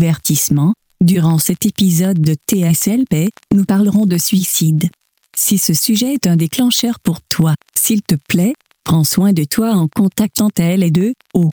Avertissement. 0.00 0.72
Durant 1.02 1.38
cet 1.38 1.66
épisode 1.66 2.22
de 2.22 2.34
TSLP, 2.34 3.28
nous 3.54 3.66
parlerons 3.66 4.06
de 4.06 4.16
suicide. 4.16 4.88
Si 5.36 5.58
ce 5.58 5.74
sujet 5.74 6.14
est 6.14 6.26
un 6.26 6.36
déclencheur 6.36 6.98
pour 7.00 7.20
toi, 7.20 7.54
s'il 7.78 8.00
te 8.00 8.14
plaît, 8.14 8.54
prends 8.82 9.04
soin 9.04 9.34
de 9.34 9.44
toi 9.44 9.72
en 9.72 9.88
contactant 9.88 10.48
TL2 10.48 11.12
au 11.34 11.50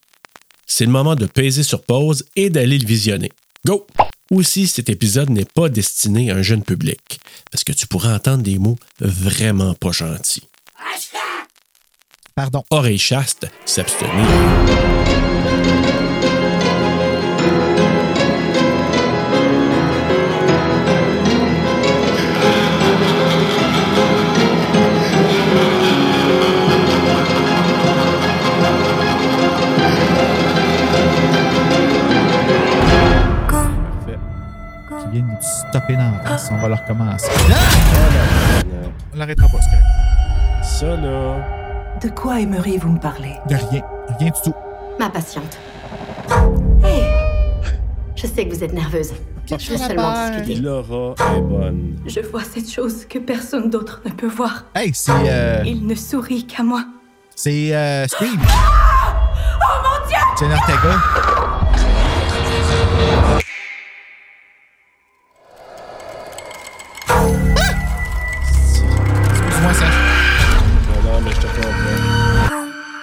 C'est 0.66 0.86
le 0.86 0.92
moment 0.92 1.16
de 1.16 1.26
peser 1.26 1.64
sur 1.64 1.84
pause 1.84 2.26
et 2.36 2.50
d'aller 2.50 2.78
le 2.78 2.88
visionner. 2.88 3.32
Go! 3.66 3.86
Aussi, 4.32 4.68
cet 4.68 4.90
épisode 4.90 5.30
n'est 5.30 5.46
pas 5.46 5.68
destiné 5.68 6.32
à 6.32 6.36
un 6.36 6.42
jeune 6.42 6.64
public, 6.64 7.20
parce 7.52 7.66
que 7.66 7.74
tu 7.74 7.86
pourras 7.86 8.16
entendre 8.16 8.44
des 8.44 8.58
mots 8.58 8.78
vraiment 9.00 9.74
pas 9.74 9.92
gentils. 9.92 10.48
Pardon. 12.34 12.64
Oreille 12.70 12.98
chaste, 12.98 13.48
s'abstenir. 13.66 14.26
Stopper 35.72 35.96
dans 35.96 36.12
la 36.12 36.20
face. 36.30 36.50
On 36.52 36.58
va 36.58 36.68
leur 36.68 36.80
recommencer. 36.82 37.30
On 39.14 39.18
l'arrêtera 39.18 39.48
pas, 39.48 39.58
c'est 39.62 39.70
correct. 39.70 40.64
Ça, 40.64 40.86
là. 40.98 41.38
De 42.02 42.10
quoi 42.10 42.40
aimeriez-vous 42.40 42.90
me 42.90 43.00
parler? 43.00 43.36
De 43.50 43.56
rien. 43.56 43.82
Rien 44.20 44.30
du 44.32 44.42
tout. 44.44 44.54
Ma 45.00 45.10
patiente. 45.10 45.58
Hé 46.84 47.04
Je 48.16 48.28
sais 48.28 48.46
que 48.48 48.54
vous 48.56 48.64
êtes 48.64 48.74
nerveuse. 48.74 49.14
Je 49.48 49.72
veux 49.72 49.78
seulement 49.78 50.30
discuter. 50.30 50.56
Laura 50.62 51.14
est 51.36 51.42
bonne. 51.42 51.96
Je 52.06 52.20
vois 52.22 52.44
cette 52.44 52.70
chose 52.70 53.06
que 53.06 53.20
personne 53.20 53.70
d'autre 53.70 54.02
ne 54.06 54.12
peut 54.12 54.28
voir. 54.28 54.66
Hey, 54.76 54.92
c'est. 54.94 55.12
Euh, 55.12 55.64
Il 55.66 55.86
ne 55.88 55.96
sourit 55.96 56.46
qu'à 56.46 56.64
moi. 56.64 56.84
c'est. 57.36 57.74
Euh, 57.76 58.08
Scream. 58.08 58.40
Oh 58.40 59.66
mon 59.84 60.08
dieu! 60.08 60.18
Jenna 60.40 60.56
Ortega. 60.56 61.61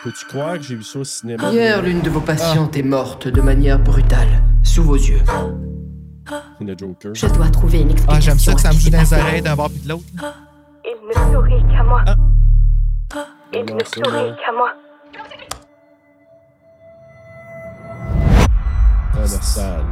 Peux-tu 0.08 0.24
croire 0.24 0.54
que 0.54 0.62
j'ai 0.62 0.74
vu 0.74 0.84
ça 0.84 1.00
au 1.00 1.04
cinéma? 1.04 1.50
Hier, 1.50 1.82
l'une 1.82 2.00
de 2.00 2.08
vos 2.08 2.22
patientes 2.22 2.74
est 2.78 2.82
morte 2.82 3.28
de 3.28 3.42
manière 3.42 3.78
brutale, 3.78 4.42
sous 4.62 4.82
vos 4.82 4.94
yeux. 4.94 5.20
Le 6.62 6.74
Joker. 6.78 7.14
Je 7.14 7.26
dois 7.26 7.50
trouver 7.50 7.82
une 7.82 7.90
explication. 7.90 8.16
Ah, 8.16 8.18
j'aime 8.18 8.38
ça 8.38 8.54
que 8.54 8.60
ça 8.62 8.72
me 8.72 8.78
joue 8.78 8.88
dans 8.88 9.00
les 9.00 9.12
oreilles 9.12 9.42
d'un 9.42 9.54
bord 9.54 9.68
puis 9.68 9.80
de 9.80 9.88
l'autre. 9.90 10.04
Il 10.82 10.96
ne 11.06 11.12
sourit 11.12 11.62
qu'à 11.70 11.82
moi. 11.82 12.02
Ah. 12.06 12.16
Il 13.52 13.66
ne 13.66 13.80
ça, 13.80 13.84
sourit 13.84 14.34
qu'à 14.42 14.52
moi. 14.56 14.72
Dans 19.12 19.20
la 19.20 19.26
salle. 19.26 19.84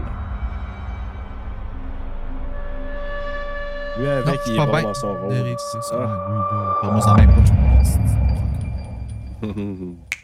Lui, 3.99 4.07
avec, 4.09 4.27
Non, 4.27 4.41
il 4.47 4.55
est 4.55 4.57
pas 4.57 4.67
bon 4.67 4.83
dans 4.83 4.95
son 4.95 5.15
rôle. 5.15 5.33
Eric, 5.35 5.59
c'est 5.61 5.83
ça. 5.83 5.95
Ah. 5.95 6.07
Là, 6.07 6.79
Parle-moi 6.81 7.07
en 7.07 7.15
même 7.17 7.35
pas. 7.35 7.43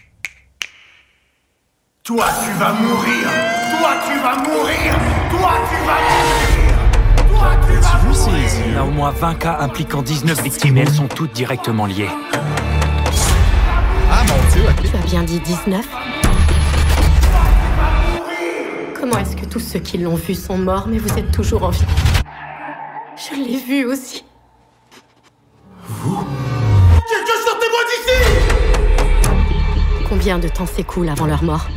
Toi, 2.05 2.27
tu 2.45 2.51
vas 2.59 2.73
mourir. 2.73 3.31
Toi, 3.79 3.91
tu 4.05 4.19
vas 4.19 4.35
mourir. 4.39 4.93
Toi, 5.31 5.53
tu 5.69 5.77
vas 5.87 6.01
mourir. 6.11 6.75
Toi, 7.31 7.51
tu 7.65 7.75
vas 7.77 7.97
mourir. 8.03 8.81
a 8.81 8.85
au 8.85 8.91
moins 8.91 9.13
20 9.13 9.35
cas 9.35 9.59
impliquant 9.61 10.03
19 10.03 10.43
victimes. 10.43 10.79
Et 10.79 10.81
elles 10.81 10.91
sont 10.91 11.07
toutes 11.07 11.31
directement 11.31 11.87
liées. 11.87 12.11
Ah, 14.11 14.25
mon 14.27 14.51
Dieu, 14.51 14.63
ok. 14.69 14.91
Tu 14.91 14.97
as 14.97 15.07
bien 15.11 15.23
dit 15.23 15.39
19 15.39 15.87
Comment 18.99 19.19
est-ce 19.19 19.37
que 19.37 19.45
tous 19.45 19.61
ceux 19.61 19.79
qui 19.79 19.99
l'ont 19.99 20.17
vu 20.17 20.35
sont 20.35 20.59
morts, 20.59 20.89
mais 20.89 20.99
vous 20.99 21.17
êtes 21.17 21.31
toujours 21.31 21.63
en 21.63 21.71
vie? 21.71 21.87
Je 23.15 23.37
l'ai 23.37 23.59
vu 23.59 23.85
aussi. 23.85 24.25
Quelqu'un 26.03 27.39
sortez-moi 27.47 27.81
d'ici! 27.91 28.19
Combien 30.09 30.41
de 30.41 30.49
temps 30.49 30.67
s'écoule 30.67 31.09
avant 31.09 31.27
leur 31.27 31.45
mort? 31.45 31.69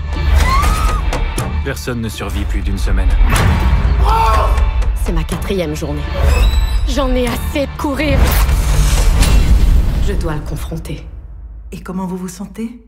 Personne 1.65 1.99
ne 1.99 2.09
survit 2.09 2.45
plus 2.45 2.61
d'une 2.61 2.77
semaine. 2.77 3.09
C'est 5.03 5.11
ma 5.11 5.23
quatrième 5.23 5.75
journée. 5.75 6.03
J'en 6.87 7.09
ai 7.15 7.25
assez 7.25 7.65
de 7.65 7.71
courir. 7.75 8.19
Je 10.07 10.13
dois 10.13 10.35
le 10.35 10.41
confronter. 10.41 11.07
Et 11.71 11.81
comment 11.81 12.05
vous 12.05 12.17
vous 12.17 12.27
sentez? 12.27 12.85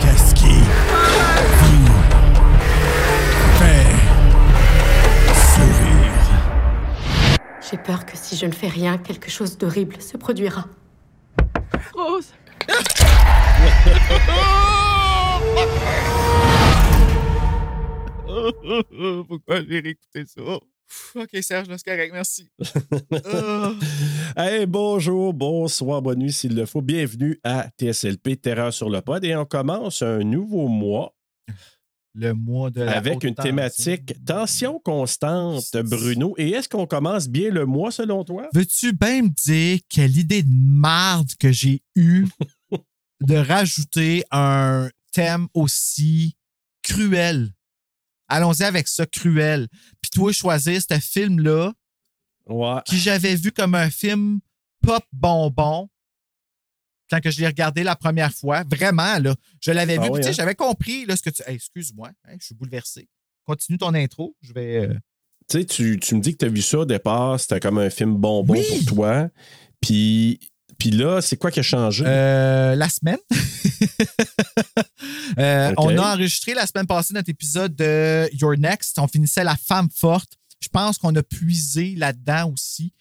Qu'est-ce 0.00 0.34
qui 0.34 0.60
vous 1.60 1.86
fait 3.58 3.96
sourire? 5.34 6.14
J'ai 7.70 7.76
peur 7.76 8.06
que 8.06 8.16
si 8.16 8.38
je 8.38 8.46
ne 8.46 8.52
fais 8.52 8.68
rien, 8.68 8.96
quelque 8.96 9.30
chose 9.30 9.58
d'horrible 9.58 10.00
se 10.00 10.16
produira. 10.16 10.64
Rose 11.94 12.32
Pourquoi 19.28 19.62
j'ai 19.62 19.78
réécouté 19.80 20.24
ça? 20.26 20.40
Ok, 21.14 21.28
Serge, 21.40 21.68
c'est 21.68 21.84
correct, 21.84 22.10
merci. 22.12 22.48
Hey, 24.36 24.66
bonjour, 24.66 25.32
bonsoir, 25.32 26.02
bonne 26.02 26.18
nuit 26.18 26.32
s'il 26.32 26.56
le 26.56 26.66
faut. 26.66 26.82
Bienvenue 26.82 27.38
à 27.44 27.68
TSLP 27.78 28.40
Terreur 28.42 28.74
sur 28.74 28.90
le 28.90 29.00
pod 29.00 29.24
et 29.24 29.36
on 29.36 29.44
commence 29.44 30.02
un 30.02 30.18
nouveau 30.18 30.66
mois 30.66 31.14
Le 32.16 32.32
mois 32.32 32.70
de 32.70 32.82
la 32.82 32.96
avec 32.96 33.24
une 33.24 33.34
thématique 33.34 34.14
tension 34.24 34.78
constante, 34.78 35.64
Bruno. 35.84 36.34
Et 36.38 36.50
est-ce 36.50 36.68
qu'on 36.68 36.86
commence 36.86 37.28
bien 37.28 37.50
le 37.50 37.66
mois 37.66 37.90
selon 37.90 38.22
toi? 38.24 38.48
Veux-tu 38.54 38.92
bien 38.92 39.22
me 39.22 39.28
dire 39.30 39.80
quelle 39.88 40.16
idée 40.16 40.44
de 40.44 40.48
marde 40.52 41.32
que 41.40 41.50
j'ai 41.50 41.82
eue 41.96 42.26
de 43.20 43.34
rajouter 43.34 44.22
un 44.30 44.88
thème 45.12 45.48
aussi 45.54 46.36
cruel? 46.82 47.50
Allons-y 48.28 48.62
avec 48.62 48.86
ça, 48.86 49.06
cruel. 49.06 49.66
Puis 50.00 50.10
toi, 50.12 50.32
choisir 50.32 50.80
ce 50.80 50.98
film-là 50.98 51.72
Ouais. 52.46 52.80
qui 52.84 52.98
j'avais 52.98 53.34
vu 53.36 53.50
comme 53.52 53.74
un 53.74 53.88
film 53.90 54.38
pop 54.82 55.02
bonbon 55.12 55.88
quand 57.10 57.20
que 57.20 57.30
je 57.30 57.40
l'ai 57.40 57.46
regardé 57.46 57.82
la 57.82 57.96
première 57.96 58.32
fois. 58.32 58.64
Vraiment, 58.70 59.18
là. 59.18 59.34
Je 59.60 59.70
l'avais 59.70 59.96
Ah 59.98 60.02
vu. 60.02 60.06
puis 60.06 60.10
oui, 60.12 60.18
tu 60.20 60.24
sais, 60.24 60.30
hein? 60.30 60.32
j'avais 60.36 60.54
compris 60.54 61.04
là, 61.06 61.16
ce 61.16 61.22
que 61.22 61.30
tu. 61.30 61.42
Hey, 61.46 61.56
excuse-moi, 61.56 62.10
hein, 62.26 62.36
je 62.40 62.46
suis 62.46 62.54
bouleversé. 62.54 63.08
Continue 63.44 63.78
ton 63.78 63.92
intro. 63.94 64.34
Je 64.42 64.52
vais. 64.52 64.76
euh, 64.88 64.94
Tu 65.48 65.58
sais, 65.60 65.64
tu, 65.66 66.14
me 66.14 66.20
dis 66.20 66.32
que 66.32 66.38
tu 66.38 66.44
as 66.46 66.48
vu 66.48 66.62
ça 66.62 66.78
au 66.78 66.84
départ, 66.84 67.38
c'était 67.38 67.60
comme 67.60 67.78
un 67.78 67.90
film 67.90 68.14
bonbon 68.16 68.54
Oui. 68.54 68.64
pour 68.86 68.96
toi. 68.96 69.28
Puis, 69.80 70.40
puis 70.78 70.90
là, 70.90 71.20
c'est 71.20 71.36
quoi 71.36 71.50
qui 71.50 71.60
a 71.60 71.62
changé? 71.62 72.04
Euh, 72.06 72.74
la 72.74 72.88
semaine. 72.88 73.18
Euh. 75.38 75.72
On 75.78 75.96
a 75.98 76.14
enregistré 76.14 76.54
la 76.54 76.66
semaine 76.66 76.86
passée 76.86 77.12
notre 77.14 77.30
épisode 77.30 77.74
de 77.74 78.28
Your 78.34 78.56
Next. 78.56 78.98
On 78.98 79.08
finissait 79.08 79.42
La 79.42 79.56
femme 79.56 79.88
forte. 79.94 80.34
Je 80.60 80.68
pense 80.68 80.98
qu'on 80.98 81.14
a 81.16 81.22
puisé 81.22 81.94
là-dedans 81.96 82.52
aussi 82.52 82.92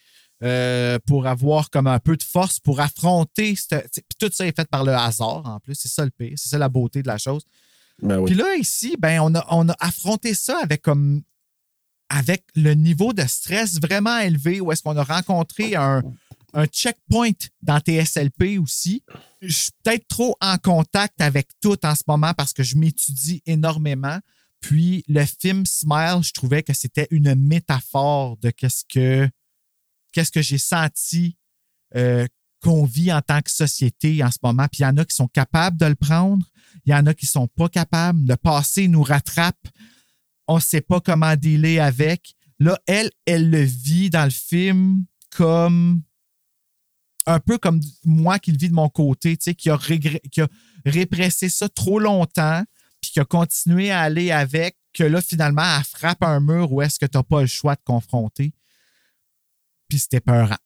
euh, 0.44 1.00
pour 1.08 1.28
avoir 1.28 1.70
comme 1.70 1.88
un 1.88 2.00
peu 2.00 2.18
de 2.18 2.24
force 2.24 2.60
pour 2.60 2.80
affronter. 2.82 3.56
cette- 3.56 4.04
tout 4.20 4.30
ça 4.34 4.46
est 4.46 4.56
fait 4.56 4.68
par 4.70 4.84
le 4.84 4.94
hasard 4.94 5.44
en 5.46 5.60
plus. 5.60 5.76
C'est 5.76 5.88
ça 5.90 6.04
le 6.06 6.12
pire. 6.12 6.34
C'est 6.36 6.50
ça 6.50 6.58
la 6.58 6.70
beauté 6.70 7.02
de 7.02 7.08
la 7.08 7.18
chose. 7.18 7.44
Ben 8.02 8.18
oui. 8.20 8.26
Puis 8.26 8.36
là, 8.36 8.56
ici, 8.56 8.96
ben, 9.00 9.20
on, 9.22 9.34
a, 9.36 9.46
on 9.52 9.70
a 9.70 9.76
affronté 9.80 10.34
ça 10.34 10.60
avec 10.62 10.82
comme 10.82 11.22
avec 12.10 12.44
le 12.56 12.74
niveau 12.74 13.14
de 13.14 13.24
stress 13.24 13.80
vraiment 13.82 14.18
élevé 14.20 14.62
où 14.62 14.72
est-ce 14.72 14.84
qu'on 14.84 14.98
a 14.98 15.04
rencontré 15.04 15.76
un, 15.76 16.04
un 16.54 16.66
checkpoint 16.68 17.32
dans 17.62 17.80
TSLP 17.80 18.60
aussi. 18.60 19.04
Je 19.42 19.52
suis 19.54 19.72
peut-être 19.84 20.08
trop 20.08 20.36
en 20.42 20.58
contact 20.58 21.20
avec 21.22 21.48
tout 21.62 21.78
en 21.86 21.96
ce 21.96 22.04
moment 22.08 22.34
parce 22.36 22.54
que 22.54 22.62
je 22.62 22.76
m'étudie 22.78 23.42
énormément 23.48 24.20
Puis 24.60 25.04
le 25.08 25.26
film 25.26 25.66
Smile, 25.66 26.20
je 26.22 26.32
trouvais 26.34 26.62
que 26.62 26.74
c'était 26.74 27.08
une 27.10 27.34
métaphore 27.36 28.38
de 28.38 28.52
qu'est-ce 28.52 28.84
que 28.88 29.28
qu'est-ce 30.14 30.32
que 30.32 30.42
j'ai 30.42 30.58
senti 30.58 31.38
euh, 31.96 32.26
qu'on 32.62 32.86
vit 32.86 33.12
en 33.12 33.22
tant 33.22 33.42
que 33.42 33.52
société 33.52 34.24
en 34.24 34.32
ce 34.32 34.38
moment. 34.42 34.68
Puis 34.72 34.80
il 34.80 34.84
y 34.84 34.86
en 34.86 34.98
a 34.98 35.04
qui 35.04 35.16
sont 35.16 35.28
capables 35.28 35.78
de 35.78 35.86
le 35.86 35.96
prendre, 35.96 36.46
il 36.86 36.92
y 36.92 36.96
en 36.96 37.06
a 37.06 37.14
qui 37.14 37.26
sont 37.26 37.48
pas 37.48 37.68
capables. 37.68 38.20
Le 38.26 38.38
passé 38.38 38.88
nous 38.88 39.04
rattrape. 39.04 39.68
On 40.48 40.56
ne 40.56 40.62
sait 40.62 40.82
pas 40.82 41.02
comment 41.02 41.36
dealer 41.36 41.80
avec. 41.80 42.36
Là, 42.60 42.80
elle, 42.88 43.12
elle 43.26 43.50
le 43.50 43.62
vit 43.62 44.10
dans 44.10 44.24
le 44.24 44.32
film 44.32 45.06
comme 45.36 46.04
un 47.26 47.40
peu 47.40 47.58
comme 47.58 47.82
moi 48.04 48.40
qui 48.40 48.52
le 48.52 48.58
vis 48.58 48.70
de 48.70 48.74
mon 48.74 48.90
côté, 48.90 49.38
tu 49.38 49.54
qui 49.56 49.70
a 49.70 49.78
répressé 50.86 51.50
ça 51.50 51.70
trop 51.70 52.00
longtemps, 52.00 52.64
puis 53.02 53.12
qui 53.12 53.20
a 53.20 53.26
continué 53.26 53.92
à 53.92 54.02
aller 54.02 54.32
avec, 54.32 54.78
que 54.94 55.04
là, 55.04 55.22
finalement, 55.22 55.64
elle 55.78 55.84
frappe 55.84 56.24
un 56.24 56.40
mur 56.40 56.72
où 56.72 56.82
est-ce 56.82 57.00
que 57.00 57.06
tu 57.06 57.18
n'as 57.18 57.24
pas 57.24 57.42
le 57.42 57.48
choix 57.48 57.76
de 57.76 57.82
confronter. 57.84 58.54
Puis 59.94 60.00
c'était 60.00 60.22
peurant. 60.22 60.58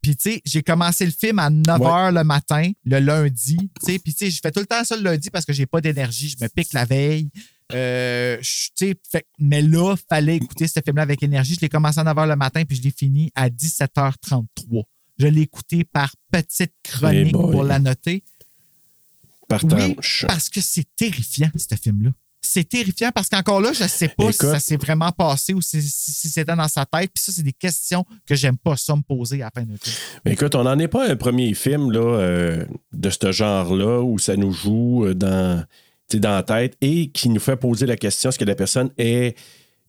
Puis, 0.00 0.16
tu 0.16 0.32
sais, 0.32 0.42
j'ai 0.44 0.64
commencé 0.64 1.06
le 1.06 1.12
film 1.12 1.38
à 1.38 1.50
9 1.50 1.78
Ouais. 1.78 1.86
h 1.86 2.12
le 2.12 2.24
matin, 2.24 2.72
le 2.84 2.98
lundi. 2.98 3.56
Tu 3.56 3.92
sais, 3.92 3.98
puis, 4.00 4.12
tu 4.12 4.24
sais, 4.24 4.30
je 4.32 4.40
fais 4.42 4.50
tout 4.50 4.58
le 4.58 4.66
temps 4.66 4.82
ça 4.82 4.96
le 4.96 5.04
lundi 5.04 5.30
parce 5.30 5.44
que 5.44 5.52
j'ai 5.52 5.66
pas 5.66 5.80
d'énergie. 5.80 6.28
Je 6.36 6.44
me 6.44 6.48
pique 6.48 6.72
la 6.72 6.84
veille. 6.84 7.30
Euh, 7.72 8.38
tu 8.76 8.96
sais, 9.12 9.24
mais 9.38 9.62
là, 9.62 9.94
fallait 10.08 10.34
écouter 10.38 10.66
ce 10.66 10.80
film-là 10.84 11.02
avec 11.02 11.22
énergie. 11.22 11.54
Je 11.54 11.60
l'ai 11.60 11.68
commencé 11.68 12.00
à 12.00 12.02
9 12.02 12.12
h 12.16 12.26
le 12.26 12.34
matin, 12.34 12.64
puis 12.64 12.76
je 12.76 12.82
l'ai 12.82 12.90
fini 12.90 13.30
à 13.36 13.48
17h33. 13.48 14.82
Je 15.20 15.28
l'ai 15.28 15.42
écouté 15.42 15.84
par 15.84 16.12
petite 16.32 16.74
chronique 16.82 17.30
pour 17.30 17.62
la 17.62 17.78
noter. 17.78 18.24
Par 19.48 19.62
Oui, 19.66 19.94
parce 20.26 20.48
que 20.48 20.60
c'est 20.60 20.88
terrifiant, 20.96 21.50
ce 21.56 21.76
film-là. 21.76 22.10
C'est 22.44 22.68
terrifiant 22.68 23.10
parce 23.14 23.28
qu'encore 23.28 23.60
là, 23.60 23.72
je 23.72 23.84
ne 23.84 23.88
sais 23.88 24.08
pas 24.08 24.24
si 24.32 24.38
ça 24.38 24.58
s'est 24.60 24.76
vraiment 24.76 25.12
passé 25.12 25.54
ou 25.54 25.62
si, 25.62 25.80
si- 25.80 26.12
si 26.12 26.28
c'était 26.28 26.56
dans 26.56 26.66
sa 26.68 26.84
tête. 26.84 27.10
Puis 27.14 27.22
ça, 27.24 27.32
c'est 27.32 27.42
des 27.44 27.52
questions 27.52 28.04
que 28.26 28.34
j'aime 28.34 28.58
pas 28.58 28.76
ça 28.76 28.96
me 28.96 29.02
poser 29.02 29.42
à 29.42 29.50
la 29.54 29.62
fin 29.62 29.66
film. 29.66 29.96
Mais 30.24 30.32
écoute, 30.32 30.54
on 30.56 30.64
n'en 30.64 30.78
est 30.78 30.88
pas 30.88 31.08
un 31.08 31.16
premier 31.16 31.54
film 31.54 31.92
là, 31.92 32.00
euh, 32.00 32.64
de 32.92 33.10
ce 33.10 33.30
genre-là 33.32 34.02
où 34.02 34.18
ça 34.18 34.36
nous 34.36 34.52
joue 34.52 35.04
euh, 35.06 35.14
dans, 35.14 35.64
dans 36.14 36.30
la 36.34 36.42
tête 36.42 36.76
et 36.80 37.10
qui 37.10 37.28
nous 37.28 37.40
fait 37.40 37.56
poser 37.56 37.86
la 37.86 37.96
question 37.96 38.30
est-ce 38.30 38.38
que 38.38 38.44
la 38.44 38.56
personne 38.56 38.90
est 38.98 39.36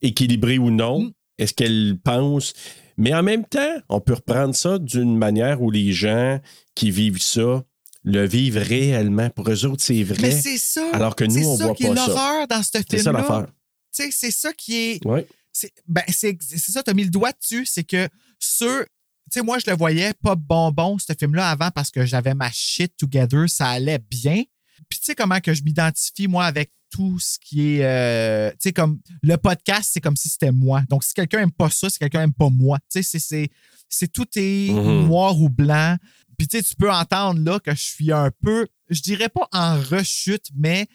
équilibrée 0.02 0.58
ou 0.60 0.70
non? 0.70 1.02
Mm. 1.02 1.12
Est-ce 1.40 1.54
qu'elle 1.54 1.98
pense? 2.04 2.54
Mais 2.98 3.14
en 3.16 3.24
même 3.24 3.44
temps, 3.46 3.76
on 3.90 4.00
peut 4.00 4.14
reprendre 4.14 4.54
ça 4.54 4.78
d'une 4.78 5.18
manière 5.18 5.62
où 5.64 5.72
les 5.72 5.92
gens 5.92 6.40
qui 6.76 6.92
vivent 6.92 7.22
ça 7.22 7.64
le 8.04 8.26
vivent 8.28 8.58
réellement. 8.58 9.30
Pour 9.30 9.50
eux 9.50 9.66
autres, 9.66 9.84
c'est 9.84 10.04
vrai. 10.04 10.18
Mais 10.22 10.32
c'est 10.42 10.58
ça. 10.58 10.86
Alors 10.94 11.16
que 11.16 11.24
nous, 11.24 11.32
c'est 11.36 11.46
on 11.46 11.58
ça 11.58 11.66
voit 11.66 11.76
qui 11.76 11.84
est 11.86 11.90
pas 11.90 11.96
ça. 11.96 12.08
l'horreur 12.08 12.48
dans 12.48 12.64
ce 12.64 12.70
C'est 12.90 12.98
ça 13.00 13.12
l'affaire. 13.12 13.48
Tu 13.96 14.04
sais, 14.04 14.10
c'est 14.12 14.32
ça 14.32 14.52
qui 14.54 14.76
est. 14.76 15.00
Oui. 15.06 15.22
c'est 15.52 15.72
ben, 15.88 16.04
c'est 16.10 16.38
c'est 16.42 16.72
ça, 16.72 16.82
tu 16.84 16.90
as 16.92 16.94
mis 16.94 17.04
le 17.04 17.10
doigt 17.10 17.32
dessus. 17.32 17.66
C'est 17.66 17.84
que 17.84 18.08
ceux. 18.40 18.86
Tu 19.32 19.40
sais, 19.40 19.42
moi, 19.42 19.58
je 19.58 19.70
le 19.72 19.78
voyais 19.78 20.14
pas 20.22 20.36
bonbon, 20.36 20.98
ce 21.00 21.14
film-là, 21.18 21.50
avant 21.50 21.72
parce 21.72 21.90
que 21.92 22.06
j'avais 22.06 22.34
ma 22.34 22.52
shit 22.52 22.92
together, 22.98 23.48
ça 23.50 23.70
allait 23.70 24.00
bien. 24.10 24.44
Puis, 24.90 25.00
tu 25.00 25.06
sais, 25.06 25.16
comment 25.16 25.40
que 25.40 25.54
je 25.54 25.64
m'identifie, 25.64 26.28
moi, 26.28 26.46
avec 26.46 26.72
tout 26.92 27.18
ce 27.20 27.38
qui 27.40 27.76
est. 27.78 27.86
euh, 27.86 28.52
tu 28.52 28.58
sais, 28.64 28.74
comme 28.74 29.00
le 29.24 29.38
podcast, 29.38 29.92
c'est 29.94 30.02
comme 30.02 30.18
si 30.18 30.28
c'était 30.30 30.52
moi. 30.52 30.82
Donc, 30.90 31.04
si 31.04 31.14
quelqu'un 31.14 31.40
aime 31.40 31.52
pas 31.52 31.70
ça, 31.70 31.90
si 31.90 31.98
quelqu'un 31.98 32.22
aime 32.24 32.34
pas 32.34 32.50
moi. 32.50 32.78
Tu 32.92 33.02
sais, 33.02 33.04
c'est- 33.04 33.20
c'est- 33.20 33.50
c'est 33.90 34.12
tout 34.12 34.28
est 34.36 34.72
Mhm. 34.72 35.06
noir 35.08 35.40
ou 35.40 35.50
blanc. 35.50 35.96
Puis, 36.38 36.48
tu 36.48 36.58
sais, 36.58 36.64
tu 36.64 36.76
peux 36.76 36.92
entendre 36.92 37.42
là 37.42 37.60
que 37.60 37.72
je 37.72 37.82
suis 37.82 38.12
un 38.12 38.32
peu, 38.42 38.68
je 38.90 39.02
dirais 39.02 39.30
pas 39.30 39.48
en 39.52 39.80
rechute, 39.80 40.50
mais 40.56 40.88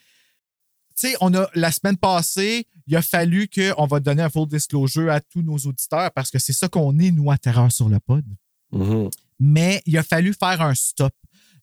tu 0.98 1.08
sais, 1.08 1.16
on 1.20 1.32
a 1.34 1.48
la 1.54 1.70
semaine 1.70 1.96
passée, 1.96 2.66
il 2.86 2.96
a 2.96 3.02
fallu 3.02 3.48
qu'on 3.48 3.86
va 3.86 4.00
donner 4.00 4.22
un 4.22 4.30
full 4.30 4.48
disclosure 4.48 5.12
à 5.12 5.20
tous 5.20 5.42
nos 5.42 5.56
auditeurs 5.58 6.10
parce 6.12 6.30
que 6.30 6.38
c'est 6.38 6.52
ça 6.52 6.68
qu'on 6.68 6.98
est, 6.98 7.10
nous, 7.10 7.30
à 7.30 7.38
Terreur 7.38 7.70
sur 7.70 7.88
le 7.88 8.00
pod. 8.00 8.24
Mhm. 8.72 9.08
Mais 9.38 9.82
il 9.86 9.96
a 9.96 10.02
fallu 10.02 10.34
faire 10.34 10.60
un 10.60 10.74
stop 10.74 11.14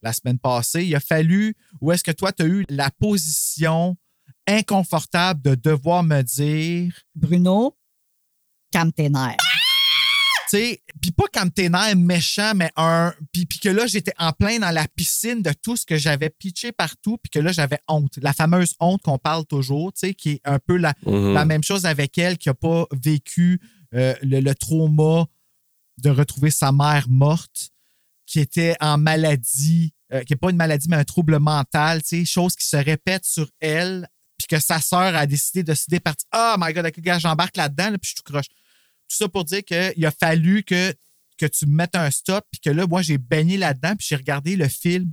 la 0.01 0.13
semaine 0.13 0.39
passée. 0.39 0.85
Il 0.85 0.95
a 0.95 0.99
fallu, 0.99 1.55
où 1.81 1.91
est-ce 1.91 2.03
que 2.03 2.11
toi, 2.11 2.31
tu 2.31 2.43
as 2.43 2.45
eu 2.45 2.65
la 2.69 2.91
position 2.91 3.97
inconfortable 4.47 5.41
de 5.41 5.55
devoir 5.55 6.03
me 6.03 6.21
dire, 6.21 6.93
Bruno, 7.15 7.75
calme 8.71 8.93
tes 8.93 9.09
nerfs. 9.09 9.54
Sais, 10.57 10.83
puis 11.01 11.11
pas 11.11 11.25
comme 11.33 11.51
tes 11.51 11.69
nerfs 11.69 11.95
méchants, 11.95 12.53
mais 12.55 12.71
un. 12.75 13.13
Puis, 13.31 13.45
que 13.47 13.69
là, 13.69 13.87
j'étais 13.87 14.13
en 14.17 14.31
plein 14.31 14.59
dans 14.59 14.71
la 14.71 14.87
piscine 14.87 15.41
de 15.41 15.51
tout 15.53 15.75
ce 15.77 15.85
que 15.85 15.97
j'avais 15.97 16.29
pitché 16.29 16.71
partout, 16.71 17.17
puis 17.21 17.29
que 17.29 17.39
là, 17.39 17.51
j'avais 17.51 17.79
honte. 17.87 18.17
La 18.21 18.33
fameuse 18.33 18.73
honte 18.79 19.01
qu'on 19.01 19.17
parle 19.17 19.45
toujours, 19.45 19.93
tu 19.93 19.99
sais, 19.99 20.13
qui 20.13 20.31
est 20.31 20.41
un 20.45 20.59
peu 20.59 20.77
la, 20.77 20.93
Mhm. 21.05 21.33
la 21.33 21.45
même 21.45 21.63
chose 21.63 21.85
avec 21.85 22.17
elle 22.17 22.37
qui 22.37 22.49
n'a 22.49 22.53
pas 22.53 22.85
vécu 22.91 23.59
euh, 23.93 24.13
le, 24.21 24.39
le 24.41 24.55
trauma 24.55 25.25
de 25.99 26.09
retrouver 26.09 26.51
sa 26.51 26.71
mère 26.71 27.05
morte, 27.07 27.71
qui 28.25 28.39
était 28.39 28.75
en 28.81 28.97
maladie, 28.97 29.93
euh, 30.11 30.23
qui 30.23 30.33
n'est 30.33 30.37
pas 30.37 30.49
une 30.49 30.57
maladie, 30.57 30.87
mais 30.89 30.97
un 30.97 31.03
trouble 31.05 31.39
mental, 31.39 32.01
tu 32.01 32.19
sais, 32.19 32.25
chose 32.25 32.55
qui 32.55 32.65
se 32.67 32.75
répète 32.77 33.23
sur 33.25 33.49
elle, 33.59 34.07
puis 34.37 34.47
que 34.47 34.59
sa 34.59 34.81
sœur 34.81 35.15
a 35.15 35.25
décidé 35.25 35.63
de 35.63 35.73
se 35.73 35.85
départir. 35.87 36.27
Oh 36.35 36.55
my 36.57 36.73
God, 36.73 36.87
gars, 36.99 37.19
j'embarque 37.19 37.55
là-dedans, 37.55 37.91
là, 37.91 37.97
puis 37.97 38.09
je 38.11 38.15
tout 38.15 38.23
croche. 38.29 38.47
Tout 39.09 39.17
ça 39.17 39.29
pour 39.29 39.45
dire 39.45 39.63
qu'il 39.63 40.05
a 40.05 40.11
fallu 40.11 40.63
que, 40.63 40.93
que 41.37 41.45
tu 41.45 41.65
me 41.65 41.75
mettes 41.75 41.95
un 41.95 42.09
stop, 42.11 42.45
puis 42.51 42.59
que 42.59 42.69
là, 42.69 42.87
moi, 42.87 43.01
j'ai 43.01 43.17
baigné 43.17 43.57
là-dedans, 43.57 43.95
puis 43.95 44.07
j'ai 44.09 44.15
regardé 44.15 44.55
le 44.55 44.67
film 44.67 45.11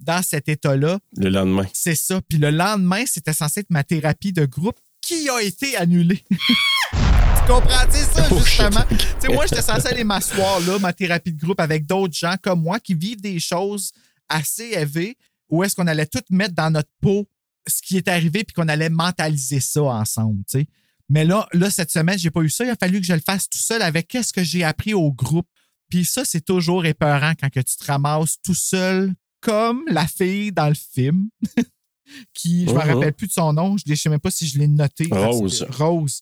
dans 0.00 0.22
cet 0.22 0.48
état-là. 0.48 0.98
Le 1.16 1.28
lendemain. 1.28 1.66
C'est 1.72 1.94
ça. 1.94 2.20
Puis 2.28 2.38
le 2.38 2.50
lendemain, 2.50 3.04
c'était 3.06 3.32
censé 3.32 3.60
être 3.60 3.70
ma 3.70 3.84
thérapie 3.84 4.32
de 4.32 4.44
groupe 4.44 4.78
qui 5.00 5.28
a 5.28 5.40
été 5.42 5.76
annulée. 5.76 6.24
tu 6.30 7.46
comprends-tu 7.46 7.98
ça, 7.98 8.26
Oh, 8.30 8.38
justement? 8.38 8.84
Tu 8.88 8.96
sais, 9.20 9.28
moi, 9.28 9.46
j'étais 9.46 9.62
censé 9.62 9.88
aller 9.88 10.04
m'asseoir 10.04 10.60
là, 10.60 10.78
ma 10.78 10.92
thérapie 10.92 11.32
de 11.32 11.40
groupe 11.40 11.60
avec 11.60 11.86
d'autres 11.86 12.14
gens 12.14 12.34
comme 12.40 12.62
moi 12.62 12.80
qui 12.80 12.94
vivent 12.94 13.20
des 13.20 13.38
choses 13.38 13.92
assez 14.28 14.70
élevées 14.72 15.16
où 15.50 15.62
est-ce 15.62 15.76
qu'on 15.76 15.86
allait 15.86 16.06
tout 16.06 16.22
mettre 16.30 16.54
dans 16.54 16.70
notre 16.70 16.88
peau 17.00 17.28
ce 17.66 17.80
qui 17.82 17.96
est 17.96 18.08
arrivé 18.08 18.44
puis 18.44 18.54
qu'on 18.54 18.68
allait 18.68 18.88
mentaliser 18.88 19.60
ça 19.60 19.82
ensemble, 19.82 20.42
tu 20.50 20.60
sais. 20.60 20.66
Mais 21.14 21.24
là, 21.24 21.46
là, 21.52 21.70
cette 21.70 21.92
semaine, 21.92 22.18
j'ai 22.18 22.30
pas 22.32 22.40
eu 22.42 22.50
ça. 22.50 22.64
Il 22.64 22.70
a 22.70 22.76
fallu 22.76 23.00
que 23.00 23.06
je 23.06 23.12
le 23.14 23.20
fasse 23.24 23.48
tout 23.48 23.56
seul 23.58 23.80
avec 23.82 24.08
qu'est-ce 24.08 24.32
que 24.32 24.42
j'ai 24.42 24.64
appris 24.64 24.94
au 24.94 25.12
groupe. 25.12 25.46
Puis 25.88 26.04
ça, 26.04 26.24
c'est 26.24 26.40
toujours 26.44 26.84
épeurant 26.86 27.34
quand 27.38 27.48
que 27.50 27.60
tu 27.60 27.76
te 27.76 27.84
ramasses 27.84 28.36
tout 28.42 28.54
seul, 28.54 29.14
comme 29.40 29.84
la 29.86 30.06
fille 30.08 30.50
dans 30.50 30.68
le 30.68 30.74
film, 30.74 31.28
qui, 32.34 32.66
je 32.66 32.72
me 32.72 32.82
Mhm. 32.84 32.90
rappelle 32.94 33.12
plus 33.14 33.28
de 33.28 33.32
son 33.32 33.52
nom, 33.52 33.76
je 33.78 33.84
ne 33.88 33.94
sais 33.94 34.08
même 34.08 34.18
pas 34.18 34.32
si 34.32 34.46
je 34.48 34.58
l'ai 34.58 34.66
noté. 34.66 35.06
Rose. 35.10 35.64
Rose. 35.70 36.20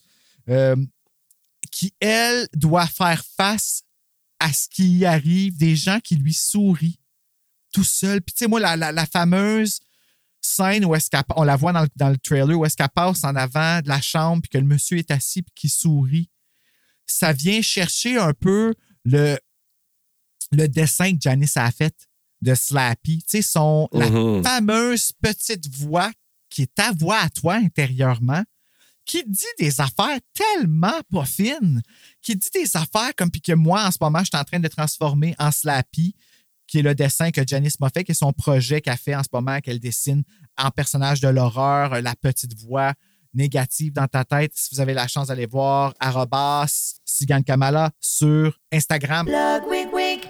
Euh, 0.51 0.77
qui, 1.71 1.95
elle, 2.01 2.47
doit 2.55 2.87
faire 2.87 3.25
face 3.37 3.83
à 4.41 4.53
ce 4.53 4.69
qui 4.69 4.99
y 4.99 5.05
arrive, 5.07 5.57
des 5.57 5.75
gens 5.75 6.01
qui 6.01 6.17
lui 6.17 6.35
sourient 6.35 6.99
tout 7.73 7.85
seul. 7.85 8.21
Puis, 8.21 8.35
tu 8.35 8.41
sais, 8.41 8.49
moi, 8.49 8.61
la, 8.61 8.77
la- 8.77 8.93
la 8.93 9.07
fameuse 9.07 9.81
scène 10.43 10.85
où 10.85 10.95
est-ce 10.95 11.09
qu'elle- 11.09 11.23
on 11.37 11.45
la 11.45 11.57
voit 11.57 11.73
dans 11.73 11.83
le, 11.83 11.89
dans 11.97 12.11
le 12.11 12.19
trailer, 12.19 12.59
où 12.59 12.65
est-ce 12.67 12.77
qu'elle 12.77 12.89
passe 12.95 13.25
en 13.25 13.35
avant 13.37 13.81
de 13.81 13.89
la 13.89 14.01
chambre, 14.01 14.43
puis 14.43 14.51
que 14.51 14.59
le 14.59 14.65
monsieur 14.67 14.99
est 14.99 15.11
assis, 15.11 15.43
puis 15.43 15.53
qui 15.55 15.69
sourit, 15.69 16.29
ça 17.07 17.33
vient 17.33 17.63
chercher 17.63 18.19
un 18.19 18.33
peu 18.35 18.75
le, 19.05 19.39
le 20.51 20.67
dessin 20.69 21.13
que 21.13 21.19
Janice 21.21 21.57
a 21.57 21.71
fait 21.71 21.95
de 22.43 22.55
Slappy. 22.55 23.19
Tu 23.23 23.39
sais, 23.39 23.43
son, 23.43 23.89
la 23.93 24.09
Mhm. 24.11 24.43
fameuse 24.43 25.13
petite 25.23 25.69
voix 25.75 26.11
qui 26.51 26.63
est 26.63 26.75
ta 26.75 26.93
voix 26.93 27.19
à 27.19 27.31
toi 27.31 27.55
intérieurement, 27.55 28.43
qui 29.05 29.23
dit 29.27 29.45
des 29.59 29.81
affaires 29.81 30.19
tellement 30.35 31.01
pas 31.11 31.25
fines, 31.25 31.83
qui 32.21 32.37
dit 32.37 32.49
des 32.55 32.77
affaires 32.77 33.15
comme 33.17 33.31
puis 33.31 33.41
que 33.41 33.53
moi, 33.53 33.87
en 33.87 33.91
ce 33.91 33.99
moment, 34.01 34.21
je 34.21 34.27
suis 34.27 34.37
en 34.37 34.45
train 34.45 34.61
de 34.61 34.69
transformer 34.69 35.35
en 35.39 35.51
Slappy, 35.51 36.15
qui 36.73 36.79
est 36.79 36.83
le 36.83 36.95
dessin 36.95 37.31
que 37.31 37.43
Janice 37.47 37.79
m'a 37.81 37.91
fait, 37.91 38.03
qui 38.03 38.13
est 38.13 38.15
son 38.15 38.33
projet 38.33 38.81
qu'elle 38.81 38.97
fait 38.97 39.15
en 39.15 39.23
ce 39.23 39.29
moment, 39.31 39.61
qu'elle 39.61 39.79
dessine 39.79 40.23
en 40.57 40.71
personnage 40.71 41.21
de 41.21 41.29
l'horreur, 41.29 42.01
la 42.01 42.15
petite 42.15 42.59
voix 42.59 42.95
négative 43.35 43.93
dans 43.93 44.07
ta 44.07 44.25
tête. 44.25 44.53
Si 44.55 44.75
vous 44.75 44.81
avez 44.81 44.95
la 44.95 45.07
chance 45.07 45.29
d'aller 45.29 45.45
voir, 45.45 45.93
arrobas, 46.01 46.95
Sigan 47.05 47.43
Kamala 47.43 47.91
sur 48.01 48.59
Instagram. 48.73 49.29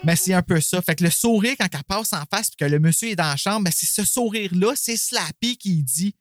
Mais 0.02 0.16
c'est 0.16 0.34
un 0.34 0.42
peu 0.42 0.60
ça. 0.60 0.82
Fait 0.82 0.96
que 0.96 1.04
le 1.04 1.10
sourire, 1.10 1.54
quand 1.60 1.68
elle 1.72 1.84
passe 1.84 2.12
en 2.12 2.24
face 2.28 2.50
puis 2.50 2.56
que 2.56 2.64
le 2.64 2.80
monsieur 2.80 3.10
est 3.10 3.16
dans 3.16 3.22
la 3.22 3.36
chambre, 3.36 3.70
c'est 3.72 3.86
ce 3.86 4.04
sourire-là, 4.04 4.72
c'est 4.74 4.96
Slappy 4.96 5.56
qui 5.56 5.84
dit 5.84 6.16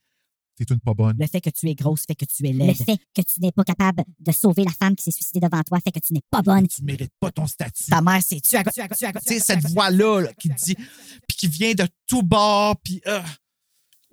T'es 0.65 0.73
une 0.73 0.79
pas 0.79 0.93
bonne. 0.93 1.15
Le 1.19 1.25
fait 1.27 1.41
que 1.41 1.49
tu 1.49 1.67
es 1.69 1.73
grosse 1.75 2.03
fait 2.07 2.15
que 2.15 2.25
tu 2.25 2.45
es 2.47 2.51
Le 2.53 2.59
laide. 2.59 2.75
fait 2.77 2.97
que 3.15 3.21
tu 3.21 3.39
n'es 3.39 3.51
pas 3.51 3.63
capable 3.63 4.03
de 4.19 4.31
sauver 4.31 4.63
la 4.63 4.71
femme 4.71 4.95
qui 4.95 5.03
s'est 5.03 5.11
suicidée 5.11 5.39
devant 5.39 5.61
toi 5.63 5.79
fait 5.83 5.91
que 5.91 5.99
tu 5.99 6.13
n'es 6.13 6.21
pas 6.29 6.41
bonne. 6.41 6.67
Tu 6.67 6.83
mérites 6.83 7.13
pas 7.19 7.31
ton 7.31 7.47
statut. 7.47 7.85
Ta 7.89 8.01
mère 8.01 8.21
s'est 8.21 8.39
tuée 8.39 8.57
à 8.57 8.63
cause- 8.63 8.73
tu 8.73 8.83
Tu 9.27 9.33
sais, 9.33 9.39
cette 9.39 9.67
voix-là 9.71 10.21
là, 10.21 10.29
qui 10.39 10.49
dit, 10.49 10.75
puis 10.75 11.37
qui 11.37 11.47
vient 11.47 11.73
de 11.73 11.85
tout 12.07 12.21
bord, 12.23 12.75
puis 12.83 13.01
ah, 13.07 13.23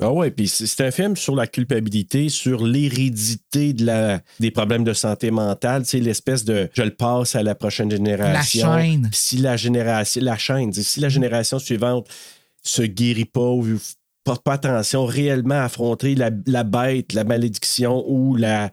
Ah 0.00 0.12
ouais, 0.12 0.30
puis 0.30 0.46
c'est 0.48 0.66
c'est 0.66 0.86
un 0.86 0.90
film 0.92 1.16
sur 1.16 1.34
la 1.34 1.46
culpabilité, 1.48 2.28
sur 2.28 2.64
l'hérédité 2.64 3.72
de 3.72 3.84
la, 3.84 4.20
des 4.40 4.50
problèmes 4.52 4.84
de 4.84 4.92
santé 4.92 5.30
mentale, 5.32 5.82
tu 5.82 5.88
sais, 5.90 6.00
l'espèce 6.00 6.44
de 6.44 6.70
je 6.72 6.82
le 6.82 6.94
passe 6.94 7.34
à 7.34 7.42
la 7.42 7.54
prochaine 7.56 7.90
génération. 7.90 8.70
La 8.70 8.82
chaîne. 8.82 9.10
Si 9.12 9.36
la 9.38 9.56
génération, 9.56 10.22
la 10.22 10.38
chaîne, 10.38 10.72
si 10.72 11.00
la 11.00 11.08
génération 11.08 11.58
suivante 11.58 12.06
se 12.62 12.82
guérit 12.82 13.24
pas 13.24 13.50
ou 13.50 13.64
portent 14.28 14.44
pas 14.44 14.54
attention 14.54 15.06
réellement 15.06 15.56
à 15.56 15.64
affronter 15.64 16.14
la, 16.14 16.30
la 16.46 16.64
bête, 16.64 17.12
la 17.14 17.24
malédiction 17.24 18.04
ou 18.08 18.36
la, 18.36 18.70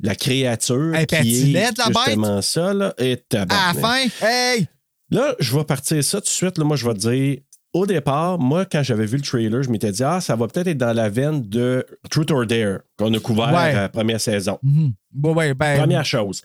la 0.00 0.14
créature 0.14 0.94
Hey, 0.94 1.06
qui 1.06 1.54
est 1.56 1.76
la 1.78 1.86
bête? 1.86 1.96
justement 2.06 2.42
ça. 2.42 2.74
Là, 2.74 2.94
et 2.98 3.18
À 3.34 3.72
la 3.74 3.80
fin, 3.80 4.04
hey! 4.22 4.66
Là, 5.10 5.34
je 5.40 5.56
vais 5.56 5.64
partir 5.64 6.04
ça 6.04 6.18
tout 6.20 6.24
de 6.26 6.28
suite. 6.30 6.58
Là, 6.58 6.64
moi, 6.64 6.76
je 6.76 6.86
vais 6.86 6.94
te 6.94 6.98
dire. 7.10 7.38
Au 7.74 7.86
départ, 7.86 8.38
moi, 8.38 8.64
quand 8.64 8.82
j'avais 8.82 9.04
vu 9.04 9.16
le 9.18 9.22
trailer, 9.22 9.62
je 9.62 9.68
m'étais 9.70 9.92
dit, 9.92 10.02
ah, 10.02 10.20
ça 10.22 10.34
va 10.36 10.48
peut-être 10.48 10.68
être 10.68 10.78
dans 10.78 10.94
la 10.94 11.08
veine 11.10 11.42
de 11.48 11.84
Truth 12.10 12.30
or 12.30 12.46
Dare 12.46 12.78
qu'on 12.98 13.12
a 13.12 13.18
couvert 13.20 13.52
Ouais. 13.52 13.74
la 13.74 13.88
première 13.90 14.20
saison. 14.20 14.58
Mhm. 14.62 14.92
Bon, 15.12 15.34
ouais, 15.34 15.52
ben. 15.54 15.78
Première 15.78 16.04
chose. 16.06 16.40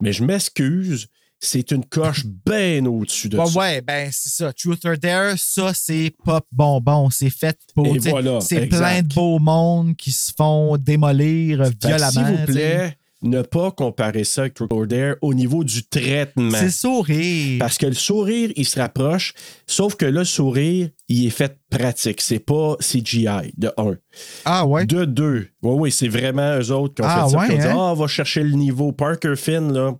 Mais 0.00 0.12
je 0.12 0.24
m'excuse, 0.24 1.06
c'est 1.40 1.70
une 1.72 1.84
coche 1.84 2.24
bien 2.46 2.84
au-dessus 2.86 3.28
de 3.28 3.36
Ouais, 3.38 3.46
ça. 3.46 3.58
ouais, 3.58 3.80
ben 3.82 4.08
c'est 4.12 4.30
ça. 4.30 4.52
Truth 4.52 4.84
or 4.86 4.96
Dare, 4.96 5.34
ça, 5.36 5.72
c'est 5.74 6.14
pop 6.24 6.46
bonbon. 6.50 7.10
C'est 7.10 7.30
fait 7.30 7.58
pour. 7.74 7.94
Voilà, 7.98 8.40
c'est 8.40 8.66
plein 8.66 9.02
de 9.02 9.14
beaux 9.14 9.38
mondes 9.38 9.94
qui 9.96 10.10
se 10.12 10.32
font 10.36 10.76
démolir 10.78 11.60
euh, 11.62 11.70
violemment. 11.82 12.10
S'il 12.10 12.22
vous 12.24 12.44
plaît, 12.46 12.96
ne 13.22 13.40
pas 13.42 13.70
comparer 13.70 14.24
ça 14.24 14.42
avec 14.42 14.54
Truth 14.54 14.70
or 14.72 14.86
Dare 14.86 15.14
au 15.22 15.32
niveau 15.34 15.64
du 15.64 15.82
traitement. 15.86 16.50
C'est 16.58 16.70
sourire. 16.70 17.58
Parce 17.58 17.78
que 17.78 17.86
le 17.86 17.94
sourire, 17.94 18.50
il 18.56 18.66
se 18.66 18.78
rapproche, 18.78 19.32
sauf 19.66 19.94
que 19.96 20.04
le 20.06 20.24
sourire, 20.24 20.88
il 21.08 21.26
est 21.26 21.30
fait 21.30 21.58
pratique. 21.70 22.20
C'est 22.20 22.38
pas 22.38 22.76
CGI, 22.80 23.52
de 23.56 23.70
un. 23.78 23.96
Ah 24.44 24.66
ouais? 24.66 24.84
De 24.86 25.04
deux. 25.06 25.48
Oui, 25.62 25.74
oui, 25.78 25.90
c'est 25.92 26.08
vraiment 26.08 26.58
eux 26.58 26.70
autres 26.70 26.94
qui 26.94 27.02
ont 27.02 27.06
Ah 27.08 27.24
fait 27.26 27.30
ça. 27.30 27.38
ouais, 27.38 27.48
dit, 27.58 27.64
hein? 27.66 27.72
ah, 27.74 27.92
on 27.92 27.94
va 27.94 28.06
chercher 28.06 28.42
le 28.42 28.52
niveau. 28.52 28.92
Parker 28.92 29.36
Finn, 29.36 29.72
là, 29.72 29.94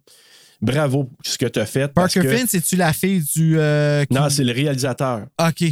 bravo 0.64 1.04
pour 1.04 1.16
ce 1.24 1.38
que 1.38 1.46
tu 1.46 1.58
as 1.60 1.66
fait. 1.66 1.92
Parker 1.92 2.20
que- 2.20 2.28
Finn, 2.36 2.46
c'est-tu 2.46 2.76
la 2.76 2.92
fille 2.92 3.22
du. 3.34 3.58
euh, 3.58 4.04
qui- 4.04 4.14
Non, 4.14 4.28
c'est 4.30 4.44
le 4.44 4.52
réalisateur. 4.52 5.26
OK. 5.40 5.64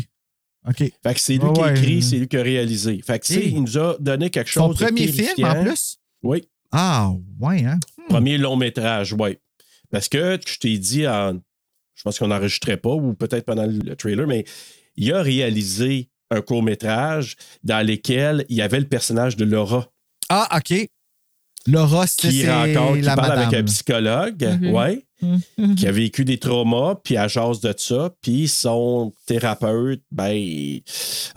OK. 0.69 0.77
Fait 0.79 1.15
que 1.15 1.21
c'est 1.21 1.33
lui 1.39 1.53
qui 1.53 1.61
a 1.61 1.65
ouais. 1.65 1.71
écrit, 1.73 2.03
c'est 2.03 2.17
lui 2.19 2.29
qui 2.29 2.37
a 2.37 2.43
réalisé. 2.43 3.01
Fait 3.05 3.19
que, 3.19 3.33
Hey. 3.33 3.49
il 3.51 3.63
nous 3.63 3.79
a 3.79 3.97
donné 3.99 4.31
quelque 4.31 4.51
Son 4.51 4.69
chose 4.69 4.79
de 4.79 4.85
premier 4.85 5.09
film, 5.09 5.45
en 5.45 5.65
plus? 5.65 5.99
Oui. 6.23 6.45
Ah, 6.71 7.11
ouais, 7.41 7.65
hein? 7.65 7.79
Premier 8.09 8.39
long 8.39 8.57
métrage, 8.57 9.13
oui. 9.19 9.39
Parce 9.91 10.09
que 10.09 10.39
je 10.47 10.59
t'ai 10.59 10.79
dit, 10.79 11.07
en, 11.07 11.35
je 11.95 12.03
pense 12.03 12.19
qu'on 12.19 12.29
n'enregistrait 12.29 12.77
pas, 12.77 12.91
ou 12.95 13.15
peut-être 13.15 13.45
pendant 13.45 13.67
le 13.67 13.95
trailer, 13.97 14.27
mais 14.27 14.45
il 14.97 15.13
a 15.13 15.21
réalisé 15.23 16.09
un 16.31 16.41
court 16.41 16.63
métrage 16.63 17.37
dans 17.65 17.87
lequel 17.87 18.47
il 18.49 18.57
y 18.57 18.63
avait 18.63 18.81
le 18.81 18.87
personnage 18.87 19.37
de 19.37 19.45
Laura 19.45 19.89
Ah, 20.31 20.49
OK. 20.57 20.89
Laura, 21.67 22.07
c'est 22.07 22.29
qui 22.29 22.41
c'est 22.41 22.53
rencontre, 22.53 22.95
qui 22.97 23.03
la 23.03 23.15
parle 23.17 23.33
avec 23.39 23.55
un 23.55 23.63
psychologue, 23.65 24.59
Mhm. 24.61 24.71
ouais, 24.73 25.05
Mhm. 25.23 25.75
qui 25.77 25.87
a 25.87 25.93
vécu 25.93 26.25
des 26.25 26.39
traumas, 26.39 26.97
puis 27.05 27.17
à 27.17 27.29
jase 27.29 27.61
de 27.61 27.73
ça, 27.77 28.11
puis 28.21 28.49
son 28.49 29.13
thérapeute, 29.27 30.03
ben, 30.11 30.35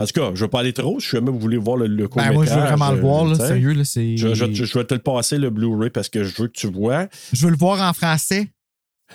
en 0.00 0.04
tout 0.06 0.12
cas, 0.12 0.26
je 0.26 0.30
ne 0.30 0.36
veux 0.38 0.48
pas 0.48 0.60
aller 0.60 0.72
trop, 0.72 0.98
je 0.98 1.06
suis 1.06 1.16
jamais 1.16 1.30
voulu 1.30 1.56
voir 1.58 1.76
le, 1.76 1.86
le 1.86 2.08
court 2.08 2.20
Ben, 2.22 2.32
moi, 2.32 2.44
je 2.44 2.50
veux 2.50 2.60
vraiment 2.60 2.90
le 2.90 3.00
voir, 3.00 3.24
là, 3.26 3.34
sérieux. 3.36 3.72
Là, 3.74 3.84
c'est... 3.84 4.16
Je, 4.16 4.34
je- 4.34 4.52
je 4.52 4.78
vais 4.78 4.84
te 4.84 4.94
le 4.94 5.00
passer, 5.00 5.38
le 5.38 5.50
Blu-ray, 5.50 5.90
parce 5.90 6.08
que 6.08 6.24
je 6.24 6.34
veux 6.42 6.48
que 6.48 6.58
tu 6.58 6.66
vois. 6.66 7.06
Je 7.32 7.44
veux 7.44 7.50
le 7.52 7.56
voir 7.56 7.80
en 7.88 7.92
français. 7.92 8.48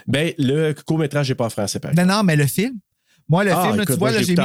Ben, 0.07 0.31
le 0.37 0.71
court-métrage 0.85 1.27
n'est 1.27 1.35
pas 1.35 1.45
en 1.47 1.49
français, 1.49 1.79
pareil. 1.79 1.97
Non, 1.97 2.05
non, 2.05 2.23
mais 2.23 2.37
le 2.37 2.47
film. 2.47 2.75
Moi, 3.31 3.45
le 3.45 3.53
Ah, 3.53 3.63
film, 3.63 3.77
là, 3.77 3.83
écoute, 3.83 3.95
tu 3.95 3.99
vois, 3.99 4.11
j'ai 4.11 4.35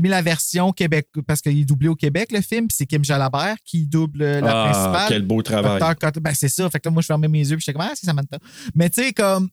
mis, 0.00 0.08
la, 0.10 0.20
mis 0.20 0.24
version 0.24 0.70
Québec 0.72 1.08
parce 1.26 1.40
qu'il 1.40 1.58
est 1.58 1.64
doublé 1.64 1.88
au 1.88 1.94
Québec, 1.94 2.30
le 2.30 2.42
film, 2.42 2.68
puis 2.68 2.76
c'est 2.78 2.84
Kim 2.84 3.02
Jalabert 3.02 3.56
qui 3.64 3.86
double 3.86 4.20
euh, 4.20 4.40
la 4.42 4.50
Ah, 4.50 4.70
principale. 4.70 5.08
quel 5.08 5.22
beau 5.22 5.40
travail. 5.42 5.80
Ben, 6.20 6.34
c'est 6.34 6.50
ça. 6.50 6.68
Fait 6.68 6.78
que 6.78 6.88
là, 6.88 6.92
moi, 6.92 7.00
je 7.00 7.06
fermais 7.06 7.26
mes 7.26 7.38
yeux, 7.38 7.56
puis 7.56 7.64
j'étais 7.64 7.72
comme, 7.72 7.88
ah, 7.90 7.94
c'est 7.94 8.04
Samantha. 8.04 8.36
Mais 8.74 8.90
tu 8.90 9.02
sais, 9.02 9.12
comme, 9.14 9.48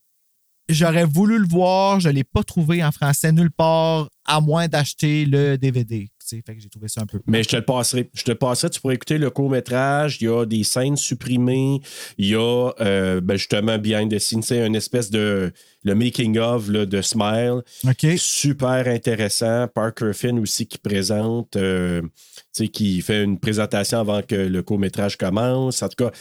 j'aurais 0.67 1.05
voulu 1.05 1.39
le 1.39 1.47
voir, 1.47 2.01
je 2.01 2.09
ne 2.09 2.15
l'ai 2.15 2.25
pas 2.25 2.43
trouvé 2.43 2.83
en 2.83 2.91
français 2.91 3.31
nulle 3.31 3.49
part, 3.49 4.09
à 4.25 4.41
moins 4.41 4.67
d'acheter 4.67 5.23
le 5.25 5.57
DVD. 5.57 6.09
Tu 6.27 6.37
sais, 6.37 6.43
fait 6.43 6.55
que 6.55 6.61
j'ai 6.61 6.69
trouvé 6.69 6.87
ça 6.87 7.01
un 7.01 7.05
peu. 7.05 7.19
Mais 7.27 7.43
je 7.43 7.49
te 7.49 7.55
le 7.55 7.63
passerai. 7.63 8.09
Je 8.13 8.23
te 8.23 8.31
le 8.31 8.37
passerai. 8.37 8.71
Tu 8.71 8.81
pourrais 8.81 8.95
écouter 8.95 9.19
le 9.19 9.29
court-métrage. 9.29 10.17
Il 10.21 10.25
y 10.25 10.27
a 10.27 10.45
des 10.45 10.63
scènes 10.63 10.97
supprimées. 10.97 11.81
Il 12.17 12.27
y 12.27 12.35
a 12.35 12.71
euh, 12.81 13.21
ben, 13.21 13.37
justement 13.37 13.77
behind 13.77 14.11
the 14.11 14.17
scenes, 14.17 14.41
c'est 14.41 14.65
une 14.65 14.75
espèce 14.75 15.11
de 15.11 15.51
le 15.83 15.93
making-of 15.93 16.67
là, 16.69 16.87
de 16.87 17.01
Smile. 17.01 17.61
OK. 17.83 18.17
Super 18.17 18.87
intéressant. 18.87 19.67
Parker 19.67 20.13
Finn 20.13 20.39
aussi 20.39 20.65
qui 20.65 20.79
présente, 20.79 21.57
euh, 21.57 22.01
tu 22.01 22.09
sais, 22.53 22.67
qui 22.69 23.01
fait 23.01 23.23
une 23.23 23.39
présentation 23.39 23.99
avant 23.99 24.23
que 24.23 24.35
le 24.35 24.63
court-métrage 24.63 25.17
commence. 25.17 25.83
En 25.83 25.89
tout 25.89 26.05
cas, 26.05 26.11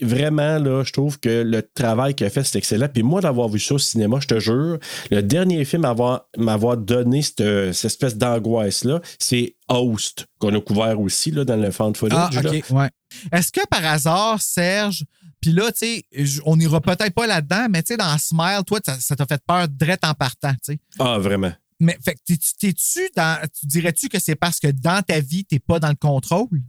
vraiment, 0.00 0.58
là, 0.58 0.82
je 0.84 0.92
trouve 0.92 1.18
que 1.20 1.42
le 1.42 1.62
travail 1.62 2.14
qu'il 2.14 2.26
a 2.26 2.30
fait, 2.30 2.44
c'est 2.44 2.58
excellent. 2.58 2.88
Puis 2.92 3.02
moi, 3.02 3.20
d'avoir 3.20 3.48
vu 3.48 3.58
ça 3.60 3.74
au 3.74 3.78
cinéma, 3.78 4.18
je 4.20 4.26
te 4.26 4.38
jure, 4.40 4.78
le 5.10 5.22
dernier 5.22 5.64
film 5.64 5.84
à 5.84 5.90
avoir- 5.90 6.26
m'avoir 6.36 6.76
donné 6.76 7.22
cette, 7.22 7.72
cette 7.72 7.84
espèce 7.86 8.16
d'angoisse-là, 8.16 9.00
c'est 9.18 9.56
Host, 9.68 10.26
qu'on 10.38 10.54
a 10.54 10.60
couvert 10.60 11.00
aussi 11.00 11.30
là, 11.30 11.44
dans 11.44 11.56
le 11.56 11.70
fan 11.70 11.94
footage. 11.94 12.36
Ah, 12.36 12.42
là. 12.42 12.50
OK, 12.50 12.64
ouais. 12.70 12.88
Est-ce 13.32 13.52
que 13.52 13.66
par 13.68 13.84
hasard, 13.84 14.40
Serge, 14.42 15.04
puis 15.40 15.52
là, 15.52 15.70
tu 15.72 16.02
sais, 16.12 16.40
on 16.44 16.56
n'ira 16.56 16.80
peut-être 16.80 17.14
pas 17.14 17.26
là-dedans, 17.26 17.66
mais 17.70 17.82
tu 17.82 17.94
sais, 17.94 17.96
dans 17.96 18.18
Smile, 18.18 18.60
toi, 18.66 18.78
ça 18.98 19.16
t'a 19.16 19.26
fait 19.26 19.40
peur 19.46 19.68
direct 19.68 20.04
en 20.04 20.14
partant, 20.14 20.52
tu 20.52 20.74
sais. 20.74 20.78
Ah, 20.98 21.18
vraiment. 21.18 21.52
Mais 21.82 21.96
fait 22.04 22.14
t'es-tu, 22.26 22.52
t'es-tu 22.58 23.08
dans. 23.16 23.40
Tu 23.58 23.66
dirais-tu 23.66 24.10
que 24.10 24.18
c'est 24.18 24.34
parce 24.34 24.60
que 24.60 24.66
dans 24.68 25.00
ta 25.02 25.18
vie, 25.20 25.46
t'es 25.46 25.58
pas 25.58 25.80
dans 25.80 25.88
le 25.88 25.94
contrôle? 25.94 26.60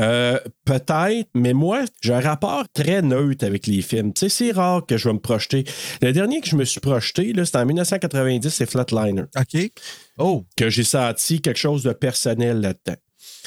Euh, 0.00 0.38
Peut-être, 0.64 1.28
mais 1.34 1.52
moi, 1.52 1.84
j'ai 2.00 2.14
un 2.14 2.20
rapport 2.20 2.64
très 2.72 3.00
neutre 3.02 3.44
avec 3.46 3.66
les 3.66 3.80
films. 3.82 4.12
Tu 4.12 4.20
sais, 4.20 4.28
c'est 4.28 4.50
rare 4.52 4.84
que 4.86 4.96
je 4.96 5.08
vais 5.08 5.14
me 5.14 5.20
projeter. 5.20 5.64
Le 6.02 6.12
dernier 6.12 6.40
que 6.40 6.48
je 6.48 6.56
me 6.56 6.64
suis 6.64 6.80
projeté, 6.80 7.32
c'était 7.44 7.58
en 7.58 7.66
1990, 7.66 8.48
c'est 8.50 8.68
Flatliner. 8.68 9.24
OK. 9.36 9.70
Oh. 10.18 10.44
Que 10.56 10.70
j'ai 10.70 10.84
senti 10.84 11.40
quelque 11.40 11.58
chose 11.58 11.82
de 11.84 11.92
personnel 11.92 12.60
là-dedans. 12.60 12.96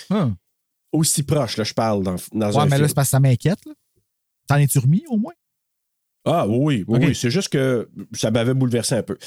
Hum. 0.09 0.35
Aussi 0.93 1.23
proche, 1.23 1.57
là, 1.57 1.63
je 1.65 1.73
parle 1.73 2.03
dans, 2.03 2.15
dans 2.33 2.51
Ouais, 2.51 2.57
un 2.59 2.65
mais 2.65 2.71
film. 2.71 2.81
là, 2.83 2.87
c'est 2.87 2.93
parce 2.93 3.07
que 3.07 3.11
ça 3.11 3.19
m'inquiète. 3.19 3.65
là. 3.65 3.73
T'en 4.47 4.55
es-tu 4.57 4.79
remis 4.79 5.03
au 5.09 5.17
moins? 5.17 5.33
Ah 6.23 6.45
oui, 6.47 6.83
oui, 6.87 6.99
oui. 7.01 7.15
C'est 7.15 7.29
juste 7.31 7.49
que 7.49 7.89
ça 8.13 8.31
m'avait 8.31 8.53
bouleversé 8.53 8.95
un 8.95 9.03
peu. 9.03 9.17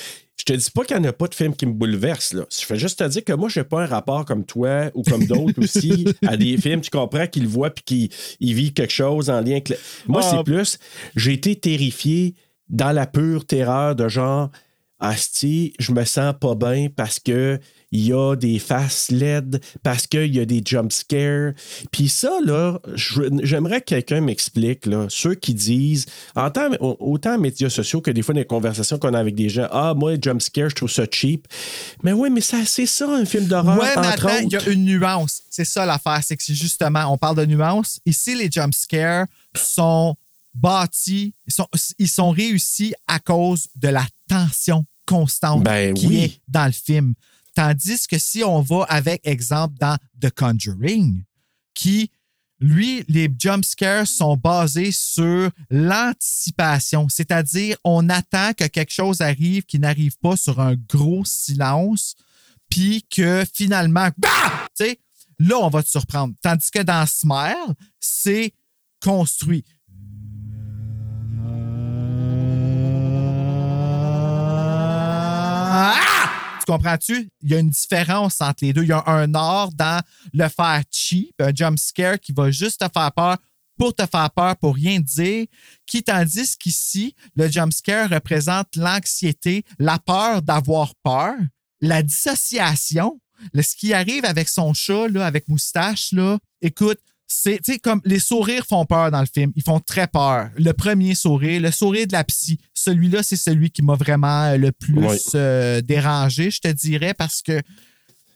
Je 0.40 0.44
te 0.44 0.52
dis 0.54 0.70
pas 0.70 0.84
qu'il 0.84 0.96
n'y 0.96 1.06
en 1.06 1.08
a 1.10 1.12
pas 1.12 1.26
de 1.28 1.34
film 1.34 1.54
qui 1.54 1.66
me 1.66 1.72
bouleverse. 1.72 2.32
Là. 2.32 2.44
Je 2.50 2.64
fais 2.64 2.78
juste 2.78 2.98
te 3.00 3.04
dire 3.08 3.22
que 3.24 3.34
moi, 3.34 3.50
je 3.50 3.60
n'ai 3.60 3.64
pas 3.64 3.82
un 3.82 3.86
rapport 3.86 4.24
comme 4.24 4.46
toi 4.46 4.90
ou 4.94 5.02
comme 5.02 5.26
d'autres 5.26 5.58
aussi 5.62 6.06
à 6.26 6.38
des 6.38 6.56
films. 6.56 6.80
Tu 6.80 6.88
comprends 6.88 7.26
qu'ils 7.26 7.42
le 7.42 7.48
voient 7.50 7.68
puis 7.68 7.84
qu'ils 7.84 8.08
ils 8.40 8.54
vivent 8.54 8.72
quelque 8.72 8.92
chose 8.92 9.28
en 9.28 9.40
lien 9.42 9.52
avec. 9.52 9.68
le- 9.68 9.76
Moi, 10.06 10.22
Ah. 10.24 10.30
c'est 10.38 10.44
plus. 10.44 10.78
J'ai 11.14 11.34
été 11.34 11.56
terrifié 11.56 12.34
dans 12.70 12.92
la 12.92 13.06
pure 13.06 13.44
terreur 13.44 13.94
de 13.94 14.08
genre. 14.08 14.50
Asti, 14.98 15.72
je 15.78 15.92
me 15.92 16.04
sens 16.04 16.34
pas 16.40 16.54
bien 16.54 16.88
parce 16.94 17.18
que 17.18 17.58
il 17.92 18.06
y 18.06 18.12
a 18.12 18.36
des 18.36 18.58
faces 18.58 19.10
LED, 19.10 19.60
parce 19.82 20.06
qu'il 20.06 20.34
y 20.34 20.40
a 20.40 20.44
des 20.44 20.62
jump 20.64 20.92
scares. 20.92 21.52
Puis 21.90 22.08
ça, 22.08 22.38
là, 22.44 22.78
j'aimerais 23.42 23.80
que 23.80 23.86
quelqu'un 23.86 24.20
m'explique, 24.20 24.86
là, 24.86 25.06
ceux 25.08 25.34
qui 25.34 25.54
disent, 25.54 26.06
en 26.36 26.50
temps- 26.50 26.70
autant 26.80 27.34
en 27.34 27.38
médias 27.38 27.68
sociaux 27.70 28.00
que 28.00 28.10
des 28.10 28.22
fois 28.22 28.34
les 28.34 28.44
conversations 28.44 28.98
qu'on 28.98 29.14
a 29.14 29.18
avec 29.18 29.34
des 29.34 29.48
gens, 29.48 29.66
ah, 29.72 29.94
moi, 29.96 30.14
jump 30.20 30.40
scare, 30.40 30.70
je 30.70 30.76
trouve 30.76 30.90
ça 30.90 31.04
cheap. 31.10 31.48
Mais 32.02 32.12
oui, 32.12 32.30
mais 32.30 32.40
ça, 32.40 32.58
c'est 32.64 32.86
ça, 32.86 33.10
un 33.12 33.24
film 33.24 33.46
d'horreur, 33.46 33.78
ouais, 33.78 33.88
mais 33.96 34.06
attends, 34.06 34.38
il 34.38 34.52
y 34.52 34.56
a 34.56 34.68
une 34.68 34.84
nuance. 34.84 35.42
C'est 35.50 35.64
ça 35.64 35.84
l'affaire, 35.84 36.20
c'est 36.22 36.36
que 36.36 36.42
justement, 36.46 37.12
on 37.12 37.18
parle 37.18 37.36
de 37.36 37.46
nuance. 37.46 38.00
Ici, 38.06 38.34
les 38.36 38.50
jump 38.50 38.72
scares 38.74 39.26
sont 39.56 40.14
bâtis, 40.54 41.34
ils 41.46 41.52
sont, 41.52 41.66
ils 41.98 42.08
sont 42.08 42.30
réussis 42.30 42.94
à 43.06 43.18
cause 43.18 43.66
de 43.76 43.88
la 43.88 44.06
tension 44.28 44.84
constante 45.06 45.64
Ben 45.64 45.94
qui 45.94 46.06
oui. 46.06 46.18
est 46.20 46.40
dans 46.48 46.66
le 46.66 46.72
film. 46.72 47.14
Tandis 47.54 48.06
que 48.06 48.18
si 48.18 48.44
on 48.44 48.60
va 48.60 48.84
avec, 48.88 49.20
exemple, 49.26 49.74
dans 49.80 49.96
The 50.20 50.30
Conjuring, 50.30 51.24
qui, 51.74 52.10
lui, 52.60 53.04
les 53.08 53.32
jump 53.38 53.64
scares 53.64 54.06
sont 54.06 54.36
basés 54.36 54.92
sur 54.92 55.50
l'anticipation, 55.70 57.08
c'est-à-dire 57.08 57.76
on 57.84 58.08
attend 58.08 58.52
que 58.52 58.66
quelque 58.66 58.92
chose 58.92 59.20
arrive 59.20 59.64
qui 59.64 59.78
n'arrive 59.78 60.16
pas 60.18 60.36
sur 60.36 60.60
un 60.60 60.74
gros 60.88 61.24
silence, 61.24 62.16
puis 62.68 63.04
que 63.10 63.44
finalement, 63.52 64.08
bah! 64.18 64.68
là, 65.38 65.58
on 65.58 65.68
va 65.68 65.82
te 65.82 65.88
surprendre. 65.88 66.34
Tandis 66.42 66.70
que 66.70 66.82
dans 66.82 67.06
Smile, 67.06 67.74
c'est 67.98 68.52
construit. 69.00 69.64
Ah! 75.72 76.09
Tu 76.70 76.76
comprends-tu? 76.76 77.28
Il 77.42 77.50
y 77.50 77.54
a 77.56 77.58
une 77.58 77.70
différence 77.70 78.40
entre 78.40 78.64
les 78.64 78.72
deux. 78.72 78.84
Il 78.84 78.90
y 78.90 78.92
a 78.92 79.02
un 79.04 79.34
art 79.34 79.72
dans 79.72 80.00
le 80.32 80.48
faire 80.48 80.84
cheap, 80.88 81.34
un 81.40 81.50
jump 81.52 81.76
scare 81.76 82.20
qui 82.20 82.30
va 82.30 82.52
juste 82.52 82.78
te 82.78 82.86
faire 82.92 83.10
peur 83.10 83.38
pour 83.76 83.92
te 83.92 84.06
faire 84.06 84.30
peur, 84.30 84.56
pour 84.56 84.76
rien 84.76 85.00
dire, 85.00 85.46
qui 85.84 86.04
tandis 86.04 86.56
qu'ici, 86.56 87.16
le 87.34 87.50
jump 87.50 87.72
scare 87.72 88.08
représente 88.10 88.76
l'anxiété, 88.76 89.64
la 89.80 89.98
peur 89.98 90.42
d'avoir 90.42 90.94
peur, 91.02 91.34
la 91.80 92.04
dissociation, 92.04 93.20
ce 93.52 93.74
qui 93.74 93.92
arrive 93.92 94.24
avec 94.24 94.48
son 94.48 94.72
chat, 94.72 95.08
là, 95.08 95.26
avec 95.26 95.48
moustache, 95.48 96.12
là, 96.12 96.38
écoute, 96.62 97.00
c'est 97.32 97.60
tu 97.62 97.72
sais, 97.74 97.78
comme 97.78 98.00
les 98.04 98.18
sourires 98.18 98.66
font 98.66 98.84
peur 98.84 99.12
dans 99.12 99.20
le 99.20 99.26
film. 99.32 99.52
Ils 99.54 99.62
font 99.62 99.78
très 99.78 100.08
peur. 100.08 100.50
Le 100.56 100.72
premier 100.72 101.14
sourire, 101.14 101.60
le 101.60 101.70
sourire 101.70 102.08
de 102.08 102.12
la 102.12 102.24
psy, 102.24 102.58
celui-là, 102.74 103.22
c'est 103.22 103.36
celui 103.36 103.70
qui 103.70 103.82
m'a 103.82 103.94
vraiment 103.94 104.46
euh, 104.46 104.56
le 104.56 104.72
plus 104.72 105.30
euh, 105.36 105.80
dérangé, 105.80 106.50
je 106.50 106.58
te 106.58 106.68
dirais, 106.68 107.14
parce 107.14 107.40
que 107.40 107.62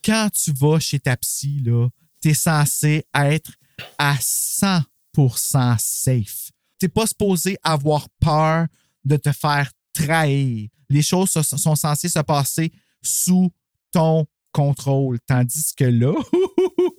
quand 0.05 0.29
tu 0.33 0.53
vas 0.53 0.79
chez 0.79 1.01
ta 1.01 1.17
psy, 1.17 1.61
là, 1.65 1.89
tu 2.23 2.29
es 2.31 2.35
censé 2.35 3.05
être 3.17 3.51
à 3.99 4.15
100% 4.15 5.77
safe. 5.79 6.51
Tu 6.79 6.85
n'es 6.87 6.89
pas 6.89 7.07
supposé 7.09 7.57
avoir 7.65 8.09
peur 8.21 8.67
de 9.05 9.17
te 9.17 9.33
faire 9.33 9.73
trahir. 9.93 10.69
Les 10.89 11.03
choses 11.03 11.31
so- 11.31 11.43
sont 11.43 11.75
censées 11.75 12.09
se 12.09 12.21
passer 12.21 12.71
sous 13.03 13.51
ton 13.91 14.25
contrôle. 14.53 15.19
Tandis 15.27 15.73
que 15.77 15.85
là, 15.85 16.13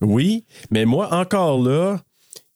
Oui, 0.00 0.44
mais 0.70 0.84
moi, 0.84 1.12
encore 1.14 1.62
là, 1.62 2.00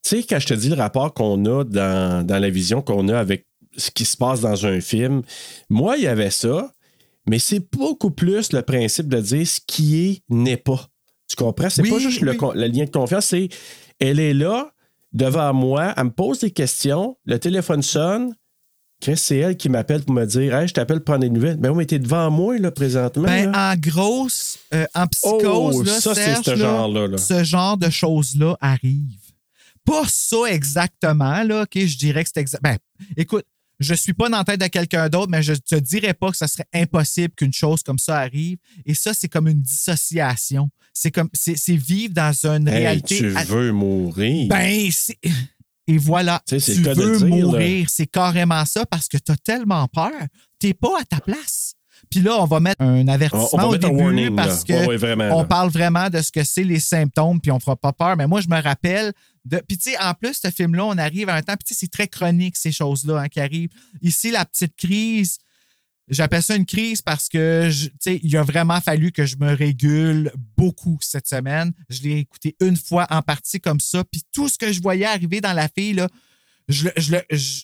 tu 0.02 0.10
sais, 0.16 0.22
quand 0.22 0.38
je 0.38 0.46
te 0.46 0.54
dis 0.54 0.68
le 0.68 0.74
rapport 0.76 1.12
qu'on 1.14 1.44
a 1.46 1.64
dans, 1.64 2.26
dans 2.26 2.38
la 2.38 2.50
vision 2.50 2.82
qu'on 2.82 3.08
a 3.08 3.18
avec 3.18 3.46
ce 3.76 3.90
qui 3.90 4.04
se 4.04 4.16
passe 4.16 4.40
dans 4.40 4.66
un 4.66 4.80
film, 4.80 5.22
moi, 5.68 5.96
il 5.96 6.04
y 6.04 6.06
avait 6.06 6.30
ça, 6.30 6.72
mais 7.26 7.38
c'est 7.38 7.60
beaucoup 7.72 8.10
plus 8.10 8.52
le 8.52 8.62
principe 8.62 9.08
de 9.08 9.20
dire 9.20 9.46
ce 9.46 9.60
qui 9.66 10.06
est 10.06 10.22
n'est 10.28 10.56
pas. 10.56 10.86
Tu 11.28 11.36
comprends? 11.36 11.70
C'est 11.70 11.82
Oui, 11.82 11.90
pas 11.90 11.98
juste 11.98 12.22
oui. 12.22 12.36
le 12.54 12.66
lien 12.66 12.84
de 12.84 12.90
confiance, 12.90 13.26
c'est 13.26 13.48
elle 14.00 14.18
est 14.18 14.34
là, 14.34 14.72
devant 15.12 15.52
moi, 15.54 15.94
elle 15.96 16.04
me 16.04 16.10
pose 16.10 16.40
des 16.40 16.50
questions, 16.50 17.16
le 17.24 17.38
téléphone 17.38 17.82
sonne. 17.82 18.34
C'est 19.16 19.38
elle 19.38 19.56
qui 19.56 19.68
m'appelle 19.68 20.02
pour 20.04 20.14
me 20.14 20.24
dire 20.26 20.54
Hey, 20.54 20.68
je 20.68 20.74
t'appelle 20.74 20.98
pour 20.98 21.04
prendre 21.06 21.20
des 21.20 21.30
nouvelles. 21.30 21.56
Ben 21.56 21.70
oui, 21.70 21.78
mais 21.78 21.86
t'es 21.86 21.98
devant 21.98 22.30
moi, 22.30 22.58
là, 22.58 22.70
présentement. 22.70 23.24
ben, 23.24 23.50
là. 23.50 23.72
en 23.72 23.76
grosse, 23.76 24.58
euh, 24.74 24.84
en 24.94 25.06
psychose, 25.06 25.76
Oh, 25.78 25.82
là, 25.82 26.00
ça, 26.00 26.14
Serge, 26.14 26.44
ce 26.44 26.50
là, 26.50 26.56
genre-là, 26.56 27.06
là. 27.08 27.18
ce 27.18 27.42
genre 27.44 27.76
de 27.78 27.88
choses-là 27.90 28.56
arrive. 28.60 29.16
Pas 29.84 30.02
ça 30.06 30.36
exactement, 30.50 31.42
là, 31.42 31.62
OK? 31.62 31.78
Je 31.86 31.96
dirais 31.96 32.22
que 32.24 32.30
c'est 32.32 32.40
exact. 32.40 32.62
Ben, 32.62 32.76
écoute, 33.16 33.44
je 33.78 33.94
suis 33.94 34.12
pas 34.12 34.28
dans 34.28 34.36
la 34.36 34.44
tête 34.44 34.60
de 34.60 34.66
quelqu'un 34.66 35.08
d'autre, 35.08 35.30
mais 35.30 35.42
je 35.42 35.54
te 35.54 35.76
dirais 35.76 36.12
pas 36.12 36.30
que 36.30 36.36
ça 36.36 36.46
serait 36.46 36.66
impossible 36.74 37.32
qu'une 37.34 37.52
chose 37.54 37.82
comme 37.82 37.98
ça 37.98 38.18
arrive. 38.18 38.58
Et 38.84 38.92
ça, 38.94 39.12
c'est 39.14 39.28
comme 39.28 39.48
une 39.48 39.62
dissociation. 39.62 40.68
C'est 40.92 41.10
comme, 41.10 41.30
c'est 41.32 41.56
vivre 41.76 42.12
dans 42.12 42.34
une 42.46 42.68
Hey, 42.68 42.74
réalité. 42.74 43.16
tu 43.16 43.28
veux 43.30 43.72
mourir. 43.72 44.48
Ben, 44.48 44.90
c'est. 44.92 45.18
Et 45.92 45.98
voilà, 45.98 46.40
Tu 46.46 46.60
sais, 46.60 46.74
veux 46.74 46.94
dire, 46.94 47.26
mourir. 47.26 47.88
C'est 47.90 48.06
carrément 48.06 48.64
ça 48.64 48.86
parce 48.86 49.08
que 49.08 49.16
tu 49.18 49.32
as 49.32 49.36
tellement 49.36 49.86
peur. 49.88 50.12
Tu 50.60 50.72
pas 50.74 51.00
à 51.00 51.04
ta 51.04 51.20
place. 51.20 51.74
Puis 52.10 52.20
là, 52.20 52.36
on 52.40 52.46
va 52.46 52.60
mettre 52.60 52.80
un 52.82 53.06
avertissement 53.08 53.64
On- 53.64 53.68
au 53.70 53.76
début 53.76 53.94
warning, 53.94 54.34
parce 54.34 54.66
là. 54.68 54.74
que 54.74 54.80
Ouais, 54.80 54.86
ouais, 54.88 54.96
vraiment, 54.96 55.28
on 55.36 55.40
là. 55.42 55.44
parle 55.44 55.70
vraiment 55.70 56.08
de 56.08 56.20
ce 56.22 56.30
que 56.32 56.42
c'est 56.44 56.64
les 56.64 56.80
symptômes, 56.80 57.40
puis 57.40 57.50
on 57.50 57.60
fera 57.60 57.76
pas 57.76 57.92
peur. 57.92 58.16
Mais 58.16 58.26
moi, 58.26 58.40
je 58.40 58.48
me 58.48 58.60
rappelle 58.60 59.12
de. 59.44 59.62
Puis 59.68 59.76
tu 59.78 59.90
sais, 59.90 59.98
en 60.00 60.14
plus, 60.14 60.34
ce 60.42 60.50
film-là, 60.50 60.84
on 60.86 60.96
arrive 60.96 61.28
à 61.28 61.34
un 61.34 61.42
temps, 61.42 61.54
puis 61.56 61.64
tu 61.66 61.74
sais, 61.74 61.80
c'est 61.80 61.90
très 61.90 62.08
chronique 62.08 62.56
ces 62.56 62.72
choses-là 62.72 63.18
hein, 63.22 63.28
qui 63.28 63.40
arrivent. 63.40 63.70
Ici, 64.00 64.30
la 64.30 64.44
petite 64.44 64.76
crise. 64.76 65.38
J'appelle 66.10 66.42
ça 66.42 66.56
une 66.56 66.66
crise 66.66 67.00
parce 67.02 67.28
que, 67.28 67.70
tu 67.70 67.90
sais, 68.00 68.20
il 68.22 68.36
a 68.36 68.42
vraiment 68.42 68.80
fallu 68.80 69.12
que 69.12 69.24
je 69.26 69.36
me 69.36 69.54
régule 69.54 70.32
beaucoup 70.56 70.98
cette 71.00 71.28
semaine. 71.28 71.72
Je 71.88 72.02
l'ai 72.02 72.18
écouté 72.18 72.56
une 72.60 72.76
fois 72.76 73.06
en 73.10 73.22
partie 73.22 73.60
comme 73.60 73.78
ça. 73.80 74.02
Puis 74.04 74.22
tout 74.32 74.48
ce 74.48 74.58
que 74.58 74.72
je 74.72 74.82
voyais 74.82 75.06
arriver 75.06 75.40
dans 75.40 75.52
la 75.52 75.68
fille, 75.68 75.92
là, 75.94 76.08
je, 76.68 76.86
le- 76.86 76.92
je, 76.96 77.16
je- 77.30 77.62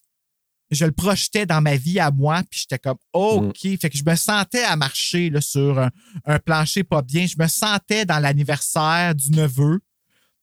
je 0.73 0.85
le 0.85 0.91
projetais 0.93 1.47
dans 1.47 1.61
ma 1.61 1.77
vie 1.77 1.99
à 2.01 2.11
moi. 2.11 2.43
Puis 2.51 2.61
j'étais 2.61 2.79
comme, 2.79 2.99
OK. 3.13 3.59
Fait 3.81 3.91
que 3.91 3.97
je 3.99 4.05
me 4.05 4.15
sentais 4.17 4.63
à 4.65 4.77
marcher 4.77 5.29
là, 5.31 5.41
sur 5.41 5.79
un, 5.79 5.91
un 6.25 6.39
plancher 6.39 6.83
pas 6.85 7.03
bien. 7.03 7.27
Je 7.27 7.37
me 7.39 7.47
sentais 7.49 8.05
dans 8.05 8.19
l'anniversaire 8.21 9.15
du 9.15 9.31
neveu. 9.33 9.81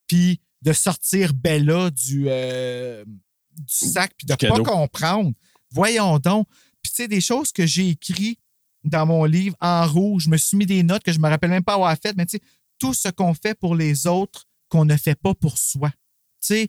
Puis 0.07 0.41
de 0.61 0.71
sortir 0.73 1.33
Bella 1.33 1.89
du, 1.89 2.25
euh, 2.27 3.03
du 3.05 3.73
sac, 3.73 4.13
puis 4.17 4.25
de 4.25 4.33
Du 4.35 4.47
pas 4.47 4.55
comprendre. 4.63 5.31
Voyons 5.71 6.19
donc. 6.19 6.47
Puis, 6.83 6.91
tu 6.91 6.95
sais, 6.97 7.07
des 7.07 7.21
choses 7.21 7.51
que 7.51 7.65
j'ai 7.65 7.89
écrites 7.89 8.39
dans 8.83 9.05
mon 9.05 9.23
livre 9.25 9.55
en 9.61 9.87
rouge, 9.87 10.23
je 10.25 10.29
me 10.29 10.37
suis 10.37 10.57
mis 10.57 10.65
des 10.65 10.83
notes 10.83 11.03
que 11.03 11.11
je 11.13 11.19
me 11.19 11.27
rappelle 11.29 11.49
même 11.49 11.63
pas 11.63 11.73
avoir 11.75 11.95
faites, 11.97 12.15
mais 12.17 12.25
tu 12.25 12.37
sais, 12.37 12.43
tout 12.77 12.93
ce 12.93 13.07
qu'on 13.09 13.33
fait 13.33 13.57
pour 13.57 13.75
les 13.75 14.05
autres 14.07 14.45
qu'on 14.69 14.83
ne 14.85 14.97
fait 14.97 15.15
pas 15.15 15.33
pour 15.33 15.57
soi. 15.57 15.89
Tu 15.89 15.95
sais, 16.41 16.67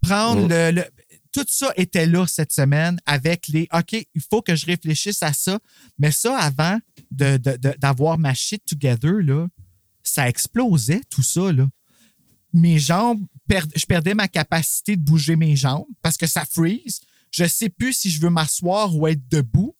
prendre 0.00 0.46
le, 0.48 0.70
le- 0.70 0.84
Tout 1.32 1.44
ça 1.48 1.72
était 1.76 2.06
là 2.06 2.26
cette 2.26 2.52
semaine 2.52 2.98
avec 3.04 3.48
les 3.48 3.66
OK, 3.72 3.92
il 3.92 4.22
faut 4.30 4.40
que 4.42 4.54
je 4.54 4.64
réfléchisse 4.66 5.22
à 5.22 5.32
ça. 5.32 5.58
Mais 5.98 6.12
ça, 6.12 6.38
avant 6.38 6.78
de- 7.10 7.36
de- 7.36 7.56
de- 7.56 7.74
d'avoir 7.78 8.16
ma 8.18 8.32
shit 8.32 8.64
together, 8.64 9.14
là, 9.22 9.48
ça 10.02 10.28
explosait, 10.28 11.00
tout 11.10 11.22
ça. 11.24 11.52
Là 11.52 11.66
mes 12.52 12.78
jambes, 12.78 13.22
per- 13.46 13.60
je 13.74 13.84
perdais 13.84 14.14
ma 14.14 14.28
capacité 14.28 14.96
de 14.96 15.02
bouger 15.02 15.36
mes 15.36 15.56
jambes 15.56 15.84
parce 16.00 16.16
que 16.16 16.26
ça 16.26 16.44
freeze. 16.46 17.00
Je 17.30 17.44
sais 17.44 17.68
plus 17.68 17.92
si 17.92 18.10
je 18.10 18.20
veux 18.20 18.30
m'asseoir 18.30 18.94
ou 18.96 19.06
être 19.06 19.28
debout. 19.28 19.76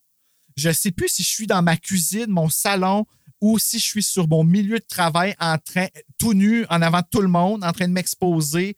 Je 0.57 0.73
sais 0.73 0.91
plus 0.91 1.09
si 1.09 1.23
je 1.23 1.29
suis 1.29 1.47
dans 1.47 1.63
ma 1.63 1.77
cuisine, 1.77 2.27
mon 2.29 2.49
salon 2.49 3.07
ou 3.41 3.59
si 3.59 3.79
je 3.79 3.85
suis 3.85 4.03
sur 4.03 4.29
mon 4.29 4.45
milieu 4.45 4.79
de 4.79 4.85
travail 4.89 5.35
en 5.39 5.59
train, 5.59 5.87
tout 6.19 6.33
nu, 6.33 6.65
en 6.71 6.81
avant 6.81 7.03
tout 7.03 7.21
le 7.21 7.29
monde, 7.29 7.63
en 7.65 7.73
train 7.73 7.89
de 7.89 7.93
m'exposer 7.93 8.77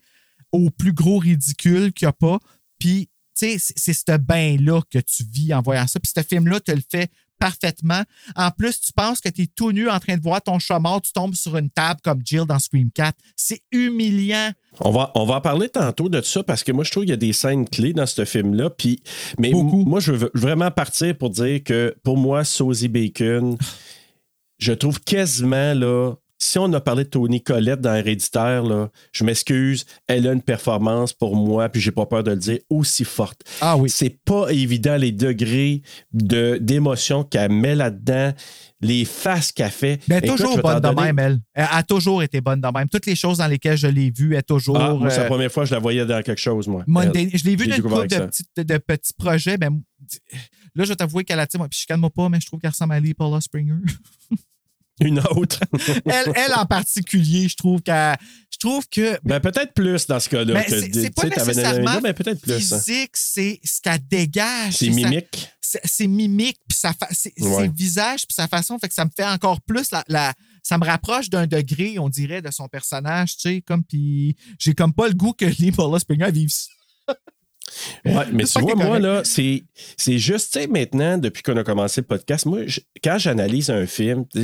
au 0.50 0.70
plus 0.70 0.92
gros 0.92 1.18
ridicule 1.18 1.92
qu'il 1.92 2.06
n'y 2.06 2.10
a 2.10 2.12
pas. 2.12 2.38
Puis, 2.78 3.08
tu 3.36 3.46
sais, 3.46 3.58
c'est- 3.58 3.74
c'est 3.76 3.92
ce 3.92 4.16
bain-là 4.16 4.80
que 4.90 4.98
tu 4.98 5.22
vis 5.24 5.54
en 5.54 5.62
voyant 5.62 5.86
ça. 5.86 6.00
Puis, 6.00 6.10
ce 6.14 6.22
film-là 6.22 6.58
te 6.60 6.72
le 6.72 6.82
fait 6.90 7.10
parfaitement. 7.38 8.02
En 8.36 8.50
plus, 8.50 8.80
tu 8.80 8.92
penses 8.92 9.20
que 9.20 9.28
tu 9.28 9.42
es 9.42 9.46
tout 9.46 9.72
nu 9.72 9.88
en 9.88 9.98
train 10.00 10.16
de 10.16 10.22
voir 10.22 10.42
ton 10.42 10.58
chat 10.58 10.78
mort, 10.78 11.00
tu 11.00 11.12
tombes 11.12 11.34
sur 11.34 11.56
une 11.56 11.70
table 11.70 12.00
comme 12.02 12.20
Jill 12.24 12.44
dans 12.44 12.58
Scream 12.58 12.90
4. 12.90 13.16
C'est 13.36 13.62
humiliant. 13.72 14.50
On 14.80 14.90
va, 14.90 15.10
on 15.14 15.24
va 15.24 15.36
en 15.36 15.40
parler 15.40 15.68
tantôt 15.68 16.08
de 16.08 16.20
ça 16.20 16.42
parce 16.42 16.62
que 16.62 16.72
moi, 16.72 16.84
je 16.84 16.90
trouve 16.90 17.04
qu'il 17.04 17.10
y 17.10 17.14
a 17.14 17.16
des 17.16 17.32
scènes 17.32 17.68
clés 17.68 17.92
dans 17.92 18.06
ce 18.06 18.24
film-là. 18.24 18.70
Puis, 18.70 19.02
mais 19.38 19.50
Beaucoup. 19.50 19.84
moi, 19.84 20.00
je 20.00 20.12
veux 20.12 20.30
vraiment 20.34 20.70
partir 20.70 21.16
pour 21.16 21.30
dire 21.30 21.62
que 21.64 21.96
pour 22.02 22.16
moi, 22.16 22.44
Sosie 22.44 22.88
Bacon, 22.88 23.56
je 24.58 24.72
trouve 24.72 25.00
quasiment 25.00 25.74
là. 25.74 26.14
Si 26.40 26.56
on 26.58 26.72
a 26.72 26.80
parlé 26.80 27.02
de 27.02 27.08
Tony 27.08 27.42
Collette 27.42 27.80
dans 27.80 27.94
Héréditaire, 27.94 28.62
là, 28.62 28.90
je 29.12 29.24
m'excuse, 29.24 29.84
elle 30.06 30.26
a 30.28 30.32
une 30.32 30.42
performance 30.42 31.12
pour 31.12 31.34
moi, 31.34 31.68
puis 31.68 31.80
j'ai 31.80 31.90
pas 31.90 32.06
peur 32.06 32.22
de 32.22 32.30
le 32.30 32.36
dire, 32.36 32.58
aussi 32.70 33.04
forte. 33.04 33.42
Ah 33.60 33.76
oui. 33.76 33.90
C'est 33.90 34.16
pas 34.24 34.48
évident 34.50 34.96
les 34.96 35.10
degrés 35.10 35.82
de, 36.12 36.56
d'émotion 36.60 37.24
qu'elle 37.24 37.50
met 37.50 37.74
là-dedans, 37.74 38.32
les 38.80 39.04
faces 39.04 39.50
qu'elle 39.50 39.70
fait. 39.70 40.00
Mais 40.08 40.16
elle 40.16 40.26
est 40.26 40.28
toujours 40.28 40.58
bonne 40.58 40.80
de 40.80 40.88
même, 40.88 41.18
elle. 41.18 41.40
Elle 41.54 41.66
a 41.70 41.82
toujours 41.82 42.22
été 42.22 42.40
bonne 42.40 42.60
de 42.60 42.68
même. 42.68 42.88
Toutes 42.88 43.06
les 43.06 43.16
choses 43.16 43.38
dans 43.38 43.48
lesquelles 43.48 43.78
je 43.78 43.88
l'ai 43.88 44.10
vue, 44.10 44.34
elle 44.34 44.38
est 44.38 44.42
toujours. 44.42 44.78
Ah, 44.80 44.94
moi, 44.94 45.10
c'est 45.10 45.18
la 45.18 45.24
euh, 45.24 45.28
première 45.28 45.50
fois 45.50 45.64
que 45.64 45.70
je 45.70 45.74
la 45.74 45.80
voyais 45.80 46.06
dans 46.06 46.22
quelque 46.22 46.40
chose, 46.40 46.68
moi. 46.68 46.84
Monday-. 46.86 47.30
Je 47.34 47.44
l'ai 47.44 47.56
vu 47.56 47.64
J'ai 47.64 47.70
dans 47.70 47.76
une 47.76 47.82
couple 47.82 48.06
de 48.06 48.26
petits, 48.26 48.44
de, 48.56 48.62
de 48.62 48.78
petits 48.78 49.12
projets. 49.14 49.56
Mais 49.58 49.68
là, 50.76 50.84
je 50.84 50.88
vais 50.88 50.96
t'avouer 50.96 51.24
qu'elle 51.24 51.40
a 51.40 51.46
dit, 51.46 51.58
moi, 51.58 51.66
puis 51.68 51.80
je 51.82 51.86
calme 51.86 52.08
pas, 52.08 52.28
mais 52.28 52.38
je 52.40 52.46
trouve 52.46 52.60
qu'elle 52.60 52.70
ressemble 52.70 52.94
à 52.94 53.00
Lee 53.00 53.14
Paula 53.14 53.40
Springer. 53.40 53.74
Une 55.00 55.20
autre. 55.20 55.60
elle, 56.06 56.32
elle 56.34 56.54
en 56.54 56.66
particulier, 56.66 57.48
je 57.48 57.56
trouve 57.56 57.80
qu'elle. 57.82 58.16
Je 58.50 58.58
trouve 58.58 58.88
que. 58.88 59.18
Ben, 59.24 59.38
peut-être 59.40 59.72
plus 59.74 60.06
dans 60.06 60.18
ce 60.18 60.28
cas-là. 60.28 60.64
Que, 60.64 60.80
c'est 60.80 61.14
pas 61.14 61.28
nécessairement 61.28 62.00
mais 62.02 62.12
peut-être 62.12 62.40
plus. 62.40 62.72
hein. 62.72 62.80
physique, 62.80 63.10
c'est 63.14 63.60
ce 63.64 63.80
qu'elle 63.80 64.00
dégage. 64.08 64.74
C'est 64.76 64.90
mimique. 64.90 65.48
c'est- 65.60 66.06
mimique, 66.06 66.58
puis 66.68 66.76
sa 66.78 66.92
fa- 66.92 67.08
Ouais. 67.08 67.64
ses 67.66 67.68
visages, 67.68 68.26
puis 68.26 68.34
sa 68.34 68.48
façon, 68.48 68.78
fait 68.78 68.88
que 68.88 68.94
ça 68.94 69.04
me 69.04 69.10
fait 69.14 69.26
encore 69.26 69.60
plus 69.60 69.90
la, 69.92 70.02
la- 70.08 70.34
ça 70.62 70.78
me 70.78 70.84
rapproche 70.84 71.30
d'un 71.30 71.46
degré, 71.46 71.98
on 71.98 72.08
dirait, 72.08 72.42
de 72.42 72.50
son 72.50 72.68
personnage, 72.68 73.36
tu 73.36 73.42
sais, 73.48 73.60
comme 73.60 73.84
puis 73.84 74.34
j'ai 74.58 74.74
comme 74.74 74.92
pas 74.92 75.08
le 75.08 75.14
goût 75.14 75.32
que 75.32 75.44
Lee 75.44 75.70
Paula 75.72 75.98
Springer 75.98 76.30
vive 76.32 76.50
ça. 76.50 76.68
Ouais, 78.04 78.12
mais 78.32 78.46
C'est 78.46 78.58
tu 78.60 78.64
vois, 78.64 78.74
moi, 78.74 78.98
là, 78.98 79.22
c'est, 79.24 79.64
c'est 79.96 80.18
juste, 80.18 80.52
tu 80.52 80.60
sais, 80.60 80.66
maintenant, 80.66 81.18
depuis 81.18 81.42
qu'on 81.42 81.56
a 81.56 81.64
commencé 81.64 82.00
le 82.00 82.06
podcast, 82.06 82.46
moi, 82.46 82.60
je- 82.66 82.80
quand 83.02 83.18
j'analyse 83.18 83.70
un 83.70 83.86
film, 83.86 84.24
à 84.36 84.40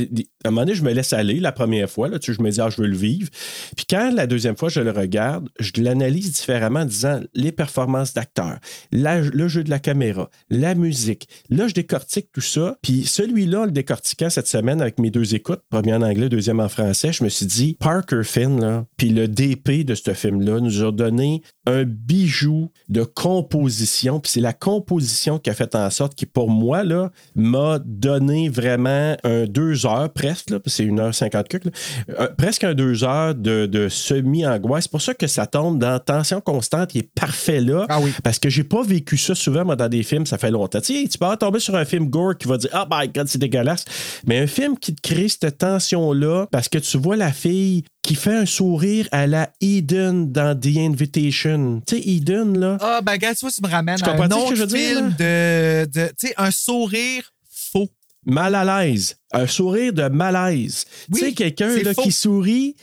un 0.47 0.51
moment 0.51 0.61
donné, 0.61 0.75
je 0.75 0.83
me 0.83 0.91
laisse 0.93 1.13
aller 1.13 1.39
la 1.39 1.51
première 1.51 1.89
fois, 1.89 2.07
là, 2.07 2.19
tu 2.19 2.31
sais, 2.31 2.37
je 2.37 2.43
me 2.43 2.49
dis, 2.51 2.61
ah, 2.61 2.69
je 2.69 2.81
veux 2.81 2.87
le 2.87 2.95
vivre. 2.97 3.29
Puis 3.75 3.85
quand 3.89 4.11
la 4.13 4.27
deuxième 4.27 4.55
fois, 4.57 4.69
je 4.69 4.81
le 4.81 4.91
regarde, 4.91 5.49
je 5.59 5.71
l'analyse 5.77 6.31
différemment 6.33 6.81
en 6.81 6.85
disant 6.85 7.19
les 7.33 7.51
performances 7.51 8.13
d'acteurs, 8.13 8.59
la- 8.91 9.21
le 9.21 9.47
jeu 9.47 9.63
de 9.63 9.69
la 9.69 9.79
caméra, 9.79 10.29
la 10.49 10.75
musique. 10.75 11.27
Là, 11.49 11.67
je 11.67 11.73
décortique 11.73 12.29
tout 12.33 12.41
ça. 12.41 12.77
Puis 12.81 13.05
celui-là, 13.05 13.65
le 13.65 13.71
décortiquant 13.71 14.29
cette 14.29 14.47
semaine 14.47 14.81
avec 14.81 14.99
mes 14.99 15.09
deux 15.11 15.35
écoutes, 15.35 15.61
premier 15.69 15.93
en 15.93 16.01
anglais, 16.01 16.29
deuxième 16.29 16.59
en 16.59 16.69
français, 16.69 17.11
je 17.13 17.23
me 17.23 17.29
suis 17.29 17.45
dit, 17.45 17.77
Parker 17.79 18.21
Finn, 18.23 18.59
là, 18.59 18.85
puis 18.97 19.09
le 19.09 19.27
DP 19.27 19.83
de 19.83 19.95
ce 19.95 20.13
film-là 20.13 20.59
nous 20.59 20.83
a 20.83 20.91
donné 20.91 21.41
un 21.65 21.83
bijou 21.83 22.71
de 22.89 23.03
composition. 23.15 24.19
Puis 24.19 24.33
c'est 24.33 24.41
la 24.41 24.53
composition 24.53 25.39
qui 25.39 25.49
a 25.49 25.53
fait 25.53 25.73
en 25.73 25.89
sorte 25.89 26.13
qui, 26.15 26.25
pour 26.25 26.49
moi, 26.49 26.83
là, 26.83 27.11
m'a 27.35 27.79
donné 27.83 28.49
vraiment 28.49 29.15
un 29.23 29.45
deux 29.45 29.85
heures 29.85 30.11
presque, 30.11 30.49
là, 30.51 30.59
c'est 30.65 30.83
une 30.83 30.99
heure 30.99 31.15
cinquante 31.15 31.45
euh, 31.55 32.27
presque 32.37 32.63
un 32.63 32.73
deux 32.73 33.03
heures 33.03 33.33
de, 33.33 33.65
de 33.65 33.89
semi-angoisse. 33.89 34.83
C'est 34.83 34.91
pour 34.91 35.01
ça 35.01 35.13
que 35.13 35.27
ça 35.27 35.47
tombe 35.47 35.79
dans 35.79 35.99
tension 35.99 36.41
constante. 36.41 36.93
Il 36.93 36.99
est 36.99 37.09
parfait 37.13 37.61
là. 37.61 37.85
Ah 37.89 37.99
oui. 38.01 38.11
Parce 38.23 38.39
que 38.39 38.49
j'ai 38.49 38.63
pas 38.63 38.83
vécu 38.83 39.17
ça 39.17 39.33
souvent, 39.33 39.63
moi, 39.63 39.75
dans 39.75 39.89
des 39.89 40.03
films, 40.03 40.25
ça 40.25 40.37
fait 40.37 40.51
longtemps. 40.51 40.81
Tu 40.81 41.01
sais, 41.01 41.07
tu 41.07 41.17
peux 41.17 41.37
tomber 41.37 41.59
sur 41.59 41.75
un 41.75 41.85
film 41.85 42.09
gore 42.09 42.37
qui 42.37 42.47
va 42.47 42.57
dire 42.57 42.69
Ah, 42.73 42.87
my 42.89 43.07
God, 43.07 43.27
c'est 43.27 43.39
dégueulasse. 43.39 43.85
Mais 44.27 44.39
un 44.39 44.47
film 44.47 44.77
qui 44.77 44.93
te 44.93 45.01
crée 45.01 45.29
cette 45.29 45.57
tension-là, 45.57 46.47
parce 46.51 46.67
que 46.67 46.77
tu 46.77 46.97
vois 46.97 47.15
la 47.15 47.31
fille 47.31 47.83
qui 48.05 48.13
fait 48.13 48.35
un 48.35 48.45
sourire 48.45 49.07
à 49.11 49.25
la 49.25 49.49
Eden 49.61 50.31
dans 50.31 50.57
The 50.57 50.77
Invitation. 50.77 51.81
Tu 51.87 51.95
sais, 51.95 52.07
Eden, 52.07 52.55
là. 52.59 52.77
Ah, 52.79 53.01
ben, 53.01 53.13
regarde, 53.13 53.35
tu 53.35 53.45
me 53.45 53.67
ramènes 53.67 53.97
à 54.03 54.11
un 54.11 54.27
que 54.29 54.33
autre 54.35 54.55
je 54.55 54.61
veux 54.61 54.67
dire, 54.67 54.97
film 54.97 55.09
de, 55.17 55.85
de 55.85 56.07
tu 56.09 56.27
sais, 56.27 56.33
un 56.37 56.51
sourire 56.51 57.33
faux. 57.49 57.89
mal 58.23 58.53
à 58.53 58.83
l'aise. 58.83 59.17
Un 59.31 59.47
sourire 59.47 59.91
de 59.91 60.07
malaise. 60.07 60.85
Oui, 61.11 61.19
tu 61.19 61.25
sais, 61.25 61.33
quelqu'un 61.33 61.93
qui 61.95 62.11
sourit, 62.11 62.75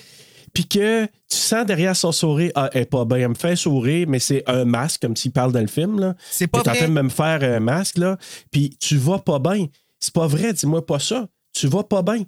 puis 0.53 0.67
que 0.67 1.05
tu 1.05 1.37
sens 1.37 1.65
derrière 1.67 1.95
son 1.95 2.11
sourire, 2.11 2.51
ah, 2.57 2.69
elle 2.73 2.83
est 2.83 2.87
pas 2.87 3.05
bien, 3.05 3.19
elle 3.19 3.29
me 3.29 3.35
fait 3.35 3.55
sourire, 3.55 4.09
mais 4.09 4.19
c'est 4.19 4.43
un 4.49 4.65
masque, 4.65 5.03
comme 5.03 5.15
s'il 5.15 5.31
parle 5.31 5.53
dans 5.53 5.61
le 5.61 5.69
film. 5.69 6.01
Là. 6.01 6.17
C'est 6.33 6.49
pas 6.49 6.63
T'es 6.63 6.71
en 6.71 6.73
vrai. 6.73 6.81
train 6.81 6.89
de 6.89 7.01
me 7.01 7.09
faire 7.09 7.45
un 7.45 7.61
masque, 7.61 7.99
là, 7.99 8.19
puis 8.51 8.77
tu 8.81 8.97
vas 8.97 9.21
pas 9.21 9.39
bien. 9.39 9.67
C'est 10.01 10.13
pas 10.15 10.27
vrai, 10.27 10.53
dis-moi 10.53 10.85
pas 10.85 10.99
ça. 10.99 11.29
Tu 11.53 11.69
vas 11.69 11.85
pas 11.85 12.03
bien. 12.03 12.25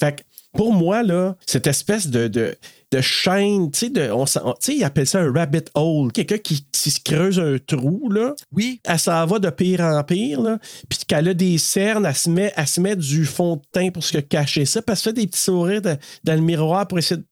Fait 0.00 0.16
que 0.16 0.22
pour 0.58 0.72
moi, 0.72 1.04
là, 1.04 1.36
cette 1.46 1.68
espèce 1.68 2.08
de, 2.08 2.26
de, 2.26 2.52
de 2.90 3.00
chaîne, 3.00 3.70
tu 3.70 3.92
sais, 3.94 4.10
on, 4.10 4.24
ils 4.66 4.82
appellent 4.82 5.06
ça 5.06 5.20
un 5.20 5.32
rabbit 5.32 5.62
hole. 5.74 6.10
Quelqu'un 6.10 6.38
qui, 6.38 6.66
qui 6.72 6.90
se 6.90 6.98
creuse 6.98 7.38
un 7.38 7.58
trou, 7.64 8.10
là. 8.10 8.34
Oui. 8.50 8.80
Elle 8.82 8.98
s'en 8.98 9.24
va 9.24 9.38
de 9.38 9.50
pire 9.50 9.82
en 9.82 10.02
pire, 10.02 10.40
là. 10.40 10.58
Puis 10.88 10.98
qu'elle 11.06 11.28
a 11.28 11.34
des 11.34 11.58
cernes, 11.58 12.04
elle 12.06 12.16
se, 12.16 12.28
met, 12.28 12.52
elle 12.56 12.66
se 12.66 12.80
met 12.80 12.96
du 12.96 13.24
fond 13.24 13.54
de 13.54 13.62
teint 13.70 13.90
pour 13.90 14.02
se 14.02 14.18
cacher 14.18 14.64
ça, 14.66 14.82
puis 14.82 14.90
elle 14.90 14.96
se 14.96 15.02
fait 15.04 15.12
des 15.12 15.28
petits 15.28 15.40
sourires 15.44 15.80
de- 15.80 15.96
dans 16.24 16.34
le 16.34 16.40
miroir 16.40 16.88
pour 16.88 16.98
essayer 16.98 17.18
de. 17.20 17.26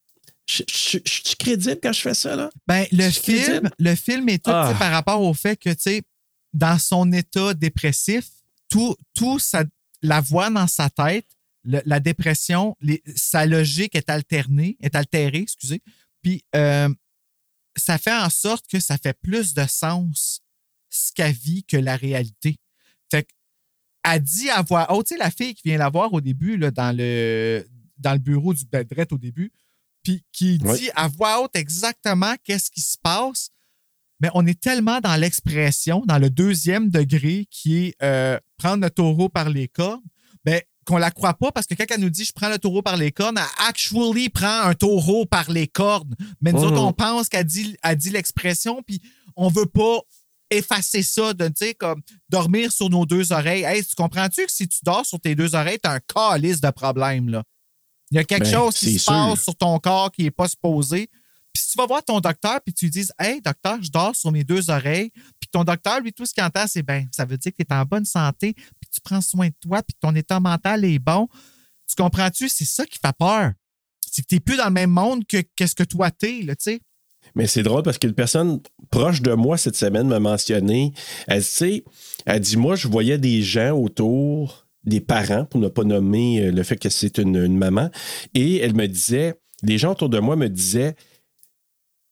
Je 0.48 0.62
je- 0.68 0.98
je 1.04 1.10
suis 1.26 1.36
crédible 1.36 1.78
quand 1.82 1.92
je 1.92 2.00
fais 2.02 2.14
ça, 2.14 2.36
là? 2.36 2.50
Ben, 2.68 2.86
le 2.92 3.10
crédible. 3.10 3.44
film, 3.44 3.70
le 3.80 3.94
film 3.96 4.28
est 4.28 4.44
tout 4.44 4.52
Ah. 4.54 4.72
par 4.78 4.92
rapport 4.92 5.20
au 5.20 5.34
fait 5.34 5.56
que, 5.56 5.70
tu 5.70 5.76
sais, 5.80 6.02
dans 6.54 6.78
son 6.78 7.10
état 7.12 7.54
dépressif, 7.54 8.26
tout, 8.68 8.94
tout 9.14 9.40
ça, 9.40 9.64
la 10.02 10.20
voix 10.20 10.48
dans 10.48 10.68
sa 10.68 10.88
tête, 10.88 11.26
le- 11.66 11.82
la 11.84 12.00
dépression, 12.00 12.76
les- 12.80 13.02
sa 13.14 13.44
logique 13.46 13.94
est 13.94 14.08
alternée, 14.08 14.76
est 14.80 14.94
altérée, 14.94 15.38
excusez. 15.40 15.82
Puis, 16.22 16.44
euh, 16.54 16.88
ça 17.76 17.98
fait 17.98 18.14
en 18.16 18.30
sorte 18.30 18.66
que 18.68 18.80
ça 18.80 18.96
fait 18.98 19.18
plus 19.20 19.52
de 19.54 19.66
sens 19.66 20.40
ce 20.88 21.12
qu'elle 21.12 21.34
vit 21.34 21.64
que 21.64 21.76
la 21.76 21.96
réalité. 21.96 22.56
Fait 23.10 23.24
que, 23.24 23.28
elle 24.04 24.22
dit 24.22 24.48
à 24.50 24.62
voix 24.62 24.92
haute, 24.94 25.06
tu 25.08 25.14
sais, 25.14 25.18
la 25.18 25.30
fille 25.30 25.54
qui 25.54 25.68
vient 25.68 25.78
la 25.78 25.90
voir 25.90 26.12
au 26.12 26.20
début, 26.20 26.56
là, 26.56 26.70
dans, 26.70 26.96
le, 26.96 27.66
dans 27.98 28.12
le 28.12 28.18
bureau 28.18 28.54
du 28.54 28.64
bedrette 28.64 29.12
au 29.12 29.18
début, 29.18 29.52
puis 30.02 30.24
qui 30.32 30.58
dit 30.58 30.64
Oui. 30.64 30.90
à 30.94 31.08
voix 31.08 31.42
haute 31.42 31.56
exactement 31.56 32.34
qu'est-ce 32.44 32.70
qui 32.70 32.80
se 32.80 32.96
passe. 33.02 33.50
Mais 34.20 34.30
on 34.32 34.46
est 34.46 34.58
tellement 34.58 35.00
dans 35.00 35.16
l'expression, 35.16 36.02
dans 36.06 36.18
le 36.18 36.30
deuxième 36.30 36.88
degré 36.88 37.46
qui 37.50 37.76
est 37.78 38.02
euh, 38.02 38.38
prendre 38.56 38.82
le 38.84 38.90
taureau 38.90 39.28
par 39.28 39.50
les 39.50 39.68
cornes, 39.68 40.00
ben, 40.44 40.62
qu'on 40.86 40.96
la 40.98 41.10
croit 41.10 41.34
pas 41.34 41.50
parce 41.52 41.66
que 41.66 41.74
quand 41.74 41.84
elle 41.90 42.00
nous 42.00 42.10
dit 42.10 42.24
je 42.24 42.32
prends 42.32 42.48
le 42.48 42.58
taureau 42.58 42.80
par 42.82 42.96
les 42.96 43.12
cornes, 43.12 43.38
elle 43.38 43.66
actually 43.68 44.28
prend 44.28 44.60
un 44.62 44.74
taureau 44.74 45.26
par 45.26 45.50
les 45.50 45.66
cornes. 45.66 46.14
Mais 46.40 46.52
nous 46.52 46.60
Mhm. 46.60 46.66
autres, 46.66 46.80
on 46.82 46.92
pense 46.92 47.28
qu'elle 47.28 47.44
dit, 47.44 47.76
elle 47.82 47.96
dit 47.96 48.10
l'expression, 48.10 48.82
puis 48.82 49.00
on 49.36 49.48
veut 49.48 49.66
pas 49.66 49.98
effacer 50.50 51.02
ça, 51.02 51.34
de, 51.34 51.48
tu 51.48 51.54
sais, 51.56 51.74
comme 51.74 52.00
dormir 52.28 52.70
sur 52.70 52.88
nos 52.88 53.04
deux 53.04 53.32
oreilles. 53.32 53.64
Hey, 53.64 53.84
tu 53.84 53.94
comprends-tu 53.96 54.46
que 54.46 54.52
si 54.52 54.68
tu 54.68 54.78
dors 54.84 55.04
sur 55.04 55.18
tes 55.20 55.34
deux 55.34 55.54
oreilles, 55.56 55.78
t'as 55.82 55.94
un 55.94 56.00
calice 56.00 56.60
de 56.60 56.70
problème, 56.70 57.28
là? 57.28 57.42
Il 58.12 58.16
y 58.16 58.20
a 58.20 58.24
quelque 58.24 58.44
Ben, 58.44 58.52
chose 58.52 58.76
qui 58.78 58.92
se 58.92 58.98
sûr. 59.00 59.12
passe 59.12 59.42
sur 59.42 59.56
ton 59.56 59.76
corps 59.80 60.12
qui 60.12 60.22
n'est 60.22 60.30
pas 60.30 60.46
supposé. 60.46 61.08
Puis 61.52 61.64
si 61.64 61.70
tu 61.72 61.78
vas 61.78 61.86
voir 61.86 62.04
ton 62.04 62.20
docteur 62.20 62.60
puis 62.64 62.72
tu 62.72 62.84
lui 62.84 62.90
dis 62.92 63.08
Hey, 63.18 63.40
docteur, 63.40 63.82
je 63.82 63.90
dors 63.90 64.14
sur 64.14 64.30
mes 64.30 64.44
deux 64.44 64.70
oreilles, 64.70 65.10
puis 65.40 65.48
ton 65.50 65.64
docteur, 65.64 66.00
lui, 66.00 66.12
tout 66.12 66.24
ce 66.24 66.32
qu'il 66.32 66.44
entend, 66.44 66.66
c'est 66.68 66.82
ben, 66.84 67.08
ça 67.10 67.24
veut 67.24 67.36
dire 67.38 67.50
que 67.50 67.62
tu 67.64 67.66
es 67.68 67.74
en 67.74 67.84
bonne 67.84 68.04
santé, 68.04 68.54
tu 68.96 69.00
prends 69.02 69.20
soin 69.20 69.48
de 69.48 69.54
toi, 69.60 69.82
puis 69.82 69.96
ton 70.00 70.14
état 70.14 70.40
mental 70.40 70.84
est 70.84 70.98
bon. 70.98 71.28
Tu 71.88 71.94
comprends-tu? 71.96 72.48
C'est 72.48 72.64
ça 72.64 72.84
qui 72.84 72.98
fait 72.98 73.16
peur. 73.18 73.52
C'est 74.00 74.22
que 74.22 74.26
tu 74.28 74.34
n'es 74.36 74.40
plus 74.40 74.56
dans 74.56 74.66
le 74.66 74.72
même 74.72 74.90
monde 74.90 75.26
que 75.26 75.42
qu'est-ce 75.54 75.74
que 75.74 75.84
toi 75.84 76.10
t'es, 76.10 76.42
là, 76.42 76.56
tu 76.56 76.64
sais. 76.64 76.80
Mais 77.34 77.46
c'est 77.46 77.62
drôle 77.62 77.82
parce 77.82 77.98
qu'une 77.98 78.14
personne 78.14 78.60
proche 78.90 79.20
de 79.20 79.32
moi 79.32 79.58
cette 79.58 79.76
semaine 79.76 80.06
m'a 80.06 80.20
mentionné. 80.20 80.92
Elle, 81.26 81.42
tu 81.42 81.50
sais, 81.50 81.84
elle 82.24 82.40
dit 82.40 82.56
Moi, 82.56 82.76
je 82.76 82.88
voyais 82.88 83.18
des 83.18 83.42
gens 83.42 83.72
autour, 83.72 84.66
des 84.84 85.00
parents, 85.00 85.44
pour 85.44 85.60
ne 85.60 85.68
pas 85.68 85.84
nommer 85.84 86.40
euh, 86.40 86.52
le 86.52 86.62
fait 86.62 86.76
que 86.76 86.88
c'est 86.88 87.18
une 87.18 87.56
maman. 87.56 87.90
Et 88.34 88.58
elle 88.58 88.74
me 88.74 88.86
disait 88.86 89.34
Les 89.62 89.76
gens 89.76 89.92
autour 89.92 90.08
de 90.08 90.18
moi 90.18 90.36
me 90.36 90.48
disaient 90.48 90.94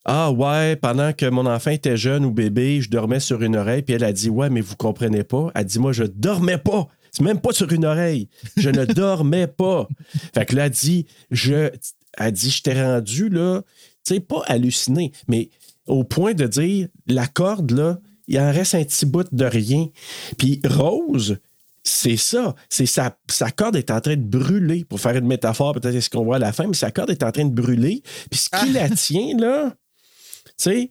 Ah, 0.04 0.30
ouais, 0.30 0.76
pendant 0.76 1.12
que 1.12 1.26
mon 1.26 1.46
enfant 1.46 1.70
était 1.70 1.96
jeune 1.96 2.24
ou 2.24 2.30
bébé, 2.30 2.80
je 2.80 2.90
dormais 2.90 3.20
sur 3.20 3.42
une 3.42 3.56
oreille. 3.56 3.82
Puis 3.82 3.94
elle 3.94 4.04
a 4.04 4.12
dit 4.12 4.28
Ouais, 4.28 4.50
mais 4.50 4.60
vous 4.60 4.76
comprenez 4.76 5.24
pas. 5.24 5.50
Elle 5.54 5.64
dit 5.64 5.78
Moi, 5.78 5.92
je 5.92 6.04
dormais 6.04 6.58
pas. 6.58 6.88
C'est 7.10 7.22
même 7.22 7.40
pas 7.40 7.52
sur 7.52 7.72
une 7.72 7.84
oreille. 7.84 8.28
Je 8.56 8.70
ne 8.70 8.84
dormais 8.92 9.46
pas. 9.46 9.88
Fait 10.34 10.44
que 10.44 10.56
là, 10.56 10.66
elle 10.66 10.72
dit 10.72 11.06
Je. 11.30 11.70
Elle 12.18 12.32
dit 12.32 12.50
Je 12.50 12.62
t'ai 12.62 12.82
rendu, 12.82 13.28
là 13.28 13.62
tu 14.04 14.14
sais, 14.14 14.20
pas 14.20 14.42
halluciné, 14.46 15.12
mais 15.28 15.50
au 15.86 16.04
point 16.04 16.34
de 16.34 16.46
dire 16.46 16.88
la 17.06 17.26
corde, 17.26 17.70
là, 17.70 17.98
il 18.28 18.38
en 18.38 18.52
reste 18.52 18.74
un 18.74 18.84
petit 18.84 19.06
bout 19.06 19.26
de 19.32 19.44
rien. 19.44 19.88
Puis 20.38 20.60
Rose, 20.64 21.38
c'est 21.82 22.16
ça. 22.16 22.54
C'est 22.68 22.86
sa, 22.86 23.16
sa 23.30 23.50
corde 23.50 23.76
est 23.76 23.90
en 23.90 24.00
train 24.00 24.16
de 24.16 24.22
brûler. 24.22 24.84
Pour 24.84 25.00
faire 25.00 25.16
une 25.16 25.26
métaphore, 25.26 25.74
peut-être 25.74 25.92
c'est 25.92 26.00
ce 26.02 26.10
qu'on 26.10 26.24
voit 26.24 26.36
à 26.36 26.38
la 26.38 26.52
fin, 26.52 26.66
mais 26.66 26.74
sa 26.74 26.90
corde 26.90 27.10
est 27.10 27.22
en 27.22 27.32
train 27.32 27.44
de 27.44 27.54
brûler. 27.54 28.02
Puis 28.30 28.40
ce 28.40 28.50
qui 28.50 28.72
la 28.72 28.88
tient, 28.90 29.36
là, 29.38 29.74
sais, 30.56 30.90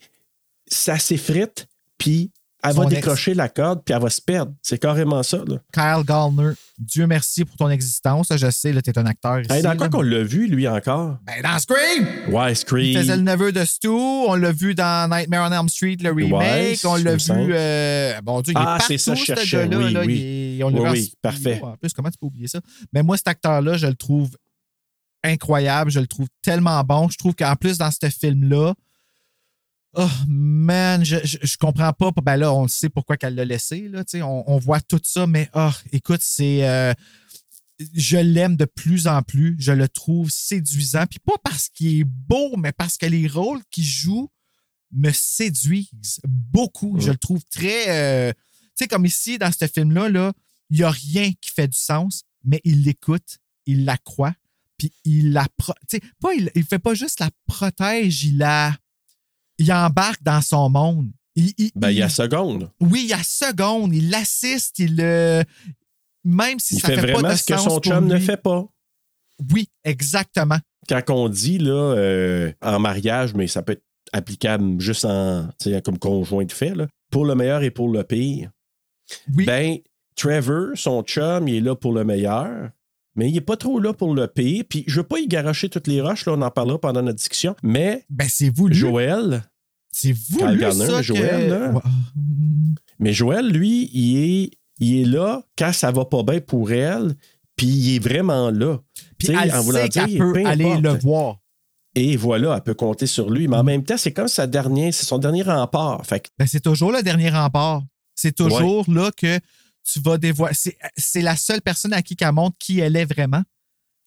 ça 0.67 0.97
s'effrite, 0.99 1.67
puis 1.97 2.32
elle 2.65 2.73
va 2.76 2.84
ex. 2.84 2.93
décrocher 2.95 3.34
la 3.34 3.49
corde, 3.49 3.82
puis 3.84 3.93
elle 3.93 4.02
va 4.02 4.10
se 4.10 4.21
perdre. 4.21 4.54
C'est 4.62 4.78
carrément 4.78 5.21
ça, 5.21 5.43
là. 5.45 5.58
Kyle 5.73 6.06
Gallner, 6.06 6.54
Dieu 6.80 7.06
merci 7.08 7.43
pour 7.43 7.58
ton 7.58 7.69
existence. 7.69 8.28
Je 8.34 8.49
sais, 8.49 8.71
tu 8.82 8.89
es 8.89 8.97
un 8.97 9.06
acteur 9.06 9.41
ici. 9.41 9.52
Hey, 9.52 9.62
dans 9.62 9.76
quoi 9.76 9.89
qu'on 9.89 10.02
l'a 10.02 10.23
vu, 10.23 10.47
lui, 10.47 10.65
encore? 10.65 11.17
Ben, 11.26 11.41
dans 11.43 11.60
Scream! 11.60 12.08
Ouais, 12.34 12.56
Scream. 12.56 12.86
Il 12.86 12.97
faisait 12.99 13.17
le 13.17 13.23
neveu 13.23 13.52
de 13.52 13.65
Stu. 13.65 13.89
On 13.89 14.36
l'a 14.36 14.54
vu 14.54 14.76
dans 14.76 15.10
Nightmare 15.10 15.52
on 15.52 15.54
Elm 15.60 15.67
Street, 15.67 15.97
le 16.02 16.12
remake. 16.12 16.39
Ouais, 16.39 16.78
on 16.86 16.95
l'a 16.95 17.15
vu. 17.17 17.54
euh, 17.54 18.21
bon 18.21 18.39
Dieu, 18.41 18.54
il 18.54 18.58
Ah, 18.58 18.62
est 18.62 18.65
partout, 18.65 18.86
c'est 18.88 18.97
ça, 18.97 19.13
je 19.13 19.19
ce 19.19 19.26
cherchais. 19.26 19.67
gars-là. 19.67 19.78
Oui, 19.86 19.91
là. 19.93 20.02
oui. 20.06 20.13
Il 20.15 20.60
est- 20.62 20.63
on 20.63 20.67
Oui, 20.89 21.12
en 21.13 21.19
parfait. 21.21 21.60
En 21.62 21.76
plus, 21.76 21.91
comment 21.93 22.10
tu 22.10 22.17
peux 22.17 22.28
oublier 22.28 22.47
ça? 22.47 22.62
Mais 22.93 23.04
moi, 23.04 23.17
cet 23.17 23.28
acteur-là, 23.28 23.76
je 23.76 23.88
le 23.88 23.95
trouve 23.95 24.30
incroyable. 25.23 25.91
Je 25.91 25.99
le 25.99 26.08
trouve 26.08 26.28
tellement 26.41 26.82
bon. 26.84 27.10
Je 27.10 27.17
trouve 27.17 27.36
qu'en 27.36 27.56
plus, 27.58 27.78
dans 27.78 27.91
ce 27.91 28.10
film-là, 28.10 28.73
Oh 29.95 30.10
man, 30.27 31.06
je, 31.06 31.17
je, 31.23 31.58
comprends 31.58 31.93
pas. 31.93 32.12
Ben 32.23 32.36
là, 32.36 32.51
on 32.53 32.67
sait 32.67 32.89
pourquoi 32.89 33.15
qu'elle 33.15 33.36
l'a 33.36 33.45
laissé. 33.45 33.88
Là, 33.89 34.03
on, 34.23 34.58
voit 34.58 34.82
tout 34.82 34.99
ça, 35.03 35.27
mais 35.27 35.49
oh, 35.53 35.69
écoute, 35.91 36.21
c'est. 36.21 36.67
euh, 36.67 36.93
je 37.93 38.17
l'aime 38.17 38.56
de 38.56 38.65
plus 38.65 39.08
en 39.08 39.21
plus. 39.21 39.56
Je 39.60 39.71
le 39.71 39.88
trouve 39.88 40.32
séduisant. 40.32 41.06
Puis 41.06 41.19
pas 41.19 41.38
parce 41.43 41.69
qu'il 41.69 41.99
est 41.99 42.03
beau, 42.03 42.56
mais 42.58 42.71
parce 42.71 42.97
que 42.97 43.06
les 43.06 43.27
rôles 43.27 43.62
qu'il 43.69 43.84
joue 43.84 44.32
me 44.91 45.12
séduisent 45.12 46.19
beaucoup. 46.27 46.99
Je 46.99 47.12
le 47.12 47.17
trouve 47.17 47.43
très. 47.51 47.89
euh, 47.89 48.34
tu 48.75 48.86
sais, 48.86 48.88
comme 48.88 49.06
ici, 49.06 49.38
dans 49.38 49.51
ce 49.51 49.67
film-là, 49.67 50.10
là, 50.10 50.34
il 50.71 50.77
n'y 50.77 50.84
a 50.84 50.89
rien 50.89 51.32
qui 51.39 51.51
fait 51.51 51.67
du 51.67 51.77
sens, 51.77 52.23
mais 52.43 52.62
il 52.63 52.84
l'écoute, 52.84 53.38
il 53.67 53.86
la 53.86 53.97
croit, 53.97 54.34
puis 54.77 54.91
il 55.03 55.34
la. 55.34 55.45
Tu 55.88 55.99
sais, 55.99 56.01
il, 56.36 56.51
il 56.56 56.63
fait 56.63 56.79
pas 56.79 56.95
juste 56.95 57.19
la 57.19 57.29
protège, 57.45 58.23
il 58.23 58.38
la. 58.39 58.75
Il 59.57 59.71
embarque 59.71 60.23
dans 60.23 60.41
son 60.41 60.69
monde. 60.69 61.09
Il, 61.35 61.53
il- 61.57 61.71
Ben, 61.75 61.89
il 61.89 61.97
y 61.97 62.01
a 62.01 62.09
seconde. 62.09 62.69
oui, 62.79 63.01
il 63.05 63.09
y 63.09 63.13
a 63.13 63.23
seconde, 63.23 63.93
il 63.95 64.09
l'assiste, 64.09 64.79
il 64.79 64.95
le. 64.97 65.43
Même 66.23 66.59
si 66.59 66.75
Il 66.75 66.79
ça 66.81 66.87
fait 66.89 66.95
fait, 66.95 67.07
pas 67.07 67.13
vraiment 67.13 67.29
de 67.29 67.35
ce 67.35 67.43
que 67.43 67.57
son 67.57 67.79
chum 67.79 68.07
ne 68.07 68.17
fait 68.17 68.37
pas. 68.37 68.65
Oui, 69.51 69.67
exactement. 69.83 70.57
quand 70.87 71.01
on 71.09 71.27
dit 71.29 71.57
là, 71.57 71.71
euh, 71.95 72.51
en 72.61 72.79
mariage, 72.79 73.33
mais 73.33 73.47
ça 73.47 73.61
peut 73.63 73.73
être 73.73 73.83
applicable 74.13 74.79
juste 74.79 75.05
en, 75.05 75.49
comme 75.83 75.97
conjoint 75.97 76.45
de 76.45 76.51
fait, 76.51 76.75
là, 76.75 76.87
pour 77.11 77.25
le 77.25 77.35
meilleur 77.35 77.63
et 77.63 77.71
pour 77.71 77.89
le 77.89 78.03
pire, 78.03 78.51
Oui. 79.35 79.45
ben, 79.45 79.77
Trevor, 80.15 80.71
son 80.75 81.01
chum, 81.01 81.47
il 81.47 81.55
est 81.55 81.61
là 81.61 81.75
pour 81.75 81.93
le 81.93 82.03
meilleur, 82.03 82.69
mais 83.15 83.30
il 83.30 83.34
n'est 83.34 83.41
pas 83.41 83.58
trop 83.58 83.80
là 83.80 83.93
pour 83.93 84.13
le 84.15 84.28
pire. 84.28 84.63
Puis 84.69 84.84
je 84.88 84.93
ne 84.93 84.97
veux 85.02 85.08
pas 85.08 85.19
y 85.19 85.28
garocher 85.28 85.69
toutes 85.69 85.88
les 85.88 86.02
roches, 86.02 86.26
là, 86.26 86.34
on 86.34 86.41
en 86.41 86.52
parlera 86.52 86.80
pendant 86.80 87.02
notre 87.02 87.17
discussion, 87.17 87.56
mais 87.63 88.06
Ben, 88.10 88.28
c'est 88.30 88.49
voulu. 88.49 88.76
Joël, 88.76 89.43
C'est 89.91 90.13
Kyle 90.13 90.39
voulu, 90.39 90.60
Garner, 90.60 90.86
ça. 90.88 90.97
que- 90.97 91.02
Joël, 91.04 91.49
là. 91.49 91.71
Ouais. 91.71 91.82
mais 92.99 93.13
Joël, 93.13 93.47
lui, 93.47 93.89
il 93.93 94.17
est, 94.17 94.52
il 94.80 95.02
est 95.02 95.06
là 95.06 95.43
quand 95.58 95.73
ça 95.73 95.91
va 95.91 96.06
pas 96.06 96.23
bien 96.23 96.39
pour 96.41 96.71
elle, 96.71 97.15
puis 97.56 97.67
il 97.67 97.95
est 97.95 97.99
vraiment 97.99 98.49
là. 98.52 98.80
Puis 99.17 99.28
Tu 99.28 99.34
sais, 99.34 99.39
elle 99.43 99.54
en 99.56 99.62
voulant 99.62 99.82
sait 99.84 99.89
qu'elle 99.89 100.08
dire, 100.08 100.17
peut 100.19 100.34
peu 100.34 100.45
aller 100.45 100.65
importe. 100.65 100.84
le 100.84 100.99
voir. 100.99 101.38
Et 101.95 102.17
voilà, 102.17 102.56
elle 102.56 102.63
peut 102.63 102.73
compter 102.73 103.06
sur 103.06 103.30
lui. 103.30 103.47
Mais 103.47 103.58
en 103.58 103.63
même 103.63 103.84
temps, 103.84 103.97
c'est 103.97 104.12
comme 104.12 104.28
sa 104.28 104.47
dernière, 104.47 104.91
c'est 104.93 105.06
son 105.06 105.19
dernier 105.19 105.43
rempart. 105.43 106.04
Fait 106.06 106.19
que 106.21 106.30
Ben, 106.39 106.47
c'est 106.47 106.60
toujours 106.62 106.91
le 106.91 107.04
dernier 107.04 107.30
rempart. 107.30 107.84
C'est 108.15 108.36
toujours 108.36 108.84
là 108.88 109.12
que 109.15 109.39
tu 109.84 110.00
vas 110.00 110.17
dévoiler. 110.17 110.56
C'est, 110.98 111.22
la 111.22 111.36
seule 111.36 111.62
personne 111.62 111.93
à 111.93 112.02
qui 112.02 112.15
qu'elle 112.15 112.32
montre 112.32 112.58
qui 112.60 112.80
elle 112.80 112.96
est 112.96 113.06
vraiment. 113.06 113.43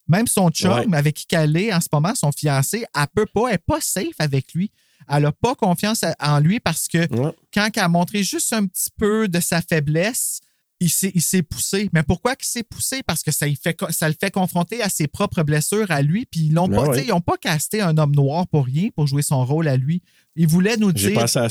Même 0.09 0.27
son 0.27 0.51
chum, 0.51 0.73
Ouais. 0.73 0.97
avec 0.97 1.15
qui 1.17 1.27
qu'elle 1.27 1.57
est 1.57 1.73
en 1.73 1.81
ce 1.81 1.89
moment, 1.93 2.15
son 2.15 2.31
fiancé, 2.33 2.85
elle 2.95 3.07
peut 3.15 3.27
pas, 3.27 3.47
elle 3.49 3.53
n'est 3.55 3.59
pas 3.59 3.81
safe 3.81 4.15
avec 4.19 4.53
lui. 4.55 4.71
Elle 5.09 5.25
n'a 5.25 5.33
pas 5.33 5.55
confiance 5.55 6.05
en 6.21 6.39
lui 6.41 6.61
parce 6.61 6.87
que 6.89 6.99
Ouais. 7.13 7.33
quand 7.53 7.69
elle 7.75 7.83
a 7.83 7.89
montré 7.89 8.23
juste 8.23 8.53
un 8.53 8.67
petit 8.67 8.91
peu 8.97 9.27
de 9.29 9.41
sa 9.41 9.61
faiblesse, 9.63 10.41
il 10.79 10.91
s'est, 10.91 11.11
il 11.15 11.43
poussé. 11.43 11.89
Mais 11.93 12.03
pourquoi 12.03 12.37
qu'il 12.37 12.47
s'est 12.47 12.63
poussé? 12.63 13.03
Parce 13.03 13.23
que 13.23 13.33
ça, 13.33 13.47
il 13.49 13.57
fait, 13.57 13.75
co- 13.75 13.91
ça 13.91 14.09
le 14.09 14.15
fait 14.19 14.31
confronter 14.31 14.83
à 14.83 14.89
ses 14.91 15.07
propres 15.07 15.43
blessures 15.43 15.91
à 15.91 16.03
lui. 16.03 16.27
Puis 16.27 16.41
ils 16.47 16.53
n'ont 16.53 16.69
Ben 16.69 16.77
pas, 16.77 16.89
ouais. 16.91 17.05
ils 17.07 17.13
ont 17.13 17.21
pas 17.21 17.37
casté 17.39 17.81
un 17.81 17.97
homme 17.99 18.15
noir 18.15 18.47
pour 18.47 18.67
rien, 18.67 18.91
pour 18.95 19.07
jouer 19.07 19.23
son 19.23 19.45
rôle 19.45 19.69
à 19.69 19.77
lui. 19.77 20.03
Ils 20.37 20.47
voulaient 20.47 20.77
nous 20.77 20.93
dire 20.93 21.15
très 21.27 21.37
en 21.39 21.49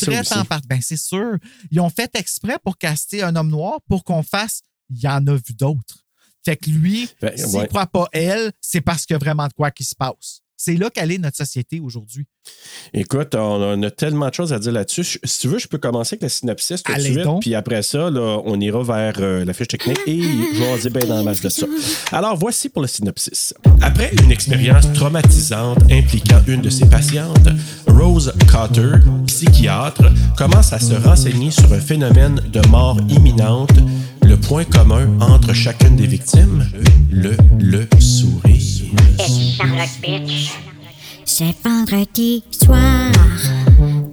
Ben, 0.68 0.80
c'est 0.82 0.98
sûr. 0.98 1.38
Ils 1.72 1.80
ont 1.80 1.90
fait 1.90 2.16
exprès 2.16 2.58
pour 2.64 2.78
caster 2.78 3.24
un 3.24 3.36
homme 3.36 3.50
noir 3.50 3.80
pour 3.90 4.04
qu'on 4.04 4.24
fasse 4.24 4.62
il 4.90 5.02
y 5.02 5.08
en 5.08 5.26
a 5.28 5.34
vu 5.36 5.54
d'autres. 5.58 6.06
Fait 6.44 6.56
que 6.56 6.70
lui, 6.70 7.10
Ben, 7.22 7.36
s'il 7.36 7.58
ouais. 7.58 7.68
croit 7.68 7.88
pas 7.88 8.08
elle, 8.14 8.52
c'est 8.62 8.82
parce 8.82 9.06
qu'il 9.06 9.16
y 9.16 9.18
a 9.18 9.20
vraiment 9.20 9.48
de 9.48 9.54
quoi 9.54 9.72
qui 9.72 9.84
se 9.84 9.96
passe. 9.96 10.42
C'est 10.58 10.76
là 10.76 10.90
qu'elle 10.90 11.12
est 11.12 11.18
notre 11.18 11.36
société 11.36 11.82
aujourd'hui. 11.82 12.26
Écoute, 12.94 13.36
on, 13.36 13.40
on 13.62 13.84
a 13.84 13.92
tellement 13.92 14.30
de 14.30 14.34
choses 14.34 14.54
à 14.54 14.60
dire 14.60 14.72
là-dessus. 14.72 15.04
Si 15.24 15.40
tu 15.40 15.48
veux, 15.50 15.60
je 15.60 15.68
peux 15.68 15.78
commencer 15.80 16.14
avec 16.14 16.22
la 16.22 16.30
synopsis 16.30 16.82
tout 16.82 16.94
de 16.94 17.00
suite. 17.00 17.18
donc. 17.20 17.42
Puis 17.42 17.56
après 17.56 17.82
ça, 17.82 18.10
là, 18.10 18.40
on 18.46 18.60
ira 18.62 18.82
vers 18.84 19.16
euh, 19.20 19.44
la 19.44 19.54
fiche 19.54 19.68
technique 19.68 20.00
et 20.08 20.22
je 20.22 20.60
vais 20.60 20.72
en 20.72 20.78
dire 20.78 20.92
bien 20.92 21.06
dans 21.08 21.18
la 21.18 21.24
masse 21.24 21.42
de 21.42 21.50
ça. 21.50 21.66
Alors, 22.14 22.38
voici 22.38 22.70
pour 22.70 22.82
le 22.84 22.88
synopsis. 22.88 23.54
Après 23.82 24.14
une 24.24 24.32
expérience 24.32 24.92
traumatisante 24.94 25.80
impliquant 25.92 26.42
une 26.48 26.62
de 26.62 26.70
ses 26.70 26.86
patientes, 26.86 27.50
Rose 27.98 28.34
Cotter, 28.52 28.98
psychiatre, 29.26 30.06
commence 30.38 30.74
à 30.74 30.80
se 30.80 30.94
renseigner 30.94 31.52
sur 31.52 31.72
un 31.74 31.80
phénomène 31.80 32.42
de 32.52 32.68
mort 32.68 32.98
imminente. 33.10 33.74
Le 34.24 34.38
point 34.38 34.66
commun 34.66 35.08
entre 35.22 35.54
chacune 35.54 35.96
des 35.96 36.08
victimes, 36.08 36.66
le, 37.12 37.38
le 37.60 37.88
sourire. 38.00 38.86
C'est 41.26 41.56
vendredi 41.64 42.44
soir. 42.52 43.12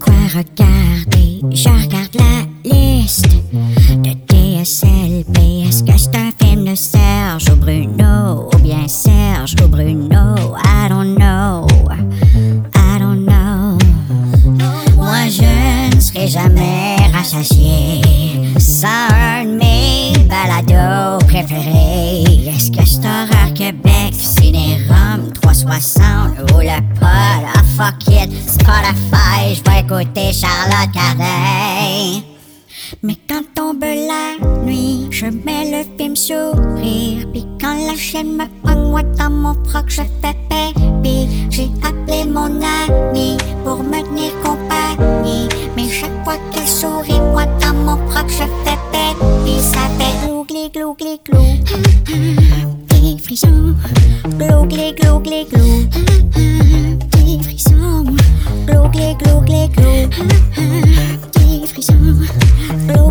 Quoi 0.01 0.15
regarder? 0.35 1.41
Je 1.51 1.69
regarde 1.69 2.15
la 2.15 2.71
liste 2.71 3.29
de 3.91 4.11
TSLP. 4.11 5.69
Est-ce 5.69 5.83
que 5.83 5.99
c'est 5.99 6.17
un 6.17 6.31
film 6.41 6.65
de 6.65 6.75
Serge 6.75 7.51
ou 7.51 7.57
Bruno? 7.57 8.49
Ou 8.55 8.59
bien 8.59 8.87
Serge 8.89 9.55
ou 9.63 9.69
Bruno? 9.69 10.57
I 10.65 10.89
don't 10.89 11.17
know. 11.17 11.67
Serai 16.23 16.29
jamais 16.29 16.97
rassasié 17.13 18.01
sans 18.59 18.89
un 19.13 19.45
de 19.45 19.59
mes 19.59 20.13
balados 20.29 21.25
préférés. 21.27 22.49
Est-ce 22.49 22.71
que 22.71 22.83
Horreur 23.07 23.55
Québec, 23.55 24.13
Ciné-Rome 24.13 25.33
360 25.41 26.53
ou 26.53 26.61
le 26.61 26.81
pod? 26.99 27.09
Ah, 27.55 27.63
fuck 27.77 28.09
it, 28.09 28.31
Spotify, 28.49 29.55
je 29.55 29.71
vais 29.71 29.81
écouter 29.81 30.33
Charlotte 30.33 30.93
Cardin. 30.93 32.23
Mais 33.03 33.17
quand 33.29 33.43
tombe 33.55 33.83
la 33.83 34.65
nuit, 34.65 35.09
je 35.11 35.27
mets 35.27 35.71
le 35.71 35.85
film 35.97 36.15
sourire. 36.15 37.27
Puis 37.33 37.47
quand 37.61 37.75
la 37.87 37.97
chaîne 37.97 38.37
me 38.37 38.45
pogne, 38.63 38.91
moi 38.91 39.03
dans 39.03 39.31
mon 39.31 39.55
froc, 39.65 39.87
je 39.89 40.03
fais 40.21 40.37
baby. 40.49 41.29
J'ai 41.51 41.71
appelé 41.83 42.25
mon 42.25 42.47
ami 42.47 43.37
pour 43.65 43.83
me 43.83 44.03
tenir 44.03 44.33
compagnie. 44.43 44.62
Chaque 45.93 46.25
fois 46.25 46.39
qu'elle 46.51 46.67
sourit, 46.67 47.21
moi 47.21 47.45
dans 47.61 47.75
mon 47.75 47.97
froc, 48.09 48.25
je 48.27 48.45
fais 48.65 48.79
baby. 48.93 49.61
Ça 49.61 49.81
fait 49.99 50.27
glou, 50.27 50.43
glé, 50.45 50.71
glou, 50.75 50.95
glé, 50.95 51.21
glou. 51.23 51.43
Des 52.89 53.19
frissons, 53.23 53.75
glou, 54.39 54.65
glé, 54.65 54.95
glou, 54.99 55.19
glé, 55.21 55.47
glou. 55.53 55.85
Des 56.33 57.43
frissons, 57.43 58.05
glou, 58.67 58.89
glé, 58.89 59.15
glou, 59.23 59.41
glé, 59.43 59.69
glou. 59.77 60.09
Des 61.35 61.67
frissons, 61.67 61.93
glou, 62.89 63.11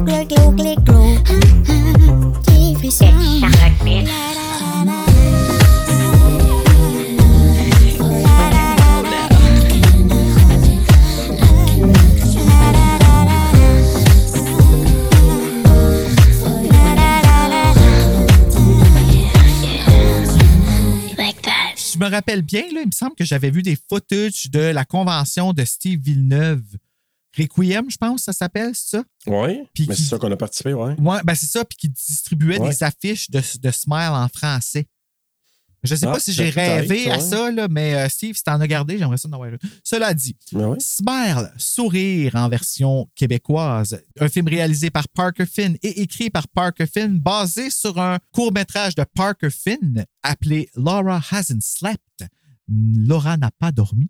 rappelle 22.21 22.41
bien, 22.43 22.61
là, 22.73 22.81
il 22.81 22.87
me 22.87 22.91
semble 22.91 23.15
que 23.15 23.25
j'avais 23.25 23.49
vu 23.49 23.61
des 23.61 23.77
footage 23.89 24.49
de 24.51 24.59
la 24.59 24.85
convention 24.85 25.53
de 25.53 25.65
Steve 25.65 25.99
Villeneuve. 26.01 26.63
Requiem, 27.37 27.89
je 27.89 27.97
pense, 27.97 28.23
ça 28.23 28.33
s'appelle, 28.33 28.71
c'est 28.75 28.97
ça? 28.97 29.03
Oui, 29.25 29.61
Puis 29.73 29.85
mais 29.87 29.95
c'est 29.95 30.03
ça 30.03 30.17
qu'on 30.17 30.31
a 30.31 30.35
participé, 30.37 30.73
ouais. 30.73 30.95
Ouais, 30.99 31.19
ben 31.23 31.33
c'est 31.33 31.45
ça, 31.47 31.63
puis 31.63 31.77
qui 31.77 31.89
distribuait 31.89 32.59
Ouais. 32.59 32.69
des 32.69 32.83
affiches 32.83 33.29
de, 33.31 33.41
de 33.61 33.71
Smile 33.71 34.11
en 34.11 34.27
français. 34.27 34.85
Je 35.83 35.95
sais 35.95 36.05
Ah, 36.07 36.11
pas 36.13 36.19
si 36.19 36.31
j'ai 36.31 36.51
peut-être, 36.51 36.87
rêvé 36.87 37.09
à 37.09 37.15
ouais. 37.17 37.21
ça, 37.21 37.51
là, 37.51 37.67
mais 37.67 37.95
euh, 37.95 38.07
Steve, 38.09 38.35
si 38.35 38.43
t'en 38.43 38.59
as 38.61 38.67
gardé, 38.67 38.97
j'aimerais 38.99 39.17
ça 39.17 39.27
en 39.27 39.33
avoir 39.33 39.49
un. 39.49 39.57
Cela 39.83 40.13
dit, 40.13 40.35
Ben 40.51 40.67
oui. 40.69 40.77
Smile, 40.79 41.51
Sourire 41.57 42.35
en 42.35 42.49
version 42.49 43.09
québécoise, 43.15 43.99
un 44.19 44.29
film 44.29 44.47
réalisé 44.47 44.91
par 44.91 45.07
Parker 45.09 45.45
Finn 45.47 45.75
et 45.81 46.01
écrit 46.01 46.29
par 46.29 46.47
Parker 46.47 46.85
Finn, 46.85 47.17
basé 47.19 47.69
sur 47.71 47.99
un 47.99 48.19
court-métrage 48.31 48.93
de 48.95 49.03
Parker 49.15 49.49
Finn 49.49 50.05
appelé 50.21 50.69
Laura 50.75 51.19
Hasn't 51.31 51.61
Slept. 51.61 52.25
Laura 52.67 53.37
n'a 53.37 53.49
pas 53.51 53.71
dormi. 53.71 54.07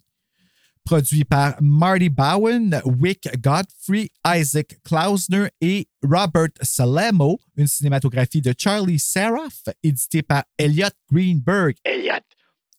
Produit 0.92 1.24
par 1.24 1.56
Marty 1.62 2.10
Bowen, 2.10 2.82
Wick 2.84 3.30
Godfrey, 3.40 4.10
Isaac 4.28 4.78
Klausner 4.84 5.48
et 5.62 5.88
Robert 6.04 6.50
Salemo, 6.62 7.40
une 7.56 7.68
cinématographie 7.68 8.42
de 8.42 8.54
Charlie 8.58 9.00
Seraph, 9.00 9.70
édité 9.84 10.22
par 10.22 10.44
Elliot 10.58 10.90
Greenberg. 11.10 11.76
Elliot! 11.86 12.20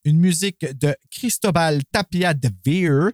Une 0.04 0.18
musique 0.18 0.60
de 0.60 0.94
Cristobal 1.10 1.80
Tapia 1.90 2.34
de 2.34 2.50
Veer, 2.66 3.12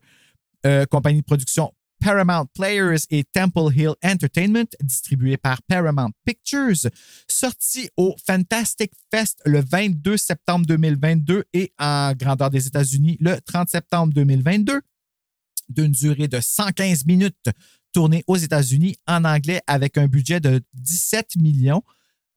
euh, 0.67 0.85
compagnie 0.87 1.21
de 1.21 1.27
production 1.27 1.73
Paramount 2.01 2.47
Players 2.55 3.05
et 3.11 3.25
Temple 3.25 3.73
Hill 3.75 3.95
Entertainment, 4.05 4.69
distribué 4.83 5.37
par 5.37 5.63
Paramount 5.63 6.11
Pictures, 6.25 6.91
sorti 7.29 7.91
au 7.97 8.15
Fantastic 8.27 8.93
Fest 9.13 9.41
le 9.45 9.61
22 9.61 10.17
septembre 10.17 10.67
2022 10.67 11.45
et 11.53 11.73
en 11.79 12.13
grandeur 12.15 12.51
des 12.51 12.67
États-Unis 12.67 13.17
le 13.21 13.41
30 13.41 13.69
septembre 13.69 14.13
2022, 14.13 14.81
d'une 15.69 15.93
durée 15.93 16.29
de 16.29 16.41
115 16.41 17.05
minutes, 17.07 17.51
tourné 17.93 18.23
aux 18.27 18.37
États-Unis 18.37 18.97
en 19.07 19.25
anglais 19.25 19.61
avec 19.67 19.99
un 19.99 20.07
budget 20.07 20.41
de 20.41 20.61
17 20.75 21.37
millions 21.37 21.83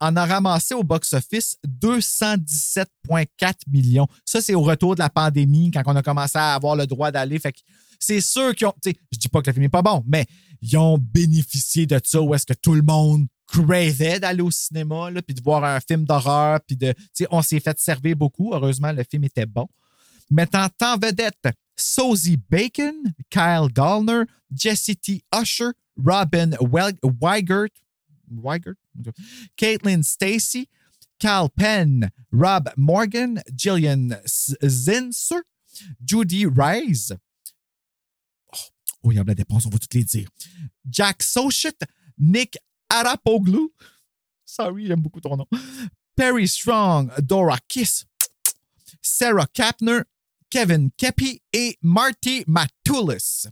en 0.01 0.15
a 0.15 0.25
ramassé 0.25 0.73
au 0.73 0.83
box-office 0.83 1.57
217,4 1.67 3.53
millions. 3.71 4.07
Ça, 4.25 4.41
c'est 4.41 4.55
au 4.55 4.61
retour 4.61 4.95
de 4.95 4.99
la 4.99 5.11
pandémie, 5.11 5.69
quand 5.69 5.83
on 5.85 5.95
a 5.95 6.01
commencé 6.01 6.39
à 6.39 6.55
avoir 6.55 6.75
le 6.75 6.87
droit 6.87 7.11
d'aller. 7.11 7.39
C'est 8.01 8.19
sûr 8.21 8.53
qu'ils 8.55 8.67
ont. 8.67 8.73
Je 8.83 9.17
dis 9.17 9.29
pas 9.29 9.41
que 9.41 9.47
le 9.49 9.53
film 9.53 9.63
n'est 9.63 9.69
pas 9.69 9.81
bon, 9.81 10.03
mais 10.07 10.25
ils 10.61 10.75
ont 10.77 10.97
bénéficié 10.97 11.85
de 11.85 11.99
ça 12.03 12.21
où 12.21 12.33
est-ce 12.35 12.45
que 12.45 12.53
tout 12.53 12.73
le 12.73 12.81
monde 12.81 13.27
cravait 13.47 14.19
d'aller 14.19 14.41
au 14.41 14.51
cinéma, 14.51 15.11
là, 15.11 15.21
puis 15.21 15.33
de 15.35 15.41
voir 15.41 15.63
un 15.63 15.79
film 15.79 16.05
d'horreur, 16.05 16.59
puis 16.65 16.75
de. 16.77 16.93
On 17.29 17.41
s'est 17.41 17.59
fait 17.59 17.77
servir 17.79 18.15
beaucoup. 18.15 18.53
Heureusement, 18.53 18.91
le 18.91 19.03
film 19.09 19.23
était 19.25 19.45
bon. 19.45 19.67
Mettant 20.29 20.67
en 20.83 20.97
vedette 20.97 21.47
Sosie 21.75 22.37
Bacon, 22.49 22.95
Kyle 23.29 23.67
Gallner, 23.73 24.23
Jesse 24.53 24.91
T. 25.01 25.23
Usher, 25.33 25.71
Robin 25.97 26.51
Weigert, 26.61 27.67
Weigert, 28.31 28.75
Caitlin 29.57 30.01
Stacy, 30.03 30.69
Cal 31.19 31.49
Penn, 31.49 32.09
Rob 32.31 32.69
Morgan, 32.77 33.41
Gillian 33.55 34.09
S- 34.25 34.55
Zinser, 34.65 35.41
Judy 36.05 36.45
Rice. 36.45 37.11
Oh, 39.03 39.11
il 39.11 39.15
y 39.15 39.19
a 39.19 39.23
la 39.23 39.35
dépense, 39.35 39.65
on 39.65 39.69
va 39.69 39.79
toutes 39.79 39.93
les 39.93 40.03
dire. 40.03 40.29
Jack 40.89 41.23
Sochit, 41.23 41.69
Nick 42.17 42.57
Arapoglu. 42.89 43.69
Sorry, 44.45 44.87
j'aime 44.87 45.01
beaucoup 45.01 45.21
ton 45.21 45.37
nom. 45.37 45.47
Perry 46.15 46.47
Strong, 46.47 47.11
Dora 47.21 47.57
Kiss, 47.67 48.05
Sarah 49.01 49.47
Kapner, 49.53 50.01
Kevin 50.49 50.89
Kepi 50.97 51.41
et 51.53 51.77
Marty 51.81 52.43
Matoulis. 52.45 53.47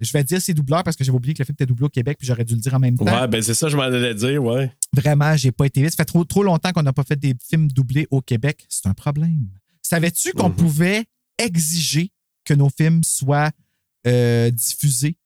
Je 0.00 0.12
vais 0.12 0.22
dire 0.22 0.40
ces 0.40 0.54
doubleurs 0.54 0.84
parce 0.84 0.96
que 0.96 1.02
j'avais 1.02 1.16
oublié 1.16 1.34
que 1.34 1.42
le 1.42 1.44
film 1.44 1.54
était 1.54 1.66
doublé 1.66 1.86
au 1.86 1.88
Québec 1.88 2.16
puis 2.18 2.26
j'aurais 2.26 2.44
dû 2.44 2.54
le 2.54 2.60
dire 2.60 2.72
en 2.72 2.78
même 2.78 2.96
temps. 2.96 3.04
Ouais, 3.04 3.26
ben 3.26 3.42
c'est 3.42 3.54
ça, 3.54 3.68
je 3.68 3.76
m'en 3.76 3.82
allais 3.82 4.14
dire, 4.14 4.42
ouais. 4.42 4.72
Vraiment, 4.92 5.36
j'ai 5.36 5.50
pas 5.50 5.66
été 5.66 5.82
vite. 5.82 5.90
Ça 5.90 5.96
fait 5.96 6.04
trop, 6.04 6.24
trop 6.24 6.44
longtemps 6.44 6.72
qu'on 6.72 6.84
n'a 6.84 6.92
pas 6.92 7.02
fait 7.02 7.16
des 7.16 7.34
films 7.44 7.68
doublés 7.70 8.06
au 8.10 8.22
Québec. 8.22 8.64
C'est 8.68 8.86
un 8.86 8.94
problème. 8.94 9.48
Savais-tu 9.82 10.32
qu'on 10.32 10.52
pouvait 10.52 11.04
exiger 11.38 12.12
que 12.44 12.54
nos 12.54 12.70
films 12.70 13.02
soient 13.02 13.50
euh, 14.06 14.50
diffusés 14.50 15.16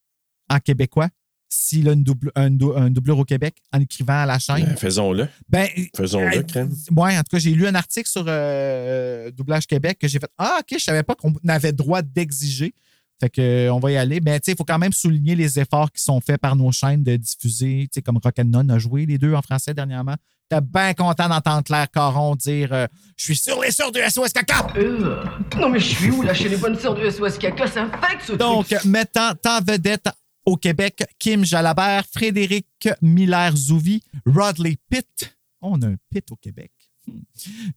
en 0.49 0.59
québécois 0.59 1.09
s'il 1.53 1.88
a 1.88 1.93
une 1.93 2.05
double, 2.05 2.31
un, 2.37 2.47
un 2.77 2.90
doubleur 2.90 3.19
au 3.19 3.25
Québec 3.25 3.57
en 3.73 3.81
écrivant 3.81 4.23
à 4.23 4.27
la 4.27 4.38
chaîne? 4.38 4.64
Ben, 4.64 4.77
faisons-le. 4.77 5.29
Ben, 5.49 5.69
Faisons-le, 5.97 6.38
euh, 6.38 6.43
crème. 6.43 6.73
Ouais, 6.97 7.19
en 7.19 7.23
tout 7.23 7.31
cas, 7.33 7.38
j'ai 7.38 7.51
lu 7.51 7.66
un 7.66 7.75
article 7.75 8.09
sur 8.09 8.25
euh, 8.27 9.31
Doublage 9.33 9.66
Québec 9.66 9.99
que 10.01 10.07
j'ai 10.07 10.21
fait 10.21 10.31
Ah, 10.38 10.59
OK, 10.61 10.79
je 10.79 10.85
savais 10.85 11.03
pas 11.03 11.16
qu'on 11.16 11.35
avait 11.49 11.73
droit 11.73 12.03
d'exiger. 12.03 12.73
Fait 13.21 13.29
que, 13.29 13.40
euh, 13.40 13.75
on 13.75 13.81
va 13.81 13.90
y 13.90 13.97
aller. 13.97 14.21
Mais 14.21 14.38
il 14.47 14.57
faut 14.57 14.64
quand 14.64 14.79
même 14.79 14.93
souligner 14.93 15.35
les 15.35 15.59
efforts 15.59 15.90
qui 15.93 16.03
sont 16.03 16.21
faits 16.21 16.40
par 16.40 16.55
nos 16.55 16.71
chaînes 16.71 17.03
de 17.03 17.16
diffuser. 17.16 17.83
Tu 17.83 17.97
sais, 17.97 18.03
comme 18.03 18.19
Rock'n'None 18.23 18.71
a 18.71 18.79
joué 18.79 19.05
les 19.05 19.19
deux 19.19 19.35
en 19.35 19.43
français 19.43 19.75
dernièrement. 19.75 20.14
T'es 20.50 20.60
bien 20.60 20.94
content 20.94 21.28
d'entendre 21.28 21.62
Claire 21.62 21.88
Caron 21.92 22.34
dire 22.34 22.72
euh, 22.72 22.86
Je 23.16 23.22
suis 23.22 23.36
sur 23.36 23.60
les 23.60 23.70
sœurs 23.70 23.92
du 23.92 24.00
SOS 24.00 24.32
Caca. 24.32 24.66
Euh, 24.76 25.22
non 25.56 25.68
mais 25.68 25.78
je 25.78 25.94
suis 25.94 26.10
où 26.10 26.22
là? 26.22 26.34
Chez 26.34 26.48
les 26.48 26.56
bonnes 26.56 26.76
sœurs 26.76 26.96
du 26.96 27.08
SOS 27.08 27.38
Caca, 27.38 27.68
ça 27.68 27.82
infecte 27.84 28.24
ce 28.26 28.32
Donc, 28.32 28.66
truc. 28.66 28.84
mettant 28.84 29.30
en 29.46 29.60
vedette 29.60 30.08
au 30.44 30.56
Québec 30.56 31.04
Kim 31.20 31.44
Jalabert, 31.44 32.04
Frédéric 32.12 32.88
Miller-Zouvi, 33.00 34.02
Rodley 34.26 34.76
Pitt. 34.90 35.36
On 35.62 35.80
a 35.82 35.86
un 35.86 35.96
Pitt 36.10 36.32
au 36.32 36.36
Québec. 36.36 36.72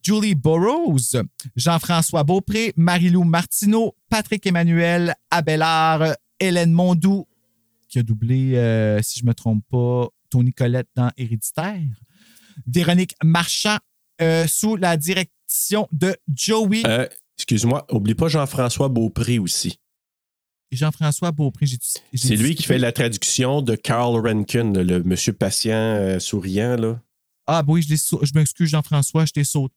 Julie 0.02 0.34
Burroughs, 0.34 1.16
Jean-François 1.56 2.24
Beaupré, 2.24 2.74
Marilou 2.76 3.24
Martineau, 3.24 3.96
Patrick 4.10 4.48
Emmanuel, 4.48 5.14
Abelard, 5.30 6.16
Hélène 6.40 6.72
Mondou, 6.72 7.28
qui 7.88 8.00
a 8.00 8.04
doublé, 8.04 8.56
euh, 8.56 9.00
si 9.04 9.20
je 9.20 9.26
ne 9.26 9.30
me 9.30 9.34
trompe 9.36 9.64
pas, 9.70 10.08
Tony 10.32 10.52
Collette 10.54 10.90
dans 10.96 11.12
Héréditaire, 11.18 11.80
Véronique 12.68 13.16
Marchand, 13.24 13.78
euh, 14.22 14.48
sous 14.48 14.76
la 14.76 14.98
direction 14.98 15.88
de 15.92 16.16
Joey. 16.34 16.84
Euh, 16.86 17.08
Excuse-moi, 17.38 17.86
oublie 17.92 18.16
pas 18.16 18.28
Jean-François 18.28 18.90
Beaupré 18.90 19.40
aussi. 19.40 19.80
Jean-François 20.72 21.32
Beaupré, 21.32 21.66
j'ai 21.66 21.78
C'est 22.14 22.36
lui 22.36 22.56
qui 22.56 22.64
fait 22.64 22.78
la 22.78 22.92
traduction 22.92 23.62
de 23.62 23.76
Carl 23.76 24.20
Rankin, 24.20 24.74
le 24.74 25.04
monsieur 25.04 25.34
patient 25.34 25.76
euh, 25.76 26.20
souriant. 26.20 26.76
Là. 26.76 27.00
Ah, 27.46 27.64
oui, 27.68 27.82
je, 27.82 27.96
je 27.96 28.34
m'excuse, 28.34 28.70
Jean-François, 28.70 29.26
je 29.26 29.34
t'ai 29.34 29.44
sauté. 29.44 29.76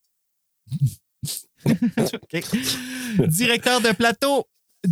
Directeur 3.26 3.80
de 3.80 3.92
plateau, 3.94 4.46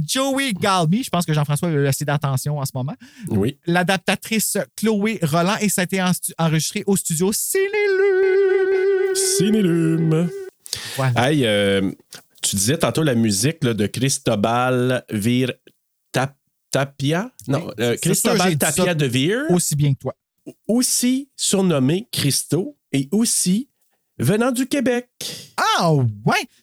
Joey 0.06 0.52
Galby. 0.54 1.02
Je 1.02 1.10
pense 1.10 1.24
que 1.26 1.32
Jean-François 1.32 1.68
a 1.68 1.72
eu 1.72 1.86
assez 1.86 2.04
d'attention 2.04 2.58
en 2.58 2.64
ce 2.64 2.72
moment. 2.74 2.94
Oui. 3.28 3.58
L'adaptatrice 3.66 4.58
Chloé 4.76 5.18
Roland 5.22 5.56
et 5.60 5.68
ça 5.68 5.82
a 5.82 5.84
été 5.84 6.02
en 6.02 6.10
enregistré 6.38 6.82
au 6.86 6.96
studio 6.96 7.32
Cinélume. 7.32 9.14
Cinélume. 9.14 10.28
Voilà. 10.96 11.30
Hey, 11.30 11.44
euh, 11.46 11.90
tu 12.42 12.56
disais 12.56 12.78
tantôt 12.78 13.02
la 13.02 13.14
musique 13.14 13.62
là, 13.64 13.74
de 13.74 13.86
Cristobal 13.86 15.04
Vir 15.10 15.52
Tap- 16.12 16.36
Tapia? 16.70 17.30
Non, 17.48 17.70
euh, 17.80 17.92
sûr, 17.92 18.00
Cristobal 18.00 18.58
Tapia 18.58 18.94
de 18.94 19.06
Vir. 19.06 19.42
Aussi 19.50 19.76
bien 19.76 19.94
que 19.94 19.98
toi. 20.00 20.14
Aussi 20.68 21.30
surnommé 21.36 22.06
Christo 22.12 22.76
et 22.92 23.08
aussi 23.12 23.68
venant 24.18 24.50
du 24.52 24.66
Québec. 24.66 25.08
Ah, 25.78 25.92
ouais! 25.94 26.04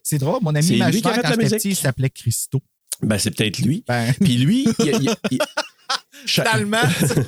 C'est 0.04 0.18
drôle. 0.20 0.40
Mon 0.42 0.54
ami 0.56 0.64
C'est 0.64 0.74
lui 0.74 0.78
qui 0.78 0.84
a 0.84 0.90
imaginaire, 0.90 1.16
fait 1.16 1.22
quand 1.22 1.28
la 1.28 1.30
j'étais 1.32 1.44
musique. 1.44 1.58
petit, 1.58 1.70
il 1.70 1.76
s'appelait 1.76 2.10
Christo. 2.10 2.62
Ben, 3.02 3.18
c'est 3.18 3.32
peut-être 3.32 3.60
lui. 3.60 3.84
Ben, 3.88 4.14
Puis 4.22 4.38
lui, 4.38 4.68
il, 4.80 4.86
il- 5.02 5.16
il- 5.32 5.40
Cha- 6.26 6.44
finalement. 6.52 6.78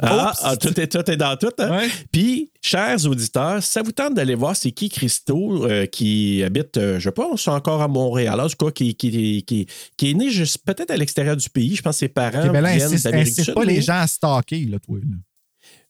Ah, 0.00 0.32
ah, 0.42 0.56
tout, 0.56 0.78
est, 0.80 0.88
tout 0.88 1.08
est 1.08 1.16
dans 1.16 1.36
tout. 1.36 1.52
Hein? 1.60 1.70
Ouais. 1.70 1.88
Puis, 2.10 2.50
chers 2.60 3.06
auditeurs, 3.06 3.62
ça 3.62 3.80
vous 3.80 3.92
tente 3.92 4.14
d'aller 4.14 4.34
voir 4.34 4.56
c'est 4.56 4.72
qui 4.72 4.88
Christo 4.88 5.66
euh, 5.66 5.86
qui 5.86 6.42
habite, 6.42 6.76
euh, 6.78 6.98
je 6.98 7.10
pense, 7.10 7.46
encore 7.46 7.80
à 7.80 7.86
Montréal, 7.86 8.40
en 8.40 8.48
tout 8.48 8.56
cas, 8.66 8.72
qui, 8.72 8.96
qui, 8.96 9.44
qui, 9.46 9.66
qui 9.96 10.10
est 10.10 10.14
né 10.14 10.30
juste 10.32 10.58
peut-être 10.64 10.90
à 10.90 10.96
l'extérieur 10.96 11.36
du 11.36 11.48
pays. 11.48 11.76
Je 11.76 11.82
pense 11.82 11.94
que 11.94 11.98
ses 12.00 12.08
parents 12.08 12.48
ben 12.52 12.60
là, 12.60 12.74
viennent 12.74 12.90
d'Amérique 12.96 13.36
du 13.36 13.44
Sud. 13.44 13.54
pas 13.54 13.64
les 13.64 13.80
gens 13.80 14.00
à 14.00 14.06
stalker, 14.08 14.64
là, 14.64 14.78
toi. 14.80 14.98
là. 14.98 15.16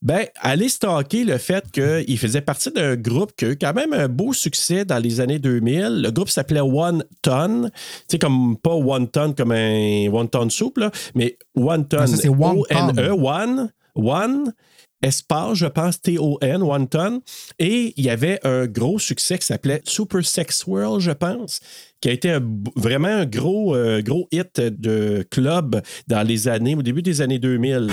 Ben, 0.00 0.26
allez 0.36 0.68
stalker 0.68 1.24
le 1.24 1.38
fait 1.38 1.64
qu'il 1.72 2.18
faisait 2.18 2.40
partie 2.40 2.70
d'un 2.70 2.94
groupe 2.94 3.32
qui 3.36 3.44
a 3.46 3.48
eu 3.50 3.58
quand 3.58 3.74
même 3.74 3.92
un 3.92 4.06
beau 4.08 4.32
succès 4.32 4.84
dans 4.84 4.98
les 4.98 5.20
années 5.20 5.40
2000. 5.40 6.02
Le 6.02 6.10
groupe 6.12 6.28
s'appelait 6.28 6.60
One 6.60 7.02
Ton. 7.20 7.64
Tu 7.64 7.70
sais, 8.12 8.18
comme 8.18 8.56
pas 8.56 8.74
One 8.74 9.08
Ton 9.08 9.32
comme 9.32 9.50
un 9.50 10.06
One 10.12 10.28
Ton 10.28 10.48
Soup, 10.50 10.78
là, 10.78 10.92
mais 11.16 11.36
One 11.56 11.86
Ton. 11.88 12.06
Ça, 12.06 12.16
c'est 12.16 12.28
One 12.28 12.38
O-N-E, 12.94 13.10
One, 13.10 13.72
One, 13.96 14.52
espace, 15.02 15.58
je 15.58 15.66
pense, 15.66 16.00
T-O-N, 16.00 16.62
One 16.62 16.86
Ton. 16.88 17.20
Et 17.58 17.92
il 17.96 18.04
y 18.04 18.10
avait 18.10 18.38
un 18.46 18.66
gros 18.66 19.00
succès 19.00 19.36
qui 19.38 19.46
s'appelait 19.46 19.82
Super 19.84 20.24
Sex 20.24 20.64
World, 20.68 21.00
je 21.00 21.10
pense, 21.10 21.58
qui 22.00 22.08
a 22.08 22.12
été 22.12 22.30
un- 22.30 22.42
vraiment 22.76 23.08
un 23.08 23.26
gros, 23.26 23.74
euh, 23.74 24.00
gros 24.02 24.28
hit 24.30 24.60
de 24.60 25.26
club 25.28 25.82
dans 26.06 26.22
les 26.24 26.46
années, 26.46 26.76
au 26.76 26.82
début 26.82 27.02
des 27.02 27.20
années 27.20 27.40
2000. 27.40 27.88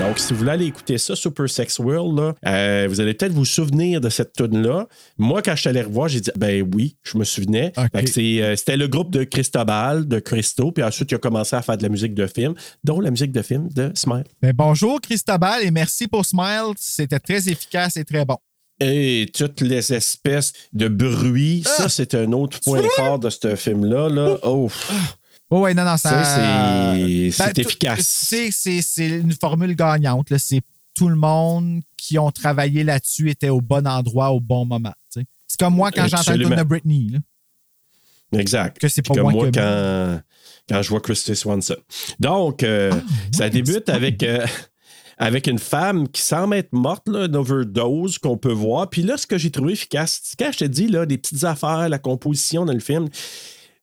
Donc, 0.00 0.18
si 0.20 0.32
vous 0.32 0.38
voulez 0.38 0.52
aller 0.52 0.66
écouter 0.66 0.96
ça, 0.96 1.16
Super 1.16 1.48
Sex 1.50 1.78
World, 1.80 2.18
là, 2.18 2.34
euh, 2.46 2.86
vous 2.88 3.00
allez 3.00 3.14
peut-être 3.14 3.32
vous 3.32 3.44
souvenir 3.44 4.00
de 4.00 4.08
cette 4.08 4.32
tune-là. 4.32 4.86
Moi, 5.18 5.42
quand 5.42 5.54
je 5.56 5.60
suis 5.60 5.68
allé 5.68 5.82
revoir, 5.82 6.08
j'ai 6.08 6.20
dit, 6.20 6.30
ben 6.36 6.66
oui, 6.74 6.96
je 7.02 7.18
me 7.18 7.24
souvenais. 7.24 7.72
C'est, 8.06 8.40
euh, 8.42 8.54
c'était 8.54 8.76
le 8.76 8.86
groupe 8.86 9.10
de 9.10 9.24
Cristobal, 9.24 10.06
de 10.06 10.20
Christo, 10.20 10.70
puis 10.70 10.84
ensuite, 10.84 11.10
il 11.10 11.16
a 11.16 11.18
commencé 11.18 11.56
à 11.56 11.62
faire 11.62 11.76
de 11.76 11.82
la 11.82 11.88
musique 11.88 12.14
de 12.14 12.26
film, 12.28 12.54
dont 12.84 13.00
la 13.00 13.10
musique 13.10 13.32
de 13.32 13.42
film 13.42 13.68
de 13.74 13.90
Smile. 13.94 14.24
Ben, 14.40 14.52
bonjour, 14.54 15.00
Christobal, 15.00 15.64
et 15.64 15.70
merci 15.72 16.06
pour 16.06 16.24
Smile. 16.24 16.74
C'était 16.78 17.18
très 17.20 17.48
efficace 17.48 17.96
et 17.96 18.04
très 18.04 18.24
bon. 18.24 18.36
Et 18.80 19.28
toutes 19.36 19.60
les 19.60 19.92
espèces 19.92 20.52
de 20.72 20.86
bruits, 20.86 21.64
Ah! 21.66 21.70
ça, 21.82 21.88
c'est 21.88 22.14
un 22.14 22.30
autre 22.30 22.60
point 22.64 22.80
fort 22.94 23.18
de 23.18 23.28
ce 23.30 23.56
film-là. 23.56 24.08
Là. 24.08 24.38
Oh, 24.44 24.70
Oh, 25.50 25.60
ouais, 25.60 25.72
non, 25.74 25.84
non, 25.84 25.96
ça. 25.96 26.24
Ça, 26.24 26.94
c'est- 26.96 27.30
c'est 27.30 27.52
tout- 27.54 27.60
efficace. 27.62 28.06
C'est, 28.50 29.08
une 29.08 29.32
formule 29.32 29.74
gagnante. 29.74 30.36
C'est 30.36 30.60
tout 30.94 31.08
le 31.08 31.16
monde 31.16 31.80
qui 31.96 32.18
ont 32.18 32.30
travaillé 32.30 32.84
là-dessus 32.84 33.30
était 33.30 33.48
au 33.48 33.60
bon 33.60 33.86
endroit 33.86 34.30
au 34.32 34.40
bon 34.40 34.64
moment. 34.66 34.92
C'est 35.10 35.24
comme 35.58 35.74
moi 35.74 35.90
quand 35.90 36.06
j'entends 36.08 36.32
le 36.36 36.44
de 36.44 36.62
Britney. 36.62 37.08
là. 37.12 38.38
Exact. 38.38 38.78
Que 38.78 38.88
c'est 38.88 39.00
pas 39.02 39.14
comme 39.14 39.32
moi 39.32 39.50
quand, 39.50 40.20
quand 40.68 40.82
je 40.82 40.88
vois 40.90 41.00
Christy 41.00 41.34
Swanson. 41.34 41.76
Donc, 42.20 42.62
euh, 42.62 42.90
Ah, 42.92 43.00
ça 43.32 43.48
débute 43.48 43.88
avec, 43.88 44.22
euh, 44.22 44.46
avec 45.16 45.46
une 45.46 45.58
femme 45.58 46.06
qui 46.08 46.20
semble 46.20 46.56
être 46.56 46.72
morte, 46.74 47.08
là, 47.08 47.24
une 47.24 47.36
overdose 47.36 48.18
qu'on 48.18 48.36
peut 48.36 48.52
voir. 48.52 48.90
Puis 48.90 49.02
là, 49.02 49.16
ce 49.16 49.26
que 49.26 49.38
j'ai 49.38 49.50
trouvé 49.50 49.72
efficace, 49.72 50.20
c'est 50.22 50.38
quand 50.38 50.52
je 50.52 50.58
te 50.58 50.64
dis, 50.64 50.88
là, 50.88 51.06
des 51.06 51.16
petites 51.16 51.44
affaires, 51.44 51.88
la 51.88 51.98
composition 51.98 52.66
dans 52.66 52.74
le 52.74 52.80
film, 52.80 53.08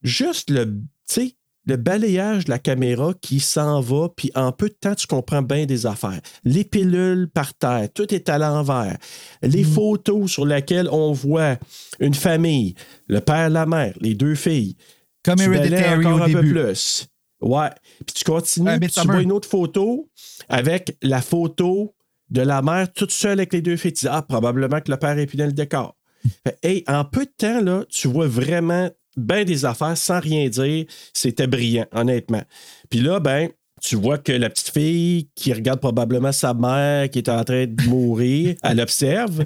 juste 0.04 0.52
le, 0.52 0.66
tu 0.68 0.82
sais, 1.08 1.36
le 1.68 1.78
balayage 1.78 2.46
de 2.46 2.52
la 2.52 2.60
caméra 2.60 3.14
qui 3.22 3.40
s'en 3.40 3.82
va, 3.82 4.10
puis 4.16 4.32
en 4.36 4.52
peu 4.52 4.70
de 4.70 4.76
temps, 4.80 4.96
tu 4.96 5.08
comprends 5.08 5.42
bien 5.42 5.66
des 5.66 5.86
affaires. 5.86 6.20
Les 6.44 6.64
pilules 6.64 7.28
par 7.34 7.54
terre, 7.54 7.88
tout 7.94 8.14
est 8.14 8.30
à 8.30 8.38
l'envers. 8.38 8.98
Les 9.42 9.64
Mm. 9.64 9.68
photos 9.74 10.32
sur 10.32 10.46
lesquelles 10.46 10.90
on 10.92 11.12
voit 11.12 11.58
une 12.00 12.14
famille, 12.14 12.76
le 13.08 13.20
père, 13.22 13.50
la 13.50 13.66
mère, 13.66 13.94
les 14.00 14.14
deux 14.14 14.36
filles. 14.36 14.76
Comme 15.24 15.38
Tu 15.38 15.44
Hereditary 15.46 16.06
encore 16.06 16.20
au 16.20 16.24
un 16.24 16.32
peu 16.32 16.40
plus. 16.42 17.08
Ouais. 17.42 17.70
Puis 18.06 18.14
tu 18.16 18.24
continues, 18.24 18.70
Euh, 18.70 18.80
puis 18.80 18.90
tu 18.90 19.02
vois 19.02 19.22
une 19.22 19.32
autre 19.32 19.50
photo 19.50 20.08
avec 20.48 20.96
la 21.02 21.22
photo 21.22 21.96
de 22.30 22.42
la 22.42 22.62
mère 22.62 22.92
toute 22.94 23.12
seule 23.12 23.40
avec 23.40 23.54
les 23.54 23.62
deux 23.62 23.76
filles. 23.76 23.94
Tu 23.94 24.06
dis, 24.06 24.12
ah, 24.12 24.22
probablement 24.22 24.82
que 24.82 24.92
le 24.92 24.98
père 24.98 25.18
est 25.18 25.26
plus 25.26 25.38
dans 25.38 25.46
le 25.46 25.52
décor. 25.52 25.96
Fait, 26.44 26.58
hey, 26.64 26.84
en 26.88 27.06
peu 27.06 27.26
de 27.26 27.32
temps, 27.38 27.62
là, 27.62 27.84
tu 27.90 28.08
vois 28.08 28.28
vraiment 28.28 28.90
bien 29.18 29.44
des 29.44 29.66
affaires 29.66 29.98
sans 29.98 30.20
rien 30.20 30.48
dire. 30.50 30.86
C'était 31.14 31.48
brillant, 31.48 31.86
honnêtement. 31.94 32.44
Puis 32.90 33.00
là, 33.00 33.20
ben, 33.20 33.50
tu 33.82 33.96
vois 33.96 34.18
que 34.18 34.32
la 34.32 34.50
petite 34.50 34.72
fille 34.72 35.30
qui 35.36 35.54
regarde 35.54 35.80
probablement 35.80 36.32
sa 36.32 36.54
mère 36.54 37.10
qui 37.10 37.20
est 37.20 37.30
en 37.30 37.44
train 37.44 37.66
de 37.68 37.84
mourir, 37.84 38.56
elle 38.64 38.80
observe 38.80 39.46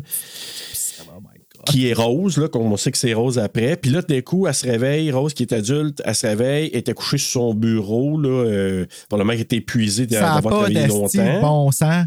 qui 1.66 1.88
est 1.88 1.94
Rose, 1.94 2.38
là, 2.38 2.48
qu'on 2.48 2.78
sait 2.78 2.92
que 2.92 2.98
c'est 2.98 3.14
Rose 3.14 3.38
après. 3.38 3.76
Puis 3.76 3.92
là, 3.92 4.02
d'un 4.02 4.22
coup, 4.22 4.48
elle 4.48 4.54
se 4.54 4.66
réveille, 4.66 5.12
Rose 5.12 5.34
qui 5.34 5.44
est 5.44 5.54
adulte, 5.54 6.02
elle 6.06 6.16
se 6.16 6.28
réveille, 6.28 6.70
elle 6.74 6.80
était 6.80 6.94
couchée 6.94 7.18
sur 7.18 7.42
son 7.42 7.54
bureau, 7.54 8.20
là, 8.20 8.30
euh, 8.30 8.86
probablement 9.08 9.34
qu'elle 9.34 9.42
était 9.42 9.58
épuisée 9.58 10.06
d'avoir 10.06 10.42
travaillé 10.42 10.88
longtemps. 10.88 11.42
bon 11.42 11.72
sang. 11.72 12.06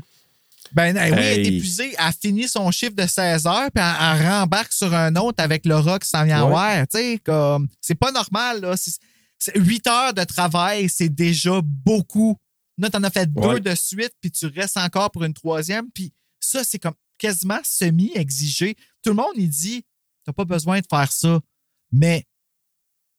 Ben 0.74 0.96
hey, 0.96 1.12
oui, 1.12 1.18
elle 1.20 1.38
est 1.40 1.46
épuisée. 1.56 1.94
Elle 1.98 2.12
finit 2.20 2.48
son 2.48 2.70
chiffre 2.70 2.94
de 2.94 3.06
16 3.06 3.46
heures, 3.46 3.70
puis 3.74 3.84
elle, 3.84 3.94
elle 4.20 4.28
rembarque 4.28 4.72
sur 4.72 4.92
un 4.94 5.14
autre 5.16 5.42
avec 5.42 5.66
Laura 5.66 5.98
qui 5.98 6.08
s'en 6.08 6.24
vient 6.24 6.44
Ouais. 6.44 6.50
voir. 6.50 6.88
Tu 6.88 6.98
sais, 6.98 7.18
comme, 7.24 7.68
c'est 7.80 7.94
pas 7.94 8.10
normal, 8.12 8.60
là. 8.62 8.74
8 9.56 9.86
heures 9.88 10.14
de 10.14 10.24
travail, 10.24 10.88
c'est 10.88 11.08
déjà 11.08 11.60
beaucoup. 11.62 12.36
Là, 12.78 12.88
t'en 12.90 13.02
as 13.02 13.10
fait 13.10 13.26
deux 13.32 13.60
de 13.60 13.74
suite, 13.74 14.12
puis 14.20 14.30
tu 14.30 14.46
restes 14.46 14.76
encore 14.76 15.10
pour 15.10 15.24
une 15.24 15.34
troisième. 15.34 15.90
Puis 15.90 16.12
ça, 16.40 16.62
c'est 16.64 16.78
comme 16.78 16.94
quasiment 17.18 17.58
semi-exigé. 17.62 18.74
Tout 19.02 19.10
le 19.10 19.16
monde, 19.16 19.32
il 19.36 19.48
dit, 19.48 19.84
t'as 20.24 20.32
pas 20.32 20.44
besoin 20.44 20.80
de 20.80 20.86
faire 20.88 21.10
ça. 21.12 21.40
Mais 21.92 22.24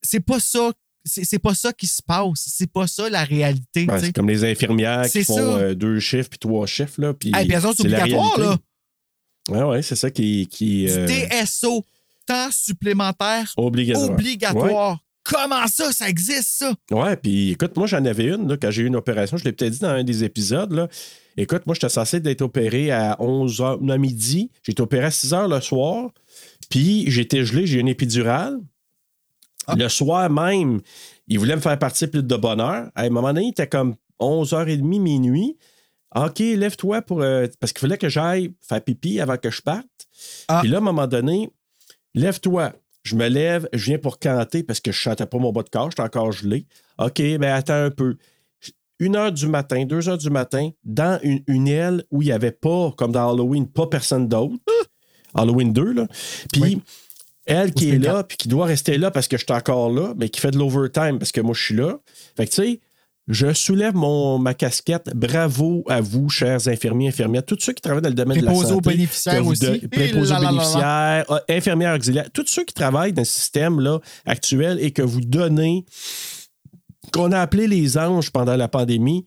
c'est 0.02 0.20
pas 0.20 0.40
ça. 0.40 0.72
C'est, 1.04 1.38
pas 1.38 1.54
ça 1.54 1.72
qui 1.72 1.86
se 1.86 2.02
passe. 2.02 2.44
C'est 2.46 2.70
pas 2.70 2.86
ça 2.86 3.10
la 3.10 3.24
réalité. 3.24 3.86
C'est 4.00 4.12
comme 4.12 4.28
les 4.28 4.44
infirmières 4.44 5.08
qui 5.10 5.22
font 5.22 5.56
euh, 5.56 5.74
deux 5.74 6.00
chiffres 6.00 6.30
puis 6.30 6.38
trois 6.38 6.66
chiffres. 6.66 7.00
Là, 7.00 7.12
puis 7.12 7.30
Hey, 7.34 7.46
puis 7.46 7.54
elles 7.56 7.66
obligatoire, 7.66 8.38
là. 8.38 8.56
Ouais, 9.50 9.62
ouais, 9.62 9.82
c'est 9.82 9.96
ça 9.96 10.10
qui. 10.10 10.46
qui 10.46 10.88
euh, 10.88 11.06
TSO, 11.06 11.84
temps 12.26 12.48
supplémentaire 12.50 13.52
obligatoire. 13.56 14.10
obligatoire. 14.10 14.98
Comment 15.24 15.66
ça, 15.68 15.90
ça 15.90 16.08
existe, 16.08 16.58
ça? 16.58 16.74
Ouais, 16.90 17.16
puis 17.16 17.52
écoute, 17.52 17.76
moi, 17.76 17.86
j'en 17.86 18.04
avais 18.04 18.26
une 18.26 18.46
là, 18.46 18.56
quand 18.58 18.70
j'ai 18.70 18.82
eu 18.82 18.86
une 18.86 18.96
opération. 18.96 19.38
Je 19.38 19.44
l'ai 19.44 19.52
peut-être 19.52 19.72
dit 19.72 19.78
dans 19.78 19.88
un 19.88 20.04
des 20.04 20.22
épisodes. 20.22 20.72
Là. 20.72 20.88
Écoute, 21.38 21.62
moi, 21.64 21.74
j'étais 21.74 21.88
censé 21.88 22.20
d'être 22.20 22.42
opéré 22.42 22.90
à 22.90 23.16
11h, 23.18 23.90
à 23.90 23.98
midi. 23.98 24.50
J'ai 24.62 24.72
été 24.72 24.82
opéré 24.82 25.06
à 25.06 25.08
6h 25.08 25.48
le 25.48 25.60
soir. 25.62 26.10
Puis 26.68 27.10
j'étais 27.10 27.44
gelé, 27.44 27.66
j'ai 27.66 27.78
eu 27.78 27.80
une 27.80 27.88
épidurale. 27.88 28.60
Ah. 29.66 29.74
Le 29.76 29.88
soir 29.88 30.28
même, 30.30 30.80
il 31.28 31.38
voulait 31.38 31.56
me 31.56 31.60
faire 31.60 31.78
partir 31.78 32.10
plus 32.10 32.22
de 32.22 32.36
bonne 32.36 32.60
heure. 32.60 32.90
À 32.94 33.02
un 33.02 33.10
moment 33.10 33.32
donné, 33.32 33.46
il 33.46 33.50
était 33.50 33.66
comme 33.68 33.94
11h30, 34.20 34.82
minuit. 34.82 35.56
OK, 36.14 36.38
lève-toi 36.38 37.02
pour. 37.02 37.22
euh, 37.22 37.46
parce 37.60 37.72
qu'il 37.72 37.80
fallait 37.80 37.98
que 37.98 38.08
j'aille 38.08 38.52
faire 38.60 38.80
pipi 38.82 39.20
avant 39.20 39.36
que 39.36 39.50
je 39.50 39.60
parte. 39.62 39.86
Ah. 40.48 40.60
Puis 40.60 40.68
là, 40.70 40.76
à 40.76 40.80
un 40.80 40.84
moment 40.84 41.06
donné, 41.06 41.50
lève-toi. 42.14 42.72
Je 43.02 43.16
me 43.16 43.28
lève, 43.28 43.68
je 43.74 43.84
viens 43.86 43.98
pour 43.98 44.18
canter 44.18 44.62
parce 44.62 44.80
que 44.80 44.90
je 44.90 44.96
chantais 44.98 45.26
pas 45.26 45.36
mon 45.38 45.52
bas 45.52 45.62
de 45.62 45.68
corps, 45.68 45.90
j'étais 45.90 46.02
encore 46.02 46.32
gelé. 46.32 46.66
OK, 46.98 47.18
ben 47.20 47.44
attends 47.52 47.74
un 47.84 47.90
peu. 47.90 48.16
Une 49.00 49.16
heure 49.16 49.32
du 49.32 49.46
matin, 49.46 49.84
deux 49.84 50.08
heures 50.08 50.16
du 50.16 50.30
matin, 50.30 50.70
dans 50.84 51.18
une, 51.22 51.42
une 51.48 51.68
aile 51.68 52.04
où 52.10 52.22
il 52.22 52.26
n'y 52.26 52.32
avait 52.32 52.52
pas, 52.52 52.92
comme 52.96 53.12
dans 53.12 53.28
Halloween, 53.30 53.66
pas 53.68 53.88
personne 53.88 54.28
d'autre. 54.28 54.54
Halloween 55.34 55.72
2, 55.72 55.92
là. 55.92 56.06
Puis 56.52 56.62
Oui. 56.62 56.82
Elle 57.46 57.72
qui 57.74 57.90
est 57.90 57.98
là, 57.98 58.24
puis 58.24 58.36
qui 58.36 58.48
doit 58.48 58.66
rester 58.66 58.96
là 58.98 59.10
parce 59.10 59.28
que 59.28 59.36
je 59.36 59.44
suis 59.44 59.52
encore 59.54 59.90
là, 59.90 60.14
mais 60.16 60.28
qui 60.28 60.40
fait 60.40 60.50
de 60.50 60.58
l'overtime 60.58 61.18
parce 61.18 61.32
que 61.32 61.40
moi, 61.40 61.54
je 61.54 61.62
suis 61.62 61.74
là. 61.76 61.98
Fait 62.36 62.46
que, 62.46 62.50
tu 62.50 62.62
sais, 62.62 62.80
je 63.28 63.52
soulève 63.54 63.94
mon, 63.94 64.38
ma 64.38 64.52
casquette. 64.54 65.10
Bravo 65.14 65.82
à 65.88 66.00
vous, 66.02 66.28
chers 66.28 66.68
infirmiers, 66.68 67.08
infirmières, 67.08 67.44
tous 67.44 67.56
ceux 67.60 67.72
qui 67.72 67.80
travaillent 67.80 68.02
dans 68.02 68.08
le 68.10 68.14
domaine 68.14 68.38
de 68.38 68.44
la 68.44 68.54
santé. 68.54 68.74
aux 68.74 68.80
bénéficiaires 68.82 69.46
aussi. 69.46 69.60
de- 69.80 69.86
préposés 69.86 70.34
aux 70.34 70.40
bénéficiaires, 70.40 71.24
euh, 71.30 71.38
infirmières 71.48 71.94
auxiliaires, 71.96 72.28
tous 72.32 72.44
ceux 72.46 72.64
qui 72.64 72.74
travaillent 72.74 73.14
dans 73.14 73.22
le 73.22 73.26
système 73.26 73.80
là, 73.80 73.98
actuel 74.26 74.78
et 74.80 74.90
que 74.90 75.00
vous 75.02 75.20
donnez, 75.22 75.86
qu'on 77.12 77.32
a 77.32 77.40
appelé 77.40 77.66
les 77.66 77.96
anges 77.98 78.30
pendant 78.30 78.56
la 78.56 78.68
pandémie, 78.68 79.24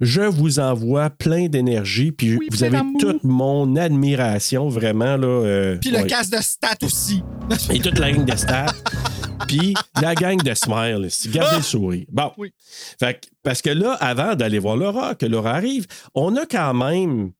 je 0.00 0.20
vous 0.22 0.58
envoie 0.58 1.08
plein 1.10 1.46
d'énergie, 1.48 2.12
puis 2.12 2.36
Oui, 2.36 2.48
vous 2.50 2.64
avez 2.64 2.78
toute 2.98 3.24
mon 3.24 3.76
admiration, 3.76 4.68
vraiment. 4.68 5.16
Là, 5.16 5.26
euh, 5.26 5.78
Puis 5.80 5.90
le 5.90 5.98
ouais. 5.98 6.06
casse 6.06 6.30
de 6.30 6.38
stats 6.40 6.76
aussi. 6.82 7.22
Et 7.70 7.78
toute 7.80 7.98
la 7.98 8.12
gang 8.12 8.24
de 8.24 8.36
stats. 8.36 8.66
Puis 9.48 9.74
la 10.00 10.14
gang 10.14 10.36
de 10.42 10.54
Smile. 10.54 11.08
Gardez 11.32 11.56
le 11.58 11.62
sourire. 11.62 12.04
Bon. 12.10 12.32
Oui. 12.36 12.52
Fait 12.98 13.20
parce 13.42 13.62
que 13.62 13.70
là, 13.70 13.92
avant 14.00 14.34
d'aller 14.34 14.58
voir 14.58 14.76
Laura, 14.76 15.14
que 15.14 15.26
Laura 15.26 15.52
arrive, 15.52 15.86
on 16.14 16.34
a 16.36 16.46
quand 16.46 16.74
même 16.74 17.30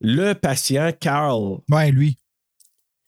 le 0.00 0.34
patient 0.34 0.92
Carl. 1.00 1.58
Ouais, 1.70 1.90
lui. 1.90 2.16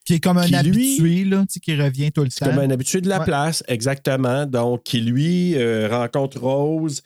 Qui 0.05 0.15
est 0.15 0.21
comme 0.21 0.39
un 0.39 0.47
Qui, 0.47 0.53
lui- 0.53 0.59
habitué, 0.59 1.25
là, 1.25 1.41
tu 1.43 1.47
sais, 1.55 1.61
qui 1.61 1.77
revient 1.81 2.11
tout 2.11 2.25
le 2.25 2.31
C'est 2.31 2.45
temps. 2.45 2.51
comme 2.51 2.59
un 2.59 2.71
habitué 2.71 3.01
de 3.01 3.09
la 3.09 3.19
Ouais. 3.21 3.25
place, 3.27 3.63
exactement. 3.69 4.47
Donc, 4.47 4.83
qui 4.83 5.01
lui 5.01 5.55
euh, 5.57 5.89
rencontre 5.89 6.41
Rose, 6.41 7.03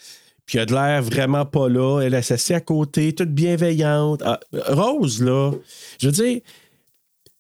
puis 0.47 0.59
a 0.59 0.66
de 0.66 0.72
l'air 0.74 1.03
vraiment 1.03 1.47
pas 1.47 1.68
là. 1.68 2.01
Elle 2.03 2.14
est 2.14 2.30
assise 2.32 2.55
à 2.57 2.61
côté, 2.61 3.14
toute 3.14 3.30
bienveillante. 3.30 4.22
Ah, 4.24 4.40
Rose, 4.68 5.22
là, 5.22 5.53
je 6.01 6.07
veux 6.07 6.12
dire, 6.12 6.40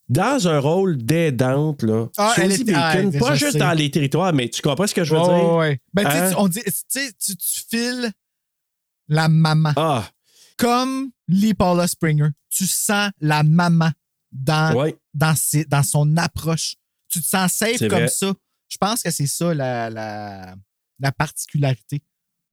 dans 0.08 0.48
un 0.48 0.58
rôle 0.58 0.98
d'aidante, 0.98 1.82
là, 1.82 2.08
Ah, 2.18 2.34
elle 2.36 2.50
Suzy 2.52 2.62
est- 2.62 2.72
Bacon, 2.74 3.12
ah, 3.14 3.18
pas 3.18 3.34
juste 3.34 3.52
sais. 3.52 3.58
dans 3.58 3.72
les 3.72 3.90
territoires, 3.90 4.32
mais 4.32 4.48
tu 4.48 4.60
comprends 4.62 4.86
ce 4.86 4.94
que 4.94 5.02
je 5.04 5.14
veux 5.14 5.22
dire? 5.22 5.52
ouais. 5.54 5.80
Ben, 5.94 6.02
tu 6.04 6.08
Hein? 6.10 6.30
tu- 6.30 6.36
on 6.38 6.48
dit, 6.48 6.60
tu 6.90 7.14
tu, 7.18 7.34
files 7.70 8.10
la 9.08 9.28
maman. 9.28 9.72
Ah, 9.76 10.08
Comme 10.56 11.10
Lee 11.26 11.54
Paula 11.54 11.86
Springer. 11.88 12.28
Tu 12.48 12.66
sens 12.66 13.10
la 13.20 13.42
maman 13.42 13.90
dans, 14.30 14.74
ouais. 14.76 14.96
dans, 15.14 15.34
ses- 15.34 15.64
dans 15.64 15.82
son 15.82 16.16
approche. 16.16 16.76
Tu 17.08 17.20
te 17.20 17.26
sens 17.26 17.52
safe 17.52 17.78
comme 17.80 17.88
vrai. 17.90 18.08
ça. 18.08 18.32
Je 18.68 18.76
pense 18.76 19.02
que 19.02 19.10
c'est 19.10 19.26
ça 19.26 19.52
la, 19.54 19.90
la, 19.90 20.54
la 21.00 21.12
particularité. 21.12 22.02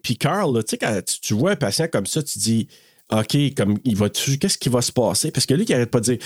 Puis 0.03 0.17
Carl, 0.17 0.53
là, 0.55 0.63
tu 0.63 0.71
sais, 0.71 0.77
quand 0.77 1.01
tu, 1.05 1.19
tu 1.19 1.33
vois 1.33 1.51
un 1.51 1.55
patient 1.55 1.87
comme 1.91 2.05
ça, 2.05 2.21
tu 2.23 2.39
dis, 2.39 2.67
OK, 3.13 3.35
comme 3.57 3.77
il 3.83 3.95
va 3.97 4.09
qu'est-ce 4.09 4.57
qui 4.57 4.69
va 4.69 4.81
se 4.81 4.91
passer? 4.91 5.31
Parce 5.31 5.45
que 5.45 5.53
lui, 5.53 5.65
qui 5.65 5.73
arrête 5.73 5.91
pas 5.91 5.99
de 5.99 6.05
dire, 6.05 6.17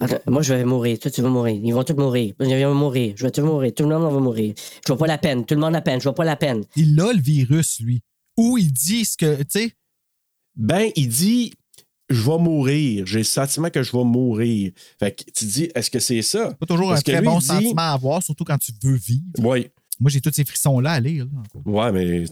Attends, 0.00 0.18
moi, 0.26 0.42
je 0.42 0.52
vais 0.54 0.64
mourir. 0.64 0.98
Toi, 0.98 1.10
tu 1.10 1.22
vas 1.22 1.28
mourir. 1.28 1.60
Ils 1.62 1.72
vont 1.72 1.84
tous 1.84 1.94
mourir. 1.94 2.34
Je 2.40 2.46
vais 2.46 2.66
mourir. 2.66 3.14
Je 3.16 3.22
vais 3.24 3.30
tous 3.30 3.42
mourir. 3.42 3.72
Tout 3.74 3.84
le 3.84 3.96
monde 3.98 4.12
va 4.12 4.18
mourir. 4.18 4.52
Je 4.84 4.88
vois 4.92 4.98
pas 4.98 5.06
la 5.06 5.18
peine. 5.18 5.44
Tout 5.46 5.54
le 5.54 5.60
monde 5.60 5.76
a 5.76 5.80
peine. 5.80 6.00
Je 6.00 6.04
vois 6.04 6.14
pas 6.16 6.24
la 6.24 6.34
peine. 6.36 6.64
Il 6.74 7.00
a 7.00 7.12
le 7.12 7.20
virus, 7.20 7.78
lui. 7.80 8.02
Ou 8.36 8.58
il 8.58 8.72
dit 8.72 9.04
ce 9.04 9.16
que, 9.16 9.36
tu 9.42 9.46
sais, 9.50 9.72
Ben, 10.56 10.90
il 10.96 11.08
dit 11.08 11.52
Je 12.10 12.22
vais 12.28 12.38
mourir. 12.38 13.06
J'ai 13.06 13.18
le 13.18 13.24
sentiment 13.24 13.70
que 13.70 13.82
je 13.84 13.92
vais 13.92 14.02
mourir. 14.04 14.72
Fait 14.98 15.12
que 15.12 15.22
tu 15.30 15.44
dis 15.44 15.68
Est-ce 15.76 15.90
que 15.92 16.00
c'est 16.00 16.22
ça? 16.22 16.52
pas 16.54 16.66
toujours 16.66 16.88
Parce 16.88 17.00
un 17.00 17.02
très 17.02 17.20
lui, 17.20 17.26
bon 17.28 17.38
dit- 17.38 17.46
sentiment 17.46 17.82
à 17.82 17.92
avoir, 17.92 18.20
surtout 18.22 18.42
quand 18.44 18.58
tu 18.58 18.72
veux 18.82 18.96
vivre. 18.96 19.22
Oui. 19.38 19.68
Moi, 20.02 20.10
j'ai 20.10 20.20
tous 20.20 20.32
ces 20.32 20.44
frissons-là 20.44 20.92
à 20.92 21.00
lire. 21.00 21.24
Là. 21.26 21.60
Ouais, 21.64 21.92
mais. 21.92 22.24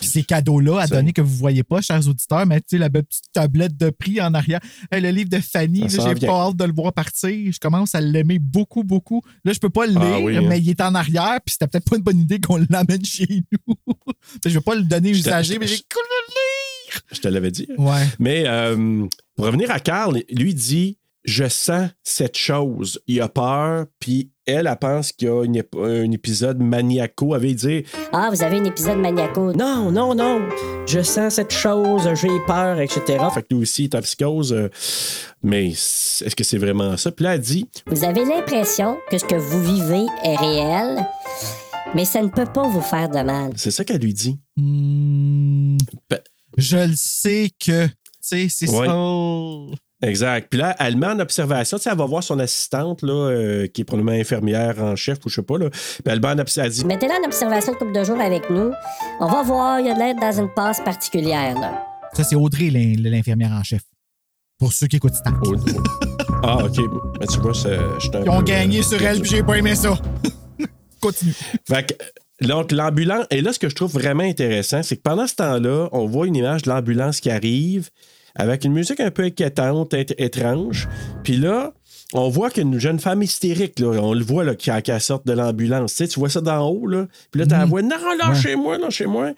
Puis 0.00 0.08
ces 0.08 0.22
cadeaux-là 0.22 0.80
à 0.80 0.86
donner 0.86 1.12
que 1.12 1.20
vous 1.20 1.36
voyez 1.36 1.62
pas, 1.62 1.82
chers 1.82 2.08
auditeurs, 2.08 2.46
mais 2.46 2.58
tu 2.60 2.68
sais, 2.70 2.78
la 2.78 2.88
belle 2.88 3.02
petite 3.04 3.24
tablette 3.34 3.76
de 3.76 3.90
prix 3.90 4.18
en 4.22 4.32
arrière. 4.32 4.60
Hey, 4.90 5.02
le 5.02 5.10
livre 5.10 5.28
de 5.28 5.38
Fanny, 5.40 5.84
j'ai 5.90 5.98
pas 6.26 6.46
hâte 6.46 6.56
de 6.56 6.64
le 6.64 6.72
voir 6.72 6.94
partir. 6.94 7.52
Je 7.52 7.58
commence 7.58 7.94
à 7.94 8.00
l'aimer 8.00 8.38
beaucoup, 8.38 8.82
beaucoup. 8.82 9.20
Là, 9.44 9.52
je 9.52 9.58
peux 9.58 9.68
pas 9.68 9.84
le 9.84 9.92
lire, 9.92 10.00
Ah 10.02 10.20
oui, 10.20 10.36
hein. 10.38 10.42
mais 10.48 10.58
il 10.58 10.70
est 10.70 10.80
en 10.80 10.94
arrière, 10.94 11.38
puis 11.44 11.52
c'était 11.52 11.66
peut-être 11.66 11.84
pas 11.90 11.96
une 11.96 12.02
bonne 12.02 12.18
idée 12.18 12.40
qu'on 12.40 12.56
l'amène 12.70 13.04
chez 13.04 13.26
nous. 13.52 13.74
je 14.46 14.48
vais 14.50 14.60
pas 14.62 14.74
le 14.74 14.84
donner 14.84 15.10
usagé, 15.10 15.58
mais 15.58 15.66
j'ai 15.66 15.76
je- 15.76 17.16
Je 17.16 17.20
te 17.20 17.28
l'avais 17.28 17.50
dit. 17.50 17.68
Ouais. 17.76 18.06
Mais 18.18 18.44
euh, 18.46 19.06
pour 19.36 19.44
revenir 19.44 19.70
à 19.70 19.80
Carl, 19.80 20.22
lui 20.30 20.54
dit 20.54 20.96
Je 21.24 21.46
sens 21.48 21.90
cette 22.02 22.36
chose. 22.36 22.98
Il 23.06 23.20
a 23.20 23.28
peur, 23.28 23.84
puis 23.98 24.30
elle, 24.46 24.66
elle 24.66 24.76
pense 24.78 25.12
qu'il 25.12 25.28
y 25.28 25.30
a 25.30 25.44
une 25.44 25.62
un 25.78 26.10
épisode 26.12 26.58
maniaco. 26.62 27.34
Elle 27.36 27.42
veut 27.42 27.54
dire 27.54 27.82
Ah, 28.12 28.30
vous 28.32 28.42
avez 28.42 28.56
un 28.58 28.64
épisode 28.64 28.96
maniaco. 28.98 29.52
Non, 29.52 29.90
non, 29.92 30.14
non. 30.14 30.40
Je 30.86 31.02
sens 31.02 31.34
cette 31.34 31.52
chose. 31.52 32.08
J'ai 32.14 32.30
peur, 32.46 32.80
etc. 32.80 33.18
Fait 33.34 33.42
que 33.42 33.54
lui 33.54 33.62
aussi, 33.62 33.82
il 33.82 33.84
est 33.86 33.94
en 33.96 34.00
psychose. 34.00 34.52
euh, 34.54 34.70
mais 35.42 35.68
est-ce 35.68 36.34
que 36.34 36.42
c'est 36.42 36.56
vraiment 36.58 36.96
ça? 36.96 37.12
Puis 37.12 37.24
là, 37.24 37.34
elle 37.34 37.40
dit 37.42 37.68
Vous 37.86 38.02
avez 38.02 38.24
l'impression 38.24 38.96
que 39.10 39.18
ce 39.18 39.24
que 39.26 39.34
vous 39.36 39.62
vivez 39.62 40.06
est 40.24 40.36
réel, 40.36 41.06
mais 41.94 42.06
ça 42.06 42.22
ne 42.22 42.28
peut 42.28 42.46
pas 42.46 42.66
vous 42.66 42.80
faire 42.80 43.10
de 43.10 43.20
mal. 43.22 43.52
C'est 43.56 43.70
ça 43.70 43.84
qu'elle 43.84 44.00
lui 44.00 44.14
dit. 44.14 44.38
Hmm, 44.56 45.76
Ben- 46.08 46.20
je 46.56 46.78
le 46.78 46.94
sais 46.96 47.50
que. 47.62 47.86
Tu 47.86 47.92
sais, 48.22 48.46
c'est 48.48 48.70
Ouais. 48.70 48.86
ça. 48.86 49.76
Exact. 50.02 50.48
Puis 50.50 50.58
là, 50.58 50.74
elle 50.78 50.96
met 50.96 51.06
en 51.06 51.18
observation. 51.20 51.76
Tu 51.76 51.82
sais, 51.84 51.90
elle 51.90 51.98
va 51.98 52.06
voir 52.06 52.22
son 52.22 52.38
assistante, 52.38 53.02
là, 53.02 53.12
euh, 53.12 53.66
qui 53.66 53.82
est 53.82 53.84
probablement 53.84 54.18
infirmière 54.18 54.82
en 54.82 54.96
chef 54.96 55.18
ou 55.26 55.28
je 55.28 55.34
sais 55.36 55.42
pas. 55.42 55.58
Là. 55.58 55.68
Puis 55.70 56.02
elle 56.06 56.20
met 56.20 56.28
en 56.28 56.38
observation. 56.38 56.62
Elle 56.64 56.70
dit 56.70 56.84
Mettez-la 56.86 57.14
en 57.22 57.26
observation 57.26 57.72
une 57.72 57.78
couple 57.78 57.92
de 57.92 58.04
jours 58.04 58.20
avec 58.20 58.48
nous. 58.50 58.70
On 59.20 59.26
va 59.26 59.42
voir, 59.42 59.80
il 59.80 59.86
y 59.86 59.90
a 59.90 59.94
de 59.94 59.98
l'air 59.98 60.14
dans 60.16 60.40
une 60.40 60.48
passe 60.54 60.80
particulière. 60.80 61.54
Là. 61.60 61.84
Ça, 62.14 62.24
c'est 62.24 62.36
Audrey, 62.36 62.70
l'in- 62.70 62.94
l'infirmière 63.10 63.52
en 63.52 63.62
chef. 63.62 63.82
Pour 64.58 64.72
ceux 64.72 64.86
qui 64.86 64.96
écoutent. 64.96 65.12
Oh, 65.44 65.54
oh. 65.54 65.80
Ah, 66.42 66.64
OK. 66.64 66.78
Mais 67.20 67.26
tu 67.26 67.38
vois, 67.40 67.52
un 67.66 67.98
Ils 68.24 68.30
ont 68.30 68.38
peu, 68.38 68.44
gagné 68.44 68.80
euh, 68.80 68.82
sur 68.82 69.02
elle, 69.02 69.20
puis 69.20 69.30
j'ai 69.30 69.42
pas 69.42 69.56
aimé 69.58 69.74
ça. 69.74 69.98
Continue. 71.00 71.34
Fait 71.68 71.86
que, 71.86 72.46
donc, 72.46 72.72
l'ambulance. 72.72 73.26
Et 73.30 73.42
là, 73.42 73.52
ce 73.52 73.58
que 73.58 73.68
je 73.68 73.74
trouve 73.74 73.92
vraiment 73.92 74.22
intéressant, 74.24 74.82
c'est 74.82 74.96
que 74.96 75.02
pendant 75.02 75.26
ce 75.26 75.34
temps-là, 75.36 75.88
on 75.92 76.06
voit 76.06 76.26
une 76.26 76.36
image 76.36 76.62
de 76.62 76.70
l'ambulance 76.70 77.20
qui 77.20 77.30
arrive 77.30 77.90
avec 78.34 78.64
une 78.64 78.72
musique 78.72 79.00
un 79.00 79.10
peu 79.10 79.22
inquiétante, 79.24 79.92
ét- 79.94 80.14
étrange. 80.18 80.88
Puis 81.24 81.36
là, 81.36 81.72
on 82.12 82.28
voit 82.28 82.50
qu'une 82.50 82.78
jeune 82.80 82.98
femme 82.98 83.22
hystérique, 83.22 83.78
là, 83.78 83.88
on 84.02 84.14
le 84.14 84.24
voit 84.24 84.42
là, 84.42 84.56
qui, 84.56 84.70
qui 84.82 85.00
sort 85.00 85.22
de 85.24 85.32
l'ambulance. 85.32 85.92
Tu, 85.94 85.96
sais, 86.04 86.08
tu 86.08 86.18
vois 86.18 86.28
ça 86.28 86.40
d'en 86.40 86.66
haut, 86.68 86.86
là. 86.88 87.06
Puis 87.30 87.38
là, 87.40 87.46
tu 87.46 87.52
la 87.52 87.64
vois, 87.64 87.82
non, 87.82 87.96
lâchez-moi, 88.18 88.78
lâchez-moi. 88.78 89.30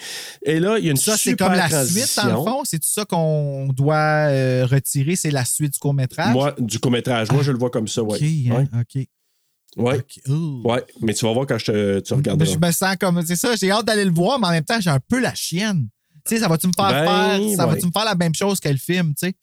Et 0.43 0.59
là, 0.59 0.79
il 0.79 0.85
y 0.87 0.89
a 0.89 0.93
une 0.93 0.97
Ça, 0.97 1.17
c'est 1.19 1.31
super 1.31 1.49
comme 1.49 1.57
la 1.57 1.69
transition. 1.69 2.07
suite, 2.07 2.31
dans 2.33 2.45
le 2.45 2.51
fond. 2.51 2.61
C'est 2.65 2.83
ça 2.83 3.05
qu'on 3.05 3.69
doit 3.75 3.97
euh, 4.31 4.67
retirer, 4.71 5.17
c'est 5.17 5.31
la 5.31 5.45
suite 5.45 5.75
du 5.75 5.79
court-métrage? 5.79 6.33
Moi, 6.33 6.55
du 6.59 6.79
court-métrage, 6.79 7.31
moi, 7.31 7.43
je 7.43 7.53
le 7.53 7.59
vois 7.59 7.71
comme 7.71 7.89
ça, 7.89 8.03
ouais. 8.03 8.17
OK, 8.17 8.53
hein, 8.57 8.81
OK. 8.81 9.07
Ouais. 9.77 10.01
Ouh. 10.29 10.63
Ouais, 10.65 10.85
mais 11.01 11.15
tu 11.15 11.25
vas 11.27 11.33
voir 11.33 11.47
quand 11.47 11.57
je 11.59 11.65
te, 11.67 12.01
tu 12.01 12.15
regarderas. 12.15 12.51
Je 12.51 12.59
me 12.59 12.73
sens 12.73 12.97
comme, 13.01 13.23
c'est 13.25 13.37
ça, 13.37 13.55
j'ai 13.57 13.71
hâte 13.71 13.87
d'aller 13.87 14.05
le 14.05 14.13
voir, 14.13 14.39
mais 14.39 14.47
en 14.47 14.51
même 14.51 14.65
temps, 14.65 14.81
j'ai 14.81 14.91
un 14.91 15.01
peu 15.01 15.19
la 15.21 15.35
chienne. 15.35 15.89
Tu 16.25 16.35
sais, 16.37 16.39
ça 16.43 16.49
va-tu 16.49 16.67
me 16.69 16.73
faire 16.77 16.89
Ben, 16.91 17.05
faire, 17.05 17.57
ça 17.57 17.67
ouais. 17.67 17.75
va-tu 17.75 17.87
me 17.87 17.93
faire 17.93 18.05
la 18.05 18.15
même 18.15 18.35
chose 18.35 18.61
que 18.61 18.69
le 18.69 18.77
film, 18.77 19.15
tu 19.15 19.27
sais? 19.29 19.35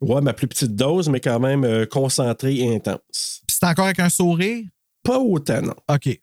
Ouais, 0.00 0.20
ma 0.20 0.34
plus 0.34 0.46
petite 0.46 0.74
dose, 0.76 1.08
mais 1.08 1.20
quand 1.20 1.40
même 1.40 1.64
euh, 1.64 1.86
concentrée 1.86 2.56
et 2.56 2.74
intense. 2.76 3.42
Puis 3.46 3.56
c'est 3.58 3.66
encore 3.66 3.86
avec 3.86 3.98
un 4.00 4.10
sourire? 4.10 4.64
Pas 5.02 5.18
autant, 5.18 5.62
non. 5.62 5.74
OK. 5.88 6.20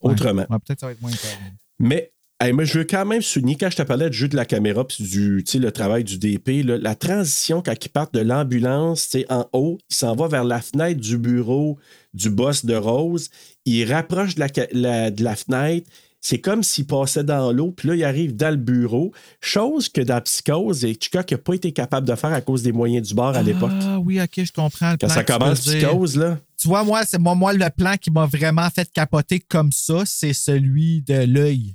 Autrement. 0.00 0.46
Ouais, 0.50 0.58
peut-être 0.66 0.80
ça 0.80 0.86
va 0.86 0.92
être 0.92 1.00
moins 1.00 1.10
peur. 1.12 1.30
Mais 1.78 2.12
hey, 2.40 2.52
moi, 2.52 2.64
je 2.64 2.78
veux 2.78 2.84
quand 2.84 3.04
même 3.06 3.22
souligner, 3.22 3.56
quand 3.56 3.70
je 3.70 3.76
te 3.76 3.82
parlais 3.82 4.10
du 4.10 4.16
jeu 4.18 4.26
de 4.28 4.34
la 4.34 4.44
caméra 4.44 4.84
puis 4.86 5.04
du 5.04 5.44
le 5.60 5.70
travail 5.70 6.02
du 6.02 6.18
DP, 6.18 6.64
là, 6.64 6.76
la 6.78 6.96
transition 6.96 7.62
quand 7.62 7.74
ils 7.84 7.88
partent 7.88 8.14
de 8.14 8.20
l'ambulance 8.20 9.16
en 9.28 9.46
haut, 9.52 9.78
il 9.88 9.94
s'en 9.94 10.16
va 10.16 10.26
vers 10.26 10.42
la 10.44 10.60
fenêtre 10.60 11.00
du 11.00 11.18
bureau 11.18 11.78
du 12.14 12.30
boss 12.30 12.64
de 12.64 12.74
Rose. 12.74 13.30
Il 13.64 13.92
rapproche 13.92 14.34
de 14.34 14.40
la- 14.72 15.10
de 15.12 15.22
la 15.22 15.36
fenêtre. 15.36 15.88
C'est 16.24 16.38
comme 16.38 16.62
s'il 16.62 16.86
passait 16.86 17.24
dans 17.24 17.50
l'eau, 17.50 17.72
puis 17.72 17.88
là, 17.88 17.96
il 17.96 18.04
arrive 18.04 18.36
dans 18.36 18.50
le 18.50 18.56
bureau. 18.56 19.12
Chose 19.40 19.88
que 19.88 20.00
dans 20.00 20.20
Psychose, 20.20 20.84
Hitchcock 20.84 21.28
n'a 21.32 21.36
pas 21.38 21.54
été 21.54 21.72
capable 21.72 22.06
de 22.06 22.14
faire 22.14 22.32
à 22.32 22.40
cause 22.40 22.62
des 22.62 22.70
moyens 22.70 23.08
du 23.08 23.12
bord 23.14 23.34
à 23.34 23.42
l'époque. 23.42 23.72
Ah 23.82 23.98
oui, 23.98 24.20
OK, 24.22 24.44
je 24.44 24.52
comprends. 24.52 24.92
le 24.92 24.98
Quand 24.98 25.08
plan 25.08 25.14
ça 25.16 25.24
commence. 25.24 25.60
Psychose, 25.62 26.16
là. 26.16 26.38
Tu 26.56 26.68
vois, 26.68 26.84
moi, 26.84 27.02
c'est 27.04 27.18
moi, 27.18 27.34
moi, 27.34 27.52
le 27.52 27.68
plan 27.76 27.96
qui 28.00 28.12
m'a 28.12 28.26
vraiment 28.26 28.70
fait 28.70 28.88
capoter 28.92 29.40
comme 29.40 29.72
ça, 29.72 30.04
c'est 30.06 30.32
celui 30.32 31.02
de 31.02 31.24
l'œil. 31.24 31.74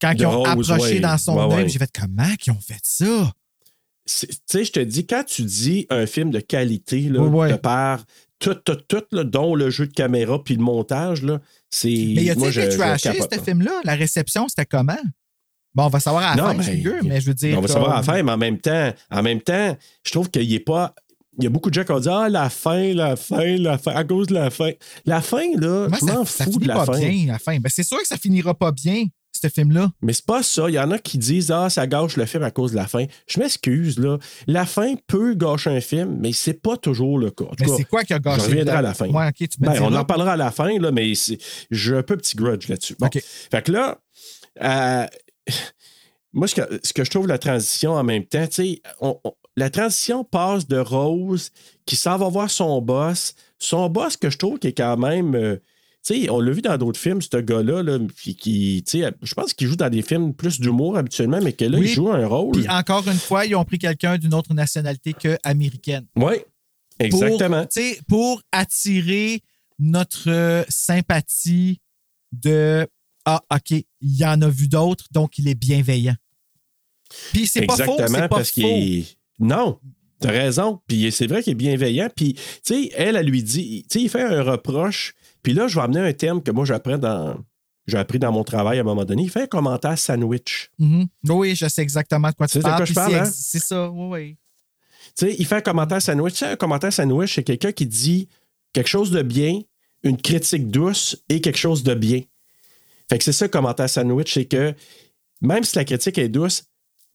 Quand 0.00 0.14
De 0.14 0.20
ils 0.20 0.26
ont 0.26 0.44
Rose, 0.44 0.70
approché 0.70 0.94
ouais. 0.94 1.00
dans 1.00 1.18
son 1.18 1.34
Ouais, 1.34 1.54
œil, 1.56 1.62
ouais. 1.64 1.68
j'ai 1.68 1.80
fait 1.80 1.90
comment 1.92 2.36
qu'ils 2.38 2.52
ont 2.52 2.60
fait 2.60 2.78
ça? 2.84 3.32
Tu 4.06 4.28
sais, 4.46 4.64
je 4.64 4.70
te 4.72 4.80
dis, 4.80 5.06
quand 5.08 5.24
tu 5.24 5.42
dis 5.42 5.86
un 5.90 6.06
film 6.06 6.30
de 6.30 6.38
qualité, 6.38 7.00
là, 7.08 7.48
de 7.50 7.56
par 7.56 8.04
tout, 8.38 8.54
tout, 8.54 8.76
tout, 8.86 9.02
là, 9.10 9.24
dont 9.24 9.56
le 9.56 9.70
jeu 9.70 9.88
de 9.88 9.92
caméra 9.92 10.42
puis 10.42 10.54
le 10.54 10.62
montage, 10.62 11.22
là. 11.24 11.40
Mais 11.84 11.90
y 12.24 12.30
a-t-il 12.30 12.58
été 12.58 12.76
trashé, 12.76 13.12
ce 13.20 13.36
là. 13.36 13.42
film-là? 13.42 13.80
La 13.84 13.94
réception, 13.94 14.48
c'était 14.48 14.66
comment? 14.66 14.96
Bon, 15.74 15.84
on 15.84 15.88
va 15.88 16.00
savoir 16.00 16.24
à 16.32 16.36
la 16.36 16.42
Non, 16.42 16.48
fin, 16.48 16.54
ben, 16.56 16.62
figure, 16.62 17.04
mais 17.04 17.20
je 17.20 17.26
veux 17.26 17.34
dire. 17.34 17.58
On 17.58 17.60
va 17.60 17.68
savoir 17.68 17.92
à 17.92 17.96
la 17.96 18.02
fin, 18.02 18.22
mais 18.22 18.32
en 18.32 18.38
même 18.38 18.58
temps, 18.58 18.92
en 19.10 19.22
même 19.22 19.40
temps, 19.40 19.76
je 20.04 20.10
trouve 20.10 20.30
qu'il 20.30 20.52
est 20.52 20.60
pas. 20.60 20.94
Il 21.38 21.44
y 21.44 21.46
a 21.46 21.50
beaucoup 21.50 21.68
de 21.70 21.74
gens 21.74 21.84
qui 21.84 21.92
ont 21.92 22.00
dit 22.00 22.08
Ah, 22.10 22.28
la 22.28 22.50
fin, 22.50 22.92
la 22.94 23.14
fin, 23.14 23.56
la 23.58 23.78
fin, 23.78 23.92
à 23.94 24.02
cause 24.02 24.26
de 24.28 24.34
la 24.34 24.50
fin. 24.50 24.70
La 25.04 25.20
fin, 25.20 25.44
là, 25.56 25.88
Moi, 25.88 25.98
je 26.00 26.06
ça, 26.06 26.14
m'en 26.14 26.24
fous 26.24 26.42
finit 26.44 26.58
de 26.58 26.68
la 26.68 26.74
pas 26.74 26.86
fin. 26.86 26.98
bien, 26.98 27.26
la 27.32 27.38
fin? 27.38 27.58
Ben, 27.58 27.70
c'est 27.72 27.84
sûr 27.84 27.98
que 27.98 28.06
ça 28.08 28.16
finira 28.16 28.54
pas 28.54 28.72
bien. 28.72 29.04
Ce 29.40 29.48
film-là? 29.48 29.90
Mais 30.02 30.12
c'est 30.12 30.24
pas 30.26 30.42
ça. 30.42 30.68
Il 30.68 30.74
y 30.74 30.78
en 30.78 30.90
a 30.90 30.98
qui 30.98 31.18
disent 31.18 31.50
Ah, 31.50 31.70
ça 31.70 31.86
gâche 31.86 32.16
le 32.16 32.26
film 32.26 32.42
à 32.42 32.50
cause 32.50 32.72
de 32.72 32.76
la 32.76 32.86
fin. 32.86 33.04
Je 33.26 33.38
m'excuse, 33.40 33.98
là. 33.98 34.18
La 34.46 34.66
fin 34.66 34.94
peut 35.06 35.34
gâcher 35.34 35.70
un 35.70 35.80
film, 35.80 36.18
mais 36.20 36.32
c'est 36.32 36.60
pas 36.60 36.76
toujours 36.76 37.18
le 37.18 37.30
cas. 37.30 37.44
En 37.44 37.54
Mais 37.60 37.68
c'est 37.76 37.84
quoi 37.84 38.04
qui 38.04 38.12
a 38.14 38.18
gâché? 38.18 38.40
Je 38.40 38.46
reviendrai 38.46 38.76
à 38.76 38.82
la 38.82 38.94
fin. 38.94 39.08
Ouais, 39.08 39.28
ok, 39.28 39.48
tu 39.48 39.60
me 39.60 39.66
Ben, 39.66 39.82
on 39.82 39.94
en 39.94 40.04
parlera 40.04 40.32
à 40.32 40.36
la 40.36 40.50
fin, 40.50 40.78
là, 40.78 40.90
mais 40.90 41.12
j'ai 41.70 41.96
un 41.96 42.02
peu 42.02 42.16
petit 42.16 42.36
grudge 42.36 42.68
là-dessus. 42.68 42.96
Bon. 42.98 43.08
Fait 43.12 43.62
que 43.62 43.72
là, 43.72 43.98
euh, 44.62 45.06
moi, 46.32 46.48
ce 46.48 46.54
que, 46.54 46.80
ce 46.82 46.92
que 46.92 47.04
je 47.04 47.10
trouve 47.10 47.26
la 47.26 47.38
transition 47.38 47.92
en 47.92 48.04
même 48.04 48.24
temps, 48.24 48.46
tu 48.46 48.80
la 49.56 49.70
transition 49.70 50.22
passe 50.22 50.68
de 50.68 50.78
Rose 50.78 51.50
qui 51.84 51.96
s'en 51.96 52.16
va 52.16 52.28
voir 52.28 52.50
son 52.50 52.80
boss. 52.80 53.34
Son 53.58 53.88
boss, 53.88 54.16
que 54.16 54.30
je 54.30 54.38
trouve 54.38 54.58
qui 54.58 54.68
est 54.68 54.72
quand 54.76 54.96
même. 54.96 55.34
euh, 55.34 55.56
sais, 56.14 56.30
on 56.30 56.40
l'a 56.40 56.52
vu 56.52 56.62
dans 56.62 56.76
d'autres 56.78 56.98
films, 57.00 57.20
ce 57.22 57.36
gars-là, 57.36 57.82
là, 57.82 57.98
qui, 58.22 58.84
je 58.86 59.34
pense 59.34 59.54
qu'il 59.54 59.66
joue 59.68 59.76
dans 59.76 59.90
des 59.90 60.02
films 60.02 60.34
plus 60.34 60.60
d'humour 60.60 60.96
habituellement, 60.96 61.40
mais 61.42 61.52
que 61.52 61.64
là, 61.64 61.78
Oui. 61.78 61.86
il 61.86 61.92
joue 61.92 62.10
un 62.10 62.26
rôle. 62.26 62.52
Puis 62.52 62.68
encore 62.68 63.06
une 63.08 63.18
fois, 63.18 63.46
ils 63.46 63.54
ont 63.54 63.64
pris 63.64 63.78
quelqu'un 63.78 64.18
d'une 64.18 64.34
autre 64.34 64.54
nationalité 64.54 65.12
que 65.12 65.36
américaine. 65.42 66.06
Oui, 66.16 66.34
exactement. 66.98 67.66
Pour, 67.66 68.06
pour 68.08 68.42
attirer 68.52 69.42
notre 69.78 70.64
sympathie 70.68 71.80
de 72.32 72.86
Ah, 73.24 73.42
OK, 73.54 73.70
il 73.70 73.86
y 74.00 74.24
en 74.24 74.40
a 74.42 74.48
vu 74.48 74.68
d'autres, 74.68 75.04
donc 75.12 75.38
il 75.38 75.48
est 75.48 75.54
bienveillant. 75.54 76.16
Puis 77.32 77.46
c'est 77.46 77.62
pas 77.66 77.74
faux, 77.76 77.82
Exactement, 77.92 78.08
c'est 78.08 78.18
pas 78.20 78.28
parce 78.28 78.48
faux. 78.50 78.54
qu'il 78.60 78.98
est. 79.00 79.16
Non, 79.38 79.78
t'as 80.20 80.30
raison. 80.30 80.80
Puis 80.86 81.10
c'est 81.12 81.26
vrai 81.26 81.42
qu'il 81.42 81.52
est 81.52 81.56
bienveillant. 81.56 82.08
Puis, 82.14 82.34
tu 82.34 82.40
sais, 82.62 82.90
elle, 82.96 83.16
elle 83.16 83.26
lui 83.26 83.42
dit, 83.42 83.84
tu 83.90 83.98
sais, 83.98 84.04
il 84.04 84.08
fait 84.08 84.22
un 84.22 84.42
reproche. 84.42 85.14
Puis 85.48 85.54
là, 85.56 85.66
je 85.66 85.76
vais 85.76 85.80
amener 85.80 86.00
un 86.00 86.12
terme 86.12 86.42
que 86.42 86.50
moi, 86.50 86.66
j'apprends 86.66 86.98
dans. 86.98 87.38
J'ai 87.86 87.96
appris 87.96 88.18
dans 88.18 88.30
mon 88.30 88.44
travail 88.44 88.76
à 88.76 88.80
un 88.82 88.84
moment 88.84 89.06
donné. 89.06 89.22
Il 89.22 89.30
fait 89.30 89.44
un 89.44 89.46
commentaire 89.46 89.98
sandwich. 89.98 90.70
Mhm. 90.78 91.06
Oui, 91.26 91.56
je 91.56 91.66
sais 91.68 91.80
exactement 91.80 92.28
de 92.28 92.34
quoi 92.34 92.46
tu 92.46 92.52
C'est 92.52 92.58
de 92.58 92.64
quoi 92.64 92.72
parles. 92.76 92.92
parle, 92.92 93.12
c'est 93.12 93.18
hein? 93.20 93.32
C'est 93.34 93.58
ça, 93.58 93.88
oui, 93.88 94.06
oui. 94.10 94.36
Tu 95.16 95.24
sais, 95.26 95.36
il 95.38 95.46
fait 95.46 95.54
un 95.54 95.60
commentaire 95.62 96.02
sandwich. 96.02 96.34
Tu 96.34 96.38
sais, 96.40 96.48
un 96.48 96.56
commentaire 96.56 96.92
sandwich, 96.92 97.34
c'est 97.34 97.44
quelqu'un 97.44 97.72
qui 97.72 97.86
dit 97.86 98.28
quelque 98.74 98.88
chose 98.88 99.10
de 99.10 99.22
bien, 99.22 99.62
une 100.02 100.18
critique 100.20 100.70
douce 100.70 101.16
et 101.30 101.40
quelque 101.40 101.56
chose 101.56 101.82
de 101.82 101.94
bien. 101.94 102.20
Fait 103.08 103.16
que 103.16 103.24
c'est 103.24 103.32
ça, 103.32 103.46
le 103.46 103.50
commentaire 103.50 103.88
sandwich, 103.88 104.34
c'est 104.34 104.44
que 104.44 104.74
même 105.40 105.64
si 105.64 105.76
la 105.76 105.86
critique 105.86 106.18
est 106.18 106.28
douce, 106.28 106.64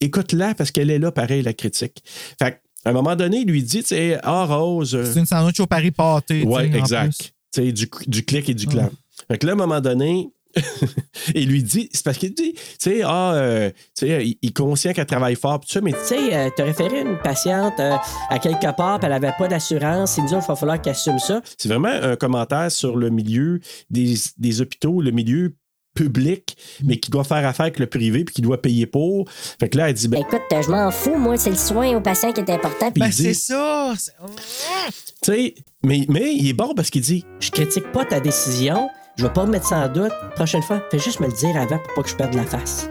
écoute-la 0.02 0.56
parce 0.56 0.72
qu'elle 0.72 0.90
est 0.90 0.98
là, 0.98 1.12
pareil, 1.12 1.44
la 1.44 1.54
critique. 1.54 2.02
Fait 2.42 2.54
qu'à 2.84 2.90
un 2.90 2.94
moment 2.94 3.16
donné, 3.16 3.42
il 3.42 3.48
lui 3.48 3.62
dit, 3.62 3.82
tu 3.84 3.90
sais, 3.90 4.18
ah, 4.24 4.46
Rose. 4.46 4.96
euh, 4.96 5.06
C'est 5.14 5.20
une 5.20 5.28
sandwich 5.28 5.60
au 5.60 5.68
Paris 5.68 5.92
pâté. 5.92 6.42
tu 6.42 6.48
sais, 6.48 6.52
en 6.52 6.60
exact. 6.74 7.33
Plus. 7.54 7.62
Tu 7.62 7.68
sais, 7.68 7.72
du, 7.72 7.90
du 8.08 8.26
clic 8.26 8.50
et 8.50 8.54
du 8.54 8.68
clan. 8.68 8.90
Fait 9.28 9.38
que 9.38 9.46
là, 9.46 9.54
à 9.54 9.56
un 9.56 9.58
moment 9.58 9.82
donné, 9.82 10.30
il 11.36 11.50
lui 11.50 11.64
dit, 11.64 11.90
c'est 11.94 12.04
parce 12.04 12.18
qu'il 12.18 12.34
dit, 12.34 12.54
tu 12.54 12.62
sais, 12.80 13.02
ah, 13.04 13.34
euh, 13.34 13.70
tu 13.96 14.08
sais, 14.08 14.26
il, 14.26 14.38
il 14.42 14.50
est 14.50 14.56
conscient 14.56 14.94
qu'elle 14.94 15.06
travaille 15.06 15.36
fort, 15.36 15.60
pis 15.60 15.68
tout 15.68 15.74
ça, 15.74 15.82
mais 15.82 15.92
Tu 15.92 15.98
sais, 16.04 16.34
euh, 16.34 16.50
t'as 16.56 16.64
référé 16.64 17.02
une 17.02 17.18
patiente 17.18 17.80
euh, 17.80 17.96
à 18.30 18.40
quelque 18.40 18.76
part, 18.76 19.00
puis 19.00 19.08
elle 19.08 19.14
avait 19.14 19.34
pas 19.38 19.48
d'assurance. 19.48 20.18
Il 20.18 20.24
nous 20.24 20.30
dit, 20.30 20.36
il 20.36 20.48
va 20.48 20.56
falloir 20.56 20.82
qu'elle 20.82 20.92
assume 20.92 21.20
ça. 21.20 21.42
c'est 21.58 21.70
vraiment 21.70 21.90
un 21.90 22.16
commentaire 22.16 22.72
sur 22.72 22.96
le 22.96 23.10
milieu 23.10 23.60
des, 23.90 24.16
des 24.38 24.62
hôpitaux, 24.62 25.02
le 25.02 25.12
milieu 25.12 25.56
public, 25.94 26.58
mais 26.84 26.98
qui 26.98 27.12
doit 27.12 27.24
faire 27.24 27.46
affaire 27.48 27.66
avec 27.66 27.80
le 27.80 27.88
privé, 27.88 28.24
puis 28.24 28.36
qui 28.36 28.42
doit 28.42 28.62
payer 28.62 28.86
pour. 28.86 29.30
Fait 29.60 29.70
que 29.70 29.78
là, 29.78 29.90
elle 29.90 29.94
dit, 29.96 30.08
ben, 30.08 30.22
Écoute, 30.22 30.42
je 30.52 30.70
m'en 30.70 30.90
fous, 30.92 31.16
moi, 31.18 31.38
c'est 31.38 31.50
le 31.50 31.56
soin 31.56 31.96
aux 31.96 32.02
patients 32.02 32.32
qui 32.32 32.42
est 32.42 32.50
important. 32.50 32.92
Ben, 32.96 33.10
dit- 33.10 33.14
c'est 33.24 33.34
ça. 33.34 33.94
tu 33.98 35.32
sais, 35.34 35.56
mais, 35.84 36.06
mais 36.10 36.34
il 36.34 36.50
est 36.50 36.54
bon 36.54 36.74
parce 36.76 36.90
qu'il 36.90 37.02
dit, 37.02 37.26
Je 37.40 37.52
critique 37.52 37.92
pas 37.92 38.06
ta 38.06 38.20
décision. 38.20 38.90
Je 39.16 39.24
vais 39.26 39.34
pas 39.34 39.46
me 39.46 39.52
mettre 39.52 39.68
ça 39.68 39.78
en 39.78 39.88
doute. 39.90 40.12
Prochaine 40.36 40.64
fois, 40.64 40.82
fais 40.90 40.98
juste 40.98 41.20
me 41.20 41.28
le 41.28 41.34
dire 41.34 41.56
avant 41.56 41.78
pour 41.78 41.94
pas 41.94 42.02
que 42.04 42.10
je 42.10 42.16
perde 42.16 42.34
la 42.34 42.46
face. 42.46 42.90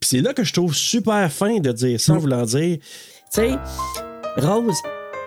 puis 0.00 0.08
c'est 0.08 0.20
là 0.20 0.34
que 0.34 0.42
je 0.42 0.52
trouve 0.52 0.74
super 0.74 1.30
fin 1.32 1.58
de 1.60 1.70
dire 1.70 2.00
ça, 2.00 2.14
en 2.14 2.18
voulant 2.18 2.42
dire, 2.44 2.78
Tu 2.78 2.82
sais, 3.30 3.50
Rose, 4.36 4.74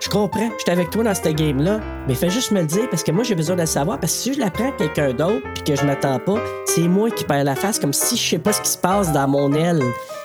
je 0.00 0.08
comprends, 0.08 0.50
je 0.58 0.62
suis 0.62 0.70
avec 0.70 0.90
toi 0.90 1.02
dans 1.04 1.14
cette 1.14 1.34
game-là, 1.36 1.80
mais 2.06 2.14
fais 2.14 2.30
juste 2.30 2.52
me 2.52 2.60
le 2.60 2.66
dire 2.66 2.88
parce 2.90 3.02
que 3.02 3.10
moi, 3.10 3.24
j'ai 3.24 3.34
besoin 3.34 3.56
de 3.56 3.62
le 3.62 3.66
savoir. 3.66 3.98
Parce 3.98 4.12
que 4.12 4.18
si 4.18 4.34
je 4.34 4.38
l'apprends 4.38 4.68
à 4.70 4.72
quelqu'un 4.72 5.12
d'autre 5.12 5.42
puis 5.54 5.64
que 5.64 5.76
je 5.76 5.84
m'attends 5.84 6.18
pas, 6.20 6.42
c'est 6.66 6.86
moi 6.88 7.10
qui 7.10 7.24
perds 7.24 7.44
la 7.44 7.56
face 7.56 7.78
comme 7.78 7.92
si 7.92 8.16
je 8.16 8.22
sais 8.22 8.38
pas 8.38 8.52
ce 8.52 8.62
qui 8.62 8.70
se 8.70 8.78
passe 8.78 9.12
dans 9.12 9.26
mon 9.28 9.52
aile 9.54 9.82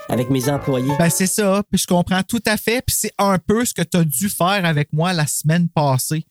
avec 0.10 0.30
mes 0.30 0.48
employés. 0.50 0.92
Ben, 1.00 1.10
c'est 1.10 1.28
ça. 1.28 1.64
Puis 1.72 1.80
je 1.82 1.88
comprends 1.88 2.22
tout 2.24 2.42
à 2.46 2.56
fait. 2.58 2.84
Puis 2.86 2.96
c'est 3.00 3.14
un 3.18 3.38
peu 3.40 3.66
ce 3.66 3.74
que 3.74 3.82
tu 3.82 3.98
as 3.98 4.04
dû 4.04 4.30
faire 4.30 4.64
avec 4.66 4.94
moi 4.94 5.12
la 5.14 5.26
semaine 5.26 5.68
passée. 5.70 6.26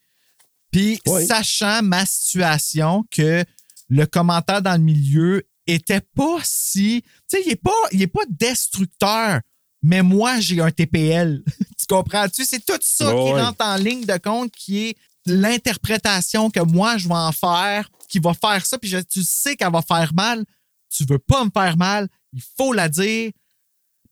Puis 0.70 1.01
Oui. 1.07 1.26
sachant 1.26 1.82
ma 1.82 2.07
situation, 2.07 3.05
que 3.11 3.45
le 3.88 4.07
commentaire 4.07 4.62
dans 4.62 4.72
le 4.72 4.78
milieu 4.78 5.43
était 5.66 6.01
pas 6.16 6.38
si. 6.45 7.03
Tu 7.28 7.36
sais, 7.38 7.43
il 7.45 7.53
est 7.53 7.62
pas, 7.62 7.70
il 7.93 8.01
est 8.03 8.07
pas 8.07 8.22
destructeur, 8.30 9.40
mais 9.82 10.03
moi, 10.03 10.38
j'ai 10.40 10.61
un 10.61 10.70
TPL. 10.70 11.43
tu 11.93 12.03
comprends-tu? 12.03 12.45
C'est 12.45 12.64
tout 12.64 12.78
ça 12.80 13.05
qui 13.07 13.32
rentre 13.40 13.64
en 13.64 13.76
ligne 13.76 14.05
de 14.05 14.16
compte 14.18 14.51
qui 14.53 14.88
est 14.88 14.97
l'interprétation 15.26 16.51
que 16.51 16.61
moi, 16.61 16.97
je 16.99 17.09
vais 17.09 17.14
en 17.14 17.32
faire, 17.32 17.88
qui 18.09 18.18
va 18.18 18.34
faire 18.34 18.64
ça. 18.66 18.78
Puis 18.78 18.88
je- 18.90 18.99
tu 18.99 19.22
sais 19.22 19.57
qu'elle 19.57 19.72
va 19.72 19.82
faire 19.82 20.12
mal. 20.14 20.45
Tu 20.90 21.05
veux 21.05 21.18
pas 21.18 21.45
me 21.45 21.51
faire 21.55 21.76
mal. 21.76 22.09
Il 22.32 22.43
faut 22.57 22.72
la 22.72 22.88
dire. 22.88 23.30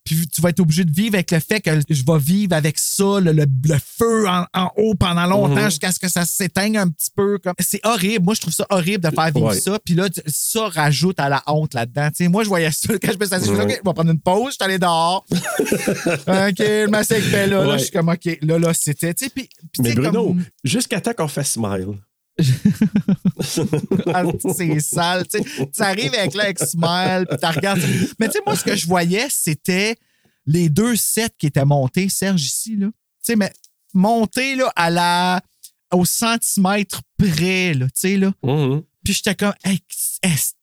Puis 0.03 0.27
tu 0.27 0.41
vas 0.41 0.49
être 0.49 0.59
obligé 0.59 0.83
de 0.83 0.91
vivre 0.91 1.13
avec 1.13 1.29
le 1.31 1.39
fait 1.39 1.61
que 1.61 1.69
je 1.89 2.03
vais 2.03 2.17
vivre 2.17 2.55
avec 2.55 2.79
ça, 2.79 3.19
le, 3.19 3.31
le- 3.33 3.45
le 3.67 3.77
feu 3.79 4.27
en, 4.27 4.45
en 4.53 4.71
haut 4.77 4.95
pendant 4.95 5.25
longtemps 5.27 5.55
Mhm. 5.61 5.69
jusqu'à 5.69 5.91
ce 5.91 5.99
que 5.99 6.07
ça 6.09 6.25
s'éteigne 6.25 6.77
un 6.77 6.89
petit 6.89 7.11
peu. 7.15 7.37
C'est 7.59 7.79
horrible. 7.85 8.25
Moi, 8.25 8.33
je 8.33 8.41
trouve 8.41 8.53
ça 8.53 8.65
horrible 8.71 9.03
de 9.09 9.13
faire 9.13 9.25
vivre 9.31 9.47
Ouais. 9.49 9.59
ça. 9.59 9.77
Puis 9.85 9.93
là, 9.93 10.07
ça 10.25 10.67
rajoute 10.69 11.19
à 11.19 11.29
la 11.29 11.43
honte 11.45 11.75
là-dedans. 11.75 12.09
Moi, 12.31 12.43
je 12.43 12.49
voyais 12.49 12.71
ça 12.71 12.93
quand 12.99 13.11
je 13.13 13.17
me 13.19 13.25
suis 13.25 13.35
assis, 13.35 13.45
je 13.45 13.51
me 13.51 13.55
suis 13.57 13.65
dit, 13.67 13.73
Ouais. 13.73 13.75
OK, 13.75 13.81
on 13.85 13.89
va 13.89 13.93
prendre 13.93 14.11
une 14.11 14.19
pause, 14.19 14.47
je 14.47 14.55
suis 14.55 14.63
allé 14.63 14.79
dehors. 14.79 15.23
OK, 15.31 16.59
le 16.59 16.87
masque 16.87 17.13
fait 17.19 17.47
là, 17.47 17.63
là, 17.65 17.77
je 17.77 17.83
suis 17.83 17.91
comme 17.91 18.09
OK, 18.09 18.39
là, 18.41 18.57
là, 18.59 18.73
c'était. 18.73 19.13
Puis, 19.13 19.29
puis 19.29 19.49
mais 19.79 19.93
Bruno, 19.93 20.27
comme- 20.29 20.43
jusqu'à 20.63 20.99
temps 20.99 21.13
qu'on 21.13 21.27
fasse 21.27 21.51
smile. 21.51 21.97
Ah, 24.13 24.23
c'est 24.55 24.79
sale. 24.79 25.25
Tu 25.27 25.81
arrives 25.81 26.13
avec 26.13 26.33
là, 26.35 26.43
avec 26.43 26.59
Smile, 26.59 27.25
puis 27.27 27.37
tu 27.37 27.45
regardes. 27.45 27.81
Mais 28.19 28.27
tu 28.27 28.33
sais, 28.33 28.39
moi, 28.45 28.55
ce 28.55 28.63
que 28.63 28.75
je 28.75 28.85
voyais, 28.85 29.27
c'était 29.29 29.95
les 30.45 30.69
deux 30.69 30.95
sets 30.95 31.31
qui 31.37 31.47
étaient 31.47 31.65
montés, 31.65 32.09
Serge, 32.09 32.43
ici, 32.43 32.75
là. 32.75 32.87
Tu 32.87 32.93
sais, 33.21 33.35
mais 33.35 33.51
montés, 33.93 34.55
là, 34.55 34.71
à 34.75 34.89
la, 34.89 35.41
au 35.93 36.05
centimètre 36.05 37.01
près, 37.17 37.73
là, 37.73 37.85
tu 37.87 37.91
sais, 37.95 38.17
là. 38.17 38.33
Mhm. 38.43 38.83
Puis 39.03 39.13
j'étais 39.13 39.35
comme, 39.35 39.53
hey, 39.63 39.79
est-ce 40.23 40.53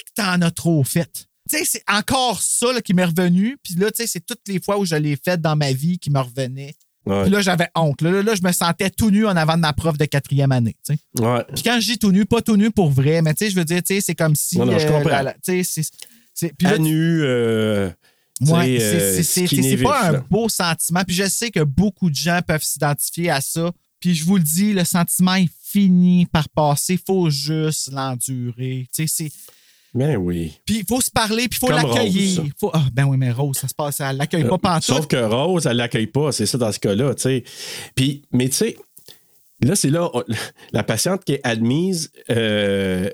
que 0.00 0.12
t'en 0.14 0.42
as 0.42 0.50
trop 0.50 0.84
fait? 0.84 1.28
Tu 1.50 1.58
sais, 1.58 1.64
c'est 1.64 1.84
encore 1.88 2.42
ça 2.42 2.72
là, 2.72 2.82
qui 2.82 2.92
m'est 2.92 3.06
revenu. 3.06 3.56
Puis 3.62 3.74
là, 3.74 3.90
tu 3.90 4.02
sais, 4.02 4.06
c'est 4.06 4.24
toutes 4.24 4.46
les 4.48 4.60
fois 4.60 4.78
où 4.78 4.84
je 4.84 4.96
l'ai 4.96 5.16
fait 5.16 5.40
dans 5.40 5.56
ma 5.56 5.72
vie 5.72 5.98
qui 5.98 6.10
me 6.10 6.20
revenait. 6.20 6.74
Ouais. 7.08 7.22
Puis 7.22 7.30
là, 7.32 7.40
j'avais 7.40 7.68
honte. 7.74 8.02
Là, 8.02 8.10
là, 8.10 8.22
là, 8.22 8.34
je 8.34 8.42
me 8.42 8.52
sentais 8.52 8.90
tout 8.90 9.10
nu 9.10 9.26
en 9.26 9.36
avant 9.36 9.54
de 9.54 9.60
ma 9.60 9.72
prof 9.72 9.96
de 9.96 10.04
quatrième 10.04 10.52
année. 10.52 10.76
Ouais. 11.18 11.44
Puis 11.54 11.62
quand 11.62 11.78
je 11.80 11.86
dis 11.92 11.98
tout 11.98 12.12
nu, 12.12 12.24
pas 12.26 12.42
tout 12.42 12.56
nu 12.56 12.70
pour 12.70 12.90
vrai, 12.90 13.22
mais 13.22 13.34
tu 13.34 13.44
sais, 13.44 13.50
je 13.50 13.56
veux 13.56 13.64
dire, 13.64 13.82
tu 13.82 13.94
sais, 13.94 14.00
c'est 14.00 14.14
comme 14.14 14.34
si. 14.36 14.58
Non, 14.58 14.66
non, 14.66 14.78
je 14.78 14.86
euh, 14.86 14.90
comprends. 14.90 15.24
tu 15.24 15.32
sais, 15.42 15.62
c'est- 15.62 15.90
c'est. 16.34 16.52
Puis 16.56 16.66
là, 16.66 16.78
nu, 16.78 17.20
euh, 17.22 17.90
Ouais, 18.40 18.78
c'est- 18.78 18.84
euh, 18.84 19.22
c'est- 19.22 19.82
pas 19.82 20.10
un 20.10 20.24
beau 20.30 20.48
sentiment. 20.48 21.02
Puis 21.04 21.16
je 21.16 21.28
sais 21.28 21.50
que 21.50 21.60
beaucoup 21.64 22.08
de 22.10 22.14
gens 22.14 22.40
peuvent 22.46 22.62
s'identifier 22.62 23.30
à 23.30 23.40
ça. 23.40 23.72
Puis 24.00 24.14
je 24.14 24.24
vous 24.24 24.36
le 24.36 24.42
dis, 24.44 24.72
le 24.72 24.84
sentiment 24.84 25.34
est 25.34 25.48
fini 25.64 26.26
par 26.26 26.48
passer. 26.50 26.94
Il 26.94 27.00
faut 27.04 27.30
juste 27.30 27.90
l'endurer. 27.92 28.86
Tu 28.94 29.08
sais, 29.08 29.24
c'est. 29.28 29.32
Ben 29.94 30.16
oui. 30.16 30.60
Puis 30.66 30.78
il 30.80 30.84
faut 30.86 31.00
se 31.00 31.10
parler, 31.10 31.48
puis 31.48 31.58
il 31.62 31.66
faut 31.66 31.72
l'accueillir. 31.72 32.42
Faut- 32.58 32.70
Ah, 32.74 32.84
ben 32.92 33.04
oui, 33.06 33.16
mais 33.16 33.30
Rose, 33.32 33.56
ça 33.56 33.68
se 33.68 33.74
passe, 33.74 34.00
elle 34.00 34.18
l'accueille 34.18 34.44
pas 34.44 34.54
Euh, 34.54 34.58
pantoute. 34.58 34.84
Sauf 34.84 35.06
que 35.06 35.16
Rose, 35.16 35.66
elle 35.66 35.78
l'accueille 35.78 36.06
pas. 36.06 36.30
C'est 36.32 36.46
ça 36.46 36.58
dans 36.58 36.70
ce 36.72 36.78
cas-là, 36.78 37.14
tu 37.14 37.22
sais. 37.22 37.44
Puis, 37.94 38.22
mais 38.32 38.48
tu 38.48 38.56
sais, 38.56 38.76
là, 39.62 39.74
c'est 39.76 39.90
là, 39.90 40.08
on- 40.14 40.22
la 40.72 40.82
patiente 40.82 41.24
qui 41.24 41.34
est 41.34 41.40
admise. 41.44 42.10
euh, 42.30 43.08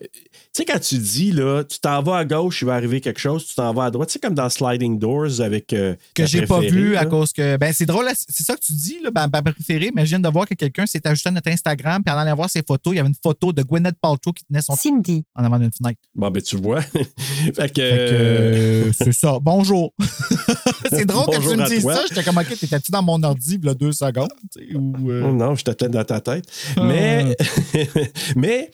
tu 0.56 0.62
sais, 0.62 0.64
quand 0.66 0.78
tu 0.78 0.98
dis, 0.98 1.32
là, 1.32 1.64
tu 1.64 1.80
t'en 1.80 2.00
vas 2.00 2.18
à 2.18 2.24
gauche, 2.24 2.62
il 2.62 2.66
va 2.66 2.74
arriver 2.74 3.00
quelque 3.00 3.18
chose, 3.18 3.44
tu 3.44 3.56
t'en 3.56 3.74
vas 3.74 3.86
à 3.86 3.90
droite. 3.90 4.08
Tu 4.08 4.12
sais, 4.14 4.18
comme 4.20 4.34
dans 4.34 4.48
Sliding 4.48 5.00
Doors 5.00 5.40
avec. 5.40 5.72
euh, 5.72 5.96
que 6.14 6.26
j'ai 6.26 6.46
pas 6.46 6.60
vu 6.60 6.96
à 6.96 7.06
cause 7.06 7.32
que. 7.32 7.56
Ben, 7.56 7.72
c'est 7.72 7.86
drôle, 7.86 8.06
c'est 8.28 8.44
ça 8.44 8.54
que 8.54 8.60
tu 8.60 8.72
dis, 8.72 8.98
là, 9.02 9.10
ben, 9.10 9.28
ma 9.32 9.42
préférée, 9.42 9.90
mais 9.94 10.04
je 10.04 10.10
viens 10.10 10.20
de 10.20 10.28
voir 10.28 10.46
que 10.46 10.54
quelqu'un 10.54 10.86
s'est 10.86 11.04
ajouté 11.08 11.28
à 11.30 11.32
notre 11.32 11.50
Instagram, 11.50 12.02
puis 12.04 12.14
en 12.14 12.18
allant 12.18 12.36
voir 12.36 12.48
ses 12.50 12.62
photos, 12.66 12.92
il 12.92 12.96
y 12.96 13.00
avait 13.00 13.08
une 13.08 13.16
photo 13.20 13.52
de 13.52 13.62
Gwyneth 13.62 13.96
Paltrow 14.00 14.32
qui 14.32 14.44
tenait 14.44 14.62
son 14.62 14.76
Cindy. 14.76 15.24
en 15.34 15.42
avant 15.44 15.58
d'une 15.58 15.72
fenêtre. 15.72 15.98
Bon, 16.14 16.30
ben, 16.30 16.40
tu 16.40 16.56
vois. 16.56 16.80
fait 16.82 17.02
que. 17.52 17.56
Fait 17.56 17.72
que, 17.72 17.74
euh, 17.82 18.92
c'est 18.92 19.12
ça. 19.12 19.38
Bonjour. 19.42 19.92
c'est 20.90 21.04
drôle 21.04 21.26
que 21.26 21.40
tu 21.40 21.56
me 21.56 21.80
toi. 21.80 21.94
ça. 21.94 22.04
J'étais 22.08 22.22
comme, 22.22 22.38
OK, 22.38 22.58
t'étais-tu 22.58 22.90
dans 22.90 23.02
mon 23.02 23.22
ordi, 23.22 23.60
a 23.66 23.74
deux 23.74 23.92
secondes? 23.92 24.32
Ou, 24.74 25.10
euh, 25.10 25.22
Oh 25.26 25.32
non, 25.32 25.54
je 25.54 25.64
t'attends 25.64 25.88
dans 25.88 26.04
ta 26.04 26.20
tête. 26.20 26.44
Mais, 26.76 27.36
mais 28.36 28.70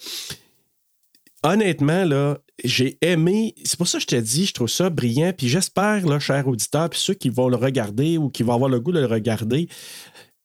honnêtement, 1.43 2.05
là, 2.05 2.37
j'ai 2.63 2.97
aimé. 3.01 3.55
C'est 3.63 3.77
pour 3.77 3.87
ça 3.87 3.97
que 3.97 4.03
je 4.03 4.07
te 4.07 4.15
dis, 4.15 4.45
je 4.45 4.53
trouve 4.53 4.69
ça 4.69 4.89
brillant. 4.89 5.33
Puis 5.35 5.47
j'espère, 5.47 6.05
là, 6.07 6.19
cher 6.19 6.47
auditeur, 6.47 6.89
puis 6.89 6.99
ceux 6.99 7.13
qui 7.13 7.29
vont 7.29 7.49
le 7.49 7.57
regarder 7.57 8.17
ou 8.17 8.29
qui 8.29 8.43
vont 8.43 8.53
avoir 8.53 8.69
le 8.69 8.79
goût 8.79 8.91
de 8.91 8.99
le 8.99 9.07
regarder, 9.07 9.67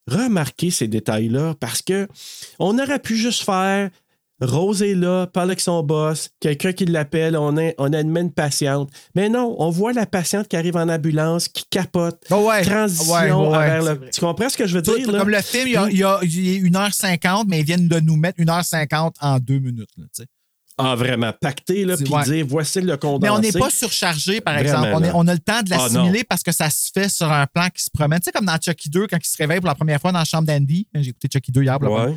remarquez 0.08 0.70
ces 0.70 0.88
détails-là 0.88 1.54
parce 1.60 1.82
que 1.82 2.08
on 2.58 2.78
aurait 2.78 3.00
pu 3.00 3.16
juste 3.16 3.42
faire 3.42 3.90
Rose 4.40 4.82
est 4.82 4.94
là, 4.94 5.26
parle 5.26 5.48
avec 5.50 5.60
son 5.60 5.82
boss, 5.82 6.28
quelqu'un 6.40 6.72
qui 6.72 6.84
l'appelle, 6.84 7.36
on, 7.38 7.56
est, 7.56 7.74
on 7.78 7.92
admet 7.92 8.20
une 8.20 8.32
patiente. 8.32 8.90
Mais 9.14 9.28
non, 9.30 9.56
on 9.58 9.70
voit 9.70 9.92
la 9.94 10.04
patiente 10.04 10.46
qui 10.48 10.56
arrive 10.56 10.76
en 10.76 10.88
ambulance, 10.88 11.48
qui 11.48 11.64
capote. 11.70 12.22
Oh 12.30 12.46
ouais. 12.48 12.62
Transition 12.62 13.50
Ouais, 13.50 13.56
ouais, 13.56 13.66
vers 13.66 13.82
le-. 13.94 14.10
Tu 14.10 14.20
comprends 14.20 14.48
ce 14.50 14.56
que 14.58 14.66
je 14.66 14.74
veux 14.76 14.82
Tout- 14.82 14.96
dire? 14.96 15.10
là? 15.10 15.20
Comme 15.20 15.30
le 15.30 15.40
film, 15.40 15.68
il 15.68 15.72
y 15.72 15.76
a, 15.76 15.88
il 15.90 15.96
y 15.98 16.04
a- 16.04 16.18
il 16.22 16.50
y 16.50 16.56
a 16.58 16.68
1h50, 16.88 17.44
mais 17.48 17.60
ils 17.60 17.64
viennent 17.64 17.88
de 17.88 17.98
nous 18.00 18.16
mettre 18.16 18.38
1h50 18.40 19.14
en 19.20 19.38
deux 19.38 19.58
minutes. 19.58 19.88
là. 19.96 20.04
Ah, 20.78 20.94
vraiment, 20.94 21.32
pacté, 21.32 21.86
là, 21.86 21.96
puis 21.96 22.06
ouais. 22.12 22.22
dire 22.24 22.46
voici 22.46 22.82
le 22.82 22.96
condensé. 22.98 23.20
Mais 23.22 23.30
on 23.30 23.38
n'est 23.38 23.52
pas 23.52 23.70
surchargé, 23.70 24.42
par 24.42 24.54
Vraiment, 24.54 24.84
exemple. 24.84 24.92
On, 24.94 25.04
est- 25.04 25.10
on 25.14 25.26
a 25.28 25.32
le 25.32 25.38
temps 25.40 25.62
de 25.62 25.72
Ah, 25.72 25.78
l'assimiler 25.78 26.22
parce 26.24 26.42
que 26.42 26.52
ça 26.52 26.68
se 26.68 26.90
fait 26.92 27.08
sur 27.08 27.32
un 27.32 27.46
plan 27.46 27.68
qui 27.74 27.82
se 27.82 27.88
promène. 27.90 28.20
Tu 28.20 28.24
sais, 28.24 28.32
comme 28.32 28.44
dans 28.44 28.58
Chucky 28.60 28.90
2, 28.90 29.06
quand 29.06 29.16
il 29.16 29.26
se 29.26 29.36
réveille 29.38 29.60
pour 29.60 29.68
la 29.68 29.74
première 29.74 29.98
fois 30.00 30.12
dans 30.12 30.18
la 30.18 30.24
chambre 30.26 30.46
d'Andy. 30.46 30.86
J'ai 30.94 31.10
écouté 31.10 31.28
Chucky 31.32 31.50
2 31.50 31.62
hier. 31.62 31.80
Ouais. 31.80 32.14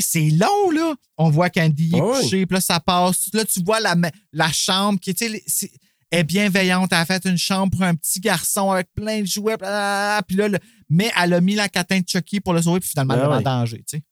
c'est 0.00 0.30
long, 0.30 0.70
là. 0.70 0.94
On 1.18 1.30
voit 1.30 1.50
qu'Andy 1.50 1.90
est 1.94 2.00
couché, 2.00 2.46
puis 2.46 2.54
là, 2.54 2.60
ça 2.60 2.78
passe. 2.78 3.28
Là, 3.32 3.44
tu 3.44 3.60
vois 3.64 3.80
la, 3.80 3.96
la 4.32 4.52
chambre 4.52 5.00
qui 5.00 5.14
tu 5.14 5.24
sais, 5.24 5.30
les- 5.32 5.42
c'est- 5.46 5.72
est 6.12 6.22
bienveillante. 6.24 6.90
Elle 6.92 6.98
a 6.98 7.04
fait 7.04 7.24
une 7.24 7.36
chambre 7.38 7.72
pour 7.72 7.82
un 7.82 7.94
petit 7.96 8.20
garçon 8.20 8.70
avec 8.70 8.88
plein 8.94 9.22
de 9.22 9.26
jouets. 9.26 9.56
Puis 9.56 10.36
là, 10.36 10.48
le- 10.48 10.58
mais 10.88 11.10
elle 11.20 11.34
a 11.34 11.40
mis 11.40 11.56
la 11.56 11.68
catin 11.68 11.98
de 11.98 12.04
Chucky 12.08 12.38
pour 12.40 12.52
le 12.54 12.62
sauver, 12.62 12.78
puis 12.78 12.88
finalement, 12.90 13.14
Ah 13.16 13.18
elle 13.18 13.24
est 13.24 13.32
en 13.32 13.36
ouais. 13.38 13.42
danger. 13.42 13.78
tu 13.78 13.96
sais. 13.98 14.02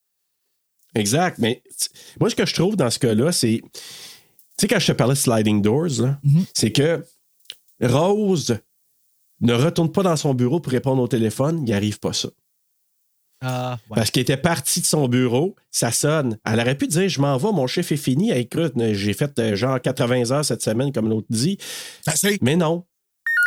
Exact. 0.95 1.39
Mais 1.39 1.63
moi, 2.21 2.31
ce 2.31 2.35
que 2.35 2.47
je 2.47 2.55
trouve 2.55 2.77
dans 2.77 2.91
ce 2.91 2.99
cas-là, 2.99 3.33
c'est. 3.33 3.61
Tu 3.63 3.81
sais, 4.61 4.69
quand 4.69 4.79
je 4.79 4.87
te 4.87 4.93
parlais 4.93 5.15
de 5.15 5.19
Sliding 5.19 5.61
Doors, 5.63 6.01
là, 6.01 6.19
Mhm. 6.23 6.45
c'est 6.55 6.71
que 6.73 7.05
Rose 7.83 8.57
ne 9.41 9.53
retourne 9.53 9.91
pas 9.91 10.03
dans 10.03 10.17
son 10.17 10.33
bureau 10.35 10.61
pour 10.61 10.73
répondre 10.73 11.03
au 11.03 11.09
téléphone, 11.09 11.59
il 11.59 11.65
n'y 11.65 11.73
arrive 11.75 11.99
pas 11.99 12.13
ça. 12.13 12.29
Ah, 13.47 13.79
ouais. 13.91 13.97
Parce 13.97 14.11
qu'il 14.11 14.23
était 14.23 14.37
parti 14.39 14.81
de 14.81 14.87
son 14.87 15.07
bureau, 15.09 15.55
ça 15.71 15.91
sonne. 15.91 16.39
Elle 16.47 16.61
aurait 16.61 16.79
pu 16.79 16.87
dire 16.87 17.09
Je 17.09 17.21
m'en 17.21 17.37
vais, 17.37 17.53
mon 17.53 17.67
chiffre 17.67 17.93
est 17.93 17.97
fini. 17.99 18.31
Écoute, 18.31 18.73
j'ai 18.93 19.13
fait 19.13 19.39
euh, 19.39 19.55
genre 19.57 19.81
80 19.81 20.31
heures 20.31 20.45
cette 20.45 20.63
semaine, 20.63 20.93
comme 20.93 21.09
l'autre 21.11 21.27
dit. 21.29 21.59
Mais 22.41 22.57
non. 22.57 22.85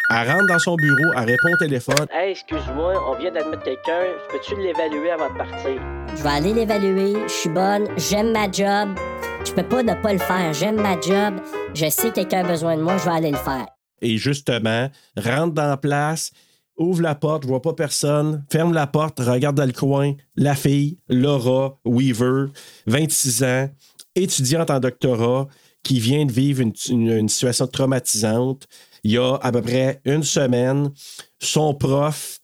Elle 0.10 0.32
rentre 0.32 0.46
dans 0.48 0.60
son 0.60 0.76
bureau, 0.78 1.14
elle 1.18 1.26
répond 1.26 1.50
au 1.54 1.58
téléphone. 1.58 2.06
Hey, 2.12 2.32
excuse-moi, 2.32 2.94
on 3.12 3.18
vient 3.20 3.32
d'admettre 3.32 3.64
quelqu'un. 3.64 4.04
Peux-tu 4.32 4.56
l'évaluer 4.62 5.12
avant 5.12 5.30
de 5.34 5.38
partir? 5.38 5.82
Je 6.16 6.24
vais 6.24 6.30
aller 6.30 6.54
l'évaluer, 6.54 7.14
je 7.28 7.32
suis 7.34 7.50
bonne, 7.50 7.88
j'aime 7.98 8.32
ma 8.32 8.50
job. 8.50 8.98
Je 9.46 9.52
peux 9.52 9.64
pas 9.64 9.84
ne 9.84 9.94
pas 10.02 10.14
le 10.14 10.20
faire, 10.20 10.54
j'aime 10.54 10.82
ma 10.82 11.00
job. 11.00 11.36
Je 11.74 11.90
sais 11.90 12.10
que 12.10 12.16
quelqu'un 12.16 12.46
a 12.46 12.48
besoin 12.48 12.78
de 12.78 12.82
moi, 12.84 12.98
je 12.98 13.04
vais 13.04 13.12
aller 13.16 13.32
le 13.32 13.38
faire. 13.38 13.66
Et 14.02 14.18
justement, 14.18 14.90
rentre 15.18 15.54
dans 15.54 15.68
la 15.68 15.78
place, 15.78 16.32
ouvre 16.78 17.02
la 17.02 17.16
porte, 17.16 17.44
je 17.44 17.48
vois 17.50 17.62
pas 17.62 17.74
personne, 17.74 18.46
ferme 18.50 18.74
la 18.74 18.88
porte, 18.88 19.20
regarde 19.20 19.58
dans 19.58 19.66
le 19.66 19.74
coin, 19.74 20.14
la 20.38 20.56
fille, 20.56 21.00
Laura 21.10 21.78
Weaver, 21.84 22.46
26 22.86 23.44
ans, 23.44 23.70
étudiante 24.16 24.70
en 24.70 24.80
doctorat, 24.80 25.48
qui 25.84 26.00
vient 26.00 26.26
de 26.26 26.32
vivre 26.32 26.62
une, 26.62 26.74
une- 26.90 27.12
une 27.18 27.30
situation 27.30 27.66
traumatisante. 27.68 28.68
Il 29.08 29.14
y 29.14 29.18
a 29.18 29.36
à 29.42 29.52
peu 29.54 29.62
près 29.62 30.02
une 30.04 30.22
semaine, 30.24 30.92
son 31.40 31.74
prof 31.74 32.42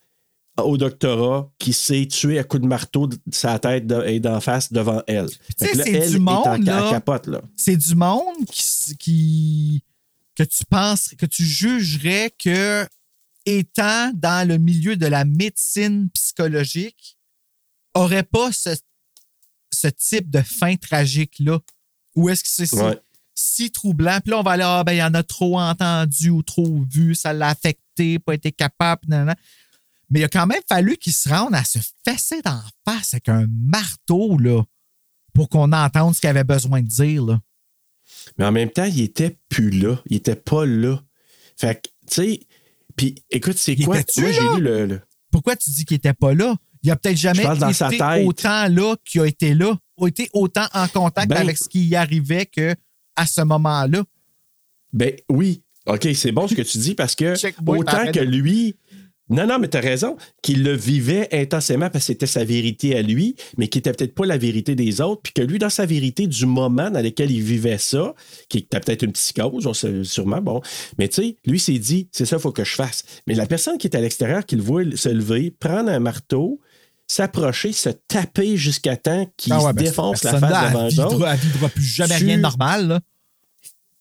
au 0.56 0.78
doctorat 0.78 1.50
qui 1.58 1.74
s'est 1.74 2.06
tué 2.06 2.38
à 2.38 2.44
coups 2.44 2.62
de 2.62 2.66
marteau 2.66 3.06
de 3.06 3.18
sa 3.30 3.58
tête 3.58 3.86
de- 3.86 4.02
et 4.06 4.18
d'en 4.18 4.40
face 4.40 4.72
devant 4.72 5.02
elle. 5.06 5.28
C'est 5.58 5.72
du 6.08 6.16
est 6.16 6.16
en 6.16 6.20
monde, 6.20 6.64
ca- 6.64 6.80
là. 6.80 6.90
c'est 7.54 7.76
du 7.76 7.94
monde 7.94 8.46
qui, 8.50 9.82
que 10.34 10.42
tu 10.42 10.64
penses, 10.64 11.08
que 11.18 11.26
tu 11.26 11.44
jugerais 11.44 12.32
que 12.38 12.86
étant 13.44 14.10
dans 14.14 14.48
le 14.48 14.56
milieu 14.56 14.96
de 14.96 15.06
la 15.06 15.26
médecine 15.26 16.08
psychologique, 16.14 17.18
aurait 17.92 18.22
pas 18.22 18.52
ce, 18.52 18.70
ce 19.70 19.88
type 19.88 20.30
de 20.30 20.40
fin 20.40 20.76
tragique-là? 20.76 21.58
Ou 22.14 22.30
est-ce 22.30 22.42
que 22.42 22.48
c'est 22.48 22.74
Ouais. 22.74 22.98
Si 23.34 23.70
troublant? 23.70 24.18
Puis 24.20 24.30
là, 24.30 24.38
on 24.38 24.42
va 24.42 24.52
aller, 24.52 24.64
ah, 24.64 24.82
ben, 24.84 24.92
il 24.92 24.98
y 24.98 25.02
en 25.02 25.14
a 25.14 25.22
trop 25.22 25.58
entendu 25.58 26.30
ou 26.30 26.42
trop 26.42 26.84
vu, 26.90 27.14
ça 27.14 27.32
l'a 27.32 27.48
affecté, 27.48 28.18
pas 28.18 28.34
été 28.34 28.52
capable, 28.52 29.02
nanana. 29.08 29.34
Mais 30.10 30.20
il 30.20 30.24
a 30.24 30.28
quand 30.28 30.46
même 30.46 30.62
fallu 30.68 30.96
qu'il 30.96 31.12
se 31.12 31.28
rende 31.28 31.54
à 31.54 31.64
se 31.64 31.78
fesser 32.06 32.40
d'en 32.42 32.60
face 32.86 33.14
avec 33.14 33.28
un 33.28 33.46
marteau, 33.48 34.38
là, 34.38 34.62
pour 35.32 35.48
qu'on 35.48 35.72
entende 35.72 36.14
ce 36.14 36.20
qu'il 36.20 36.30
avait 36.30 36.44
besoin 36.44 36.82
de 36.82 36.86
dire, 36.88 37.24
là. 37.24 37.40
Mais 38.38 38.44
en 38.44 38.52
même 38.52 38.70
temps, 38.70 38.84
il 38.84 39.00
était 39.00 39.36
plus 39.48 39.70
là. 39.70 40.00
Il 40.06 40.16
était 40.16 40.36
pas 40.36 40.64
là. 40.64 41.00
Fait 41.56 41.74
que, 41.74 41.88
tu 42.08 42.14
sais, 42.14 42.40
puis 42.96 43.14
écoute, 43.30 43.58
c'est 43.58 43.76
quoi? 43.76 43.96
Moi, 43.96 44.30
j'ai 44.32 44.56
lu 44.56 44.60
le. 44.60 44.86
le- 44.86 45.00
Pourquoi 45.30 45.56
tu 45.56 45.70
dis 45.70 45.84
qu'il 45.84 45.96
était 45.96 46.12
pas 46.14 46.32
là? 46.34 46.54
Il 46.82 46.90
a 46.90 46.96
peut-être 46.96 47.16
jamais 47.16 47.42
dans 47.42 47.54
été 47.68 47.72
sa 47.72 47.88
tête. 47.88 48.26
autant 48.26 48.68
là 48.68 48.94
qu'il 49.04 49.20
a 49.22 49.26
été 49.26 49.54
là, 49.54 49.76
a 50.00 50.06
été 50.06 50.28
autant 50.32 50.66
en 50.74 50.86
contact 50.88 51.28
Ben- 51.28 51.38
avec 51.38 51.56
ce 51.58 51.68
qui 51.68 51.84
y 51.86 51.96
arrivait 51.96 52.46
que 52.46 52.74
à 53.16 53.26
ce 53.26 53.42
moment-là. 53.42 54.02
Ben 54.92 55.12
oui. 55.28 55.62
OK, 55.86 56.08
c'est 56.14 56.32
bon 56.32 56.48
ce 56.48 56.54
que 56.54 56.62
tu 56.62 56.78
dis 56.78 56.94
parce 56.94 57.14
que 57.14 57.34
autant 57.66 58.10
que 58.12 58.20
lui. 58.20 58.76
Non, 59.30 59.46
non, 59.46 59.58
mais 59.58 59.68
t'as 59.68 59.80
raison, 59.80 60.18
qu'il 60.42 60.62
le 60.62 60.74
vivait 60.74 61.28
intensément 61.32 61.88
parce 61.88 62.04
que 62.04 62.12
c'était 62.12 62.26
sa 62.26 62.44
vérité 62.44 62.94
à 62.94 63.00
lui, 63.00 63.36
mais 63.56 63.68
qui 63.68 63.78
était 63.78 63.92
peut-être 63.92 64.14
pas 64.14 64.26
la 64.26 64.36
vérité 64.36 64.74
des 64.74 65.00
autres, 65.00 65.22
puis 65.22 65.32
que 65.32 65.40
lui, 65.40 65.58
dans 65.58 65.70
sa 65.70 65.86
vérité 65.86 66.26
du 66.26 66.44
moment 66.44 66.90
dans 66.90 67.02
lequel 67.02 67.30
il 67.30 67.40
vivait 67.40 67.78
ça, 67.78 68.14
qui 68.50 68.58
était 68.58 68.80
peut-être 68.80 69.02
une 69.02 69.12
psychose, 69.12 69.66
on 69.66 69.72
sait 69.72 70.04
sûrement, 70.04 70.42
bon, 70.42 70.60
mais 70.98 71.08
tu 71.08 71.22
sais, 71.22 71.36
lui 71.46 71.58
s'est 71.58 71.78
dit, 71.78 72.06
c'est 72.12 72.26
ça, 72.26 72.36
il 72.36 72.42
faut 72.42 72.52
que 72.52 72.64
je 72.64 72.74
fasse. 72.74 73.02
Mais 73.26 73.34
la 73.34 73.46
personne 73.46 73.78
qui 73.78 73.86
est 73.86 73.96
à 73.96 74.00
l'extérieur, 74.00 74.44
qui 74.44 74.56
le 74.56 74.62
voit 74.62 74.82
se 74.94 75.08
lever, 75.08 75.50
prendre 75.50 75.88
un 75.88 76.00
marteau, 76.00 76.60
s'approcher, 77.06 77.72
se 77.72 77.90
taper 78.08 78.56
jusqu'à 78.56 78.96
temps 78.96 79.30
qu'il 79.36 79.52
Ah 79.52 79.62
ouais, 79.62 79.70
se 79.70 79.74
ben, 79.74 79.84
la 79.84 79.92
face 79.92 80.22
devant 80.72 80.88
eux 80.88 81.00
autres. 81.14 81.26
elle 81.64 81.70
plus 81.70 81.82
jamais 81.82 82.16
Tu- 82.18 82.24
rien 82.24 82.36
de 82.36 82.42
normal. 82.42 82.88
Là. 82.88 83.00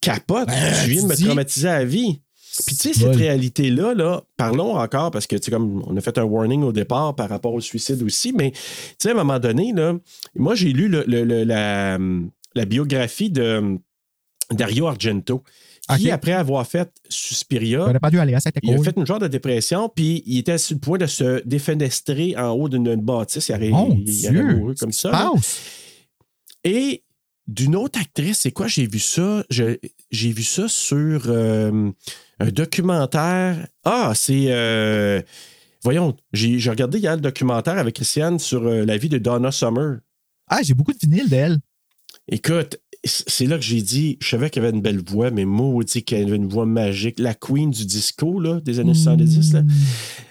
capote. 0.02 0.48
Ben, 0.48 0.74
tu 0.84 0.90
viens 0.90 1.04
de 1.04 1.08
me 1.08 1.16
dis- 1.16 1.24
traumatiser 1.26 1.70
à 1.70 1.80
la 1.80 1.86
vie. 1.86 2.20
Puis 2.68 2.76
tu 2.76 2.94
sais, 2.94 2.94
cette 2.94 3.16
réalité-là, 3.16 3.96
là, 3.96 4.22
parlons 4.38 4.76
encore, 4.78 5.10
parce 5.10 5.26
que 5.26 5.36
tu 5.38 5.46
sais, 5.46 5.52
comme 5.52 5.82
on 5.88 5.98
a 5.98 6.02
fait 6.02 6.18
un 6.20 6.24
warning 6.24 6.62
au 6.62 6.72
départ 6.72 7.16
par 7.16 7.28
rapport 7.30 7.54
au 7.54 7.62
suicide 7.62 8.04
aussi, 8.04 8.32
mais 8.32 8.52
tu 8.52 8.60
sais, 9.00 9.10
à 9.10 9.12
un 9.14 9.16
moment 9.16 9.40
donné, 9.40 9.74
là, 9.74 9.94
moi 10.36 10.54
j'ai 10.54 10.72
lu 10.72 10.88
le- 10.88 11.04
le- 11.08 11.24
le- 11.24 11.44
la, 11.46 11.98
la 12.54 12.66
biographie 12.66 13.32
de 13.32 13.80
Dario 14.52 14.86
Argento, 14.86 15.42
qui, 15.98 16.10
après 16.12 16.32
avoir 16.32 16.66
fait 16.66 16.90
Suspiria, 17.10 17.80
J'aurais 17.80 18.00
pas 18.00 18.10
dû 18.10 18.20
aller 18.20 18.34
à 18.34 18.40
cette 18.40 18.56
il 18.64 18.74
a 18.74 18.82
fait 18.82 18.96
une 18.96 19.06
genre 19.06 19.20
de 19.20 19.28
dépression, 19.28 19.90
puis 19.94 20.24
il 20.26 20.38
était 20.40 20.58
sur 20.58 20.76
le 20.76 20.80
point 20.80 20.98
de 20.98 21.06
se 21.08 21.42
défenestrer 21.46 22.36
en 22.38 22.52
haut 22.52 22.70
d'une 22.70 22.96
bâtisse. 22.96 23.50
Il 23.50 23.56
aurait, 23.56 23.70
Mon 23.70 23.98
il- 24.06 24.44
mouru 24.58 24.76
comme 24.76 24.94
ça. 24.94 25.12
là. 25.12 25.32
Et 26.64 27.04
d'une 27.48 27.76
autre 27.76 28.00
actrice, 28.00 28.40
c'est 28.40 28.52
quoi? 28.52 28.68
J'ai 28.68 28.88
vu 28.88 29.00
ça. 29.00 29.44
J'ai 29.50 29.80
vu 30.32 30.44
ça 30.44 30.68
sur 30.70 31.24
euh, 31.28 31.92
un 32.40 32.48
documentaire. 32.52 33.68
Ah, 33.84 34.14
c'est. 34.16 34.46
euh, 34.48 35.22
voyons, 35.84 36.16
j'ai 36.32 36.58
regardé 36.70 37.00
hier 37.00 37.16
le 37.16 37.22
documentaire 37.22 37.78
avec 37.78 37.96
Christiane 37.96 38.40
sur 38.40 38.66
euh, 38.66 38.86
la 38.86 38.96
vie 38.98 39.10
de 39.10 39.18
Donna 39.18 39.52
Summer. 39.52 39.98
Ah, 40.48 40.60
j'ai 40.64 40.74
beaucoup 40.74 40.94
de 40.94 41.00
vinyle 41.02 41.28
d'elle. 41.30 41.58
Écoute, 42.30 42.78
c'est 43.06 43.46
là 43.46 43.58
que 43.58 43.64
j'ai 43.64 43.82
dit, 43.82 44.18
je 44.22 44.30
savais 44.30 44.50
qu'elle 44.50 44.66
avait 44.66 44.76
une 44.76 44.82
belle 44.82 45.02
voix, 45.06 45.30
mais 45.30 45.46
maudit 45.46 46.04
qu'elle 46.04 46.28
avait 46.28 46.38
une 46.38 46.48
voix 46.48 46.66
magique. 46.66 47.20
La 47.20 47.34
queen 47.34 47.70
du 47.70 47.86
disco, 47.86 48.40
là, 48.40 48.62
des 48.62 48.80
années 48.80 48.94
70, 48.94 49.54
là. 49.54 49.64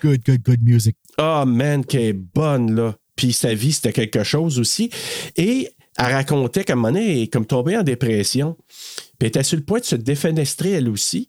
Good, 0.03 0.21
good, 0.25 0.43
good 0.43 0.63
music. 0.63 0.97
Ah, 1.19 1.45
man, 1.47 1.85
qu'elle 1.85 2.01
est 2.01 2.13
bonne, 2.13 2.75
là. 2.75 2.97
Puis 3.15 3.35
sa 3.35 3.55
vie, 3.55 3.73
c'était 3.73 3.93
quelque 3.93 4.25
chose 4.25 4.59
aussi. 4.59 4.91
Et 5.37 5.69
elle 5.99 6.13
racontait 6.13 6.65
qu'à 6.65 6.73
un 6.73 6.77
moment 6.77 6.89
donné, 6.89 7.13
elle 7.13 7.23
est 7.25 7.33
comme 7.33 7.47
tombée 7.47 7.77
en 7.77 7.83
dépression. 7.83 8.57
Puis 8.67 9.17
elle 9.21 9.27
était 9.29 9.43
sur 9.43 9.59
le 9.59 9.65
point 9.65 9.81
de 9.81 9.85
se 9.85 9.97
défenestrer, 9.97 10.71
elle 10.71 10.89
aussi. 10.89 11.29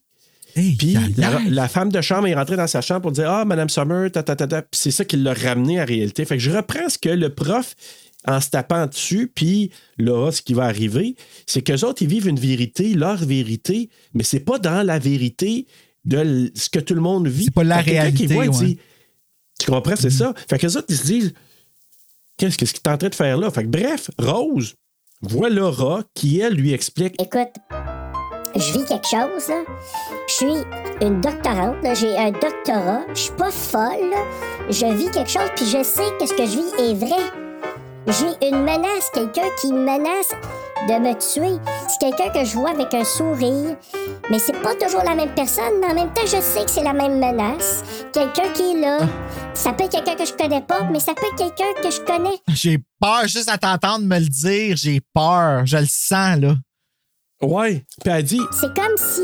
Hey, 0.56 0.76
Puis 0.76 0.96
la, 1.18 1.40
la 1.50 1.68
femme 1.68 1.92
de 1.92 2.00
chambre 2.00 2.28
est 2.28 2.36
rentrée 2.36 2.56
dans 2.56 2.68
sa 2.68 2.82
chambre 2.82 3.02
pour 3.02 3.12
dire 3.12 3.30
Ah, 3.30 3.44
Madame 3.44 3.70
Summer, 3.70 4.12
ta, 4.12 4.22
ta, 4.22 4.36
ta, 4.36 4.48
ta. 4.48 4.62
Puis 4.62 4.80
c'est 4.80 4.92
ça 4.92 5.04
qui 5.04 5.18
l'a 5.18 5.34
ramené 5.34 5.82
en 5.82 5.86
réalité. 5.86 6.26
Fait 6.26 6.38
que 6.38 6.44
je 6.44 6.52
reprends 6.52 6.90
ce 6.90 6.98
que 6.98 7.10
le 7.10 7.30
prof, 7.30 7.76
en 8.26 8.42
se 8.42 8.50
tapant 8.50 8.88
dessus, 8.88 9.32
puis 9.34 9.72
là, 9.98 10.32
ce 10.32 10.42
qui 10.42 10.54
va 10.54 10.66
arriver, 10.66 11.16
c'est 11.46 11.62
qu'eux 11.62 11.86
autres, 11.86 12.02
ils 12.02 12.08
vivent 12.08 12.28
une 12.28 12.40
vérité, 12.40 12.94
leur 12.94 13.18
vérité, 13.18 13.90
mais 14.14 14.24
c'est 14.24 14.40
pas 14.40 14.60
dans 14.60 14.86
la 14.86 15.00
vérité 15.00 15.68
de 16.06 16.52
ce 16.56 16.70
que 16.70 16.80
tout 16.80 16.96
le 16.96 17.02
monde 17.02 17.28
vit. 17.28 17.46
C'est 17.46 17.54
pas 17.54 17.64
la 17.64 17.82
réalité, 17.82 18.28
voit, 18.28 18.46
ouais. 18.46 18.66
dit, 18.66 18.80
tu 19.60 19.72
comprends, 19.72 19.96
c'est 19.96 20.10
ça. 20.10 20.34
Fait 20.50 20.58
que 20.58 20.68
les 20.68 20.78
autres, 20.78 20.88
ils 20.90 20.98
se 20.98 21.06
disent 21.06 21.34
Qu'est-ce 22.38 22.58
que 22.58 22.66
tu 22.66 22.74
es 22.74 22.90
en 22.90 22.98
train 22.98 23.10
de 23.10 23.16
faire 23.16 23.38
là? 23.38 23.52
Fait 23.52 23.64
que 23.64 23.70
bref, 23.70 24.10
Rose 24.18 24.76
voit 25.22 25.50
Laura 25.50 26.04
qui, 26.14 26.40
elle, 26.40 26.54
lui 26.54 26.74
explique 26.74 27.16
Écoute, 27.22 27.54
je 28.56 28.74
vis 28.74 28.86
quelque 28.86 29.08
chose, 29.08 29.48
là. 29.50 29.64
Je 30.28 30.34
suis 30.34 31.08
une 31.08 31.22
doctorante. 31.22 31.78
J'ai 31.96 32.18
un 32.18 32.32
doctorat. 32.32 33.02
Je 33.14 33.20
suis 33.20 33.34
pas 33.34 33.52
folle, 33.52 34.10
là. 34.10 34.26
Je 34.70 34.86
vis 34.98 35.12
quelque 35.12 35.30
chose, 35.30 35.50
puis 35.56 35.66
je 35.66 35.84
sais 35.84 36.04
que 36.20 36.26
ce 36.26 36.34
que 36.34 36.46
je 36.46 36.58
vis 36.58 36.92
est 36.92 36.94
vrai. 36.96 37.43
J'ai 38.08 38.48
une 38.50 38.64
menace, 38.64 39.10
quelqu'un 39.14 39.48
qui 39.62 39.72
me 39.72 39.80
menace 39.80 40.30
de 40.88 41.00
me 41.00 41.14
tuer. 41.14 41.60
C'est 41.88 42.00
quelqu'un 42.00 42.30
que 42.32 42.46
je 42.46 42.58
vois 42.58 42.72
avec 42.72 42.94
un 42.94 43.04
sourire. 43.04 43.78
Mais 44.30 44.40
c'est 44.40 44.62
pas 44.62 44.76
toujours 44.76 45.04
la 45.04 45.16
même 45.16 45.34
personne, 45.34 45.80
mais 45.80 45.88
en 45.88 45.96
même 45.96 46.14
temps, 46.14 46.26
je 46.26 46.42
sais 46.42 46.66
que 46.66 46.72
c'est 46.72 46.84
la 46.84 46.94
même 46.94 47.20
menace. 47.20 47.84
Quelqu'un 48.12 48.50
qui 48.54 48.72
est 48.72 48.82
là, 48.82 49.00
Ça 49.54 49.72
peut 49.72 49.84
être 49.84 49.92
quelqu'un 49.92 50.16
que 50.16 50.26
je 50.26 50.34
connais 50.34 50.62
pas, 50.62 50.84
mais 50.92 51.00
ça 51.00 51.14
peut 51.14 51.26
être 51.28 51.38
quelqu'un 51.38 51.82
que 51.82 51.92
je 51.92 52.02
connais. 52.02 52.38
J'ai 52.50 52.80
peur 53.00 53.28
juste 53.28 53.50
à 53.50 53.58
t'entendre 53.58 54.06
me 54.06 54.20
le 54.20 54.28
dire. 54.28 54.76
J'ai 54.78 55.00
peur. 55.14 55.66
Je 55.66 55.78
le 55.78 55.86
sens, 55.86 56.40
là. 56.40 56.56
Ouais. 57.42 57.86
Puis 58.04 58.14
elle 58.14 58.24
dit 58.24 58.42
C'est 58.52 58.74
comme 58.74 58.98
si, 58.98 59.22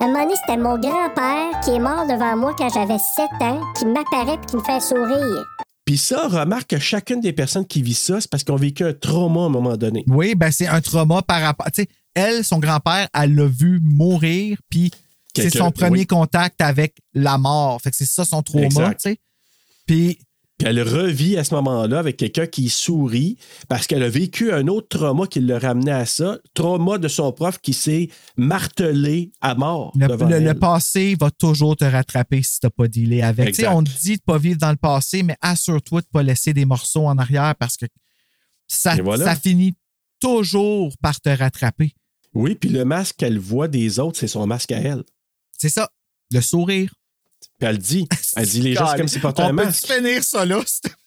à 0.00 0.04
un 0.04 0.08
moment 0.08 0.22
donné, 0.22 0.34
c'était 0.36 0.56
mon 0.56 0.78
grand-père 0.78 1.60
qui 1.64 1.70
est 1.72 1.78
mort 1.78 2.06
devant 2.06 2.36
moi 2.36 2.54
quand 2.56 2.68
j'avais 2.68 2.98
7 2.98 3.26
ans, 3.40 3.60
qui 3.76 3.86
m'apparaît 3.86 4.38
et 4.42 4.46
qui 4.46 4.56
me 4.56 4.62
fait 4.62 4.80
sourire. 4.80 5.44
Puis 5.92 5.98
ça, 5.98 6.26
remarque 6.26 6.68
que 6.70 6.78
chacune 6.78 7.20
des 7.20 7.34
personnes 7.34 7.66
qui 7.66 7.82
vit 7.82 7.92
ça, 7.92 8.18
c'est 8.18 8.30
parce 8.30 8.44
qu'ils 8.44 8.54
ont 8.54 8.56
vécu 8.56 8.82
un 8.82 8.94
trauma 8.94 9.42
à 9.42 9.44
un 9.44 9.48
moment 9.50 9.76
donné. 9.76 10.04
Oui, 10.06 10.34
ben 10.34 10.50
c'est 10.50 10.66
un 10.66 10.80
trauma 10.80 11.20
par 11.20 11.42
rapport. 11.42 11.66
Tu 11.70 11.82
sais, 11.82 11.88
elle, 12.14 12.42
son 12.46 12.60
grand-père, 12.60 13.10
elle 13.12 13.34
l'a 13.34 13.44
vu 13.44 13.78
mourir, 13.82 14.56
puis 14.70 14.90
c'est 15.36 15.50
son 15.50 15.70
premier 15.70 15.98
oui. 15.98 16.06
contact 16.06 16.62
avec 16.62 16.96
la 17.12 17.36
mort. 17.36 17.78
Fait 17.82 17.90
que 17.90 17.96
c'est 17.98 18.06
ça 18.06 18.24
son 18.24 18.40
trauma, 18.40 18.94
tu 18.94 19.00
sais. 19.00 19.18
Puis 19.84 20.18
Elle 20.64 20.80
revit 20.82 21.36
à 21.36 21.44
ce 21.44 21.54
moment-là 21.54 21.98
avec 21.98 22.16
quelqu'un 22.16 22.46
qui 22.46 22.68
sourit 22.68 23.36
parce 23.68 23.86
qu'elle 23.86 24.02
a 24.02 24.08
vécu 24.08 24.52
un 24.52 24.68
autre 24.68 24.88
trauma 24.88 25.26
qui 25.26 25.40
l'a 25.40 25.58
ramené 25.58 25.90
à 25.90 26.06
ça. 26.06 26.38
Trauma 26.54 26.98
de 26.98 27.08
son 27.08 27.32
prof 27.32 27.58
qui 27.60 27.72
s'est 27.72 28.08
martelé 28.36 29.32
à 29.40 29.54
mort. 29.54 29.92
le, 29.96 30.06
devant 30.08 30.28
le- 30.28 30.38
le 30.40 30.54
passé 30.54 31.16
va 31.18 31.30
toujours 31.30 31.76
te 31.76 31.84
rattraper 31.84 32.42
si 32.42 32.60
t'as 32.60 32.70
pas 32.70 32.88
dealé 32.88 33.22
avec. 33.22 33.54
Tu 33.54 33.66
on 33.66 33.82
te 33.82 33.90
dit 34.00 34.16
de 34.16 34.22
pas 34.22 34.38
vivre 34.38 34.58
dans 34.58 34.70
le 34.70 34.76
passé, 34.76 35.22
mais 35.22 35.36
assure-toi 35.40 36.00
de 36.02 36.06
pas 36.12 36.22
laisser 36.22 36.52
des 36.52 36.64
morceaux 36.64 37.06
en 37.06 37.18
arrière 37.18 37.54
parce 37.58 37.76
que 37.76 37.86
ça, 38.68 38.96
Et 38.96 39.00
voilà. 39.00 39.24
ça 39.24 39.34
finit 39.36 39.74
toujours 40.20 40.94
par 41.02 41.20
te 41.20 41.28
rattraper. 41.28 41.92
Oui, 42.34 42.54
puis 42.54 42.70
le 42.70 42.84
masque 42.84 43.16
qu'elle 43.18 43.38
voit 43.38 43.68
des 43.68 43.98
autres, 43.98 44.18
c'est 44.18 44.28
son 44.28 44.46
masque 44.46 44.72
à 44.72 44.78
elle. 44.78 45.02
C'est 45.58 45.68
ça, 45.68 45.90
le 46.30 46.40
sourire. 46.40 46.94
Puis 47.62 47.68
elle 47.70 47.78
dit, 47.78 48.08
elle 48.36 48.46
dit 48.46 48.60
les 48.60 48.74
gens, 48.74 48.88
c'est 48.88 48.96
comme 48.96 49.06
si 49.08 49.20
portaient 49.20 49.42
un 49.42 49.46
On 49.46 49.56
peut 49.56 49.64
masque. 49.66 49.86
finir 49.86 50.24
ça 50.24 50.44
là? 50.44 50.58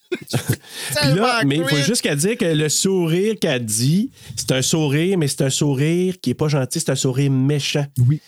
Puis 0.10 1.14
là, 1.16 1.42
mais 1.46 1.58
il 1.58 1.68
faut 1.68 1.76
juste 1.78 2.02
qu'elle 2.02 2.18
dise 2.18 2.38
que 2.38 2.46
le 2.46 2.70
sourire 2.70 3.36
qu'elle 3.42 3.66
dit, 3.66 4.12
c'est 4.38 4.54
un 4.54 4.62
sourire, 4.62 5.18
mais 5.18 5.28
c'est 5.28 5.42
un 5.42 5.50
sourire 5.50 6.16
qui 6.22 6.30
est 6.30 6.36
pas 6.36 6.48
gentil, 6.48 6.80
c'est 6.80 6.92
un 6.92 6.96
sourire 6.96 7.30
méchant. 7.30 7.86
Oui. 8.08 8.22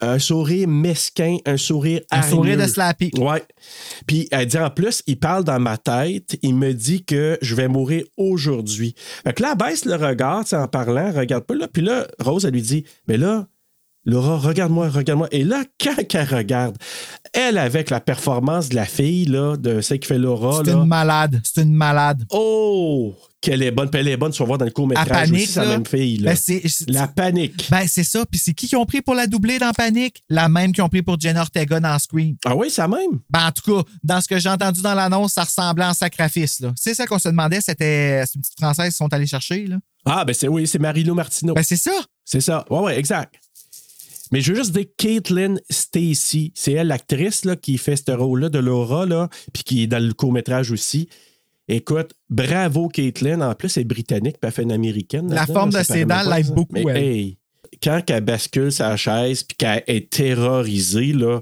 Un 0.00 0.18
sourire 0.18 0.66
mesquin, 0.66 1.36
un 1.44 1.58
sourire 1.58 2.00
Un 2.10 2.22
sourire 2.22 2.56
de 2.56 2.66
slappy. 2.66 3.10
Ouais. 3.18 3.42
Puis 4.06 4.28
elle 4.30 4.46
dit 4.46 4.58
en 4.58 4.70
plus, 4.70 5.02
il 5.06 5.18
parle 5.18 5.44
dans 5.44 5.60
ma 5.60 5.76
tête, 5.76 6.38
il 6.40 6.54
me 6.54 6.72
dit 6.72 7.04
que 7.04 7.36
je 7.42 7.54
vais 7.54 7.68
mourir 7.68 8.04
aujourd'hui. 8.16 8.94
Fait 9.24 9.34
que 9.34 9.42
là, 9.42 9.50
elle 9.52 9.58
baisse 9.58 9.84
le 9.84 9.96
regard, 9.96 10.44
tu 10.44 10.50
sais, 10.50 10.56
en 10.56 10.68
parlant, 10.68 11.08
elle 11.08 11.18
regarde 11.18 11.44
pas 11.44 11.54
là. 11.54 11.68
Puis 11.68 11.82
là, 11.82 12.06
Rose, 12.18 12.46
elle 12.46 12.52
lui 12.52 12.62
dit, 12.62 12.84
mais 13.06 13.18
là, 13.18 13.46
Laura, 14.06 14.36
regarde-moi, 14.38 14.88
regarde-moi. 14.90 15.28
Et 15.32 15.44
là, 15.44 15.64
quand 15.82 15.94
elle 16.14 16.28
regarde, 16.34 16.76
elle, 17.32 17.58
avec 17.58 17.90
la 17.90 18.00
performance 18.00 18.68
de 18.68 18.74
la 18.76 18.84
fille, 18.84 19.24
là, 19.26 19.56
de 19.56 19.80
celle 19.80 19.98
qui 19.98 20.08
fait 20.08 20.18
Laura, 20.18 20.62
C'est 20.64 20.72
une 20.72 20.84
malade. 20.84 21.40
C'est 21.44 21.62
une 21.62 21.74
malade. 21.74 22.24
oh, 22.30 23.14
qu'elle 23.40 23.62
est 23.62 23.70
bonne. 23.70 23.90
Puis 23.90 24.00
elle 24.00 24.08
est 24.08 24.16
bonne, 24.16 24.32
tu 24.32 24.38
vas 24.38 24.46
voir 24.46 24.58
dans 24.58 24.64
le 24.64 24.70
court-métrage 24.70 25.06
panique. 25.08 25.34
aussi, 25.34 25.46
c'est 25.46 25.60
la 25.60 25.66
là. 25.66 25.72
même 25.72 25.86
fille. 25.86 26.16
Là. 26.18 26.30
Ben, 26.30 26.36
c'est- 26.36 26.66
c'est- 26.68 26.88
la 26.90 27.08
panique. 27.08 27.68
Ben, 27.70 27.84
c'est 27.86 28.04
ça. 28.04 28.24
Puis 28.24 28.40
c'est 28.42 28.54
qui 28.54 28.66
qui 28.68 28.76
ont 28.76 28.86
pris 28.86 29.02
pour 29.02 29.14
la 29.14 29.26
doubler 29.26 29.58
dans 29.58 29.72
Panique? 29.72 30.22
La 30.30 30.48
même 30.48 30.72
qui 30.72 30.80
ont 30.80 30.88
pris 30.88 31.02
pour 31.02 31.20
Jenna 31.20 31.42
Ortega 31.42 31.78
dans 31.80 31.98
Scream. 31.98 32.36
Ah 32.46 32.56
oui, 32.56 32.70
ça 32.70 32.88
même? 32.88 33.20
Ben, 33.28 33.48
en 33.48 33.52
tout 33.52 33.74
cas, 33.82 33.88
dans 34.02 34.20
ce 34.22 34.28
que 34.28 34.38
j'ai 34.38 34.48
entendu 34.48 34.80
dans 34.80 34.94
l'annonce, 34.94 35.32
ça 35.34 35.44
ressemblait 35.44 35.84
en 35.84 35.92
sacrifice. 35.94 36.60
là. 36.60 36.72
C'est 36.76 36.94
ça 36.94 37.06
qu'on 37.06 37.18
se 37.18 37.28
demandait, 37.28 37.60
c'était 37.60 38.22
c'est 38.26 38.36
une 38.36 38.40
petite 38.42 38.58
Française 38.58 38.90
qui 38.90 38.96
sont 38.96 39.12
allés 39.12 39.26
chercher. 39.26 39.66
Là. 39.66 39.76
Ah, 40.06 40.24
ben 40.24 40.34
c'est 40.34 40.48
oui, 40.48 40.66
c'est 40.66 40.78
Marilo 40.78 41.14
Martineau. 41.14 41.52
Ben, 41.54 41.62
c'est 41.62 41.76
ça. 41.76 41.92
C'est 42.24 42.40
ça. 42.40 42.64
Ouais, 42.70 42.78
ouais, 42.80 42.98
exact. 42.98 43.34
Mais 44.34 44.40
je 44.40 44.50
veux 44.50 44.58
juste 44.58 44.72
dire 44.72 44.86
Caitlin 44.96 45.54
Stacy. 45.70 46.50
C'est 46.56 46.72
elle, 46.72 46.88
l'actrice, 46.88 47.44
là, 47.44 47.54
qui 47.54 47.78
fait 47.78 47.94
ce 47.94 48.10
rôle-là 48.10 48.48
de 48.48 48.58
Laura, 48.58 49.06
là, 49.06 49.28
puis 49.52 49.62
qui 49.62 49.82
est 49.84 49.86
dans 49.86 50.04
le 50.04 50.12
court-métrage 50.12 50.72
aussi. 50.72 51.08
Écoute, 51.68 52.14
bravo 52.30 52.88
Caitlin. 52.88 53.40
En 53.42 53.54
plus, 53.54 53.76
elle 53.76 53.82
est 53.82 53.84
britannique, 53.84 54.38
puis 54.40 54.48
elle 54.48 54.50
fait 54.50 54.64
une 54.64 54.72
américaine. 54.72 55.32
La 55.32 55.46
forme 55.46 55.70
là, 55.70 55.82
de 55.82 55.86
ses 55.86 56.04
dents 56.04 56.24
pas, 56.24 56.36
l'aide 56.36 56.52
beaucoup, 56.52 56.74
Mais, 56.74 56.82
elle. 56.82 56.96
hey, 56.96 57.38
quand 57.80 58.02
elle 58.10 58.24
bascule 58.24 58.72
sa 58.72 58.96
chaise, 58.96 59.44
puis 59.44 59.56
qu'elle 59.56 59.84
est 59.86 60.10
terrorisée, 60.10 61.12
là, 61.12 61.40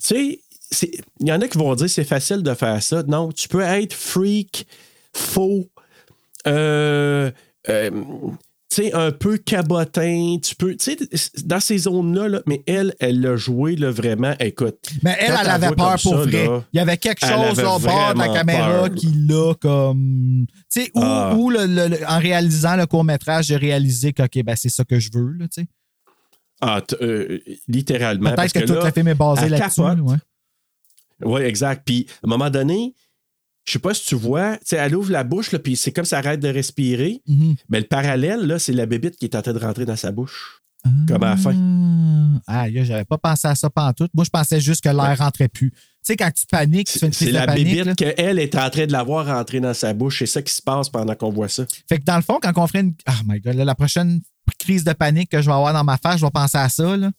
tu 0.00 0.38
sais, 0.70 0.90
il 1.18 1.26
y 1.26 1.32
en 1.32 1.40
a 1.40 1.48
qui 1.48 1.58
vont 1.58 1.74
dire 1.74 1.90
c'est 1.90 2.04
facile 2.04 2.44
de 2.44 2.54
faire 2.54 2.80
ça. 2.80 3.02
Non, 3.02 3.32
tu 3.32 3.48
peux 3.48 3.62
être 3.62 3.94
freak, 3.94 4.64
faux, 5.12 5.66
euh, 6.46 7.32
euh, 7.68 7.90
sais, 8.82 8.92
un 8.94 9.12
peu 9.12 9.38
cabotin, 9.38 10.36
tu 10.42 10.54
peux, 10.56 10.74
tu 10.76 10.96
sais, 10.96 11.42
dans 11.44 11.60
ces 11.60 11.78
zones-là, 11.78 12.28
là, 12.28 12.42
mais 12.46 12.62
elle, 12.66 12.94
elle 13.00 13.20
l'a 13.20 13.36
joué, 13.36 13.76
là, 13.76 13.90
vraiment, 13.90 14.34
écoute. 14.40 14.78
Mais 15.02 15.16
elle, 15.20 15.34
elle 15.40 15.50
avait 15.50 15.74
peur 15.74 15.96
pour 16.02 16.12
ça, 16.14 16.16
vrai. 16.22 16.46
là, 16.46 16.64
Il 16.72 16.76
y 16.76 16.80
avait 16.80 16.96
quelque 16.96 17.24
chose 17.26 17.58
au 17.60 17.78
bord 17.78 18.14
de 18.14 18.18
la 18.18 18.28
caméra 18.28 18.88
peur. 18.88 18.94
qui 18.94 19.06
l'a 19.28 19.54
comme. 19.60 20.46
Tu 20.72 20.82
sais, 20.82 20.90
où, 20.94 21.00
Ah. 21.02 21.34
le- 21.36 21.66
le- 21.66 21.88
le- 21.88 22.08
en 22.08 22.18
réalisant 22.18 22.76
le 22.76 22.86
court-métrage, 22.86 23.46
j'ai 23.46 23.56
réalisé 23.56 24.12
que, 24.12 24.22
OK, 24.22 24.42
ben, 24.44 24.56
c'est 24.56 24.68
ça 24.68 24.84
que 24.84 24.98
je 24.98 25.10
veux. 25.12 25.32
Là, 25.32 25.46
tu 25.48 25.62
sais. 25.62 25.68
Ah, 26.60 26.80
euh, 27.02 27.38
littéralement. 27.68 28.34
Peut-être 28.34 28.52
que, 28.52 28.58
tout 28.66 28.74
là, 28.74 28.84
le 28.86 28.90
film 28.90 29.08
est 29.08 29.14
basé 29.14 29.48
là-dessus. 29.48 29.80
ouais. 29.80 30.16
Oui, 31.24 31.40
exact. 31.42 31.82
Puis, 31.84 32.06
à 32.22 32.26
un 32.26 32.28
moment 32.28 32.50
donné, 32.50 32.94
je 33.68 33.74
sais 33.74 33.78
pas 33.78 33.92
si 33.92 34.06
tu 34.06 34.14
vois, 34.14 34.56
tu 34.56 34.62
sais, 34.64 34.76
elle 34.76 34.96
ouvre 34.96 35.12
la 35.12 35.24
bouche, 35.24 35.54
puis 35.58 35.76
c'est 35.76 35.92
comme 35.92 36.06
ça 36.06 36.18
arrête 36.18 36.40
de 36.40 36.48
respirer. 36.48 37.20
Mhm. 37.26 37.54
Mais 37.68 37.80
le 37.80 37.86
parallèle, 37.86 38.46
là, 38.46 38.58
c'est 38.58 38.72
la 38.72 38.86
bébite 38.86 39.16
qui 39.16 39.26
est 39.26 39.36
en 39.36 39.42
train 39.42 39.52
de 39.52 39.58
rentrer 39.58 39.84
dans 39.84 39.96
sa 39.96 40.10
bouche. 40.10 40.62
Comme 41.06 41.22
à 41.22 41.30
la 41.30 41.36
fin. 41.36 41.54
Ah, 42.46 42.66
là, 42.70 42.84
j'avais 42.84 43.04
pas 43.04 43.18
pensé 43.18 43.46
à 43.46 43.54
ça 43.54 43.68
pantoute. 43.68 44.10
Moi, 44.14 44.24
je 44.24 44.30
pensais 44.30 44.58
juste 44.58 44.82
que 44.82 44.88
l'air 44.88 45.18
rentrait 45.18 45.48
plus. 45.48 45.70
Tu 45.70 45.76
sais, 46.02 46.16
quand 46.16 46.30
tu 46.30 46.46
paniques, 46.46 46.86
tu 46.86 46.98
fais 46.98 47.06
une 47.08 47.12
C'est 47.12 47.26
crise 47.26 47.34
de 47.34 47.40
la 47.40 47.46
panique. 47.46 47.76
bébite 47.84 47.96
qu'elle 47.96 48.38
est 48.38 48.54
en 48.54 48.70
train 48.70 48.86
de 48.86 48.92
la 48.92 49.02
voir 49.02 49.26
rentrer 49.26 49.60
dans 49.60 49.74
sa 49.74 49.92
bouche. 49.92 50.20
C'est 50.20 50.26
ça 50.26 50.40
qui 50.40 50.54
se 50.54 50.62
passe 50.62 50.88
pendant 50.88 51.14
qu'on 51.14 51.30
voit 51.30 51.48
ça. 51.48 51.64
Fait 51.88 51.98
que 51.98 52.04
dans 52.04 52.16
le 52.16 52.22
fond, 52.22 52.38
quand 52.40 52.52
on 52.56 52.66
ferait 52.66 52.80
une. 52.80 52.94
Oh 53.06 53.12
my 53.26 53.38
god, 53.40 53.56
là, 53.56 53.66
la 53.66 53.74
prochaine 53.74 54.22
crise 54.58 54.84
de 54.84 54.92
panique 54.94 55.28
que 55.30 55.42
je 55.42 55.46
vais 55.46 55.52
avoir 55.52 55.74
dans 55.74 55.84
ma 55.84 55.98
face, 55.98 56.20
je 56.20 56.24
vais 56.24 56.30
penser 56.30 56.56
à 56.56 56.70
ça. 56.70 56.96
Là. 56.96 57.10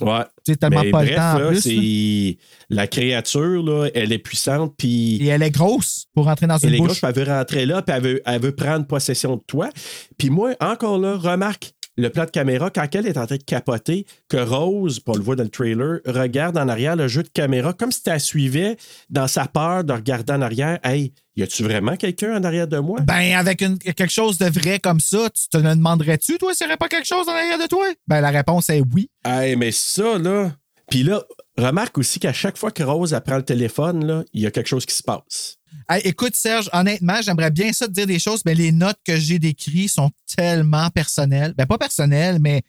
Ouais. 0.00 0.24
Tu 0.44 0.56
tellement 0.56 0.82
Mais 0.82 0.90
pas 0.90 0.98
bref, 0.98 1.10
le 1.10 1.16
temps 1.16 1.34
en 1.34 1.38
là, 1.38 1.48
plus. 1.48 2.36
la 2.68 2.86
créature, 2.86 3.62
là, 3.62 3.88
elle 3.94 4.12
est 4.12 4.18
puissante, 4.18 4.74
puis 4.76 5.16
Et 5.22 5.28
elle 5.28 5.42
est 5.42 5.50
grosse 5.50 6.06
pour 6.14 6.26
rentrer 6.26 6.46
dans 6.46 6.58
elle 6.58 6.68
une 6.68 6.74
est 6.74 6.78
grosse, 6.86 7.02
elle 7.02 7.14
veut 7.14 7.24
rentrer 7.24 7.66
là, 7.66 7.82
puis 7.82 7.96
elle 7.96 8.02
veut, 8.02 8.22
elle 8.26 8.40
veut 8.40 8.54
prendre 8.54 8.86
possession 8.86 9.36
de 9.36 9.42
toi. 9.46 9.70
Puis 10.18 10.28
moi, 10.30 10.54
encore 10.60 10.98
là, 10.98 11.16
remarque 11.16 11.72
le 11.96 12.10
plan 12.10 12.24
de 12.24 12.30
caméra, 12.30 12.70
quand 12.70 12.86
elle 12.94 13.06
est 13.06 13.16
en 13.16 13.26
train 13.26 13.36
de 13.36 13.42
capoter, 13.42 14.06
que 14.28 14.36
Rose, 14.36 15.00
on 15.06 15.14
le 15.14 15.22
voit 15.22 15.36
dans 15.36 15.44
le 15.44 15.48
trailer, 15.48 16.00
regarde 16.06 16.56
en 16.58 16.68
arrière 16.68 16.94
le 16.96 17.08
jeu 17.08 17.22
de 17.22 17.28
caméra, 17.28 17.72
comme 17.72 17.90
si 17.92 18.02
tu 18.02 18.10
la 18.10 18.18
suivais 18.18 18.76
dans 19.08 19.26
sa 19.28 19.46
peur 19.46 19.82
de 19.84 19.92
regarder 19.92 20.32
en 20.34 20.42
arrière. 20.42 20.78
Hey, 20.84 21.12
y 21.36 21.42
a-tu 21.42 21.62
vraiment 21.62 21.96
quelqu'un 21.96 22.36
en 22.36 22.44
arrière 22.44 22.68
de 22.68 22.78
moi? 22.78 23.00
Ben, 23.00 23.34
avec 23.36 23.62
une- 23.62 23.78
quelque 23.78 24.08
chose 24.12 24.36
de 24.38 24.46
vrai 24.46 24.78
comme 24.78 25.00
ça, 25.00 25.30
tu 25.30 25.48
te 25.48 25.56
le 25.56 25.74
demanderais-tu, 25.74 26.38
toi, 26.38 26.52
s'il 26.54 26.66
n'y 26.66 26.70
aurait 26.72 26.76
pas 26.78 26.88
quelque 26.88 27.06
chose 27.06 27.28
en 27.28 27.32
arrière 27.32 27.58
de 27.58 27.66
toi? 27.66 27.86
Ben, 28.06 28.20
la 28.20 28.30
réponse 28.30 28.68
est 28.70 28.82
oui. 28.94 29.08
Hey, 29.24 29.56
mais 29.56 29.72
ça, 29.72 30.18
là. 30.18 30.52
Puis 30.90 31.02
là, 31.02 31.22
remarque 31.58 31.98
aussi 31.98 32.20
qu'à 32.20 32.32
chaque 32.32 32.56
fois 32.58 32.70
que 32.70 32.82
Rose 32.82 33.12
elle 33.12 33.20
prend 33.22 33.36
le 33.38 33.42
téléphone, 33.42 34.06
là, 34.06 34.22
il 34.32 34.42
y 34.42 34.46
a 34.46 34.50
quelque 34.50 34.68
chose 34.68 34.86
qui 34.86 34.94
se 34.94 35.02
passe. 35.02 35.56
Hey, 35.88 36.02
écoute, 36.04 36.34
Serge, 36.34 36.68
honnêtement, 36.72 37.20
j'aimerais 37.22 37.50
bien 37.50 37.72
ça 37.72 37.86
te 37.86 37.92
dire 37.92 38.06
des 38.06 38.18
choses, 38.18 38.42
mais 38.44 38.54
les 38.54 38.72
notes 38.72 38.98
que 39.04 39.16
j'ai 39.16 39.38
décrites 39.38 39.90
sont 39.90 40.10
tellement 40.36 40.90
personnelles. 40.90 41.54
Ben, 41.56 41.66
pas 41.66 41.78
personnelles, 41.78 42.38
mais 42.40 42.62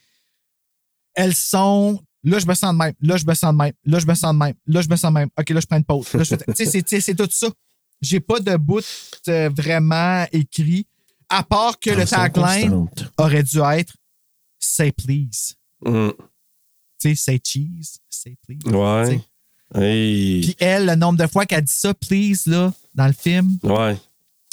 elles 1.14 1.36
sont. 1.36 2.02
Là, 2.24 2.40
je 2.40 2.46
me 2.46 2.54
sens 2.54 2.74
de 2.74 2.78
même. 2.78 2.94
Là, 3.02 3.18
je 3.18 3.26
me 3.26 3.34
sens 3.34 3.54
de 3.54 3.58
même. 3.58 3.74
Là, 3.86 4.00
je 4.00 4.06
me 4.06 4.14
sens 4.16 4.34
de 4.34 4.38
même. 4.38 4.54
Là, 4.66 4.82
je 4.82 4.90
me 4.90 4.96
sens 4.96 5.12
de 5.14 5.20
même. 5.20 5.30
OK, 5.40 5.50
là, 5.50 5.60
je 5.60 5.66
prends 5.66 5.78
une 5.78 5.86
pause. 5.86 6.12
Là, 6.14 6.24
je 6.24 6.36
fais- 6.36 6.54
Tu 6.54 6.66
sais, 6.66 7.02
c'est- 7.02 7.16
tout 7.16 7.28
ça. 7.32 7.48
J'ai 8.02 8.20
pas 8.20 8.40
de 8.40 8.56
bout 8.58 8.84
euh, 9.28 9.50
vraiment 9.56 10.26
écrit, 10.32 10.86
à 11.30 11.44
part 11.44 11.80
que 11.80 11.90
le 11.90 12.06
tagline 12.06 12.88
aurait 13.18 13.44
dû 13.44 13.60
être 13.60 13.94
Say 14.60 14.92
please. 14.92 15.56
Mm. 15.86 16.10
Tu 17.00 17.10
sais, 17.10 17.16
say 17.16 17.40
cheese. 17.44 18.00
Say 18.10 18.36
please. 18.46 18.68
Ouais. 18.72 19.22
Hey. 19.76 20.42
Puis 20.42 20.56
elle, 20.60 20.86
le 20.88 20.96
nombre 20.96 21.18
de 21.20 21.28
fois 21.28 21.46
qu'elle 21.46 21.64
dit 21.64 21.72
ça, 21.74 21.94
please, 21.94 22.48
là, 22.48 22.74
dans 22.98 23.08
le 23.08 23.14
film. 23.14 23.58
Ouais. 23.64 23.96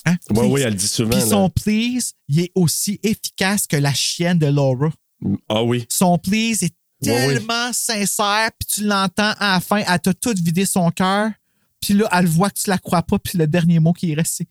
Hein? 0.06 0.16
Ouais, 0.30 0.34
Please. 0.36 0.46
oui, 0.52 0.60
elle 0.60 0.68
le 0.70 0.74
dit 0.78 0.86
souvent. 0.86 1.10
Puis 1.18 1.28
son 1.28 1.48
please, 1.50 2.12
il 2.28 2.40
est 2.40 2.52
aussi 2.54 3.00
efficace 3.02 3.66
que 3.66 3.76
la 3.76 3.92
chienne 3.94 4.38
de 4.38 4.46
Laura. 4.46 4.90
Ah 5.48 5.62
oui. 5.64 5.86
Son 5.88 6.18
please 6.18 6.62
est 6.62 6.74
Ouais, 7.04 7.26
oui. 7.26 7.34
tellement 7.34 7.72
sincère, 7.72 8.50
puis 8.58 8.66
tu 8.76 8.84
l'entends 8.86 9.32
à 9.38 9.54
la 9.54 9.60
fin, 9.60 9.78
elle 9.86 10.00
t'a 10.00 10.14
tout 10.14 10.32
vidé 10.42 10.64
son 10.64 10.90
cœur, 10.90 11.30
puis 11.80 11.92
là, 11.92 12.08
elle 12.12 12.26
voit 12.26 12.48
que 12.50 12.58
tu 12.58 12.70
la 12.70 12.78
crois 12.78 13.02
pas, 13.02 13.18
puis 13.18 13.36
le 13.36 13.46
dernier 13.46 13.78
mot 13.78 13.92
qui 13.92 14.12
est 14.12 14.14
resté. 14.14 14.46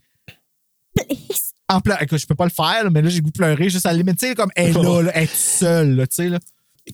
En 1.69 1.81
pleurant. 1.81 1.99
Écoute, 2.01 2.19
je 2.19 2.27
peux 2.27 2.35
pas 2.35 2.43
le 2.45 2.51
faire, 2.51 2.83
là, 2.83 2.89
mais 2.91 3.01
là, 3.01 3.09
j'ai 3.09 3.21
goût 3.21 3.29
de 3.31 3.37
pleurer 3.37 3.69
juste 3.69 3.85
à 3.85 3.91
la 3.91 3.97
limite. 3.97 4.19
Tu 4.19 4.27
sais, 4.27 4.35
comme 4.35 4.51
elle 4.55 4.69
est 4.69 4.73
là, 4.83 5.01
là, 5.01 5.11
elle 5.15 5.23
est 5.23 5.33
seule, 5.35 5.95
là, 5.95 6.05
tu 6.05 6.15
sais, 6.15 6.29
là. 6.29 6.39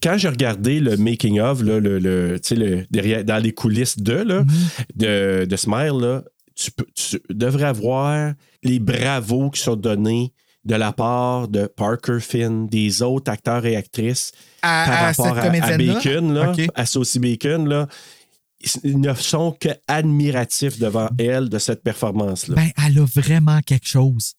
Quand 0.03 0.17
j'ai 0.17 0.29
regardé 0.29 0.79
le 0.79 0.95
making 0.97 1.39
of, 1.39 1.61
là, 1.63 1.79
le, 1.79 1.97
le, 1.99 2.39
tu 2.39 2.49
sais, 2.49 2.55
le- 2.55 2.85
derrière, 2.91 3.25
dans 3.25 3.41
les 3.41 3.51
coulisses 3.51 3.97
de, 3.97 4.13
là, 4.13 4.45
de, 4.95 5.45
de 5.49 5.55
Smile, 5.57 5.97
là, 5.99 6.23
tu, 6.59 6.71
peux- 6.71 6.87
tu 6.93 7.21
devrais 7.29 7.73
voir 7.73 8.33
les 8.63 8.79
bravos 8.79 9.49
qui 9.49 9.61
sont 9.61 9.75
donnés 9.75 10.33
de 10.65 10.75
la 10.75 10.91
part 10.91 11.47
de 11.47 11.67
Parker 11.67 12.19
Finn, 12.19 12.67
des 12.67 13.01
autres 13.01 13.31
acteurs 13.31 13.65
et 13.65 13.75
actrices 13.77 14.31
À- 14.61 14.85
par 14.85 14.93
à 14.93 15.05
rapport 15.07 15.35
cette 15.35 15.63
à, 15.63 15.65
à? 15.73 15.77
Bacon, 15.77 16.33
là, 16.33 16.53
à 16.75 16.85
Saucy 16.85 17.19
Bacon. 17.19 17.67
Là. 17.67 17.87
ils 18.83 18.99
ne 18.99 19.13
sont 19.13 19.53
que 19.57 19.69
admiratifs 19.87 20.77
devant 20.79 21.09
elle 21.17 21.47
de 21.47 21.59
cette 21.59 21.81
performance-là. 21.81 22.55
Ben, 22.55 22.69
elle 22.85 22.99
a 22.99 23.05
vraiment 23.05 23.61
quelque 23.61 23.87
chose. 23.87 24.33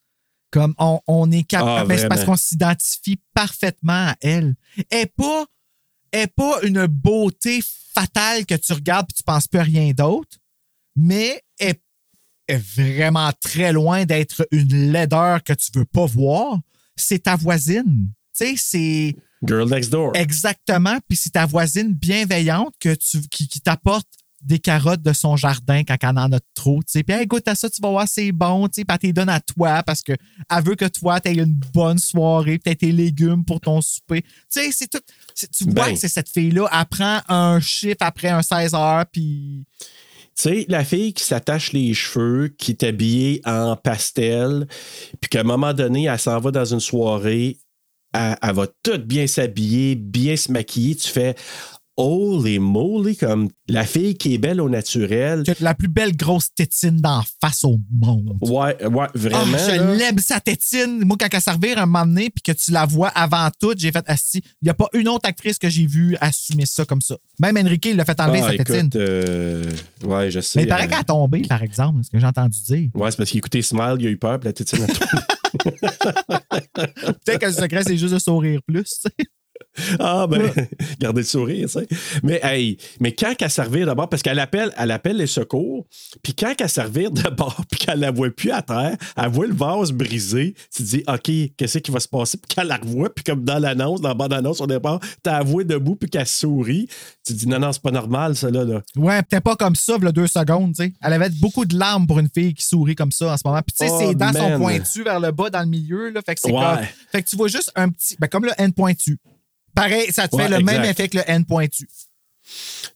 Comme 0.51 0.75
on, 0.79 1.01
on 1.07 1.31
est 1.31 1.45
capable. 1.45 1.93
Ah, 1.93 1.97
c'est 1.99 2.09
parce 2.09 2.25
qu'on 2.25 2.37
s'identifie 2.37 3.19
parfaitement 3.35 4.09
à 4.09 4.17
elle. 4.21 4.57
Elle 4.91 5.01
n'est 5.01 5.07
pas, 5.07 5.47
elle 6.13 6.23
est 6.25 6.35
pas 6.35 6.59
une 6.65 6.87
beauté 6.87 7.61
fatale 7.95 8.45
que 8.45 8.57
tu 8.57 8.73
regardes 8.75 9.07
et 9.11 9.15
tu 9.15 9.23
penses 9.23 9.47
plus 9.49 9.61
à 9.61 9.63
rien 9.63 9.93
d'autre, 9.93 10.37
mais 10.97 11.41
est 12.51 12.63
vraiment 12.77 13.31
très 13.41 13.73
loin 13.73 14.05
d'être 14.05 14.47
une 14.51 14.93
laideur 14.93 15.43
que 15.43 15.53
tu 15.53 15.71
veux 15.75 15.85
pas 15.85 16.07
voir. 16.07 16.59
C'est 16.97 17.25
ta 17.25 17.37
voisine. 17.37 18.11
Tu 18.37 18.45
sais, 18.47 18.55
c'est. 18.57 19.17
Girl 19.47 19.69
Next 19.69 19.91
Door. 19.91 20.13
Exactement. 20.15 20.99
Puis 21.09 21.17
c'est 21.17 21.31
ta 21.31 21.47
voisine 21.47 21.95
bienveillante 21.95 22.75
que 22.79 22.95
tu, 22.95 23.21
qui, 23.31 23.49
qui 23.49 23.61
t'apporte 23.61 24.07
des 24.43 24.59
carottes 24.59 25.03
de 25.03 25.13
son 25.13 25.37
jardin 25.37 25.83
quand 25.85 25.97
elle 26.03 26.19
en 26.19 26.33
a 26.33 26.41
trop. 26.55 26.79
tu 26.83 26.93
sais. 26.93 27.03
Puis 27.03 27.15
hey, 27.15 27.27
goûte 27.27 27.47
à 27.47 27.55
ça, 27.55 27.69
tu 27.69 27.81
vas 27.83 27.91
voir, 27.91 28.09
c'est 28.09 28.33
bon. 28.33 28.69
tu 28.69 28.81
sais. 28.81 28.85
Puis 28.85 28.97
elle 29.03 29.11
te 29.11 29.15
donne 29.15 29.29
à 29.29 29.41
toi 29.41 29.83
parce 29.83 30.03
qu'elle 30.03 30.19
veut 30.65 30.77
que 30.77 30.87
toi, 30.87 31.21
tu 31.21 31.29
aies 31.29 31.35
une 31.35 31.61
bonne 31.75 31.99
soirée, 31.99 32.59
puis 32.59 32.73
tu 32.73 32.87
tes 32.87 32.93
légumes 32.93 33.45
pour 33.45 33.61
ton 33.61 33.81
souper. 33.81 34.23
Tu 34.23 34.29
sais, 34.51 34.71
c'est 34.73 34.89
tout. 34.89 35.01
Tu 35.35 35.65
vois 35.65 35.87
Ben. 35.87 35.95
que 35.95 35.99
c'est 35.99 36.09
cette 36.09 36.29
fille-là. 36.29 36.69
Elle 36.73 36.87
prend 36.87 37.21
un 37.29 37.61
chiffre 37.61 37.97
après 38.01 38.29
un 38.29 38.43
16 38.43 38.75
heures, 38.75 39.05
puis. 39.13 39.65
Tu 40.37 40.43
sais, 40.43 40.67
la 40.69 40.85
fille 40.85 41.13
qui 41.13 41.25
s'attache 41.25 41.73
les 41.73 41.93
cheveux, 41.93 42.49
qui 42.49 42.71
est 42.71 42.83
habillée 42.85 43.43
en 43.45 43.77
pastel, 43.77 44.67
puis 45.21 45.29
qu'à 45.29 45.41
un 45.41 45.45
moment 45.45 45.75
donné, 45.75 46.05
elle 46.05 46.19
s'en 46.19 46.39
va 46.41 46.51
dans 46.51 46.65
une 46.65 46.81
soirée, 46.81 47.59
elle, 48.13 48.37
elle 48.43 48.55
va 48.55 48.67
toute 48.83 49.07
bien 49.07 49.27
s'habiller, 49.27 49.97
bien 49.97 50.37
se 50.37 50.51
maquiller. 50.51 50.97
Tu 50.97 51.09
fais 51.09 51.35
Holy 52.01 52.59
moly, 52.59 53.17
comme 53.17 53.49
la 53.69 53.85
fille 53.85 54.17
qui 54.17 54.35
est 54.35 54.39
belle 54.39 54.61
au 54.61 54.69
naturel. 54.69 55.43
qui 55.43 55.51
a 55.51 55.55
la 55.61 55.75
plus 55.75 55.89
belle 55.89 56.17
grosse 56.17 56.53
tétine 56.55 56.97
d'en 57.01 57.23
face 57.41 57.65
au 57.65 57.79
monde. 57.91 58.37
Ouais, 58.41 58.83
ouais, 58.85 59.07
vraiment. 59.15 59.57
Ah, 59.57 59.59
je 59.59 59.81
là. 59.81 59.95
l'aime, 59.95 60.19
sa 60.19 60.41
tétine. 60.41 61.05
Moi, 61.05 61.17
quand 61.21 61.29
elle 61.33 61.41
servir 61.41 61.79
un 61.79 61.87
moment 61.87 62.07
donné, 62.07 62.31
puis 62.31 62.43
que 62.43 62.53
tu 62.53 62.71
la 62.73 62.87
vois 62.87 63.09
avant 63.09 63.49
tout, 63.61 63.75
j'ai 63.77 63.93
fait 63.93 64.05
Asti. 64.07 64.43
Il 64.63 64.65
n'y 64.65 64.71
a 64.71 64.75
pas 64.75 64.89
une 64.95 65.09
autre 65.09 65.29
actrice 65.29 65.59
que 65.59 65.69
j'ai 65.69 65.87
vue 65.87 66.17
assumer 66.21 66.67
ça 66.67 66.85
comme 66.85 67.01
ça. 67.01 67.17
Même 67.39 67.57
Enrique, 67.59 67.87
il 67.87 67.97
l'a 67.97 68.05
fait 68.05 68.19
enlever 68.21 68.41
Ah, 68.43 68.51
sa 68.57 68.65
tétine. 68.65 68.91
euh, 68.97 69.65
ouais, 70.05 70.31
je 70.31 70.41
sais. 70.41 70.59
Mais 70.59 70.65
il 70.65 70.69
paraît 70.69 70.85
euh, 70.85 70.89
qu'elle 70.89 70.99
a 70.99 71.05
tombé, 71.05 71.43
par 71.43 71.63
exemple, 71.63 72.03
ce 72.05 72.11
que 72.11 72.19
j'ai 72.19 72.27
entendu 72.27 72.59
dire? 72.67 72.91
Ouais, 72.95 73.11
c'est 73.11 73.17
parce 73.17 73.31
qu'il 73.31 73.39
écoutait 73.39 73.63
Smile, 73.63 73.97
il 74.01 74.07
a 74.07 74.11
eu 74.11 74.17
peur, 74.17 74.39
puis 74.41 74.47
la 74.49 74.53
tétine 74.53 74.83
a 74.83 74.87
tombé. 74.87 75.07
Peut-être 76.75 77.41
que 77.41 77.47
le 77.47 77.53
secret, 77.53 77.83
c'est 77.85 77.97
juste 77.97 78.15
de 78.15 78.19
sourire 78.19 78.61
plus. 78.67 79.03
Ah, 79.99 80.27
ben, 80.29 80.51
gardez 81.01 81.21
le 81.23 81.27
sourire, 81.27 81.67
tu 81.69 81.73
sais. 81.81 81.89
Mais, 82.23 82.41
hey, 82.43 82.77
mais 83.01 83.13
quand 83.13 83.35
qu'à 83.35 83.49
servir 83.49 83.87
d'abord, 83.87 84.09
parce 84.09 84.23
qu'elle 84.23 84.39
appelle, 84.39 84.73
elle 84.77 84.91
appelle 84.91 85.17
les 85.17 85.27
secours, 85.27 85.87
puis 86.23 86.35
quand 86.35 86.55
qu'à 86.55 86.69
servir 86.69 87.11
d'abord, 87.13 87.63
puis 87.71 87.79
qu'elle 87.81 88.01
la 88.01 88.11
voit 88.11 88.31
plus 88.31 88.51
à 88.51 88.63
terre, 88.63 88.97
elle 89.17 89.29
voit 89.31 89.47
le 89.47 89.55
vase 89.55 89.93
brisé, 89.93 90.55
tu 90.75 90.83
te 90.83 90.89
dis, 90.89 91.05
OK, 91.09 91.31
qu'est-ce 91.57 91.79
qui 91.79 91.91
va 91.91 92.01
se 92.01 92.09
passer? 92.09 92.39
Puis 92.39 92.55
qu'elle 92.55 92.67
la 92.69 92.77
revoit, 92.77 93.15
puis 93.15 93.25
comme 93.25 93.45
dans 93.45 93.59
l'annonce, 93.59 94.01
dans 94.01 94.09
la 94.09 94.15
bande-annonce 94.15 94.61
au 94.61 94.67
départ, 94.67 95.01
t'as 95.23 95.37
avoué 95.37 95.65
debout, 95.65 95.97
puis 95.97 96.11
qu'elle 96.11 96.27
sourit, 96.27 96.89
tu 97.27 97.33
te 97.33 97.39
dis, 97.39 97.49
non, 97.49 97.59
non, 97.59 97.73
c'est 97.73 97.83
pas 97.83 97.91
normal, 97.93 98.37
ça, 98.37 98.51
là. 98.51 98.65
là. 98.65 98.83
Ouais, 98.97 99.23
peut-être 99.23 99.45
pas 99.45 99.57
comme 99.57 99.77
ça, 99.77 99.97
là, 99.99 100.13
deux 100.13 100.27
secondes, 100.27 100.75
tu 100.75 100.85
sais. 100.85 100.93
Elle 101.03 101.13
avait 101.15 101.31
beaucoup 101.41 101.65
de 101.65 101.79
larmes 101.79 102.07
pour 102.07 102.19
une 102.19 102.29
fille 102.33 102.55
qui 102.55 102.65
sourit 102.65 102.95
comme 102.95 103.13
ça 103.13 103.33
en 103.33 103.37
ce 103.37 103.43
moment. 103.45 103.61
Puis, 103.67 103.75
tu 103.79 103.87
sais, 103.87 103.93
Oh, 103.93 103.99
ses 104.09 104.15
dents 104.15 104.33
sont 104.33 104.59
pointues 104.59 105.03
vers 105.05 105.21
le 105.21 105.31
bas 105.33 105.49
dans 105.51 105.61
le 105.61 105.67
milieu, 105.67 106.11
là. 106.11 106.21
Fait 106.25 106.35
que 106.35 106.41
c'est 106.41 106.53
Ouais. 106.53 106.61
comme- 106.61 106.85
Fait 107.13 107.23
que 107.23 107.29
tu 107.29 107.37
vois 107.37 107.49
juste 107.49 107.73
un 107.77 107.89
petit. 107.89 108.17
Ben, 108.21 108.29
comme 108.29 108.45
le 108.45 108.53
N 108.59 108.73
pointu. 108.73 109.19
Pareil, 109.81 110.13
ça 110.13 110.29
te 110.29 110.37
Ouais, 110.37 110.43
fait 110.47 110.59
le 110.59 110.63
même 110.63 110.85
effet 110.85 111.09
que 111.09 111.17
le 111.17 111.25
N 111.27 111.47
pointu. 111.47 111.89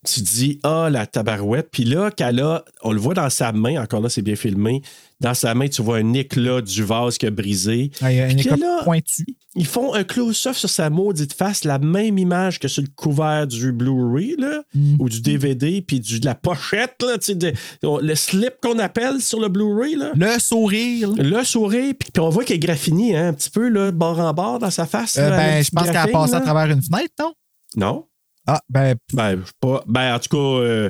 Tu 0.05 0.21
dis, 0.21 0.59
ah, 0.63 0.89
la 0.91 1.05
tabarouette. 1.05 1.69
Puis 1.71 1.83
là, 1.85 2.11
qu'elle 2.11 2.39
a, 2.41 2.63
on 2.83 2.91
le 2.91 2.99
voit 2.99 3.13
dans 3.13 3.29
sa 3.29 3.51
main, 3.51 3.81
encore 3.81 4.01
là, 4.01 4.09
c'est 4.09 4.21
bien 4.21 4.35
filmé. 4.35 4.81
Dans 5.21 5.33
sa 5.33 5.53
main, 5.55 5.69
tu 5.69 5.81
vois 5.81 5.97
un 5.97 6.13
éclat 6.13 6.59
du 6.61 6.83
vase 6.83 7.17
qui 7.17 7.25
a 7.25 7.31
brisé. 7.31 7.89
Ah, 8.01 8.11
il 8.11 8.17
y 8.17 8.21
a 8.21 8.25
un 8.25 8.29
éclat 8.29 8.57
là, 8.57 8.81
pointu. 8.83 9.25
Ils 9.55 9.65
font 9.65 9.93
un 9.93 10.03
close-up 10.03 10.53
sur 10.55 10.69
sa 10.69 10.89
maudite 10.89 11.33
face, 11.33 11.63
la 11.63 11.79
même 11.79 12.17
image 12.17 12.59
que 12.59 12.67
sur 12.67 12.81
le 12.83 12.89
couvert 12.93 13.47
du 13.47 13.71
Blu-ray, 13.71 14.35
là, 14.37 14.63
Mm. 14.73 14.95
ou 14.99 15.07
du 15.07 15.21
DVD, 15.21 15.81
puis 15.81 16.01
du, 16.01 16.19
de 16.19 16.25
la 16.25 16.35
pochette, 16.35 17.01
là, 17.01 17.15
de- 17.33 17.53
le 18.01 18.15
slip 18.15 18.55
qu'on 18.61 18.77
appelle 18.79 19.21
sur 19.21 19.39
le 19.39 19.47
Blu-ray. 19.47 19.95
Là. 19.95 20.11
Le 20.15 20.37
sourire. 20.39 21.11
Le 21.17 21.43
sourire, 21.45 21.93
puis 21.97 22.09
on 22.21 22.29
voit 22.29 22.43
qu'il 22.43 22.57
est 22.57 22.59
graffiné 22.59 23.15
hein, 23.15 23.29
un 23.29 23.33
petit 23.33 23.49
peu, 23.49 23.69
là, 23.69 23.91
bord 23.91 24.19
en 24.19 24.33
bord 24.33 24.59
dans 24.59 24.69
sa 24.71 24.85
face. 24.85 25.15
Euh, 25.17 25.29
ben, 25.29 25.63
je 25.63 25.69
pense 25.71 25.85
qu'elle 25.87 25.95
a 25.95 26.07
passé 26.07 26.33
à 26.35 26.41
travers 26.41 26.65
une 26.75 26.81
fenêtre, 26.83 27.13
non? 27.19 27.33
Non. 27.77 28.05
Ah, 28.47 28.61
ben, 28.69 28.95
Ben, 29.13 29.43
pas. 29.59 29.83
Ben, 29.87 30.15
en 30.15 30.19
tout 30.19 30.29
cas, 30.29 30.37
euh, 30.63 30.89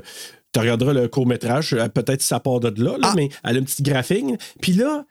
tu 0.53 0.59
regarderas 0.59 0.93
le 0.93 1.07
court-métrage, 1.07 1.73
euh, 1.73 1.87
peut-être 1.89 2.21
si 2.21 2.27
ça 2.27 2.39
part 2.39 2.59
de 2.59 2.69
là, 2.83 2.91
là, 2.97 3.09
Ah. 3.11 3.13
mais 3.15 3.29
elle 3.43 3.57
a 3.57 3.59
un 3.59 3.63
petit 3.63 3.83
graphique. 3.83 4.25
Puis 4.61 4.73
là, 4.73 5.05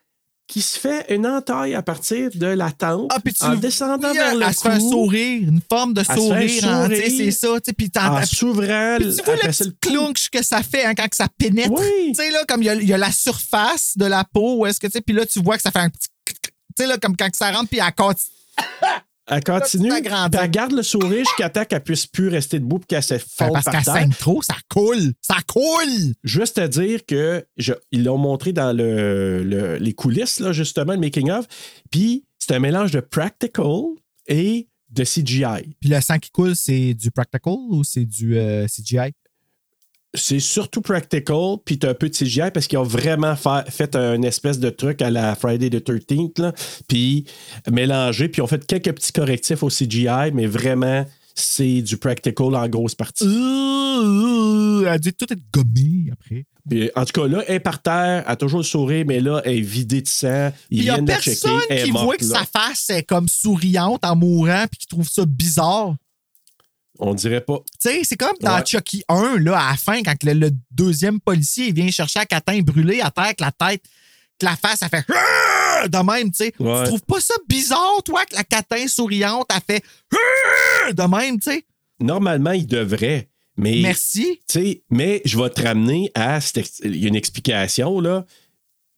qui 0.46 0.60
se 0.60 0.78
fait 0.78 1.06
une 1.08 1.26
entaille 1.26 1.74
à 1.74 1.80
partir 1.82 2.28
de 2.34 2.46
la 2.46 2.70
tente 2.70 3.10
Ah, 3.14 3.18
puis 3.18 3.32
tu 3.32 3.42
en 3.44 3.54
descendant 3.54 4.10
Oui, 4.10 4.16
vers 4.18 4.34
le 4.34 4.42
elle 4.42 4.54
se 4.54 4.60
fait 4.60 4.68
un 4.68 4.78
cou, 4.78 4.90
sourire, 4.90 5.48
une 5.48 5.60
forme 5.70 5.94
de 5.94 6.02
sourire. 6.04 6.68
hein, 6.68 6.88
c'est 6.90 7.30
ça. 7.30 7.48
Puis 7.76 7.90
en 7.98 8.22
s'ouvrant 8.26 8.96
tu 8.98 9.04
vois 9.24 9.36
le 9.36 9.48
petit 9.48 9.72
cou. 9.82 10.12
que 10.30 10.44
ça 10.44 10.62
fait 10.62 10.84
hein, 10.84 10.92
quand 10.94 11.08
que 11.08 11.16
ça 11.16 11.28
pénètre. 11.38 11.70
Oui. 11.72 12.08
Tu 12.08 12.14
sais, 12.16 12.30
là, 12.30 12.44
comme 12.46 12.60
il 12.62 12.66
y, 12.66 12.68
a, 12.68 12.74
il 12.74 12.86
y 12.86 12.92
a 12.92 12.98
la 12.98 13.10
surface 13.10 13.96
de 13.96 14.04
la 14.04 14.22
peau, 14.24 14.66
est-ce 14.66 14.78
que, 14.80 14.86
tu 14.86 14.92
sais, 14.92 15.00
puis 15.00 15.14
là, 15.16 15.24
tu 15.24 15.40
vois 15.40 15.56
que 15.56 15.62
ça 15.62 15.70
fait 15.70 15.78
un 15.78 15.88
petit. 15.88 16.08
Tu 16.26 16.34
sais, 16.76 16.86
là, 16.86 16.98
comme 16.98 17.16
quand 17.16 17.30
que 17.30 17.36
ça 17.38 17.50
rentre, 17.50 17.70
puis 17.70 17.78
elle 17.78 17.94
continue. 17.94 18.36
Elle 19.26 19.42
continue, 19.42 19.88
elle 20.42 20.50
garde 20.50 20.72
le 20.72 20.82
sourire 20.82 21.24
jusqu'à 21.24 21.48
temps 21.48 21.64
qu'elle 21.64 21.82
puisse 21.82 22.06
plus 22.06 22.28
rester 22.28 22.58
debout 22.58 22.78
puis 22.78 22.86
qu'elle 22.88 23.02
se 23.02 23.16
fonde 23.18 23.52
parce 23.54 23.64
par 23.64 23.72
qu'elle 23.74 23.82
trop, 24.18 24.42
ça 24.42 24.56
coule. 24.68 25.12
Ça 25.22 25.36
coule. 25.46 26.12
Juste 26.24 26.58
à 26.58 26.68
dire 26.68 27.06
que 27.06 27.44
je- 27.56 27.72
ils 27.90 28.04
l'ont 28.04 28.18
montré 28.18 28.52
dans 28.52 28.76
le, 28.76 29.42
le- 29.42 29.76
les 29.78 29.94
coulisses, 29.94 30.40
là, 30.40 30.52
justement, 30.52 30.92
le 30.92 30.98
making-of. 31.00 31.46
Puis 31.90 32.24
c'est 32.38 32.52
un 32.54 32.58
mélange 32.58 32.90
de 32.90 33.00
practical 33.00 33.66
et 34.26 34.68
de 34.90 35.04
CGI. 35.04 35.74
Puis 35.80 35.88
le 35.90 36.00
sang 36.02 36.18
qui 36.18 36.30
coule, 36.30 36.54
c'est 36.54 36.92
du 36.94 37.10
practical 37.10 37.54
ou 37.70 37.82
c'est 37.82 38.04
du 38.04 38.36
euh, 38.36 38.66
CGI? 38.68 39.12
C'est 40.16 40.38
surtout 40.40 40.80
practical, 40.80 41.56
puis 41.64 41.78
t'as 41.78 41.90
un 41.90 41.94
peu 41.94 42.08
de 42.08 42.14
CGI 42.14 42.50
parce 42.52 42.66
qu'ils 42.68 42.78
ont 42.78 42.84
vraiment 42.84 43.34
fa- 43.36 43.64
fait 43.68 43.96
un 43.96 44.22
espèce 44.22 44.58
de 44.60 44.70
truc 44.70 45.02
à 45.02 45.10
la 45.10 45.34
Friday 45.34 45.70
the 45.70 45.84
13th, 45.84 46.40
là, 46.40 46.52
puis 46.88 47.24
mélangé, 47.70 48.28
puis 48.28 48.40
ils 48.40 48.42
ont 48.42 48.46
fait 48.46 48.64
quelques 48.64 48.92
petits 48.92 49.12
correctifs 49.12 49.62
au 49.62 49.68
CGI, 49.68 50.30
mais 50.32 50.46
vraiment, 50.46 51.04
c'est 51.34 51.82
du 51.82 51.96
practical 51.96 52.54
en 52.54 52.68
grosse 52.68 52.94
partie. 52.94 53.24
Euh, 53.26 54.82
elle 54.82 54.88
a 54.88 54.98
dû 54.98 55.12
tout 55.12 55.26
être 55.32 55.42
gommé 55.52 56.10
après. 56.12 56.46
Puis, 56.68 56.90
en 56.96 57.04
tout 57.04 57.20
cas, 57.20 57.28
là, 57.28 57.42
elle 57.46 57.56
est 57.56 57.60
par 57.60 57.82
terre, 57.82 58.22
elle 58.26 58.32
a 58.32 58.36
toujours 58.36 58.60
le 58.60 58.64
sourire, 58.64 59.04
mais 59.06 59.20
là, 59.20 59.42
elle 59.44 59.58
est 59.58 59.60
vidée 59.60 60.00
de 60.00 60.08
sang. 60.08 60.50
Il 60.70 60.84
y 60.84 60.90
a 60.90 60.96
checker. 60.96 61.06
personne 61.06 61.60
qui 61.84 61.90
voit 61.90 62.16
que 62.16 62.24
là. 62.24 62.38
sa 62.38 62.44
face 62.60 62.88
est 62.90 63.02
comme 63.02 63.28
souriante 63.28 64.04
en 64.04 64.16
mourant 64.16 64.64
puis 64.70 64.78
qui 64.78 64.86
trouve 64.86 65.08
ça 65.08 65.26
bizarre. 65.26 65.94
On 66.98 67.14
dirait 67.14 67.40
pas. 67.40 67.58
Tu 67.80 67.88
sais, 67.90 68.04
c'est 68.04 68.16
comme 68.16 68.36
dans 68.40 68.56
Ouais. 68.56 68.64
Chucky 68.64 69.02
1, 69.08 69.38
là, 69.40 69.58
à 69.58 69.70
la 69.72 69.76
fin, 69.76 70.02
quand 70.02 70.22
le, 70.22 70.32
le 70.34 70.50
deuxième 70.70 71.20
policier 71.20 71.72
vient 71.72 71.90
chercher 71.90 72.20
à 72.20 72.26
Catin 72.26 72.60
brûlé 72.60 73.00
à 73.00 73.10
terre 73.10 73.24
avec 73.24 73.40
la 73.40 73.50
tête, 73.52 73.82
que 74.38 74.46
la 74.46 74.56
face, 74.56 74.80
elle 74.82 74.88
fait 74.88 75.04
de 75.88 75.98
même, 75.98 76.30
tu 76.30 76.44
sais. 76.44 76.54
Ouais. 76.60 76.82
Tu 76.82 76.88
trouves 76.88 77.02
pas 77.02 77.20
ça 77.20 77.34
bizarre, 77.48 78.02
toi, 78.04 78.24
que 78.26 78.36
la 78.36 78.44
Catin 78.44 78.86
souriante, 78.88 79.46
a 79.52 79.60
fait 79.60 79.82
de 80.92 81.02
même, 81.02 81.38
tu 81.40 81.50
sais? 81.50 81.64
Normalement, 82.00 82.52
il 82.52 82.66
devrait. 82.66 83.28
Mais, 83.56 83.80
Merci. 83.82 84.40
mais 84.90 85.22
je 85.24 85.38
vais 85.38 85.50
te 85.50 85.62
ramener 85.62 86.10
à. 86.14 86.38
Il 86.82 86.96
y 86.96 87.04
a 87.04 87.08
une 87.08 87.14
explication, 87.16 88.00
là. 88.00 88.24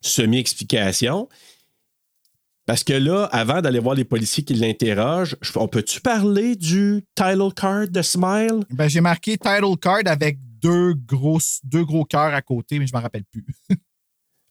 Semi-explication. 0.01 1.29
Parce 2.67 2.83
que 2.83 2.93
là, 2.93 3.25
avant 3.33 3.63
d'aller 3.63 3.79
voir 3.79 3.95
les 3.95 4.05
policiers 4.05 4.45
qui 4.45 4.55
l'interrogent, 4.55 5.37
je- 5.41 5.53
on 5.57 5.69
peut-tu 5.69 6.01
parler 6.01 6.57
du 6.57 7.05
title 7.15 7.53
card 7.55 7.89
de 7.89 8.03
Smile? 8.03 8.65
Ben, 8.71 8.89
j'ai 8.89 9.01
marqué 9.01 9.39
title 9.39 9.77
card 9.81 10.01
avec 10.07 10.39
deux 10.61 10.95
gros, 10.95 11.39
deux 11.63 11.85
gros 11.85 12.05
cœurs 12.05 12.35
à 12.35 12.43
côté, 12.43 12.79
mais 12.81 12.87
je 12.87 12.93
m'en 12.93 13.01
rappelle 13.01 13.25
plus. 13.31 13.45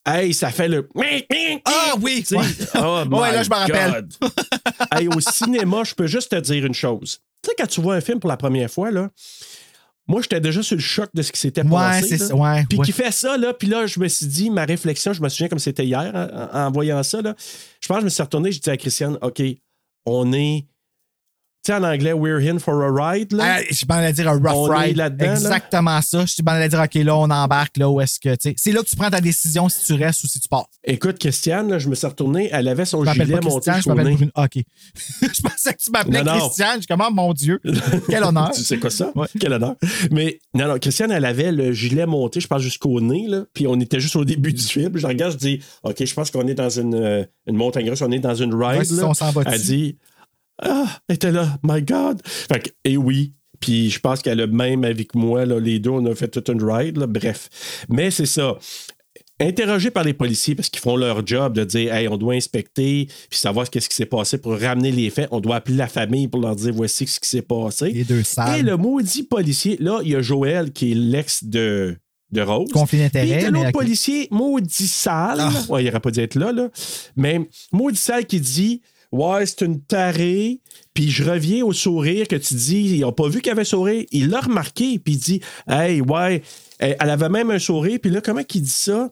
Hey, 0.07 0.36
ça 0.36 0.51
fait 0.51 0.68
le. 0.68 0.88
Ah 1.66 1.95
oui! 1.99 2.24
Tu 2.28 2.36
sais, 2.38 2.68
oh 2.76 3.03
Ouais, 3.09 3.32
là, 3.32 3.41
je 3.41 3.49
me 3.49 3.55
rappelle. 3.55 4.07
Hey, 4.91 5.07
au 5.07 5.20
cinéma, 5.20 5.84
je 5.84 5.95
peux 5.95 6.05
juste 6.05 6.30
te 6.30 6.36
dire 6.39 6.63
une 6.63 6.76
chose. 6.76 7.22
Tu 7.41 7.49
sais, 7.49 7.55
quand 7.57 7.66
tu 7.66 7.82
vois 7.82 7.95
un 7.95 8.01
film 8.01 8.20
pour 8.20 8.30
la 8.30 8.38
première 8.38 8.70
fois, 8.70 8.91
là, 8.91 9.09
moi, 10.08 10.22
j'étais 10.22 10.39
déjà 10.39 10.62
sur 10.62 10.76
le 10.76 10.82
choc 10.82 11.10
de 11.14 11.22
ce 11.22 11.32
qui 11.32 11.39
s'était 11.39 11.64
Ouais, 11.64 11.70
passé. 11.72 12.10
c'est 12.10 12.18
là. 12.20 12.28
ça, 12.28 12.36
ouais, 12.36 12.66
Puis 12.70 12.78
ouais. 12.78 12.86
qui 12.86 12.91
fait 12.91 13.12
ça, 13.12 13.38
là, 13.38 13.53
puis 13.53 13.68
là, 13.68 13.88
je 13.88 13.99
me 13.99 14.08
suis 14.08 14.28
dit, 14.28 14.49
ma 14.49 14.66
réflexion, 14.66 15.14
je 15.14 15.22
me 15.22 15.30
souviens 15.30 15.47
comme 15.47 15.60
c'était 15.60 15.86
hier, 15.86 16.12
en, 16.53 16.58
en 16.68 16.72
voyant 16.72 17.01
ça, 17.03 17.22
là, 17.22 17.36
je 17.82 17.88
pense 17.88 17.95
que 17.97 18.01
je 18.01 18.06
me 18.06 18.10
suis 18.10 18.22
retourné, 18.24 18.51
je 18.51 18.60
dis 18.62 18.70
à 18.70 18.78
Christiane, 18.78 19.18
OK, 19.22 19.41
on 20.06 20.32
est. 20.34 20.66
sais, 21.66 21.74
en 21.74 21.84
anglais, 21.84 22.13
we're 22.13 22.39
in 22.39 22.59
for 22.59 22.84
a 22.84 22.91
ride. 22.91 23.34
Là. 23.34 23.57
Ah, 23.57 23.61
je 23.70 23.74
suis 23.76 23.86
allé 23.89 24.13
dire 24.13 24.30
un 24.30 24.38
rough 24.38 24.53
On 24.53 24.63
ride. 24.66 24.97
là. 24.97 25.09
Exactement 25.20 26.01
ça. 26.01 26.26
Je 26.26 26.34
suis 26.34 26.43
allé 26.45 26.70
dire, 26.70 26.80
OK, 26.80 26.93
là, 26.95 27.16
on 27.16 27.30
embarque, 27.30 27.78
là, 27.78 27.89
où 27.89 27.99
est-ce 28.01 28.20
que, 28.20 28.36
tu. 28.36 28.53
C'est 28.57 28.72
là 28.72 28.82
que 28.82 28.88
tu 28.88 28.95
prends 28.95 29.09
ta 29.09 29.22
décision 29.22 29.70
si 29.70 29.86
tu 29.86 29.93
restes 29.93 30.24
ou 30.24 30.28
si 30.28 30.39
tu 30.39 30.47
pars. 30.47 30.68
Écoute, 30.84 31.18
Christiane, 31.20 31.70
là, 31.70 31.80
je 31.80 31.89
me 31.89 31.95
suis 31.95 32.07
retourné, 32.07 32.49
elle 32.51 32.68
avait 32.68 32.86
son 32.86 33.03
Je 33.03 33.11
gilet 33.11 33.34
pas 33.39 33.41
monté 33.41 33.72
je 33.82 33.89
m'appelle. 33.89 34.16
Bruno. 34.16 34.32
Ah, 34.36 34.43
OK. 34.45 34.63
je 35.22 35.41
pensais 35.41 35.74
que 35.74 35.80
tu 35.80 35.91
m'appelais 35.91 36.24
Non, 36.24 36.34
non. 36.34 36.39
Christian. 36.39 36.82
Je 36.82 36.88
comment, 36.88 37.11
mon 37.11 37.34
Dieu. 37.34 37.59
Quel 38.09 38.24
honneur. 38.24 38.51
tu 38.51 38.63
sais 38.63 38.78
quoi 38.78 38.89
ça? 38.89 39.11
Quel 39.39 39.53
honneur. 39.53 39.76
Mais 40.11 40.39
non, 40.53 40.68
non, 40.68 40.78
Christiane, 40.78 41.11
elle 41.11 41.26
avait 41.26 41.51
le 41.51 41.72
gilet 41.72 42.05
monté, 42.05 42.39
je 42.39 42.47
pense, 42.47 42.61
jusqu'au 42.61 43.01
nez, 43.01 43.28
là. 43.28 43.43
Puis 43.53 43.68
on 43.68 43.80
était 43.80 43.99
juste 43.99 44.16
au 44.16 44.26
début 44.26 44.53
du 44.53 44.63
film. 44.63 44.97
Je 44.97 45.07
regarde, 45.07 45.34
je 45.34 45.38
dis, 45.38 45.61
OK, 45.84 46.03
je 46.03 46.13
pense 46.13 46.32
qu'on 46.32 46.47
est 46.47 46.53
dans 46.53 46.70
une, 46.70 46.95
euh, 46.95 47.24
une 47.47 47.55
montagne 47.55 47.89
russe, 47.89 48.01
on 48.01 48.11
est 48.11 48.20
dans 48.20 48.36
une 48.36 48.53
ride. 48.53 48.80
Ouais, 48.80 48.86
si 48.86 48.95
là. 48.95 49.07
on 49.07 49.13
s'en 49.13 49.32
va 49.32 49.41
Elle 49.45 49.61
dit, 49.61 49.97
Ah, 50.62 50.99
elle 51.08 51.16
était 51.16 51.32
là, 51.32 51.58
my 51.64 51.82
God. 51.82 52.22
Fait 52.26 52.60
que, 52.60 52.70
et 52.84 52.97
oui. 52.97 53.34
Puis 53.60 53.89
je 53.89 53.99
pense 53.99 54.22
qu'elle 54.22 54.41
a 54.41 54.47
même 54.47 54.84
avec 54.84 55.16
moi, 55.16 55.45
là, 55.45 55.60
les 55.60 55.80
deux, 55.80 55.89
on 55.89 56.06
a 56.06 56.16
fait 56.16 56.28
toute 56.28 56.49
une 56.49 56.64
ride, 56.64 56.97
là. 56.97 57.08
bref. 57.08 57.49
Mais 57.89 58.12
c'est 58.12 58.26
ça. 58.26 58.58
Interrogé 59.39 59.91
par 59.91 60.06
les 60.06 60.14
policiers 60.14 60.56
parce 60.56 60.70
qu'ils 60.70 60.80
font 60.80 60.95
leur 60.95 61.26
job 61.28 61.53
de 61.53 61.66
dire 61.66 61.93
hey, 61.93 62.08
on 62.08 62.16
doit 62.16 62.36
inspecter 62.36 63.08
puis 63.30 63.38
savoir 63.38 63.66
ce 63.66 63.72
qui 63.72 63.82
s'est 63.93 64.06
passé 64.06 64.38
pour 64.38 64.58
ramener 64.58 64.91
les 64.91 65.10
faits. 65.10 65.28
On 65.32 65.41
doit 65.41 65.58
appeler 65.58 65.76
la 65.76 65.88
famille 65.88 66.30
pour 66.30 66.39
leur 66.39 66.56
dire 66.56 66.74
voici 66.74 67.06
ce 67.06 67.20
qui 67.20 67.28
s'est 67.28 67.41
passé. 67.41 67.91
Les 67.91 68.06
deux 68.06 68.24
salles. 68.24 68.60
Et 68.60 68.64
le 68.64 68.78
maudit 68.78 69.24
policier, 69.24 69.76
là, 69.82 69.99
il 70.03 70.12
y 70.12 70.16
a 70.16 70.22
Joël 70.22 70.72
qui 70.72 70.93
est 70.93 70.95
l'ex 70.95 71.43
de, 71.43 71.97
de 72.32 72.41
Rose. 72.41 72.72
Conflit 72.72 72.99
d'intérêt, 72.99 73.26
Puis 73.26 73.36
il 73.39 73.43
y 73.43 73.45
a 73.45 73.51
mais 73.51 73.60
l'autre 73.60 73.78
policier, 73.78 74.30
maudit 74.32 74.88
sale. 74.88 75.39
Ah. 75.41 75.51
Ouais, 75.68 75.84
il 75.84 75.88
n'aurait 75.88 75.99
pas 75.99 76.12
dû 76.12 76.22
être 76.22 76.36
là, 76.36 76.53
là. 76.53 76.70
Mais 77.18 77.41
maudit 77.74 77.99
sale 77.99 78.26
qui 78.26 78.39
dit 78.39 78.82
Ouais, 79.16 79.45
c'est 79.45 79.61
une 79.61 79.82
tarée. 79.82 80.59
Puis 80.93 81.09
je 81.09 81.24
reviens 81.24 81.63
au 81.63 81.72
sourire 81.72 82.28
que 82.28 82.36
tu 82.36 82.53
dis. 82.53 82.95
Ils 82.95 83.01
n'ont 83.01 83.13
pas 83.13 83.30
vu 83.30 83.41
qu'il 83.41 83.51
avait 83.51 83.63
sourire. 83.63 84.03
Il 84.11 84.30
l'a 84.30 84.41
remarqué. 84.41 84.99
Puis 84.99 85.13
il 85.13 85.20
dit 85.20 85.41
Hey, 85.68 86.01
ouais. 86.01 86.41
Elle 86.80 86.97
elle 86.99 87.09
avait 87.09 87.30
même 87.30 87.49
un 87.49 87.59
sourire. 87.59 87.99
Puis 88.01 88.11
là, 88.11 88.20
comment 88.20 88.43
qu'il 88.43 88.63
dit 88.63 88.70
ça? 88.70 89.09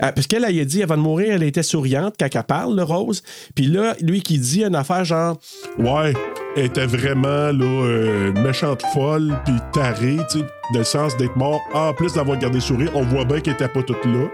Ah, 0.00 0.12
parce 0.12 0.28
qu'elle, 0.28 0.44
elle 0.44 0.60
a 0.60 0.64
dit, 0.64 0.82
avant 0.82 0.96
de 0.96 1.02
mourir, 1.02 1.34
elle 1.34 1.42
était 1.42 1.64
souriante 1.64 2.14
quand 2.18 2.28
elle 2.32 2.42
parle, 2.44 2.76
le 2.76 2.84
Rose. 2.84 3.22
Puis 3.56 3.66
là, 3.66 3.96
lui 4.00 4.22
qui 4.22 4.38
dit 4.38 4.62
une 4.62 4.76
affaire 4.76 5.04
genre 5.04 5.40
Ouais, 5.76 6.14
elle 6.56 6.66
était 6.66 6.86
vraiment 6.86 7.50
là, 7.50 7.64
euh, 7.64 8.32
méchante 8.32 8.82
folle, 8.94 9.36
puis 9.44 9.54
tarée, 9.72 10.18
tu 10.30 10.38
sais, 10.38 10.44
dans 10.72 10.78
le 10.78 10.84
sens 10.84 11.16
d'être 11.16 11.36
mort. 11.36 11.60
En 11.74 11.92
plus 11.94 12.12
d'avoir 12.12 12.38
gardé 12.38 12.58
le 12.58 12.62
sourire, 12.62 12.92
on 12.94 13.02
voit 13.02 13.24
bien 13.24 13.40
qu'elle 13.40 13.54
était 13.54 13.68
pas 13.68 13.82
toute 13.82 14.04
là. 14.04 14.28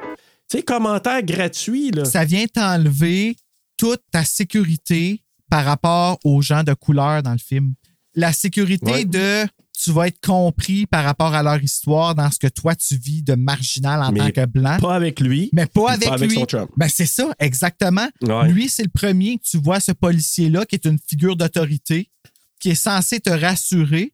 Tu 0.50 0.59
sais, 0.59 0.62
commentaire 0.62 1.22
gratuit, 1.22 1.90
là. 1.92 2.05
Ça 2.05 2.26
vient 2.26 2.44
t'enlever 2.46 3.34
toute 3.77 4.03
ta 4.11 4.25
sécurité 4.25 5.22
par 5.51 5.64
rapport 5.64 6.18
aux 6.25 6.41
gens 6.43 6.62
de 6.62 6.75
couleur 6.75 7.22
dans 7.22 7.33
le 7.33 7.39
film. 7.39 7.75
La 8.14 8.33
sécurité 8.33 8.91
Ouais. 8.93 9.05
de 9.05 9.47
tu 9.77 9.91
vas 9.91 10.07
être 10.07 10.20
compris 10.25 10.87
par 10.87 11.05
rapport 11.05 11.35
à 11.35 11.43
leur 11.43 11.61
histoire 11.62 12.14
dans 12.14 12.31
ce 12.31 12.39
que 12.39 12.47
toi 12.47 12.77
tu 12.77 12.97
vis 12.97 13.22
de 13.25 13.35
marginal 13.35 14.01
en 14.03 14.12
Mais 14.12 14.20
tant 14.20 14.31
que 14.31 14.47
blanc. 14.47 14.79
Pas 14.81 14.95
avec 14.95 15.18
lui. 15.18 15.51
Mais 15.53 15.66
pas 15.66 15.93
avec 15.93 16.09
pas 16.09 16.14
avec 16.14 16.31
lui. 16.31 16.37
son 16.37 16.45
chum. 16.47 16.68
Ben 16.77 16.89
c'est 16.89 17.07
ça, 17.07 17.35
exactement. 17.41 18.09
Ouais. 18.22 18.49
Lui, 18.53 18.68
c'est 18.68 18.85
le 18.85 18.89
premier 18.89 19.39
que 19.39 19.43
tu 19.45 19.59
vois, 19.59 19.81
ce 19.81 19.91
policier-là, 19.91 20.64
qui 20.64 20.77
est 20.77 20.87
une 20.87 20.99
figure 21.05 21.35
d'autorité, 21.37 22.09
qui 22.61 22.70
est 22.70 22.75
censé 22.77 23.18
te 23.18 23.31
rassurer, 23.31 24.12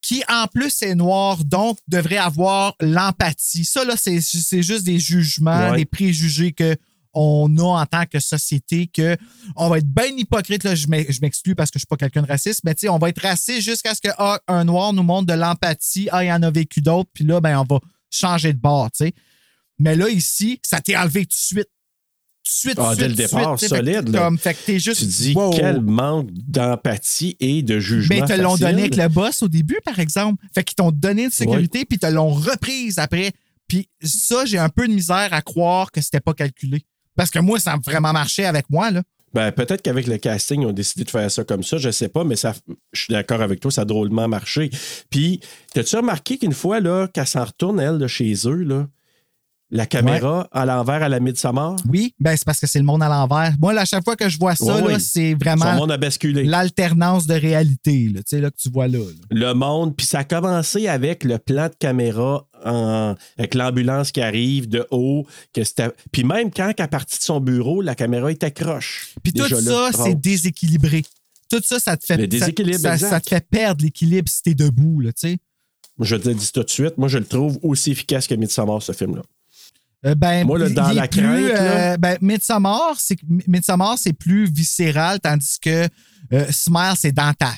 qui 0.00 0.22
en 0.28 0.46
plus 0.46 0.82
est 0.82 0.94
noir, 0.94 1.44
donc 1.44 1.78
devrait 1.88 2.18
avoir 2.18 2.74
l'empathie. 2.80 3.64
Ça, 3.64 3.84
là, 3.84 3.96
c'est 3.96 4.20
c'est 4.20 4.62
juste 4.62 4.84
des 4.84 5.00
jugements, 5.00 5.70
Ouais. 5.70 5.78
des 5.78 5.84
préjugés 5.86 6.52
que 6.52 6.76
on 7.14 7.56
a 7.58 7.80
en 7.82 7.86
tant 7.86 8.04
que 8.06 8.18
société 8.20 8.86
que 8.86 9.16
on 9.56 9.68
va 9.68 9.78
être 9.78 9.86
bien 9.88 10.06
hypocrite 10.16 10.64
là 10.64 10.74
je 10.74 10.86
m'ex- 10.88 11.12
je 11.12 11.20
m'exclus 11.20 11.54
parce 11.54 11.70
que 11.70 11.78
je 11.78 11.80
suis 11.80 11.86
pas 11.86 11.96
quelqu'un 11.96 12.22
de 12.22 12.26
raciste 12.28 12.60
mais 12.64 12.74
on 12.88 12.98
va 12.98 13.08
être 13.08 13.22
raciste 13.22 13.62
jusqu'à 13.62 13.94
ce 13.94 14.00
que 14.00 14.08
ah, 14.18 14.40
un 14.48 14.64
noir 14.64 14.92
nous 14.92 15.02
montre 15.02 15.26
de 15.26 15.34
l'empathie 15.38 16.08
ah 16.12 16.24
il 16.24 16.30
en 16.32 16.42
a 16.42 16.50
vécu 16.50 16.80
d'autres 16.80 17.10
puis 17.12 17.24
là 17.24 17.40
ben 17.40 17.58
on 17.58 17.64
va 17.74 17.80
changer 18.12 18.52
de 18.52 18.58
bord 18.58 18.90
mais 19.78 19.96
là 19.96 20.08
ici 20.08 20.60
ça 20.62 20.80
t'est 20.80 20.96
enlevé 20.96 21.22
tout 21.26 21.30
de 21.30 21.34
suite 21.34 21.68
tout 22.46 22.50
de 22.50 22.56
suite, 22.58 22.78
Ah, 22.78 22.94
de 22.94 23.00
dès 23.00 23.08
le 23.08 23.14
de 23.14 23.16
départ, 23.16 23.58
suite, 23.58 23.70
fait 23.70 23.76
solide, 23.76 24.08
là. 24.10 24.18
comme- 24.18 24.36
fait 24.36 24.52
que 24.52 24.58
t'es 24.66 24.78
juste 24.78 25.00
Tu 25.00 25.06
dis 25.06 25.32
wow. 25.34 25.48
quel 25.56 25.80
manque 25.80 26.28
d'empathie 26.30 27.38
et 27.40 27.62
de 27.62 27.80
jugement. 27.80 28.14
Mais 28.14 28.20
ils 28.20 28.28
te 28.36 28.38
l'ont 28.38 28.56
donné 28.58 28.82
avec 28.82 28.96
le 28.96 29.08
boss 29.08 29.42
au 29.42 29.48
début, 29.48 29.78
par 29.82 29.98
exemple. 29.98 30.44
Fait 30.54 30.62
qu'ils 30.62 30.74
t'ont 30.74 30.90
donné 30.92 31.24
une 31.24 31.30
sécurité, 31.30 31.86
puis 31.86 31.96
ils 31.96 31.98
te 32.00 32.06
l'ont 32.12 32.28
reprise 32.34 32.98
après. 32.98 33.32
Puis 33.66 33.88
ça, 34.02 34.44
j'ai 34.44 34.58
un 34.58 34.68
peu 34.68 34.86
de 34.86 34.92
misère 34.92 35.32
à 35.32 35.40
croire 35.40 35.90
que 35.90 36.02
c'était 36.02 36.20
pas 36.20 36.34
calculé. 36.34 36.84
Parce 37.16 37.30
que 37.30 37.38
moi, 37.38 37.58
ça 37.58 37.72
a 37.72 37.78
vraiment 37.78 38.12
marché 38.12 38.44
avec 38.44 38.68
moi, 38.70 38.90
là. 38.90 39.02
Ben, 39.34 39.50
peut-être 39.50 39.82
qu'avec 39.82 40.06
le 40.06 40.16
casting, 40.16 40.62
ils 40.62 40.66
ont 40.66 40.72
décidé 40.72 41.02
de 41.02 41.10
faire 41.10 41.28
ça 41.28 41.42
comme 41.42 41.64
ça, 41.64 41.76
je 41.76 41.90
sais 41.90 42.08
pas, 42.08 42.22
mais 42.22 42.36
ça, 42.36 42.54
je 42.92 43.02
suis 43.02 43.12
d'accord 43.12 43.42
avec 43.42 43.58
toi, 43.58 43.72
ça 43.72 43.80
a 43.80 43.84
drôlement 43.84 44.28
marché. 44.28 44.70
Puis, 45.10 45.40
t'as-tu 45.74 45.96
remarqué 45.96 46.38
qu'une 46.38 46.52
fois, 46.52 46.78
là, 46.78 47.08
qu'elle 47.08 47.26
s'en 47.26 47.44
retourne, 47.44 47.80
elle, 47.80 47.98
de 47.98 48.06
chez 48.06 48.32
eux, 48.46 48.62
là, 48.62 48.86
la 49.74 49.86
caméra 49.86 50.48
à 50.52 50.64
l'envers 50.64 51.02
à 51.02 51.08
la 51.08 51.18
Midsommar? 51.20 51.76
Oui, 51.88 52.14
ben 52.20 52.36
c'est 52.36 52.44
parce 52.44 52.60
que 52.60 52.66
c'est 52.66 52.78
le 52.78 52.84
monde 52.84 53.02
à 53.02 53.08
l'envers. 53.08 53.54
Moi, 53.60 53.76
à 53.78 53.84
chaque 53.84 54.04
fois 54.04 54.14
que 54.14 54.28
je 54.28 54.38
vois 54.38 54.54
ça, 54.54 54.82
oui. 54.84 55.00
c'est 55.00 55.34
vraiment 55.34 55.84
l'alternance 56.44 57.26
de 57.26 57.34
réalité, 57.34 58.08
là, 58.08 58.20
tu 58.22 58.36
sais, 58.36 58.40
là, 58.40 58.50
que 58.50 58.56
tu 58.56 58.70
vois 58.70 58.86
là. 58.86 58.98
là. 58.98 59.04
Le 59.30 59.52
monde, 59.52 59.96
puis 59.96 60.06
ça 60.06 60.20
a 60.20 60.24
commencé 60.24 60.86
avec 60.86 61.24
le 61.24 61.38
plan 61.38 61.66
de 61.66 61.74
caméra 61.78 62.46
en- 62.64 63.14
avec 63.36 63.54
l'ambulance 63.54 64.12
qui 64.12 64.20
arrive 64.20 64.68
de 64.68 64.86
haut. 64.90 65.26
Que 65.52 65.62
puis 66.12 66.22
même 66.22 66.50
quand 66.52 66.68
est 66.68 66.86
partie 66.88 67.18
de 67.18 67.24
son 67.24 67.40
bureau, 67.40 67.82
la 67.82 67.96
caméra 67.96 68.30
était 68.30 68.52
croche. 68.52 69.14
Puis 69.22 69.32
tout 69.32 69.48
ça, 69.48 69.90
c'est 69.92 70.14
déséquilibré. 70.20 71.02
Tout 71.50 71.60
ça, 71.64 71.78
ça 71.80 71.96
te 71.96 72.04
fait, 72.04 72.16
Le 72.16 72.26
déséquilibre, 72.26 72.78
ça, 72.78 72.88
ça, 72.90 72.94
exact. 72.94 73.10
ça 73.10 73.20
te 73.20 73.28
fait 73.28 73.46
perdre 73.48 73.82
l'équilibre 73.84 74.28
si 74.28 74.42
t'es 74.42 74.54
debout, 74.54 75.02
tu 75.04 75.12
sais. 75.16 75.38
Je 76.00 76.16
te 76.16 76.28
le 76.28 76.34
dis 76.34 76.50
tout 76.52 76.62
de 76.62 76.70
suite, 76.70 76.96
moi, 76.96 77.06
je 77.08 77.18
le 77.18 77.24
trouve 77.24 77.58
aussi 77.62 77.92
efficace 77.92 78.26
que 78.26 78.34
Midsommar, 78.34 78.82
ce 78.82 78.92
film-là. 78.92 79.22
Euh, 80.06 80.14
ben, 80.14 80.46
Moi, 80.46 80.58
là, 80.58 80.68
dans 80.68 80.88
la 80.92 81.08
plus, 81.08 81.20
crainte, 81.22 81.40
là- 81.48 81.92
euh, 81.92 81.96
ben, 81.96 82.18
Midsommar, 82.20 82.94
c'est 82.98 83.16
Midsommar, 83.46 83.96
c'est 83.98 84.12
plus 84.12 84.50
viscéral, 84.50 85.18
tandis 85.20 85.56
que 85.60 85.88
euh, 86.32 86.46
Smile, 86.50 86.92
c'est 86.98 87.12
dans 87.12 87.32
ta 87.32 87.52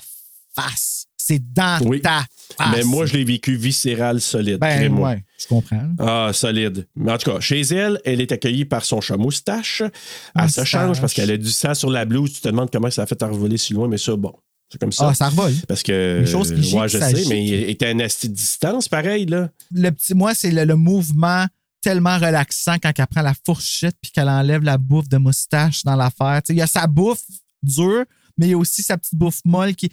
face. 0.55 1.07
C'est 1.17 1.43
dans 1.53 1.81
Oui. 1.85 2.01
ta 2.01 2.25
face. 2.57 2.69
Mais 2.77 2.85
moi, 2.85 3.05
je 3.07 3.15
l'ai 3.15 3.25
vécu 3.25 3.57
viscéral, 3.57 4.21
solide. 4.21 4.59
ben, 4.61 4.77
crée-moi. 4.77 5.11
ouais, 5.11 5.25
je 5.41 5.47
comprends. 5.49 5.83
Ah, 5.99 6.31
solide. 6.33 6.87
Mais 6.95 7.11
en 7.13 7.19
tout 7.19 7.31
cas, 7.33 7.41
chez 7.41 7.61
elle, 7.63 8.01
elle 8.05 8.21
est 8.21 8.31
accueillie 8.31 8.65
par 8.65 8.85
son 8.85 9.01
chat 9.01 9.17
moustache. 9.17 9.83
Elle 9.83 10.43
se 10.43 10.61
Moustache. 10.61 10.69
change 10.71 11.01
parce 11.01 11.13
qu'elle 11.15 11.31
a 11.33 11.37
du 11.37 11.51
sang 11.51 11.75
sur 11.75 11.91
la 11.91 12.05
blouse. 12.05 12.33
Tu 12.35 12.41
te 12.41 12.49
demandes 12.49 12.71
comment 12.71 12.91
ça 12.91 13.03
a 13.03 13.07
fait 13.07 13.21
à 13.23 13.27
revoler 13.27 13.57
si 13.59 13.73
loin, 13.73 13.89
mais 13.89 13.99
ça, 13.99 14.15
bon. 14.15 14.33
C'est 14.71 14.81
comme 14.81 14.93
ça. 14.93 15.09
Ah, 15.11 15.15
ça 15.15 15.29
revole. 15.29 15.53
Parce 15.67 15.83
que. 15.83 16.21
Les 16.25 16.31
choses 16.31 16.55
qui 16.55 16.75
Ouais, 16.75 16.89
je 16.89 16.99
sais, 16.99 17.25
mais 17.29 17.45
il 17.45 17.71
était 17.71 17.87
à 17.87 17.91
une 17.91 18.03
asti 18.03 18.29
de 18.29 18.35
distance, 18.35 18.89
pareil, 18.89 19.27
là. 19.27 19.49
Le 19.73 19.91
petit, 19.91 20.15
moi, 20.15 20.33
c'est 20.35 20.51
le, 20.53 20.65
le 20.65 20.77
mouvement 20.77 21.47
tellement 21.81 22.17
relaxant 22.19 22.77
quand 22.83 22.93
elle 22.97 23.07
prend 23.07 23.23
la 23.23 23.35
fourchette 23.45 23.97
puis 24.01 24.11
qu'elle 24.11 24.29
enlève 24.29 24.63
la 24.63 24.79
bouffe 24.79 25.09
de 25.09 25.19
moustache 25.19 25.83
dans 25.85 25.97
l'affaire. 25.97 26.41
Il 26.49 26.57
y 26.57 26.63
a 26.63 26.67
sa 26.67 26.87
bouffe 26.87 27.23
dure, 27.63 28.05
mais 28.37 28.47
il 28.47 28.51
y 28.51 28.55
a 28.55 28.59
aussi 28.59 28.83
sa 28.83 28.99
petite 28.99 29.15
bouffe 29.15 29.41
molle 29.45 29.75
qui, 29.75 29.91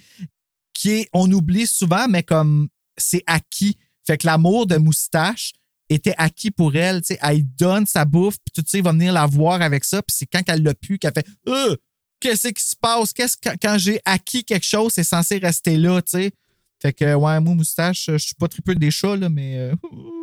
est, 0.85 1.09
on 1.13 1.31
oublie 1.31 1.67
souvent, 1.67 2.07
mais 2.07 2.23
comme 2.23 2.67
c'est 2.97 3.23
acquis. 3.27 3.77
Fait 4.05 4.17
que 4.17 4.27
l'amour 4.27 4.67
de 4.67 4.77
moustache 4.77 5.53
était 5.89 6.15
acquis 6.17 6.51
pour 6.51 6.75
elle. 6.75 7.01
Tu 7.01 7.07
sais, 7.13 7.19
elle 7.21 7.45
donne 7.55 7.85
sa 7.85 8.05
bouffe, 8.05 8.37
puis 8.43 8.51
tout 8.53 8.67
ça, 8.67 8.77
il 8.77 8.83
va 8.83 8.91
venir 8.91 9.13
la 9.13 9.25
voir 9.25 9.61
avec 9.61 9.83
ça. 9.83 10.01
Puis 10.01 10.15
c'est 10.17 10.25
quand 10.25 10.41
elle 10.47 10.63
l'a 10.63 10.73
pu 10.73 10.97
qu'elle 10.97 11.13
fait 11.13 11.27
Euh, 11.47 11.75
Qu'est-ce 12.19 12.47
qui 12.49 12.63
se 12.63 12.75
passe? 12.75 13.11
Qu'est-ce 13.11 13.35
que, 13.37 13.49
quand 13.61 13.77
j'ai 13.77 13.99
acquis 14.05 14.45
quelque 14.45 14.65
chose, 14.65 14.93
c'est 14.93 15.03
censé 15.03 15.37
rester 15.39 15.77
là, 15.77 16.01
tu 16.01 16.11
sais. 16.11 16.31
Fait 16.81 16.93
que, 16.93 17.13
ouais, 17.15 17.39
moi, 17.39 17.53
moustache, 17.53 18.05
je 18.07 18.17
suis 18.17 18.35
pas 18.35 18.47
triple 18.47 18.75
des 18.75 18.91
chats, 18.91 19.15
là, 19.17 19.29
mais. 19.29 19.57
euh, 19.57 19.75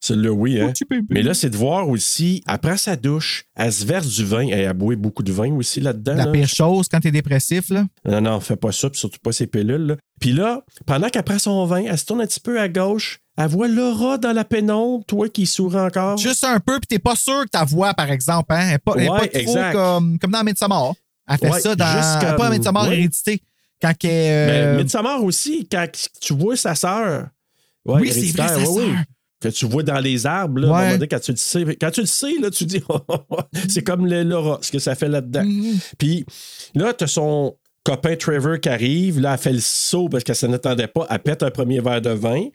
Celui-là, 0.00 0.30
oui, 0.30 0.60
hein. 0.60 0.72
Mais 1.10 1.22
là, 1.22 1.34
c'est 1.34 1.50
de 1.50 1.56
voir 1.56 1.88
aussi, 1.88 2.42
après 2.46 2.76
sa 2.76 2.94
douche, 2.94 3.44
elle 3.56 3.72
se 3.72 3.84
verse 3.84 4.06
du 4.06 4.24
vin. 4.24 4.46
Elle 4.46 4.66
a 4.68 4.72
boué 4.72 4.94
beaucoup 4.94 5.24
de 5.24 5.32
vin 5.32 5.52
aussi 5.54 5.80
là-dedans. 5.80 6.14
la 6.14 6.26
là. 6.26 6.30
pire 6.32 6.48
chose 6.48 6.86
quand 6.88 7.00
t'es 7.00 7.10
dépressif, 7.10 7.68
là? 7.70 7.84
Non, 8.04 8.20
non, 8.20 8.38
fais 8.40 8.54
pas 8.56 8.70
ça, 8.70 8.88
puis 8.88 8.98
surtout 9.00 9.18
pas 9.20 9.32
ces 9.32 9.48
pilules. 9.48 9.86
Là. 9.86 9.96
Puis 10.20 10.32
là, 10.32 10.62
pendant 10.86 11.08
qu'elle 11.08 11.24
prend 11.24 11.38
son 11.40 11.66
vin, 11.66 11.82
elle 11.84 11.98
se 11.98 12.04
tourne 12.04 12.20
un 12.20 12.26
petit 12.26 12.38
peu 12.40 12.60
à 12.60 12.68
gauche. 12.68 13.18
Elle 13.36 13.48
voit 13.48 13.66
Laura 13.68 14.18
dans 14.18 14.32
la 14.32 14.44
pénombre, 14.44 15.04
toi 15.04 15.28
qui 15.28 15.46
souris 15.46 15.76
encore. 15.78 16.16
Juste 16.18 16.44
un 16.44 16.60
peu, 16.60 16.78
puis 16.78 16.86
t'es 16.88 16.98
pas 17.00 17.16
sûr 17.16 17.44
que 17.44 17.50
ta 17.50 17.64
voix, 17.64 17.92
par 17.94 18.10
exemple, 18.10 18.52
hein, 18.54 18.70
est 18.70 18.78
pas, 18.78 18.94
est 18.96 19.06
pas 19.06 19.26
trop 19.26 19.38
exact. 19.40 19.72
comme, 19.72 20.18
comme 20.20 20.30
dans 20.30 20.44
Midsommar. 20.44 20.92
Elle 21.28 21.38
fait 21.38 21.50
Ouais, 21.50 21.60
ça 21.60 21.74
dans. 21.76 21.86
juste 21.92 22.20
comme- 22.26 22.36
Pas 22.36 22.50
Midsommar, 22.50 22.88
ouais. 22.88 22.94
Hérédité. 22.98 23.42
Quand 23.82 23.94
qu'elle. 23.96 24.10
euh, 24.50 24.76
Mais 24.76 24.82
Midsommar 24.82 25.22
aussi, 25.22 25.68
quand 25.70 25.86
tu 26.20 26.34
vois 26.34 26.56
sa 26.56 26.74
sœur. 26.76 27.28
Ouais, 27.84 28.00
Oui, 28.00 28.12
c'est 28.12 28.36
vrai, 28.36 28.48
sa 28.48 28.64
sœur. 28.64 28.88
Que 29.40 29.48
tu 29.48 29.66
vois 29.66 29.82
dans 29.84 30.00
les 30.00 30.26
arbres, 30.26 30.60
là, 30.60 30.72
Ouais. 30.72 30.90
donné, 30.92 31.06
quand 31.06 31.20
tu 31.20 31.30
le 31.30 31.36
sais. 31.36 31.64
Quand 31.80 31.90
tu 31.92 32.00
le 32.00 32.06
sais, 32.06 32.32
là, 32.40 32.50
tu 32.50 32.64
dis, 32.64 32.82
c'est 33.68 33.82
comme 33.82 34.06
le 34.06 34.24
Laura, 34.24 34.58
ce 34.62 34.72
que 34.72 34.78
ça 34.80 34.94
fait 34.96 35.08
là-dedans. 35.08 35.44
Mhm. 35.44 35.78
Puis 35.96 36.24
là, 36.74 36.92
tu 36.92 37.04
as 37.04 37.06
son 37.06 37.56
copain 37.84 38.16
Trevor 38.16 38.58
qui 38.60 38.68
arrive. 38.68 39.20
Là, 39.20 39.32
elle 39.34 39.38
fait 39.38 39.52
le 39.52 39.60
saut 39.60 40.08
parce 40.08 40.24
qu'elle 40.24 40.34
ne 40.34 40.38
s'en 40.38 40.52
attendait 40.52 40.88
pas. 40.88 41.06
Elle 41.08 41.20
pète 41.20 41.42
un 41.42 41.50
premier 41.50 41.80
verre 41.80 42.02
de 42.02 42.10
vin. 42.10 42.46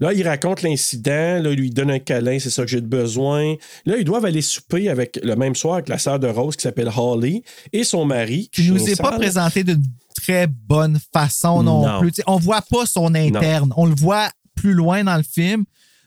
Là, 0.00 0.12
il 0.12 0.26
raconte 0.26 0.60
l'incident. 0.62 1.40
Là, 1.40 1.50
il 1.52 1.56
lui 1.58 1.70
donne 1.70 1.90
un 1.92 2.00
câlin. 2.00 2.38
C'est 2.40 2.50
ça 2.50 2.62
que 2.64 2.68
j'ai 2.68 2.80
de 2.82 2.86
besoin. 2.86 3.54
Là, 3.86 3.96
ils 3.96 4.04
doivent 4.04 4.24
aller 4.26 4.42
souper 4.42 4.88
avec, 4.90 5.18
le 5.22 5.36
même 5.36 5.54
soir 5.54 5.74
avec 5.74 5.88
la 5.88 5.98
sœur 5.98 6.18
de 6.18 6.26
Rose 6.26 6.56
qui 6.56 6.62
s'appelle 6.62 6.90
Holly 6.94 7.42
et 7.72 7.84
son 7.84 8.04
mari. 8.04 8.50
Qui 8.52 8.70
nous 8.70 8.88
est 8.88 9.00
pas 9.00 9.12
présenté 9.12 9.62
d'une 9.64 9.82
très 10.20 10.46
bonne 10.48 10.98
façon 11.12 11.62
non, 11.62 11.86
Non. 11.86 12.00
plus. 12.00 12.10
Tu 12.10 12.16
sais, 12.16 12.24
on 12.26 12.36
voit 12.38 12.62
pas 12.62 12.84
son 12.86 13.14
interne. 13.14 13.72
On 13.76 13.86
le 13.86 13.94
voit 13.94 14.28
plus 14.56 14.74
loin 14.74 15.02
dans 15.04 15.16
le 15.16 15.22
film. 15.22 15.64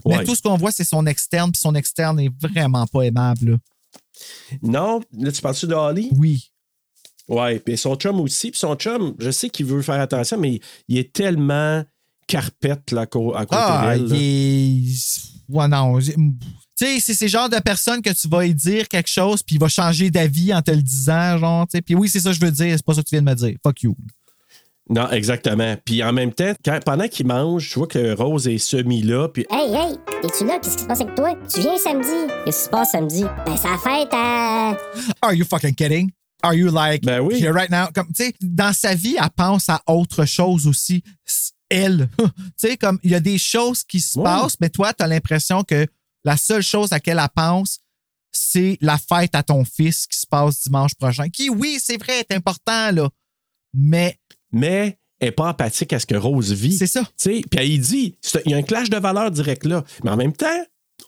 Mais 0.07 0.17
Ouais. 0.19 0.23
tout 0.23 0.35
ce 0.35 0.41
qu'on 0.41 0.57
voit, 0.57 0.71
c'est 0.71 0.83
son 0.83 1.05
externe, 1.05 1.51
puis 1.51 1.59
son 1.61 1.75
externe 1.75 2.19
est 2.19 2.31
vraiment 2.41 2.85
pas 2.87 3.01
aimable. 3.03 3.51
là. 3.51 3.57
Non, 4.61 5.01
là, 5.17 5.31
tu 5.31 5.41
parles-tu 5.41 5.67
de 5.67 5.73
Holly? 5.73 6.09
Oui. 6.15 6.51
Ouais, 7.27 7.59
puis 7.59 7.77
son 7.77 7.95
chum 7.95 8.19
aussi. 8.21 8.51
Puis 8.51 8.59
son 8.59 8.75
chum, 8.75 9.13
je 9.19 9.29
sais 9.31 9.49
qu'il 9.49 9.65
veut 9.65 9.81
faire 9.81 9.99
attention, 9.99 10.37
mais 10.37 10.59
il 10.87 10.97
est 10.97 11.11
tellement 11.13 11.83
carpette 12.27 12.91
là, 12.91 13.01
à 13.01 13.05
côté 13.07 13.45
Ah, 13.51 13.95
d'elle. 13.97 14.07
il 14.17 14.91
est. 14.93 15.21
Ouais, 15.49 15.67
non. 15.67 15.99
Tu 15.99 16.13
sais, 16.75 16.99
c'est 16.99 17.13
ce 17.13 17.27
genre 17.27 17.49
de 17.49 17.57
personne 17.59 18.01
que 18.01 18.09
tu 18.09 18.27
vas 18.27 18.43
lui 18.43 18.53
dire 18.53 18.87
quelque 18.87 19.09
chose, 19.09 19.41
puis 19.43 19.55
il 19.55 19.59
va 19.59 19.67
changer 19.67 20.09
d'avis 20.11 20.53
en 20.53 20.61
te 20.61 20.71
le 20.71 20.81
disant, 20.81 21.37
genre, 21.37 21.67
tu 21.67 21.77
sais. 21.77 21.81
Puis 21.81 21.95
oui, 21.95 22.09
c'est 22.09 22.19
ça 22.19 22.29
que 22.31 22.35
je 22.35 22.41
veux 22.45 22.51
dire, 22.51 22.75
c'est 22.77 22.85
pas 22.85 22.93
ça 22.93 23.01
que 23.01 23.07
tu 23.09 23.15
viens 23.15 23.21
de 23.23 23.29
me 23.29 23.35
dire. 23.35 23.57
Fuck 23.63 23.81
you. 23.83 23.95
Non, 24.89 25.09
exactement. 25.11 25.75
Puis 25.83 26.01
en 26.03 26.13
même 26.13 26.33
temps, 26.33 26.53
quand- 26.63 26.79
pendant 26.85 27.07
qu'il 27.07 27.27
mange, 27.27 27.69
tu 27.69 27.79
vois 27.79 27.87
que 27.87 28.15
Rose 28.15 28.47
est 28.47 28.57
semi-là, 28.57 29.27
puis 29.29 29.45
Hey, 29.51 29.73
hey, 29.73 29.95
es-tu 30.23 30.45
là? 30.45 30.59
Qu'est-ce 30.59 30.77
qui 30.77 30.83
se 30.83 30.87
passe 30.87 31.01
avec 31.01 31.15
toi? 31.15 31.35
Tu 31.53 31.59
viens 31.59 31.77
samedi? 31.77 32.33
Qu'est-ce 32.45 32.57
qui 32.59 32.63
se 32.65 32.69
passe 32.69 32.91
samedi? 32.91 33.23
Ben, 33.45 33.57
ça 33.57 33.77
fête 33.83 34.09
à. 34.13 34.77
Are 35.21 35.33
you 35.33 35.45
fucking 35.45 35.75
kidding? 35.75 36.09
Are 36.41 36.53
you 36.53 36.71
like 36.71 37.03
Ben 37.03 37.19
oui. 37.19 37.35
here 37.41 37.51
right 37.53 37.69
now? 37.69 37.87
Comme, 37.93 38.07
tu 38.13 38.23
sais, 38.25 38.33
dans 38.41 38.71
sa 38.73 38.93
vie, 38.95 39.17
elle 39.21 39.29
pense 39.35 39.67
à 39.69 39.81
autre 39.87 40.23
chose 40.25 40.67
aussi. 40.67 41.03
Elle. 41.69 42.07
tu 42.17 42.23
sais, 42.55 42.77
comme, 42.77 42.97
il 43.03 43.11
y 43.11 43.15
a 43.15 43.19
des 43.19 43.37
choses 43.37 43.83
qui 43.83 43.99
se 43.99 44.17
passent, 44.19 44.55
mais 44.61 44.69
toi, 44.69 44.93
tu 44.93 45.03
as 45.03 45.07
l'impression 45.07 45.63
que 45.63 45.85
la 46.23 46.37
seule 46.37 46.61
chose 46.63 46.93
à 46.93 46.95
laquelle 46.95 47.19
elle 47.21 47.27
pense, 47.35 47.79
c'est 48.31 48.77
la 48.81 48.97
fête 48.97 49.35
à 49.35 49.43
ton 49.43 49.65
fils 49.65 50.07
qui 50.07 50.17
se 50.17 50.27
passe 50.27 50.63
dimanche 50.63 50.93
prochain. 50.95 51.27
Qui, 51.29 51.49
oui, 51.49 51.77
c'est 51.81 51.97
vrai, 51.97 52.19
est 52.19 52.31
important, 52.33 52.91
là. 52.91 53.09
Mais 53.73 54.17
mais 54.51 54.97
elle 55.19 55.29
n'est 55.29 55.31
pas 55.31 55.49
empathique 55.49 55.93
à 55.93 55.99
ce 55.99 56.05
que 56.05 56.15
Rose 56.15 56.51
vit. 56.53 56.77
c'est 56.77 56.87
ça. 56.87 57.03
Puis 57.23 57.43
elle 57.53 57.79
dit, 57.79 58.15
il 58.45 58.51
y 58.51 58.53
a 58.53 58.57
un 58.57 58.61
clash 58.63 58.89
de 58.89 58.97
valeurs 58.97 59.31
direct 59.31 59.65
là. 59.65 59.83
Mais 60.03 60.11
en 60.11 60.17
même 60.17 60.33
temps, 60.33 60.45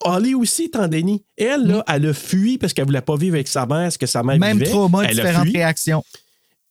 Holly 0.01 0.33
aussi 0.33 0.63
est 0.63 0.75
en 0.75 0.87
déni. 0.87 1.23
Elle, 1.37 1.65
là, 1.67 1.83
elle 1.87 2.07
a 2.07 2.13
fui 2.13 2.57
parce 2.57 2.73
qu'elle 2.73 2.85
voulait 2.85 3.01
pas 3.01 3.17
vivre 3.17 3.35
avec 3.35 3.47
sa 3.47 3.65
mère, 3.65 3.91
ce 3.91 3.97
que 3.97 4.05
sa 4.05 4.23
mère. 4.23 4.39
Même 4.39 4.57
vivait. 4.57 4.69
trauma, 4.69 5.03
Elle 5.03 5.19
a 5.19 5.23
différentes 5.23 5.47
fui. 5.47 5.57
réactions. 5.57 6.03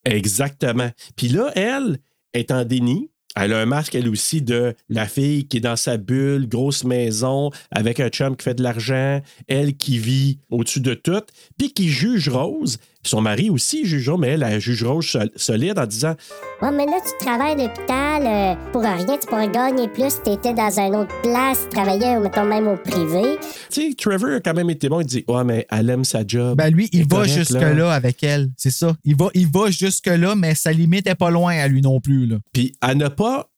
Exactement. 0.04 0.90
Puis 1.16 1.28
là, 1.28 1.50
elle 1.54 1.98
est 2.34 2.50
en 2.50 2.64
déni. 2.64 3.10
Elle 3.36 3.52
a 3.52 3.60
un 3.60 3.66
masque, 3.66 3.94
elle 3.94 4.08
aussi, 4.08 4.42
de 4.42 4.74
la 4.88 5.06
fille 5.06 5.46
qui 5.46 5.58
est 5.58 5.60
dans 5.60 5.76
sa 5.76 5.96
bulle, 5.96 6.48
grosse 6.48 6.82
maison, 6.82 7.50
avec 7.70 8.00
un 8.00 8.08
chum 8.08 8.36
qui 8.36 8.42
fait 8.42 8.54
de 8.54 8.62
l'argent, 8.64 9.20
elle 9.46 9.76
qui 9.76 9.98
vit 9.98 10.40
au-dessus 10.50 10.80
de 10.80 10.94
tout, 10.94 11.22
puis 11.56 11.72
qui 11.72 11.88
juge 11.88 12.28
Rose. 12.28 12.78
Son 13.04 13.20
mari 13.20 13.48
aussi 13.48 13.86
juge 13.86 14.08
Rose, 14.08 14.18
mais 14.20 14.28
elle, 14.28 14.42
elle 14.42 14.60
juge 14.60 14.82
Rose 14.82 15.06
sol- 15.06 15.30
solide 15.36 15.78
en 15.78 15.86
disant 15.86 16.14
Ouais, 16.60 16.70
mais 16.72 16.84
là, 16.84 16.98
tu 17.04 17.24
travailles 17.24 17.52
à 17.52 17.68
l'hôpital 17.68 18.26
euh, 18.26 18.70
pour 18.72 18.82
rien, 18.82 19.16
tu 19.20 19.26
pourrais 19.28 19.48
gagner 19.50 19.86
plus 19.88 20.10
si 20.10 20.20
t'étais 20.22 20.52
dans 20.52 20.78
une 20.80 20.96
autre 20.96 21.14
place, 21.22 21.60
tu 21.62 21.68
travaillais, 21.76 22.18
mettons, 22.18 22.44
même 22.44 22.66
au 22.66 22.76
privé. 22.76 23.38
Tu 23.70 23.90
sais, 23.90 23.94
Trevor 23.96 24.30
a 24.36 24.40
quand 24.40 24.54
même 24.54 24.68
été 24.70 24.88
bon. 24.88 25.00
Il 25.00 25.06
dit 25.06 25.24
Ouais, 25.28 25.44
mais 25.44 25.66
elle 25.70 25.88
aime 25.90 26.04
sa 26.04 26.26
job. 26.26 26.58
Ben 26.58 26.70
lui, 26.70 26.88
il 26.92 27.06
va 27.06 27.24
jusque-là 27.24 27.72
là. 27.72 27.92
avec 27.92 28.22
elle. 28.24 28.50
C'est 28.56 28.72
ça. 28.72 28.96
Il 29.04 29.16
va, 29.16 29.28
il 29.34 29.46
va 29.46 29.70
jusque-là, 29.70 30.34
mais 30.34 30.54
sa 30.56 30.72
limite 30.72 31.06
est 31.06 31.14
pas 31.14 31.30
loin 31.30 31.56
à 31.56 31.68
lui 31.68 31.80
non 31.80 32.00
plus. 32.00 32.26
Là. 32.26 32.36
Puis 32.52 32.74
à 32.80 32.96
ne 32.96 33.06
pas, 33.06 33.48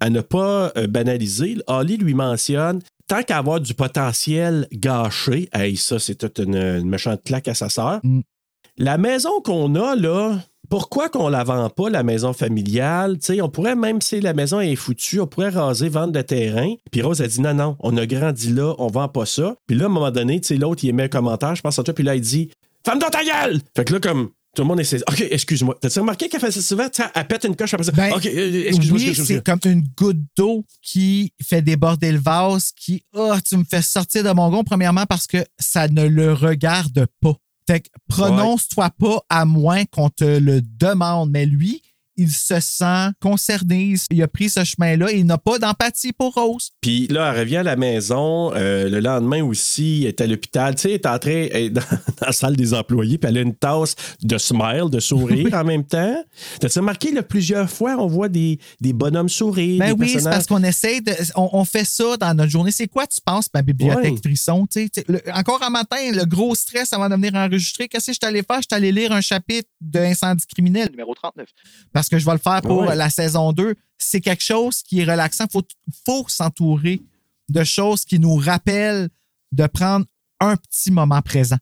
à 0.00 0.08
ne 0.08 0.22
pas 0.22 0.72
euh, 0.78 0.86
banaliser, 0.86 1.58
Holly 1.66 1.98
lui 1.98 2.14
mentionne 2.14 2.80
tant 3.08 3.22
qu'à 3.22 3.38
avoir 3.38 3.60
du 3.60 3.74
potentiel 3.74 4.66
gâché, 4.72 5.48
hey, 5.52 5.76
ça, 5.76 5.98
c'est 5.98 6.14
toute 6.16 6.38
une, 6.38 6.56
une 6.56 6.88
méchante 6.88 7.22
claque 7.24 7.46
à 7.48 7.54
sa 7.54 7.68
sœur. 7.68 8.00
Mm. 8.02 8.20
La 8.78 8.98
maison 8.98 9.40
qu'on 9.42 9.74
a, 9.74 9.96
là, 9.96 10.38
pourquoi 10.68 11.08
qu'on 11.08 11.28
la 11.28 11.44
vend 11.44 11.70
pas, 11.70 11.88
la 11.88 12.02
maison 12.02 12.34
familiale? 12.34 13.18
Tu 13.18 13.26
sais, 13.26 13.40
on 13.40 13.48
pourrait, 13.48 13.74
même 13.74 14.02
si 14.02 14.20
la 14.20 14.34
maison 14.34 14.60
est 14.60 14.76
foutue, 14.76 15.18
on 15.20 15.26
pourrait 15.26 15.48
raser, 15.48 15.88
vendre 15.88 16.12
le 16.12 16.22
terrain. 16.22 16.74
Puis 16.90 17.00
Rose 17.00 17.22
a 17.22 17.26
dit 17.26 17.40
non, 17.40 17.54
non, 17.54 17.76
on 17.80 17.96
a 17.96 18.04
grandi 18.04 18.52
là, 18.52 18.74
on 18.76 18.88
vend 18.88 19.08
pas 19.08 19.24
ça. 19.24 19.56
Puis 19.66 19.78
là, 19.78 19.84
à 19.84 19.86
un 19.86 19.90
moment 19.90 20.10
donné, 20.10 20.42
tu 20.42 20.48
sais, 20.48 20.56
l'autre, 20.56 20.84
il 20.84 20.90
émet 20.90 21.04
un 21.04 21.08
commentaire, 21.08 21.54
je 21.54 21.62
pense 21.62 21.78
à 21.78 21.84
toi, 21.84 21.94
puis 21.94 22.04
là, 22.04 22.16
il 22.16 22.20
dit 22.20 22.50
Femme 22.84 22.98
dans 22.98 23.08
ta 23.08 23.24
gueule! 23.24 23.60
Fait 23.74 23.84
que 23.84 23.94
là, 23.94 24.00
comme. 24.00 24.30
Tout 24.54 24.62
le 24.62 24.68
monde 24.68 24.80
essaie. 24.80 25.02
OK, 25.06 25.22
excuse-moi. 25.30 25.76
T'as-tu 25.78 25.98
remarqué 25.98 26.30
qu'elle 26.30 26.40
fait 26.40 26.50
ça 26.50 26.62
souvent? 26.62 26.86
Elle 27.14 27.26
pète 27.26 27.44
une 27.44 27.54
coche 27.54 27.74
après 27.74 27.84
ça. 27.84 27.92
Ben, 27.92 28.12
OK, 28.14 28.24
euh, 28.24 28.64
excuse-moi, 28.68 28.98
oui, 28.98 29.14
c'est 29.14 29.44
comme 29.44 29.60
une 29.66 29.86
goutte 29.94 30.16
d'eau 30.34 30.64
qui 30.80 31.30
fait 31.42 31.60
déborder 31.60 32.10
le 32.10 32.18
vase, 32.18 32.72
qui, 32.74 33.02
ah, 33.14 33.38
tu 33.46 33.58
me 33.58 33.64
fais 33.64 33.82
sortir 33.82 34.24
de 34.24 34.30
mon 34.30 34.48
gond, 34.48 34.64
premièrement 34.64 35.04
parce 35.04 35.26
que 35.26 35.44
ça 35.58 35.88
ne 35.88 36.06
le 36.06 36.32
regarde 36.32 37.06
pas. 37.20 37.34
Fait 37.66 37.80
que 37.80 37.88
prononce-toi 38.08 38.90
pas 38.98 39.20
à 39.28 39.44
moins 39.44 39.84
qu'on 39.86 40.08
te 40.08 40.24
le 40.24 40.62
demande. 40.62 41.30
Mais 41.30 41.46
lui, 41.46 41.82
il 42.16 42.30
se 42.30 42.60
sent 42.60 43.08
concerné. 43.20 43.94
Il 44.10 44.22
a 44.22 44.28
pris 44.28 44.48
ce 44.48 44.64
chemin-là 44.64 45.10
et 45.12 45.18
il 45.18 45.26
n'a 45.26 45.38
pas 45.38 45.58
d'empathie 45.58 46.12
pour 46.12 46.34
Rose. 46.34 46.70
Puis 46.80 47.06
là, 47.08 47.32
elle 47.32 47.40
revient 47.40 47.56
à 47.58 47.62
la 47.62 47.76
maison. 47.76 48.52
euh, 48.54 48.88
le 48.88 49.00
lendemain 49.00 49.42
aussi, 49.44 50.02
elle 50.02 50.08
est 50.08 50.20
à 50.20 50.26
l'hôpital. 50.26 50.74
Tu 50.74 50.82
sais, 50.82 50.88
elle 50.90 50.94
est 50.94 51.06
en 51.06 51.18
train, 51.18 51.30
elle 51.50 51.56
est 51.64 51.70
dans, 51.70 51.80
dans 52.20 52.26
la 52.26 52.32
salle 52.32 52.56
des 52.56 52.74
employés, 52.74 53.18
puis 53.18 53.28
elle 53.28 53.38
a 53.38 53.40
une 53.42 53.54
tasse 53.54 53.94
de 54.22 54.38
smile, 54.38 54.84
de 54.90 55.00
sourire 55.00 55.52
en 55.54 55.64
même 55.64 55.84
temps. 55.84 56.22
T'as-tu 56.60 56.78
remarqué, 56.78 57.12
là, 57.12 57.22
plusieurs 57.22 57.70
fois, 57.70 57.96
on 57.98 58.06
voit 58.06 58.28
des, 58.28 58.58
des 58.80 58.92
bonhommes 58.92 59.28
sourire. 59.28 59.78
Ben 59.78 59.94
des 59.94 60.00
oui, 60.00 60.08
c'est 60.18 60.24
parce 60.24 60.46
qu'on 60.46 60.62
essaie 60.62 61.00
de. 61.00 61.12
On, 61.34 61.50
on 61.52 61.64
fait 61.64 61.84
ça 61.84 62.16
dans 62.16 62.34
notre 62.34 62.50
journée. 62.50 62.70
C'est 62.72 62.88
quoi, 62.88 63.06
tu 63.06 63.20
penses, 63.24 63.48
ma 63.54 63.62
bibliothèque 63.62 64.14
Ouais. 64.14 64.20
frisson? 64.24 64.66
tu 64.70 64.82
sais? 64.82 64.88
Tu 64.88 65.00
sais, 65.00 65.06
le- 65.08 65.22
encore 65.34 65.62
un 65.62 65.70
matin, 65.70 65.96
le 66.12 66.24
gros 66.24 66.54
stress 66.54 66.92
avant 66.92 67.08
de 67.08 67.14
venir 67.14 67.34
enregistrer. 67.34 67.88
Qu'est-ce 67.88 68.06
que 68.06 68.12
je 68.12 68.18
suis 68.22 68.26
allé 68.28 68.42
faire? 68.42 68.56
Je 68.62 68.66
suis 68.70 68.76
allé 68.76 68.92
lire 68.92 69.12
un 69.12 69.20
chapitre 69.20 69.68
de 69.80 69.98
Incendie 69.98 70.44
criminel, 70.46 70.88
numéro 70.90 71.14
39. 71.14 71.46
Parce 71.92 72.05
que 72.10 72.18
je 72.18 72.24
vais 72.24 72.32
le 72.32 72.38
faire 72.38 72.62
pour 72.62 72.80
Ouais. 72.82 72.94
la 72.96 73.10
saison 73.10 73.52
2. 73.52 73.74
C'est 73.98 74.20
quelque 74.20 74.42
chose 74.42 74.82
qui 74.82 75.00
est 75.00 75.04
relaxant. 75.04 75.44
Il 75.48 75.52
faut, 75.52 75.62
faut 76.04 76.28
s'entourer 76.28 77.02
de 77.48 77.64
choses 77.64 78.04
qui 78.04 78.18
nous 78.18 78.36
rappellent 78.36 79.08
de 79.52 79.66
prendre 79.66 80.04
un 80.40 80.56
petit 80.56 80.90
moment 80.90 81.22
présent. 81.22 81.56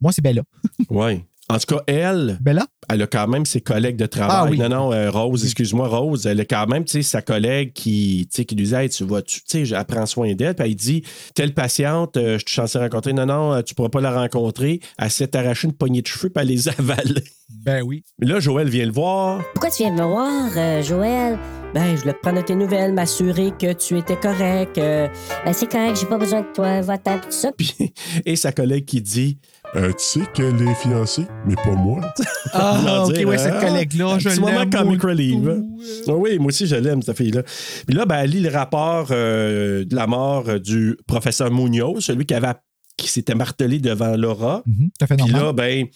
Moi, 0.00 0.12
c'est 0.12 0.22
Bella. 0.22 0.42
Ouais. 0.88 1.24
En 1.50 1.58
tout 1.58 1.74
cas, 1.76 1.82
elle, 1.86 2.38
Bella? 2.40 2.64
elle 2.88 3.02
a 3.02 3.06
quand 3.06 3.26
même 3.28 3.44
ses 3.44 3.60
collègues 3.60 3.96
de 3.96 4.06
travail. 4.06 4.36
Ah 4.38 4.46
oui. 4.50 4.58
Non, 4.58 4.68
non, 4.68 4.92
euh, 4.92 5.10
Rose, 5.10 5.44
excuse-moi, 5.44 5.88
Rose, 5.88 6.26
elle 6.26 6.40
a 6.40 6.44
quand 6.44 6.66
même, 6.66 6.84
tu 6.84 6.92
sais, 6.92 7.02
sa 7.02 7.22
collègue 7.22 7.72
qui, 7.72 8.28
tu 8.30 8.36
sais, 8.36 8.44
qui 8.44 8.54
lui 8.54 8.64
dit, 8.64 8.74
Hey, 8.74 8.88
tu 8.88 9.04
vas, 9.04 9.20
tu 9.22 9.40
sais, 9.46 9.62
elle 9.68 9.84
prend 9.84 10.06
soin 10.06 10.32
d'elle, 10.34 10.54
puis 10.54 10.66
elle 10.68 10.74
dit, 10.76 11.02
telle 11.34 11.52
patiente, 11.52 12.16
euh, 12.16 12.38
je 12.38 12.44
suis 12.46 12.54
censé 12.54 12.78
rencontrer, 12.78 13.12
non, 13.12 13.26
non, 13.26 13.52
euh, 13.54 13.62
tu 13.62 13.74
pourras 13.74 13.88
pas 13.88 14.00
la 14.00 14.12
rencontrer. 14.12 14.80
Elle 14.98 15.10
s'est 15.10 15.36
arrachée 15.36 15.66
une 15.66 15.74
poignée 15.74 16.02
de 16.02 16.06
cheveux, 16.06 16.30
puis 16.30 16.40
elle 16.42 16.48
les 16.48 16.68
a 16.68 16.72
avalés. 16.78 17.24
Ben 17.64 17.82
oui. 17.82 18.04
Mais 18.20 18.26
là, 18.28 18.38
Joël 18.38 18.68
vient 18.68 18.86
le 18.86 18.92
voir. 18.92 19.42
Pourquoi 19.54 19.70
tu 19.70 19.82
viens 19.82 19.92
me 19.92 20.02
voir, 20.04 20.50
euh, 20.56 20.82
Joël? 20.82 21.36
Ben, 21.74 21.94
je 21.94 22.00
voulais 22.00 22.14
te 22.14 22.18
prendre 22.20 22.44
tes 22.44 22.56
nouvelles, 22.56 22.92
m'assurer 22.92 23.52
que 23.56 23.72
tu 23.72 23.96
étais 23.96 24.16
correct. 24.16 24.76
euh, 24.78 25.06
Ben, 25.44 25.52
c'est 25.52 25.70
correct, 25.70 25.98
j'ai 26.00 26.06
pas 26.06 26.18
besoin 26.18 26.40
de 26.40 26.46
toi, 26.52 26.80
va-t'en, 26.80 27.18
tout 27.18 27.30
ça. 27.30 27.52
Puis, 27.56 27.74
et 28.24 28.34
sa 28.36 28.50
collègue 28.52 28.84
qui 28.84 29.00
dit, 29.00 29.38
Euh, 29.76 29.90
tu 29.92 29.94
sais 29.98 30.26
qu'elle 30.34 30.60
est 30.62 30.74
fiancée, 30.74 31.26
mais 31.46 31.54
pas 31.54 31.70
moi. 31.76 32.00
Ah, 32.52 33.04
ok, 33.06 33.12
dire, 33.14 33.28
ouais, 33.28 33.38
cette 33.38 33.54
ah, 33.56 33.64
collègue-là, 33.64 34.18
je 34.18 34.30
petit 34.30 34.40
moment 34.40 34.58
l'aime. 34.58 34.70
comic 34.70 35.02
moi, 35.02 35.10
relief. 35.12 35.36
hein. 35.46 35.62
Ah 36.08 36.12
oui, 36.14 36.38
moi 36.38 36.48
aussi, 36.48 36.66
je 36.66 36.74
l'aime, 36.74 37.02
cette 37.02 37.16
fille-là. 37.16 37.42
Puis 37.86 37.94
là, 37.94 38.04
ben, 38.06 38.16
elle 38.18 38.30
lit 38.30 38.40
le 38.40 38.50
rapport 38.50 39.08
euh, 39.12 39.84
de 39.84 39.94
la 39.94 40.08
mort 40.08 40.48
euh, 40.48 40.58
du 40.58 40.96
professeur 41.06 41.52
Munoz, 41.52 42.00
celui 42.04 42.26
qui, 42.26 42.34
avait, 42.34 42.54
qui 42.96 43.06
s'était 43.06 43.36
martelé 43.36 43.78
devant 43.78 44.16
Laura. 44.16 44.62
Mhm, 44.66 44.90
fait 44.98 45.06
Puis 45.06 45.16
normal. 45.18 45.42
là, 45.42 45.52
ben, 45.52 45.86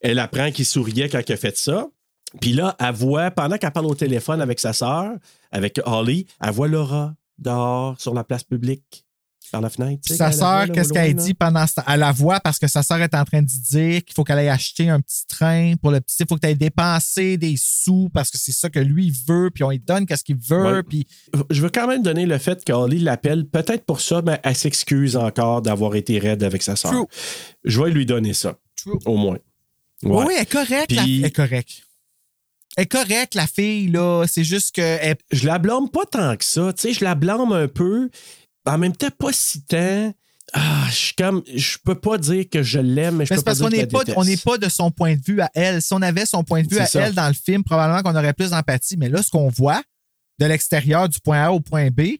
elle 0.00 0.18
apprend 0.18 0.50
qu'il 0.50 0.66
souriait 0.66 1.08
quand 1.08 1.20
il 1.24 1.32
a 1.32 1.36
fait 1.36 1.56
ça. 1.56 1.86
Puis 2.40 2.52
là, 2.52 2.74
elle 2.80 2.94
voit, 2.94 3.30
pendant 3.30 3.56
qu'elle 3.58 3.70
parle 3.70 3.86
au 3.86 3.94
téléphone 3.94 4.40
avec 4.40 4.58
sa 4.58 4.72
sœur, 4.72 5.12
avec 5.52 5.80
Holly, 5.84 6.26
elle 6.42 6.50
voit 6.50 6.66
Laura 6.68 7.14
dehors, 7.38 8.00
sur 8.00 8.12
la 8.14 8.24
place 8.24 8.42
publique, 8.44 9.04
par 9.50 9.60
la 9.60 9.70
fenêtre. 9.70 10.00
tu 10.04 10.12
sais, 10.12 10.16
Sa 10.18 10.32
sœur, 10.32 10.70
qu'est-ce 10.72 10.92
qu'elle 10.92 11.14
dit 11.14 11.34
pendant 11.34 11.66
ce 11.66 11.74
temps? 11.74 11.82
Elle 11.88 12.00
la 12.00 12.12
voit 12.12 12.40
parce 12.40 12.58
que 12.58 12.66
sa 12.66 12.82
sœur 12.82 13.00
est 13.00 13.14
en 13.14 13.24
train 13.24 13.42
de 13.42 13.46
dire 13.46 14.04
qu'il 14.04 14.14
faut 14.14 14.24
qu'elle 14.24 14.38
aille 14.38 14.48
acheter 14.48 14.88
un 14.88 15.00
petit 15.00 15.26
train 15.26 15.74
pour 15.80 15.90
le 15.90 16.00
petit. 16.00 16.16
Il 16.20 16.26
faut 16.28 16.36
que 16.36 16.40
tu 16.40 16.46
ailles 16.46 16.56
dépenser 16.56 17.36
des 17.36 17.54
sous 17.58 18.08
parce 18.12 18.30
que 18.30 18.38
c'est 18.38 18.52
ça 18.52 18.70
que 18.70 18.78
lui 18.78 19.06
il 19.06 19.14
veut, 19.26 19.50
puis 19.54 19.64
on 19.64 19.70
lui 19.70 19.78
donne 19.80 20.06
qu'est-ce 20.06 20.24
qu'il 20.24 20.36
veut, 20.36 20.76
Ouais. 20.76 20.82
puis 20.82 21.06
Je 21.50 21.62
veux 21.62 21.70
quand 21.70 21.86
même 21.86 22.02
donner 22.02 22.26
le 22.26 22.38
fait 22.38 22.64
qu'Holly 22.64 23.00
l'appelle, 23.00 23.46
peut-être 23.46 23.84
pour 23.84 24.00
ça, 24.00 24.22
mais 24.24 24.40
elle 24.44 24.56
s'excuse 24.56 25.16
encore 25.16 25.62
d'avoir 25.62 25.94
été 25.94 26.18
raide 26.18 26.42
avec 26.42 26.62
sa 26.62 26.76
sœur. 26.76 26.92
Je 27.64 27.80
vais 27.82 27.90
lui 27.90 28.06
donner 28.06 28.32
ça, 28.34 28.58
True. 28.76 28.98
au 29.06 29.16
moins. 29.16 29.38
Oui, 30.02 30.10
Ouais. 30.10 30.24
oui, 30.28 30.34
elle 30.36 30.42
est 30.42 30.46
correcte. 30.50 30.88
Puis- 30.88 31.18
Elle 31.20 31.26
est 31.26 31.30
correcte. 31.30 31.82
Elle 32.76 32.84
est 32.84 32.86
correcte, 32.86 33.34
la 33.34 33.46
fille, 33.46 33.88
là. 33.88 34.24
C'est 34.28 34.44
juste 34.44 34.74
que. 34.76 34.80
elle- 34.80 35.16
Je 35.32 35.46
la 35.46 35.58
blâme 35.58 35.90
pas 35.90 36.06
tant 36.06 36.36
que 36.36 36.44
ça. 36.44 36.72
Tu 36.72 36.82
sais, 36.82 36.92
je 36.94 37.04
la 37.04 37.14
blâme 37.16 37.52
un 37.52 37.66
peu. 37.68 38.08
En 38.66 38.78
même 38.78 38.94
temps, 38.94 39.08
pas 39.18 39.32
si 39.32 39.62
tant. 39.64 40.12
Ah, 40.52 40.86
je 40.88 40.94
suis 40.94 41.14
comme. 41.14 41.42
Je 41.54 41.76
peux 41.84 41.94
pas 41.94 42.18
dire 42.18 42.44
que 42.50 42.62
je 42.62 42.80
l'aime, 42.80 43.16
mais 43.16 43.26
je 43.26 43.32
Mais 43.32 43.36
peux 43.36 43.40
c'est 43.40 43.44
pas 43.44 43.50
parce 43.52 43.58
dire 43.58 43.66
qu'on 43.68 43.70
n'est 43.76 43.86
pas, 43.86 44.12
on 44.16 44.24
n'est 44.24 44.36
pas 44.36 44.58
de 44.58 44.68
son 44.68 44.90
point 44.90 45.14
de 45.14 45.20
vue 45.24 45.40
à 45.40 45.50
elle. 45.54 45.80
Si 45.80 45.92
on 45.94 46.02
avait 46.02 46.26
son 46.26 46.42
point 46.42 46.62
de 46.62 46.68
vue 46.68 46.74
C'est 46.76 46.82
à 46.82 46.86
ça. 46.86 47.00
elle 47.06 47.14
dans 47.14 47.28
le 47.28 47.34
film, 47.34 47.62
probablement 47.62 48.02
qu'on 48.02 48.16
aurait 48.18 48.32
plus 48.32 48.50
d'empathie. 48.50 48.96
Mais 48.96 49.08
là, 49.08 49.22
ce 49.22 49.30
qu'on 49.30 49.48
voit 49.48 49.82
de 50.40 50.46
l'extérieur 50.46 51.08
du 51.08 51.20
point 51.20 51.44
A 51.44 51.50
au 51.52 51.60
point 51.60 51.90
B, 51.90 52.16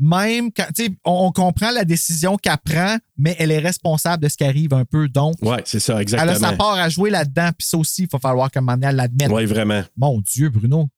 même 0.00 0.50
quand, 0.50 0.66
tu 0.74 0.86
sais, 0.86 0.90
on, 1.04 1.26
on 1.26 1.30
comprend 1.32 1.70
la 1.70 1.84
décision 1.84 2.36
qu'elle 2.38 2.56
prend, 2.64 2.96
mais 3.18 3.36
elle 3.38 3.50
est 3.52 3.58
responsable 3.58 4.22
de 4.24 4.28
ce 4.28 4.36
qui 4.36 4.44
arrive 4.44 4.72
un 4.74 4.84
peu. 4.86 5.08
Donc, 5.08 5.34
Ouais, 5.42 5.62
c'est 5.64 5.78
ça, 5.78 5.92
elle 6.00 6.08
a 6.14 6.16
sa 6.16 6.22
exactement. 6.22 6.56
part 6.56 6.72
à 6.78 6.88
jouer 6.88 7.10
là-dedans. 7.10 7.50
Puis 7.56 7.68
ça 7.68 7.76
aussi, 7.76 8.02
il 8.04 8.08
va 8.10 8.18
falloir 8.18 8.50
qu'à 8.50 8.58
un 8.60 8.62
moment 8.62 8.72
donné, 8.78 8.86
elle 8.88 8.96
l'admette. 8.96 9.30
Oui, 9.30 9.44
vraiment. 9.44 9.82
Mon 9.96 10.20
Dieu, 10.20 10.48
Bruno. 10.48 10.88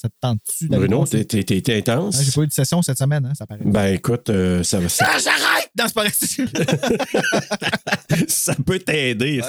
Ça 0.00 0.08
te 0.08 0.14
tente-tu 0.18 0.66
Bruno, 0.68 1.04
t'es- 1.04 1.24
t'es 1.26 1.42
t'es- 1.44 1.60
t'es 1.60 1.76
intense. 1.76 2.18
Hein, 2.18 2.22
J'ai 2.24 2.32
pas 2.32 2.40
eu 2.42 2.46
de 2.46 2.52
session 2.52 2.80
cette 2.80 2.96
semaine, 2.96 3.26
hein, 3.26 3.32
ça 3.36 3.46
paraît. 3.46 3.60
Ben 3.64 3.94
écoute, 3.94 4.30
euh, 4.30 4.62
ça, 4.62 4.86
ça, 4.88 5.06
Ah, 5.06 5.18
j'arrête! 5.18 5.70
Non, 5.78 5.84
c'est 5.86 5.94
pas 5.94 6.04
ça 8.28 8.54
peut 8.66 8.78
t'aider. 8.78 9.40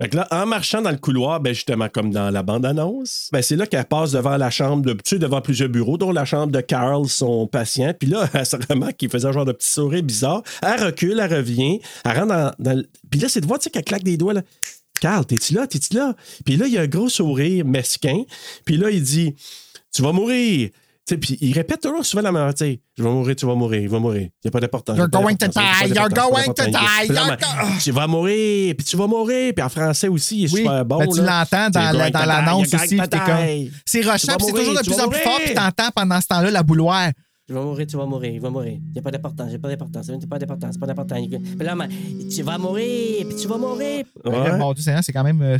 Fait 0.00 0.08
que 0.08 0.16
là, 0.16 0.28
en 0.30 0.46
marchant 0.46 0.82
dans 0.82 0.90
le 0.90 0.96
couloir, 0.98 1.40
ben 1.40 1.52
justement, 1.54 1.88
comme 1.88 2.10
dans 2.10 2.30
la 2.30 2.42
bande-annonce, 2.42 3.28
ben 3.32 3.42
c'est 3.42 3.56
là 3.56 3.66
qu'elle 3.66 3.84
passe 3.84 4.12
devant 4.12 4.36
la 4.36 4.50
chambre 4.50 4.82
de. 4.84 4.92
Tu 4.92 5.00
sais, 5.04 5.18
devant 5.18 5.40
plusieurs 5.40 5.68
bureaux, 5.68 5.98
dont 5.98 6.12
la 6.12 6.24
chambre 6.24 6.52
de 6.52 6.60
Carl, 6.60 7.08
son 7.08 7.46
patient. 7.46 7.92
Puis 7.98 8.08
là, 8.08 8.28
elle 8.34 8.46
se 8.46 8.56
remarque 8.68 8.96
qu'il 8.98 9.10
faisait 9.10 9.26
un 9.28 9.32
genre 9.32 9.44
de 9.44 9.52
petit 9.52 9.68
sourire 9.70 10.02
bizarre. 10.02 10.42
Elle 10.62 10.82
recule, 10.84 11.18
elle 11.20 11.34
revient, 11.34 11.80
elle 12.04 12.12
rentre 12.18 12.28
dans. 12.28 12.52
dans 12.58 12.82
Puis 13.10 13.20
là, 13.20 13.28
c'est 13.28 13.40
de 13.40 13.46
voir, 13.46 13.58
tu 13.58 13.64
sais, 13.64 13.70
qu'elle 13.70 13.84
claque 13.84 14.04
des 14.04 14.16
doigts, 14.16 14.34
là. 14.34 14.42
Carl, 15.00 15.24
t'es-tu 15.24 15.54
là? 15.54 15.66
T'es-tu 15.68 15.94
là? 15.94 16.14
Puis 16.44 16.56
là, 16.56 16.66
il 16.66 16.72
y 16.72 16.78
a 16.78 16.82
un 16.82 16.86
gros 16.88 17.08
sourire 17.08 17.64
mesquin. 17.64 18.24
Puis 18.64 18.76
là, 18.76 18.90
il 18.90 19.00
dit 19.02 19.36
Tu 19.98 20.04
vas 20.04 20.12
mourir. 20.12 20.70
Tu 20.70 21.14
sais, 21.14 21.16
Puis 21.18 21.36
il 21.40 21.52
répète 21.52 21.80
toujours 21.80 22.06
souvent 22.06 22.22
la 22.22 22.30
même 22.30 22.54
tu 22.54 22.64
sais, 22.64 22.80
Je 22.96 23.02
vais 23.02 23.10
mourir, 23.10 23.34
tu 23.34 23.46
vas 23.46 23.56
mourir, 23.56 23.80
il 23.80 23.88
va 23.88 23.98
mourir. 23.98 24.22
Il 24.22 24.30
n'y 24.44 24.48
a 24.48 24.50
pas 24.52 24.60
d'importance. 24.60 24.96
You're 24.96 25.08
il 25.10 25.16
a 25.16 25.20
going 25.20 25.34
to 25.34 25.46
il 25.46 25.58
a 25.58 25.88
die, 25.88 25.92
you're 25.92 26.08
going 26.08 26.54
to 26.54 26.64
die, 26.66 27.82
Tu 27.82 27.90
vas 27.90 28.06
mourir, 28.06 28.74
puis 28.76 28.84
tu 28.86 28.96
vas 28.96 29.08
mourir. 29.08 29.52
Puis 29.56 29.64
en 29.64 29.68
français 29.68 30.06
aussi, 30.06 30.42
il 30.42 30.44
est 30.44 30.52
Oui, 30.54 30.60
super 30.60 30.84
bon. 30.84 30.98
ben, 30.98 31.08
tu 31.08 31.20
l'entends 31.20 31.70
dans, 31.70 32.26
l'annonce 32.26 32.72
aussi. 32.72 32.96
C'est 33.84 34.00
Tu 34.02 34.08
rushant, 34.08 34.36
c'est 34.38 34.52
toujours 34.52 34.74
de 34.74 34.82
tu 34.84 34.90
plus 34.90 35.00
en 35.00 35.08
plus 35.08 35.18
fort, 35.18 35.40
puis 35.44 35.54
t'entends 35.54 35.90
pendant 35.92 36.20
ce 36.20 36.28
temps-là 36.28 36.52
la 36.52 36.62
bouloire. 36.62 37.10
Tu 37.48 37.54
vas 37.54 37.62
mourir, 37.62 37.86
tu 37.88 37.96
vas 37.96 38.06
mourir, 38.06 38.30
il 38.34 38.40
va 38.40 38.50
mourir. 38.50 38.74
Il 38.74 38.92
n'y 38.92 38.98
a 39.00 39.02
pas 39.02 39.10
d'importance, 39.10 39.46
il 39.48 39.50
n'y 39.50 39.56
a 39.56 39.58
pas 39.58 39.68
d'importance, 39.70 40.06
c'est 40.06 40.28
pas 40.28 40.38
d'importance, 40.38 40.74
c'est 40.74 40.78
pas 40.80 40.86
d'importance. 40.86 41.26
Puis 41.26 41.66
là, 41.66 41.74
tu 42.32 42.42
vas 42.44 42.58
mourir, 42.58 43.26
puis 43.26 43.36
tu 43.36 43.48
vas 43.48 43.58
mourir. 43.58 44.04
Mon 44.24 44.72
Dieu, 44.74 44.84
Seigneur, 44.84 45.02
c'est 45.02 45.12
quand 45.12 45.24
même. 45.24 45.42
euh, 45.42 45.58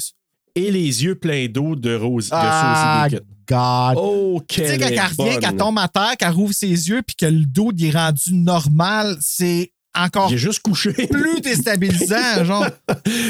Et 0.54 0.70
les 0.70 1.02
yeux 1.02 1.16
pleins 1.16 1.48
d'eau 1.48 1.74
de 1.74 1.96
rose. 1.96 2.28
Ah, 2.30 3.08
de 3.10 3.16
Beacon. 3.16 3.26
God. 3.48 3.94
Oh, 3.96 4.42
Tu 4.48 4.60
sais, 4.60 4.78
quand 4.78 4.86
elle 4.86 5.00
revient, 5.00 5.38
qu'elle 5.38 5.56
tombe 5.56 5.78
à 5.78 5.88
terre, 5.88 6.16
qu'elle 6.18 6.30
rouvre 6.30 6.52
ses 6.52 6.66
yeux, 6.88 7.02
puis 7.02 7.16
que 7.16 7.26
le 7.26 7.44
dos 7.46 7.72
il 7.76 7.86
est 7.86 7.90
rendu 7.90 8.34
normal, 8.34 9.16
c'est 9.20 9.72
encore 9.94 10.32
est 10.32 10.38
juste 10.38 10.60
couché. 10.60 10.92
plus 10.92 11.40
déstabilisant, 11.42 12.44
genre. 12.44 12.66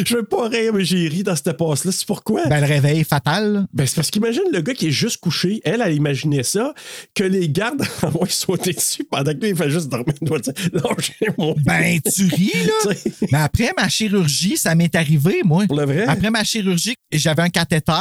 Je 0.05 0.17
veux 0.17 0.25
pas 0.25 0.49
rire, 0.49 0.73
mais 0.75 0.85
j'ai 0.85 1.09
ri 1.09 1.23
dans 1.23 1.37
cette 1.37 1.57
passe-là. 1.57 1.93
C'est 1.93 2.07
pourquoi? 2.07 2.47
Ben, 2.47 2.61
le 2.61 2.67
réveil 2.67 3.05
fatal. 3.05 3.53
là. 3.53 3.67
Ben, 3.73 3.87
c'est 3.87 3.97
parce 3.97 4.11
qu'imagine 4.11 4.43
le 4.53 4.61
gars 4.61 4.75
qui 4.75 4.89
est 4.89 4.93
juste 4.93 5.19
couché. 5.19 5.61
Elle, 5.65 5.83
elle 5.85 5.95
imaginait 5.95 6.43
ça, 6.43 6.75
que 7.15 7.25
les 7.25 7.49
gardes 7.49 7.83
envoient 8.03 8.29
sauter 8.29 8.73
dessus 8.73 9.05
pendant 9.05 9.33
que 9.33 9.39
lui, 9.39 9.51
il 9.51 9.57
fait 9.57 9.71
juste 9.71 9.89
dormir. 9.89 10.15
Doit 10.21 10.41
dire, 10.41 10.53
lâchez-moi. 10.73 11.55
Ben, 11.65 12.01
tu 12.01 12.27
ris, 12.27 12.53
là. 12.65 12.93
Mais 13.33 13.39
après 13.39 13.73
ma 13.77 13.89
chirurgie, 13.89 14.57
ça 14.57 14.75
m'est 14.75 14.95
arrivé, 14.95 15.41
moi. 15.45 15.67
Pour 15.67 15.79
le 15.79 15.85
vrai? 15.85 16.07
Après 16.07 16.31
ma 16.31 16.45
chirurgie, 16.45 16.95
j'avais 17.13 17.43
un 17.43 17.51
cathéter. 17.51 17.93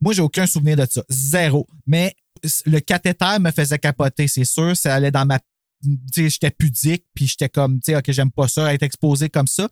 Moi, 0.00 0.14
j'ai 0.14 0.22
aucun 0.22 0.46
souvenir 0.46 0.76
de 0.76 0.86
ça. 0.90 1.02
Zéro. 1.08 1.66
Mais 1.86 2.14
le 2.66 2.80
cathéter 2.80 3.38
me 3.38 3.50
faisait 3.50 3.78
capoter, 3.78 4.28
c'est 4.28 4.44
sûr. 4.44 4.76
Ça 4.76 4.94
allait 4.94 5.10
dans 5.10 5.26
ma. 5.26 5.38
J'étais 6.14 6.50
pudique, 6.50 7.04
puis 7.14 7.26
j'étais 7.26 7.48
comme, 7.48 7.80
tu 7.80 7.92
sais, 7.92 7.96
OK, 7.96 8.10
j'aime 8.10 8.30
pas 8.30 8.48
ça, 8.48 8.72
être 8.74 8.82
exposé 8.82 9.28
comme 9.28 9.46
ça. 9.46 9.68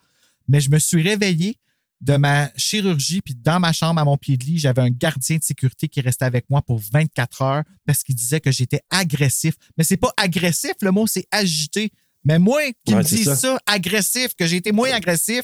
Mais 0.49 0.61
je 0.61 0.71
me 0.71 0.79
suis 0.79 1.03
réveillé 1.03 1.59
de 2.01 2.17
ma 2.17 2.51
chirurgie, 2.57 3.21
puis 3.21 3.35
dans 3.35 3.59
ma 3.59 3.73
chambre, 3.73 4.01
à 4.01 4.05
mon 4.05 4.17
pied 4.17 4.37
de 4.37 4.45
lit, 4.45 4.59
j'avais 4.59 4.83
un 4.83 4.91
gardien 4.91 5.37
de 5.37 5.43
sécurité 5.43 5.89
qui 5.89 6.01
restait 6.01 6.25
avec 6.25 6.49
moi 6.49 6.63
pour 6.63 6.81
24 6.93 7.43
heures 7.43 7.63
parce 7.85 8.03
qu'il 8.05 8.15
disait 8.15 8.41
que 8.41 8.53
j'étais 8.53 8.81
agressif. 8.89 9.55
Mais 9.77 9.85
c'est 9.85 9.97
pas 9.97 10.13
agressif, 10.17 10.75
le 10.81 10.93
mot, 10.93 11.07
c'est 11.07 11.27
agité. 11.33 11.91
Mais 12.25 12.39
moi, 12.39 12.61
qui 12.85 12.93
Ouais, 12.95 13.01
me 13.01 13.05
dit 13.05 13.25
ça. 13.25 13.37
ça. 13.37 13.59
agressif, 13.67 14.35
que 14.39 14.47
j'ai 14.47 14.57
été 14.57 14.71
moins 14.73 14.91
agressif, 14.93 15.43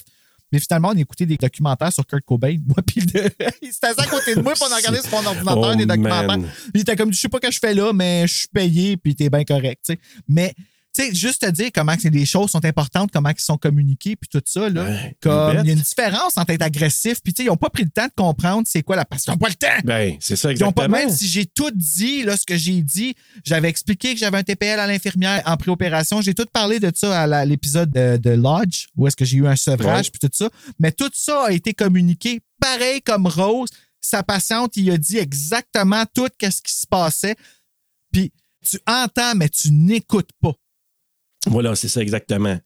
mais 0.54 0.60
finalement, 0.60 0.90
on 0.94 0.96
écoutait 0.96 1.26
des 1.26 1.36
documentaires 1.36 1.92
sur 1.92 2.06
Kurt 2.06 2.24
Cobain. 2.24 2.56
Moi, 2.64 2.76
puis 2.86 3.00
il 3.60 3.68
assis 3.68 3.82
à 3.82 4.06
côté 4.06 4.36
de 4.36 4.40
moi, 4.40 4.52
puis 4.52 4.62
on 4.68 4.72
a 4.72 4.76
regardé 4.76 5.00
sur 5.00 5.10
mon 5.10 5.26
ordinateur 5.26 5.70
Oh, 5.72 5.74
des 5.74 5.84
documentaires. 5.84 6.38
Puis 6.38 6.70
il 6.74 6.80
était 6.82 6.94
comme, 6.94 7.12
je 7.12 7.18
sais 7.18 7.28
pas 7.28 7.38
ce 7.42 7.48
que 7.48 7.52
je 7.52 7.58
fais 7.58 7.74
là, 7.74 7.92
mais 7.92 8.24
je 8.28 8.34
suis 8.34 8.48
payé, 8.48 8.96
puis 8.96 9.16
t'es 9.16 9.28
bien 9.28 9.42
correct. 9.42 9.82
tu 9.84 9.94
sais. 9.94 10.00
Mais, 10.28 10.54
tu 10.94 11.02
sais, 11.02 11.14
juste 11.14 11.42
te 11.42 11.50
dire 11.50 11.70
comment 11.74 11.96
que 11.96 12.06
les 12.08 12.24
choses 12.24 12.50
sont 12.50 12.64
importantes, 12.64 13.10
comment 13.12 13.30
ils 13.30 13.40
sont 13.40 13.56
communiquées, 13.56 14.14
puis 14.14 14.28
tout 14.28 14.42
ça, 14.44 14.68
là. 14.68 14.84
Ouais, 14.84 15.16
comme, 15.20 15.58
il 15.60 15.66
y 15.66 15.70
a 15.70 15.72
une 15.72 15.80
différence 15.80 16.36
entre 16.36 16.52
être 16.52 16.62
agressif, 16.62 17.20
puis 17.22 17.32
tu 17.32 17.42
sais, 17.42 17.46
ils 17.46 17.48
n'ont 17.50 17.56
pas 17.56 17.70
pris 17.70 17.82
le 17.82 17.90
temps 17.90 18.06
de 18.06 18.12
comprendre 18.14 18.62
c'est 18.66 18.82
quoi 18.82 18.94
la 18.94 19.04
passion. 19.04 19.32
Ils 19.32 19.36
n'ont 19.36 19.38
pas 19.40 19.48
le 19.48 19.54
temps! 19.54 19.82
Ben, 19.84 20.16
c'est 20.20 20.36
ça 20.36 20.52
Ils 20.52 20.62
ont 20.62 20.68
exactement. 20.68 20.72
pas, 20.72 20.88
même 20.88 21.10
si 21.10 21.26
j'ai 21.26 21.46
tout 21.46 21.70
dit, 21.72 22.22
là, 22.22 22.36
ce 22.36 22.46
que 22.46 22.56
j'ai 22.56 22.80
dit, 22.82 23.14
j'avais 23.44 23.68
expliqué 23.68 24.14
que 24.14 24.20
j'avais 24.20 24.38
un 24.38 24.42
TPL 24.44 24.78
à 24.78 24.86
l'infirmière 24.86 25.42
en 25.46 25.56
préopération. 25.56 26.20
J'ai 26.20 26.34
tout 26.34 26.46
parlé 26.52 26.78
de 26.78 26.92
ça 26.94 27.22
à 27.22 27.44
l'épisode 27.44 27.90
de, 27.90 28.16
de 28.16 28.30
Lodge, 28.30 28.86
où 28.96 29.08
est-ce 29.08 29.16
que 29.16 29.24
j'ai 29.24 29.38
eu 29.38 29.46
un 29.48 29.56
sevrage, 29.56 30.12
puis 30.12 30.20
tout 30.20 30.30
ça. 30.32 30.48
Mais 30.78 30.92
tout 30.92 31.10
ça 31.12 31.46
a 31.46 31.50
été 31.50 31.74
communiqué 31.74 32.40
pareil 32.60 33.02
comme 33.02 33.26
Rose. 33.26 33.70
Sa 34.00 34.22
patiente, 34.22 34.76
il 34.76 34.90
a 34.90 34.98
dit 34.98 35.18
exactement 35.18 36.04
tout 36.14 36.28
ce 36.40 36.62
qui 36.62 36.72
se 36.72 36.86
passait. 36.86 37.36
Puis 38.12 38.32
tu 38.64 38.78
entends, 38.86 39.34
mais 39.34 39.48
tu 39.48 39.70
n'écoutes 39.72 40.30
pas. 40.40 40.52
Voilà, 41.46 41.74
c'est 41.74 41.88
ça 41.88 42.00
exactement. 42.00 42.58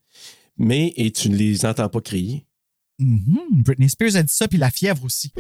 Mais, 0.57 0.93
et 0.97 1.11
tu 1.13 1.31
ne 1.31 1.37
les 1.37 1.65
entends 1.65 1.89
pas 1.89 2.01
crier. 2.01 2.47
Mhm. 2.99 3.39
Britney 3.65 3.89
Spears 3.89 4.17
a 4.17 4.23
dit 4.23 4.33
ça, 4.33 4.49
puis 4.49 4.59
la 4.59 4.71
fièvre 4.71 5.05
aussi. 5.05 5.31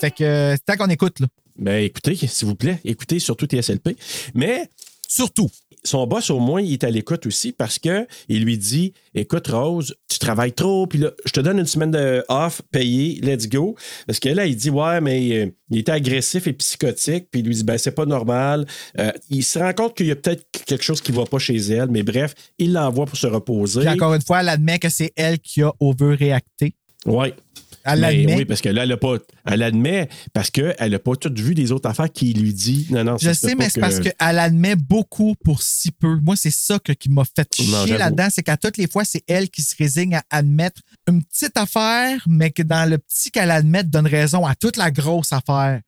Fait 0.00 0.10
que 0.10 0.24
euh, 0.24 0.56
tant 0.66 0.76
qu'on 0.76 0.90
écoute, 0.90 1.20
là. 1.20 1.28
Ben, 1.56 1.84
écoutez, 1.84 2.14
s'il 2.14 2.48
vous 2.48 2.54
plaît, 2.54 2.80
écoutez 2.84 3.18
surtout 3.18 3.46
TSLP. 3.46 3.96
Mais, 4.34 4.68
Surtout. 5.08 5.48
Son 5.88 6.06
boss, 6.06 6.30
au 6.30 6.38
moins, 6.38 6.60
il 6.60 6.72
est 6.72 6.84
à 6.84 6.90
l'écoute 6.90 7.26
aussi 7.26 7.52
parce 7.52 7.78
que 7.78 8.06
il 8.28 8.44
lui 8.44 8.58
dit 8.58 8.92
Écoute, 9.14 9.48
Rose, 9.48 9.94
tu 10.08 10.18
travailles 10.18 10.52
trop, 10.52 10.86
puis 10.86 10.98
là, 11.00 11.10
je 11.24 11.32
te 11.32 11.40
donne 11.40 11.58
une 11.58 11.66
semaine 11.66 11.90
de 11.90 12.24
off 12.28 12.62
payée, 12.70 13.20
let's 13.22 13.48
go. 13.48 13.74
Parce 14.06 14.20
que 14.20 14.28
là, 14.28 14.46
il 14.46 14.56
dit 14.56 14.70
Ouais, 14.70 15.00
mais 15.00 15.30
euh, 15.32 15.46
il 15.70 15.78
était 15.78 15.92
agressif 15.92 16.46
et 16.46 16.52
psychotique, 16.52 17.28
puis 17.30 17.40
il 17.40 17.46
lui 17.46 17.54
dit 17.54 17.64
Ben, 17.64 17.78
c'est 17.78 17.94
pas 17.94 18.06
normal. 18.06 18.66
Euh, 18.98 19.10
il 19.30 19.42
se 19.42 19.58
rend 19.58 19.72
compte 19.72 19.96
qu'il 19.96 20.06
y 20.06 20.10
a 20.10 20.16
peut-être 20.16 20.44
quelque 20.66 20.84
chose 20.84 21.00
qui 21.00 21.12
va 21.12 21.24
pas 21.24 21.38
chez 21.38 21.56
elle, 21.56 21.90
mais 21.90 22.02
bref, 22.02 22.34
il 22.58 22.72
l'envoie 22.72 23.06
pour 23.06 23.16
se 23.16 23.26
reposer. 23.26 23.80
Puis 23.80 23.88
encore 23.88 24.14
une 24.14 24.22
fois, 24.22 24.40
elle 24.40 24.50
admet 24.50 24.78
que 24.78 24.88
c'est 24.88 25.12
elle 25.16 25.38
qui 25.38 25.62
a 25.62 25.72
overréacté. 25.80 26.74
Ouais. 27.06 27.34
Elle 27.84 28.00
l'admet. 28.00 28.36
oui, 28.36 28.44
parce 28.44 28.60
que 28.60 28.68
là, 28.68 28.82
elle 28.84 28.92
a 28.92 28.96
pas. 28.96 29.18
Elle 29.46 29.62
admet 29.62 30.08
parce 30.32 30.50
qu'elle 30.50 30.90
n'a 30.90 30.98
pas 30.98 31.16
tout 31.16 31.32
vu 31.34 31.54
des 31.54 31.72
autres 31.72 31.88
affaires 31.88 32.10
qui 32.12 32.32
lui 32.34 32.52
dit 32.52 32.86
non, 32.90 33.04
non, 33.04 33.18
ça 33.18 33.28
Je 33.28 33.32
sais, 33.34 33.54
mais 33.54 33.68
c'est 33.70 33.80
parce 33.80 34.00
qu'elle 34.00 34.14
admet 34.38 34.76
beaucoup 34.76 35.34
pour 35.44 35.62
si 35.62 35.90
peu. 35.90 36.18
Moi, 36.20 36.36
c'est 36.36 36.50
ça 36.50 36.78
que- 36.78 36.92
qui 36.92 37.08
m'a 37.08 37.24
fait 37.24 37.48
chier 37.54 37.66
là-dedans. 37.98 38.28
C'est 38.30 38.42
qu'à 38.42 38.56
toutes 38.56 38.76
les 38.76 38.88
fois, 38.88 39.04
c'est 39.04 39.22
elle 39.26 39.48
qui 39.48 39.62
se 39.62 39.74
résigne 39.76 40.16
à 40.16 40.22
admettre 40.30 40.82
une 41.08 41.22
petite 41.24 41.56
affaire, 41.56 42.22
mais 42.26 42.50
que 42.50 42.62
dans 42.62 42.88
le 42.88 42.98
petit 42.98 43.30
qu'elle 43.30 43.50
admet, 43.50 43.84
donne 43.84 44.06
raison 44.06 44.44
à 44.44 44.54
toute 44.54 44.76
la 44.76 44.90
grosse 44.90 45.32
affaire 45.32 45.80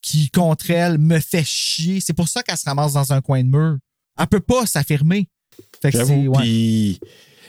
qui, 0.00 0.30
contre 0.30 0.70
elle, 0.70 0.98
me 0.98 1.18
fait 1.18 1.44
chier. 1.44 2.00
C'est 2.00 2.12
pour 2.12 2.28
ça 2.28 2.42
qu'elle 2.42 2.56
se 2.56 2.64
ramasse 2.64 2.92
dans 2.92 3.12
un 3.12 3.20
coin 3.20 3.42
de 3.42 3.48
mur. 3.48 3.78
Elle 4.18 4.26
peut 4.28 4.40
pas 4.40 4.64
s'affirmer. 4.66 5.28
Fait 5.82 5.90
que 5.90 5.98
c'est. 5.98 6.06
J'avoue. 6.06 6.28
ouais. 6.28 6.42
Puis. 6.42 7.00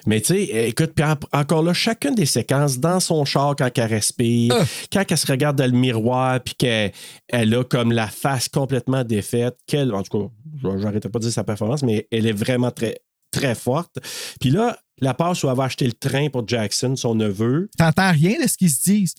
Mais 0.06 0.22
tu 0.22 0.28
sais, 0.34 0.68
écoute, 0.70 0.92
puis 0.96 1.04
en- 1.06 1.16
encore 1.38 1.64
là, 1.64 1.74
chacune 1.74 2.16
des 2.16 2.26
séquences 2.26 2.80
dans 2.80 3.00
son 3.00 3.26
char 3.26 3.56
quand 3.56 3.70
elle 3.78 3.86
respire, 3.90 4.54
Ah. 4.60 4.64
quand 4.92 5.04
elle 5.10 5.18
se 5.18 5.28
regarde 5.28 5.58
dans 5.58 5.66
le 5.72 5.78
miroir, 5.78 6.40
puis 6.42 6.56
qu'elle 6.56 6.92
elle 7.28 7.54
a 7.56 7.64
comme 7.64 7.92
la 7.92 8.08
face 8.08 8.48
complètement 8.50 9.04
défaite, 9.04 9.58
qu'elle, 9.68 9.94
en 9.94 10.04
tout 10.04 10.30
cas, 10.64 10.70
j'arrêtais 10.80 11.10
pas 11.10 11.20
de 11.20 11.24
dire 11.26 11.34
sa 11.34 11.44
performance, 11.44 11.84
mais 11.84 12.08
elle 12.12 12.26
est 12.28 12.34
vraiment 12.34 12.72
très, 12.72 13.00
très 13.32 13.56
forte. 13.56 13.98
Puis 14.40 14.50
là, 14.50 14.78
la 15.02 15.14
passe 15.14 15.44
où 15.44 15.50
elle 15.50 15.56
va 15.56 15.66
acheter 15.66 15.86
le 15.86 15.94
train 15.94 16.30
pour 16.30 16.48
Jackson, 16.48 16.96
son 16.96 17.16
neveu. 17.16 17.70
T'entends 17.78 18.12
rien 18.12 18.36
de 18.42 18.48
ce 18.48 18.58
qu'ils 18.58 18.70
se 18.72 18.84
disent. 18.84 19.16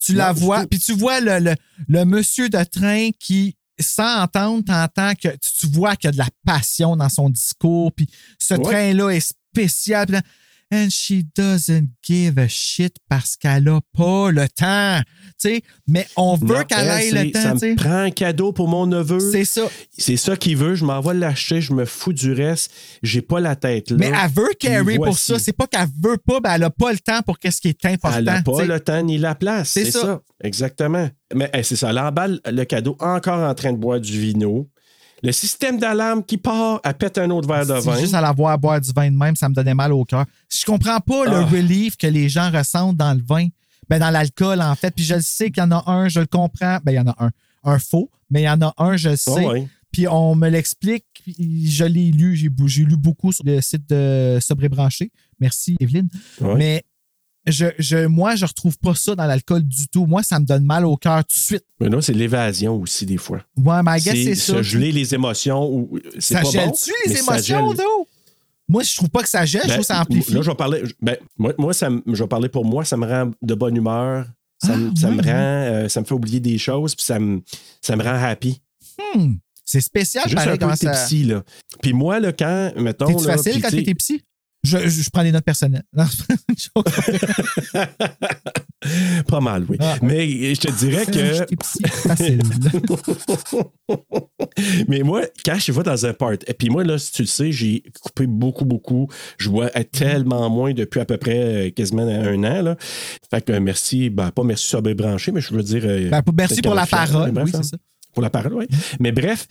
Tu 0.00 0.12
la 0.14 0.32
Non, 0.32 0.40
vois, 0.40 0.66
puis 0.66 0.78
tu 0.78 0.92
vois 0.92 1.20
le, 1.20 1.38
le, 1.40 1.54
le 1.88 2.04
monsieur 2.04 2.48
de 2.48 2.62
train 2.62 3.10
qui, 3.18 3.56
sans 3.80 4.22
entendre, 4.22 4.62
t'entends 4.64 5.12
que 5.14 5.28
tu, 5.28 5.52
tu 5.60 5.66
vois 5.68 5.96
qu'il 5.96 6.06
y 6.06 6.10
a 6.10 6.12
de 6.12 6.18
la 6.18 6.28
passion 6.44 6.94
dans 6.96 7.08
son 7.08 7.30
discours, 7.30 7.90
puis 7.92 8.06
ce 8.38 8.54
Ouais. 8.54 8.60
train-là 8.62 9.10
est 9.10 9.32
spécial. 9.52 10.22
And 10.70 10.90
she 10.90 11.24
doesn't 11.34 11.88
give 12.02 12.36
a 12.38 12.46
shit 12.46 12.94
parce 13.08 13.38
qu'elle 13.38 13.68
a 13.70 13.80
pas 13.96 14.30
le 14.30 14.46
temps. 14.50 15.00
Mais 15.86 16.06
on 16.14 16.36
veut 16.36 16.62
qu'elle 16.64 16.86
elle, 16.86 17.16
ait 17.16 17.24
le 17.24 17.30
temps. 17.30 17.40
Ça 17.40 17.54
me 17.54 17.74
prend 17.74 17.96
un 18.00 18.10
cadeau 18.10 18.52
pour 18.52 18.68
mon 18.68 18.86
neveu. 18.86 19.18
C'est 19.18 19.46
ça. 19.46 19.62
C'est 19.96 20.18
ça 20.18 20.36
qu'il 20.36 20.58
veut. 20.58 20.74
Je 20.74 20.84
m'en 20.84 21.00
vais 21.00 21.14
l'acheter. 21.14 21.62
Je 21.62 21.72
me 21.72 21.86
fous 21.86 22.12
du 22.12 22.34
reste. 22.34 22.70
J'ai 23.02 23.22
pas 23.22 23.40
la 23.40 23.56
tête 23.56 23.92
là. 23.92 23.96
Mais 23.98 24.12
elle 24.12 24.30
veut 24.30 24.50
carry 24.60 24.96
pour 24.96 25.06
voici. 25.06 25.32
ça. 25.32 25.38
C'est 25.38 25.54
pas 25.54 25.66
qu'elle 25.66 25.88
veut 26.02 26.18
pas, 26.18 26.40
ben 26.40 26.52
elle 26.56 26.64
a 26.64 26.70
pas 26.70 26.92
le 26.92 26.98
temps 26.98 27.22
pour 27.22 27.38
qu'est-ce 27.38 27.62
qui 27.62 27.68
est 27.68 27.86
important. 27.86 28.18
Elle 28.18 28.24
n'a 28.24 28.42
pas 28.42 28.64
le 28.64 28.78
temps 28.78 29.02
ni 29.02 29.16
la 29.16 29.34
place. 29.34 29.70
C'est 29.70 29.86
C'est 29.86 29.92
ça. 29.92 30.00
ça. 30.02 30.22
Exactement. 30.44 31.08
Mais 31.34 31.48
hey, 31.54 31.64
c'est 31.64 31.76
ça. 31.76 31.88
Elle 31.88 31.98
emballe 31.98 32.40
le 32.44 32.64
cadeau 32.64 32.94
encore 33.00 33.48
en 33.48 33.54
train 33.54 33.72
de 33.72 33.78
boire 33.78 34.00
du 34.00 34.20
vino. 34.20 34.68
Le 35.22 35.32
système 35.32 35.78
d'alarme 35.78 36.22
qui 36.24 36.36
part, 36.38 36.80
elle 36.84 36.94
pète 36.94 37.18
un 37.18 37.28
autre 37.30 37.48
verre 37.48 37.66
de 37.66 37.74
vin. 37.74 37.98
juste 37.98 38.14
à 38.14 38.20
la 38.20 38.32
voir 38.32 38.58
boire 38.58 38.80
du 38.80 38.92
vin 38.92 39.10
de 39.10 39.16
même, 39.16 39.34
ça 39.36 39.48
me 39.48 39.54
donnait 39.54 39.74
mal 39.74 39.92
au 39.92 40.04
cœur. 40.04 40.24
Je 40.48 40.64
comprends 40.64 41.00
pas 41.00 41.24
le 41.24 41.36
Ah. 41.38 41.44
relief 41.44 41.96
que 41.96 42.06
les 42.06 42.28
gens 42.28 42.50
ressentent 42.50 42.96
dans 42.96 43.14
le 43.14 43.22
vin, 43.26 43.48
ben 43.88 43.98
dans 43.98 44.10
l'alcool 44.10 44.60
en 44.62 44.74
fait. 44.74 44.94
Puis 44.94 45.04
je 45.04 45.14
le 45.14 45.20
sais 45.20 45.50
qu'il 45.50 45.62
y 45.62 45.66
en 45.66 45.72
a 45.72 45.82
un, 45.90 46.08
je 46.08 46.20
le 46.20 46.26
comprends. 46.26 46.78
Ben 46.84 46.92
il 46.92 46.96
y 46.96 47.00
en 47.00 47.08
a 47.08 47.16
un, 47.18 47.30
un 47.64 47.78
faux, 47.78 48.10
mais 48.30 48.42
il 48.42 48.44
y 48.44 48.48
en 48.50 48.60
a 48.62 48.72
un, 48.78 48.96
je 48.96 49.10
le 49.10 49.16
sais. 49.16 49.30
Ah 49.44 49.48
ouais. 49.48 49.68
Puis 49.90 50.06
on 50.06 50.34
me 50.34 50.48
l'explique, 50.50 51.06
je 51.26 51.84
l'ai 51.84 52.10
lu, 52.12 52.36
j'ai, 52.36 52.84
lu 52.84 52.96
beaucoup 52.96 53.32
sur 53.32 53.42
le 53.44 53.60
site 53.62 53.88
de 53.88 54.38
Sobre 54.40 54.68
Branché. 54.68 55.10
Merci 55.40 55.76
Evelyne. 55.80 56.08
Mais 56.40 56.84
je, 57.50 57.66
je, 57.78 58.06
moi, 58.06 58.34
je 58.36 58.44
retrouve 58.46 58.78
pas 58.78 58.94
ça 58.94 59.14
dans 59.14 59.24
l'alcool 59.26 59.62
du 59.62 59.88
tout. 59.88 60.06
Moi, 60.06 60.22
ça 60.22 60.38
me 60.40 60.44
donne 60.46 60.64
mal 60.64 60.84
au 60.84 60.96
cœur 60.96 61.24
tout 61.24 61.34
de 61.34 61.40
suite. 61.40 61.64
Mais 61.80 61.88
non, 61.88 62.00
c'est 62.00 62.12
l'évasion 62.12 62.76
aussi, 62.80 63.06
des 63.06 63.16
fois. 63.16 63.40
Ouais, 63.56 63.82
mais 63.82 63.98
I 63.98 64.02
guess 64.02 64.14
c'est 64.14 64.34
se 64.34 64.52
ça. 64.54 64.62
geler 64.62 64.92
les 64.92 65.14
émotions. 65.14 65.68
Ou, 65.70 65.98
c'est 66.14 66.34
Ça 66.34 66.40
pas 66.40 66.42
bon, 66.44 66.50
gèle-tu 66.50 66.92
les 67.06 67.18
émotions, 67.18 67.68
gèle. 67.68 67.76
d'eau? 67.78 68.08
Moi, 68.68 68.82
je 68.82 68.94
trouve 68.96 69.08
pas 69.08 69.22
que 69.22 69.28
ça 69.30 69.46
gèle, 69.46 69.62
je 69.62 69.68
Ben, 69.68 69.72
trouve 69.74 69.86
que 69.86 69.94
ça 69.94 70.00
amplifie. 70.02 70.32
Là, 70.34 70.42
je 70.42 70.50
vais 70.50 70.56
parler. 70.56 70.82
Ben, 71.00 71.16
moi, 71.38 71.54
moi 71.58 71.72
ça, 71.72 71.88
je 72.06 72.22
vais 72.22 72.28
parler 72.28 72.48
pour 72.50 72.64
moi, 72.64 72.84
ça 72.84 72.96
me 72.96 73.06
rend 73.06 73.30
de 73.40 73.54
bonne 73.54 73.76
humeur. 73.76 74.26
Ça, 74.62 74.76
me- 74.76 74.90
Ah, 74.90 75.00
ça 75.00 75.10
me 75.10 75.22
ouais, 75.22 75.30
rend. 75.32 75.38
euh, 75.38 75.88
ça 75.88 76.00
me 76.00 76.04
fait 76.04 76.14
oublier 76.14 76.40
des 76.40 76.58
choses, 76.58 76.94
puis 76.94 77.04
ça 77.04 77.18
me, 77.18 77.40
ça 77.80 77.96
me 77.96 78.02
rend 78.02 78.22
happy. 78.22 78.60
Hmm, 79.14 79.34
C'est 79.64 79.80
spécial, 79.80 80.24
Juste 80.24 80.34
pareil, 80.36 80.58
un 80.60 80.68
peu 80.68 80.76
ça... 80.76 80.90
tipsy, 80.90 81.24
là. 81.24 81.42
Puis 81.80 81.92
moi, 81.92 82.18
là, 82.20 82.32
quand, 82.32 82.72
mettons. 82.76 83.06
Là, 83.22 83.36
facile 83.36 83.62
quand 83.62 83.70
t'étais 83.70 83.94
psy? 83.94 84.20
Je, 84.68 84.78
je, 84.88 85.02
je 85.02 85.10
prends 85.10 85.22
des 85.22 85.32
notes 85.32 85.44
personnelles. 85.44 85.82
Pas 89.28 89.40
mal, 89.40 89.64
oui. 89.68 89.76
Ah. 89.80 89.96
Mais 90.02 90.54
je 90.54 90.60
te 90.60 90.70
dirais 90.72 91.04
que. 91.06 91.46
Facile. 92.08 92.40
Mais 94.88 95.00
moi, 95.02 95.22
quand 95.44 95.58
je 95.58 95.72
vais 95.72 95.82
dans 95.82 96.06
un 96.06 96.12
part, 96.12 96.32
et 96.32 96.54
puis 96.54 96.70
moi, 96.70 96.84
là, 96.84 96.98
si 96.98 97.12
tu 97.12 97.22
le 97.22 97.28
sais, 97.28 97.50
j'ai 97.52 97.82
coupé 98.00 98.26
beaucoup, 98.26 98.64
beaucoup. 98.64 99.08
Je 99.38 99.50
bois 99.50 99.70
euh, 99.76 99.82
tellement 99.90 100.48
moins 100.48 100.72
depuis 100.72 101.00
à 101.00 101.04
peu 101.04 101.16
près 101.16 101.38
euh, 101.68 101.70
quasiment 101.70 102.06
un 102.06 102.44
an. 102.44 102.62
Là. 102.62 102.76
Fait 103.30 103.44
que 103.44 103.52
euh, 103.52 103.60
merci, 103.60 104.10
ben, 104.10 104.30
pas 104.30 104.44
merci 104.44 104.68
sur 104.68 104.82
branché, 104.82 105.32
mais 105.32 105.40
je 105.40 105.52
veux 105.52 105.62
dire. 105.62 105.82
euh, 105.84 106.08
Ben, 106.10 106.22
merci 106.36 106.62
pour 106.62 106.74
la 106.74 106.86
parole, 106.86 107.32
bref, 107.32 107.46
oui, 107.46 107.52
hein. 107.54 107.62
ça. 107.62 107.76
Pour 108.12 108.22
la 108.22 108.30
parole, 108.30 108.54
oui. 108.54 108.66
Mais 109.00 109.12
bref, 109.12 109.46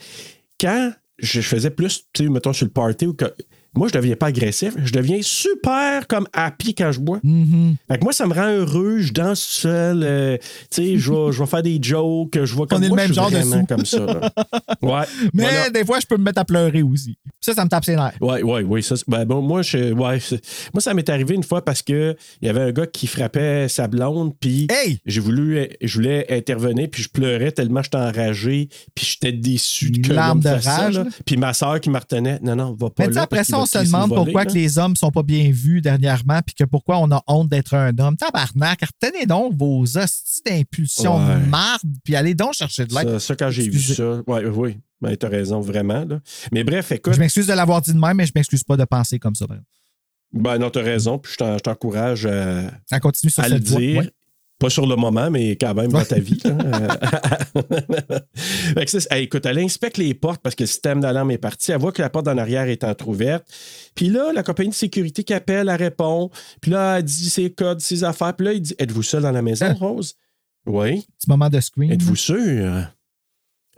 quand 0.60 0.92
je 1.18 1.40
faisais 1.40 1.70
plus, 1.70 2.04
tu 2.12 2.24
sais, 2.24 2.30
mettons 2.30 2.52
sur 2.52 2.66
le 2.66 2.72
party, 2.72 3.06
ou 3.06 3.14
que, 3.14 3.26
moi, 3.78 3.88
je 3.88 3.92
deviens 3.92 4.16
pas 4.16 4.26
agressif, 4.26 4.74
je 4.82 4.92
deviens 4.92 5.18
super 5.22 6.06
comme 6.06 6.26
happy 6.32 6.74
quand 6.74 6.92
je 6.92 7.00
bois. 7.00 7.20
Mm-hmm. 7.24 7.76
Fait 7.90 7.98
que 7.98 8.04
moi, 8.04 8.12
ça 8.12 8.26
me 8.26 8.34
rend 8.34 8.48
heureux, 8.48 8.98
je 8.98 9.12
danse 9.12 9.40
seul, 9.40 10.02
euh, 10.02 10.36
tu 10.70 10.82
sais, 10.82 10.98
je 10.98 11.12
vais, 11.12 11.32
je 11.32 11.38
vais 11.38 11.46
faire 11.46 11.62
des 11.62 11.78
jokes, 11.80 12.44
je 12.44 12.54
vois 12.54 12.66
comme 12.66 12.80
On 12.80 12.84
est 12.84 12.88
le 12.88 12.94
même 12.94 13.12
genre 13.12 13.30
de 13.30 13.66
comme 13.66 13.84
ça. 13.84 14.00
là. 14.00 14.32
Ouais. 14.82 15.04
Mais 15.34 15.42
voilà. 15.42 15.70
des 15.70 15.84
fois, 15.84 15.98
je 16.00 16.06
peux 16.06 16.16
me 16.16 16.24
mettre 16.24 16.40
à 16.40 16.44
pleurer 16.44 16.82
aussi. 16.82 17.16
Ça, 17.40 17.52
ça 17.52 17.64
me 17.64 17.68
tape 17.68 17.84
ses 17.84 17.96
nerfs. 17.96 18.14
Oui, 18.20 18.40
oui, 18.42 18.62
oui. 18.62 18.82
Ça, 18.82 18.94
ben, 19.06 19.24
bon, 19.24 19.42
moi, 19.42 19.62
je, 19.62 19.92
ouais, 19.92 20.18
moi, 20.72 20.80
ça 20.80 20.94
m'est 20.94 21.08
arrivé 21.08 21.34
une 21.34 21.42
fois 21.42 21.64
parce 21.64 21.82
que 21.82 22.16
il 22.40 22.46
y 22.46 22.48
avait 22.48 22.60
un 22.60 22.72
gars 22.72 22.86
qui 22.86 23.06
frappait 23.06 23.68
sa 23.68 23.88
blonde, 23.88 24.34
puis 24.38 24.68
j'ai 25.06 25.20
voulu, 25.20 25.68
je 25.82 25.94
voulais 25.94 26.26
intervenir, 26.30 26.88
puis 26.90 27.02
je 27.02 27.08
pleurais 27.08 27.52
tellement 27.52 27.82
j'étais 27.82 27.96
enragé, 27.96 28.68
puis 28.94 29.06
j'étais 29.06 29.32
déçu 29.32 29.92
que 29.92 30.08
de 30.08 30.14
fasse 30.14 30.64
ça, 30.64 30.76
rage. 30.76 31.00
Puis 31.24 31.36
ma 31.36 31.52
soeur 31.54 31.80
qui 31.80 31.90
me 31.90 31.98
retenait, 31.98 32.38
non, 32.42 32.56
non, 32.56 32.76
va 32.78 32.90
pas 32.90 33.06
Mais 33.06 33.12
là. 33.12 33.22
après 33.22 33.44
ça, 33.44 33.58
on 33.58 33.66
se 33.68 33.78
demande 33.78 34.08
voler, 34.10 34.22
pourquoi 34.24 34.44
là. 34.44 34.50
que 34.50 34.54
les 34.54 34.78
hommes 34.78 34.96
sont 34.96 35.10
pas 35.10 35.22
bien 35.22 35.50
vus 35.52 35.80
dernièrement, 35.80 36.40
puis 36.44 36.54
que 36.54 36.64
pourquoi 36.64 36.98
on 36.98 37.10
a 37.10 37.22
honte 37.26 37.48
d'être 37.48 37.74
un 37.74 37.96
homme. 37.98 38.16
Tabarnak, 38.16 38.80
retenez 38.82 39.26
donc 39.26 39.54
vos 39.56 39.84
hosties 39.96 40.40
d'impulsions 40.44 41.16
Ouais. 41.18 41.38
marde, 41.46 41.82
puis 42.04 42.16
allez 42.16 42.34
donc 42.34 42.54
chercher 42.54 42.86
de 42.86 42.94
l'aide. 42.94 43.08
Ça, 43.08 43.20
ça, 43.20 43.36
quand 43.36 43.50
j'ai 43.50 43.68
vu 43.68 43.78
ça, 43.80 44.20
ouais, 44.26 44.46
oui, 44.46 44.78
ben, 45.00 45.16
t'as 45.16 45.28
raison, 45.28 45.60
vraiment. 45.60 46.04
Là. 46.04 46.20
Mais 46.52 46.64
bref, 46.64 46.92
écoute. 46.92 47.12
Je 47.14 47.18
m'excuse 47.20 47.46
de 47.46 47.52
l'avoir 47.52 47.80
dit 47.80 47.92
de 47.92 47.98
même, 47.98 48.16
mais 48.16 48.26
je 48.26 48.32
m'excuse 48.34 48.64
pas 48.64 48.76
de 48.76 48.84
penser 48.84 49.18
comme 49.18 49.34
ça. 49.34 49.44
exemple. 49.44 49.62
Ben 50.32 50.58
non, 50.58 50.68
t'as 50.68 50.82
raison, 50.82 51.18
puis 51.18 51.32
je 51.32 51.38
t'en- 51.38 51.54
je 51.56 51.62
t'encourage 51.62 52.26
à, 52.26 52.70
Ça 52.86 53.00
continue 53.00 53.30
sur 53.30 53.42
à 53.42 53.48
le 53.48 53.58
voie. 53.60 53.80
dire. 53.80 53.98
ouais. 54.00 54.10
Pas 54.58 54.70
sur 54.70 54.86
le 54.86 54.96
moment, 54.96 55.30
mais 55.30 55.52
quand 55.56 55.72
même 55.74 55.92
dans 55.92 56.04
ta 56.04 56.18
vie. 56.18 56.40
Fait 58.34 58.84
que 58.84 59.14
hey, 59.14 59.24
écoute, 59.24 59.46
elle 59.46 59.58
inspecte 59.60 59.98
les 59.98 60.14
portes 60.14 60.40
parce 60.42 60.54
que 60.56 60.64
le 60.64 60.66
système 60.66 61.00
d'alarme 61.00 61.30
est 61.30 61.38
parti. 61.38 61.70
Elle 61.70 61.78
voit 61.78 61.92
que 61.92 62.02
la 62.02 62.10
porte 62.10 62.26
en 62.26 62.36
arrière 62.38 62.64
est 62.68 62.82
entrouverte. 62.82 63.46
Puis 63.94 64.08
là, 64.08 64.32
la 64.32 64.42
compagnie 64.42 64.70
de 64.70 64.74
sécurité 64.74 65.22
qui 65.22 65.32
appelle, 65.32 65.68
elle 65.68 65.76
répond. 65.80 66.30
Puis 66.60 66.72
là, 66.72 66.98
elle 66.98 67.04
dit 67.04 67.30
ses 67.30 67.50
codes, 67.52 67.80
ses 67.80 68.02
affaires. 68.02 68.34
Puis 68.34 68.46
là, 68.46 68.52
il 68.52 68.60
dit 68.62 68.74
Êtes-vous 68.78 69.02
seul 69.04 69.22
dans 69.22 69.30
la 69.32 69.42
maison, 69.42 69.66
Hein? 69.66 69.76
Rose? 69.78 70.14
Oui. 70.66 71.06
Petit 71.18 71.28
moment 71.28 71.48
de 71.48 71.60
screen. 71.60 71.92
Êtes-vous 71.92 72.16
sûr? 72.16 72.88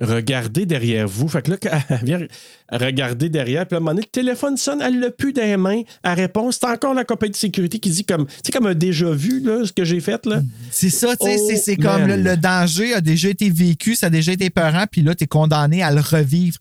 Regardez 0.01 0.65
derrière 0.67 1.07
vous. 1.07 1.29
Fait 1.29 1.43
que 1.43 1.51
là, 1.51 1.57
elle 1.91 2.05
vient 2.05 2.27
regarder 2.73 3.29
derrière, 3.29 3.67
puis 3.67 3.75
à 3.75 3.77
un 3.77 3.81
moment 3.81 3.91
donné, 3.93 4.03
le 4.07 4.11
téléphone 4.11 4.57
sonne, 4.57 4.81
elle 4.81 4.99
l'a 4.99 5.11
plus 5.11 5.33
dans 5.33 5.43
les 5.43 5.57
mains. 5.57 5.83
Elle 6.03 6.15
répond. 6.21 6.51
C'est 6.51 6.65
encore 6.65 6.95
la 6.95 7.05
compagnie 7.05 7.33
de 7.33 7.37
sécurité 7.37 7.79
qui 7.79 7.91
dit 7.91 8.05
comme, 8.05 8.27
tu 8.27 8.33
sais, 8.47 8.53
comme 8.53 8.67
un 8.67 8.75
déjà 8.75 9.11
vu, 9.11 9.41
là, 9.41 9.65
ce 9.67 9.73
que 9.73 9.85
j'ai 9.85 10.01
fait, 10.01 10.25
là. 10.27 10.43
C'est 10.71 10.89
ça, 10.91 11.15
tu 11.17 11.27
sais, 11.27 11.37
Oh, 11.39 11.47
c'est- 11.49 11.57
c'est 11.57 11.77
comme 11.77 12.07
le, 12.07 12.37
danger 12.37 12.95
a 12.95 13.01
déjà 13.01 13.29
été 13.29 13.51
vécu, 13.51 13.95
ça 13.95 14.07
a 14.07 14.11
déjà 14.11 14.33
été 14.33 14.49
peurant, 14.51 14.85
puis 14.91 15.03
là, 15.03 15.15
tu 15.15 15.25
es 15.25 15.27
condamné 15.27 15.83
à 15.83 15.93
le 15.93 16.01
revivre. 16.01 16.57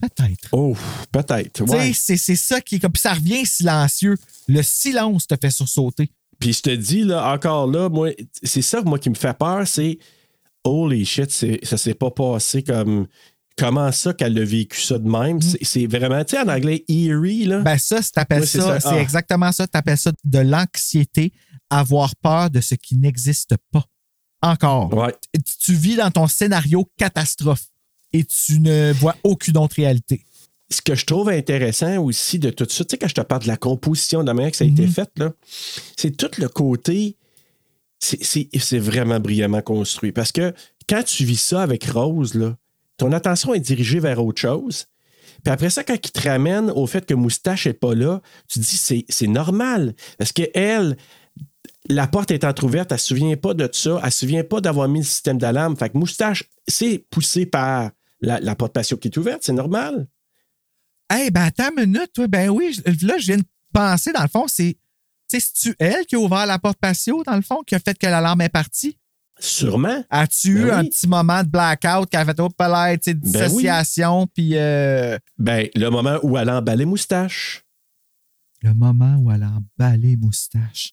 Peut-être. 0.00 0.48
Oh, 0.52 0.76
peut-être. 1.12 1.52
Tu 1.52 1.64
sais, 1.66 1.70
Ouais. 1.72 1.92
c'est 1.94 2.16
c'est 2.16 2.36
ça 2.36 2.60
qui 2.60 2.76
est 2.76 2.78
comme. 2.78 2.92
Puis 2.92 3.00
ça 3.02 3.14
revient 3.14 3.46
silencieux. 3.46 4.16
Le 4.48 4.62
silence 4.62 5.26
te 5.26 5.34
fait 5.40 5.50
sursauter. 5.50 6.10
Puis 6.38 6.52
je 6.52 6.60
te 6.62 6.70
dis, 6.70 7.04
là, 7.04 7.32
encore 7.32 7.66
là, 7.68 7.88
moi, 7.88 8.10
c'est 8.42 8.60
ça, 8.60 8.82
moi, 8.82 8.98
qui 8.98 9.08
me 9.08 9.14
fait 9.14 9.36
peur, 9.38 9.66
c'est 9.66 9.98
holy 10.64 11.04
shit, 11.04 11.30
ça 11.62 11.76
s'est 11.76 11.94
pas 11.94 12.10
passé 12.10 12.62
comme. 12.62 13.06
Comment 13.56 13.92
ça 13.92 14.12
qu'elle 14.12 14.36
a 14.36 14.44
vécu 14.44 14.80
ça 14.80 14.98
de 14.98 15.08
même? 15.08 15.40
C'est- 15.40 15.62
C'est 15.62 15.86
vraiment, 15.86 16.24
tu 16.24 16.34
sais, 16.34 16.42
en 16.42 16.48
anglais, 16.48 16.84
eerie, 16.88 17.44
là? 17.44 17.60
Mm. 17.60 17.62
Ben 17.62 17.78
ça, 17.78 18.00
t'appelles 18.12 18.48
ça, 18.48 18.60
ça. 18.60 18.80
c'est 18.80 18.96
Ah. 18.96 19.00
exactement 19.00 19.52
ça. 19.52 19.68
T'appelles 19.68 19.96
ça 19.98 20.10
de 20.24 20.38
l'anxiété, 20.40 21.32
avoir 21.70 22.16
peur 22.16 22.50
de 22.50 22.60
ce 22.60 22.74
qui 22.74 22.96
n'existe 22.96 23.54
pas. 23.70 23.84
Encore. 24.42 24.92
Ouais. 24.92 25.14
Tu- 25.32 25.56
Tu 25.66 25.72
vis 25.74 25.94
dans 25.96 26.10
ton 26.10 26.26
scénario 26.26 26.84
catastrophe 26.98 27.66
et 28.12 28.24
tu 28.24 28.58
ne 28.58 28.92
vois 28.94 29.16
aucune 29.22 29.56
autre 29.56 29.76
réalité. 29.76 30.24
ce 30.70 30.80
que 30.82 30.96
je 30.96 31.04
trouve 31.06 31.28
intéressant 31.28 31.98
aussi 32.02 32.40
de 32.40 32.50
tout 32.50 32.66
ça, 32.68 32.84
tu 32.84 32.90
sais, 32.92 32.98
quand 32.98 33.06
je 33.06 33.14
te 33.14 33.20
parle 33.20 33.42
de 33.42 33.46
la 33.48 33.56
composition, 33.56 34.22
de 34.22 34.26
la 34.26 34.34
manière 34.34 34.50
que 34.50 34.56
ça 34.56 34.64
a 34.64 34.66
été 34.66 34.88
fait, 34.88 35.08
là, 35.18 35.30
c'est 35.96 36.16
tout 36.16 36.30
le 36.38 36.48
côté. 36.48 37.16
C'est- 38.04 38.78
vraiment 38.78 39.20
brillamment 39.20 39.62
construit. 39.62 40.12
Parce 40.12 40.32
que 40.32 40.52
quand 40.88 41.02
tu 41.02 41.24
vis 41.24 41.40
ça 41.40 41.62
avec 41.62 41.84
Rose, 41.84 42.34
là, 42.34 42.56
ton 42.96 43.12
attention 43.12 43.54
est 43.54 43.60
dirigée 43.60 44.00
vers 44.00 44.24
autre 44.24 44.40
chose. 44.40 44.86
Puis 45.42 45.52
après 45.52 45.70
ça, 45.70 45.84
quand 45.84 45.94
il 45.94 46.10
te 46.12 46.28
ramène 46.28 46.70
au 46.70 46.86
fait 46.86 47.04
que 47.04 47.14
Moustache 47.14 47.66
n'est 47.66 47.72
pas 47.74 47.94
là, 47.94 48.22
tu 48.48 48.60
te 48.60 48.64
dis 48.64 49.04
c'est 49.08 49.26
normal. 49.26 49.94
Parce 50.18 50.32
que 50.32 50.42
elle, 50.54 50.96
la 51.88 52.06
porte 52.06 52.30
est 52.30 52.44
entrouverte, 52.44 52.92
elle 52.92 52.96
ne 52.96 53.00
se 53.00 53.06
souvient 53.08 53.36
pas 53.36 53.52
de 53.54 53.68
ça, 53.72 53.98
elle 53.98 54.06
ne 54.06 54.10
se 54.10 54.18
souvient 54.20 54.44
pas 54.44 54.60
d'avoir 54.60 54.88
mis 54.88 55.00
le 55.00 55.04
système 55.04 55.38
d'alarme. 55.38 55.76
Fait 55.76 55.90
que 55.90 55.98
Moustache, 55.98 56.44
c'est 56.66 56.98
poussé 57.10 57.46
par 57.46 57.90
la, 58.20 58.54
porte 58.54 58.72
patio 58.72 58.96
qui 58.96 59.08
est 59.08 59.16
ouverte, 59.16 59.42
c'est 59.42 59.52
normal. 59.52 60.08
Eh 61.14 61.30
ben 61.30 61.42
attends 61.42 61.70
une 61.76 61.90
minute. 61.92 62.20
Ben 62.28 62.48
oui, 62.48 62.80
là, 63.02 63.18
je 63.18 63.26
viens 63.26 63.36
de 63.36 63.44
penser, 63.72 64.12
dans 64.12 64.22
le 64.22 64.28
fond, 64.28 64.46
c'est. 64.48 64.76
C'est-tu 65.28 65.74
elle 65.78 66.04
qui 66.06 66.16
a 66.16 66.18
ouvert 66.18 66.46
la 66.46 66.58
porte 66.58 66.78
patio, 66.78 67.22
dans 67.24 67.36
le 67.36 67.42
fond, 67.42 67.62
qui 67.66 67.74
a 67.74 67.78
fait 67.78 67.96
que 67.98 68.06
l'alarme 68.06 68.40
est 68.42 68.48
partie? 68.48 68.96
Sûrement. 69.40 70.04
As-tu 70.10 70.50
eu 70.50 70.64
Ben 70.66 70.74
un 70.74 70.80
oui. 70.82 70.90
petit 70.90 71.08
moment 71.08 71.42
de 71.42 71.48
blackout 71.48 72.08
qui 72.08 72.16
a 72.16 72.24
fait 72.24 72.38
au 72.40 72.48
palais, 72.50 72.96
tu 72.98 73.10
sais, 73.10 73.14
Ben 73.14 73.30
dissociation, 73.30 74.26
puis 74.28 74.50
euh, 74.54 75.18
Ben, 75.38 75.66
le 75.74 75.88
moment 75.88 76.18
où 76.22 76.38
elle 76.38 76.48
a 76.50 76.58
emballé 76.58 76.84
Moustache. 76.84 77.64
le 78.62 78.72
moment 78.74 79.16
où 79.18 79.30
elle 79.32 79.42
a 79.42 79.50
emballé 79.50 80.16
moustache. 80.16 80.92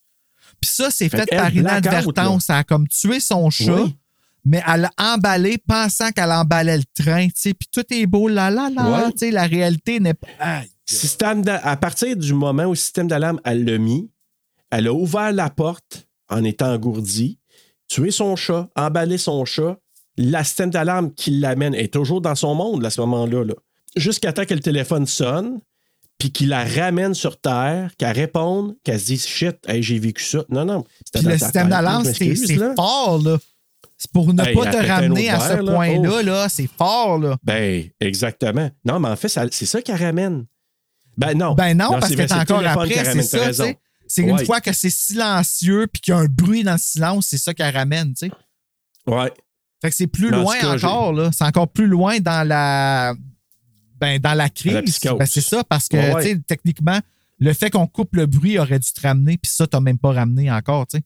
Puis 0.59 0.69
ça, 0.71 0.89
c'est 0.91 1.07
Fait 1.09 1.25
par 1.29 1.53
inadvertance. 1.55 2.49
Elle 2.49 2.55
a 2.55 2.63
comme 2.63 2.87
tué 2.87 3.19
son 3.19 3.49
chat, 3.49 3.73
Oui. 3.83 3.95
mais 4.43 4.61
elle 4.67 4.89
a 4.97 5.13
emballé 5.13 5.57
pensant 5.57 6.11
qu'elle 6.11 6.31
emballait 6.31 6.77
le 6.77 6.83
train, 6.95 7.27
tu 7.27 7.33
sais, 7.35 7.53
puis 7.53 7.67
tout 7.71 7.85
est 7.93 8.07
beau, 8.07 8.27
là, 8.27 8.49
là, 8.49 8.69
là, 8.69 8.89
Ouais. 9.05 9.11
tu 9.11 9.19
sais, 9.19 9.31
la 9.31 9.45
réalité 9.45 9.99
n'est 9.99 10.15
pas... 10.15 10.27
À 11.63 11.77
partir 11.77 12.17
du 12.17 12.33
moment 12.33 12.63
où 12.65 12.69
le 12.71 12.75
système 12.75 13.07
d'alarme, 13.07 13.39
elle 13.45 13.63
l'a 13.63 13.77
mis, 13.77 14.09
elle 14.71 14.87
a 14.87 14.93
ouvert 14.93 15.31
la 15.31 15.49
porte 15.49 16.07
en 16.29 16.43
étant 16.43 16.73
engourdie, 16.73 17.39
tué 17.87 18.11
son 18.11 18.35
chat, 18.35 18.69
emballé 18.75 19.17
son 19.17 19.45
chat. 19.45 19.77
La 20.17 20.43
système 20.43 20.69
d'alarme 20.69 21.13
qui 21.13 21.31
l'amène 21.31 21.73
est 21.73 21.93
toujours 21.93 22.21
dans 22.21 22.35
son 22.35 22.55
monde 22.55 22.85
à 22.85 22.89
ce 22.89 23.01
moment-là. 23.01 23.43
Là. 23.45 23.53
Jusqu'à 23.95 24.33
temps 24.33 24.45
que 24.45 24.53
le 24.53 24.59
téléphone 24.59 25.05
sonne, 25.07 25.59
puis 26.17 26.31
qu'il 26.31 26.49
la 26.49 26.63
ramène 26.65 27.13
sur 27.13 27.39
Terre, 27.39 27.91
qu'elle 27.97 28.15
réponde, 28.15 28.75
qu'elle 28.83 28.99
se 28.99 29.05
dise 29.05 29.25
shit, 29.25 29.57
hey, 29.67 29.81
j'ai 29.81 29.97
vécu 29.99 30.23
ça. 30.23 30.43
Non, 30.49 30.65
non. 30.65 30.83
Puis 31.13 31.23
le 31.23 31.37
système 31.37 31.69
d'alarme, 31.69 32.05
c'est 32.05 32.35
fort, 32.75 33.19
là. 33.23 33.37
C'est 33.97 34.11
pour 34.11 34.33
ne 34.33 34.43
Hey, 34.43 34.55
pas 34.55 34.65
te 34.65 34.77
ramener 34.87 35.29
à 35.29 35.39
ce 35.39 35.61
point-là, 35.63 36.11
Oh. 36.19 36.21
là, 36.23 36.49
c'est 36.49 36.69
fort, 36.69 37.17
là. 37.19 37.37
Ben, 37.43 37.85
exactement. 37.99 38.69
Non, 38.85 38.99
mais 38.99 39.09
en 39.09 39.15
fait, 39.15 39.29
c'est 39.29 39.65
ça 39.65 39.81
qu'elle 39.81 40.01
ramène. 40.01 40.45
Ben 41.17 41.35
non. 41.37 41.53
Ben 41.53 41.77
non, 41.77 41.89
parce 41.91 42.09
que 42.09 42.21
t'es 42.21 42.33
encore 42.33 42.65
après, 42.65 43.03
c'est 43.05 43.21
ça, 43.53 43.65
C'est 44.13 44.23
une 44.23 44.33
Ouais. 44.33 44.45
fois 44.45 44.59
que 44.59 44.73
c'est 44.73 44.89
silencieux 44.89 45.87
puis 45.87 46.01
qu'il 46.01 46.13
y 46.13 46.17
a 46.17 46.19
un 46.19 46.25
bruit 46.25 46.63
dans 46.63 46.73
le 46.73 46.77
silence, 46.77 47.27
c'est 47.27 47.37
ça 47.37 47.53
qu'elle 47.53 47.73
ramène, 47.73 48.13
tu 48.13 48.27
sais. 48.27 48.31
Ouais. 49.07 49.31
Fait 49.81 49.89
que 49.89 49.95
c'est 49.95 50.07
plus 50.07 50.29
loin 50.29 50.57
cas, 50.59 50.75
encore, 50.75 51.13
là. 51.13 51.29
C'est 51.31 51.45
encore 51.45 51.69
plus 51.69 51.87
loin 51.87 52.19
dans 52.19 52.45
la. 52.47 53.13
Ben, 53.99 54.19
dans 54.19 54.33
la 54.33 54.49
crise. 54.49 54.99
Ben, 55.17 55.25
c'est 55.25 55.41
ça, 55.41 55.63
parce 55.63 55.87
que, 55.87 55.95
Ouais, 55.95 56.13
ouais. 56.13 56.39
techniquement, 56.47 56.99
le 57.39 57.53
fait 57.53 57.69
qu'on 57.69 57.87
coupe 57.87 58.15
le 58.15 58.25
bruit 58.25 58.59
aurait 58.59 58.79
dû 58.79 58.91
te 58.91 58.99
ramener, 59.01 59.37
puis 59.37 59.51
ça, 59.51 59.65
t'as 59.65 59.79
même 59.79 59.97
pas 59.97 60.11
ramené 60.11 60.51
encore, 60.51 60.87
tu 60.87 60.97
sais. 60.97 61.03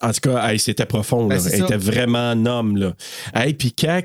En 0.00 0.12
tout 0.12 0.20
cas, 0.30 0.48
hey, 0.52 0.58
c'était 0.60 0.84
profond. 0.86 1.26
Ben, 1.26 1.36
là. 1.38 1.42
Elle 1.52 1.58
ça. 1.58 1.64
était 1.64 1.76
vraiment 1.76 2.18
un 2.30 2.46
homme. 2.46 2.76
Là. 2.76 2.94
Hey, 3.34 3.54
puis 3.54 3.72
quand 3.72 4.00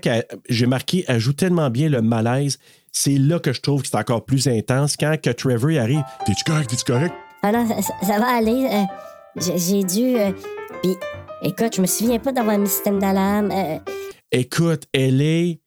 j'ai 0.49 0.65
marqué, 0.65 1.03
elle 1.07 1.19
joue 1.19 1.33
tellement 1.33 1.69
bien 1.69 1.89
le 1.89 2.01
malaise. 2.01 2.57
C'est 2.93 3.17
là 3.17 3.39
que 3.39 3.53
je 3.53 3.61
trouve 3.61 3.81
que 3.83 3.89
c'est 3.89 3.97
encore 3.97 4.25
plus 4.25 4.47
intense. 4.47 4.95
Quand 4.97 5.15
que 5.21 5.29
Trevor 5.29 5.77
arrive, 5.79 6.03
T'es-tu 6.25 6.43
correct? 6.45 6.69
T'es-tu 6.69 6.83
correct? 6.85 7.13
Ah 7.43 7.51
non, 7.51 7.67
ça, 8.01 8.19
va 8.19 8.35
aller. 8.35 8.67
euh, 8.71 9.51
J'ai 9.57 9.83
dû. 9.83 10.15
euh, 10.17 10.31
Puis, 10.81 10.95
écoute, 11.43 11.75
je 11.75 11.81
me 11.81 11.87
souviens 11.87 12.19
pas 12.19 12.31
d'avoir 12.31 12.57
mis 12.57 12.67
système 12.69 12.99
d'alarme. 12.99 13.51
euh, 13.51 13.79
Écoute, 14.31 14.83
elle 14.93 15.21
est. 15.21 15.59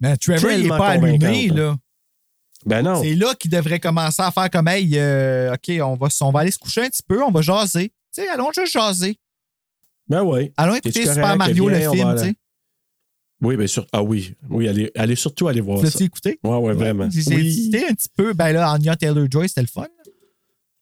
Mais 0.00 0.16
Trevor, 0.16 0.50
il 0.50 0.56
n'est 0.56 0.62
Tellement 0.62 0.78
pas 0.78 0.88
allumé, 0.90 1.48
là. 1.48 1.76
Ben 2.66 2.82
non. 2.82 3.02
C'est 3.02 3.14
là 3.14 3.34
qu'il 3.34 3.50
devrait 3.50 3.80
commencer 3.80 4.22
à 4.22 4.30
faire 4.30 4.50
comme, 4.50 4.68
hey, 4.68 4.90
euh, 4.98 5.54
OK, 5.54 5.72
on 5.82 5.94
va, 5.94 6.08
on 6.20 6.30
va 6.30 6.40
aller 6.40 6.50
se 6.50 6.58
coucher 6.58 6.82
un 6.82 6.88
petit 6.88 7.02
peu, 7.06 7.22
on 7.22 7.30
va 7.30 7.40
jaser. 7.40 7.88
Tu 8.14 8.22
sais, 8.22 8.28
allons 8.28 8.50
juste 8.54 8.72
jaser. 8.72 9.18
Ben 10.08 10.22
oui. 10.22 10.52
Allons 10.56 10.74
écouter 10.74 11.02
correct? 11.04 11.14
Super 11.14 11.36
Mario, 11.36 11.68
le 11.68 11.80
film, 11.90 12.14
tu 12.16 12.24
sais. 12.24 12.34
Oui, 13.40 13.56
bien 13.56 13.66
sûr. 13.68 13.86
Ah 13.92 14.02
oui. 14.02 14.34
Oui, 14.50 14.68
allez, 14.68 14.90
allez 14.96 15.14
surtout 15.14 15.46
aller 15.46 15.60
voir 15.60 15.80
L'as-tu 15.82 15.98
ça. 15.98 16.04
écouté? 16.04 16.40
Ouais, 16.42 16.56
ouais, 16.56 16.72
vraiment. 16.74 17.08
J'ai 17.10 17.36
Oui. 17.36 17.46
hésité 17.46 17.86
un 17.86 17.94
petit 17.94 18.08
peu. 18.16 18.32
Ben 18.32 18.52
là, 18.52 18.70
Anya 18.72 18.96
Taylor-Joy, 18.96 19.48
c'était 19.48 19.60
le 19.60 19.68
fun. 19.68 19.86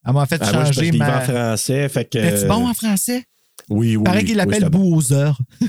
Elle 0.06 0.12
m'a 0.12 0.26
fait 0.26 0.40
Ah, 0.40 0.52
moi, 0.52 0.64
je 0.64 0.72
changer 0.72 0.92
ma... 0.92 1.18
en 1.18 1.20
français. 1.22 1.88
Fait 1.88 2.04
que. 2.04 2.18
T'es-tu 2.18 2.46
bon 2.46 2.68
en 2.68 2.74
français? 2.74 3.24
Oui, 3.68 3.96
oui. 3.96 4.04
Paraît 4.04 4.24
qu'il 4.24 4.36
l'appelle. 4.36 4.68
Bowser. 4.68 5.32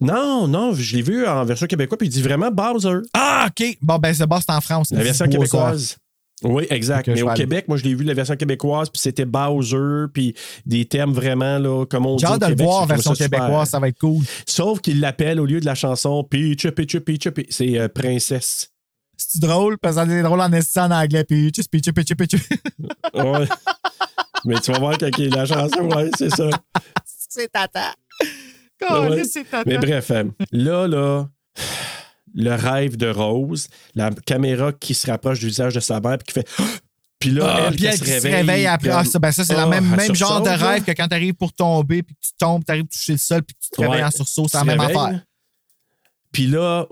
Non, 0.00 0.48
non, 0.48 0.74
je 0.74 0.96
l'ai 0.96 1.02
vu 1.02 1.26
en 1.26 1.44
version 1.44 1.66
québécoise, 1.68 1.96
puis 1.98 2.08
il 2.08 2.10
dit 2.10 2.22
vraiment 2.22 2.50
Bowser. 2.50 2.98
Ah, 3.14 3.48
OK. 3.48 3.78
Bon, 3.80 3.98
ben 3.98 4.12
c'est 4.12 4.24
c'est 4.24 4.50
en 4.52 4.60
France. 4.60 4.90
La 4.90 5.02
version 5.02 5.26
Bowser. 5.26 5.38
québécoise. 5.38 5.96
Oui, 6.44 6.66
exact. 6.70 7.06
Mais 7.08 7.22
au 7.22 7.28
aller. 7.28 7.42
Québec, 7.42 7.66
moi, 7.68 7.76
je 7.76 7.84
l'ai 7.84 7.94
vu 7.94 8.04
la 8.04 8.14
version 8.14 8.34
québécoise, 8.34 8.90
puis 8.90 9.00
c'était 9.00 9.24
Bowser, 9.24 10.06
puis 10.12 10.34
des 10.66 10.84
termes 10.86 11.12
vraiment, 11.12 11.58
là, 11.58 11.86
comme 11.86 12.06
on 12.06 12.16
dit. 12.16 12.24
J'ai 12.26 12.32
hâte 12.32 12.40
de 12.40 12.46
le 12.46 12.64
voir 12.64 12.82
en 12.82 12.86
version 12.86 13.14
ça 13.14 13.24
québécoise, 13.24 13.70
ça 13.70 13.78
va 13.78 13.88
être 13.88 13.98
cool. 13.98 14.24
Sauf 14.46 14.80
qu'il 14.80 14.98
l'appelle 15.00 15.38
au 15.38 15.46
lieu 15.46 15.60
de 15.60 15.66
la 15.66 15.76
chanson 15.76 16.24
Peach, 16.24 16.68
Peach, 16.70 16.98
Peach. 16.98 17.28
C'est 17.50 17.78
euh, 17.78 17.88
Princesse. 17.88 18.71
C'est 19.28 19.40
drôle, 19.40 19.78
parce 19.78 19.96
que 19.96 20.06
c'est 20.08 20.22
drôle 20.22 20.40
en 20.40 20.52
esti 20.52 20.78
en 20.80 20.90
anglais. 20.90 21.24
Puis, 21.24 21.50
pitch, 21.50 21.68
pitch, 21.68 21.92
pitch, 21.92 22.14
pitch. 22.14 22.34
Ouais. 23.14 23.46
Mais 24.44 24.58
tu 24.60 24.72
vas 24.72 24.78
voir 24.78 24.98
quand 24.98 25.08
il 25.18 25.28
y 25.28 25.32
a 25.32 25.36
la 25.36 25.46
chanson, 25.46 25.88
ouais, 25.94 26.10
c'est 26.18 26.30
ça. 26.30 26.48
C'est 27.28 27.50
tata. 27.50 27.94
Ouais. 28.90 29.22
c'est 29.24 29.44
tata. 29.44 29.62
Mais 29.66 29.78
bref, 29.78 30.10
euh, 30.10 30.24
là, 30.50 30.86
là, 30.88 31.28
le 32.34 32.54
rêve 32.54 32.96
de 32.96 33.08
Rose, 33.08 33.68
la 33.94 34.10
caméra 34.10 34.72
qui 34.72 34.94
se 34.94 35.08
rapproche 35.10 35.38
du 35.40 35.46
visage 35.46 35.74
de 35.74 35.80
sa 35.80 36.00
mère, 36.00 36.18
puis 36.18 36.26
qui 36.26 36.32
fait. 36.32 36.48
Puis 37.20 37.30
là, 37.30 37.44
Ah, 37.54 37.60
elle, 37.68 37.76
puis 37.76 37.84
elle 37.86 38.00
qui 38.00 38.06
se 38.10 38.26
réveille 38.26 38.66
après. 38.66 38.88
Ah, 38.90 39.04
ça, 39.04 39.20
ben 39.20 39.30
ça, 39.30 39.44
c'est 39.44 39.52
le 39.54 39.60
Ah, 39.60 39.66
même, 39.66 39.88
elle 39.92 39.96
même 40.08 40.14
genre 40.16 40.40
de 40.40 40.48
là. 40.48 40.56
rêve 40.56 40.82
que 40.82 40.90
quand 40.90 41.06
tu 41.06 41.14
arrives 41.14 41.34
pour 41.34 41.52
tomber, 41.52 42.02
puis 42.02 42.16
que 42.16 42.20
tu 42.20 42.32
tombes, 42.36 42.64
tu 42.64 42.72
arrives 42.72 42.86
toucher 42.88 43.12
le 43.12 43.18
sol, 43.18 43.42
puis 43.44 43.54
que 43.54 43.60
tu 43.62 43.70
te 43.70 43.80
réveilles 43.80 43.98
Ouais. 44.00 44.04
en 44.04 44.10
sursaut. 44.10 44.48
C'est 44.48 44.56
la 44.56 44.62
Tu 44.62 44.66
même 44.66 44.80
affaire. 44.80 45.12
là. 45.12 45.20
Puis 46.32 46.48
là, 46.48 46.86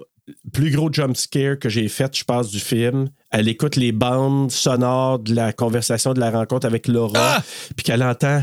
plus 0.52 0.70
gros 0.70 0.92
jump 0.92 1.16
scare 1.16 1.58
que 1.58 1.68
j'ai 1.68 1.88
fait, 1.88 2.16
je 2.16 2.24
pense, 2.24 2.50
du 2.50 2.60
film. 2.60 3.08
Elle 3.30 3.48
écoute 3.48 3.76
les 3.76 3.92
bandes 3.92 4.50
sonores 4.50 5.18
de 5.18 5.34
la 5.34 5.52
conversation, 5.52 6.12
de 6.14 6.20
la 6.20 6.30
rencontre 6.30 6.66
avec 6.66 6.88
Laura, 6.88 7.36
Ah! 7.38 7.42
puis 7.76 7.84
qu'elle 7.84 8.02
entend 8.02 8.42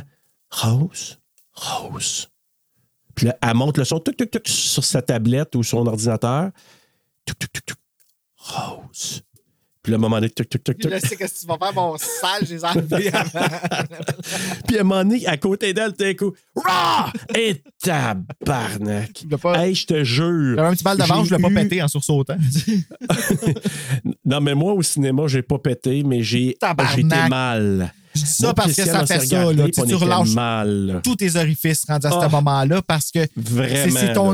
Rose, 0.50 1.20
Rose. 1.54 2.30
Puis 3.16 3.26
là, 3.26 3.38
elle 3.42 3.56
monte 3.56 3.78
le 3.78 3.84
son 3.84 4.00
tuc, 4.00 4.16
tuc, 4.16 4.32
tuc, 4.32 4.48
sur 4.48 4.84
sa 4.86 5.02
tablette 5.02 5.56
ou 5.56 5.64
son 5.64 5.86
ordinateur. 5.88 6.52
Rose. 8.38 9.24
Puis 9.88 9.96
un 9.96 10.00
moment 10.00 10.18
donné, 10.18 10.30
tuc, 10.30 10.50
tuc, 10.50 10.62
tuc, 10.66 10.80
tuc. 10.80 10.92
Je 10.94 11.00
sais 11.00 11.16
que 11.16 11.24
tu 11.24 11.48
vas 11.48 11.58
faire 11.58 11.74
mon 11.74 11.96
sale, 11.98 12.46
j'ai 12.46 12.62
enlevé 12.62 13.10
avant. 13.14 13.48
Puis 14.68 14.78
à 14.78 14.82
un 14.82 14.84
moment 14.84 15.02
donné, 15.06 15.26
à 15.26 15.38
côté 15.38 15.74
d'elle, 15.74 15.92
tout 15.94 16.04
d'un 16.04 16.14
coup, 16.14 16.34
Rah! 16.58 17.14
Et 17.34 17.64
tabarnak! 17.82 19.26
Hey, 19.56 19.74
je 19.74 19.86
te 19.88 20.04
jure. 20.04 20.58
J'avais 20.58 20.68
un 20.68 20.74
petit 20.74 20.84
balle 20.84 20.98
de 20.98 21.04
ventre, 21.04 21.30
je 21.30 21.36
l'ai 21.36 21.42
pas 21.42 21.50
pété 21.50 21.82
en 21.82 21.88
sursautant. 21.88 22.36
Non, 24.26 24.42
mais 24.42 24.56
moi, 24.56 24.74
au 24.74 24.82
cinéma, 24.82 25.24
j'ai 25.28 25.42
pas 25.42 25.58
pété, 25.58 26.04
mais 26.04 26.22
j'ai 26.22 26.50
été 26.50 27.30
mal. 27.30 27.94
Je 28.18 28.24
dis 28.26 28.32
ça 28.32 28.48
Moi, 28.48 28.54
parce 28.54 28.74
que 28.74 28.86
ça 28.86 29.06
fait 29.06 29.20
ça, 29.20 29.20
regardé, 29.46 29.56
là. 29.56 29.66
Tu, 29.70 29.82
tu 29.88 29.96
relâches 29.96 30.34
mal. 30.34 31.02
tous 31.04 31.16
tes 31.16 31.36
orifices 31.36 31.84
rendus 31.88 32.08
à 32.08 32.12
ce 32.12 32.16
Ah. 32.22 32.30
moment-là 32.30 32.82
parce 32.82 33.12
que 33.12 33.20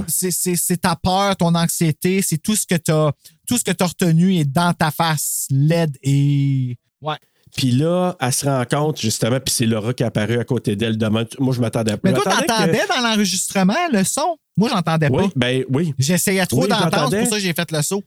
c'est- 0.08 0.78
ta 0.82 0.96
peur, 0.96 1.36
ton 1.36 1.54
anxiété, 1.56 2.22
c'est 2.22 2.38
tout 2.38 2.56
ce 2.56 2.66
que 2.66 2.76
tu 2.76 2.92
as 2.92 3.12
tout 3.48 3.58
ce 3.58 3.64
que 3.64 3.72
tu 3.72 3.84
as 3.84 3.88
retenu 3.88 4.36
est 4.38 4.46
dans 4.46 4.74
ta 4.74 4.90
face 4.90 5.48
laide 5.50 5.98
et 6.02 6.78
ouais. 7.02 7.16
Puis 7.56 7.72
là, 7.72 8.16
elle 8.20 8.34
se 8.34 8.46
rend 8.46 8.64
compte, 8.68 9.00
justement, 9.00 9.40
puis 9.40 9.54
c'est 9.54 9.66
Laura 9.68 9.94
qui 9.94 10.02
est 10.02 10.06
apparue 10.08 10.40
à 10.40 10.44
côté 10.44 10.76
d'elle 10.76 10.98
demain. 10.98 11.26
Moi, 11.38 11.54
je 11.54 11.62
m'attendais 11.62 11.92
pas. 11.98 12.00
Mais 12.10 12.14
toi, 12.14 12.24
m'attendais 12.26 12.46
que- 12.48 12.52
t'entendais 12.52 12.82
dans 12.88 13.08
l'enregistrement 13.10 13.76
le 13.92 14.04
son? 14.04 14.38
Moi, 14.58 14.70
j'entendais 14.70 15.10
Oui, 15.12 15.24
pas. 15.28 15.34
ben 15.36 15.64
oui. 15.72 15.94
J'essayais 16.00 16.46
trop 16.48 16.64
Oui, 16.64 16.68
d'entendre, 16.70 17.10
c'est 17.12 17.20
pour 17.20 17.28
ça 17.30 17.36
que 17.36 17.42
j'ai 17.42 17.54
fait 17.54 17.72
le 17.72 17.82
saut. 17.84 18.04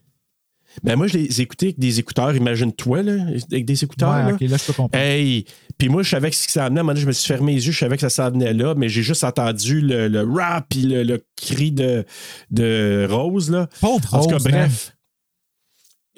Ben 0.83 0.97
moi, 0.97 1.07
je 1.07 1.19
les 1.19 1.41
écoutais 1.41 1.67
avec 1.67 1.79
des 1.79 1.99
écouteurs. 1.99 2.35
Imagine-toi, 2.35 3.03
là, 3.03 3.23
avec 3.51 3.65
des 3.65 3.85
écouteurs. 3.85 4.11
Ouais, 4.11 4.23
là. 4.23 4.35
ok, 4.35 4.41
là, 4.41 4.57
je 4.57 4.65
peux 4.65 4.73
comprendre. 4.73 5.05
Hey! 5.05 5.45
Puis 5.79 5.89
moi, 5.89 6.03
je 6.03 6.11
savais 6.11 6.31
que 6.31 6.37
ce 6.37 6.47
qui 6.47 6.53
s'en 6.53 6.67
venait. 6.67 6.79
À 6.79 6.81
un 6.81 6.85
moment 6.85 6.93
donné, 6.93 7.03
je 7.03 7.07
me 7.07 7.13
suis 7.13 7.27
fermé 7.27 7.55
les 7.55 7.67
yeux, 7.67 7.73
je 7.73 7.79
savais 7.79 7.97
que 7.97 8.03
ça 8.03 8.11
s'en 8.11 8.31
venait 8.31 8.53
là, 8.53 8.75
mais 8.77 8.89
j'ai 8.89 9.03
juste 9.03 9.25
entendu 9.25 9.81
le, 9.81 10.09
le 10.09 10.23
rap 10.23 10.67
puis 10.69 10.83
le, 10.83 11.03
le 11.03 11.25
cri 11.37 11.73
de, 11.73 12.05
de 12.51 13.07
Rose, 13.11 13.51
là. 13.51 13.69
Pauvre 13.81 14.15
En 14.15 14.21
tout 14.23 14.29
cas, 14.29 14.35
Rose, 14.35 14.45
bref. 14.45 14.93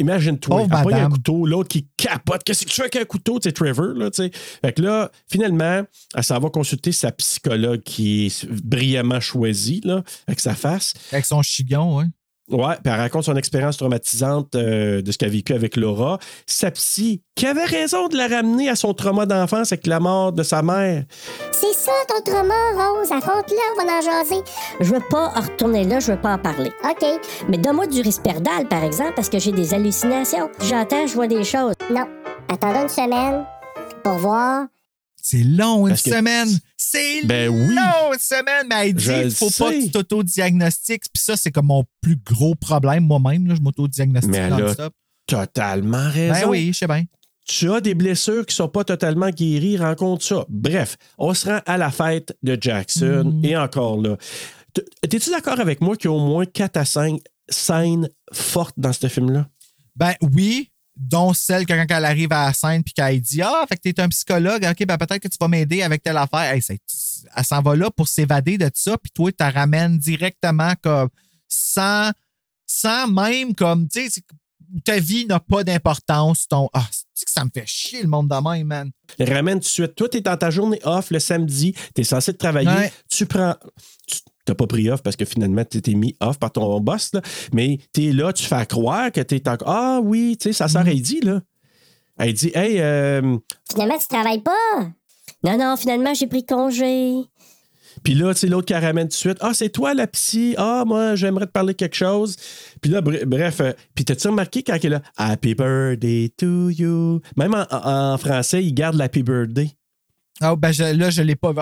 Imagine-toi, 0.00 0.56
Pauvre 0.62 0.76
elle 0.76 0.82
pogne 0.84 0.94
un 0.94 1.08
couteau, 1.08 1.44
l'autre 1.44 1.68
qui 1.68 1.88
capote. 1.96 2.44
Qu'est-ce 2.44 2.64
que 2.64 2.70
tu 2.70 2.76
fais 2.76 2.82
avec 2.82 2.96
un 2.96 3.04
couteau, 3.04 3.40
tu 3.40 3.48
sais, 3.48 3.52
Trevor, 3.52 3.94
là, 3.94 4.10
tu 4.10 4.22
sais? 4.22 4.30
Fait 4.32 4.72
que 4.72 4.80
là, 4.80 5.10
finalement, 5.28 5.82
elle 6.14 6.24
s'en 6.24 6.38
va 6.38 6.50
consulter 6.50 6.92
sa 6.92 7.10
psychologue 7.10 7.82
qui 7.82 8.26
est 8.26 8.46
brillamment 8.46 9.18
choisie, 9.18 9.80
là, 9.84 10.04
avec 10.28 10.38
sa 10.38 10.54
face. 10.54 10.94
Avec 11.10 11.24
son 11.24 11.42
chigon, 11.42 11.98
ouais. 11.98 12.04
Ouais, 12.50 12.74
puis 12.82 12.92
elle 12.92 13.00
raconte 13.00 13.24
son 13.24 13.36
expérience 13.36 13.76
traumatisante 13.76 14.54
euh, 14.54 15.02
de 15.02 15.12
ce 15.12 15.18
qu'elle 15.18 15.28
a 15.28 15.32
vécu 15.32 15.52
avec 15.52 15.76
Laura. 15.76 16.18
Sa 16.46 16.70
psy, 16.70 17.22
qui 17.34 17.46
avait 17.46 17.64
raison 17.64 18.08
de 18.08 18.16
la 18.16 18.26
ramener 18.26 18.70
à 18.70 18.76
son 18.76 18.94
trauma 18.94 19.26
d'enfance 19.26 19.72
avec 19.72 19.86
la 19.86 20.00
mort 20.00 20.32
de 20.32 20.42
sa 20.42 20.62
mère. 20.62 21.04
C'est 21.52 21.74
ça 21.74 21.92
ton 22.08 22.22
trauma, 22.22 22.54
Rose. 22.72 23.12
Affronte-le, 23.12 23.56
on 23.74 23.84
va 23.84 23.92
en 23.92 24.00
jaser. 24.00 24.42
Je 24.80 24.94
veux 24.94 25.02
pas 25.10 25.32
en 25.36 25.40
retourner 25.40 25.84
là, 25.84 26.00
je 26.00 26.12
veux 26.12 26.20
pas 26.20 26.34
en 26.34 26.38
parler. 26.38 26.72
OK. 26.84 27.06
Mais 27.48 27.58
donne-moi 27.58 27.86
du 27.86 28.00
risperdal, 28.00 28.66
par 28.68 28.82
exemple, 28.82 29.12
parce 29.14 29.28
que 29.28 29.38
j'ai 29.38 29.52
des 29.52 29.74
hallucinations. 29.74 30.48
J'entends, 30.62 31.06
je 31.06 31.14
vois 31.14 31.28
des 31.28 31.44
choses. 31.44 31.74
Non. 31.90 32.06
Attendons 32.48 32.82
une 32.82 32.88
semaine 32.88 33.44
pour 34.02 34.14
voir. 34.14 34.66
C'est 35.30 35.42
long, 35.44 35.86
une 35.86 35.94
que- 35.94 36.00
semaine. 36.00 36.48
C'est 36.76 37.24
Ben 37.26 37.50
oui. 37.50 37.74
long, 37.74 38.12
une 38.14 38.18
semaine. 38.18 38.66
Mais 38.70 38.88
elle 38.88 38.94
dit 38.94 39.06
le 39.24 39.28
faut 39.30 39.50
pas 39.50 39.72
que 39.72 39.82
tu 39.84 39.90
t'auto-diagnostiques. 39.90 41.04
Puis 41.12 41.22
ça, 41.22 41.36
c'est 41.36 41.50
comme 41.50 41.66
mon 41.66 41.84
plus 42.00 42.16
gros 42.16 42.54
problème 42.54 43.04
moi-même. 43.04 43.46
là. 43.46 43.54
Je 43.54 43.60
m'auto-diagnostique 43.60 44.32
non-stop. 44.34 44.94
totalement 45.26 46.08
raison. 46.10 46.32
Ben 46.32 46.48
oui, 46.48 46.68
je 46.72 46.78
sais 46.78 46.86
bien. 46.86 47.04
Tu 47.46 47.70
as 47.72 47.80
des 47.82 47.94
blessures 47.94 48.46
qui 48.46 48.54
sont 48.54 48.68
pas 48.68 48.84
totalement 48.84 49.28
guéries, 49.30 49.76
rencontre 49.76 50.24
ça. 50.24 50.44
Bref, 50.48 50.96
on 51.18 51.32
se 51.34 51.46
rend 51.48 51.60
à 51.66 51.76
la 51.78 51.90
fête 51.90 52.36
de 52.42 52.56
Jackson 52.60 53.24
Mhm. 53.34 53.44
et 53.44 53.56
encore 53.56 54.00
là. 54.00 54.16
T'es-tu 55.08 55.30
d'accord 55.30 55.58
avec 55.60 55.80
moi 55.80 55.96
qu'il 55.96 56.10
y 56.10 56.12
a 56.12 56.16
au 56.16 56.20
moins 56.26 56.44
4 56.46 56.76
à 56.76 56.84
5 56.84 57.20
scènes 57.48 58.08
fortes 58.32 58.74
dans 58.78 58.92
ce 58.92 59.08
film-là? 59.08 59.46
Ben 59.96 60.14
oui, 60.20 60.70
dont 60.98 61.32
celle 61.32 61.64
que 61.64 61.72
quand 61.72 61.96
elle 61.96 62.04
arrive 62.04 62.32
à 62.32 62.46
la 62.46 62.52
scène 62.52 62.82
puis 62.82 62.92
qu'elle 62.92 63.20
dit 63.20 63.40
Ah, 63.40 63.64
fait 63.68 63.76
que 63.76 63.82
t'es 63.82 64.00
un 64.00 64.08
psychologue, 64.08 64.66
ok, 64.68 64.84
ben 64.86 64.98
peut-être 64.98 65.22
que 65.22 65.28
tu 65.28 65.36
vas 65.40 65.48
m'aider 65.48 65.82
avec 65.82 66.02
telle 66.02 66.16
affaire. 66.16 66.52
Hey, 66.52 66.60
elle 66.68 67.44
s'en 67.44 67.62
va 67.62 67.76
là 67.76 67.90
pour 67.90 68.08
s'évader 68.08 68.58
de 68.58 68.68
ça, 68.74 68.98
puis 68.98 69.12
toi, 69.12 69.30
tu 69.30 69.36
la 69.38 69.50
ramènes 69.50 69.96
directement 69.98 70.72
comme 70.82 71.08
sans, 71.46 72.10
sans 72.66 73.06
même 73.06 73.54
comme, 73.54 73.88
tu 73.88 74.10
sais, 74.10 74.20
ta 74.84 74.98
vie 74.98 75.24
n'a 75.26 75.40
pas 75.40 75.64
d'importance. 75.64 76.46
Ton, 76.48 76.68
ah, 76.74 76.86
c'est 77.14 77.24
que 77.24 77.30
ça 77.30 77.44
me 77.44 77.50
fait 77.54 77.66
chier 77.66 78.02
le 78.02 78.08
monde 78.08 78.28
de 78.28 78.50
même, 78.50 78.66
man? 78.66 78.90
Ramène 79.20 79.54
tout 79.60 79.64
de 79.64 79.68
suite. 79.68 79.94
Toi, 79.94 80.08
t'es 80.08 80.20
dans 80.20 80.36
ta 80.36 80.50
journée 80.50 80.80
off 80.84 81.10
le 81.10 81.20
samedi, 81.20 81.74
t'es 81.94 82.04
censé 82.04 82.34
travailler, 82.34 82.68
Ouais. 82.68 82.92
tu 83.08 83.24
prends. 83.24 83.54
Tu 84.48 84.52
t'as 84.52 84.56
pas 84.56 84.66
pris 84.66 84.88
off 84.88 85.02
parce 85.02 85.14
que 85.16 85.26
finalement, 85.26 85.62
tu 85.70 85.82
t'es 85.82 85.92
mis 85.92 86.16
off 86.20 86.38
par 86.38 86.50
ton 86.50 86.80
boss, 86.80 87.10
là, 87.12 87.20
mais 87.52 87.78
t'es 87.92 88.12
là, 88.12 88.32
tu 88.32 88.44
fais 88.46 88.64
croire 88.64 89.12
que 89.12 89.20
t'es 89.20 89.46
encore. 89.46 89.68
Ah 89.68 90.00
oui, 90.02 90.38
tu 90.40 90.44
sais, 90.44 90.52
sa 90.54 90.64
Mm. 90.64 90.68
sœur, 90.68 90.88
elle 90.88 91.02
dit, 91.02 91.20
là. 91.20 91.42
Elle 92.18 92.32
dit, 92.32 92.50
hey, 92.54 92.80
euh, 92.80 93.36
Finalement, 93.70 93.98
tu 93.98 94.08
travailles 94.08 94.40
pas? 94.40 94.52
Non, 95.44 95.58
non, 95.58 95.76
finalement, 95.76 96.14
j'ai 96.14 96.26
pris 96.28 96.46
congé. 96.46 97.12
Puis 98.02 98.14
là, 98.14 98.32
tu 98.32 98.40
sais, 98.40 98.46
l'autre 98.46 98.64
qui 98.66 98.72
ramène 98.74 99.04
tout 99.08 99.08
de 99.08 99.12
suite. 99.12 99.36
Ah, 99.42 99.52
c'est 99.52 99.68
toi 99.68 99.92
la 99.92 100.06
psy. 100.06 100.54
Ah, 100.56 100.84
moi, 100.86 101.14
j'aimerais 101.14 101.44
te 101.46 101.50
parler 101.52 101.74
de 101.74 101.78
quelque 101.78 101.96
chose. 101.96 102.36
Puis 102.80 102.90
là, 102.90 103.02
br- 103.02 103.26
bref. 103.26 103.60
euh, 103.60 103.72
puis 103.94 104.06
t'as-tu 104.06 104.28
remarqué 104.28 104.62
quand 104.62 104.76
il 104.82 104.86
est 104.86 104.88
là? 104.88 105.02
Happy 105.18 105.54
birthday 105.54 106.30
to 106.38 106.70
you? 106.70 107.20
Même 107.36 107.54
en, 107.70 108.16
français, 108.16 108.64
il 108.64 108.72
garde 108.72 108.96
l'happy 108.96 109.22
birthday. 109.22 109.70
Ah, 110.40 110.56
ben 110.56 110.72
je- 110.72 110.94
là, 110.96 111.10
je 111.10 111.20
l'ai 111.20 111.36
pas 111.36 111.52
vu. 111.52 111.58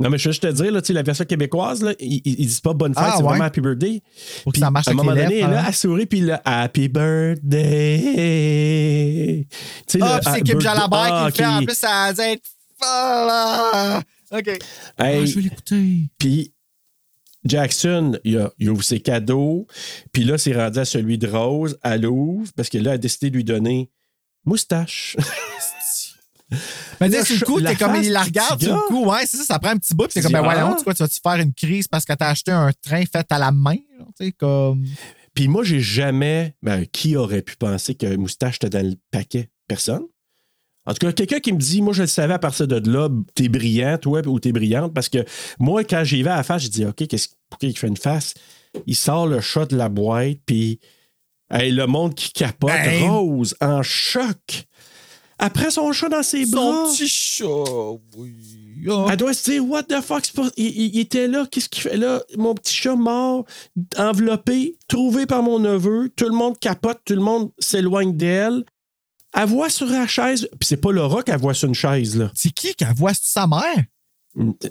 Non, 0.00 0.10
mais 0.10 0.18
je 0.18 0.28
veux 0.28 0.32
juste 0.32 0.42
te 0.42 0.50
dire, 0.52 0.72
là, 0.72 0.82
tu 0.82 0.88
sais, 0.88 0.92
la 0.92 1.02
version 1.04 1.24
québécoise, 1.24 1.80
là, 1.82 1.92
ils, 2.00 2.20
ils- 2.24 2.36
disent 2.46 2.60
pas 2.60 2.72
bonne 2.72 2.94
fête, 2.94 3.04
Ah, 3.06 3.12
c'est 3.16 3.22
ouais. 3.22 3.28
vraiment 3.28 3.44
happy 3.44 3.60
birthday. 3.60 4.02
Pour 4.42 4.52
que 4.52 4.54
Puis, 4.54 4.60
ça 4.60 4.70
marche 4.70 4.88
à 4.88 4.90
un 4.90 4.94
moment 4.94 5.12
donné, 5.14 5.28
lèvres, 5.28 5.50
là, 5.50 5.60
hein. 5.60 5.64
elle 5.68 5.74
sourit, 5.74 6.06
puis 6.06 6.20
là, 6.20 6.42
happy 6.44 6.88
birthday. 8.14 9.46
Tu 9.86 9.98
sais, 9.98 9.98
Ah, 10.02 10.16
le- 10.16 10.20
puis 10.20 10.24
c'est 10.24 10.30
ah, 10.30 10.34
Kim 10.40 10.44
birthday- 10.44 10.60
Jalabert 10.60 10.98
ah, 11.14 11.30
qui 11.32 11.38
le 11.42 11.44
fait. 11.46 11.52
En 11.52 11.58
ok. 11.60 11.64
plus, 11.66 11.74
ça 11.76 12.02
a 12.04 12.12
dit 12.12 12.20
être. 12.20 12.42
Ah, 12.82 14.02
OK. 14.32 14.48
Hey, 14.48 14.58
Ah, 14.98 15.24
je 15.24 15.34
vais 15.36 15.40
l'écouter. 15.42 16.08
Puis 16.18 16.52
Jackson, 17.44 18.18
il, 18.24 18.38
a, 18.38 18.50
il 18.58 18.70
ouvre 18.70 18.82
ses 18.82 19.00
cadeaux. 19.00 19.66
Puis 20.12 20.24
là, 20.24 20.38
c'est 20.38 20.54
rendu 20.54 20.78
à 20.80 20.84
celui 20.84 21.18
de 21.18 21.28
Rose. 21.28 21.78
Elle 21.84 22.06
ouvre 22.06 22.50
parce 22.56 22.68
que 22.68 22.78
là, 22.78 22.90
elle 22.90 22.94
a 22.94 22.98
décidé 22.98 23.30
de 23.30 23.36
lui 23.36 23.44
donner 23.44 23.90
moustache. 24.44 25.16
Mais 27.00 27.08
tu 27.10 27.16
Le 27.16 27.20
sais, 27.20 27.24
sur 27.26 27.34
le 27.34 27.38
cha- 27.40 27.46
coup, 27.46 27.60
t'es 27.60 27.74
comme, 27.76 27.96
il 27.96 28.12
la 28.12 28.22
regarde, 28.22 28.62
sur 28.62 28.74
le 28.74 28.80
coup, 28.88 29.04
ouais, 29.06 29.26
c'est 29.26 29.36
ça, 29.38 29.44
ça 29.44 29.58
prend 29.58 29.70
un 29.70 29.76
petit 29.76 29.94
bout, 29.94 30.04
puis 30.04 30.14
t'es 30.14 30.22
comme, 30.22 30.32
ben 30.32 30.42
voyons, 30.42 30.74
tu, 30.76 30.84
vas-tu 30.84 31.20
faire 31.22 31.36
une 31.36 31.52
crise 31.54 31.88
parce 31.88 32.04
que 32.04 32.12
t'as 32.12 32.28
acheté 32.28 32.50
un 32.52 32.70
train 32.82 33.02
fait 33.10 33.26
à 33.30 33.38
la 33.38 33.50
main, 33.52 33.76
tu 33.76 34.26
sais, 34.26 34.32
comme. 34.32 34.84
Puis 35.34 35.48
moi, 35.48 35.64
j'ai 35.64 35.80
jamais. 35.80 36.54
Ben, 36.62 36.86
qui 36.86 37.16
aurait 37.16 37.42
pu 37.42 37.56
penser 37.56 37.94
que 37.96 38.14
Moustache 38.16 38.56
était 38.56 38.70
dans 38.70 38.86
le 38.86 38.94
paquet? 39.10 39.50
Personne. 39.66 40.02
En 40.86 40.92
tout 40.92 40.98
cas, 41.06 41.12
quelqu'un 41.12 41.40
qui 41.40 41.52
me 41.52 41.58
dit, 41.58 41.80
moi, 41.80 41.94
je 41.94 42.02
le 42.02 42.06
savais 42.08 42.34
à 42.34 42.38
partir 42.38 42.68
de 42.68 42.90
là, 42.90 43.08
t'es 43.34 43.48
brillant, 43.48 43.96
toi, 43.96 44.20
ou 44.26 44.38
t'es 44.38 44.52
brillante, 44.52 44.92
parce 44.92 45.08
que 45.08 45.24
moi, 45.58 45.82
quand 45.82 46.04
j'y 46.04 46.22
vais 46.22 46.28
à 46.30 46.36
la 46.36 46.42
face, 46.42 46.62
je 46.64 46.68
dis, 46.68 46.84
OK, 46.84 47.06
qu'est-ce, 47.08 47.28
pourquoi 47.48 47.68
il 47.70 47.76
fait 47.78 47.88
une 47.88 47.96
face? 47.96 48.34
Il 48.86 48.94
sort 48.94 49.26
le 49.26 49.40
chat 49.40 49.64
de 49.64 49.76
la 49.76 49.88
boîte, 49.88 50.38
puis 50.44 50.78
hey, 51.50 51.72
le 51.72 51.86
monde 51.86 52.14
qui 52.14 52.32
capote, 52.32 52.70
Ben. 52.70 53.08
Rose, 53.10 53.56
en 53.62 53.82
choc. 53.82 54.66
Après 55.38 55.70
son 55.70 55.90
chat 55.92 56.08
dans 56.08 56.22
ses 56.22 56.46
bras. 56.46 56.84
petit 56.90 57.08
chat, 57.08 57.44
oui. 58.16 58.34
Ah. 58.88 59.06
Elle 59.10 59.16
doit 59.16 59.32
se 59.32 59.50
dire, 59.50 59.66
what 59.66 59.84
the 59.84 60.00
fuck, 60.02 60.24
c'est 60.26 60.34
pas- 60.34 60.50
il, 60.56 60.66
il- 60.66 60.94
il 60.96 61.00
était 61.00 61.26
là, 61.26 61.46
qu'est-ce 61.50 61.68
qu'il 61.70 61.82
fait 61.82 61.96
là? 61.96 62.22
Mon 62.36 62.54
petit 62.54 62.74
chat 62.74 62.96
mort, 62.96 63.44
enveloppé, 63.96 64.76
trouvé 64.88 65.26
par 65.26 65.42
mon 65.42 65.58
neveu, 65.58 66.10
tout 66.14 66.26
le 66.28 66.34
monde 66.34 66.58
capote, 66.58 67.00
tout 67.04 67.14
le 67.14 67.20
monde 67.22 67.50
s'éloigne 67.58 68.14
d'elle. 68.16 68.64
Elle 69.36 69.48
voit 69.48 69.70
sur 69.70 69.86
la 69.86 70.06
chaise, 70.06 70.48
puis 70.60 70.66
c'est 70.68 70.76
pas 70.76 70.92
Laura 70.92 71.22
qu'elle 71.22 71.40
voit 71.40 71.54
sur 71.54 71.68
une 71.68 71.74
chaise, 71.74 72.16
là. 72.16 72.30
C'est 72.34 72.50
qui 72.52 72.74
qui 72.74 72.84
voit? 72.96 73.14
C'est 73.14 73.32
sa 73.32 73.46
mère? 73.46 73.84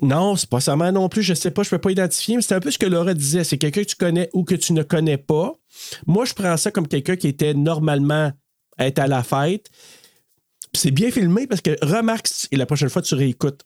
Non, 0.01 0.35
c'est 0.35 0.49
pas 0.49 0.59
sa 0.59 0.75
mère 0.75 0.91
non 0.93 1.09
plus, 1.09 1.23
je 1.23 1.33
sais 1.33 1.51
pas, 1.51 1.63
je 1.63 1.69
peux 1.69 1.77
pas 1.79 1.91
identifier, 1.91 2.35
mais 2.35 2.41
c'est 2.41 2.53
un 2.53 2.59
peu 2.59 2.69
ce 2.69 2.77
que 2.77 2.85
Laura 2.85 3.13
disait, 3.13 3.43
c'est 3.43 3.57
quelqu'un 3.57 3.81
que 3.83 3.87
tu 3.87 3.95
connais 3.95 4.29
ou 4.33 4.43
que 4.43 4.55
tu 4.55 4.73
ne 4.73 4.83
connais 4.83 5.17
pas. 5.17 5.53
Moi, 6.05 6.25
je 6.25 6.33
prends 6.33 6.55
ça 6.57 6.69
comme 6.69 6.87
quelqu'un 6.87 7.15
qui 7.15 7.27
était 7.27 7.53
normalement 7.53 8.31
être 8.77 8.99
à 8.99 9.07
la 9.07 9.23
fête. 9.23 9.69
C'est 10.75 10.91
bien 10.91 11.11
filmé 11.11 11.47
parce 11.47 11.61
que 11.61 11.75
remarque, 11.85 12.29
et 12.51 12.55
la 12.55 12.65
prochaine 12.65 12.89
fois 12.89 13.01
tu 13.01 13.15
réécoutes, 13.15 13.63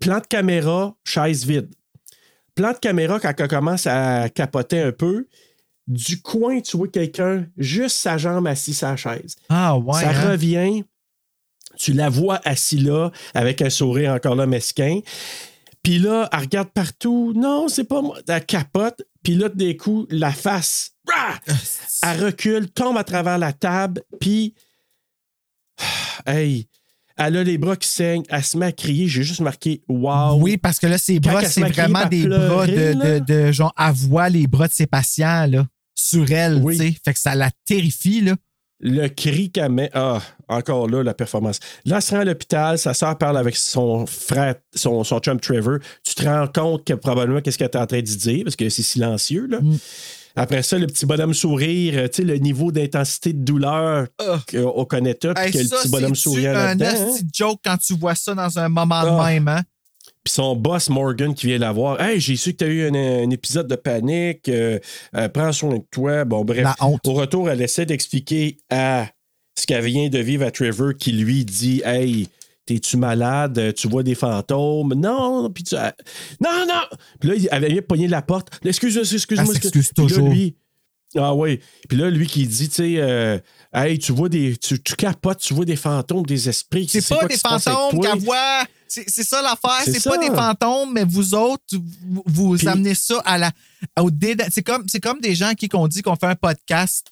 plan 0.00 0.20
de 0.20 0.26
caméra, 0.26 0.96
chaise 1.04 1.44
vide. 1.44 1.70
Plan 2.54 2.72
de 2.72 2.78
caméra, 2.78 3.20
quand 3.20 3.32
elle 3.36 3.48
commence 3.48 3.86
à 3.86 4.28
capoter 4.28 4.80
un 4.80 4.92
peu, 4.92 5.26
du 5.86 6.20
coin, 6.20 6.60
tu 6.60 6.76
vois 6.76 6.88
quelqu'un, 6.88 7.46
juste 7.56 7.96
sa 7.96 8.18
jambe 8.18 8.46
assise 8.46 8.78
sur 8.78 8.88
la 8.88 8.96
chaise. 8.96 9.36
Ah, 9.48 9.76
ouais. 9.78 10.00
Ça 10.00 10.10
hein? 10.10 10.30
revient, 10.30 10.84
tu 11.78 11.92
la 11.92 12.10
vois 12.10 12.40
assise 12.44 12.84
là, 12.84 13.10
avec 13.34 13.62
un 13.62 13.70
sourire 13.70 14.12
encore 14.12 14.34
là 14.34 14.46
mesquin. 14.46 15.00
Puis 15.82 15.98
là, 15.98 16.28
elle 16.32 16.40
regarde 16.40 16.68
partout. 16.70 17.32
Non, 17.34 17.68
c'est 17.68 17.84
pas 17.84 18.02
moi. 18.02 18.18
Elle 18.28 18.44
capote. 18.44 19.02
Puis 19.22 19.34
là, 19.34 19.48
des 19.48 19.76
coups, 19.76 20.06
la 20.10 20.32
face, 20.32 20.92
rah! 21.06 21.38
elle 22.02 22.24
recule, 22.24 22.70
tombe 22.70 22.98
à 22.98 23.04
travers 23.04 23.38
la 23.38 23.52
table. 23.52 24.02
Puis, 24.20 24.54
hey, 26.26 26.68
elle 27.16 27.36
a 27.36 27.42
les 27.44 27.58
bras 27.58 27.76
qui 27.76 27.88
saignent. 27.88 28.22
Elle 28.28 28.44
se 28.44 28.56
met 28.56 28.66
à 28.66 28.72
crier. 28.72 29.08
J'ai 29.08 29.22
juste 29.22 29.40
marqué 29.40 29.82
Wow. 29.88 30.40
Oui, 30.40 30.56
parce 30.56 30.78
que 30.78 30.86
là, 30.86 30.98
ses 30.98 31.18
bras, 31.20 31.44
c'est 31.44 31.60
vraiment 31.62 32.06
des 32.06 32.26
bras 32.26 32.66
de, 32.66 33.18
de, 33.18 33.18
de- 33.24 33.52
genre, 33.52 33.74
elle 33.78 33.92
voit 33.92 34.28
les 34.28 34.46
bras 34.46 34.68
de 34.68 34.72
ses 34.72 34.86
patients, 34.86 35.46
là, 35.48 35.66
sur 35.94 36.30
elle, 36.30 36.60
Oui. 36.62 36.76
tu 36.78 36.84
sais. 36.86 36.96
Fait 37.04 37.12
que 37.14 37.18
ça 37.20 37.34
la 37.34 37.50
terrifie, 37.64 38.20
là. 38.20 38.34
Le 38.80 39.08
cri 39.08 39.50
qu'elle 39.50 39.72
met. 39.72 39.90
Ah, 39.92 40.20
encore 40.46 40.88
là, 40.88 41.02
la 41.02 41.12
performance. 41.12 41.58
Là, 41.84 41.96
elle 41.96 42.02
se 42.02 42.14
rend 42.14 42.20
à 42.20 42.24
l'hôpital. 42.24 42.78
Sa 42.78 42.94
soeur 42.94 43.18
parle 43.18 43.36
avec 43.36 43.56
son 43.56 44.06
frère, 44.06 44.54
son, 44.72 45.02
son 45.02 45.18
chum 45.18 45.40
Trevor. 45.40 45.78
Tu 46.04 46.14
te 46.14 46.24
rends 46.24 46.46
compte 46.46 46.84
que 46.86 46.92
probablement 46.92 47.40
qu'est-ce 47.40 47.58
qu'elle 47.58 47.70
est 47.72 47.76
en 47.76 47.86
train 47.86 47.98
de 47.98 48.02
dire 48.02 48.44
parce 48.44 48.54
que 48.54 48.68
c'est 48.68 48.84
silencieux. 48.84 49.48
Là. 49.48 49.60
Mm. 49.60 49.78
Après 50.38 50.62
ça, 50.62 50.78
le 50.78 50.86
petit 50.86 51.04
bonhomme 51.06 51.34
sourire, 51.34 51.94
euh, 51.96 52.08
tu 52.08 52.16
sais, 52.16 52.22
le 52.24 52.36
niveau 52.38 52.72
d'intensité 52.72 53.32
de 53.32 53.42
douleur 53.44 54.06
qu'on 54.50 54.84
connaît 54.84 55.14
tout, 55.14 55.32
puis 55.34 55.50
que 55.52 55.58
le 55.58 55.64
petit 55.64 55.88
bonhomme 55.88 56.12
un 56.12 56.52
là-dedans. 56.52 56.86
hein? 56.86 57.08
esti 57.10 57.24
de 57.24 57.30
joke 57.34 57.60
quand 57.64 57.76
tu 57.76 57.94
vois 57.96 58.14
ça 58.14 58.34
dans 58.34 58.58
un 58.58 58.68
moment 58.68 59.02
de 59.02 59.08
Ah. 59.08 59.26
même, 59.30 59.48
hein? 59.48 59.62
Puis 60.24 60.32
son 60.34 60.56
boss 60.56 60.88
Morgan 60.90 61.32
qui 61.34 61.46
vient 61.46 61.58
la 61.58 61.72
voir. 61.72 62.00
Hey, 62.00 62.20
j'ai 62.20 62.36
su 62.36 62.52
que 62.52 62.58
tu 62.58 62.64
as 62.64 62.68
eu 62.68 62.88
un, 62.88 62.94
un 62.94 63.30
épisode 63.30 63.68
de 63.68 63.76
panique. 63.76 64.48
euh, 64.48 64.78
euh, 65.16 65.28
prends 65.28 65.52
soin 65.52 65.76
de 65.76 65.84
toi. 65.90 66.24
Bon, 66.24 66.44
bref. 66.44 66.64
La 66.64 66.76
honte. 66.80 67.06
Au 67.06 67.12
retour, 67.14 67.48
elle 67.50 67.62
essaie 67.62 67.86
d'expliquer 67.86 68.58
à 68.68 69.06
ce 69.58 69.66
qu'elle 69.66 69.84
vient 69.84 70.08
de 70.08 70.18
vivre 70.18 70.44
à 70.46 70.50
Trevor 70.50 70.92
qui 70.98 71.12
lui 71.12 71.44
dit 71.44 71.82
Hey, 71.84 72.28
t'es-tu 72.68 72.96
malade? 72.96 73.72
Tu 73.74 73.88
vois 73.88 74.02
des 74.02 74.14
fantômes? 74.14 74.94
Non, 74.94 75.50
puis 75.50 75.64
tu. 75.64 75.74
euh, 75.74 75.90
Non, 76.40 76.64
non! 76.68 76.98
Puis 77.18 77.28
là, 77.30 77.34
il 77.36 77.48
avait 77.50 77.68
bien 77.70 77.82
pogné 77.82 78.08
la 78.08 78.22
porte. 78.22 78.48
Excuse-moi, 78.64 79.04
excuse-moi. 79.10 79.54
Puis 79.60 79.70
là, 79.74 79.82
toujours. 79.94 80.28
lui, 80.28 80.56
ah 81.16 81.34
oui. 81.34 81.60
Puis 81.88 81.96
là, 81.96 82.10
lui 82.10 82.26
qui 82.26 82.46
dit, 82.46 82.68
tu 82.68 82.74
sais, 82.74 82.94
euh, 82.98 83.38
hey, 83.72 83.98
tu 83.98 84.12
vois 84.12 84.28
des. 84.28 84.56
Tu, 84.56 84.80
tu 84.82 84.94
capotes, 84.94 85.38
tu 85.40 85.54
vois 85.54 85.64
des 85.64 85.76
fantômes, 85.76 86.26
des 86.26 86.48
esprits. 86.48 86.86
C'est 86.88 87.06
pas 87.08 87.20
quoi 87.20 87.28
des 87.28 87.38
fantômes 87.38 88.00
qu'elle 88.00 88.18
voit. 88.20 88.64
C'est 88.86 89.04
c'est 89.08 89.24
ça 89.24 89.42
l'affaire. 89.42 89.82
C'est 89.84 90.02
pas 90.08 90.18
des 90.18 90.26
fantômes, 90.34 90.92
mais 90.92 91.04
vous 91.04 91.34
autres, 91.34 91.62
vous, 91.74 92.22
vous 92.26 92.56
Puis- 92.56 92.68
amenez 92.68 92.94
ça 92.94 93.20
à 93.24 93.36
la, 93.38 93.50
au 94.00 94.10
déda- 94.10 94.48
C'est 94.50 94.62
comme, 94.62 94.84
c'est 94.88 95.00
comme 95.00 95.20
des 95.20 95.34
gens 95.34 95.52
qui 95.54 95.68
ont 95.74 95.88
dit 95.88 96.00
qu'on 96.02 96.16
fait 96.16 96.26
un 96.26 96.34
podcast 96.36 97.06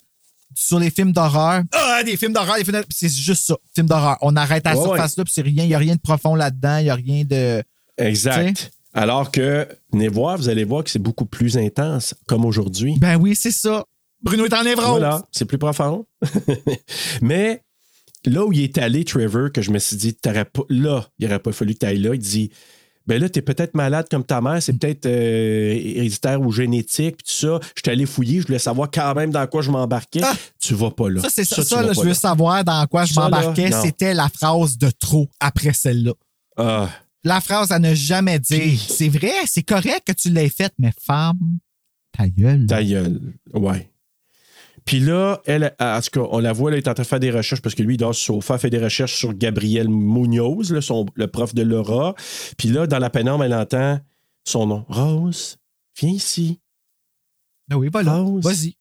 sur 0.57 0.81
les 0.81 0.91
films 0.91 1.12
d'horreur. 1.12 1.62
Ah, 1.73 2.03
des 2.05 2.16
films 2.16 2.33
d'horreur, 2.33 2.57
des 2.57 2.65
films 2.65 2.73
d'horreur. 2.73 2.89
C'est 2.91 3.12
juste 3.12 3.47
ça, 3.47 3.57
films 3.74 3.87
d'horreur. 3.87 4.16
On 4.23 4.35
arrête 4.37 4.66
à 4.66 4.77
Ouais, 4.77 4.83
surface 4.83 5.16
là, 5.16 5.24
puis 5.24 5.33
c'est 5.33 5.43
rien. 5.43 5.65
Il 5.65 5.69
n'y 5.69 5.74
a 5.74 5.78
rien 5.78 5.95
de 5.95 6.01
profond 6.01 6.35
là-dedans. 6.35 6.78
Il 6.78 6.85
n'y 6.85 6.91
a 6.91 6.95
rien 6.95 7.24
de. 7.24 7.62
Exact. 7.99 8.70
Alors 8.95 9.31
que, 9.31 9.69
venez 9.93 10.09
voir, 10.09 10.39
vous 10.39 10.49
allez 10.49 10.65
voir 10.65 10.83
que 10.83 10.91
c'est 10.91 10.99
beaucoup 10.99 11.27
plus 11.27 11.59
intense, 11.59 12.15
comme 12.27 12.47
aujourd'hui. 12.47 12.97
Ben 12.99 13.16
oui, 13.16 13.37
c'est 13.37 13.51
ça. 13.51 13.85
Bruno 14.23 14.47
est 14.47 14.55
en 14.55 14.65
névrose. 14.65 14.89
Voilà, 14.89 15.23
c'est 15.31 15.45
plus 15.45 15.59
profond. 15.59 16.07
Mais 17.20 17.61
là 18.24 18.45
où 18.47 18.53
il 18.53 18.62
est 18.62 18.78
allé, 18.78 19.05
Trevor, 19.05 19.53
que 19.53 19.61
je 19.61 19.70
me 19.70 19.78
suis 19.78 19.97
dit, 19.97 20.15
pas, 20.15 20.33
là, 20.70 21.07
il 21.19 21.27
n'aurait 21.27 21.39
pas 21.39 21.53
fallu 21.53 21.74
que 21.74 21.81
tu 21.81 21.87
ailles 21.87 21.99
là, 21.99 22.15
il 22.15 22.20
dit, 22.20 22.51
ben 23.07 23.20
là, 23.20 23.28
t'es 23.28 23.43
peut-être 23.43 23.74
malade 23.74 24.07
comme 24.11 24.24
ta 24.24 24.41
mère, 24.41 24.62
c'est 24.62 24.73
peut-être 24.73 25.07
euh, 25.07 25.73
héréditaire 25.73 26.41
ou 26.41 26.51
génétique, 26.51 27.19
puis 27.19 27.27
tout 27.27 27.47
ça. 27.47 27.61
Je 27.77 27.83
suis 27.85 27.91
allé 27.93 28.07
fouiller, 28.07 28.41
je 28.41 28.47
voulais 28.47 28.59
savoir 28.59 28.91
quand 28.91 29.15
même 29.15 29.31
dans 29.31 29.47
quoi 29.47 29.62
je 29.62 29.70
m'embarquais. 29.70 30.20
Ah! 30.24 30.35
tu 30.59 30.74
vas 30.74 30.91
pas 30.91 31.09
là. 31.09 31.20
Ça, 31.23 31.28
c'est 31.31 31.45
ça. 31.45 31.65
tu 31.65 31.74
là, 31.74 31.93
je 31.93 32.01
veux 32.01 32.09
là. 32.09 32.15
savoir 32.15 32.65
dans 32.65 32.85
quoi 32.87 33.05
je 33.05 33.15
m'embarquais. 33.15 33.70
C'était 33.83 34.15
la 34.15 34.28
phrase 34.28 34.77
de 34.78 34.91
trop 34.91 35.28
après 35.41 35.73
celle-là. 35.73 36.12
Ah, 36.57 36.89
La 37.23 37.41
phrase 37.41 37.70
à 37.70 37.78
ne 37.78 37.95
jamais 37.95 38.39
dire. 38.39 38.78
C'est 38.89 39.09
vrai, 39.09 39.33
c'est 39.47 39.62
correct 39.62 40.03
que 40.07 40.12
tu 40.12 40.31
l'aies 40.31 40.49
faite, 40.49 40.73
mais 40.78 40.93
femme, 41.01 41.39
ta 42.16 42.28
gueule. 42.28 42.66
ta 42.66 42.83
gueule. 42.83 43.20
Ouais. 43.55 43.89
Puis 44.87 45.01
là, 45.01 45.43
elle, 45.47 45.75
en 45.81 46.01
tout 46.01 46.21
cas, 46.21 46.29
on 46.31 46.39
la 46.39 46.53
voit, 46.53 46.71
elle 46.71 46.79
est 46.79 46.87
en 46.87 46.95
train 46.95 47.03
de 47.03 47.09
faire 47.09 47.21
des 47.21 47.33
recherches 47.33 47.61
parce 47.61 47.75
que 47.75 47.83
lui, 47.83 47.95
il 47.95 47.99
dort 47.99 48.15
sur 48.15 48.37
le 48.37 48.41
sofa, 48.41 48.57
fait 48.57 48.71
des 48.71 48.79
recherches 48.79 49.17
sur 49.17 49.35
Gabriel 49.35 49.89
Munoz, 49.89 50.73
là, 50.73 50.81
son, 50.81 51.07
le 51.15 51.27
prof 51.27 51.55
de 51.55 51.63
Laura. 51.63 52.15
Puis 52.57 52.69
là, 52.69 52.87
dans 52.87 53.01
la 53.01 53.11
pénombre, 53.11 53.43
elle 53.43 53.55
entend 53.55 53.99
son 54.45 54.67
nom. 54.69 54.85
Rose, 54.89 55.59
viens 56.01 56.13
ici. 56.13 56.61
Ah 57.69 57.77
oui, 57.77 57.89
voilà. 57.91 58.19
Rose. 58.19 58.45
Vas-y. 58.45 58.77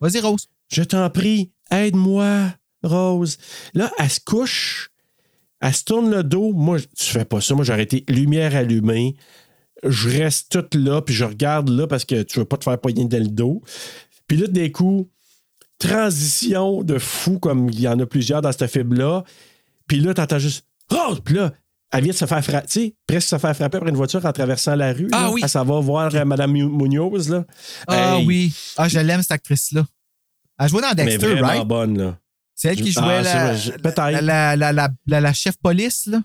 Vas-y, 0.00 0.20
Rose. 0.20 0.48
Je 0.68 0.82
t'en 0.82 1.08
prie, 1.10 1.52
aide-moi, 1.70 2.52
Rose. 2.82 3.38
Là, 3.72 3.92
elle 3.98 4.10
se 4.10 4.18
couche, 4.18 4.90
elle 5.60 5.72
se 5.72 5.84
tourne 5.84 6.10
le 6.10 6.24
dos. 6.24 6.52
Moi, 6.54 6.78
tu 6.80 7.04
fais 7.04 7.24
pas 7.24 7.40
ça. 7.40 7.54
Moi, 7.54 7.64
j'aurais 7.64 7.84
été 7.84 8.04
lumière 8.08 8.56
allumée. 8.56 9.14
Je 9.84 10.08
reste 10.08 10.50
toute 10.50 10.74
là, 10.74 11.02
puis 11.02 11.14
je 11.14 11.24
regarde 11.24 11.68
là 11.68 11.86
parce 11.86 12.04
que 12.04 12.24
tu 12.24 12.40
veux 12.40 12.44
pas 12.44 12.56
te 12.56 12.64
faire 12.64 12.80
poigner 12.80 13.04
dans 13.04 13.22
le 13.22 13.28
dos. 13.28 13.62
Puis 14.26 14.38
là, 14.38 14.48
des 14.48 14.72
coups, 14.72 15.08
transition 15.78 16.82
de 16.82 16.98
fou, 16.98 17.38
comme 17.38 17.68
il 17.70 17.80
y 17.80 17.88
en 17.88 17.98
a 18.00 18.06
plusieurs 18.06 18.42
dans 18.42 18.52
cette 18.52 18.70
fibre-là. 18.70 19.24
Puis 19.86 20.00
là, 20.00 20.14
t'entends 20.14 20.38
juste 20.38 20.66
Rose! 20.90 21.20
Puis 21.24 21.34
là, 21.34 21.52
elle 21.92 22.02
vient 22.04 22.12
de 22.12 22.16
se 22.16 22.26
faire 22.26 22.44
frapper, 22.44 22.66
tu 22.66 22.72
sais, 22.80 22.94
presque 23.06 23.28
se 23.28 23.38
faire 23.38 23.54
frapper 23.56 23.78
par 23.78 23.88
une 23.88 23.96
voiture 23.96 24.24
en 24.24 24.32
traversant 24.32 24.74
la 24.74 24.92
rue. 24.92 25.08
Ah 25.12 25.22
là. 25.22 25.30
oui. 25.30 25.40
Elle 25.42 25.48
s'en 25.48 25.64
va 25.64 25.78
voir 25.80 26.14
euh, 26.14 26.24
Mme 26.24 26.52
Mu- 26.52 26.64
Munoz, 26.68 27.28
là. 27.28 27.44
Ah 27.86 28.16
Hey, 28.18 28.26
oui. 28.26 28.54
Ah, 28.76 28.88
je 28.88 28.98
l'aime, 28.98 29.22
cette 29.22 29.32
actrice-là. 29.32 29.84
Elle 30.58 30.68
jouait 30.68 30.80
dans 30.82 30.88
Mais 30.96 31.04
Dexter, 31.04 31.26
vraiment 31.34 31.48
right? 31.48 31.64
bonne, 31.66 31.98
là. 31.98 32.18
C'est 32.54 32.68
elle 32.68 32.80
qui 32.80 32.92
Ah, 32.96 33.00
jouait 33.00 33.22
la, 34.22 34.56
la, 34.56 34.72
la- 34.72 34.88
la- 35.06 35.20
la 35.20 35.32
chef 35.32 35.56
police, 35.58 36.06
là. 36.06 36.22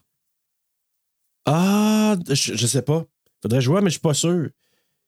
Ah, 1.46 2.16
je, 2.30 2.56
je 2.56 2.68
sais 2.68 2.82
pas. 2.82 3.04
Faudrait 3.42 3.62
jouer, 3.62 3.82
mais 3.82 3.90
je 3.90 3.94
suis 3.94 4.00
pas 4.00 4.14
sûr. 4.14 4.50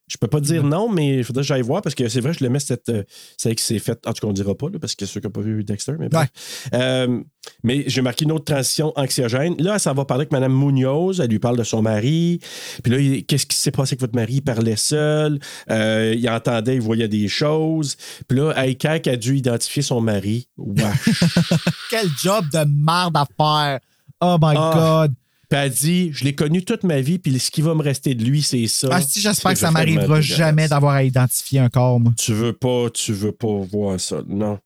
Je 0.10 0.18
peux 0.18 0.28
pas 0.28 0.42
dire 0.42 0.64
non, 0.64 0.90
mais 0.92 1.20
il 1.20 1.24
faudrait 1.24 1.44
que 1.44 1.48
j'aille 1.48 1.62
voir 1.62 1.82
parce 1.82 1.96
que 1.96 2.08
c'est 2.10 2.20
vrai, 2.20 2.34
je 2.34 2.44
le 2.44 2.50
mets 2.50 2.60
cette. 2.60 2.90
euh, 2.90 3.04
c'est 3.38 3.56
qui 3.56 3.64
s'est 3.64 3.80
fait. 3.80 4.06
En 4.06 4.12
tout 4.14 4.22
cas, 4.22 4.28
on 4.28 4.34
dira 4.34 4.54
pas, 4.54 4.68
là, 4.70 4.78
parce 4.80 4.96
que 4.96 5.06
ceux 5.06 5.22
qui 5.22 5.28
n'ont 5.28 5.32
pas 5.32 5.42
vu 5.42 5.64
Dexter, 5.64 5.94
mais 5.98 6.10
bref. 6.10 6.28
Euh, 6.74 7.22
mais 7.64 7.86
j'ai 7.88 8.02
marqué 8.02 8.26
une 8.26 8.34
autre 8.34 8.44
transition 8.46 8.92
anxiogène. 8.98 9.56
Là, 9.60 9.80
ça 9.80 9.94
va 9.94 10.04
parler 10.06 10.24
avec 10.24 10.32
Mme 10.34 10.54
Munoz. 10.54 11.20
Elle 11.22 11.30
lui 11.30 11.40
parle 11.40 11.58
de 11.58 11.64
son 11.64 11.82
mari. 11.82 12.40
Puis 12.84 12.92
là, 12.92 13.22
qu'est-ce 13.28 13.46
qui 13.46 13.56
s'est 13.56 13.72
passé 13.72 13.94
avec 13.94 14.02
votre 14.02 14.16
mari? 14.16 14.36
Il 14.36 14.42
parlait 14.42 14.76
seul. 14.76 15.40
Euh, 15.72 16.14
il 16.18 16.30
entendait, 16.30 16.76
il 16.76 16.82
voyait 16.82 17.08
des 17.08 17.28
choses. 17.30 17.96
Puis 18.28 18.38
là, 18.38 18.52
Aikak 18.66 19.08
a 19.08 19.16
dû 19.16 19.38
identifier 19.38 19.82
son 19.84 20.02
mari. 20.02 20.48
Wesh. 20.58 20.84
Quel 21.90 22.08
job 22.22 22.46
de 22.52 22.66
merde 22.68 23.16
à 23.18 23.26
faire. 23.38 23.80
Oh 24.22 24.38
my 24.42 24.54
Ah. 24.58 25.06
God. 25.08 25.14
Puis 25.50 25.60
elle 25.60 25.72
dit 25.72 26.12
Je 26.14 26.24
l'ai 26.24 26.36
connu 26.36 26.64
toute 26.64 26.84
ma 26.84 27.02
vie, 27.02 27.20
puis 27.20 27.38
ce 27.40 27.52
qui 27.52 27.62
va 27.62 27.76
me 27.76 27.82
rester 27.82 28.16
de 28.16 28.24
lui, 28.24 28.42
c'est 28.42 28.68
ça. 28.68 28.90
Ah, 28.92 29.02
si, 29.02 29.20
j'espère 29.20 29.54
que 29.54 29.60
ça 29.60 29.72
m'arrivera 29.72 30.22
jamais 30.22 30.68
d'avoir 30.68 30.94
à 30.94 31.04
identifier 31.04 31.60
un 31.60 31.70
corps, 31.70 32.00
moi. 32.00 32.14
Tu 32.18 32.34
veux 32.34 32.54
pas, 32.54 32.90
tu 32.94 33.14
veux 33.14 33.32
pas 33.32 33.58
voir 33.72 34.00
ça. 34.00 34.22
Non. 34.28 34.60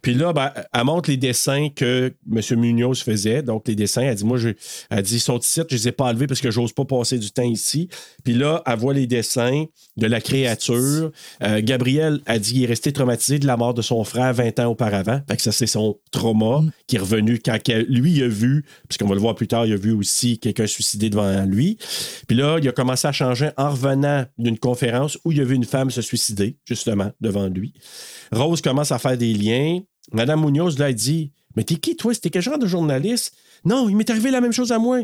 Puis 0.00 0.14
là, 0.14 0.32
ben, 0.32 0.50
elle 0.72 0.84
montre 0.84 1.10
les 1.10 1.16
dessins 1.16 1.68
que 1.74 2.12
M. 2.30 2.58
Munoz 2.58 3.02
faisait. 3.02 3.42
Donc, 3.42 3.68
les 3.68 3.74
dessins, 3.74 4.02
elle 4.02 4.14
dit, 4.14 4.24
moi, 4.24 4.38
je, 4.38 4.50
elle 4.90 5.02
dit, 5.02 5.16
ils 5.16 5.20
sont 5.20 5.38
ici, 5.38 5.60
je 5.68 5.76
les 5.76 5.88
ai 5.88 5.92
pas 5.92 6.06
enlevés 6.06 6.26
parce 6.26 6.40
que 6.40 6.50
j'ose 6.50 6.72
pas 6.72 6.84
passer 6.84 7.18
du 7.18 7.30
temps 7.30 7.42
ici. 7.42 7.88
Puis 8.24 8.34
là, 8.34 8.62
elle 8.66 8.78
voit 8.78 8.94
les 8.94 9.06
dessins 9.06 9.66
de 9.96 10.06
la 10.06 10.20
créature. 10.20 11.12
Euh, 11.42 11.60
Gabriel 11.62 12.20
a 12.26 12.38
dit, 12.38 12.56
il 12.56 12.64
est 12.64 12.66
resté 12.66 12.92
traumatisé 12.92 13.38
de 13.38 13.46
la 13.46 13.56
mort 13.56 13.74
de 13.74 13.82
son 13.82 14.02
frère 14.04 14.32
20 14.32 14.58
ans 14.60 14.66
auparavant. 14.66 15.20
Fait 15.28 15.36
que 15.36 15.42
ça, 15.42 15.52
c'est 15.52 15.66
son 15.66 15.98
trauma 16.10 16.62
qui 16.86 16.96
est 16.96 17.00
revenu 17.00 17.38
quand 17.38 17.58
lui, 17.88 18.12
il 18.12 18.22
a 18.22 18.28
vu, 18.28 18.64
parce 18.88 18.98
qu'on 18.98 19.06
va 19.06 19.14
le 19.14 19.20
voir 19.20 19.34
plus 19.34 19.48
tard, 19.48 19.66
il 19.66 19.72
a 19.72 19.76
vu 19.76 19.92
aussi 19.92 20.38
quelqu'un 20.38 20.66
suicider 20.66 21.10
devant 21.10 21.44
lui. 21.44 21.78
Puis 22.26 22.36
là, 22.36 22.58
il 22.60 22.68
a 22.68 22.72
commencé 22.72 23.06
à 23.06 23.12
changer 23.12 23.50
en 23.56 23.70
revenant 23.70 24.24
d'une 24.38 24.58
conférence 24.58 25.18
où 25.24 25.32
il 25.32 25.40
a 25.40 25.44
vu 25.44 25.54
une 25.54 25.64
femme 25.64 25.90
se 25.90 26.02
suicider, 26.02 26.56
justement, 26.64 27.12
devant 27.20 27.48
lui. 27.48 27.74
Rose 28.32 28.62
commence 28.62 28.92
à 28.92 28.98
faire 28.98 29.18
des 29.18 29.32
Madame 30.12 30.44
Munoz, 30.44 30.80
elle 30.80 30.94
dit 30.94 31.32
Mais 31.56 31.64
t'es 31.64 31.76
qui, 31.76 31.96
toi? 31.96 32.14
C'était 32.14 32.30
quel 32.30 32.42
genre 32.42 32.58
de 32.58 32.66
journaliste? 32.66 33.34
Non, 33.64 33.88
il 33.88 33.96
m'est 33.96 34.08
arrivé 34.10 34.30
la 34.30 34.40
même 34.40 34.52
chose 34.52 34.72
à 34.72 34.78
moi. 34.78 35.00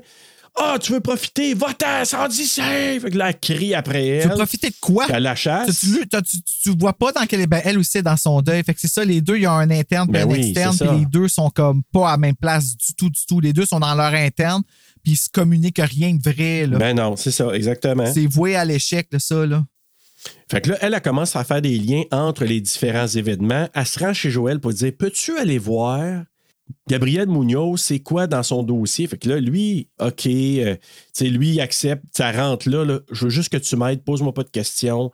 Ah, 0.61 0.77
tu 0.81 0.93
veux 0.93 1.01
profiter? 1.01 1.55
Va-t'en, 1.55 2.05
ça 2.05 2.27
dit 2.27 2.45
Fait 2.45 3.11
que 3.11 3.17
là, 3.17 3.29
elle 3.29 3.39
crie 3.39 3.75
après 3.75 4.07
elle. 4.07 4.23
Tu 4.23 4.29
veux 4.29 4.35
profiter 4.35 4.71
de 4.71 4.75
quoi? 4.81 5.05
Puis 5.05 5.15
Elle 5.15 5.23
la 5.23 5.37
chasse. 5.37 5.81
Tu, 5.81 6.41
tu 6.63 6.77
vois 6.77 6.93
pas 6.93 7.13
dans 7.13 7.25
quelle. 7.27 7.47
Ben, 7.47 7.61
elle 7.65 7.79
aussi 7.79 7.99
est 7.99 8.03
dans 8.03 8.17
son 8.17 8.43
deuil. 8.43 8.63
Fait 8.65 8.75
que 8.75 8.81
c'est 8.81 8.89
ça, 8.89 9.05
les 9.05 9.21
deux, 9.21 9.37
il 9.37 9.43
y 9.43 9.47
a 9.47 9.53
un 9.53 9.71
interne 9.71 10.09
puis 10.09 10.15
Ben 10.15 10.29
un 10.29 10.33
oui, 10.33 10.49
externe, 10.49 10.77
puis 10.77 10.99
les 10.99 11.07
deux 11.07 11.29
sont 11.29 11.51
comme 11.51 11.83
pas 11.93 12.09
à 12.09 12.11
la 12.13 12.17
même 12.17 12.35
place 12.35 12.77
du 12.77 12.95
tout, 12.95 13.11
du 13.11 13.21
tout. 13.27 13.41
Les 13.41 13.53
deux 13.53 13.67
sont 13.67 13.79
dans 13.79 13.95
leur 13.95 14.15
interne, 14.15 14.63
puis 15.03 15.13
ils 15.13 15.17
se 15.17 15.29
communiquent 15.29 15.81
rien 15.83 16.15
de 16.15 16.23
vrai. 16.23 16.67
Là. 16.67 16.79
Ben 16.79 16.97
non, 16.97 17.15
c'est 17.17 17.31
ça, 17.31 17.53
exactement. 17.53 18.13
c'est 18.13 18.27
voué 18.27 18.57
à 18.57 18.65
l'échec, 18.65 19.07
là, 19.13 19.19
ça. 19.19 19.47
Là. 19.47 19.65
Fait 20.51 20.61
que 20.61 20.71
là, 20.71 20.79
elle, 20.81 21.01
commence 21.01 21.37
à 21.37 21.45
faire 21.45 21.63
des 21.63 21.79
liens 21.79 22.03
entre 22.11 22.45
les 22.45 22.61
différents 22.61 23.07
événements. 23.07 23.69
Elle 23.75 23.87
se 23.87 23.99
rend 23.99 24.13
chez 24.13 24.31
Joël 24.31 24.61
pour 24.61 24.73
dire 24.73 24.93
Peux-tu 24.99 25.37
aller 25.39 25.59
voir 25.59 26.25
Gabriel 26.89 27.29
Munoz, 27.29 27.81
c'est 27.81 28.01
quoi 28.01 28.27
dans 28.27 28.43
son 28.43 28.63
dossier? 28.63 29.07
Fait 29.07 29.17
que 29.19 29.29
là, 29.29 29.41
lui, 29.41 29.89
OK, 30.01 30.27
euh, 30.27 30.77
lui, 31.21 31.51
il 31.55 31.61
accepte, 31.61 32.05
ça 32.15 32.33
rentre 32.33 32.69
là, 32.69 32.85
là, 32.85 33.01
je 33.11 33.25
veux 33.25 33.31
juste 33.31 33.49
que 33.51 33.57
tu 33.57 33.77
m'aides, 33.77 34.03
pose-moi 34.03 34.35
pas 34.35 34.43
de 34.43 34.51
questions. 34.51 35.11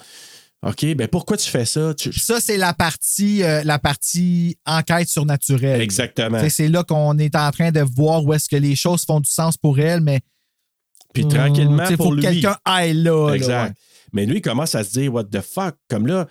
OK, 0.66 0.94
ben 0.94 1.09
pourquoi 1.09 1.36
tu 1.36 1.48
fais 1.48 1.66
ça? 1.66 1.93
Tu- 1.94 2.12
Ça, 2.18 2.40
c'est 2.40 2.56
la 2.56 2.72
partie, 2.72 3.43
euh, 3.43 3.62
la 3.64 3.78
partie 3.78 4.56
enquête 4.64 5.09
surnaturelle. 5.09 5.81
Exactement. 5.82 6.40
C'est 6.48 6.68
là 6.68 6.82
qu'on 6.85 7.18
est 7.18 7.36
en 7.36 7.51
train 7.51 7.70
de 7.70 7.81
voir 7.81 8.24
où 8.24 8.32
est-ce 8.32 8.48
que 8.48 8.56
les 8.56 8.74
choses 8.74 9.05
font 9.05 9.20
du 9.20 9.31
sens 9.31 9.59
pour 9.59 9.78
elle, 9.78 10.01
mais. 10.01 10.20
Puis 11.12 11.28
tranquillement, 11.28 11.86
sais, 11.86 11.97
pour 11.97 12.06
faut 12.06 12.16
que 12.16 12.22
quelqu'un 12.22 12.56
aille 12.64 12.94
là. 12.94 13.28
là, 13.28 13.35
Exact. 13.35 13.68
ouais. 13.68 13.72
Mais 14.15 14.24
lui, 14.27 14.39
il 14.39 14.43
commence 14.43 14.74
à 14.74 14.85
se 14.85 14.93
dire, 14.99 15.12
what 15.12 15.24
the 15.24 15.41
fuck? 15.41 15.74
Comme 15.89 16.07
là, 16.07 16.27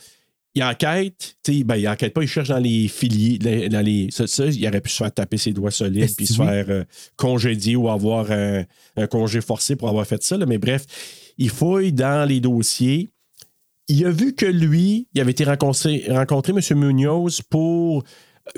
il 0.55 0.63
enquête, 0.63 1.35
ben, 1.65 1.75
il 1.75 1.87
enquête 1.87 2.13
pas, 2.13 2.21
il 2.21 2.27
cherche 2.27 2.49
dans 2.49 2.59
les 2.59 2.87
filiers, 2.87 3.39
les- 3.41 3.69
dans 3.69 3.81
les. 3.81 4.09
Ça, 4.11 4.27
ça, 4.27 4.45
il 4.45 4.67
aurait 4.67 4.81
pu 4.81 4.89
se 4.89 4.97
faire 4.97 5.11
taper 5.11 5.37
ses 5.37 5.51
doigts 5.51 5.71
solides, 5.71 6.15
puis 6.15 6.27
se 6.27 6.39
oui? 6.41 6.47
faire 6.47 6.65
euh, 6.69 6.83
congédier 7.15 7.75
ou 7.75 7.89
avoir 7.89 8.31
un, 8.31 8.63
un 8.95 9.07
congé 9.07 9.41
forcé 9.41 9.75
pour 9.75 9.89
avoir 9.89 10.05
fait 10.05 10.21
ça. 10.23 10.37
là. 10.37 10.45
Mais 10.45 10.57
bref, 10.59 10.85
il 11.37 11.49
fouille 11.49 11.91
dans 11.91 12.27
les 12.27 12.39
dossiers. 12.39 13.09
Il 13.87 14.05
a 14.05 14.11
vu 14.11 14.33
que 14.33 14.45
lui, 14.45 15.07
il 15.13 15.21
avait 15.21 15.31
été 15.31 15.43
rencontré, 15.43 16.05
rencontré 16.07 16.53
M. 16.53 16.79
Munoz 16.79 17.41
pour 17.49 18.03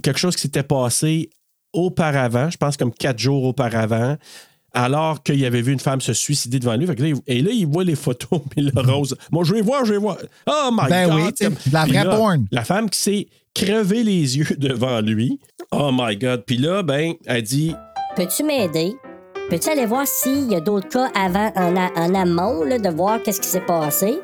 quelque 0.03 0.19
chose 0.19 0.35
qui 0.35 0.41
s'était 0.43 0.63
passé 0.63 1.29
auparavant, 1.73 2.49
je 2.49 2.57
pense 2.57 2.77
comme 2.77 2.93
quatre 2.93 3.19
jours 3.19 3.43
auparavant, 3.43 4.17
alors 4.75 5.23
qu'il 5.23 5.43
avait 5.45 5.61
vu 5.61 5.73
une 5.73 5.79
femme 5.79 6.01
se 6.01 6.13
suicider 6.13 6.59
devant 6.59 6.75
lui. 6.75 6.85
Fait 6.85 6.95
que 6.95 7.01
là, 7.01 7.07
il- 7.09 7.15
et 7.27 7.41
là, 7.41 7.49
il 7.51 7.65
voit 7.65 7.83
les 7.83 7.95
photos, 7.95 8.41
puis 8.51 8.61
le 8.61 8.81
rose. 8.81 9.15
Moi, 9.31 9.43
je 9.43 9.53
vais 9.55 9.61
voir, 9.61 9.83
je 9.85 9.93
vais 9.93 9.99
voir. 9.99 10.17
Oh 10.47 10.69
my 10.71 10.89
Ben 10.89 11.09
God! 11.09 11.15
oui, 11.19 11.33
tu 11.33 11.37
sais, 11.37 11.45
Comme- 11.45 11.53
de 11.65 11.73
la 11.73 11.85
vraie 11.85 12.03
là, 12.03 12.15
porn. 12.15 12.45
La 12.51 12.63
femme 12.63 12.89
qui 12.89 12.99
s'est 12.99 13.27
crevé 13.53 14.03
les 14.03 14.37
yeux 14.37 14.47
devant 14.57 15.01
lui. 15.01 15.39
Oh 15.71 15.89
my 15.91 16.15
God! 16.17 16.43
Puis 16.45 16.57
là, 16.57 16.83
ben, 16.83 17.13
elle 17.25 17.41
dit 17.43 17.73
Peux-tu 18.15 18.43
m'aider? 18.43 18.93
Peux-tu 19.49 19.69
aller 19.69 19.85
voir 19.85 20.07
s'il 20.07 20.49
y 20.51 20.55
a 20.55 20.59
d'autres 20.59 20.89
cas 20.89 21.11
avant, 21.13 21.51
en, 21.55 21.75
a- 21.75 21.91
en 21.99 22.15
amont, 22.15 22.63
là, 22.63 22.79
de 22.79 22.89
voir 22.89 23.21
qu'est-ce 23.21 23.39
qui 23.39 23.47
s'est 23.47 23.61
passé? 23.61 24.19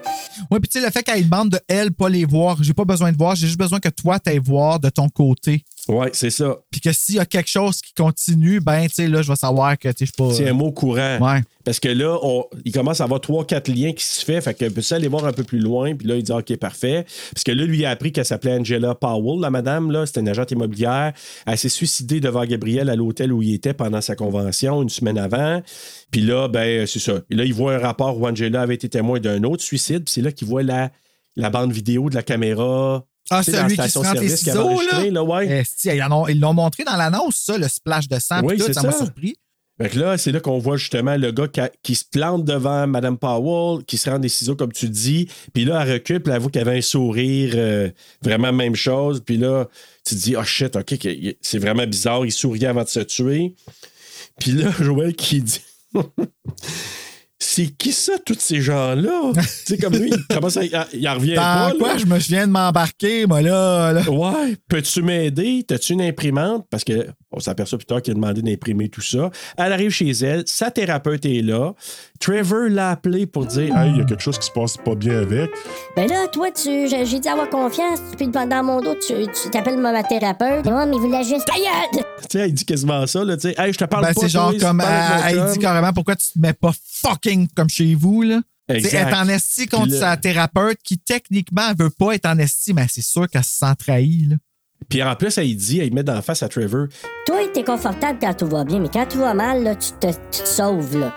Oui, 0.50 0.60
puis 0.60 0.68
tu 0.68 0.80
sais, 0.80 0.86
le 0.86 0.92
fait 0.92 1.04
qu'elle 1.04 1.30
demande 1.30 1.50
de 1.52 1.60
elle 1.68 1.92
pas 1.92 2.10
les 2.10 2.26
voir, 2.26 2.58
j'ai 2.64 2.74
pas 2.74 2.86
besoin 2.86 3.12
de 3.12 3.18
voir, 3.18 3.36
j'ai 3.36 3.46
juste 3.46 3.60
besoin 3.60 3.80
que 3.80 3.90
toi 3.90 4.18
t'ailles 4.18 4.40
voir 4.40 4.80
de 4.80 4.90
ton 4.90 5.10
côté. 5.10 5.64
Ouais, 5.88 6.10
c'est 6.14 6.30
ça. 6.30 6.58
Puis 6.70 6.80
que 6.80 6.92
s'il 6.94 7.16
y 7.16 7.20
a 7.20 7.26
quelque 7.26 7.50
chose 7.50 7.82
qui 7.82 7.94
continue, 7.94 8.60
ben, 8.60 8.88
tu 8.88 8.94
sais, 8.96 9.08
là, 9.08 9.24
je 9.24 9.28
vais 9.28 9.36
savoir 9.36 9.78
que, 9.80 9.88
tu 9.90 9.94
sais, 9.98 10.06
je 10.06 10.12
suis 10.12 10.14
pas. 10.16 10.32
C'est 10.34 10.48
un 10.48 10.54
mot 10.54 10.72
courant. 10.72 11.18
Ouais. 11.20 11.42
Parce 11.66 11.80
que 11.80 11.90
là, 11.90 12.20
on- 12.22 12.46
il 12.66 12.72
commence 12.72 13.02
à 13.02 13.06
avoir 13.06 13.20
trois, 13.20 13.46
quatre 13.46 13.68
liens 13.68 13.92
qui 13.92 14.06
se 14.06 14.24
fait. 14.24 14.40
Fait 14.42 14.54
que 14.54 14.70
peut 14.70 14.82
aller 14.92 15.08
voir 15.08 15.26
un 15.26 15.34
peu 15.34 15.44
plus 15.44 15.60
loin. 15.60 15.96
Puis 15.96 16.08
là, 16.08 16.16
il 16.18 16.24
dit 16.24 16.32
OK, 16.32 16.56
parfait. 16.58 17.06
Parce 17.34 17.44
que 17.44 17.52
là, 17.52 17.66
lui, 17.66 17.80
il 17.80 17.86
a 17.86 17.90
appris 17.90 18.12
qu'elle 18.12 18.26
s'appelait 18.26 18.54
Angela 18.60 18.94
Powell, 18.94 19.42
la 19.42 19.50
madame. 19.50 19.92
là 19.92 20.06
C'était 20.06 20.20
une 20.20 20.30
agente 20.30 20.52
immobilière. 20.52 21.14
Elle 21.48 21.58
s'est 21.58 21.70
suicidée 21.70 22.20
devant 22.20 22.46
Gabriel 22.46 22.90
à 22.90 22.96
l'hôtel 22.96 23.34
où 23.34 23.42
il 23.42 23.54
était 23.54 23.74
pendant 23.74 24.02
sa 24.02 24.16
convention 24.16 24.84
une 24.84 24.90
semaine 24.90 25.18
avant. 25.18 25.62
Puis 26.12 26.22
là, 26.22 26.48
ben, 26.48 26.86
c'est 26.86 27.00
ça. 27.00 27.14
Et 27.32 27.36
là, 27.36 27.44
il 27.44 27.54
voit 27.54 27.74
un 27.76 27.80
rapport 27.80 28.20
où 28.20 28.28
Angela 28.28 28.62
avait 28.62 28.76
été 28.76 28.88
témoin 28.88 29.20
d'un 29.20 29.44
autre 29.44 29.64
suicide. 29.64 30.04
Puis 30.06 30.14
c'est 30.14 30.22
là 30.22 30.32
qu'il 30.32 30.48
voit 30.48 30.64
la, 30.64 30.92
la 31.36 31.50
bande 31.50 31.72
vidéo 31.72 32.10
de 32.10 32.16
la 32.16 32.24
caméra. 32.24 33.04
Ah, 33.32 33.38
dans 33.38 33.44
celui 33.44 33.78
qui 33.78 33.84
se 33.84 33.90
service 33.90 34.06
avait 34.18 34.28
ciseaux, 34.38 34.60
enregistré, 34.70 35.10
là. 35.12 35.24
ouais. 35.24 35.48
Esti, 35.48 35.90
ils 35.90 36.40
l'ont 36.40 36.54
montré 36.54 36.84
dans 36.84 36.96
l'annonce, 36.98 37.38
ça, 37.46 37.58
le 37.58 37.68
splash 37.68 38.08
de 38.08 38.20
sang. 38.20 38.42
Oui, 38.44 38.58
tout, 38.58 38.72
ça 38.74 38.84
m'a 38.84 38.92
surpris. 38.92 39.36
Fait 39.82 39.90
que 39.90 39.98
là, 39.98 40.16
c'est 40.18 40.32
là 40.32 40.40
qu'on 40.40 40.60
voit 40.60 40.78
justement 40.78 41.16
le 41.18 41.32
gars 41.32 41.48
qui, 41.48 41.60
a- 41.60 41.72
qui 41.82 41.96
se 41.96 42.04
plante 42.06 42.46
devant 42.46 42.86
Madame 42.86 43.18
Powell, 43.18 43.84
qui 43.86 43.98
se 43.98 44.10
rend 44.12 44.20
des 44.20 44.30
ciseaux, 44.30 44.56
comme 44.56 44.72
tu 44.72 44.88
dis. 44.90 45.28
Puis 45.54 45.66
là, 45.66 45.82
elle 45.84 45.94
recule, 45.94 46.20
puis 46.22 46.32
elle 46.32 46.40
voit 46.40 46.52
qu'il 46.52 46.62
avait 46.62 46.78
un 46.78 46.82
sourire, 46.82 47.54
euh, 47.56 47.90
vraiment 48.22 48.52
même 48.54 48.76
chose. 48.76 49.24
Puis 49.26 49.38
là, 49.38 49.68
tu 50.06 50.14
te 50.14 50.20
dis, 50.20 50.36
oh 50.36 50.44
shit, 50.44 50.76
OK, 50.76 50.96
c'est 51.42 51.58
vraiment 51.58 51.88
bizarre. 51.88 52.24
Il 52.26 52.32
souriait 52.32 52.68
avant 52.68 52.84
de 52.84 52.90
se 52.90 53.00
tuer. 53.00 53.56
Puis 54.40 54.52
là, 54.52 54.70
Joël 54.80 55.16
qui 55.16 55.42
dit. 55.42 55.62
C'est 57.44 57.76
qui 57.76 57.92
ça, 57.92 58.14
tous 58.24 58.38
ces 58.40 58.62
gens-là? 58.62 59.32
tu 59.36 59.42
sais, 59.42 59.78
comme 59.80 59.96
lui, 59.96 60.12
il 60.14 60.36
commence 60.36 60.58
à. 60.58 60.64
Il 60.94 61.10
en 61.10 61.16
revient 61.16 61.34
Dans 61.34 61.42
pas. 61.42 61.74
quoi 61.78 61.94
là. 61.94 61.98
je 61.98 62.06
me 62.06 62.20
souviens 62.20 62.46
de 62.46 62.52
m'embarquer, 62.52 63.26
moi, 63.26 63.42
là. 63.42 63.92
là? 63.94 64.08
Ouais, 64.12 64.56
peux-tu 64.68 65.02
m'aider? 65.02 65.66
T'as-tu 65.68 65.94
une 65.94 66.04
imprimante? 66.04 66.68
Parce 66.70 66.84
que 66.84 67.08
on 67.32 67.40
s'aperçoit 67.40 67.80
plus 67.80 67.86
tard 67.88 68.02
qu'il 68.04 68.12
a 68.12 68.14
demandé 68.14 68.44
d'imprimer 68.44 68.90
tout 68.90 69.02
ça. 69.02 69.32
Elle 69.58 69.74
arrive 69.74 69.90
chez 69.90 70.12
elle, 70.12 70.44
sa 70.46 70.70
thérapeute 70.70 71.26
est 71.26 71.42
là. 71.42 71.74
Trevor 72.22 72.70
l'a 72.70 72.92
appelé 72.92 73.26
pour 73.26 73.46
dire 73.48 73.76
Hey, 73.76 73.92
il 73.92 73.98
y 73.98 74.02
a 74.02 74.06
quelque 74.06 74.22
chose 74.22 74.38
qui 74.38 74.46
se 74.46 74.52
passe 74.52 74.78
pas 74.78 74.96
bien 74.96 75.18
avec. 75.20 75.50
Ben 75.96 76.08
là, 76.08 76.28
toi, 76.32 76.50
tu, 76.52 76.88
j'ai 76.88 77.20
dit 77.20 77.28
avoir 77.28 77.50
confiance, 77.50 78.00
puis 78.16 78.28
dans 78.28 78.64
mon 78.64 78.80
dos, 78.80 78.94
tu, 79.06 79.14
tu 79.26 79.50
t'appelles 79.50 79.78
ma 79.78 79.92
ma 79.92 80.04
thérapeute. 80.04 80.66
Non, 80.66 80.86
mais 80.86 80.96
il 80.96 81.02
voulait 81.02 81.24
juste. 81.24 81.48
Tu 81.52 82.00
sais, 82.30 82.40
elle 82.40 82.54
dit 82.54 82.64
quasiment 82.64 83.06
ça, 83.08 83.26
là, 83.26 83.36
tu 83.36 83.50
sais, 83.50 83.56
hey, 83.58 83.74
je 83.74 83.78
te 83.78 83.86
parle 83.86 84.06
Ben, 84.06 84.14
pas. 84.14 84.22
c'est 84.22 84.30
genre 84.30 84.54
comme. 84.60 84.82
Elle, 84.82 85.38
elle 85.40 85.52
dit 85.52 85.60
carrément 85.60 85.92
pourquoi 85.94 86.16
tu 86.16 86.28
te 86.28 86.40
mets 86.40 86.54
pas 86.54 86.72
fucking 87.02 87.48
comme 87.56 87.70
chez 87.70 87.96
vous, 87.96 88.22
là. 88.22 88.40
Exact. 88.70 88.94
Elle 88.94 89.08
est 89.14 89.18
en 89.18 89.28
esti 89.28 89.68
contre 89.68 89.92
là- 89.92 90.00
sa 90.00 90.18
thérapeute 90.18 90.78
qui, 90.84 90.98
techniquement, 91.00 91.64
elle 91.72 91.78
veut 91.86 91.90
pas 91.90 92.14
être 92.14 92.28
en 92.28 92.38
esti, 92.38 92.74
mais 92.74 92.86
c'est 92.90 93.02
sûr 93.02 93.28
qu'elle 93.28 93.44
se 93.44 93.58
sent 93.58 93.76
trahie, 93.80 94.28
là. 94.30 94.36
Puis 94.90 95.02
en 95.04 95.16
plus, 95.16 95.38
elle 95.38 95.56
dit, 95.56 95.80
elle 95.80 95.94
met 95.94 96.04
dans 96.04 96.14
la 96.16 96.22
face 96.22 96.42
à 96.44 96.48
Trevor. 96.50 96.88
Toi, 97.26 97.38
t'es 97.54 97.64
confortable 97.64 98.20
quand 98.22 98.34
tout 98.36 98.48
va 98.48 98.64
bien, 98.64 98.80
mais 98.80 98.90
quand 98.90 99.08
tout 99.08 99.20
va 99.20 99.34
mal, 99.34 99.64
là, 99.64 99.76
tu 99.76 99.92
te, 100.00 100.08
tu 100.08 100.42
te 100.44 100.48
sauves, 100.48 100.98
là. 101.00 101.14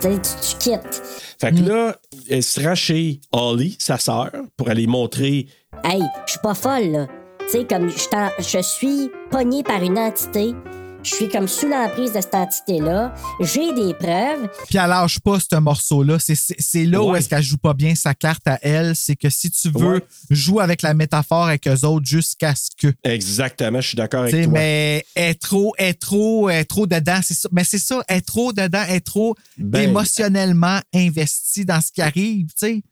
Tu, 0.00 0.56
quittes. 0.58 1.02
Fait 1.40 1.52
que 1.52 1.60
là, 1.68 1.96
elle 2.28 2.42
se 2.42 2.60
chez 2.74 3.20
Holly, 3.32 3.76
sa 3.78 3.98
sœur, 3.98 4.30
pour 4.56 4.68
aller 4.68 4.86
montrer. 4.86 5.46
Hey, 5.84 6.02
je 6.26 6.32
suis 6.32 6.40
pas 6.40 6.54
folle, 6.54 6.90
là. 6.90 7.06
Tu 7.40 7.58
sais, 7.58 7.66
comme 7.66 7.88
je, 7.88 8.08
t'en- 8.08 8.30
je 8.38 8.62
suis 8.62 9.10
pognée 9.30 9.62
par 9.62 9.82
une 9.82 9.98
entité. 9.98 10.54
Je 11.02 11.14
suis 11.14 11.28
comme 11.30 11.48
sous 11.48 11.66
l'emprise 11.66 12.12
de 12.12 12.20
cette 12.20 12.34
entité-là. 12.34 13.14
J'ai 13.40 13.72
des 13.72 13.94
preuves. 13.94 14.48
Puis 14.68 14.76
elle 14.76 14.88
lâche 14.90 15.18
pas 15.20 15.38
ce 15.40 15.56
morceau-là. 15.56 16.18
C'est- 16.18 16.34
C'est 16.34 16.56
c'est 16.60 16.84
là 16.84 17.02
où 17.02 17.16
est-ce 17.16 17.28
qu'elle 17.28 17.42
joue 17.42 17.56
pas 17.56 17.72
bien 17.72 17.94
sa 17.94 18.14
carte 18.14 18.46
à 18.46 18.58
elle. 18.62 18.94
C'est 18.94 19.16
que 19.16 19.30
si 19.30 19.50
tu 19.50 19.70
veux, 19.70 19.94
Ouais. 19.94 20.04
joue 20.28 20.60
avec 20.60 20.82
la 20.82 20.92
métaphore 20.92 21.46
avec 21.46 21.66
eux 21.68 21.84
autres 21.86 22.04
jusqu'à 22.06 22.54
ce 22.54 22.68
que. 22.76 22.92
Exactement, 23.02 23.80
je 23.80 23.88
suis 23.88 23.96
d'accord 23.96 24.22
avec 24.22 24.34
T'sais, 24.34 24.44
toi. 24.44 24.52
mais 24.52 25.04
elle 25.14 25.30
est 25.30 25.34
trop, 25.40 25.72
elle 25.78 25.88
est 25.88 25.94
trop, 26.00 26.50
elle 26.50 26.60
est 26.60 26.64
trop 26.64 26.86
dedans. 26.86 27.20
C'est 27.24 27.34
ça. 27.34 27.48
Mais 27.50 27.64
c'est 27.64 27.78
ça, 27.78 28.02
elle 28.06 28.18
est 28.18 28.20
trop 28.20 28.52
dedans, 28.52 28.84
elle 28.86 28.96
est 28.96 29.00
trop 29.00 29.34
Ben- 29.56 29.88
émotionnellement 29.88 30.80
investie 30.94 31.64
dans 31.64 31.80
ce 31.80 31.90
qui 31.92 32.02
arrive. 32.02 32.48
tu 32.48 32.52
sais. 32.56 32.82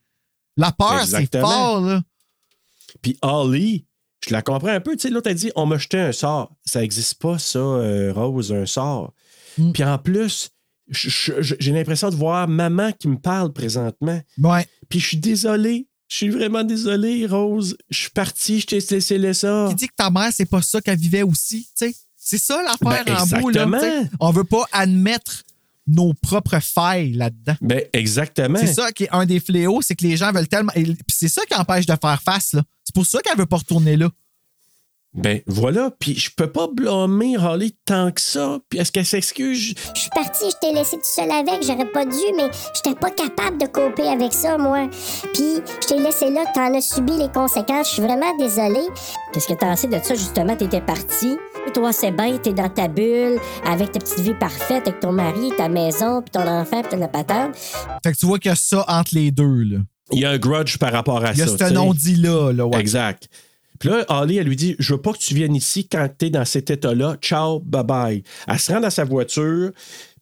La 0.57 0.73
peur, 0.73 1.05
c'est 1.07 1.39
fort, 1.39 1.83
là. 1.83 2.03
Puis 3.03 3.19
Holly, 3.23 3.85
je 4.27 4.33
la 4.33 4.43
comprends 4.43 4.69
un 4.69 4.81
peu. 4.81 4.97
Tu 4.97 5.03
sais, 5.03 5.11
l'autre 5.11 5.31
a 5.31 5.35
dit 5.35 5.51
on 5.57 5.67
m'a 5.67 5.79
jeté 5.79 5.99
un 5.99 6.13
sort. 6.13 6.53
Ça 6.65 6.81
n'existe 6.81 7.15
pas, 7.15 7.39
ça, 7.39 7.59
euh, 7.59 8.13
Rose, 8.13 8.53
un 8.53 8.67
sort. 8.67 9.13
Mm. 9.59 9.73
Puis 9.73 9.85
en 9.85 9.99
plus, 9.99 10.51
j'ai 10.91 11.73
l'impression 11.73 12.11
de 12.11 12.17
voir 12.17 12.49
maman 12.49 12.93
qui 12.93 13.09
me 13.09 13.19
parle 13.19 13.53
présentement. 13.53 14.21
Ouais. 14.39 14.67
Puis 14.89 15.01
je 15.01 15.07
suis 15.09 15.17
désolé. 15.19 15.87
Je 16.09 16.17
suis 16.17 16.31
vraiment 16.31 16.65
désolé, 16.65 17.27
Rose. 17.27 17.77
Je 17.91 17.99
suis 17.99 18.11
parti, 18.11 18.61
je 18.61 18.67
t'ai 18.67 18.79
laissé 18.91 19.19
le 19.19 19.35
sort. 19.35 19.69
Qui 19.69 19.75
dit 19.75 19.89
que 19.89 19.95
ta 19.95 20.09
mère, 20.11 20.31
c'est 20.33 20.47
pas 20.49 20.63
ça 20.63 20.81
qu'elle 20.81 20.99
vivait 20.99 21.23
aussi, 21.23 21.69
tu 21.79 21.87
sais? 21.89 21.95
C'est 22.17 22.39
ça 22.39 22.63
l'affaire 22.63 23.05
Ben, 23.05 23.15
en 23.17 23.27
bout, 23.41 23.51
là. 23.51 23.63
exactement. 23.65 23.79
tu 23.79 23.85
sais. 23.85 24.11
On 24.19 24.31
veut 24.31 24.45
pas 24.45 24.65
admettre 24.73 25.45
nos 25.89 26.13
propres 26.15 26.61
failles 26.61 27.13
là-dedans. 27.15 27.55
Ben, 27.61 27.83
exactement. 27.93 28.59
C'est 28.61 28.73
ça 28.75 28.93
qui 28.93 29.05
est 29.05 29.09
un 29.11 29.27
des 29.27 29.41
fléaux, 29.41 29.81
c'est 29.83 29.95
que 29.97 30.05
les 30.05 30.17
gens 30.17 30.31
veulent 30.33 30.49
tellement. 30.49 30.73
et- 30.77 30.85
Puis 30.85 30.97
c'est 31.09 31.29
ça 31.29 31.43
qui 31.47 31.55
empêche 31.55 31.87
de 31.87 31.95
faire 32.01 32.23
face, 32.23 32.53
là. 32.53 32.63
C'est 32.85 32.95
pour 32.95 33.07
ça 33.07 33.21
qu'elle 33.23 33.37
veut 33.39 33.47
pas 33.47 33.57
retourner 33.57 33.97
là. 33.97 34.09
Ben 35.15 35.41
voilà, 35.47 35.91
puis 35.99 36.15
je 36.15 36.31
peux 36.37 36.53
pas 36.53 36.69
blâmer 36.73 37.39
Holly 37.39 37.75
tant 37.87 38.13
que 38.13 38.21
ça. 38.21 38.59
Puis 38.69 38.79
est-ce 38.79 38.93
qu'elle 38.93 39.07
s'excuse? 39.07 39.75
Je 39.95 40.01
suis 40.01 40.11
partie, 40.11 40.45
je 40.51 40.57
t'ai 40.61 40.73
laissé 40.73 40.97
tout 40.97 41.03
seul 41.03 41.31
avec, 41.31 41.63
j'aurais 41.63 41.91
pas 41.91 42.05
dû, 42.05 42.19
mais 42.37 42.51
j'étais 42.75 42.95
pas 42.95 43.11
capable 43.11 43.59
de 43.59 43.67
coper 43.67 44.07
avec 44.07 44.35
ça, 44.35 44.59
moi. 44.59 44.87
Puis, 45.33 45.57
je 45.83 45.87
t'ai 45.89 45.99
laissé 45.99 46.31
là, 46.31 46.45
t'en 46.55 46.75
as 46.75 46.83
subi 46.83 47.13
les 47.17 47.29
conséquences, 47.33 47.89
je 47.89 47.93
suis 47.95 48.03
vraiment 48.03 48.37
désolée. 48.39 48.87
Qu'est-ce 49.33 49.49
que 49.49 49.55
t'as 49.55 49.73
assez 49.73 49.89
de 49.89 49.99
ça, 50.03 50.15
justement? 50.15 50.55
T'étais 50.57 50.83
parti. 50.83 51.37
Toi, 51.75 51.93
c'est 51.93 52.13
bien, 52.13 52.37
t'es 52.39 52.53
dans 52.53 52.69
ta 52.69 52.89
bulle, 52.89 53.39
avec 53.65 53.93
ta 53.93 54.01
petite 54.01 54.21
vie 54.21 54.35
parfaite, 54.35 54.89
avec 54.89 55.01
ton 55.01 55.13
mari, 55.13 55.53
ta 55.57 55.69
maison, 55.69 56.23
puis 56.23 56.31
ton 56.31 56.47
enfant, 56.49 56.83
puis 56.83 56.99
ta 56.99 57.09
patente. 57.09 57.55
Fait 58.03 58.13
que 58.13 58.17
tu 58.17 58.27
vois 58.27 58.39
qu'il 58.39 58.49
y 58.49 58.53
a 58.53 58.57
ça 58.57 58.85
entre 58.89 59.15
les 59.15 59.31
deux, 59.31 59.63
là. 59.63 59.79
Il 60.11 60.21
y 60.21 60.25
a 60.25 60.31
un 60.31 60.39
grudge 60.39 60.79
par 60.79 60.93
rapport 60.93 61.23
à 61.25 61.33
Il 61.33 61.39
y 61.39 61.43
a 61.43 61.47
ça. 61.47 61.69
ce 61.69 61.73
non-dit-là, 61.75 62.53
là, 62.53 62.67
ouais. 62.67 62.81
Exact. 62.81 63.29
Puis 63.79 63.91
là, 63.91 64.05
Holly, 64.09 64.39
elle 64.39 64.47
lui 64.47 64.57
dit 64.57 64.75
Je 64.79 64.95
veux 64.95 65.01
pas 65.01 65.13
que 65.13 65.19
tu 65.19 65.35
viennes 65.35 65.55
ici 65.55 65.87
quand 65.87 66.09
tu 66.19 66.27
es 66.27 66.31
dans 66.31 66.45
cet 66.45 66.71
état-là. 66.71 67.17
Ciao, 67.21 67.61
bye 67.61 67.85
bye. 67.85 68.23
Elle 68.49 68.59
se 68.59 68.73
rend 68.73 68.81
dans 68.81 68.91
sa 68.91 69.05
voiture, 69.05 69.71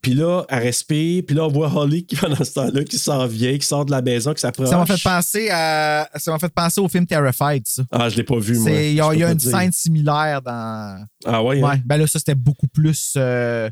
puis 0.03 0.15
là, 0.15 0.45
elle 0.49 0.63
respire, 0.63 1.23
puis 1.27 1.35
là, 1.37 1.45
on 1.47 1.49
voit 1.49 1.73
Holly 1.75 2.05
qui, 2.07 2.17
pendant 2.17 2.43
ce 2.43 2.53
temps-là, 2.55 2.85
qui 2.85 2.99
s'en 2.99 3.27
vient, 3.27 3.57
qui 3.59 3.67
sort 3.67 3.85
de 3.85 3.91
la 3.91 4.03
maison, 4.03 4.33
qui 4.35 4.41
s'approche. 4.41 4.69
Ça 4.69 4.77
m'a 4.79 4.87
fait 4.87 5.03
penser 5.03 5.49
à. 5.51 6.09
Ça 6.17 6.31
m'a 6.33 6.39
fait 6.39 6.53
penser 6.53 6.81
au 6.81 6.89
film 6.89 7.07
Terrified, 7.07 7.63
ça. 7.67 7.83
Ah, 7.91 8.09
je 8.09 8.17
l'ai 8.17 8.25
pas 8.25 8.39
vu, 8.39 8.59
moi. 8.59 8.71
Il 8.71 8.95
y 8.95 9.01
a, 9.01 9.15
y 9.15 9.23
une 9.23 9.35
dire. 9.35 9.51
scène 9.51 9.73
similaire 9.73 10.43
dans. 10.43 11.05
Ah 11.25 11.43
ouais, 11.43 11.63
hein? 11.63 11.69
Ouais. 11.71 11.83
Ben 11.85 11.97
là, 11.99 12.07
ça, 12.07 12.19
c'était 12.19 12.35
beaucoup 12.35 12.69
plus. 12.69 13.15
euh, 13.17 13.69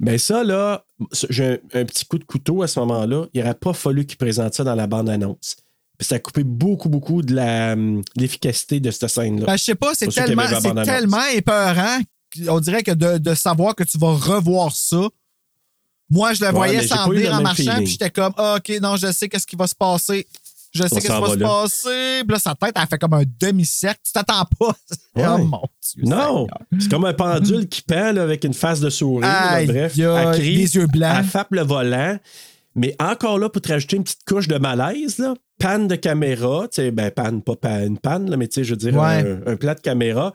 Ben 0.00 0.18
ça, 0.18 0.42
là, 0.44 0.84
j'ai 1.30 1.44
un, 1.44 1.80
un 1.80 1.84
petit 1.84 2.04
coup 2.06 2.18
de 2.18 2.24
couteau 2.24 2.62
à 2.62 2.66
ce 2.68 2.78
moment-là. 2.80 3.26
Il 3.32 3.40
n'aurait 3.40 3.54
pas 3.54 3.72
fallu 3.72 4.04
qu'il 4.06 4.16
présente 4.18 4.54
ça 4.54 4.64
dans 4.64 4.74
la 4.74 4.86
bande-annonce. 4.86 5.56
Puis 5.96 6.08
ça 6.08 6.16
a 6.16 6.18
coupé 6.18 6.42
beaucoup, 6.42 6.88
beaucoup 6.88 7.22
de 7.22 7.36
hum, 7.38 8.02
l'efficacité 8.16 8.80
de 8.80 8.90
cette 8.90 9.08
scène-là. 9.08 9.46
Ben, 9.46 9.56
je 9.56 9.62
sais 9.62 9.74
pas, 9.76 9.92
c'est 9.94 10.08
tellement, 10.08 10.42
tellement 10.84 11.24
épeurant. 11.32 11.98
On 12.48 12.58
dirait 12.58 12.82
que 12.82 12.90
de, 12.90 13.18
de 13.18 13.34
savoir 13.34 13.76
que 13.76 13.84
tu 13.84 13.96
vas 13.96 14.12
revoir 14.12 14.74
ça. 14.74 15.06
Moi, 16.10 16.34
je 16.34 16.40
le 16.42 16.46
Ouais, 16.48 16.52
voyais 16.52 16.86
s'en 16.86 17.08
venir 17.08 17.32
en 17.34 17.40
marchant, 17.42 17.76
puis 17.78 17.86
j'étais 17.86 18.10
comme, 18.10 18.32
Ah, 18.36 18.56
OK, 18.58 18.72
non, 18.80 18.96
je 18.96 19.10
sais 19.12 19.28
qu'est-ce 19.28 19.46
qui 19.46 19.56
va 19.56 19.66
se 19.66 19.74
passer. 19.74 20.26
Je 20.72 20.82
sais 20.82 20.88
qu'est-ce 20.96 21.06
qui 21.06 21.08
va 21.12 21.20
va 21.20 21.28
se 21.28 21.36
là. 21.36 21.46
passer. 21.48 22.22
Puis 22.26 22.32
là, 22.32 22.38
sa 22.40 22.54
tête, 22.56 22.74
elle 22.76 22.86
fait 22.88 22.98
comme 22.98 23.14
un 23.14 23.22
demi-cercle. 23.40 24.00
Tu 24.04 24.12
t'attends 24.12 24.44
pas. 24.58 24.74
Ouais. 25.16 25.24
Oh 25.28 25.38
mon 25.38 25.62
Dieu. 25.94 26.02
Non, 26.04 26.48
c'est 26.80 26.90
comme 26.90 27.04
un 27.04 27.12
pendule 27.14 27.68
qui 27.68 27.82
pend 27.82 28.10
là, 28.10 28.22
avec 28.24 28.42
une 28.42 28.52
face 28.54 28.80
de 28.80 28.90
souris. 28.90 29.22
là, 29.22 29.52
Aïe, 29.52 29.66
bref, 29.68 29.92
aïe, 29.96 30.02
elle 30.02 30.32
crie, 30.32 30.56
les 30.56 30.74
yeux 30.74 30.86
blancs. 30.88 31.14
Elle 31.20 31.24
frappe 31.24 31.52
le 31.52 31.62
volant. 31.62 32.18
Mais 32.74 32.96
encore 32.98 33.38
là, 33.38 33.48
pour 33.48 33.62
te 33.62 33.70
rajouter 33.72 33.96
une 33.96 34.02
petite 34.02 34.24
couche 34.26 34.48
de 34.48 34.58
malaise, 34.58 35.18
là, 35.18 35.34
panne 35.60 35.86
de 35.86 35.94
caméra, 35.94 36.62
tu 36.66 36.82
sais, 36.82 36.90
ben 36.90 37.12
panne, 37.12 37.42
pas 37.42 37.54
panne, 37.54 37.86
une 37.86 37.98
panne, 37.98 38.28
là, 38.28 38.36
mais 38.36 38.48
tu 38.48 38.54
sais, 38.56 38.64
je 38.64 38.70
veux 38.70 38.76
dire, 38.76 38.94
Ouais. 38.96 39.24
un, 39.46 39.52
un 39.52 39.54
plat 39.56 39.76
de 39.76 39.80
caméra. 39.80 40.32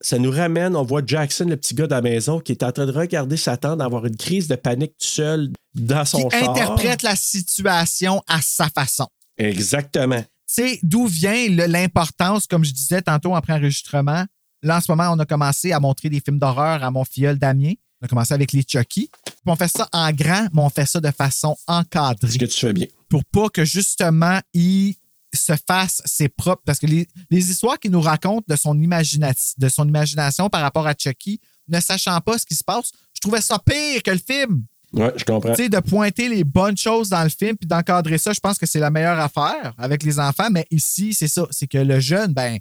Ça 0.00 0.18
nous 0.18 0.30
ramène, 0.30 0.76
on 0.76 0.82
voit 0.82 1.02
Jackson, 1.06 1.46
le 1.48 1.56
petit 1.56 1.74
gars 1.74 1.86
de 1.86 1.92
la 1.94 2.02
maison, 2.02 2.40
qui 2.40 2.52
est 2.52 2.62
en 2.62 2.72
train 2.72 2.84
de 2.86 2.92
regarder 2.92 3.36
sa 3.36 3.56
tante, 3.56 3.80
avoir 3.80 4.04
une 4.06 4.16
crise 4.16 4.48
de 4.48 4.56
panique 4.56 4.92
tout 5.00 5.06
seul 5.06 5.50
dans 5.74 6.04
son 6.04 6.28
Qui 6.28 6.38
char. 6.38 6.50
interprète 6.50 7.02
la 7.02 7.16
situation 7.16 8.22
à 8.26 8.40
sa 8.42 8.68
façon. 8.68 9.06
Exactement. 9.38 10.20
Tu 10.20 10.26
sais, 10.46 10.78
d'où 10.82 11.06
vient 11.06 11.48
l'importance, 11.48 12.46
comme 12.46 12.64
je 12.64 12.72
disais 12.72 13.02
tantôt 13.02 13.34
en 13.34 13.40
pré-enregistrement. 13.40 14.24
Là, 14.62 14.76
en 14.76 14.80
ce 14.80 14.90
moment, 14.90 15.10
on 15.12 15.18
a 15.18 15.24
commencé 15.26 15.72
à 15.72 15.80
montrer 15.80 16.10
des 16.10 16.20
films 16.20 16.38
d'horreur 16.38 16.82
à 16.84 16.90
mon 16.90 17.04
filleul 17.04 17.38
Damien. 17.38 17.72
On 18.02 18.06
a 18.06 18.08
commencé 18.08 18.34
avec 18.34 18.52
les 18.52 18.62
Chucky. 18.66 19.10
Puis 19.24 19.32
on 19.46 19.56
fait 19.56 19.68
ça 19.68 19.88
en 19.92 20.10
grand, 20.12 20.48
mais 20.52 20.60
on 20.62 20.70
fait 20.70 20.86
ça 20.86 21.00
de 21.00 21.10
façon 21.10 21.56
encadrée. 21.66 22.30
Ce 22.30 22.38
que 22.38 22.44
tu 22.44 22.58
fais 22.58 22.72
bien. 22.72 22.86
Pour 23.08 23.24
pas 23.24 23.48
que 23.48 23.64
justement, 23.64 24.38
il 24.52 24.96
se 25.36 25.54
fasse 25.66 26.02
ses 26.04 26.28
propres. 26.28 26.62
Parce 26.64 26.78
que 26.78 26.86
les, 26.86 27.06
les 27.30 27.50
histoires 27.50 27.78
qu'il 27.78 27.90
nous 27.90 28.00
raconte 28.00 28.44
de 28.48 28.56
son, 28.56 28.74
de 28.74 29.68
son 29.68 29.88
imagination 29.88 30.48
par 30.48 30.60
rapport 30.60 30.86
à 30.86 30.94
Chucky, 30.96 31.40
ne 31.68 31.80
sachant 31.80 32.20
pas 32.20 32.38
ce 32.38 32.46
qui 32.46 32.54
se 32.54 32.64
passe, 32.64 32.92
je 33.14 33.20
trouvais 33.20 33.40
ça 33.40 33.58
pire 33.58 34.02
que 34.02 34.10
le 34.10 34.18
film. 34.18 34.64
Ouais, 34.92 35.12
je 35.16 35.24
comprends. 35.24 35.54
Tu 35.54 35.64
sais, 35.64 35.68
de 35.68 35.80
pointer 35.80 36.28
les 36.28 36.44
bonnes 36.44 36.76
choses 36.76 37.08
dans 37.08 37.22
le 37.22 37.28
film 37.28 37.56
puis 37.56 37.66
d'encadrer 37.66 38.18
ça, 38.18 38.32
je 38.32 38.40
pense 38.40 38.58
que 38.58 38.66
c'est 38.66 38.78
la 38.78 38.90
meilleure 38.90 39.18
affaire 39.18 39.74
avec 39.76 40.02
les 40.02 40.20
enfants. 40.20 40.50
Mais 40.50 40.66
ici, 40.70 41.14
c'est 41.14 41.28
ça. 41.28 41.46
C'est 41.50 41.66
que 41.66 41.78
le 41.78 41.98
jeune, 41.98 42.32
ben, 42.32 42.58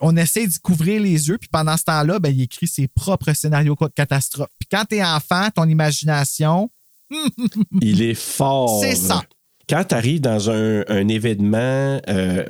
on 0.00 0.16
essaie 0.16 0.46
d'y 0.46 0.58
couvrir 0.58 1.00
les 1.00 1.28
yeux, 1.28 1.38
puis 1.38 1.48
pendant 1.50 1.76
ce 1.76 1.84
temps-là, 1.84 2.18
ben, 2.18 2.28
il 2.28 2.42
écrit 2.42 2.66
ses 2.66 2.88
propres 2.88 3.32
scénarios 3.32 3.76
de 3.80 3.86
catastrophe. 3.94 4.50
Puis 4.58 4.68
quand 4.70 4.84
t'es 4.84 5.02
enfant, 5.02 5.48
ton 5.54 5.66
imagination, 5.66 6.68
Il 7.80 8.02
est 8.02 8.14
fort. 8.14 8.80
C'est 8.80 8.96
ça. 8.96 9.22
Quand 9.68 9.84
tu 9.84 9.94
arrives 9.94 10.20
dans 10.20 10.50
un, 10.50 10.84
un 10.88 11.08
événement, 11.08 12.00
euh, 12.08 12.44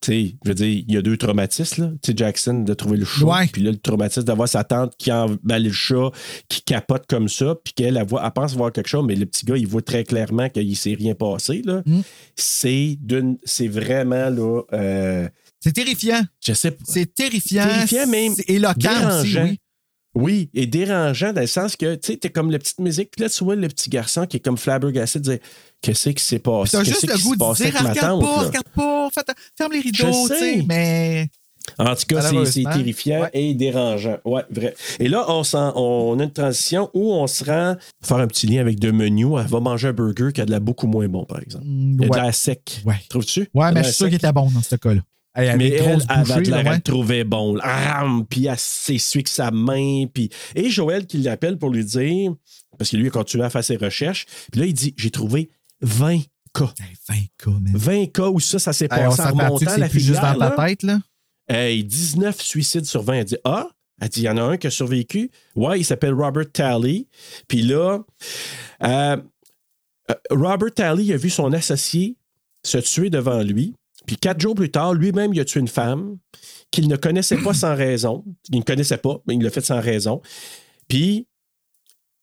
tu 0.00 0.12
sais, 0.12 0.34
je 0.42 0.48
veux 0.48 0.54
dire, 0.56 0.66
il 0.88 0.92
y 0.92 0.96
a 0.96 1.02
deux 1.02 1.16
traumatismes. 1.16 1.82
là. 1.84 1.90
Tu 2.02 2.10
sais, 2.10 2.16
Jackson 2.16 2.54
de 2.64 2.74
trouver 2.74 2.96
le 2.96 3.04
chat, 3.04 3.24
Ouais. 3.24 3.46
puis 3.52 3.62
là, 3.62 3.70
le 3.70 3.76
traumatisme 3.78 4.24
d'avoir 4.24 4.48
sa 4.48 4.64
tante 4.64 4.94
qui 4.98 5.12
emballe 5.12 5.62
le 5.62 5.70
chat, 5.70 6.10
qui 6.48 6.62
capote 6.62 7.04
comme 7.08 7.28
ça, 7.28 7.54
puis 7.62 7.72
qu'elle 7.72 7.96
elle, 7.96 8.06
elle 8.10 8.30
pense 8.32 8.54
voir 8.56 8.72
quelque 8.72 8.88
chose, 8.88 9.04
mais 9.06 9.14
le 9.14 9.26
petit 9.26 9.46
gars, 9.46 9.56
il 9.56 9.66
voit 9.68 9.82
très 9.82 10.02
clairement 10.02 10.48
qu'il 10.48 10.68
ne 10.68 10.74
s'est 10.74 10.94
rien 10.94 11.14
passé. 11.14 11.62
là. 11.64 11.82
Mm. 11.86 12.00
C'est 12.34 12.96
d'une- 13.00 13.38
c'est 13.44 13.68
vraiment, 13.68 14.28
là, 14.28 14.62
euh, 14.72 15.28
c'est 15.60 15.72
terrifiant. 15.72 16.22
je 16.44 16.52
sais 16.52 16.72
pas. 16.72 16.82
C'est 16.84 17.14
terrifiant. 17.14 17.64
Terrifiant, 17.64 18.06
même 18.08 18.32
C'est 18.34 18.50
éloquent 18.50 19.20
aussi, 19.20 19.38
oui. 19.38 19.58
Oui, 20.14 20.50
et 20.52 20.66
dérangeant 20.66 21.32
dans 21.32 21.40
le 21.40 21.46
sens 21.46 21.74
que, 21.76 21.94
tu 21.94 22.12
sais, 22.12 22.16
t'es 22.18 22.28
comme 22.30 22.50
la 22.50 22.58
petite 22.58 22.80
musique, 22.80 23.10
puis 23.12 23.22
là, 23.22 23.30
tu 23.30 23.44
vois 23.44 23.56
le 23.56 23.66
petit 23.68 23.88
garçon 23.88 24.26
qui 24.26 24.36
est 24.36 24.40
comme 24.40 24.58
flabbergasté, 24.58 25.18
de 25.20 25.24
dire 25.24 25.38
Qu'est-ce 25.80 26.10
qui 26.10 26.22
s'est 26.22 26.38
passé? 26.38 26.76
t'as 26.76 26.84
juste 26.84 27.06
le 27.08 27.14
goût 27.22 27.34
de 27.34 27.54
dire, 27.54 27.74
regarde 27.78 28.20
pas, 28.20 28.38
regarde 28.46 28.68
pas, 28.74 29.08
ferme 29.56 29.72
les 29.72 29.80
rideaux, 29.80 30.28
tu 30.28 30.34
sais. 30.36 30.62
Mais 30.68 31.28
En 31.78 31.94
tout 31.96 32.02
cas, 32.08 32.20
c'est- 32.44 32.62
terrifiant 32.64 33.28
et 33.32 33.54
dérangeant. 33.54 34.18
Ouais, 34.24 34.42
vrai. 34.50 34.74
Et 35.00 35.08
là, 35.08 35.24
on, 35.28 35.42
on 35.54 36.18
a 36.20 36.24
une 36.24 36.30
transition 36.32 36.90
où 36.92 37.12
on 37.12 37.26
se 37.26 37.44
rend 37.44 37.76
faire 38.02 38.18
un 38.18 38.26
petit 38.26 38.46
lien 38.46 38.60
avec 38.60 38.78
deux 38.78 38.92
menus. 38.92 39.28
Elle 39.40 39.46
va 39.46 39.60
manger 39.60 39.88
un 39.88 39.92
burger 39.92 40.30
qui 40.34 40.40
a 40.40 40.44
de 40.46 40.50
la 40.50 40.60
beaucoup 40.60 40.86
moins 40.86 41.08
bon, 41.08 41.24
par 41.24 41.40
exemple. 41.40 41.64
Il 41.66 42.00
y 42.00 42.04
a 42.04 42.08
de 42.08 42.16
la 42.16 42.32
sec. 42.32 42.82
Ouais. 42.84 42.96
Trouves-tu? 43.08 43.48
Ouais, 43.54 43.72
mais 43.72 43.82
je 43.82 43.88
suis 43.88 43.96
sûr 43.96 44.06
qu'il 44.06 44.16
était 44.16 44.32
bon 44.32 44.50
dans 44.50 44.62
ce 44.62 44.76
cas-là. 44.76 45.00
Avec 45.34 45.56
Mais 45.56 45.68
elle, 45.70 45.98
elle 46.08 46.22
bouchées, 46.22 46.40
de 46.42 46.70
le 46.70 46.80
trouver 46.80 47.24
bon. 47.24 47.58
Ram! 47.58 48.26
Puis 48.28 48.46
elle 48.46 48.58
s'essuie 48.58 49.18
avec 49.18 49.28
sa 49.28 49.50
main. 49.50 50.04
Puis... 50.12 50.30
Et 50.54 50.68
Joël 50.68 51.06
qui 51.06 51.18
l'appelle 51.18 51.58
pour 51.58 51.70
lui 51.70 51.84
dire, 51.84 52.34
parce 52.78 52.90
que 52.90 52.96
lui 52.96 53.08
a 53.08 53.10
continué 53.10 53.44
à 53.44 53.50
faire 53.50 53.64
ses 53.64 53.76
recherches, 53.76 54.26
puis 54.50 54.60
là, 54.60 54.66
il 54.66 54.74
dit 54.74 54.94
J'ai 54.96 55.10
trouvé 55.10 55.50
20 55.80 56.20
cas. 56.52 56.72
20 57.08 57.16
cas, 57.38 57.50
man. 57.50 57.72
20 57.74 58.12
cas 58.12 58.28
où 58.28 58.40
ça, 58.40 58.58
ça 58.58 58.72
s'est 58.72 58.84
Hey, 58.84 58.88
passé 58.90 59.22
en 59.22 59.58
c'est 59.58 59.78
la 59.78 59.88
plus 59.88 60.00
juste 60.00 60.20
dans 60.20 60.38
ta 60.38 60.50
tête, 60.50 60.82
là? 60.82 61.00
Hey, 61.48 61.82
19 61.82 62.40
suicides 62.40 62.86
sur 62.86 63.02
20. 63.02 63.14
Elle 63.14 63.24
dit 63.24 63.36
Ah, 63.44 63.68
elle 64.00 64.08
dit 64.08 64.20
il 64.20 64.24
y 64.24 64.28
en 64.28 64.36
a 64.36 64.42
un 64.42 64.56
qui 64.56 64.66
a 64.66 64.70
survécu. 64.70 65.30
Ouais, 65.54 65.80
il 65.80 65.84
s'appelle 65.84 66.14
Robert 66.14 66.50
Talley. 66.52 67.06
Puis 67.48 67.62
là, 67.62 68.00
euh, 68.82 69.16
euh, 70.10 70.14
Robert 70.30 70.74
Talley 70.74 71.12
a 71.12 71.16
vu 71.16 71.30
son 71.30 71.52
associé 71.52 72.16
se 72.64 72.78
tuer 72.78 73.10
devant 73.10 73.42
lui. 73.42 73.74
Puis 74.06 74.16
quatre 74.16 74.40
jours 74.40 74.54
plus 74.54 74.70
tard, 74.70 74.94
lui-même, 74.94 75.32
il 75.32 75.40
a 75.40 75.44
tué 75.44 75.60
une 75.60 75.68
femme 75.68 76.16
qu'il 76.70 76.88
ne 76.88 76.96
connaissait 76.96 77.36
pas 77.38 77.54
sans 77.54 77.74
raison. 77.74 78.24
Il 78.50 78.58
ne 78.58 78.64
connaissait 78.64 78.96
pas, 78.96 79.18
mais 79.26 79.34
il 79.34 79.42
l'a 79.42 79.50
fait 79.50 79.64
sans 79.64 79.80
raison. 79.80 80.20
Puis, 80.88 81.26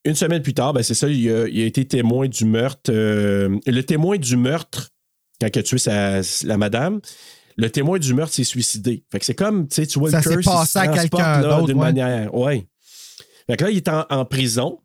une 0.06 0.16
semaine 0.16 0.42
plus 0.42 0.54
tard, 0.54 0.74
ben 0.74 0.82
c'est 0.84 0.94
ça, 0.94 1.08
il 1.08 1.30
a, 1.32 1.48
il 1.48 1.62
a 1.62 1.66
été 1.66 1.86
témoin 1.86 2.28
du 2.28 2.46
meurtre. 2.46 2.92
euh, 2.92 3.58
le 3.66 3.82
témoin 3.82 4.18
du 4.18 4.38
meurtre, 4.38 4.90
quand 5.42 5.48
il 5.54 5.60
a 5.60 5.64
tué 5.64 5.78
sa- 5.78 6.22
la 6.46 6.58
madame, 6.58 7.00
le 7.58 7.70
témoin 7.70 8.00
du 8.00 8.14
meurtre 8.14 8.34
s'est 8.34 8.44
suicidé. 8.46 9.04
Fait 9.12 9.20
que 9.20 9.26
c'est 9.26 9.36
comme, 9.36 9.68
tu 9.68 9.76
sais, 9.76 9.88
tu 9.88 10.00
vois 10.00 10.10
Ça 10.12 10.18
le 10.18 10.24
curse, 10.24 10.46
il 10.46 10.50
passé 10.50 10.72
se 10.72 10.78
à 10.80 10.88
quelqu'un 10.88 11.42
d'autre, 11.42 11.66
d'une 11.68 11.78
ouais. 11.78 11.86
manière. 11.86 12.34
Ouais. 12.34 12.68
Fait 13.48 13.58
que 13.58 13.66
là, 13.66 13.72
il 13.72 13.78
est 13.78 13.88
en, 13.90 14.06
en 14.10 14.26
prison. 14.26 14.80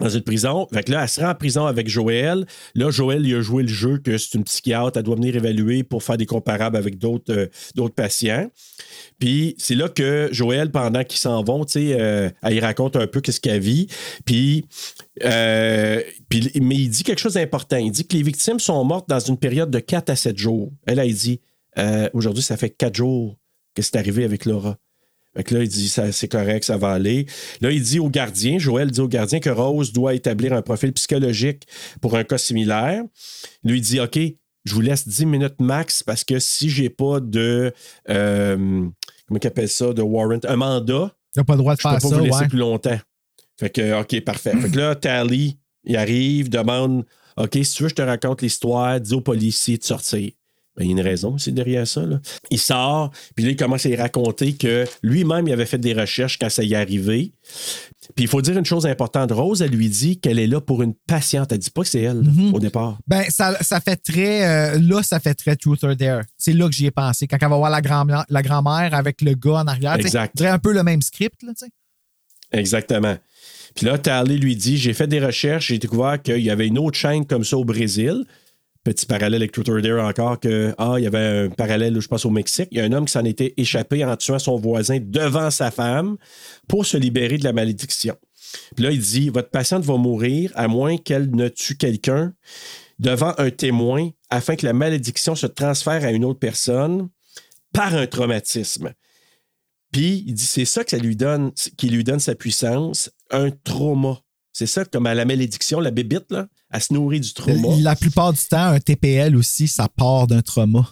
Dans 0.00 0.08
une 0.08 0.22
prison. 0.22 0.68
Là, 0.70 1.02
elle 1.02 1.08
se 1.08 1.20
rend 1.20 1.30
en 1.30 1.34
prison 1.34 1.66
avec 1.66 1.88
Joël. 1.88 2.46
Là, 2.74 2.90
Joël, 2.90 3.26
il 3.26 3.34
a 3.34 3.40
joué 3.40 3.62
le 3.62 3.68
jeu 3.68 3.98
que 3.98 4.16
c'est 4.16 4.34
une 4.34 4.44
psychiatre, 4.44 4.96
elle 4.96 5.02
doit 5.02 5.16
venir 5.16 5.34
évaluer 5.34 5.82
pour 5.82 6.02
faire 6.02 6.16
des 6.16 6.26
comparables 6.26 6.76
avec 6.76 6.98
d'autres 6.98 7.32
euh, 7.32 7.88
patients. 7.94 8.48
Puis 9.18 9.56
c'est 9.58 9.74
là 9.74 9.88
que 9.88 10.28
Joël, 10.30 10.70
pendant 10.70 11.02
qu'ils 11.02 11.18
s'en 11.18 11.42
vont, 11.42 11.64
tu 11.64 11.72
sais, 11.72 12.00
euh, 12.00 12.30
elle 12.42 12.54
y 12.54 12.60
raconte 12.60 12.96
un 12.96 13.06
peu 13.06 13.20
qu'est-ce 13.20 13.40
qu'elle 13.40 13.60
vit. 13.60 13.88
Puis, 14.24 14.64
euh, 15.24 16.00
puis, 16.28 16.52
mais 16.60 16.76
il 16.76 16.88
dit 16.88 17.02
quelque 17.02 17.20
chose 17.20 17.34
d'important. 17.34 17.78
Il 17.78 17.90
dit 17.90 18.06
que 18.06 18.16
les 18.16 18.22
victimes 18.22 18.60
sont 18.60 18.84
mortes 18.84 19.08
dans 19.08 19.20
une 19.20 19.36
période 19.36 19.70
de 19.70 19.80
4 19.80 20.10
à 20.10 20.16
7 20.16 20.36
jours. 20.36 20.72
Elle, 20.86 20.98
elle 21.00 21.12
dit, 21.12 21.40
aujourd'hui, 22.12 22.42
ça 22.42 22.56
fait 22.56 22.70
4 22.70 22.94
jours 22.94 23.36
que 23.74 23.82
c'est 23.82 23.96
arrivé 23.96 24.24
avec 24.24 24.44
Laura. 24.44 24.76
Fait 25.38 25.44
que 25.44 25.54
là, 25.54 25.62
il 25.62 25.68
dit, 25.68 25.88
ça, 25.88 26.10
c'est 26.10 26.26
correct, 26.26 26.64
ça 26.64 26.76
va 26.76 26.90
aller. 26.90 27.26
Là, 27.60 27.70
il 27.70 27.80
dit 27.80 28.00
au 28.00 28.10
gardien, 28.10 28.58
Joël 28.58 28.90
dit 28.90 29.00
au 29.00 29.06
gardien 29.06 29.38
que 29.38 29.50
Rose 29.50 29.92
doit 29.92 30.14
établir 30.14 30.52
un 30.52 30.62
profil 30.62 30.92
psychologique 30.92 31.62
pour 32.00 32.16
un 32.16 32.24
cas 32.24 32.38
similaire. 32.38 33.04
Lui, 33.62 33.78
il 33.78 33.80
dit, 33.80 34.00
OK, 34.00 34.18
je 34.64 34.74
vous 34.74 34.80
laisse 34.80 35.06
10 35.06 35.26
minutes 35.26 35.60
max 35.60 36.02
parce 36.02 36.24
que 36.24 36.40
si 36.40 36.68
j'ai 36.68 36.90
pas 36.90 37.20
de, 37.20 37.72
euh, 38.10 38.56
comment 38.56 39.40
il 39.40 39.46
appelle 39.46 39.68
ça, 39.68 39.92
de 39.92 40.02
warrant, 40.02 40.40
un 40.42 40.56
mandat, 40.56 41.14
Tu 41.32 41.38
n'as 41.38 41.44
pas 41.44 41.52
le 41.52 41.58
droit 41.58 41.76
de 41.76 41.80
je 41.80 41.86
peux 41.86 41.90
faire 41.92 42.00
pas 42.00 42.08
ça, 42.08 42.16
vous 42.16 42.24
laisser 42.24 42.38
ouais. 42.40 42.48
plus 42.48 42.58
longtemps. 42.58 42.98
Fait 43.60 43.70
que, 43.70 44.00
OK, 44.00 44.20
parfait. 44.24 44.56
fait 44.60 44.70
que 44.72 44.76
là, 44.76 44.96
Tally, 44.96 45.56
il 45.84 45.96
arrive, 45.96 46.48
demande, 46.48 47.04
OK, 47.36 47.58
si 47.62 47.76
tu 47.76 47.84
veux, 47.84 47.88
je 47.88 47.94
te 47.94 48.02
raconte 48.02 48.42
l'histoire, 48.42 49.00
dis 49.00 49.14
au 49.14 49.20
policier 49.20 49.78
de 49.78 49.84
sortir. 49.84 50.32
Ben, 50.78 50.84
il 50.84 50.86
y 50.86 50.90
a 50.90 50.92
une 50.92 51.00
raison 51.06 51.34
aussi 51.34 51.52
derrière 51.52 51.86
ça. 51.86 52.02
là. 52.06 52.20
Il 52.50 52.58
sort, 52.58 53.10
puis 53.34 53.44
là, 53.44 53.50
il 53.50 53.56
commence 53.56 53.84
à 53.84 53.88
y 53.88 53.96
raconter 53.96 54.54
que 54.54 54.84
lui-même, 55.02 55.48
il 55.48 55.52
avait 55.52 55.66
fait 55.66 55.78
des 55.78 55.92
recherches 55.92 56.38
quand 56.38 56.48
ça 56.48 56.62
y 56.62 56.72
est 56.72 56.76
arrivé. 56.76 57.32
Puis 58.14 58.24
il 58.24 58.28
faut 58.28 58.40
dire 58.40 58.56
une 58.56 58.64
chose 58.64 58.86
importante. 58.86 59.32
Rose, 59.32 59.60
elle 59.60 59.70
lui 59.72 59.88
dit 59.88 60.18
qu'elle 60.18 60.38
est 60.38 60.46
là 60.46 60.60
pour 60.60 60.82
une 60.82 60.94
patiente. 60.94 61.50
Elle 61.52 61.58
dit 61.58 61.70
pas 61.70 61.82
que 61.82 61.88
c'est 61.88 62.00
elle, 62.02 62.22
Mhm. 62.22 62.54
au 62.54 62.60
départ. 62.60 62.98
Ben, 63.06 63.24
ça, 63.28 63.56
ça 63.60 63.80
fait 63.80 63.96
très. 63.96 64.46
euh, 64.46 64.78
là, 64.80 65.02
ça 65.02 65.18
fait 65.20 65.34
très 65.34 65.56
Truth 65.56 65.82
or 65.84 65.96
Dare. 65.96 66.22
C'est 66.38 66.52
là 66.52 66.66
que 66.68 66.74
j'y 66.74 66.86
ai 66.86 66.90
pensé. 66.90 67.26
Quand 67.26 67.36
elle 67.40 67.48
va 67.50 67.56
voir 67.56 67.70
la 67.70 67.82
grand- 67.82 68.06
la 68.28 68.42
grand-mère 68.42 68.94
avec 68.94 69.20
le 69.20 69.34
gars 69.34 69.54
en 69.60 69.66
arrière. 69.66 69.96
Exact. 69.96 70.40
un 70.42 70.58
peu 70.58 70.72
le 70.72 70.82
même 70.84 71.02
script, 71.02 71.42
là, 71.42 71.52
tu 71.58 71.66
sais. 71.66 71.72
Exactement. 72.52 73.16
Puis 73.74 73.84
là, 73.86 73.98
Tally 73.98 74.38
lui 74.38 74.56
dit 74.56 74.78
J'ai 74.78 74.94
fait 74.94 75.06
des 75.06 75.20
recherches, 75.20 75.66
j'ai 75.68 75.78
découvert 75.78 76.20
qu'il 76.22 76.40
y 76.40 76.50
avait 76.50 76.66
une 76.66 76.78
autre 76.78 76.96
chaîne 76.96 77.26
comme 77.26 77.44
ça 77.44 77.56
au 77.58 77.64
Brésil. 77.64 78.24
Petit 78.88 79.04
parallèle 79.04 79.42
avec 79.42 79.52
Truth 79.52 79.68
or 79.68 79.82
Dare 79.82 80.02
encore, 80.02 80.40
que, 80.40 80.74
ah, 80.78 80.94
il 80.96 81.04
y 81.04 81.06
avait 81.06 81.44
un 81.44 81.50
parallèle, 81.50 82.00
je 82.00 82.08
pense, 82.08 82.24
au 82.24 82.30
Mexique. 82.30 82.68
Il 82.70 82.78
y 82.78 82.80
a 82.80 82.84
un 82.84 82.92
homme 82.92 83.04
qui 83.04 83.12
s'en 83.12 83.24
était 83.26 83.52
échappé 83.58 84.02
en 84.02 84.16
tuant 84.16 84.38
son 84.38 84.56
voisin 84.56 84.96
devant 84.98 85.50
sa 85.50 85.70
femme 85.70 86.16
pour 86.68 86.86
se 86.86 86.96
libérer 86.96 87.36
de 87.36 87.44
la 87.44 87.52
malédiction. 87.52 88.16
Puis 88.74 88.86
là, 88.86 88.90
il 88.90 88.98
dit 88.98 89.28
Votre 89.28 89.50
patiente 89.50 89.84
va 89.84 89.98
mourir 89.98 90.52
à 90.54 90.68
moins 90.68 90.96
qu'elle 90.96 91.30
ne 91.36 91.48
tue 91.48 91.76
quelqu'un 91.76 92.32
devant 92.98 93.34
un 93.36 93.50
témoin 93.50 94.08
afin 94.30 94.56
que 94.56 94.64
la 94.64 94.72
malédiction 94.72 95.34
se 95.34 95.46
transfère 95.46 96.02
à 96.02 96.10
une 96.10 96.24
autre 96.24 96.40
personne 96.40 97.10
par 97.74 97.94
un 97.94 98.06
traumatisme. 98.06 98.94
Puis 99.92 100.24
il 100.26 100.32
dit 100.32 100.46
c'est 100.46 100.64
ça 100.64 100.82
que 100.82 100.92
ça 100.92 100.98
lui 100.98 101.14
donne, 101.14 101.52
qui 101.52 101.90
lui 101.90 102.04
donne 102.04 102.20
sa 102.20 102.34
puissance, 102.34 103.10
un 103.30 103.50
trauma. 103.50 104.22
C'est 104.54 104.66
ça, 104.66 104.86
comme 104.86 105.04
à 105.04 105.14
la 105.14 105.26
malédiction, 105.26 105.78
la 105.78 105.90
bébite, 105.90 106.32
là, 106.32 106.48
elle 106.72 106.80
se 106.82 106.92
nourrit 106.92 107.20
du 107.20 107.32
trauma. 107.32 107.68
La 107.80 107.96
plupart 107.96 108.32
du 108.32 108.40
temps, 108.40 108.66
un 108.66 108.80
TPL 108.80 109.36
aussi, 109.36 109.68
ça 109.68 109.88
part 109.88 110.26
d'un 110.26 110.42
trauma. 110.42 110.86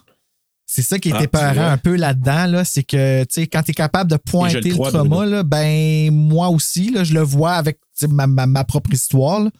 C'est 0.69 0.83
ça 0.83 0.99
qui 0.99 1.11
est 1.11 1.15
Ah, 1.15 1.23
épeurant 1.23 1.67
un 1.69 1.79
peu 1.79 1.95
là-dedans, 1.95 2.47
là, 2.47 2.65
c'est 2.65 2.83
que 2.83 3.25
quand 3.45 3.63
tu 3.63 3.71
es 3.71 3.75
capable 3.75 4.11
de 4.11 4.17
pointer 4.17 4.61
le 4.61 4.75
trauma, 4.91 5.25
là, 5.25 5.43
ben 5.45 6.11
moi 6.13 6.49
aussi, 6.49 6.91
là, 6.91 7.05
je 7.05 7.15
le 7.15 7.21
vois 7.21 7.53
avec 7.53 7.79
ma, 8.09 8.27
ma- 8.27 8.47
ma 8.47 8.65
propre 8.65 8.93
histoire. 8.93 9.41
là. 9.45 9.51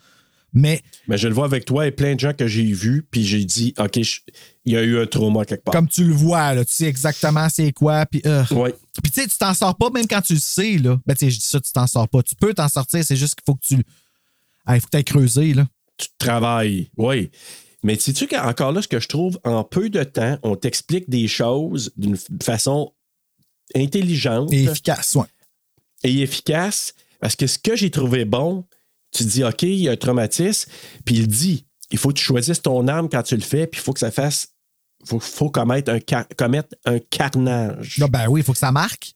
Mais 0.53 0.81
Mais 1.07 1.19
je 1.19 1.29
le 1.29 1.35
vois 1.35 1.45
avec 1.45 1.65
toi 1.67 1.87
et 1.87 1.91
plein 1.91 2.15
de 2.15 2.21
gens 2.21 2.33
que 2.33 2.47
j'ai 2.49 2.73
vus, 2.73 3.07
puis 3.11 3.25
j'ai 3.27 3.45
dit, 3.45 3.75
OK, 3.79 4.03
je- 4.03 4.21
il 4.65 4.73
y 4.73 4.77
a 4.77 4.83
eu 4.83 4.99
un 4.99 5.07
trauma 5.07 5.45
quelque 5.45 5.63
part. 5.65 5.73
comme 5.75 5.87
tu 5.87 6.03
le 6.03 6.15
vois, 6.15 6.55
là, 6.55 6.65
tu 6.65 6.73
sais 6.73 6.87
exactement 6.87 7.49
c'est 7.51 7.73
quoi. 7.73 8.07
Puis 8.07 8.23
euh, 8.27 8.43
Ouais. 8.53 8.75
puis 9.03 9.13
tu 9.13 9.21
sais, 9.21 9.29
tu 9.29 9.37
t'en 9.37 9.53
sors 9.55 9.77
pas 9.77 9.91
même 9.91 10.07
quand 10.09 10.23
tu 10.23 10.33
le 10.33 10.41
sais. 10.41 10.79
Là. 10.79 10.99
Ben, 11.07 11.15
tu 11.15 11.27
sais, 11.27 11.31
je 11.31 11.39
dis 11.39 11.45
ça, 11.47 11.61
tu 11.61 11.71
t'en 11.73 11.87
sors 11.87 12.09
pas. 12.09 12.23
Tu 12.23 12.35
peux 12.35 12.55
t'en 12.55 12.69
sortir, 12.69 13.05
c'est 13.05 13.17
juste 13.17 13.35
qu'il 13.35 13.45
faut 13.45 13.55
que 13.55 13.65
tu. 13.67 13.75
Il 14.69 14.81
faut 14.81 14.87
que 14.87 14.91
tu 14.91 14.97
ailles 14.97 15.05
creuser. 15.05 15.53
Là. 15.55 15.67
Tu 15.97 16.09
travailles. 16.19 16.91
Oui. 16.97 17.31
Mais 17.83 17.97
sais-tu 17.99 18.27
qu'encore 18.27 18.73
là, 18.73 18.83
ce 18.83 18.89
que 18.89 19.01
je 19.01 19.09
trouve, 19.09 19.39
en 19.45 19.63
peu 19.65 19.89
de 19.91 20.03
temps, 20.03 20.39
on 20.43 20.57
t'explique 20.57 21.09
des 21.09 21.29
choses 21.29 21.93
d'une 21.97 22.17
façon 22.43 22.93
intelligente 23.75 24.53
Et 24.53 24.65
efficace, 24.65 25.15
ouais. 25.15 25.27
et 26.05 26.21
efficace. 26.21 26.95
Parce 27.21 27.37
que 27.37 27.47
ce 27.47 27.59
que 27.59 27.77
j'ai 27.77 27.91
trouvé 27.91 28.25
bon, 28.25 28.65
tu 29.13 29.25
dis, 29.25 29.45
OK, 29.45 29.63
il 29.63 29.75
y 29.77 29.89
a 29.89 29.93
un 29.93 29.97
traumatisme, 29.97 30.71
puis 31.05 31.17
il 31.17 31.27
dit, 31.29 31.65
il 31.91 31.99
faut 31.99 32.09
que 32.09 32.15
tu 32.15 32.25
choisisses 32.25 32.63
ton 32.63 32.87
arme 32.89 33.09
quand 33.09 33.23
tu 33.23 33.37
le 33.37 33.43
fais, 33.43 33.67
puis 33.67 33.81
il 33.81 33.85
faut 33.85 33.93
que 33.93 34.01
ça 34.01 34.11
fasse. 34.11 34.49
Il 35.03 35.09
faut, 35.09 35.21
faut 35.21 35.51
commettre, 35.51 35.93
un 35.93 36.01
car- 36.01 36.27
commettre 36.37 36.75
un 36.85 36.99
carnage. 36.99 37.99
Là, 37.99 38.09
ben 38.09 38.27
oui, 38.29 38.41
il 38.41 38.45
faut 38.45 38.53
que 38.53 38.59
ça 38.59 38.73
marque. 38.73 39.13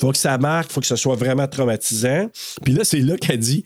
faut 0.00 0.10
que 0.10 0.18
ça 0.18 0.36
marque, 0.38 0.72
faut 0.72 0.80
que 0.80 0.86
ce 0.86 0.96
soit 0.96 1.16
vraiment 1.16 1.46
traumatisant. 1.46 2.28
Puis 2.64 2.72
là, 2.72 2.84
c'est 2.84 3.00
là 3.00 3.16
qu'elle 3.16 3.38
dit, 3.38 3.62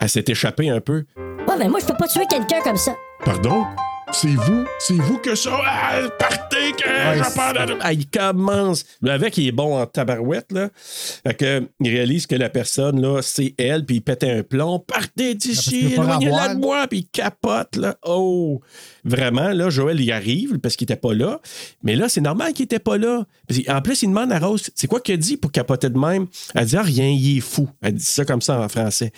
elle 0.00 0.08
s'est 0.08 0.24
échappée 0.28 0.68
un 0.68 0.80
peu. 0.80 1.04
Ouais, 1.16 1.56
mais 1.58 1.68
moi, 1.68 1.80
je 1.80 1.86
peux 1.86 1.96
pas 1.96 2.08
tuer 2.08 2.26
quelqu'un 2.28 2.60
comme 2.62 2.76
ça. 2.76 2.94
Pardon? 3.24 3.64
C'est 4.12 4.28
vous? 4.28 4.64
C'est 4.78 4.94
vous 4.94 5.18
que 5.18 5.34
ça? 5.34 5.58
Ah, 5.66 6.00
partez 6.18 6.72
que 6.78 6.86
Ouais, 6.88 7.22
je 7.24 7.34
parle 7.34 7.66
de- 7.66 7.76
Ah, 7.80 7.92
il 7.92 8.06
commence. 8.08 8.84
Le 9.02 9.10
avec, 9.10 9.36
il 9.38 9.48
est 9.48 9.52
bon 9.52 9.76
en 9.80 9.86
tabarouette, 9.86 10.52
là. 10.52 10.68
Fait 10.74 11.34
que, 11.34 11.68
il 11.80 11.90
réalise 11.90 12.26
que 12.26 12.36
la 12.36 12.48
personne, 12.48 13.00
là, 13.00 13.22
c'est 13.22 13.54
elle, 13.58 13.84
puis 13.84 13.96
il 13.96 14.00
pète 14.02 14.22
un 14.22 14.42
plomb. 14.42 14.78
Partez 14.78 15.34
d'ici, 15.34 15.94
éloignez-la 15.94 16.54
de 16.54 16.60
moi, 16.60 16.86
puis 16.86 16.98
il 17.00 17.06
capote, 17.06 17.74
là. 17.76 17.96
Oh! 18.06 18.60
Vraiment, 19.04 19.48
là, 19.50 19.68
Joël, 19.70 20.00
il 20.00 20.12
arrive 20.12 20.58
parce 20.58 20.76
qu'il 20.76 20.84
était 20.84 20.96
pas 20.96 21.12
là. 21.14 21.40
Mais 21.82 21.96
là, 21.96 22.08
c'est 22.08 22.20
normal 22.20 22.52
qu'il 22.52 22.64
était 22.64 22.78
pas 22.78 22.98
là. 22.98 23.24
En 23.68 23.82
plus, 23.82 24.02
il 24.02 24.08
demande 24.08 24.30
à 24.32 24.38
Rose, 24.38 24.70
c'est 24.76 24.86
quoi 24.86 25.00
qu'il 25.00 25.14
a 25.14 25.18
dit 25.18 25.36
pour 25.36 25.50
capoter 25.50 25.88
de 25.90 25.98
même? 25.98 26.26
Elle 26.54 26.66
dit, 26.66 26.76
ah, 26.76 26.82
rien, 26.82 27.08
il 27.08 27.38
est 27.38 27.40
fou. 27.40 27.68
Elle 27.82 27.94
dit 27.94 28.04
ça 28.04 28.24
comme 28.24 28.42
ça 28.42 28.60
en 28.60 28.68
français. 28.68 29.12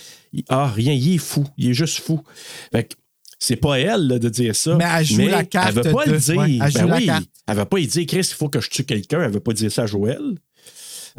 Ah, 0.49 0.71
rien, 0.75 0.93
il 0.95 1.17
est 1.17 1.19
fou. 1.19 1.45
Il 1.59 1.71
est 1.71 1.75
juste 1.75 1.99
fou. 1.99 2.23
Fait 2.73 2.85
que, 2.85 2.95
c'est 3.39 3.57
pas 3.57 3.79
elle 3.79 4.07
là, 4.07 4.19
de 4.19 4.29
dire 4.29 4.55
ça. 4.57 4.77
Mais 4.77 4.85
elle 4.99 5.05
joue 5.05 5.27
la 5.29 5.45
carte 5.45 5.69
Elle 5.77 5.83
veut 5.85 5.93
pas 5.93 6.07
de- 6.07 6.13
le 6.13 6.19
dire. 6.19 6.37
ouais, 6.39 6.59
elle 6.63 6.73
Ben 6.73 6.87
la 6.87 6.97
oui. 6.97 7.11
Elle 7.49 7.57
va 7.57 7.67
pas 7.67 7.79
y 7.79 7.87
dire, 7.87 8.07
Chris, 8.07 8.19
il 8.31 8.35
faut 8.35 8.49
que 8.49 8.61
je 8.61 8.71
tue 8.71 8.85
quelqu'un. 8.85 9.23
Elle 9.23 9.31
veut 9.33 9.41
pas 9.41 9.53
dire 9.53 9.71
ça 9.71 9.83
à 9.83 9.87
Joël. 9.87 10.21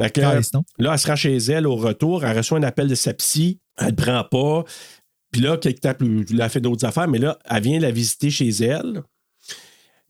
Fait 0.00 0.10
que, 0.10 0.20
là, 0.20 0.36
elle 0.92 0.98
se 0.98 1.06
rend 1.06 1.16
chez 1.16 1.36
elle 1.36 1.66
au 1.66 1.76
retour. 1.76 2.24
Elle 2.24 2.36
reçoit 2.36 2.58
un 2.58 2.62
appel 2.62 2.86
de 2.88 2.94
sa 2.94 3.14
psy. 3.14 3.60
Elle 3.78 3.86
ne 3.88 3.92
prend 3.92 4.24
pas. 4.24 4.64
Puis 5.32 5.40
là, 5.42 5.56
quelque 5.56 5.80
temps 5.80 5.94
plus, 5.94 6.24
elle 6.30 6.40
a 6.40 6.48
fait 6.48 6.60
d'autres 6.60 6.84
affaires, 6.86 7.08
mais 7.08 7.18
là, 7.18 7.38
elle 7.48 7.62
vient 7.62 7.80
la 7.80 7.90
visiter 7.90 8.30
chez 8.30 8.48
elle. 8.48 9.02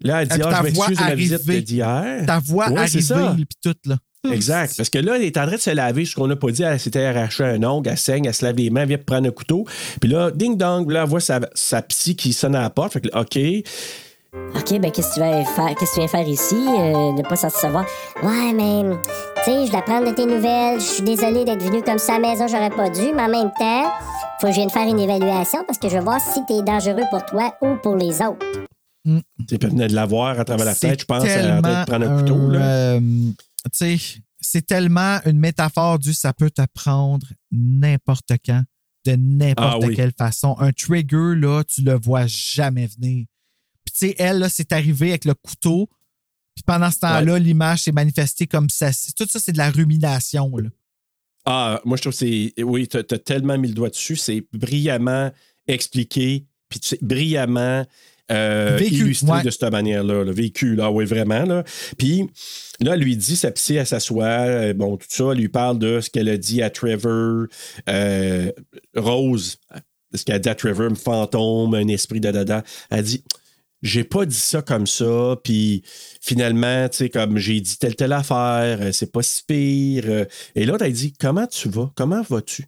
Là, 0.00 0.22
elle 0.22 0.28
dit 0.28 0.34
puis 0.38 0.44
Ah, 0.46 0.58
je 0.58 0.62
m'excuse 0.62 0.96
de 0.98 1.02
ma 1.02 1.14
visite 1.14 1.64
d'hier. 1.64 2.24
Ta 2.26 2.38
voix 2.38 2.70
Ouais, 2.70 2.78
arrivée, 2.80 3.44
puis 3.44 3.58
tout, 3.62 3.74
là. 3.88 3.98
Exact. 4.32 4.74
Parce 4.76 4.90
que 4.90 4.98
là, 4.98 5.16
elle 5.16 5.22
est 5.22 5.36
en 5.36 5.46
train 5.46 5.56
de 5.56 5.60
se 5.60 5.70
laver, 5.70 6.04
ce 6.04 6.14
qu'on 6.14 6.26
n'a 6.26 6.36
pas 6.36 6.50
dit, 6.50 6.62
elle 6.62 6.80
s'était 6.80 7.04
arraché 7.04 7.44
un 7.44 7.62
ongle, 7.62 7.88
elle 7.88 7.98
saigne, 7.98 8.24
elle 8.26 8.34
se 8.34 8.44
lave 8.44 8.56
les 8.56 8.70
mains, 8.70 8.82
elle 8.82 8.88
vient 8.88 8.98
prendre 8.98 9.28
un 9.28 9.32
couteau. 9.32 9.64
Puis 10.00 10.10
là, 10.10 10.30
ding 10.30 10.56
dong, 10.56 10.90
là, 10.90 11.02
elle 11.02 11.08
voit 11.08 11.20
sa, 11.20 11.40
sa 11.54 11.82
psy 11.82 12.16
qui 12.16 12.32
sonne 12.32 12.54
à 12.54 12.62
la 12.62 12.70
porte. 12.70 12.94
Fait 12.94 13.00
que, 13.00 13.08
là, 13.08 13.20
OK. 13.20 13.38
OK, 14.54 14.78
ben 14.78 14.90
qu'est-ce 14.90 15.08
que 15.08 15.14
tu 15.14 15.20
viens 15.20 15.44
faire, 15.44 15.74
qu'est-ce 15.78 15.90
que 15.90 15.94
tu 15.94 16.00
viens 16.00 16.08
faire 16.08 16.28
ici? 16.28 16.54
Euh, 16.54 17.12
ne 17.12 17.22
pas 17.22 17.36
sans 17.36 17.48
savoir. 17.48 17.86
Ouais, 18.22 18.52
mais, 18.52 18.82
tu 19.44 19.50
sais, 19.50 19.66
je 19.66 19.70
dois 19.70 19.82
prendre 19.82 20.10
de 20.10 20.14
tes 20.14 20.26
nouvelles. 20.26 20.80
Je 20.80 20.84
suis 20.84 21.02
désolée 21.02 21.44
d'être 21.44 21.62
venue 21.62 21.82
comme 21.82 21.98
ça 21.98 22.16
à 22.16 22.18
la 22.18 22.28
maison, 22.28 22.46
j'aurais 22.46 22.70
pas 22.70 22.90
dû, 22.90 23.12
mais 23.14 23.22
en 23.22 23.28
même 23.28 23.50
temps, 23.58 23.90
faut 24.40 24.48
que 24.48 24.52
je 24.52 24.58
vienne 24.58 24.70
faire 24.70 24.86
une 24.86 24.98
évaluation 24.98 25.64
parce 25.66 25.78
que 25.78 25.88
je 25.88 25.96
veux 25.96 26.02
voir 26.04 26.20
si 26.20 26.40
t'es 26.46 26.62
dangereux 26.62 27.04
pour 27.10 27.24
toi 27.24 27.54
ou 27.62 27.76
pour 27.82 27.96
les 27.96 28.20
autres. 28.20 28.44
Tu 29.04 29.12
sais, 29.48 29.56
puis 29.56 29.58
elle 29.62 29.70
venait 29.70 29.86
de 29.88 29.94
la 29.94 30.04
voir 30.04 30.38
à 30.38 30.44
travers 30.44 30.66
la 30.66 30.74
tête, 30.74 31.00
je 31.00 31.04
pense, 31.06 31.24
train 31.24 31.60
de 31.62 31.86
prendre 31.86 32.06
un 32.10 32.18
couteau. 32.18 32.50
Là. 32.50 32.60
euh, 32.60 33.00
tu 33.64 33.98
sais, 33.98 34.20
c'est 34.40 34.66
tellement 34.66 35.20
une 35.24 35.38
métaphore 35.38 35.98
du 35.98 36.12
ça 36.12 36.32
peut 36.32 36.50
te 36.50 36.62
prendre 36.72 37.26
n'importe 37.50 38.32
quand, 38.44 38.62
de 39.04 39.12
n'importe 39.16 39.82
Ah 39.82 39.86
oui. 39.86 39.94
quelle 39.94 40.12
façon. 40.12 40.56
Un 40.58 40.72
trigger, 40.72 41.34
là, 41.34 41.64
tu 41.64 41.82
le 41.82 41.98
vois 41.98 42.26
jamais 42.26 42.86
venir. 42.86 43.26
Puis, 43.84 43.92
tu 43.92 43.98
sais, 44.08 44.14
elle, 44.18 44.38
là, 44.38 44.48
c'est 44.48 44.72
arrivé 44.72 45.10
avec 45.10 45.24
le 45.24 45.34
couteau. 45.34 45.88
Puis 46.54 46.62
pendant 46.66 46.90
ce 46.90 46.98
temps-là, 46.98 47.38
l'image 47.38 47.82
s'est 47.84 47.92
manifestée 47.92 48.46
comme 48.46 48.68
ça. 48.68 48.90
Tout 49.16 49.26
ça, 49.28 49.38
c'est 49.38 49.52
de 49.52 49.58
la 49.58 49.70
rumination, 49.70 50.56
là. 50.56 50.68
Ah, 51.44 51.80
moi, 51.84 51.96
je 51.96 52.02
trouve 52.02 52.12
que 52.12 52.18
c'est. 52.18 52.52
Oui, 52.62 52.88
tu 52.88 52.98
as, 52.98 53.02
tellement 53.04 53.56
mis 53.56 53.68
le 53.68 53.74
doigt 53.74 53.88
dessus. 53.88 54.16
C'est 54.16 54.44
brillamment 54.52 55.30
expliqué, 55.66 56.46
puis 56.68 56.80
tu 56.80 56.88
sais, 56.88 56.98
brillamment 57.00 57.86
euh, 58.30 58.76
Vécu, 58.78 58.94
illustré 58.96 59.30
ouais. 59.30 59.42
de 59.42 59.50
cette 59.50 59.70
manière-là. 59.70 60.24
Le 60.24 60.32
vécu, 60.32 60.74
là, 60.74 60.90
oui, 60.90 61.04
vraiment. 61.04 61.44
Là. 61.44 61.64
Puis 61.96 62.28
là, 62.80 62.94
elle 62.94 63.00
lui 63.00 63.16
dit, 63.16 63.36
sa 63.36 63.50
psy, 63.50 63.74
elle 63.74 63.86
s'assoit, 63.86 64.26
euh, 64.26 64.74
bon, 64.74 64.96
tout 64.96 65.06
ça, 65.08 65.30
elle 65.32 65.38
lui 65.38 65.48
parle 65.48 65.78
de 65.78 66.00
ce 66.00 66.10
qu'elle 66.10 66.28
a 66.28 66.36
dit 66.36 66.62
à 66.62 66.70
Trevor, 66.70 67.46
euh, 67.88 68.52
Rose, 68.96 69.58
ce 70.14 70.24
qu'elle 70.24 70.36
a 70.36 70.38
dit 70.38 70.48
à 70.48 70.54
Trevor, 70.54 70.90
un 70.90 70.94
fantôme, 70.94 71.74
un 71.74 71.88
esprit, 71.88 72.20
da, 72.20 72.32
da, 72.32 72.44
da. 72.44 72.62
Elle 72.90 73.04
dit. 73.04 73.24
J'ai 73.80 74.02
pas 74.02 74.26
dit 74.26 74.34
ça 74.34 74.60
comme 74.60 74.88
ça, 74.88 75.36
puis 75.44 75.84
finalement, 76.20 76.88
tu 76.88 76.96
sais, 76.96 77.10
comme 77.10 77.38
j'ai 77.38 77.60
dit 77.60 77.78
telle 77.78 77.94
telle 77.94 78.12
affaire, 78.12 78.92
c'est 78.92 79.12
pas 79.12 79.22
si 79.22 79.44
pire. 79.46 80.26
Et 80.56 80.66
l'autre, 80.66 80.84
elle 80.84 80.92
dit 80.92 81.12
Comment 81.12 81.46
tu 81.46 81.68
vas? 81.68 81.88
Comment 81.94 82.22
vas-tu? 82.22 82.64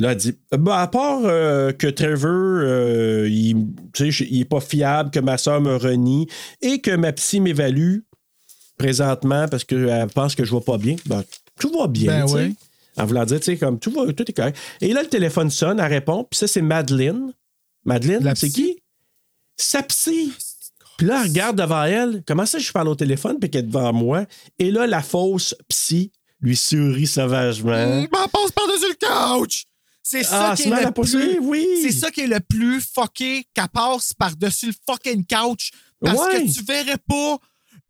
Là, 0.00 0.12
elle 0.12 0.16
dit 0.16 0.34
Ben, 0.50 0.72
À 0.72 0.86
part 0.88 1.20
euh, 1.24 1.72
que 1.72 1.86
Trevor, 1.86 2.30
euh, 2.30 3.28
il, 3.30 3.68
il 4.00 4.40
est 4.40 4.44
pas 4.46 4.60
fiable, 4.60 5.10
que 5.10 5.20
ma 5.20 5.36
soeur 5.38 5.60
me 5.60 5.76
renie 5.76 6.26
et 6.62 6.80
que 6.80 6.96
ma 6.96 7.12
psy 7.12 7.38
m'évalue 7.40 7.98
présentement 8.78 9.46
parce 9.46 9.62
qu'elle 9.64 10.06
pense 10.14 10.34
que 10.34 10.44
je 10.44 10.54
vais 10.54 10.62
pas 10.62 10.78
bien, 10.78 10.96
ben, 11.04 11.22
tout 11.58 11.70
va 11.78 11.86
bien. 11.86 12.20
Ben 12.20 12.26
tu 12.26 12.32
sais. 12.32 12.44
oui. 12.46 12.56
En 12.96 13.04
voulant 13.06 13.24
dire, 13.24 13.38
tu 13.38 13.44
sais, 13.44 13.56
comme 13.56 13.78
tout, 13.78 13.92
va, 13.92 14.10
tout 14.12 14.28
est 14.28 14.32
correct. 14.32 14.58
Et 14.80 14.92
là, 14.92 15.02
le 15.02 15.08
téléphone 15.08 15.50
sonne, 15.50 15.78
elle 15.78 15.92
répond, 15.92 16.24
puis 16.24 16.38
ça, 16.38 16.46
c'est 16.46 16.62
Madeleine. 16.62 17.32
Madeleine, 17.84 18.24
La 18.24 18.34
c'est 18.34 18.48
psy? 18.48 18.52
qui? 18.52 18.82
Sa 19.56 19.82
psy. 19.82 20.32
Puis 20.98 21.06
là, 21.06 21.20
elle 21.22 21.28
regarde 21.28 21.56
devant 21.56 21.84
elle. 21.84 22.22
Comment 22.26 22.46
ça, 22.46 22.58
je 22.58 22.72
parle 22.72 22.88
au 22.88 22.94
téléphone, 22.94 23.38
puis 23.38 23.48
qu'elle 23.50 23.64
est 23.64 23.68
devant 23.68 23.92
moi? 23.92 24.24
Et 24.58 24.70
là, 24.70 24.86
la 24.86 25.02
fausse 25.02 25.54
psy 25.68 26.10
lui 26.40 26.56
sourit 26.56 27.06
sauvagement. 27.06 28.00
Il 28.00 28.08
m'en 28.10 28.28
passe 28.28 28.50
par-dessus 28.52 28.94
le 29.00 29.38
couch! 29.38 29.66
C'est 30.10 30.22
ça 30.24 30.50
Ah, 30.50 30.56
qui 30.56 30.62
se 30.64 30.68
est 30.68 30.70
le 30.76 30.82
la 30.82 30.92
plus... 30.92 31.38
oui. 31.40 31.66
C'est 31.82 31.92
ça 31.92 32.10
qui 32.10 32.22
est 32.22 32.26
le 32.26 32.40
plus 32.40 32.80
fucké 32.80 33.46
qu'elle 33.54 33.68
passe 33.68 34.12
par-dessus 34.14 34.66
le 34.68 34.72
fucking 34.88 35.24
couch. 35.26 35.70
Parce 36.00 36.18
Ouais. 36.18 36.44
que 36.46 36.52
tu 36.52 36.62
verrais 36.64 36.98
pas 36.98 37.38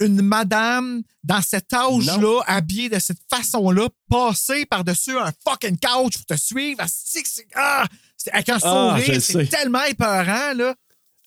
une 0.01 0.23
madame 0.23 1.03
dans 1.23 1.43
cet 1.43 1.73
âge-là, 1.73 2.41
habillée 2.47 2.89
de 2.89 2.99
cette 2.99 3.21
façon-là, 3.31 3.89
passer 4.09 4.65
par-dessus 4.67 5.17
un 5.19 5.31
fucking 5.47 5.79
couch 5.79 6.17
pour 6.19 6.27
te 6.27 6.37
suivre. 6.37 6.81
Ah! 7.55 7.87
C'est 8.17 8.33
avec 8.33 8.49
un 8.51 8.59
Ah, 8.63 8.97
sourire, 8.99 9.23
c'est 9.23 9.47
tellement 9.47 9.85
épeurant, 9.85 10.53
là. 10.55 10.75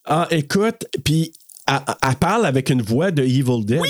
Ah, 0.06 0.28
écoute, 0.32 0.86
puis 1.03 1.34
Elle, 1.65 1.80
elle 2.02 2.15
parle 2.18 2.45
avec 2.45 2.70
une 2.70 2.82
voix 2.82 3.10
de 3.11 3.24
Evil 3.24 3.64
Dead. 3.64 3.80
Oui! 3.80 3.90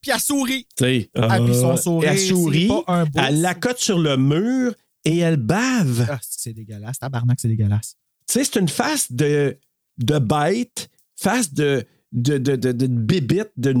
Puis 0.00 0.10
elle 0.14 0.20
sourit. 0.20 0.66
Tu 0.76 0.84
sais, 0.84 1.10
Ah, 1.16 1.40
puis 1.40 1.54
son 1.54 1.76
sourire, 1.76 2.10
elle 2.12 2.20
sourit, 2.20 2.68
pas 2.68 2.84
un 2.88 3.06
elle 3.16 3.40
l'accote 3.40 3.78
sur 3.78 3.98
le 3.98 4.16
mur 4.16 4.72
et 5.04 5.18
elle 5.18 5.36
bave. 5.36 6.06
Ah, 6.10 6.18
c'est 6.22 6.52
dégueulasse. 6.52 6.98
Tabarnak, 6.98 7.38
c'est 7.40 7.48
dégueulasse. 7.48 7.96
Tu 8.26 8.34
sais, 8.34 8.44
c'est 8.44 8.58
une 8.60 8.68
face 8.68 9.12
de, 9.12 9.58
de 9.98 10.18
bête, 10.18 10.88
face 11.16 11.52
de, 11.52 11.84
de, 12.12 12.38
de, 12.38 12.56
de, 12.56 12.72
de 12.72 12.86
bébite 12.86 13.50
de, 13.56 13.74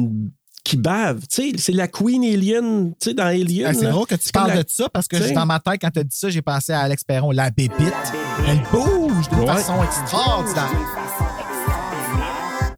qui 0.64 0.76
bave. 0.76 1.20
Tu 1.28 1.52
sais, 1.52 1.58
c'est 1.58 1.72
la 1.72 1.88
Queen 1.88 2.22
Alien, 2.24 2.92
tu 3.00 3.08
sais, 3.10 3.14
dans 3.14 3.24
Alien. 3.26 3.66
Ah, 3.70 3.74
c'est 3.74 3.86
drôle 3.90 4.06
que 4.06 4.14
tu 4.16 4.30
parles 4.32 4.50
la- 4.54 4.62
de 4.64 4.68
ça 4.68 4.88
parce 4.90 5.08
que 5.08 5.32
dans 5.34 5.46
ma 5.46 5.60
tête, 5.60 5.80
quand 5.80 5.90
tu 5.90 6.00
as 6.00 6.04
dit 6.04 6.16
ça, 6.16 6.28
j'ai 6.30 6.42
pensé 6.42 6.72
à 6.72 6.80
Alex 6.80 7.04
Perron, 7.04 7.30
la 7.30 7.50
bébite. 7.50 7.92
Elle 8.46 8.60
bouge 8.70 9.28
d'une 9.30 9.40
Ouais. 9.40 9.46
façon 9.46 9.82
extraordinaire. 9.82 10.70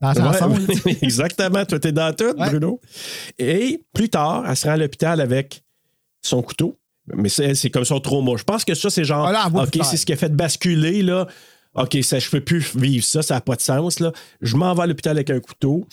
Dans 0.01 0.13
la 0.13 0.39
chanson. 0.39 0.51
ouais, 0.85 0.99
exactement. 1.03 1.65
Toi, 1.65 1.79
t'es 1.81 1.93
dans 1.93 2.15
tout, 2.15 2.35
Bruno. 2.37 2.81
Et 3.39 3.83
plus 3.93 4.09
tard, 4.11 4.45
elle 4.49 4.57
se 4.57 4.67
rend 4.67 4.75
à 4.75 4.77
l'hôpital 4.77 5.21
avec 5.21 5.65
son 6.23 6.43
couteau. 6.43 6.79
Mais 7.15 7.29
c'est 7.29 7.71
comme 7.71 7.85
son 7.85 8.01
trauma. 8.01 8.33
Je 8.37 8.45
pense 8.45 8.65
que 8.65 8.75
ça, 8.75 8.91
c'est 8.91 9.05
genre. 9.05 9.27
Ah, 9.27 9.33
là, 9.33 9.49
elle 9.49 9.61
OK, 9.61 9.85
c'est 9.85 9.97
ce 9.97 10.07
qui 10.07 10.13
a 10.13 10.17
fait 10.17 10.35
basculer, 10.35 11.03
là. 11.03 11.27
OK, 11.77 11.99
ça, 12.03 12.19
je 12.19 12.31
peux 12.31 12.41
plus 12.41 12.75
vivre 12.75 13.05
ça, 13.05 13.21
ça 13.21 13.35
n'a 13.35 13.41
pas 13.43 13.55
de 13.55 13.61
sens. 13.61 14.01
Là. 14.01 14.11
Je 14.41 14.57
m'en 14.57 14.75
vais 14.75 14.83
à 14.83 14.87
l'hôpital 14.87 15.17
avec 15.17 15.29
un 15.29 15.41
couteau. 15.41 15.87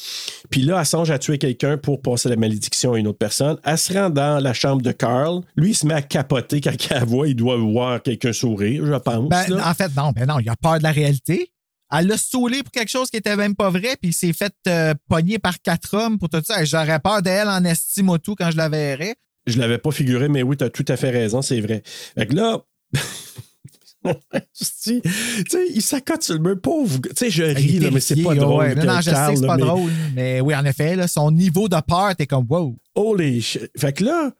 Puis 0.49 0.61
là, 0.61 0.79
elle 0.79 0.85
songe 0.85 1.11
à 1.11 1.19
tuer 1.19 1.37
quelqu'un 1.37 1.77
pour 1.77 2.01
passer 2.01 2.29
la 2.29 2.37
malédiction 2.37 2.93
à 2.93 2.99
une 2.99 3.07
autre 3.07 3.17
personne. 3.17 3.57
Elle 3.65 3.77
se 3.77 3.93
rend 3.93 4.09
dans 4.09 4.41
la 4.41 4.53
chambre 4.53 4.81
de 4.81 4.93
Carl. 4.93 5.41
Lui, 5.57 5.71
il 5.71 5.75
se 5.75 5.85
met 5.85 5.93
à 5.93 6.01
capoter 6.01 6.61
quand 6.61 6.71
il 6.89 6.93
la 6.93 7.03
voit. 7.03 7.27
Il 7.27 7.35
doit 7.35 7.57
voir 7.57 8.01
quelqu'un 8.01 8.31
sourire, 8.31 8.85
je 8.85 8.93
pense. 8.93 9.27
Ben, 9.27 9.61
en 9.61 9.73
fait, 9.73 9.93
non, 9.95 10.11
ben 10.11 10.25
non, 10.25 10.39
il 10.39 10.49
a 10.49 10.55
peur 10.55 10.77
de 10.77 10.83
la 10.83 10.91
réalité. 10.91 11.51
Elle 11.91 12.07
l'a 12.07 12.17
saoulé 12.17 12.63
pour 12.63 12.71
quelque 12.71 12.89
chose 12.89 13.09
qui 13.09 13.17
était 13.17 13.35
même 13.35 13.55
pas 13.55 13.69
vrai, 13.69 13.97
puis 14.01 14.09
il 14.09 14.13
s'est 14.13 14.33
fait 14.33 14.53
euh, 14.67 14.93
pogner 15.09 15.37
par 15.37 15.61
quatre 15.61 15.95
hommes 15.95 16.17
pour 16.17 16.29
tout 16.29 16.41
ça. 16.43 16.63
J'aurais 16.63 16.99
peur 16.99 17.21
d'elle 17.21 17.49
en 17.49 17.63
estime 17.65 18.09
au 18.09 18.17
tout 18.17 18.35
quand 18.35 18.49
je 18.49 18.57
la 18.57 18.69
verrais. 18.69 19.15
Je 19.45 19.59
l'avais 19.59 19.77
pas 19.77 19.91
figuré, 19.91 20.29
mais 20.29 20.41
oui, 20.43 20.55
tu 20.57 20.63
as 20.63 20.69
tout 20.69 20.85
à 20.87 20.95
fait 20.97 21.09
raison, 21.09 21.41
c'est 21.41 21.59
vrai. 21.61 21.83
Fait 21.85 22.27
que 22.27 22.35
là. 22.35 22.63
tu 24.03 25.01
sais, 25.49 25.65
il 25.73 25.81
s'accote 25.81 26.23
sur 26.23 26.33
le 26.35 26.39
mur, 26.41 26.59
pauvre. 26.61 26.99
gars. 26.99 27.09
Tu 27.15 27.25
sais, 27.25 27.29
je 27.31 27.43
ris, 27.43 27.79
là, 27.79 27.89
mais 27.91 27.99
c'est 27.99 28.21
pas 28.21 28.35
drôle. 28.35 28.59
ouais. 28.63 28.75
Non, 28.75 28.81
que 28.81 28.87
non, 28.87 28.95
je 28.97 29.09
sais 29.09 29.33
que 29.33 29.39
c'est 29.39 29.47
pas 29.47 29.55
mais- 29.57 29.63
drôle. 29.63 29.91
Mais 30.15 30.41
oui, 30.41 30.55
en 30.55 30.65
effet, 30.65 30.95
là, 30.95 31.07
son 31.07 31.31
niveau 31.31 31.69
de 31.69 31.77
peur, 31.87 32.15
t'es 32.17 32.27
comme 32.27 32.45
wow. 32.49 32.75
Holy 32.95 33.41
shit. 33.41 33.69
Fait 33.77 33.93
que 33.93 34.03
là, 34.03 34.31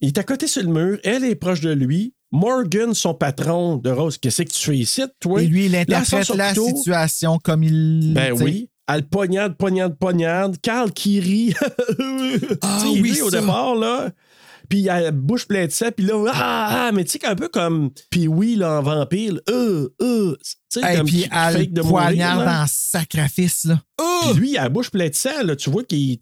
il 0.00 0.08
est 0.08 0.18
à 0.18 0.22
côté 0.22 0.46
sur 0.46 0.62
le 0.62 0.68
mur, 0.68 0.98
elle 1.04 1.24
est 1.24 1.34
proche 1.34 1.60
de 1.60 1.70
lui. 1.72 2.12
Morgan, 2.32 2.92
son 2.92 3.14
patron 3.14 3.76
de 3.76 3.88
Rose, 3.88 4.18
qu'est-ce 4.18 4.42
que 4.42 4.48
tu 4.52 4.60
fais 4.60 4.76
ici, 4.76 5.02
toi? 5.20 5.42
Et 5.42 5.46
lui, 5.46 5.66
il 5.66 5.76
interprète 5.76 6.28
la 6.30 6.50
couteau. 6.52 6.76
situation 6.76 7.38
comme 7.42 7.62
il. 7.62 8.12
Ben 8.12 8.32
oui. 8.32 8.68
Elle 8.88 9.04
poignarde, 9.08 9.56
poignarde, 9.56 9.96
poignarde. 9.96 10.56
Carl 10.60 10.92
qui 10.92 11.20
rit. 11.20 11.54
Ah 12.62 12.82
oui, 12.92 13.12
rit 13.12 13.22
au 13.22 13.30
départ, 13.30 13.74
là. 13.74 14.10
Puis 14.68 14.80
il 14.80 14.90
a 14.90 15.00
la 15.00 15.10
bouche 15.10 15.46
pleine 15.46 15.66
de 15.66 15.72
sang. 15.72 15.90
Puis 15.96 16.06
là, 16.06 16.14
ah, 16.32 16.86
ah, 16.88 16.92
mais 16.92 17.04
tu 17.04 17.12
sais, 17.12 17.26
un 17.26 17.34
peu 17.34 17.48
comme. 17.48 17.90
Puis 18.10 18.28
oui, 18.28 18.56
là, 18.56 18.78
en 18.78 18.82
vampire. 18.82 19.38
Euh, 19.48 19.88
euh. 20.00 20.36
Tu 20.70 20.80
sais, 20.80 20.92
Et 20.92 20.96
comme 20.96 21.06
puis 21.06 21.26
elle 21.30 21.72
de 21.72 21.82
poignarde 21.82 22.46
en 22.46 22.66
sacrifice, 22.68 23.64
là. 23.64 23.80
Puis 24.22 24.40
lui, 24.40 24.50
il 24.50 24.58
a 24.58 24.64
la 24.64 24.68
bouche 24.68 24.90
pleine 24.90 25.10
de 25.10 25.14
sang, 25.14 25.42
là. 25.44 25.56
Tu 25.56 25.70
vois 25.70 25.84
qu'il. 25.84 26.18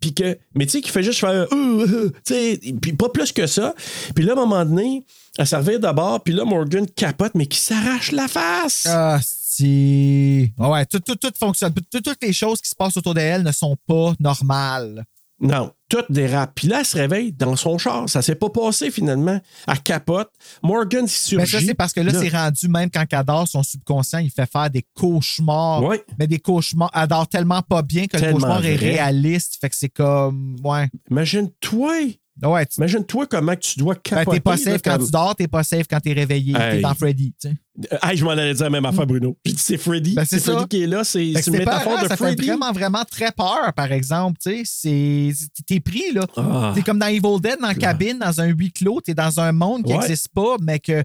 Puis 0.00 0.14
que. 0.14 0.38
Mais 0.54 0.66
tu 0.66 0.72
sais, 0.72 0.80
qu'il 0.80 0.90
fait 0.92 1.02
juste 1.02 1.20
faire. 1.20 1.30
Euh, 1.30 1.46
euh, 1.52 2.12
tu 2.26 2.34
sais, 2.34 2.60
puis 2.80 2.92
pas 2.92 3.08
plus 3.08 3.32
que 3.32 3.46
ça. 3.46 3.74
Puis 4.14 4.24
là, 4.24 4.32
à 4.32 4.36
un 4.36 4.40
moment 4.40 4.64
donné, 4.64 5.04
elle 5.38 5.46
s'en 5.46 5.58
revient 5.58 5.78
d'abord. 5.78 6.22
Puis 6.22 6.34
là, 6.34 6.44
Morgan 6.44 6.86
capote, 6.86 7.32
mais 7.34 7.46
qui 7.46 7.58
s'arrache 7.58 8.12
la 8.12 8.28
face. 8.28 8.86
Ah, 8.88 9.20
si. 9.22 10.52
Ah 10.58 10.70
ouais, 10.70 10.86
tout, 10.86 11.00
tout, 11.00 11.14
tout 11.16 11.32
fonctionne. 11.38 11.72
Tout- 11.72 12.00
toutes 12.00 12.22
les 12.22 12.32
choses 12.32 12.60
qui 12.60 12.68
se 12.68 12.74
passent 12.74 12.96
autour 12.96 13.14
d'elle 13.14 13.42
ne 13.42 13.52
sont 13.52 13.76
pas 13.86 14.12
normales. 14.18 15.04
Non, 15.44 15.70
tout 15.90 16.02
dérape. 16.08 16.52
Puis 16.54 16.68
là, 16.68 16.78
elle 16.80 16.86
se 16.86 16.96
réveille 16.96 17.30
dans 17.30 17.54
son 17.54 17.76
char. 17.76 18.08
Ça 18.08 18.22
s'est 18.22 18.34
pas 18.34 18.48
passé 18.48 18.90
finalement. 18.90 19.38
Elle 19.68 19.80
capote. 19.80 20.30
Morgan 20.62 21.06
s'y 21.06 21.36
Mais 21.36 21.44
surgit. 21.44 21.64
ça, 21.66 21.70
c'est 21.70 21.74
parce 21.74 21.92
que 21.92 22.00
là, 22.00 22.12
c'est 22.14 22.30
rendu, 22.30 22.66
même 22.68 22.90
quand 22.90 23.04
elle 23.10 23.24
dort, 23.24 23.46
son 23.46 23.62
subconscient, 23.62 24.20
il 24.20 24.30
fait 24.30 24.50
faire 24.50 24.70
des 24.70 24.86
cauchemars. 24.94 25.82
Ouais. 25.82 26.02
Mais 26.18 26.26
des 26.26 26.38
cauchemars, 26.38 26.90
elle 26.94 27.08
dort 27.08 27.28
tellement 27.28 27.60
pas 27.60 27.82
bien 27.82 28.06
que 28.06 28.16
Tellement 28.16 28.30
le 28.30 28.34
cauchemar 28.40 28.64
est 28.64 28.76
réaliste. 28.76 29.58
Fait 29.60 29.68
que 29.68 29.76
c'est 29.76 29.90
comme. 29.90 30.56
Ouais. 30.64 30.88
Imagine-toi. 31.10 32.16
Ouais, 32.42 32.66
tu 32.66 32.76
Imagine-toi 32.78 33.26
comment 33.26 33.54
tu 33.54 33.78
dois 33.78 33.94
ben, 33.94 34.00
capoter. 34.02 34.36
t'es 34.36 34.40
pas 34.40 34.56
safe 34.56 34.82
quand 34.82 34.98
tu 34.98 35.10
dors, 35.10 35.36
t'es 35.36 35.46
pas 35.46 35.62
safe 35.62 35.86
quand 35.88 36.00
t'es 36.00 36.12
réveillé. 36.12 36.52
Hey. 36.56 36.76
T'es 36.76 36.80
dans 36.80 36.94
Freddy. 36.94 37.32
tu 37.40 37.48
sais. 37.48 37.54
Euh, 37.92 37.98
Hey, 38.02 38.16
je 38.16 38.24
m'en 38.24 38.32
allais 38.32 38.54
dire 38.54 38.64
la 38.64 38.70
même 38.70 38.84
affaire, 38.86 39.06
Bruno. 39.06 39.36
J'ai 39.44 39.52
dit, 39.52 39.62
c'est 39.62 39.76
Freddy. 39.78 40.14
Ben, 40.14 40.24
c'est 40.24 40.40
Freddy 40.40 40.60
ça. 40.60 40.66
qui 40.68 40.82
est 40.82 40.86
là. 40.88 41.04
C'est 41.04 41.32
Fait 41.32 41.42
c'est 41.42 41.50
une 41.52 41.58
métaphore 41.58 41.96
de 42.02 42.02
ça 42.08 42.16
fait 42.16 42.24
Freddy. 42.24 42.46
vraiment, 42.46 42.72
vraiment 42.72 43.04
très 43.08 43.30
peur, 43.30 43.72
par 43.76 43.92
exemple. 43.92 44.38
Tu 44.42 44.64
sais. 44.64 45.32
T'es 45.66 45.78
pris, 45.80 46.12
là. 46.12 46.26
Ah. 46.36 46.72
T'es 46.74 46.82
comme 46.82 46.98
dans 46.98 47.06
Evil 47.06 47.40
Dead, 47.40 47.58
dans 47.60 47.68
la 47.68 47.74
cabine, 47.74 48.18
dans 48.18 48.40
un 48.40 48.46
huis 48.46 48.72
clos. 48.72 49.00
T'es 49.00 49.14
dans 49.14 49.38
un 49.38 49.52
monde 49.52 49.84
qui 49.84 49.92
Ouais. 49.92 49.98
n'existe 49.98 50.28
pas, 50.34 50.56
mais 50.60 50.80
que. 50.80 51.04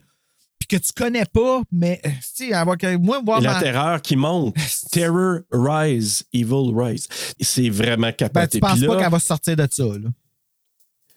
Puis 0.57 0.67
que 0.77 0.83
tu 0.83 0.91
connais 0.93 1.25
pas, 1.25 1.61
mais. 1.71 2.01
euh, 2.05 2.09
Tu 2.35 2.47
sais, 2.47 2.53
avoir 2.53 2.77
que- 2.77 2.97
moi, 2.97 3.21
voir 3.25 3.39
la 3.39 3.53
ma- 3.53 3.59
terreur 3.61 4.01
qui 4.01 4.15
monte. 4.17 4.55
Terror 4.91 5.39
rise, 5.53 6.23
evil 6.33 6.73
rise. 6.75 7.07
C'est 7.39 7.69
vraiment 7.69 8.11
capoté. 8.11 8.33
Ben, 8.33 8.47
tu 8.47 8.59
penses 8.59 8.79
Puis 8.79 8.87
pas 8.87 8.97
qu'elle 8.97 9.11
va 9.11 9.19
sortir 9.19 9.55
de 9.55 9.67
ça, 9.71 9.83
là. 9.83 10.09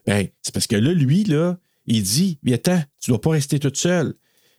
Ben, 0.07 0.27
c'est 0.43 0.53
parce 0.53 0.67
que 0.67 0.77
là, 0.77 0.93
lui, 0.93 1.25
là, 1.25 1.57
il 1.87 2.03
dit 2.03 2.39
Viens-t'en, 2.43 2.83
tu 3.01 3.11
dois 3.11 3.21
pas 3.21 3.31
rester 3.31 3.59
toute 3.59 3.77
seule. 3.77 4.15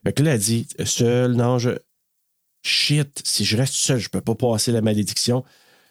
Fait 0.05 0.13
que 0.13 0.23
là, 0.23 0.33
elle 0.33 0.39
dit 0.39 0.67
Seule, 0.85 1.33
non, 1.33 1.59
je. 1.59 1.71
Shit, 2.65 3.21
si 3.25 3.43
je 3.43 3.57
reste 3.57 3.73
seule, 3.73 3.99
je 3.99 4.09
peux 4.09 4.21
pas 4.21 4.35
passer 4.35 4.71
la 4.71 4.81
malédiction. 4.81 5.43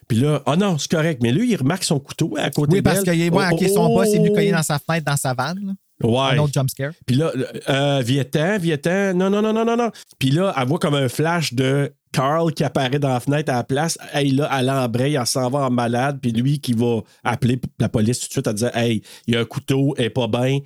Puis 0.09 0.19
là, 0.19 0.43
oh 0.47 0.57
non, 0.57 0.79
c'est 0.79 0.91
correct. 0.91 1.20
Mais 1.23 1.31
lui, 1.31 1.51
il 1.51 1.57
remarque 1.57 1.85
son 1.85 2.01
couteau 2.01 2.35
à 2.39 2.51
côté 2.51 2.77
Oui, 2.77 2.83
parce 2.83 3.03
que 3.03 3.11
ouais, 3.11 3.31
Oh, 3.31 3.59
son 3.74 3.91
oh, 3.91 3.97
boss 3.97 4.09
est 4.09 4.19
venu 4.19 4.31
oh. 4.31 4.35
cogner 4.35 4.53
dans 4.53 4.62
sa 4.62 4.79
fenêtre, 4.79 5.05
dans 5.05 5.16
sa 5.16 5.35
vanne. 5.35 5.61
là. 5.66 5.73
Ouais. 6.03 6.37
Un 6.37 6.39
autre 6.39 6.53
jump 6.53 6.69
scare. 6.70 6.93
Puis 7.07 7.16
là, 7.16 7.31
euh, 7.69 8.03
Viens-t'en, 8.05 8.59
viens-t'en. 8.59 9.15
Non, 9.15 9.31
non, 9.31 9.43
non, 9.43 9.53
non, 9.53 9.65
non, 9.65 9.77
non. 9.77 9.91
Puis 10.19 10.31
là, 10.31 10.55
elle 10.57 10.66
voit 10.66 10.79
comme 10.79 10.95
un 10.95 11.09
flash 11.09 11.55
de 11.55 11.93
Carl 12.13 12.53
qui 12.53 12.63
apparaît 12.65 12.99
dans 12.99 13.09
la 13.09 13.21
fenêtre 13.21 13.51
à 13.53 13.57
la 13.57 13.65
place. 13.65 13.99
Hey, 14.13 14.31
là, 14.33 14.49
elle 14.59 14.71
embraye, 14.71 15.15
elle 15.17 15.27
s'en 15.27 15.49
va 15.51 15.61
en 15.61 15.71
malade. 15.71 16.19
Puis 16.21 16.33
lui 16.33 16.61
qui 16.61 16.73
va 16.75 17.01
appeler 17.25 17.61
la 17.79 17.89
police 17.89 18.21
tout 18.21 18.27
de 18.29 18.33
suite 18.33 18.47
à 18.49 18.53
dire 18.53 18.71
Hey, 18.77 19.03
il 19.27 19.35
y 19.35 19.37
a 19.37 19.41
un 19.41 19.45
couteau, 19.45 19.95
elle 19.99 20.05
est 20.07 20.11
pas 20.11 20.27
bien. 20.29 20.59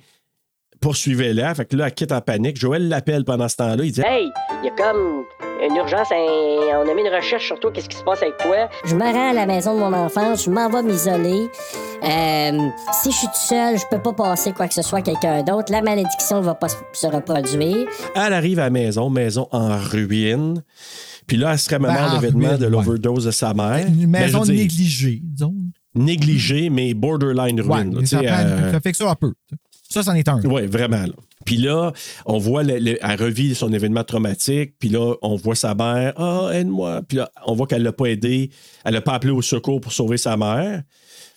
Poursuivez-la. 0.79 1.55
Fait 1.55 1.65
que 1.65 1.75
là, 1.75 1.87
elle 1.87 1.93
quitte 1.93 2.11
en 2.11 2.21
panique. 2.21 2.59
Joël 2.59 2.87
l'appelle 2.87 3.23
pendant 3.25 3.47
ce 3.47 3.55
temps-là. 3.55 3.83
Il 3.83 3.91
dit 3.91 4.01
Hey, 4.05 4.29
il 4.61 4.65
y 4.65 4.69
a 4.69 4.71
comme 4.75 5.23
une 5.67 5.75
urgence, 5.75 6.11
un- 6.11 6.15
on 6.85 6.87
a 6.87 6.93
mis 6.93 7.01
une 7.01 7.11
recherche 7.15 7.47
sur 7.47 7.59
toi, 7.59 7.71
qu'est-ce 7.73 7.89
qui 7.89 7.97
se 7.97 8.03
passe 8.03 8.21
avec 8.21 8.37
toi? 8.37 8.69
Je 8.85 8.93
me 8.93 9.01
rends 9.01 9.31
à 9.31 9.33
la 9.33 9.47
maison 9.47 9.73
de 9.73 9.79
mon 9.79 9.91
enfance, 9.91 10.43
je 10.45 10.51
m'en 10.51 10.69
vais 10.69 10.83
m'isoler. 10.83 11.49
Euh, 12.03 12.69
si 13.01 13.11
je 13.11 13.17
suis 13.17 13.27
tout 13.27 13.33
seul, 13.33 13.79
je 13.79 13.85
peux 13.89 13.99
pas 13.99 14.13
passer 14.13 14.53
quoi 14.53 14.67
que 14.67 14.75
ce 14.75 14.83
soit 14.83 14.99
à 14.99 15.01
quelqu'un 15.01 15.41
d'autre. 15.41 15.71
La 15.71 15.81
malédiction 15.81 16.41
va 16.41 16.53
pas 16.53 16.69
se- 16.69 16.75
se 16.93 17.07
reproduire. 17.07 17.87
Elle 18.15 18.33
arrive 18.33 18.59
à 18.59 18.65
la 18.65 18.69
maison, 18.69 19.09
maison 19.09 19.47
en 19.51 19.77
ruine. 19.79 20.61
Puis 21.27 21.37
là, 21.37 21.51
elle 21.53 21.59
se 21.59 21.69
Ben, 21.69 21.85
en 21.85 22.13
l'événement 22.19 22.57
de 22.57 22.63
ouais. 22.65 22.69
l'overdose 22.71 23.25
de 23.25 23.31
sa 23.31 23.53
mère. 23.53 23.85
Une 23.87 24.07
Ben, 24.09 24.21
maison 24.23 24.43
négligée, 24.45 25.21
disons. 25.23 25.53
négligée, 25.93 26.69
mais 26.69 26.93
borderline 26.93 27.59
ruine. 27.61 28.05
ça, 28.05 28.19
euh, 28.19 28.71
ça 28.71 28.79
fait 28.79 28.91
que 28.91 28.97
ça 28.97 29.11
un 29.11 29.15
peu. 29.15 29.33
Ça, 29.89 30.03
c'en 30.03 30.13
est 30.15 30.27
un. 30.27 30.41
Oui, 30.43 30.65
vraiment. 30.67 31.01
là. 31.03 31.13
Puis 31.45 31.57
là, 31.57 31.93
on 32.25 32.37
voit, 32.39 32.63
le- 32.63 32.77
le- 32.79 32.97
elle 33.01 33.21
revit 33.21 33.55
son 33.55 33.71
événement 33.71 34.03
traumatique. 34.03 34.73
Puis 34.79 34.89
là, 34.89 35.15
on 35.21 35.35
voit 35.37 35.55
sa 35.55 35.75
mère. 35.75 36.13
Ah, 36.17 36.49
aide-moi. 36.53 37.01
Puis 37.07 37.17
là, 37.17 37.29
on 37.45 37.53
voit 37.55 37.67
qu'elle 37.67 37.83
l'a 37.83 37.93
pas 37.93 38.05
aidé. 38.07 38.49
Elle 38.83 38.95
l'a 38.95 39.01
pas 39.01 39.13
appelé 39.13 39.31
au 39.31 39.41
secours 39.41 39.79
pour 39.79 39.93
sauver 39.93 40.17
sa 40.17 40.35
mère. 40.35 40.81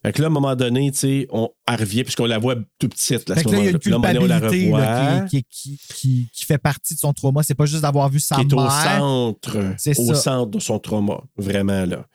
Fait 0.03 0.13
que 0.13 0.23
là, 0.23 0.29
à 0.29 0.31
un 0.31 0.33
moment 0.33 0.57
donné, 0.57 0.91
tu 0.93 0.99
sais, 0.99 1.27
on, 1.31 1.51
revient, 1.69 2.05
puisqu'on 2.05 2.25
la 2.25 2.39
voit 2.39 2.55
tout 2.79 2.89
petite, 2.89 3.29
là, 3.29 3.35
à 3.35 3.39
Fait 3.39 3.43
ce 3.43 3.49
que 3.49 3.53
là, 3.53 3.59
il 3.59 3.65
y 3.65 3.69
a 3.69 3.71
une 3.73 3.79
culpabilité 3.79 4.71
là, 4.71 5.21
qui, 5.29 5.45
qui, 5.45 5.77
qui, 5.79 5.79
qui- 5.95 6.31
qui 6.33 6.45
fait 6.47 6.57
partie 6.59 6.95
de 6.95 6.99
son 6.99 7.13
trauma. 7.13 7.43
C'est 7.43 7.55
pas 7.55 7.67
juste 7.67 7.83
d'avoir 7.83 8.09
vu 8.09 8.19
sa 8.19 8.37
qui 8.37 8.43
est 8.43 8.53
au 8.55 8.61
mère. 8.63 8.71
centre, 8.99 9.59
C'est 9.77 9.99
au 9.99 10.07
ça. 10.07 10.15
centre 10.15 10.51
de 10.53 10.59
son 10.59 10.79
trauma, 10.79 11.21
vraiment 11.37 11.85
là. 11.85 12.07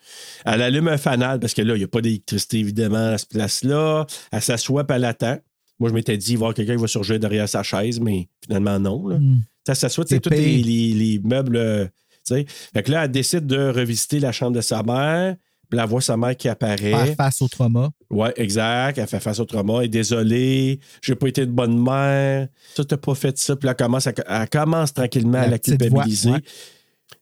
Elle 0.46 0.62
allume 0.64 0.88
un 0.88 0.98
fanal 0.98 1.40
parce 1.40 1.54
que 1.54 1.62
là, 1.62 1.76
il 1.76 1.80
n'y 1.80 1.84
a 1.84 1.88
pas 1.88 2.02
d'électricité 2.02 2.58
évidemment 2.58 3.10
à 3.14 3.18
ce 3.20 3.26
place-là. 3.28 4.08
Elle 4.32 4.42
s'assoit 4.42 4.84
puis 4.86 4.96
elle 4.96 5.06
attend. 5.06 5.38
Moi, 5.80 5.90
je 5.90 5.94
m'étais 5.94 6.18
dit, 6.18 6.32
il 6.32 6.38
va 6.38 6.40
y 6.40 6.44
avoir 6.46 6.54
quelqu'un 6.56 6.76
qui 6.76 6.82
va 6.82 6.88
surgir 6.88 7.20
derrière 7.20 7.48
sa 7.50 7.62
chaise, 7.62 8.00
mais 8.00 8.30
finalement, 8.44 8.80
non. 8.80 9.08
Là. 9.10 9.18
Hmm. 9.20 9.42
Elle 9.68 9.76
s'assoit, 9.76 10.06
C'est 10.08 10.20
tous 10.20 10.30
les, 10.30 10.38
pire. 10.38 10.66
les- 10.66 10.94
les 10.94 11.20
meubles. 11.24 11.58
euh, 11.58 11.86
tu 12.26 12.34
sais. 12.34 12.46
Fait 12.74 12.82
que 12.82 12.92
là, 12.92 13.04
elle 13.06 13.12
décide 13.12 13.46
de 13.46 13.70
revisiter 13.70 14.20
la 14.20 14.32
chambre 14.32 14.54
de 14.56 14.62
sa 14.62 14.82
mère. 14.84 15.36
Puis 15.70 15.80
elle 15.80 15.88
voit 15.88 16.02
sa 16.02 16.16
mère 16.18 16.36
qui 16.38 16.48
apparaît. 16.50 16.78
Faire 16.78 17.16
face 17.16 17.42
au 17.42 17.48
trauma. 17.48 17.90
Ouais, 18.10 18.34
exact. 18.38 18.98
Elle 18.98 19.08
fait 19.08 19.20
face 19.20 19.40
au 19.40 19.46
trauma. 19.46 19.80
Elle 19.80 19.86
est 19.86 19.90
désolée. 19.90 20.80
J'ai 21.02 21.16
pas 21.16 21.28
été 21.28 21.44
une 21.44 21.52
bonne 21.52 21.78
mère. 21.82 22.48
Tu 22.76 22.86
t'as 22.86 22.98
pas 22.98 23.16
fait 23.16 23.38
ça. 23.38 23.56
Puis 23.56 23.66
là, 23.66 23.72
elle 23.78 23.86
commence, 23.86 24.08
à- 24.08 24.14
elle 24.28 24.50
commence 24.50 24.94
tranquillement 24.94 25.40
à 25.40 25.42
La 25.46 25.48
la 25.52 25.58
petite 25.60 25.80
culpabiliser. 25.80 26.30
voix, 26.30 26.38
ouais. 26.38 26.44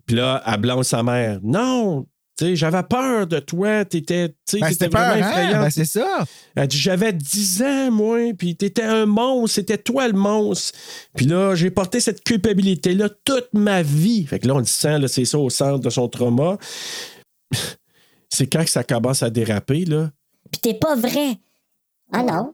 Puis 0.06 0.16
là, 0.16 0.44
elle 0.46 0.58
blâme 0.60 0.84
sa 0.84 1.04
mère. 1.04 1.40
Non! 1.44 2.06
Tu 2.36 2.46
sais, 2.46 2.56
j'avais 2.56 2.82
peur 2.82 3.28
de 3.28 3.38
toi. 3.38 3.86
T'étais, 3.86 4.30
Ben, 4.30 4.68
c'était 4.72 4.88
vraiment 4.88 5.14
peur, 5.14 5.24
hein? 5.24 5.30
effrayante. 5.30 5.62
Ben, 5.66 5.70
c'est 5.70 5.86
ça. 5.86 6.26
Elle 6.56 6.68
dit 6.68 6.80
J'avais 6.80 7.14
10 7.14 7.62
ans, 7.62 7.92
moi, 7.92 8.34
puis 8.36 8.56
t'étais 8.56 8.82
un 8.82 9.06
monstre, 9.06 9.54
c'était 9.58 9.78
toi 9.78 10.08
le 10.08 10.16
monstre. 10.18 10.72
Puis 11.16 11.28
là, 11.28 11.54
j'ai 11.54 11.70
porté 11.70 12.00
cette 12.00 12.24
culpabilité-là 12.24 13.10
toute 13.24 13.50
ma 13.54 13.84
vie. 13.84 14.26
Fait 14.26 14.40
que 14.40 14.48
là, 14.48 14.56
on 14.56 14.60
le 14.60 14.66
sent, 14.66 14.98
c'est 15.10 15.26
ça 15.26 15.38
au 15.38 15.52
centre 15.52 15.78
de 15.80 15.90
son 15.92 16.08
trauma. 16.10 16.58
C'est 18.34 18.48
quand 18.48 18.64
que 18.64 18.70
ça 18.70 18.84
commence 18.84 19.24
à 19.24 19.30
déraper, 19.30 19.86
là? 19.86 20.10
Puis 20.52 20.62
t'es 20.62 20.74
pas 20.74 20.96
vrai. 20.96 21.38
Ah 22.12 22.24
non, 22.24 22.54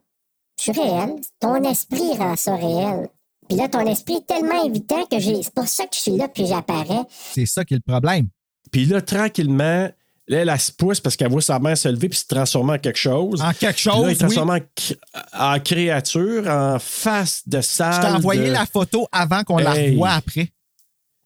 je 0.57 0.71
suis 0.71 0.71
réel. 0.79 1.15
Ton 1.39 1.55
esprit 1.63 2.15
rend 2.17 2.35
ça 2.35 2.55
réel. 2.55 3.09
Puis 3.47 3.57
là, 3.57 3.67
ton 3.67 3.85
esprit 3.87 4.15
est 4.15 4.27
tellement 4.27 4.63
évitant 4.63 5.03
que 5.05 5.19
j'ai. 5.19 5.41
C'est 5.41 5.53
pour 5.53 5.67
ça 5.67 5.83
que 5.85 5.95
je 5.95 5.99
suis 5.99 6.15
là 6.17 6.27
puis 6.27 6.45
j'apparais. 6.45 7.01
C'est 7.33 7.45
ça 7.45 7.65
qui 7.65 7.73
est 7.73 7.77
le 7.85 7.91
problème. 7.91 8.27
Puis 8.71 8.85
là, 8.85 9.01
tranquillement, 9.01 9.89
là, 10.27 10.37
elle, 10.41 10.49
elle 10.49 10.59
se 10.59 10.71
pousse 10.71 10.99
parce 10.99 11.15
qu'elle 11.15 11.31
voit 11.31 11.41
sa 11.41 11.57
mère 11.57 11.75
se 11.75 11.89
lever 11.89 12.09
puis 12.09 12.19
se 12.19 12.27
transformer 12.27 12.73
en 12.73 12.77
quelque 12.77 12.99
chose. 12.99 13.41
En 13.41 13.51
quelque 13.53 13.77
Puis 13.77 13.85
là, 13.89 13.93
chose, 13.95 14.03
il 14.03 14.07
oui. 14.09 14.13
se 14.13 14.19
transforme 14.19 14.49
en, 14.51 14.57
cr- 14.57 14.97
en 15.33 15.59
créature, 15.59 16.47
en 16.47 16.77
face 16.79 17.41
de 17.47 17.61
salle. 17.61 17.93
Je 17.95 18.01
t'ai 18.01 18.13
envoyé 18.13 18.47
de- 18.47 18.51
la 18.51 18.65
photo 18.67 19.07
avant 19.11 19.43
qu'on 19.43 19.57
la 19.57 19.73
revoie 19.73 20.11
après. 20.11 20.51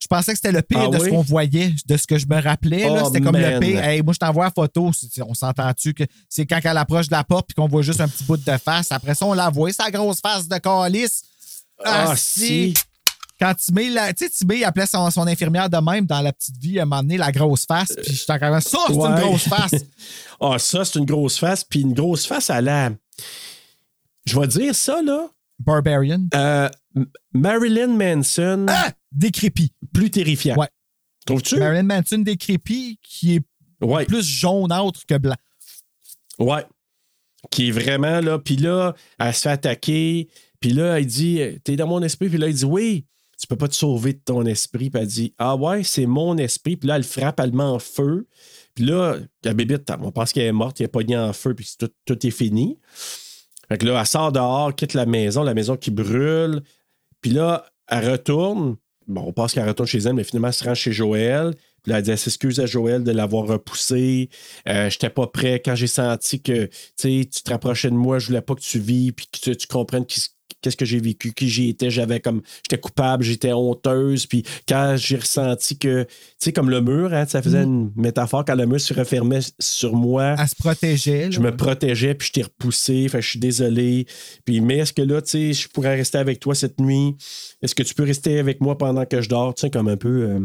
Je 0.03 0.07
pensais 0.09 0.33
que 0.33 0.37
c'était 0.37 0.51
le 0.51 0.61
pire 0.61 0.89
Ah 0.93 0.97
de 0.97 0.99
ce 0.99 1.07
qu'on 1.07 1.21
voyait, 1.21 1.73
de 1.87 1.95
ce 1.95 2.05
que 2.05 2.17
je 2.17 2.25
me 2.27 2.41
rappelais. 2.41 2.85
Oh, 2.89 3.05
c'était 3.05 3.21
comme 3.21 3.37
le 3.37 3.57
pire. 3.59 3.81
Hey, 3.81 4.01
moi, 4.01 4.13
je 4.13 4.19
t'envoie 4.19 4.43
la 4.43 4.51
photo. 4.51 4.91
On 5.25 5.33
s'entend-tu 5.33 5.93
que 5.93 6.03
c'est 6.27 6.45
quand 6.45 6.59
elle 6.61 6.75
approche 6.75 7.07
de 7.07 7.13
la 7.13 7.23
porte 7.23 7.47
puis 7.47 7.55
qu'on 7.55 7.69
voit 7.69 7.83
juste 7.83 8.01
un 8.01 8.09
petit 8.09 8.25
bout 8.25 8.35
de 8.35 8.57
face. 8.57 8.91
Après 8.91 9.15
ça, 9.15 9.25
on 9.25 9.31
la 9.31 9.49
voit, 9.49 9.71
sa 9.71 9.89
grosse 9.89 10.19
face 10.19 10.45
de 10.49 10.57
calice. 10.57 11.23
Ah, 11.85 12.15
si. 12.17 12.73
Quand 13.39 13.53
Timé, 13.55 13.89
la- 13.91 14.11
tu 14.13 14.25
sais, 14.25 14.29
Timé, 14.29 14.57
il 14.57 14.63
appelait 14.65 14.85
son, 14.87 15.09
son 15.09 15.25
infirmière 15.25 15.69
de 15.69 15.77
même 15.77 16.05
dans 16.05 16.19
la 16.19 16.33
petite 16.33 16.57
vie, 16.57 16.81
à 16.81 16.85
m'amener 16.85 17.15
la 17.17 17.31
grosse 17.31 17.65
face. 17.65 17.93
Puis 18.03 18.13
j'étais 18.13 18.33
encore 18.33 18.61
ça, 18.61 18.77
c'est 18.87 18.93
Ouais. 18.93 19.09
une 19.09 19.15
grosse 19.15 19.47
face. 19.47 19.71
ah, 20.41 20.59
ça, 20.59 20.83
c'est 20.83 20.99
une 20.99 21.05
grosse 21.05 21.39
face. 21.39 21.63
Puis 21.63 21.79
une 21.81 21.93
grosse 21.93 22.25
face 22.25 22.49
à 22.49 22.59
la. 22.59 22.89
Je 24.25 24.37
vais 24.37 24.47
dire 24.47 24.75
ça, 24.75 25.01
là. 25.01 25.27
Barbarian. 25.59 26.25
Euh, 26.35 26.69
Marilyn 27.33 27.87
Manson. 27.95 28.65
Ah! 28.67 28.91
Décrépit. 29.13 29.71
Plus 29.93 30.09
terrifiant. 30.11 30.55
Ouais. 30.55 30.67
Trouves-tu? 31.25 31.57
Marilyn 31.57 31.83
Manson 31.83 32.19
décrépit 32.19 32.99
qui 33.01 33.35
est 33.35 33.41
Ouais. 33.81 34.05
plus 34.05 34.23
jaunâtre 34.25 35.05
que 35.05 35.17
blanc. 35.17 35.35
Ouais. 36.39 36.65
Qui 37.51 37.67
est 37.67 37.71
vraiment 37.71 38.19
là. 38.21 38.39
Puis 38.39 38.55
là, 38.55 38.95
elle 39.19 39.33
se 39.33 39.41
fait 39.41 39.49
attaquer. 39.49 40.29
Puis 40.59 40.71
là, 40.71 40.97
elle 40.99 41.05
dit 41.05 41.39
T'es 41.63 41.75
dans 41.75 41.87
mon 41.87 42.01
esprit. 42.01 42.29
Puis 42.29 42.37
là, 42.37 42.47
il 42.47 42.55
dit 42.55 42.65
Oui, 42.65 43.05
tu 43.39 43.47
peux 43.47 43.57
pas 43.57 43.67
te 43.67 43.75
sauver 43.75 44.13
de 44.13 44.21
ton 44.23 44.45
esprit. 44.45 44.89
Puis 44.89 45.01
elle 45.01 45.07
dit 45.07 45.33
Ah 45.37 45.55
ouais, 45.55 45.83
c'est 45.83 46.05
mon 46.05 46.37
esprit. 46.37 46.77
Puis 46.77 46.87
là, 46.87 46.95
elle 46.95 47.03
frappe, 47.03 47.39
elle 47.39 47.51
le 47.51 47.57
met 47.57 47.63
en 47.63 47.79
feu. 47.79 48.27
Puis 48.73 48.85
là, 48.85 49.17
la 49.43 49.53
bébite, 49.53 49.91
on 50.01 50.11
pense 50.11 50.33
qu'elle 50.33 50.45
est 50.47 50.51
morte, 50.51 50.79
il 50.79 50.83
est 50.83 50.87
pogné 50.87 51.15
en 51.17 51.31
feu, 51.31 51.53
puis 51.53 51.69
tout, 51.77 51.89
tout 52.05 52.25
est 52.25 52.31
fini. 52.31 52.79
Fait 53.69 53.77
que 53.77 53.85
là, 53.85 53.99
elle 53.99 54.07
sort 54.07 54.31
dehors, 54.31 54.73
quitte 54.75 54.93
la 54.95 55.05
maison, 55.05 55.43
la 55.43 55.53
maison 55.53 55.77
qui 55.77 55.91
brûle. 55.91 56.61
Puis 57.21 57.31
là, 57.31 57.65
elle 57.87 58.09
retourne. 58.09 58.77
Bon, 59.07 59.21
on 59.27 59.33
pense 59.33 59.53
qu'elle 59.53 59.67
retourne 59.67 59.87
chez 59.87 59.99
elle, 59.99 60.13
mais 60.13 60.23
finalement, 60.23 60.47
elle 60.49 60.53
se 60.53 60.63
rend 60.63 60.75
chez 60.75 60.91
Joël. 60.91 61.53
Puis 61.83 61.91
là, 61.91 61.97
elle 61.97 62.03
dit 62.03 62.11
elle 62.11 62.17
s'excuse 62.17 62.59
à 62.59 62.65
Joël 62.65 63.03
de 63.03 63.11
l'avoir 63.11 63.45
repoussé. 63.47 64.29
Euh, 64.69 64.89
J'étais 64.89 65.09
pas 65.09 65.27
prêt 65.27 65.61
quand 65.63 65.75
j'ai 65.75 65.87
senti 65.87 66.41
que 66.41 66.69
tu 66.97 67.25
te 67.25 67.49
rapprochais 67.49 67.89
de 67.89 67.95
moi, 67.95 68.19
je 68.19 68.27
voulais 68.27 68.41
pas 68.41 68.55
que 68.55 68.61
tu 68.61 68.79
vis, 68.79 69.11
puis 69.11 69.27
que 69.31 69.37
tu, 69.39 69.57
tu 69.57 69.67
comprennes 69.67 70.05
qui- 70.05 70.21
qu'est-ce 70.63 70.75
que 70.77 70.85
j'ai 70.85 70.99
vécu, 70.99 71.31
qui 71.33 71.47
j'y 71.49 71.69
étais. 71.69 71.91
J'avais 71.91 72.19
comme. 72.19 72.41
J'étais 72.63 72.79
coupable, 72.79 73.23
j'étais 73.23 73.53
honteuse. 73.53 74.25
Puis 74.25 74.43
quand 74.67 74.95
j'ai 74.97 75.17
ressenti 75.17 75.77
que. 75.77 76.03
Tu 76.03 76.09
sais, 76.39 76.53
comme 76.53 76.69
le 76.71 76.81
mur, 76.81 77.13
hein, 77.13 77.25
ça 77.27 77.41
faisait 77.43 77.63
une 77.63 77.91
métaphore, 77.95 78.43
quand 78.45 78.55
le 78.55 78.65
mur 78.65 78.79
se 78.81 78.93
refermait 78.93 79.39
sur 79.59 79.93
moi. 79.95 80.35
Elle 80.39 80.47
se 80.47 80.55
protégeait. 80.55 81.25
là. 81.25 81.31
Je 81.31 81.39
me 81.39 81.55
protégeais, 81.55 82.15
puis 82.15 82.29
je 82.29 82.31
t'ai 82.33 82.41
repoussé. 82.43 83.07
Fait 83.09 83.21
je 83.21 83.29
suis 83.29 83.39
désolé. 83.39 84.07
Puis, 84.45 84.61
mais 84.61 84.77
est-ce 84.79 84.93
que 84.93 85.01
là, 85.03 85.21
tu 85.21 85.29
sais, 85.29 85.53
je 85.53 85.67
pourrais 85.67 85.95
rester 85.95 86.17
avec 86.17 86.39
toi 86.39 86.55
cette 86.55 86.79
nuit? 86.79 87.15
Est-ce 87.61 87.75
que 87.75 87.83
tu 87.83 87.93
peux 87.93 88.03
rester 88.03 88.39
avec 88.39 88.61
moi 88.61 88.77
pendant 88.77 89.05
que 89.05 89.21
je 89.21 89.29
dors? 89.29 89.53
Tu 89.53 89.61
sais, 89.61 89.69
comme 89.69 89.89
un 89.89 89.97
peu. 89.97 90.23
euh, 90.29 90.39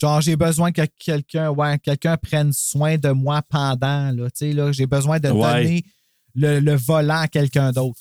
Genre, 0.00 0.20
j'ai 0.20 0.34
besoin 0.36 0.72
que 0.72 0.82
quelqu'un 0.98 1.50
ouais, 1.50 1.78
quelqu'un 1.78 2.16
prenne 2.16 2.52
soin 2.52 2.96
de 2.98 3.10
moi 3.10 3.42
pendant. 3.48 4.10
Là, 4.10 4.24
Tu 4.30 4.50
sais, 4.50 4.52
là, 4.52 4.72
j'ai 4.72 4.86
besoin 4.86 5.20
de 5.20 5.28
Ouais. 5.30 5.62
donner 5.62 5.84
le, 6.34 6.58
le 6.58 6.74
volant 6.74 7.20
à 7.20 7.28
quelqu'un 7.28 7.70
d'autre. 7.70 8.00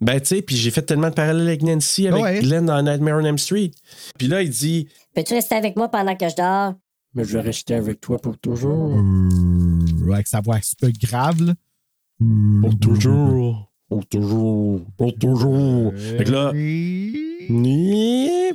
Ben, 0.00 0.20
tu 0.20 0.26
sais, 0.26 0.42
puis 0.42 0.56
j'ai 0.56 0.70
fait 0.70 0.82
tellement 0.82 1.08
de 1.08 1.14
parallèles 1.14 1.46
avec 1.46 1.62
Nancy, 1.62 2.06
avec 2.06 2.22
Ouais. 2.22 2.40
Glenn 2.40 2.66
dans 2.66 2.82
Nightmare 2.82 3.18
on 3.20 3.24
Elm 3.24 3.38
Street. 3.38 3.70
Puis 4.18 4.28
là, 4.28 4.42
il 4.42 4.50
dit 4.50 4.88
Peux-tu 5.14 5.32
rester 5.34 5.54
avec 5.54 5.76
moi 5.76 5.88
pendant 5.88 6.14
que 6.14 6.28
je 6.28 6.36
dors? 6.36 6.74
Mais 7.14 7.24
je 7.24 7.32
vais 7.38 7.40
rester 7.40 7.74
avec 7.74 8.00
toi 8.02 8.18
pour 8.18 8.36
toujours. 8.36 8.94
Euh, 8.98 10.12
avec 10.12 10.26
sa 10.26 10.40
voix 10.42 10.56
un 10.56 10.60
peu 10.78 10.92
grave. 11.02 11.40
là. 11.42 11.54
Pour 12.60 12.78
toujours. 12.78 13.72
Pour 13.88 14.06
toujours. 14.06 14.80
Pour 14.98 15.14
toujours. 15.16 15.92
Fait 15.94 16.24
que 16.24 16.30
là. 16.32 16.52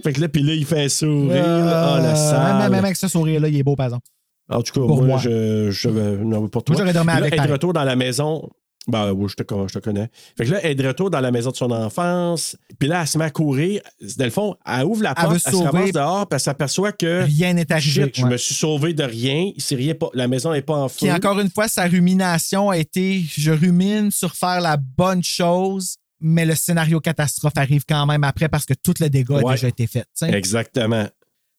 Fait 0.03 0.13
que 0.13 0.21
là, 0.21 0.29
puis 0.29 0.43
là, 0.43 0.53
il 0.53 0.65
fait 0.65 0.83
un 0.85 0.89
sourire. 0.89 1.43
Ah, 1.43 1.99
la 2.01 2.11
Euh, 2.11 2.15
salle. 2.15 2.57
Même, 2.59 2.71
même 2.71 2.85
avec 2.85 2.97
ce 2.97 3.07
sourire-là, 3.07 3.47
il 3.47 3.57
est 3.57 3.63
beau, 3.63 3.75
par 3.75 3.87
exemple. 3.87 4.05
En 4.49 4.61
tout 4.61 4.73
cas, 4.73 4.85
Pour 4.85 4.97
moi, 4.97 5.07
moi. 5.07 5.17
je, 5.19 5.69
je 5.71 5.89
non, 5.89 6.47
pour 6.49 6.63
toi. 6.63 6.75
Moi, 6.75 6.81
j'aurais 6.83 6.93
dormi 6.93 7.11
avec, 7.11 7.35
pareil. 7.35 7.51
retour 7.51 7.71
dans 7.73 7.83
la 7.85 7.95
maison. 7.95 8.49
Ben 8.87 9.11
oui, 9.11 9.29
je 9.29 9.35
te, 9.35 9.43
je 9.67 9.73
te 9.73 9.79
connais. 9.79 10.09
Fait 10.35 10.45
que 10.45 10.51
là, 10.51 10.59
elle 10.63 10.71
est 10.71 10.75
de 10.75 10.87
retour 10.87 11.11
dans 11.11 11.19
la 11.19 11.29
maison 11.29 11.51
de 11.51 11.55
son 11.55 11.69
enfance. 11.69 12.57
Puis 12.79 12.89
là, 12.89 13.01
elle 13.01 13.07
se 13.07 13.17
met 13.17 13.25
à 13.25 13.29
courir. 13.29 13.81
Dans 14.17 14.25
le 14.25 14.31
fond, 14.31 14.55
elle 14.65 14.85
ouvre 14.85 15.03
la 15.03 15.13
Elle 15.15 15.23
porte, 15.23 15.33
elle, 15.35 15.39
se 15.39 15.51
se 15.51 15.55
ramasse 15.55 15.71
sauver. 15.71 15.91
dehors, 15.91 16.27
puis 16.27 16.35
elle 16.35 16.39
s'aperçoit 16.39 16.91
que. 16.91 17.23
Rien 17.23 17.53
n'est 17.53 17.71
arrivé. 17.71 18.05
Shit, 18.05 18.17
je 18.17 18.25
me 18.25 18.37
suis 18.37 18.55
sauvé 18.55 18.93
de 18.93 19.03
rien. 19.03 19.51
Rien 19.69 19.93
pas, 19.93 20.09
la 20.15 20.27
maison 20.27 20.51
n'est 20.51 20.63
pas 20.63 20.75
en 20.75 20.89
feu. 20.89 20.97
Puis 21.01 21.11
encore 21.11 21.39
une 21.39 21.51
fois, 21.51 21.67
sa 21.67 21.85
rumination 21.85 22.71
a 22.71 22.77
été 22.77 23.23
je 23.37 23.51
rumine 23.51 24.09
sur 24.09 24.33
faire 24.33 24.61
la 24.61 24.77
bonne 24.77 25.23
chose, 25.23 25.97
mais 26.19 26.45
le 26.45 26.55
scénario 26.55 26.99
catastrophe 26.99 27.57
arrive 27.57 27.83
quand 27.87 28.05
même 28.07 28.23
après 28.23 28.49
parce 28.49 28.65
que 28.65 28.73
tout 28.73 28.95
le 28.99 29.09
dégât 29.09 29.39
a 29.45 29.51
déjà 29.51 29.67
été 29.67 29.85
fait. 29.85 30.07
Exactement. 30.23 31.07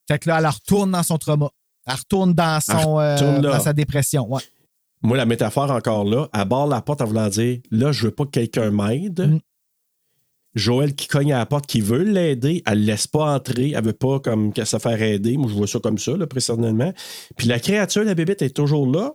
Fait 0.08 0.18
que 0.18 0.28
là, 0.28 0.38
elle 0.40 0.46
retourne 0.46 0.90
dans 0.90 1.02
son 1.04 1.18
trauma. 1.18 1.50
Elle 1.86 1.94
retourne 1.94 2.34
dans, 2.34 2.60
son, 2.60 3.00
Elle 3.00 3.14
retourne 3.14 3.46
euh, 3.46 3.52
dans 3.52 3.60
sa 3.60 3.72
dépression. 3.72 4.26
Ouais. 4.32 4.42
Moi, 5.02 5.16
la 5.16 5.26
métaphore 5.26 5.70
encore 5.70 6.04
là, 6.04 6.28
elle 6.32 6.44
barre 6.44 6.66
la 6.66 6.80
porte 6.80 7.02
en 7.02 7.06
voulant 7.06 7.28
dire 7.28 7.58
là, 7.70 7.92
je 7.92 8.04
veux 8.04 8.10
pas 8.10 8.24
que 8.24 8.30
quelqu'un 8.30 8.70
m'aide. 8.70 9.20
Mm. 9.20 9.38
Joël 10.54 10.94
qui 10.94 11.08
cogne 11.08 11.32
à 11.32 11.38
la 11.38 11.46
porte, 11.46 11.66
qui 11.66 11.80
veut 11.80 12.02
l'aider, 12.02 12.62
elle 12.66 12.80
le 12.80 12.84
laisse 12.84 13.06
pas 13.06 13.34
entrer, 13.34 13.72
elle 13.74 13.84
veut 13.84 13.94
pas 13.94 14.20
comme 14.20 14.52
qu'elle 14.52 14.66
se 14.66 14.78
faire 14.78 15.00
aider. 15.00 15.36
Moi, 15.36 15.48
je 15.48 15.54
vois 15.54 15.66
ça 15.66 15.78
comme 15.78 15.98
ça, 15.98 16.14
là, 16.16 16.26
personnellement. 16.26 16.92
Puis 17.36 17.48
la 17.48 17.58
créature, 17.58 18.04
la 18.04 18.14
bébête, 18.14 18.42
est 18.42 18.50
toujours 18.50 18.86
là. 18.86 19.14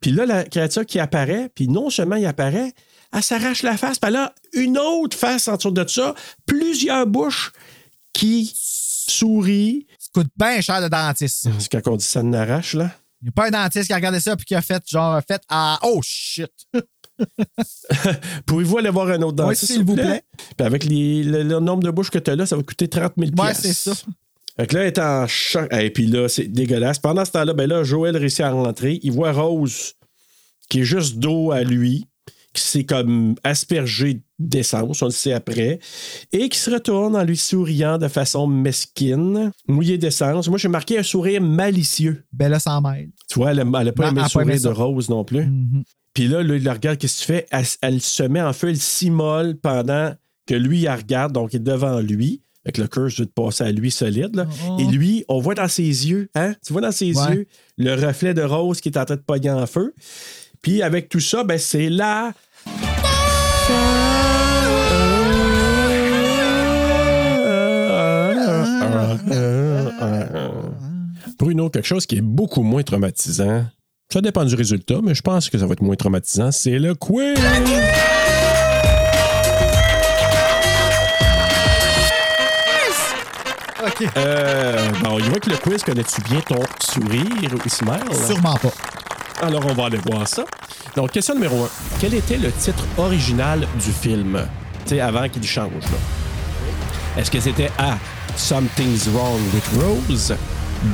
Puis 0.00 0.10
là, 0.10 0.26
la 0.26 0.44
créature 0.44 0.84
qui 0.84 0.98
apparaît, 0.98 1.48
puis 1.54 1.68
non 1.68 1.90
seulement 1.90 2.16
il 2.16 2.26
apparaît, 2.26 2.72
elle 3.12 3.22
s'arrache 3.22 3.62
la 3.62 3.76
face, 3.76 4.00
puis 4.00 4.08
elle 4.08 4.16
a 4.16 4.34
une 4.52 4.76
autre 4.76 5.16
face 5.16 5.46
en 5.46 5.56
dessous 5.56 5.70
de 5.70 5.86
ça, 5.86 6.14
plusieurs 6.44 7.06
bouches 7.06 7.52
qui 8.12 8.52
sourient. 8.56 9.86
Ça 9.98 10.08
coûte 10.12 10.32
bien 10.36 10.60
cher 10.60 10.80
le 10.80 10.88
dentiste. 10.88 11.48
C'est 11.58 11.70
quand 11.70 11.92
on 11.92 11.96
dit 11.96 12.04
ça 12.04 12.22
n'arrache, 12.24 12.74
là. 12.74 12.90
Il 13.24 13.28
n'y 13.28 13.30
a 13.30 13.32
pas 13.32 13.46
un 13.46 13.50
dentiste 13.50 13.86
qui 13.86 13.92
a 13.94 13.96
regardé 13.96 14.20
ça 14.20 14.36
puis 14.36 14.44
qui 14.44 14.54
a 14.54 14.60
fait 14.60 14.82
genre 14.86 15.18
fait 15.26 15.40
Ah 15.48 15.78
oh 15.82 15.98
shit! 16.02 16.52
Pouvez-vous 18.46 18.78
aller 18.78 18.90
voir 18.90 19.08
un 19.08 19.22
autre 19.22 19.42
Oui, 19.44 19.48
dentiste, 19.48 19.72
s'il 19.72 19.82
vous 19.84 19.94
plaît? 19.94 20.22
Puis 20.56 20.66
avec 20.66 20.84
les- 20.84 21.22
le, 21.22 21.42
le 21.42 21.58
nombre 21.60 21.82
de 21.82 21.90
bouches 21.90 22.10
que 22.10 22.18
tu 22.18 22.30
as 22.30 22.36
là, 22.36 22.44
ça 22.44 22.54
va 22.56 22.62
coûter 22.62 22.86
30 22.88 23.14
000 23.16 23.30
Ouais, 23.38 23.54
c'est 23.54 23.72
ça. 23.72 23.92
Fait 24.56 24.66
que 24.66 24.74
là, 24.74 24.82
elle 24.82 24.88
est 24.88 24.98
en 24.98 25.26
choc. 25.26 25.72
Et 25.72 25.90
puis 25.90 26.06
là, 26.06 26.28
c'est 26.28 26.48
dégueulasse. 26.48 26.98
Pendant 26.98 27.24
ce 27.24 27.30
temps-là, 27.30 27.54
ben 27.54 27.66
là, 27.68 27.82
Joël 27.82 28.16
réussit 28.16 28.40
à 28.40 28.50
rentrer. 28.50 29.00
Il 29.02 29.12
voit 29.12 29.32
Rose, 29.32 29.94
qui 30.68 30.80
est 30.80 30.84
juste 30.84 31.16
dos 31.16 31.50
à 31.50 31.62
lui, 31.62 32.06
qui 32.52 32.62
s'est 32.62 32.84
comme 32.84 33.36
aspergé 33.42 34.20
d'essence, 34.38 35.00
on 35.02 35.06
le 35.06 35.10
sait 35.12 35.32
après, 35.32 35.78
et 36.32 36.48
qui 36.48 36.58
se 36.58 36.70
retourne 36.70 37.14
en 37.16 37.22
lui 37.24 37.36
souriant 37.36 37.98
de 37.98 38.08
façon 38.08 38.46
mesquine, 38.46 39.52
mouillé 39.68 39.96
d'essence. 39.98 40.48
Moi, 40.48 40.58
j'ai 40.58 40.68
marqué 40.68 40.98
un 40.98 41.02
sourire 41.02 41.40
malicieux. 41.40 42.24
Bella 42.32 42.58
s'en 42.58 42.80
mêle. 42.80 43.10
Tu 43.28 43.38
vois, 43.38 43.52
elle 43.52 43.58
n'a 43.68 43.92
pas 43.92 44.08
aimé 44.08 44.22
le 44.22 44.28
sourire 44.28 44.60
de. 44.60 44.68
Rose 44.68 45.08
non 45.08 45.24
plus. 45.24 45.46
Puis 46.14 46.28
là, 46.28 46.42
là, 46.42 46.56
il 46.56 46.62
la 46.62 46.72
regarde, 46.74 46.98
qu'est-ce 46.98 47.20
que 47.20 47.26
tu 47.26 47.32
fais? 47.32 47.46
Elle, 47.50 47.64
elle 47.82 48.00
se 48.00 48.22
met 48.22 48.40
en 48.40 48.52
feu, 48.52 48.68
elle 48.68 48.76
s'immole 48.78 49.56
pendant 49.56 50.12
que 50.46 50.54
lui, 50.54 50.78
il 50.78 50.84
la 50.84 50.96
regarde, 50.96 51.32
donc 51.32 51.52
il 51.52 51.56
est 51.56 51.60
devant 51.60 52.00
lui. 52.00 52.40
Avec 52.66 52.78
le 52.78 52.86
curse 52.88 53.20
de 53.20 53.24
passer 53.26 53.62
à 53.64 53.72
lui 53.72 53.90
solide. 53.90 54.36
Là. 54.36 54.46
Oh. 54.66 54.78
Et 54.80 54.84
lui, 54.84 55.22
on 55.28 55.38
voit 55.38 55.54
dans 55.54 55.68
ses 55.68 55.82
yeux, 55.82 56.30
hein? 56.34 56.54
Tu 56.64 56.72
vois 56.72 56.80
dans 56.80 56.92
ses 56.92 57.14
Ouais. 57.14 57.34
yeux 57.34 57.46
le 57.76 57.92
reflet 57.94 58.32
de 58.32 58.40
Rose 58.40 58.80
qui 58.80 58.88
est 58.88 58.96
en 58.96 59.04
train 59.04 59.16
de 59.16 59.20
pogner 59.20 59.50
en 59.50 59.66
feu. 59.66 59.92
Puis 60.62 60.80
avec 60.80 61.10
tout 61.10 61.20
ça, 61.20 61.44
ben, 61.44 61.58
c'est 61.58 61.90
là. 61.90 62.32
Bruno, 71.38 71.70
quelque 71.70 71.86
chose 71.86 72.06
qui 72.06 72.16
est 72.16 72.22
beaucoup 72.22 72.62
moins 72.62 72.82
traumatisant. 72.82 73.64
Ça 74.12 74.20
dépend 74.20 74.44
du 74.44 74.54
résultat, 74.54 75.00
mais 75.02 75.14
je 75.14 75.22
pense 75.22 75.48
que 75.48 75.58
ça 75.58 75.66
va 75.66 75.72
être 75.72 75.82
moins 75.82 75.96
traumatisant. 75.96 76.52
C'est 76.52 76.78
le 76.78 76.94
quiz! 76.94 77.38
OK. 83.86 84.08
Euh, 84.16 84.88
bon, 85.02 85.18
il 85.18 85.30
va 85.30 85.38
que 85.38 85.50
le 85.50 85.56
quiz. 85.56 85.82
Connais-tu 85.82 86.20
bien 86.22 86.40
ton 86.40 86.60
sourire, 86.80 87.26
Ismaël? 87.66 88.02
Sûrement 88.26 88.56
pas. 88.56 88.72
Alors, 89.42 89.64
on 89.66 89.74
va 89.74 89.86
aller 89.86 89.98
voir 89.98 90.26
ça. 90.26 90.44
Donc, 90.96 91.10
question 91.10 91.34
numéro 91.34 91.64
1. 91.64 91.68
Quel 92.00 92.14
était 92.14 92.38
le 92.38 92.50
titre 92.52 92.84
original 92.96 93.66
du 93.84 93.90
film? 93.90 94.40
Tu 94.84 94.90
sais, 94.90 95.00
avant 95.00 95.28
qu'il 95.28 95.44
change, 95.44 95.82
là. 95.82 97.18
Est-ce 97.18 97.30
que 97.30 97.40
c'était 97.40 97.70
A. 97.78 97.96
Something's 98.36 99.08
Wrong 99.08 99.40
with 99.54 99.66
Rose? 99.78 100.32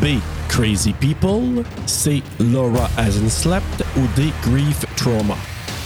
B. 0.00 0.20
Crazy 0.48 0.92
People, 0.94 1.64
C. 1.86 2.22
Laura 2.38 2.88
Hasn't 2.96 3.30
Slept 3.30 3.82
ou 3.96 4.06
D. 4.14 4.32
Grief 4.42 4.84
Trauma? 4.96 5.36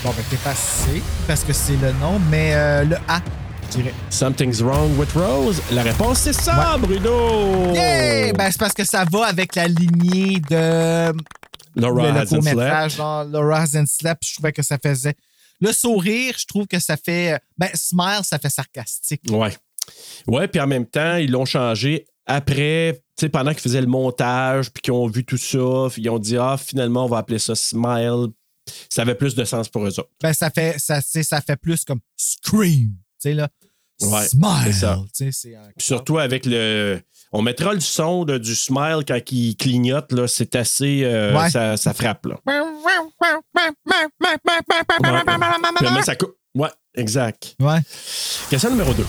Bon, 0.02 0.10
ben, 0.10 0.24
t'es 0.28 0.36
pas 0.36 0.54
C, 0.54 1.02
parce 1.26 1.44
que 1.44 1.52
c'est 1.52 1.76
le 1.76 1.92
nom, 1.92 2.18
mais 2.30 2.54
euh, 2.54 2.84
le 2.84 2.96
A, 3.08 3.20
je 3.70 3.78
dirais. 3.78 3.94
Something's 4.10 4.60
Wrong 4.62 4.98
with 4.98 5.12
Rose? 5.12 5.62
La 5.70 5.82
réponse, 5.82 6.18
c'est 6.18 6.32
ça, 6.32 6.76
Bruno! 6.78 7.72
Yeah! 7.72 8.32
Ben, 8.32 8.50
c'est 8.50 8.58
parce 8.58 8.74
que 8.74 8.84
ça 8.84 9.04
va 9.10 9.26
avec 9.26 9.54
la 9.54 9.68
lignée 9.68 10.40
de. 10.50 11.12
Laura 11.76 12.10
le, 12.10 12.18
Hasn't 12.20 12.42
Slept. 12.42 12.96
genre 12.96 13.24
Laura 13.24 13.60
Hasn't 13.60 13.86
Slept, 13.86 14.22
je 14.26 14.34
trouvais 14.34 14.52
que 14.52 14.62
ça 14.62 14.76
faisait. 14.82 15.14
Le 15.60 15.72
sourire, 15.72 16.34
je 16.36 16.46
trouve 16.46 16.66
que 16.66 16.80
ça 16.80 16.96
fait. 16.96 17.38
Ben, 17.56 17.70
smile, 17.74 18.20
ça 18.22 18.38
fait 18.38 18.50
sarcastique. 18.50 19.22
Ouais. 19.30 19.56
Ouais, 20.26 20.48
puis 20.48 20.60
en 20.60 20.66
même 20.66 20.86
temps, 20.86 21.16
ils 21.16 21.30
l'ont 21.30 21.44
changé 21.44 22.06
après, 22.26 22.94
tu 23.16 23.26
sais, 23.26 23.28
pendant 23.28 23.50
qu'ils 23.52 23.60
faisaient 23.60 23.80
le 23.82 23.86
montage, 23.86 24.70
puis 24.70 24.80
qu'ils 24.82 24.92
ont 24.94 25.06
vu 25.06 25.24
tout 25.24 25.36
ça, 25.36 25.88
ils 25.96 26.08
ont 26.10 26.18
dit, 26.18 26.36
ah, 26.38 26.56
finalement, 26.58 27.04
on 27.04 27.08
va 27.08 27.18
appeler 27.18 27.38
ça 27.38 27.54
Smile. 27.54 28.28
Ça 28.88 29.02
avait 29.02 29.14
plus 29.14 29.34
de 29.34 29.44
sens 29.44 29.68
pour 29.68 29.84
eux 29.84 30.00
autres. 30.00 30.08
Ben, 30.22 30.32
ça 30.32 30.48
fait, 30.50 30.76
ça, 30.78 31.00
ça 31.02 31.40
fait 31.42 31.56
plus 31.56 31.84
comme 31.84 32.00
Scream. 32.16 32.88
Tu 32.90 32.94
sais, 33.18 33.34
là. 33.34 33.48
Ouais, 34.00 34.26
Smile. 34.26 34.48
c'est 34.64 34.72
ça. 34.72 34.98
Tu 35.14 35.24
sais, 35.26 35.30
c'est 35.32 35.54
un- 35.54 35.68
Puis 35.76 35.86
surtout 35.86 36.18
avec 36.18 36.46
le. 36.46 37.00
On 37.30 37.42
mettra 37.42 37.74
le 37.74 37.80
son 37.80 38.24
de- 38.24 38.38
du 38.38 38.54
smile 38.54 39.00
quand 39.06 39.18
il 39.30 39.56
clignote, 39.56 40.10
là, 40.12 40.26
c'est 40.26 40.56
assez. 40.56 41.02
euh, 41.04 41.36
Ouais. 41.36 41.50
ça, 41.50 41.76
ça 41.76 41.92
frappe, 41.92 42.26
là. 42.26 42.36
Puis 45.76 45.86
après, 45.86 46.02
ça 46.02 46.16
coupe. 46.16 46.34
Ouais, 46.54 46.70
exact. 46.94 47.54
Ouais. 47.60 47.78
Question 48.50 48.70
numéro 48.70 48.94
2. 48.94 49.04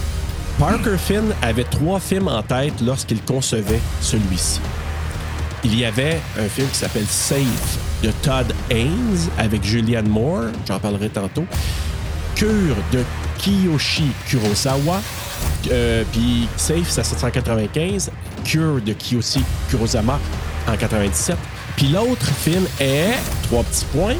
Parker 0.60 0.98
Finn 0.98 1.34
avait 1.41 1.65
trois 1.65 1.99
films 1.99 2.30
en 2.30 2.41
tête 2.41 2.73
lorsqu'il 2.82 3.22
concevait 3.22 3.82
celui-ci. 4.02 4.61
Il 5.65 5.77
y 5.77 5.84
avait 5.84 6.22
un 6.40 6.48
film 6.48 6.68
qui 6.69 6.76
s'appelle 6.77 7.06
Safe 7.07 7.77
de 8.03 8.11
Todd 8.22 8.53
Haynes 8.69 9.30
avec 9.38 9.64
Julianne 9.64 10.07
Moore, 10.07 10.45
j'en 10.68 10.80
parlerai 10.80 11.10
tantôt. 11.10 11.45
Cure 12.36 12.76
de 12.91 13.03
Kiyoshi 13.38 14.07
Kurosawa. 14.27 15.02
Euh, 15.72 16.03
Puis 16.11 16.48
Safe, 16.56 16.88
c'est 16.88 17.02
à 17.02 17.03
795. 17.03 18.11
Cure 18.45 18.82
de 18.82 18.94
Kiyoshi 18.94 19.44
Kurosawa 19.69 20.19
en 20.68 20.77
97. 20.77 21.36
Puis 21.76 21.88
l'autre 21.88 22.27
film 22.27 22.64
est, 22.80 23.15
trois 23.44 23.64
petits 23.64 23.86
points, 23.86 24.15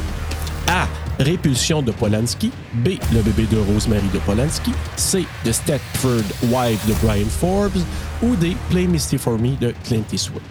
A. 0.68 0.86
Répulsion 1.18 1.82
de 1.82 1.92
Polanski. 1.92 2.50
B. 2.74 2.90
Le 3.12 3.22
bébé 3.22 3.46
de 3.50 3.58
Rosemary 3.58 4.08
de 4.12 4.18
Polanski. 4.18 4.72
C. 4.96 5.24
The 5.44 5.52
Stepford 5.52 6.24
Wife 6.50 6.86
de 6.86 6.94
Brian 7.04 7.26
Forbes. 7.28 7.82
Ou 8.22 8.36
D. 8.36 8.56
Play 8.70 8.86
Misty 8.86 9.16
for 9.18 9.38
Me 9.38 9.56
de 9.56 9.74
Clint 9.84 10.04
Eastwood. 10.12 10.42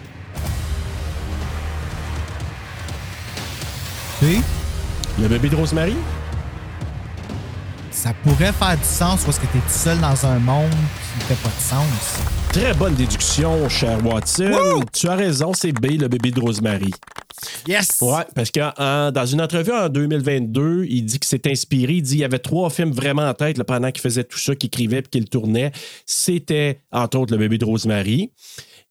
Puis, 4.20 4.40
Le 5.20 5.28
bébé 5.28 5.48
de 5.48 5.56
Rosemary? 5.56 5.96
ça 7.90 8.12
pourrait 8.22 8.52
faire 8.52 8.76
du 8.76 8.84
sens 8.84 9.24
parce 9.24 9.38
que 9.38 9.46
t'es 9.46 9.58
tout 9.58 9.64
seul 9.68 9.98
dans 9.98 10.26
un 10.26 10.38
monde 10.38 10.70
qui 10.70 11.24
fait 11.24 11.34
pas 11.42 11.48
de 11.48 11.60
sens. 11.60 12.20
Très 12.56 12.72
bonne 12.72 12.94
déduction, 12.94 13.68
cher 13.68 13.98
Watson. 14.04 14.82
Tu 14.94 15.08
as 15.08 15.14
raison, 15.14 15.52
c'est 15.52 15.72
B, 15.72 16.00
le 16.00 16.08
bébé 16.08 16.30
de 16.30 16.40
Rosemary. 16.40 16.90
Yes! 17.68 17.98
Ouais, 18.00 18.22
parce 18.34 18.50
que 18.50 18.60
en- 18.80 19.12
dans 19.12 19.26
une 19.26 19.42
entrevue 19.42 19.72
en 19.72 19.90
2022, 19.90 20.86
il 20.88 21.04
dit 21.04 21.18
qu'il 21.18 21.28
s'est 21.28 21.50
inspiré. 21.50 21.94
Il 21.94 22.02
dit 22.02 22.10
qu'il 22.12 22.20
y 22.20 22.24
avait 22.24 22.38
trois 22.38 22.70
films 22.70 22.92
vraiment 22.92 23.28
en 23.28 23.34
tête 23.34 23.58
là, 23.58 23.64
pendant 23.64 23.90
qu'il 23.92 24.00
faisait 24.00 24.24
tout 24.24 24.38
ça, 24.38 24.54
qu'il 24.56 24.68
écrivait 24.68 25.02
puis 25.02 25.10
qu'il 25.10 25.28
tournait. 25.28 25.70
C'était, 26.06 26.80
entre 26.92 27.18
autres, 27.18 27.32
Le 27.34 27.38
bébé 27.38 27.58
de 27.58 27.66
Rosemary. 27.66 28.30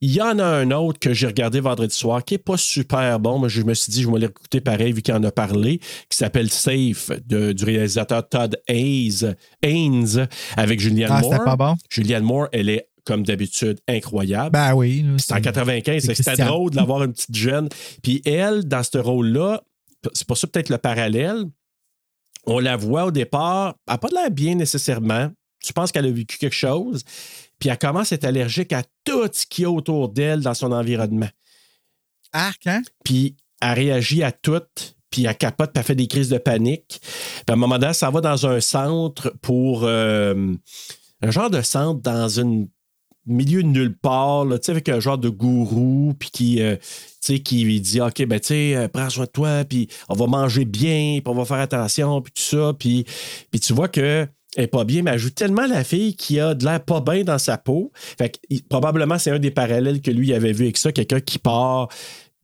Il 0.01 0.11
y 0.13 0.21
en 0.21 0.37
a 0.37 0.45
un 0.45 0.69
autre 0.71 0.99
que 0.99 1.13
j'ai 1.13 1.25
regardé 1.25 1.59
vendredi 1.59 1.95
soir 1.95 2.23
qui 2.23 2.35
n'est 2.35 2.39
pas 2.39 2.57
super 2.57 3.19
bon, 3.19 3.39
mais 3.39 3.49
je 3.49 3.63
me 3.63 3.73
suis 3.73 3.91
dit, 3.91 4.03
je 4.03 4.11
vais 4.11 4.19
l'écouter 4.19 4.61
pareil 4.61 4.91
vu 4.91 5.01
qu'il 5.01 5.13
en 5.15 5.23
a 5.23 5.31
parlé, 5.31 5.79
qui 6.09 6.17
s'appelle 6.17 6.51
Safe 6.51 7.09
de- 7.25 7.53
du 7.53 7.63
réalisateur 7.63 8.27
Todd 8.29 8.57
Hayes, 8.67 9.25
Haynes 9.63 10.27
avec 10.55 10.79
Julianne 10.79 11.11
Ah, 11.13 11.21
Moore. 11.21 11.31
c'était 11.33 11.45
pas 11.45 11.55
bon? 11.55 11.75
Julianne 11.89 12.23
Moore, 12.23 12.47
elle 12.51 12.69
est, 12.69 12.87
comme 13.05 13.23
d'habitude, 13.23 13.79
incroyable. 13.87 14.51
Ben 14.51 14.73
oui. 14.73 15.05
C'est 15.17 15.33
en 15.33 15.41
95. 15.41 16.01
c'est 16.01 16.07
fait 16.07 16.13
que 16.15 16.29
C'était 16.31 16.43
drôle 16.43 16.71
de 16.71 16.75
l'avoir 16.75 17.03
une 17.03 17.13
petite 17.13 17.35
jeune. 17.35 17.69
Puis 18.03 18.21
elle, 18.25 18.65
dans 18.67 18.83
ce 18.83 18.97
rôle-là, 18.97 19.63
c'est 20.13 20.27
pour 20.27 20.37
ça 20.37 20.47
peut-être 20.47 20.69
le 20.69 20.77
parallèle. 20.77 21.45
On 22.45 22.59
la 22.59 22.75
voit 22.75 23.05
au 23.05 23.11
départ, 23.11 23.75
elle 23.87 23.93
n'a 23.93 23.97
pas 23.97 24.07
de 24.09 24.13
l'air 24.15 24.31
bien 24.31 24.55
nécessairement. 24.55 25.31
Tu 25.63 25.73
penses 25.73 25.91
qu'elle 25.91 26.05
a 26.05 26.11
vécu 26.11 26.37
quelque 26.37 26.53
chose. 26.53 27.03
Puis 27.59 27.69
elle 27.69 27.77
commence 27.77 28.11
à 28.11 28.15
être 28.15 28.25
allergique 28.25 28.73
à 28.73 28.83
tout 29.03 29.29
ce 29.31 29.45
qu'il 29.45 29.63
y 29.63 29.65
a 29.65 29.71
autour 29.71 30.09
d'elle 30.09 30.41
dans 30.41 30.53
son 30.53 30.71
environnement. 30.71 31.29
Arc, 32.33 32.67
hein? 32.67 32.81
Puis 33.03 33.35
elle 33.61 33.73
réagit 33.73 34.21
à 34.23 34.31
tout, 34.31 34.61
puis 35.09 35.25
elle 35.25 35.37
capote, 35.37 35.71
puis 35.71 35.79
elle 35.79 35.85
fait 35.85 35.95
des 35.95 36.07
crises 36.07 36.29
de 36.29 36.37
panique. 36.37 36.99
Puis 37.01 37.43
à 37.47 37.53
un 37.53 37.55
moment 37.55 37.79
donné, 37.79 37.93
ça 37.93 38.09
va 38.11 38.21
dans 38.21 38.45
un 38.45 38.59
centre 38.59 39.33
pour. 39.41 39.85
euh, 39.85 40.53
un 41.21 41.31
genre 41.31 41.49
de 41.49 41.61
centre 41.61 42.01
dans 42.01 42.39
un 42.39 42.65
milieu 43.25 43.63
de 43.63 43.67
nulle 43.67 43.95
part, 43.95 44.45
là, 44.45 44.57
avec 44.67 44.89
un 44.89 44.99
genre 44.99 45.17
de 45.17 45.29
gourou, 45.29 46.13
puis 46.19 46.29
qui. 46.31 46.61
euh, 46.61 46.75
qui 47.43 47.81
dit, 47.81 48.01
OK, 48.01 48.23
ben, 48.25 48.39
tu 48.39 48.53
euh, 48.53 48.87
prends 48.87 49.09
soin 49.09 49.25
de 49.25 49.29
toi, 49.31 49.63
puis 49.67 49.87
on 50.09 50.13
va 50.13 50.27
manger 50.27 50.63
bien, 50.63 51.19
puis 51.23 51.23
on 51.25 51.33
va 51.33 51.45
faire 51.45 51.57
attention, 51.57 52.21
puis 52.21 52.31
tout 52.31 52.43
ça. 52.43 52.73
Puis, 52.77 53.03
puis 53.49 53.59
tu 53.59 53.73
vois 53.73 53.87
que 53.87 54.27
elle 54.55 54.63
est 54.63 54.67
pas 54.67 54.85
bien, 54.85 55.01
mais 55.01 55.11
elle 55.11 55.19
joue 55.19 55.31
tellement 55.31 55.65
la 55.67 55.83
fille 55.83 56.15
qui 56.15 56.39
a 56.39 56.53
de 56.53 56.63
l'air 56.63 56.83
pas 56.83 57.01
bien 57.01 57.23
dans 57.23 57.37
sa 57.37 57.57
peau. 57.57 57.91
Fait 58.17 58.29
que, 58.29 58.61
probablement, 58.69 59.17
c'est 59.17 59.31
un 59.31 59.39
des 59.39 59.51
parallèles 59.51 60.01
que 60.01 60.11
lui 60.11 60.33
avait 60.33 60.53
vu 60.53 60.63
avec 60.65 60.77
ça, 60.77 60.91
quelqu'un 60.91 61.19
qui 61.19 61.39
part 61.39 61.89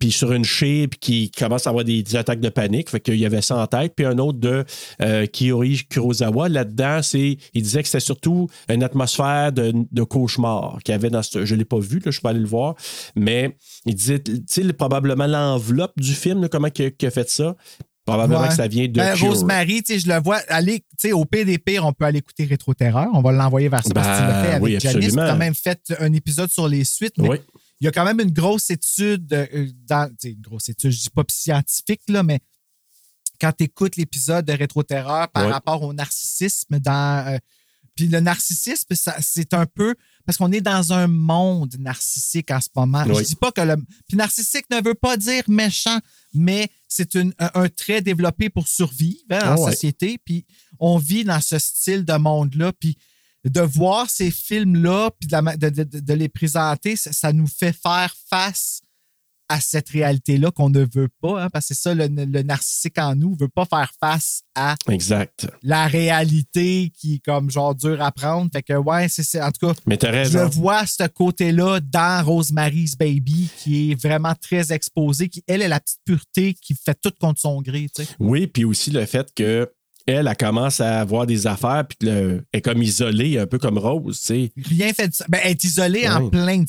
puis 0.01 0.11
sur 0.11 0.31
une 0.31 0.43
chie, 0.43 0.87
puis 0.89 0.99
qui 0.99 1.31
commence 1.31 1.67
à 1.67 1.69
avoir 1.69 1.85
des, 1.85 2.01
des 2.01 2.15
attaques 2.15 2.39
de 2.39 2.49
panique. 2.49 2.89
Fait 2.89 2.99
qu'il 2.99 3.17
y 3.17 3.25
avait 3.27 3.43
ça 3.43 3.55
en 3.57 3.67
tête. 3.67 3.93
Puis 3.95 4.03
un 4.03 4.17
autre 4.17 4.39
de 4.39 4.65
euh, 5.03 5.27
Kiori 5.27 5.83
Kurosawa. 5.87 6.49
Là-dedans, 6.49 7.01
c'est, 7.03 7.37
il 7.53 7.61
disait 7.61 7.83
que 7.83 7.87
c'était 7.87 7.99
surtout 7.99 8.47
une 8.67 8.81
atmosphère 8.81 9.51
de, 9.51 9.71
de 9.91 10.03
cauchemar 10.03 10.79
qu'il 10.83 10.93
y 10.93 10.95
avait 10.95 11.11
dans 11.11 11.21
ce. 11.21 11.45
Je 11.45 11.53
ne 11.53 11.59
l'ai 11.59 11.65
pas 11.65 11.77
vu, 11.77 11.97
là, 11.97 12.01
je 12.07 12.11
suis 12.13 12.21
pas 12.21 12.31
allé 12.31 12.39
le 12.39 12.47
voir. 12.47 12.73
Mais 13.15 13.55
il 13.85 13.93
disait, 13.93 14.17
tu 14.19 14.41
sais, 14.47 14.63
le- 14.63 14.73
probablement 14.73 15.27
l'enveloppe 15.27 15.93
du 15.97 16.13
film, 16.13 16.41
là, 16.41 16.49
comment 16.49 16.69
il 16.75 17.05
a, 17.05 17.11
fait 17.11 17.29
ça? 17.29 17.55
Probablement 18.03 18.41
Ouais. 18.41 18.47
que 18.47 18.55
ça 18.55 18.67
vient 18.67 18.87
de. 18.87 18.93
Ben. 18.93 19.13
Rosemary, 19.13 19.83
tu 19.83 19.93
sais, 19.93 19.99
je 19.99 20.07
le 20.07 20.19
vois 20.19 20.39
aller, 20.49 20.79
tu 20.79 21.09
sais, 21.09 21.11
au 21.13 21.25
pires, 21.25 21.85
on 21.85 21.93
peut 21.93 22.05
aller 22.05 22.17
écouter 22.17 22.45
Rétro 22.45 22.73
Terreur. 22.73 23.07
On 23.13 23.21
va 23.21 23.31
l'envoyer 23.31 23.69
vers 23.69 23.81
l'as 23.87 23.93
Ben, 23.93 24.49
avec 24.53 24.63
oui, 24.63 24.79
Janice. 24.79 25.15
as 25.15 25.35
même 25.35 25.53
fait 25.53 25.79
un 25.99 26.11
épisode 26.13 26.49
sur 26.49 26.67
les 26.67 26.83
suites, 26.85 27.13
mais 27.19 27.29
Oui. 27.29 27.37
Il 27.81 27.85
y 27.85 27.87
a 27.87 27.91
quand 27.91 28.05
même 28.05 28.19
une 28.21 28.31
grosse 28.31 28.69
étude 28.69 29.33
euh, 29.33 29.67
dans, 29.87 30.07
tu 30.09 30.15
sais, 30.19 30.31
une 30.31 30.41
grosse 30.41 30.69
étude, 30.69 30.91
je 30.91 30.99
dis 31.01 31.09
pas 31.09 31.23
scientifique, 31.29 32.01
là, 32.07 32.23
mais 32.23 32.39
quand 33.39 33.51
tu 33.51 33.63
écoutes 33.63 33.95
l'épisode 33.97 34.45
de 34.45 34.53
Rétro 34.53 34.83
Terreur 34.83 35.27
par 35.29 35.45
Ouais. 35.45 35.51
rapport 35.51 35.81
au 35.81 35.91
narcissisme 35.93 36.79
dans. 36.79 37.27
euh, 37.27 37.37
puis 37.95 38.07
le 38.07 38.19
narcissisme, 38.21 38.87
c'est 39.19 39.53
un 39.53 39.65
peu. 39.65 39.95
Parce 40.25 40.37
qu'on 40.37 40.51
est 40.53 40.61
dans 40.61 40.93
un 40.93 41.07
monde 41.07 41.75
narcissique 41.79 42.49
en 42.51 42.61
ce 42.61 42.69
moment. 42.75 43.03
Oui. 43.07 43.15
Je 43.17 43.23
dis 43.29 43.35
pas 43.35 43.51
que 43.51 43.61
le. 43.61 43.75
Puis 44.07 44.15
narcissique 44.15 44.65
ne 44.71 44.81
veut 44.81 44.93
pas 44.93 45.17
dire 45.17 45.43
méchant, 45.49 45.99
mais 46.33 46.69
c'est 46.87 47.15
un, 47.17 47.31
un 47.39 47.67
trait 47.67 48.01
développé 48.01 48.49
pour 48.49 48.67
survivre 48.67 49.19
hein, 49.31 49.39
en 49.39 49.55
Ah 49.55 49.59
ouais. 49.59 49.71
société. 49.71 50.17
Puis 50.23 50.45
on 50.79 50.97
vit 50.99 51.23
dans 51.25 51.41
ce 51.41 51.59
style 51.59 52.05
de 52.05 52.13
monde-là. 52.13 52.71
Puis 52.79 52.97
de 53.49 53.61
voir 53.61 54.09
ces 54.09 54.31
films-là, 54.31 55.11
puis 55.19 55.27
de, 55.27 56.13
les 56.13 56.29
présenter, 56.29 56.95
ça, 56.95 57.11
ça 57.11 57.33
nous 57.33 57.47
fait 57.47 57.73
faire 57.73 58.13
face 58.29 58.81
à 59.51 59.59
cette 59.59 59.89
réalité-là 59.89 60.49
qu'on 60.51 60.69
ne 60.69 60.85
veut 60.95 61.09
pas, 61.21 61.43
hein, 61.43 61.49
parce 61.49 61.67
que 61.67 61.73
c'est 61.73 61.81
ça, 61.81 61.93
le, 61.93 62.07
le 62.07 62.41
narcissique 62.41 62.97
en 62.97 63.15
nous, 63.15 63.35
veut 63.35 63.49
pas 63.49 63.65
faire 63.65 63.91
face 63.99 64.43
à 64.55 64.75
Exact. 64.87 65.45
la 65.61 65.87
réalité 65.87 66.89
qui 66.97 67.15
est 67.15 67.19
comme 67.19 67.51
genre 67.51 67.75
dur 67.75 68.01
à 68.01 68.13
prendre. 68.13 68.49
Fait 68.53 68.63
que 68.63 68.73
ouais, 68.73 69.07
c'est 69.09 69.41
en 69.41 69.51
tout 69.51 69.67
cas, 69.67 69.73
Mais 69.85 69.99
je 70.01 70.39
vois 70.55 70.85
ce 70.85 71.05
côté-là 71.05 71.81
dans 71.81 72.23
Rosemary's 72.25 72.95
Baby 72.95 73.49
qui 73.57 73.91
est 73.91 74.01
vraiment 74.01 74.35
très 74.35 74.71
exposé, 74.71 75.27
qui 75.27 75.43
elle 75.47 75.61
est 75.61 75.67
la 75.67 75.81
petite 75.81 75.99
pureté 76.05 76.53
qui 76.53 76.73
fait 76.73 76.97
tout 77.01 77.11
contre 77.19 77.41
son 77.41 77.61
gré, 77.61 77.89
tu 77.93 78.05
sais. 78.05 78.09
Oui, 78.19 78.47
puis 78.47 78.63
aussi 78.63 78.89
le 78.89 79.05
fait 79.05 79.33
que 79.35 79.69
elle, 80.07 80.27
elle 80.27 80.37
commence 80.37 80.79
à 80.81 80.99
avoir 81.01 81.25
des 81.25 81.47
affaires, 81.47 81.83
puis 81.87 81.97
le- 82.09 82.43
elle 82.51 82.57
est 82.57 82.61
comme 82.61 82.81
isolée, 82.81 83.37
un 83.39 83.45
peu 83.47 83.57
comme 83.57 83.77
Rose, 83.77 84.19
tu 84.19 84.25
sais. 84.27 84.51
Rien 84.69 84.93
fait 84.93 85.07
de 85.09 85.13
ça. 85.13 85.25
Ben, 85.29 85.39
elle 85.43 85.51
est 85.51 85.63
isolée 85.63 86.07
en 86.09 86.29
plein 86.29 86.63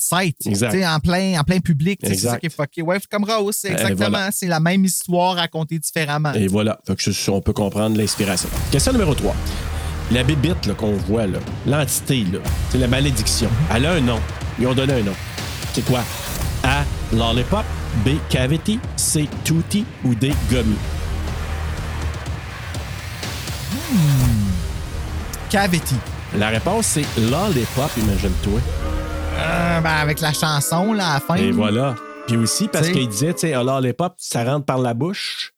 sais, 0.71 0.85
en 0.85 0.99
plein, 0.99 1.39
en 1.39 1.43
plein 1.43 1.59
public. 1.59 1.99
C'est 2.03 2.15
ça 2.15 2.37
qui 2.39 2.45
est 2.47 2.55
fucké. 2.55 2.81
Ouais, 2.81 2.99
comme 3.09 3.23
Rose, 3.23 3.55
c'est 3.57 3.69
Euh, 3.69 3.73
exactement. 3.73 4.09
voilà. 4.09 4.29
C'est 4.31 4.47
la 4.47 4.59
même 4.59 4.85
histoire 4.85 5.35
racontée 5.35 5.79
différemment. 5.79 6.33
Et 6.33 6.47
voilà. 6.47 6.79
Fait 6.85 6.95
que 6.95 7.03
c'est- 7.11 7.29
on 7.29 7.41
peut 7.41 7.53
comprendre 7.53 7.97
l'inspiration. 7.97 8.49
Question 8.71 8.91
numéro 8.93 9.13
3. 9.15 9.35
La 10.11 10.23
bébite 10.23 10.65
là, 10.65 10.73
qu'on 10.73 10.93
voit, 10.93 11.25
là, 11.27 11.39
l'entité, 11.65 12.25
là, 12.31 12.39
c'est 12.69 12.77
la 12.77 12.87
malédiction. 12.87 13.49
Elle 13.73 13.85
a 13.85 13.93
un 13.93 14.01
nom. 14.01 14.19
Ils 14.59 14.67
ont 14.67 14.73
donné 14.75 14.93
un 14.93 15.01
nom. 15.03 15.13
C'est 15.73 15.83
quoi? 15.85 16.03
A. 16.63 16.83
Lollipop. 17.13 17.63
B. 18.05 18.09
Cavity. 18.29 18.79
C. 18.95 19.27
Tutti. 19.43 19.85
Ou 20.03 20.13
D. 20.13 20.31
Gummy. 20.51 20.75
Cavity. 25.49 25.95
La 26.35 26.49
réponse, 26.49 26.87
c'est 26.87 27.05
Lollipop, 27.17 27.91
imagine-toi. 27.97 28.59
Euh, 29.35 29.81
ben, 29.81 29.89
avec 29.89 30.19
la 30.19 30.33
chanson, 30.33 30.93
là, 30.93 31.09
à 31.09 31.13
la 31.15 31.19
fin. 31.19 31.35
Et 31.35 31.51
voilà. 31.51 31.95
Puis 32.27 32.37
aussi 32.37 32.67
parce 32.67 32.89
qu'il 32.89 33.07
disait, 33.07 33.33
tu 33.33 33.41
sais, 33.41 33.63
lollipop, 33.63 34.15
ça 34.17 34.43
rentre 34.43 34.65
par 34.65 34.79
la 34.79 34.93
bouche. 34.93 35.53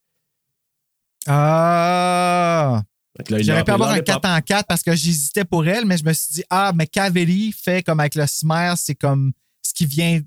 Ah! 1.28 2.82
J'aurais 3.30 3.64
pu 3.64 3.72
avoir 3.72 3.90
un 3.90 3.94
lollipop. 3.94 4.22
4 4.22 4.38
en 4.38 4.42
4 4.42 4.68
parce 4.68 4.84
que 4.84 4.96
j'hésitais 4.96 5.46
pour 5.46 5.66
elle, 5.68 5.86
mais 5.86 5.98
je 5.98 6.04
me 6.04 6.14
suis 6.14 6.34
dit, 6.34 6.44
ah, 6.50 6.72
mais 6.76 6.88
Cavelli 6.88 7.54
fait 7.54 7.84
comme 7.84 8.00
avec 8.00 8.16
le 8.16 8.26
Smer, 8.28 8.74
c'est 8.78 8.96
comme 8.96 9.32
ce 9.62 9.74
qui 9.74 9.86
vient. 9.86 10.20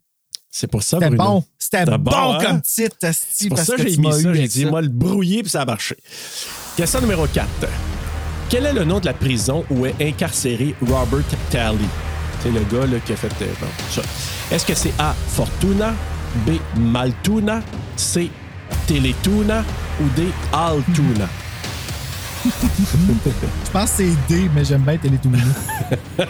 C'est 0.51 0.67
pour 0.67 0.83
ça, 0.83 0.99
C'était 0.99 1.15
bon. 1.15 1.45
C'était 1.59 1.85
bon, 1.85 1.99
bon, 1.99 2.35
hein? 2.35 2.39
comme 2.43 2.63
titre, 2.63 2.97
C'est 3.01 3.49
pour 3.49 3.57
parce 3.57 3.69
ça 3.69 3.77
que 3.77 3.87
j'ai 3.87 3.97
mis 3.99 4.13
ça. 4.13 4.33
J'ai 4.33 4.49
dit, 4.49 4.65
moi, 4.65 4.81
le 4.81 4.89
brouiller, 4.89 5.43
puis 5.43 5.51
ça 5.51 5.63
a 5.63 5.65
marché. 5.67 5.97
Question 6.77 7.01
numéro 7.01 7.27
4. 7.27 7.47
Quel 8.51 8.65
est 8.67 8.73
le 8.73 8.85
nom 8.85 8.99
de 8.99 9.07
la 9.07 9.13
prison 9.13 9.65
où 9.71 9.85
est 9.85 9.95
incarcéré 10.01 10.75
Robert 10.81 11.25
Talley? 11.51 11.79
C'est 12.43 12.51
le 12.51 12.61
gars 12.61 12.87
là, 12.87 12.99
qui 13.05 13.13
a 13.13 13.17
fait. 13.17 13.29
euh. 13.43 14.03
Est-ce 14.55 14.65
que 14.65 14.75
c'est 14.75 14.93
A. 14.99 15.15
Fortuna, 15.29 15.93
B. 16.47 16.53
Maltuna, 16.79 17.61
C. 17.97 18.31
Teletuna 18.87 19.65
ou 20.01 20.05
D. 20.17 20.29
Altuna? 20.53 21.29
Je 22.45 23.71
pense 23.73 23.91
que 23.91 23.97
c'est 23.97 24.11
D, 24.29 24.49
mais 24.55 24.65
j'aime 24.65 24.83
bien 24.83 24.97
Télétourné. 24.97 25.39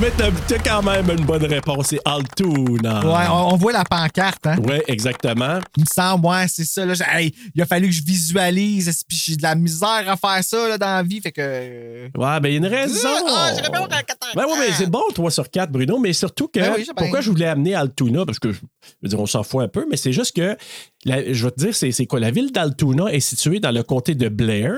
Mais 0.00 0.10
t'as 0.16 0.30
t'as 0.48 0.58
quand 0.58 0.82
même 0.82 1.08
une 1.10 1.24
bonne 1.24 1.44
réponse, 1.44 1.88
c'est 1.88 2.00
Altuna. 2.04 3.00
Ouais, 3.06 3.26
on, 3.30 3.52
on 3.52 3.56
voit 3.56 3.72
la 3.72 3.84
pancarte, 3.84 4.46
hein? 4.46 4.56
Ouais, 4.66 4.82
exactement. 4.88 5.58
Il 5.76 5.82
me 5.82 5.86
semble, 5.92 6.26
ouais, 6.26 6.46
c'est 6.48 6.64
ça. 6.64 6.84
Là, 6.84 6.94
hey, 7.12 7.32
il 7.54 7.62
a 7.62 7.66
fallu 7.66 7.88
que 7.88 7.92
je 7.94 8.02
visualise, 8.02 9.04
puis 9.06 9.16
j'ai 9.16 9.36
de 9.36 9.42
la 9.42 9.54
misère 9.54 10.04
à 10.08 10.16
faire 10.16 10.42
ça 10.42 10.68
là, 10.68 10.78
dans 10.78 10.86
la 10.86 11.02
vie, 11.02 11.20
fait 11.20 11.32
que. 11.32 11.40
euh, 11.42 12.08
Ouais, 12.16 12.40
ben 12.40 12.48
il 12.48 12.52
y 12.52 12.54
a 12.54 12.58
une 12.58 12.66
raison. 12.66 13.08
Ah, 13.28 13.50
bien 13.52 13.62
avoir 13.64 13.82
un 13.84 14.02
4 14.02 14.18
Ben 14.34 14.44
oui, 14.48 14.54
mais 14.58 14.72
c'est 14.72 14.90
bon, 14.90 15.02
3 15.14 15.30
sur 15.30 15.48
4, 15.50 15.70
Bruno, 15.70 15.98
mais 15.98 16.12
surtout 16.12 16.48
que. 16.48 16.58
Ben 16.60 16.72
oui, 16.76 16.84
bien. 16.84 16.94
pourquoi 16.96 17.20
je 17.20 17.30
voulais 17.30 17.46
amener 17.46 17.74
Altuna? 17.74 18.24
Parce 18.26 18.38
que, 18.38 18.50
je 18.52 18.58
veux 19.02 19.08
dire, 19.08 19.20
on 19.20 19.26
s'en 19.26 19.42
fout 19.42 19.62
un 19.62 19.68
peu, 19.68 19.86
mais 19.88 19.96
c'est 19.96 20.12
juste 20.12 20.34
que, 20.34 20.56
la- 21.04 21.32
je 21.32 21.44
vais 21.44 21.50
te 21.50 21.60
dire, 21.60 21.74
c'est 21.74 22.06
quoi? 22.06 22.20
La 22.20 22.30
ville 22.30 22.52
d'Altoona 22.52 23.12
est 23.12 23.20
située 23.20 23.60
dans 23.60 23.70
le 23.72 23.82
comté 23.82 24.14
de 24.14 24.28
Blair. 24.28 24.72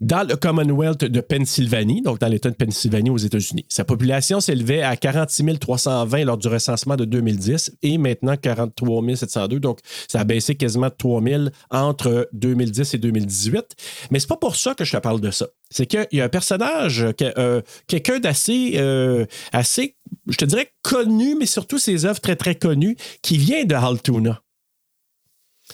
Dans 0.00 0.28
le 0.28 0.36
Commonwealth 0.36 1.04
de 1.04 1.20
Pennsylvanie, 1.20 2.02
donc 2.02 2.18
dans 2.18 2.28
l'État 2.28 2.50
de 2.50 2.54
Pennsylvanie 2.54 3.08
aux 3.08 3.16
États-Unis. 3.16 3.64
Sa 3.70 3.84
population 3.84 4.38
s'élevait 4.40 4.82
à 4.82 4.96
46 4.96 5.58
320 5.58 6.24
lors 6.24 6.36
du 6.36 6.48
recensement 6.48 6.96
de 6.96 7.06
2010 7.06 7.72
et 7.82 7.96
maintenant 7.96 8.36
43 8.36 9.16
702. 9.16 9.60
Donc, 9.60 9.78
ça 10.08 10.20
a 10.20 10.24
baissé 10.24 10.56
quasiment 10.56 10.88
de 10.88 10.94
3 10.96 11.22
000 11.22 11.44
entre 11.70 12.28
2010 12.34 12.92
et 12.94 12.98
2018. 12.98 13.64
Mais 14.10 14.18
c'est 14.18 14.28
pas 14.28 14.36
pour 14.36 14.56
ça 14.56 14.74
que 14.74 14.84
je 14.84 14.92
te 14.92 14.98
parle 14.98 15.20
de 15.22 15.30
ça. 15.30 15.46
C'est 15.70 15.86
qu'il 15.86 16.06
y 16.12 16.20
a 16.20 16.24
un 16.24 16.28
personnage, 16.28 17.06
euh, 17.22 17.62
quelqu'un 17.86 18.18
d'assez, 18.18 18.74
euh, 18.76 19.24
assez, 19.52 19.96
je 20.28 20.36
te 20.36 20.44
dirais, 20.44 20.72
connu, 20.82 21.34
mais 21.34 21.46
surtout 21.46 21.78
ses 21.78 22.04
œuvres 22.04 22.20
très, 22.20 22.36
très 22.36 22.54
connues, 22.54 22.96
qui 23.22 23.38
vient 23.38 23.64
de 23.64 23.74
Altoona. 23.74 24.40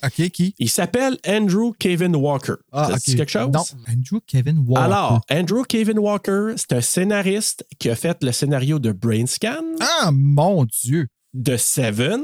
OK, 0.05 0.29
qui? 0.31 0.55
Il 0.59 0.69
s'appelle 0.71 1.19
Andrew 1.27 1.73
Kevin 1.79 2.15
Walker. 2.15 2.55
Ah, 2.73 2.93
quelque 3.05 3.27
chose? 3.31 3.51
Non, 3.53 3.65
Andrew 3.89 4.21
Kevin 4.27 4.59
Walker. 4.67 4.85
Alors, 4.85 5.21
Andrew 5.31 5.63
Kevin 5.69 5.99
Walker, 5.99 6.53
c'est 6.57 6.73
un 6.75 6.81
scénariste 6.81 7.67
qui 7.79 7.89
a 7.91 7.97
fait 7.97 8.23
le 8.23 8.31
scénario 8.33 8.79
de 8.79 8.93
Brainscan, 8.93 9.65
Ah, 9.81 10.11
mon 10.13 10.65
Dieu. 10.67 11.09
de 11.35 11.57
Seven, 11.57 12.23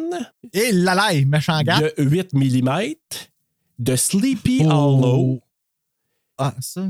Et 0.53 0.73
là 0.73 0.95
là, 0.95 1.11
méchant 1.27 1.61
gars. 1.63 1.81
de 1.81 1.93
8 1.99 2.33
mm, 2.33 2.95
de 3.79 3.97
Sleepy 3.97 4.63
Oh. 4.65 4.71
Hollow. 4.71 5.41
Ah, 6.39 6.55
ça. 6.61 6.87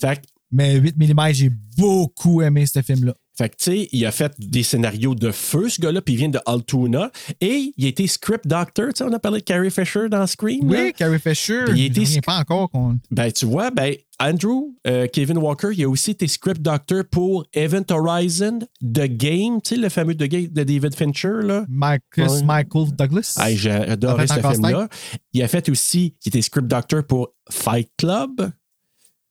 Fait 0.00 0.16
que 0.20 0.26
Mais 0.50 0.74
8 0.76 0.96
mm, 0.96 1.32
j'ai 1.32 1.50
beaucoup 1.76 2.42
aimé 2.42 2.66
ce 2.66 2.80
film-là. 2.82 3.14
Fait 3.38 3.48
que, 3.50 3.54
tu 3.56 3.64
sais, 3.66 3.88
il 3.92 4.04
a 4.04 4.10
fait 4.10 4.32
des 4.40 4.64
scénarios 4.64 5.14
de 5.14 5.30
feu, 5.30 5.68
ce 5.68 5.80
gars-là, 5.80 6.02
puis 6.02 6.14
il 6.14 6.16
vient 6.16 6.28
de 6.28 6.40
Altoona. 6.44 7.12
Et 7.40 7.72
il 7.76 7.84
a 7.84 7.88
été 7.88 8.08
script 8.08 8.48
doctor. 8.48 8.88
Tu 8.88 8.98
sais, 8.98 9.04
on 9.04 9.12
a 9.12 9.20
parlé 9.20 9.38
de 9.38 9.44
Carrie 9.44 9.70
Fisher 9.70 10.08
dans 10.08 10.26
Scream. 10.26 10.68
là. 10.68 10.82
Oui, 10.86 10.92
Carrie 10.92 11.20
Fisher. 11.20 11.66
Puis 11.68 11.78
il 11.82 11.84
était 11.86 12.00
sc- 12.00 12.24
pas 12.24 12.38
encore 12.38 12.68
qu'on. 12.68 12.98
Ben, 13.12 13.30
tu 13.30 13.46
vois, 13.46 13.70
ben, 13.70 13.94
Andrew, 14.18 14.74
euh, 14.88 15.06
Kevin 15.06 15.38
Walker, 15.38 15.68
il 15.72 15.84
a 15.84 15.88
aussi 15.88 16.10
été 16.10 16.26
script 16.26 16.60
doctor 16.60 17.04
pour 17.08 17.46
Event 17.52 17.84
Horizon, 17.88 18.58
The 18.82 19.04
Game, 19.06 19.62
tu 19.62 19.76
sais, 19.76 19.80
le 19.80 19.88
fameux 19.88 20.16
The 20.16 20.24
Game 20.24 20.48
de 20.48 20.64
David 20.64 20.96
Fincher, 20.96 21.42
là. 21.44 21.64
Marcus 21.68 22.26
Ouais. 22.28 22.42
Michael 22.42 22.90
Douglas. 22.96 23.34
Ah, 23.36 23.54
j'ai 23.54 23.70
adoré 23.70 24.26
ce 24.26 24.34
film-là. 24.56 24.88
Il 25.32 25.42
a 25.44 25.46
fait 25.46 25.68
aussi, 25.68 26.16
il 26.24 26.28
était 26.30 26.42
script 26.42 26.66
doctor 26.66 27.04
pour 27.06 27.28
Fight 27.48 27.88
Club. 27.96 28.50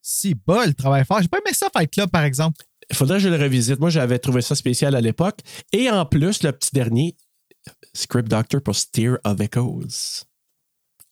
Si, 0.02 0.34
bol, 0.34 0.74
travaille 0.76 1.04
fort. 1.04 1.22
J'ai 1.22 1.28
pas 1.28 1.40
aimé 1.40 1.54
ça, 1.54 1.68
Fight 1.76 1.92
Club, 1.92 2.10
par 2.10 2.24
exemple. 2.24 2.64
Il 2.90 2.96
faudrait 2.96 3.18
que 3.18 3.24
je 3.24 3.30
le 3.30 3.36
revisite. 3.38 3.80
Moi, 3.80 3.90
j'avais 3.90 4.20
trouvé 4.20 4.42
ça 4.42 4.56
spécial 4.56 4.96
à 4.96 5.02
l'époque. 5.02 5.40
Et 5.74 5.90
en 5.90 6.06
plus, 6.06 6.44
le 6.44 6.52
petit 6.54 6.70
dernier, 6.74 7.16
script 7.94 8.30
doctor 8.30 8.62
pour 8.62 8.76
Steer 8.76 9.18
of 9.24 9.40
Echoes. 9.42 10.24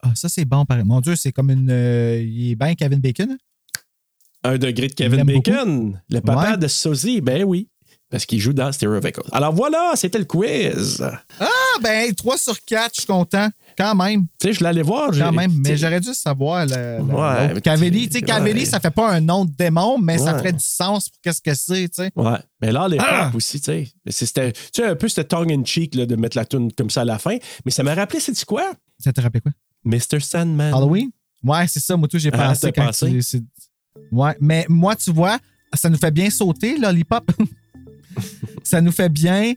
Ah, 0.02 0.14
ça, 0.16 0.30
c'est 0.30 0.46
bon, 0.46 0.66
pareil. 0.66 0.84
Mon 0.86 1.02
Dieu, 1.02 1.16
c'est 1.16 1.32
comme 1.32 1.50
une. 1.52 1.70
euh, 1.70 2.22
il 2.22 2.52
est 2.52 2.56
bien 2.56 2.76
Kevin 2.76 3.00
Bacon. 3.00 3.32
hein? 3.32 3.38
Un 4.44 4.58
degré 4.58 4.88
de 4.88 4.94
Kevin 4.94 5.24
Bacon, 5.24 6.00
le 6.10 6.22
papa 6.22 6.52
Ouais. 6.52 6.58
de 6.58 6.68
Sosie, 6.68 7.20
ben 7.20 7.44
oui. 7.44 7.68
Parce 8.12 8.28
qu'il 8.28 8.40
joue 8.40 8.54
dans 8.54 8.72
Stereo 8.72 8.98
of 8.98 9.04
Echoes. 9.06 9.28
Alors 9.32 9.52
voilà, 9.52 9.94
c'était 9.96 10.20
le 10.20 10.26
quiz. 10.26 11.04
Ah, 11.40 11.50
ben, 11.82 12.14
3 12.14 12.38
sur 12.38 12.64
4, 12.64 12.92
je 12.96 13.02
suis 13.02 13.08
content. 13.08 13.50
Quand 13.78 13.94
même. 13.96 14.26
Tu 14.40 14.48
sais, 14.48 14.54
je 14.54 14.64
l'allais 14.64 14.82
voir. 14.82 15.12
Quand 15.12 15.32
même. 15.32 15.52
tu 15.52 15.60
Mais 15.62 15.78
j'aurais 15.78 16.00
dû 16.00 16.14
savoir. 16.14 16.66
Le, 16.66 16.98
le- 17.00 17.04
Ouais, 17.56 17.62
Cavelli, 17.62 18.04
tu- 18.04 18.08
tu 18.10 18.14
sais, 18.20 18.22
Cavelli, 18.22 18.60
ouais. 18.62 18.66
ça 18.66 18.80
fait 18.80 18.92
pas 18.92 19.12
un 19.12 19.20
nom 19.22 19.46
de 19.46 19.52
démon, 19.52 19.98
mais 19.98 20.18
ça 20.18 20.38
ferait 20.38 20.54
du 20.54 20.64
sens 20.64 21.10
pour 21.10 21.20
qu'est-ce 21.22 21.42
que 21.42 21.54
c'est, 21.54 21.90
tu 21.90 22.04
sais. 22.04 22.12
Ouais. 22.16 22.38
Mais 22.62 22.72
là, 22.72 22.88
l'époque 22.88 23.08
Ah! 23.10 23.32
aussi, 23.36 23.60
tu 23.60 23.66
sais. 23.66 23.88
C'était 24.10 24.52
tu 24.54 24.60
sais, 24.76 24.86
un 24.86 24.96
peu 24.96 25.08
c'était 25.10 25.26
tongue 25.26 25.52
in 25.52 25.64
cheek 25.66 25.96
là, 25.96 26.06
de 26.06 26.16
mettre 26.16 26.38
la 26.38 26.46
tune 26.46 26.72
comme 26.74 26.90
ça 26.90 27.02
à 27.02 27.06
la 27.06 27.18
fin. 27.20 27.38
Mais 27.66 27.72
ça 27.72 27.84
m'a 27.84 27.94
rappelé, 27.94 28.20
c'est 28.20 28.46
quoi? 28.46 28.72
Ça 29.00 29.12
te 29.12 29.20
rappelait 29.22 29.42
quoi? 29.42 29.52
Mr. 29.84 30.20
Sandman. 30.22 30.74
Halloween? 30.74 31.10
Ouais, 31.44 31.68
c'est 31.68 31.80
ça. 31.82 31.96
Moi, 31.98 32.08
tout, 32.08 32.18
j'ai 32.18 32.32
Ah, 32.34 32.48
pensé 32.50 32.72
quand 32.72 32.86
pensé? 32.88 33.20
tu- 33.20 33.44
Ouais, 34.12 34.36
mais 34.40 34.66
moi, 34.70 34.96
tu 34.96 35.12
vois, 35.12 35.38
ça 35.74 35.90
nous 35.90 35.98
fait 35.98 36.12
bien 36.12 36.30
sauter, 36.30 36.78
Lollipop. 36.78 37.30
ça 38.64 38.82
nous 38.82 38.92
fait 38.92 39.10
bien 39.10 39.54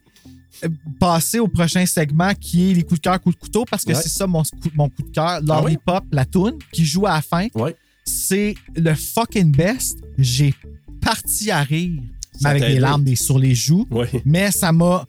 passer 0.99 1.39
au 1.39 1.49
prochain 1.49 1.85
segment 1.87 2.33
qui 2.35 2.71
est 2.71 2.75
les 2.75 2.83
coups 2.83 3.01
de 3.01 3.05
cœur, 3.05 3.21
coups 3.21 3.37
de 3.37 3.41
couteau, 3.41 3.65
parce 3.65 3.85
que 3.85 3.93
Ouais. 3.93 4.01
c'est 4.03 4.09
ça 4.09 4.27
mon, 4.27 4.43
coup- 4.43 4.71
mon 4.75 4.89
coup 4.89 5.03
de 5.03 5.11
cœur. 5.11 5.41
Ah 5.49 5.63
oui? 5.63 5.73
Lollipop, 5.73 6.05
la 6.13 6.25
toune, 6.25 6.59
qui 6.73 6.85
joue 6.85 7.07
à 7.07 7.15
la 7.15 7.23
fin, 7.23 7.47
Ouais. 7.55 7.77
c'est 8.05 8.55
le 8.77 8.95
fucking 8.95 9.51
best. 9.53 9.99
J'ai 10.19 10.55
parti 11.01 11.51
à 11.51 11.63
rire, 11.63 12.01
mais 12.43 12.51
avec 12.51 12.63
des 12.63 12.79
larmes 12.79 13.05
des, 13.05 13.17
sur 13.17 13.39
les 13.39 13.55
joues, 13.55 13.87
Ouais. 13.91 14.11
mais 14.25 14.51
ça 14.51 14.73
m'a 14.73 15.07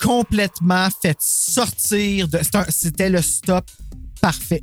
complètement 0.00 0.88
fait 1.02 1.16
sortir 1.20 2.28
de. 2.28 2.38
C'était 2.68 3.10
le 3.10 3.20
stop 3.22 3.68
parfait. 4.20 4.62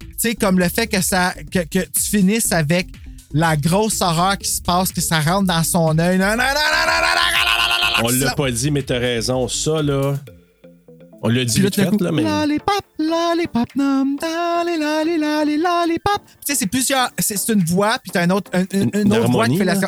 Tu 0.00 0.28
sais, 0.28 0.34
comme 0.36 0.58
le 0.58 0.68
fait 0.68 0.86
que, 0.86 1.00
ça, 1.00 1.34
que, 1.50 1.60
que 1.64 1.80
tu 1.80 2.00
finisses 2.00 2.52
avec 2.52 2.88
la 3.32 3.56
grosse 3.56 4.00
horreur 4.02 4.38
qui 4.38 4.48
se 4.48 4.60
passe, 4.62 4.92
que 4.92 5.00
ça 5.00 5.20
rentre 5.20 5.46
dans 5.48 5.64
son 5.64 5.98
œil. 5.98 6.18
On 8.02 8.08
l'a 8.08 8.34
pas 8.34 8.50
dit, 8.50 8.70
mais 8.70 8.82
t'as 8.82 8.98
raison. 8.98 9.48
Ça, 9.48 9.82
là. 9.82 10.14
On 11.24 11.28
l'a 11.28 11.44
dit 11.44 11.60
vite 11.60 11.76
fait, 11.76 12.00
là, 12.00 12.10
mais... 12.10 12.22
Lollipop, 12.22 12.82
lollipop, 12.98 13.76
nom. 13.76 14.16
Tu 14.20 14.26
sais, 16.44 16.56
c'est 16.56 16.66
plusieurs... 16.66 17.10
C'est 17.16 17.48
une 17.48 17.62
voix, 17.62 17.96
puis 18.02 18.10
t'as 18.10 18.22
un 18.22 18.30
autre, 18.30 18.50
un, 18.52 18.64
une, 18.72 19.12
autre 19.12 19.30
voix 19.30 19.46
qui 19.46 19.56
fait 19.56 19.64
la... 19.64 19.76
Tu 19.76 19.82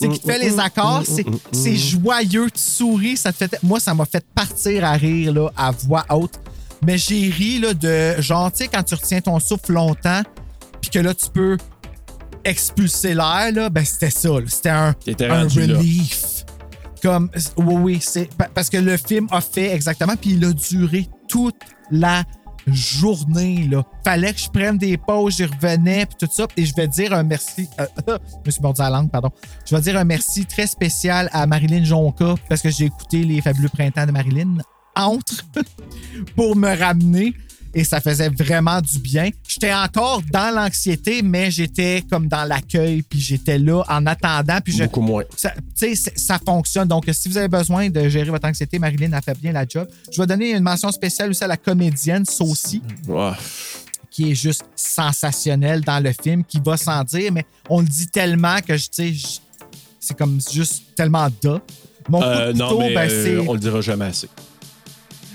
sais, 0.00 0.08
qui 0.08 0.20
fait 0.20 0.38
les 0.40 0.58
accords. 0.58 1.04
C'est 1.06 1.24
mm, 1.24 1.30
mm, 1.30 1.70
mm, 1.70 1.76
joyeux, 1.76 2.50
tu 2.50 2.60
souris. 2.60 3.22
Moi, 3.62 3.78
ça 3.78 3.94
m'a 3.94 4.04
fait 4.04 4.24
partir 4.34 4.84
à 4.84 4.94
rire, 4.94 5.32
là, 5.32 5.52
à 5.56 5.70
voix 5.70 6.04
haute. 6.10 6.40
Mais 6.84 6.98
j'ai 6.98 7.30
ri, 7.30 7.60
là, 7.60 7.72
de... 7.72 8.20
Genre, 8.20 8.50
tu 8.50 8.64
sais, 8.64 8.68
quand 8.68 8.82
tu 8.82 8.96
retiens 8.96 9.20
ton 9.20 9.38
souffle 9.38 9.74
longtemps, 9.74 10.22
puis 10.80 10.90
que 10.90 10.98
là, 10.98 11.14
tu 11.14 11.26
peux 11.32 11.56
expulser 12.46 13.14
l'air, 13.14 13.50
là, 13.52 13.68
ben, 13.70 13.84
c'était 13.84 14.10
ça. 14.10 14.30
C'était 14.46 14.68
un, 14.70 14.94
là. 15.18 15.42
relief. 15.42 16.44
Comme, 17.02 17.30
oui, 17.58 17.74
oui, 17.74 17.98
c'est 18.00 18.34
pa- 18.36 18.48
parce 18.52 18.70
que 18.70 18.78
le 18.78 18.96
film 18.96 19.26
a 19.30 19.40
fait 19.40 19.74
exactement, 19.74 20.14
puis 20.16 20.30
il 20.32 20.44
a 20.44 20.52
duré 20.52 21.08
toute 21.28 21.56
la 21.90 22.24
journée. 22.66 23.68
Là. 23.70 23.84
Fallait 24.04 24.32
que 24.32 24.40
je 24.40 24.48
prenne 24.50 24.78
des 24.78 24.96
pauses, 24.96 25.36
j'y 25.36 25.44
revenais, 25.44 26.06
puis 26.06 26.16
tout 26.18 26.32
ça. 26.32 26.46
Et 26.56 26.64
je 26.64 26.74
vais 26.74 26.88
dire 26.88 27.12
un 27.12 27.22
merci. 27.22 27.68
euh, 27.78 27.86
je 28.08 28.12
me 28.46 28.50
suis 28.50 28.62
mordu 28.62 28.80
la 28.80 28.90
langue, 28.90 29.10
pardon. 29.10 29.30
Je 29.68 29.74
vais 29.76 29.82
dire 29.82 29.96
un 29.96 30.04
merci 30.04 30.46
très 30.46 30.66
spécial 30.66 31.28
à 31.32 31.46
Marilyn 31.46 31.84
Jonca, 31.84 32.34
parce 32.48 32.62
que 32.62 32.70
j'ai 32.70 32.86
écouté 32.86 33.22
Les 33.22 33.40
Fabuleux 33.40 33.68
Printemps 33.68 34.06
de 34.06 34.12
Marilyn 34.12 34.58
entre 34.96 35.44
pour 36.36 36.56
me 36.56 36.76
ramener. 36.76 37.34
Et 37.78 37.84
ça 37.84 38.00
faisait 38.00 38.30
vraiment 38.30 38.80
du 38.80 38.98
bien. 38.98 39.28
J'étais 39.46 39.74
encore 39.74 40.22
dans 40.32 40.50
l'anxiété, 40.54 41.20
mais 41.20 41.50
j'étais 41.50 42.02
comme 42.10 42.26
dans 42.26 42.44
l'accueil, 42.44 43.02
puis 43.02 43.20
j'étais 43.20 43.58
là 43.58 43.82
en 43.86 44.06
attendant. 44.06 44.58
Puis 44.64 44.72
je, 44.72 44.84
Beaucoup 44.84 45.02
moins. 45.02 45.24
ça, 45.36 45.50
tu 45.50 45.60
sais, 45.74 45.94
c'est- 45.94 46.18
ça 46.18 46.38
fonctionne. 46.42 46.88
Donc, 46.88 47.04
si 47.12 47.28
vous 47.28 47.36
avez 47.36 47.48
besoin 47.48 47.90
de 47.90 48.08
gérer 48.08 48.30
votre 48.30 48.48
anxiété, 48.48 48.78
Marilyn 48.78 49.12
a 49.12 49.20
fait 49.20 49.38
bien 49.38 49.52
la 49.52 49.66
job. 49.68 49.86
Je 50.10 50.18
vais 50.18 50.26
donner 50.26 50.52
une 50.52 50.62
mention 50.62 50.90
spéciale 50.90 51.28
aussi 51.28 51.44
à 51.44 51.48
la 51.48 51.58
comédienne 51.58 52.24
Saucy, 52.24 52.80
qui 54.10 54.30
est 54.30 54.34
juste 54.34 54.64
sensationnelle 54.74 55.82
dans 55.82 56.02
le 56.02 56.12
film, 56.12 56.44
qui 56.44 56.60
va 56.64 56.78
sans 56.78 57.04
dire, 57.04 57.30
mais 57.30 57.44
on 57.68 57.80
le 57.80 57.86
dit 57.86 58.06
tellement 58.06 58.56
que 58.66 58.76
je, 58.78 58.86
je- 58.96 59.38
c'est 60.00 60.16
comme 60.16 60.40
juste 60.50 60.82
tellement 60.96 61.28
da. 61.42 61.60
Mon 62.08 62.22
Euh, 62.22 62.52
de 62.52 62.58
non, 62.58 62.78
mais 62.78 62.94
ben, 62.94 63.10
euh, 63.10 63.24
c'est. 63.42 63.48
on 63.48 63.52
le 63.52 63.58
dira 63.58 63.80
jamais 63.82 64.06
assez. 64.06 64.28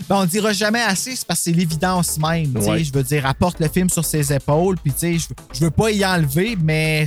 Ben, 0.09 0.17
on 0.17 0.25
dira 0.25 0.51
jamais 0.53 0.81
assez, 0.81 1.15
c'est 1.15 1.25
parce 1.25 1.39
que 1.39 1.43
c'est 1.45 1.51
l'évidence 1.51 2.17
même. 2.17 2.55
Ouais. 2.57 2.83
Je 2.83 2.91
veux 2.93 3.03
dire, 3.03 3.25
apporte 3.25 3.59
le 3.59 3.67
film 3.67 3.89
sur 3.89 4.03
ses 4.05 4.33
épaules, 4.33 4.75
puis 4.77 4.93
je, 5.01 5.25
je 5.53 5.59
veux 5.63 5.71
pas 5.71 5.91
y 5.91 6.05
enlever, 6.05 6.57
mais 6.61 7.05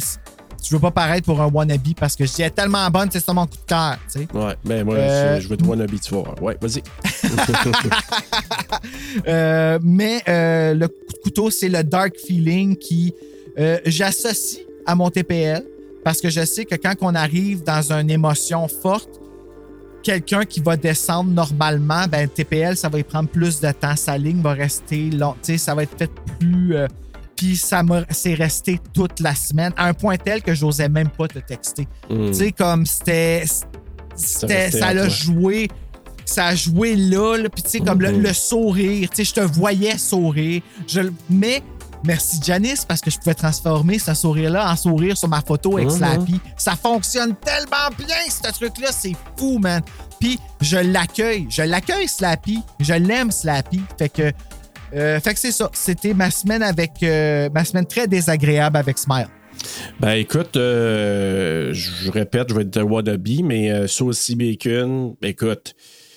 je 0.63 0.71
veux 0.71 0.79
pas 0.81 0.91
paraître 0.91 1.27
pour 1.27 1.41
un 1.43 1.49
wannabe 1.49 1.95
parce 1.99 2.17
que 2.17 2.25
je 2.25 2.33
dis, 2.33 2.41
elle 2.43 2.49
est 2.49 2.51
tellement 2.53 2.89
bonne, 2.91 3.11
c'est 3.11 3.21
ça 3.23 3.33
mon 3.35 3.47
coup 3.47 3.57
de 3.57 3.67
cœur. 3.67 3.99
Ouais, 4.33 4.55
ben 4.65 4.85
moi, 4.85 4.95
Euh, 4.97 5.37
je, 5.37 5.43
je 5.43 5.49
veux 5.49 5.57
te 5.59 5.65
wannabe, 5.65 5.91
tu 6.01 6.15
voir. 6.15 6.43
Ouais, 6.43 6.57
vas-y. 6.61 6.83
Euh, 9.29 9.79
mais 9.83 10.23
euh, 10.29 10.75
le 10.75 10.89
coup 10.89 10.95
de 11.15 11.19
couteau, 11.23 11.51
c'est 11.51 11.69
le 11.69 11.83
dark 11.85 12.15
feeling 12.27 12.77
qui 12.77 13.15
j'associe 13.87 14.63
à 14.87 14.95
mon 14.95 15.11
TPL 15.11 15.65
parce 16.05 16.21
que 16.21 16.29
je 16.29 16.45
sais 16.45 16.65
que 16.65 16.75
quand 16.75 16.95
on 17.01 17.15
arrive 17.15 17.63
dans 17.63 17.93
une 17.93 18.11
émotion 18.11 18.67
forte, 18.69 19.21
quelqu'un 20.05 20.45
qui 20.45 20.61
va 20.61 20.77
descendre 20.77 21.31
normalement, 21.31 22.07
ben 22.09 22.29
TPL, 22.29 22.77
ça 22.77 22.89
va 22.89 22.99
y 22.99 23.03
prendre 23.03 23.29
plus 23.29 23.61
de 23.61 23.73
temps. 23.73 23.97
Sa 23.97 24.17
ligne 24.19 24.41
va 24.43 24.53
rester 24.53 25.11
long, 25.11 25.33
tu 25.43 25.53
sais, 25.53 25.59
ça 25.59 25.75
va 25.75 25.83
être 25.83 25.99
fait 25.99 26.11
plus. 26.39 26.77
euh, 26.77 26.87
puis 27.37 27.57
ça 27.57 27.83
c'est 28.11 28.35
resté 28.35 28.79
toute 28.93 29.19
la 29.19 29.35
semaine 29.35 29.73
à 29.77 29.87
un 29.89 29.95
point 29.95 30.17
tel 30.17 30.41
que 30.41 30.55
j'osais 30.55 30.89
même 30.89 31.09
pas 31.09 31.27
te 31.27 31.41
texter. 31.41 31.89
Mm. 32.09 32.27
Tu 32.29 32.35
sais, 32.35 32.53
comme 32.53 32.87
c'était. 32.87 33.45
ça 34.15 34.95
l'a 34.95 35.09
joué. 35.09 35.69
Ça 36.27 36.47
a 36.47 36.55
joué 36.55 36.97
là, 36.97 37.37
là 37.37 37.49
puis 37.51 37.63
tu 37.63 37.69
sais, 37.71 37.81
comme 37.81 38.01
le, 38.01 38.13
Mhm. 38.13 38.23
le 38.23 38.33
sourire. 38.33 39.11
Tu 39.11 39.17
sais, 39.17 39.25
je 39.25 39.35
te 39.35 39.41
voyais 39.41 39.99
sourire. 39.99 40.63
Je, 40.87 41.01
le- 41.01 41.13
mais 41.29 41.63
merci 42.05 42.39
Janice 42.43 42.85
parce 42.85 43.01
que 43.01 43.11
je 43.11 43.19
pouvais 43.19 43.35
transformer 43.35 43.99
ce 43.99 44.15
sourire-là 44.15 44.71
en 44.71 44.77
sourire 44.77 45.17
sur 45.17 45.29
ma 45.29 45.41
photo 45.41 45.77
avec 45.77 45.89
Mhm. 45.91 45.97
Slappy. 45.97 46.41
Ça 46.57 46.77
fonctionne 46.77 47.35
tellement 47.37 47.89
bien, 47.99 48.17
ce 48.29 48.53
truc-là. 48.53 48.89
C'est 48.93 49.15
fou, 49.39 49.59
man. 49.59 49.83
Puis 50.21 50.39
je 50.61 50.77
l'accueille. 50.77 51.47
Je 51.51 51.63
l'accueille, 51.63 52.09
Slappy. 52.09 52.61
Je 52.81 52.95
l'aime, 52.95 53.31
Slappy. 53.31 53.81
Fait 53.99 54.09
que. 54.09 54.33
euh, 54.95 55.19
fait 55.21 55.35
que 55.35 55.41
c'est 55.41 55.53
ça. 55.53 55.71
C'était 55.73 56.15
ma 56.15 56.31
semaine 56.31 56.63
avec. 56.63 56.93
euh, 57.03 57.49
ma 57.53 57.65
semaine 57.65 57.87
très 57.87 58.07
désagréable 58.07 58.77
avec 58.77 58.99
Smile. 58.99 59.27
Ben 60.01 60.13
écoute, 60.15 60.57
euh, 60.57 61.71
je 61.73 62.11
répète, 62.11 62.51
je 62.51 62.55
vais 62.55 62.63
être 62.63 62.83
wannabe, 62.83 63.29
mais 63.45 63.71
euh, 63.71 63.87
Saucy 63.87 64.35
Bacon, 64.35 65.15
écoute, 65.23 65.75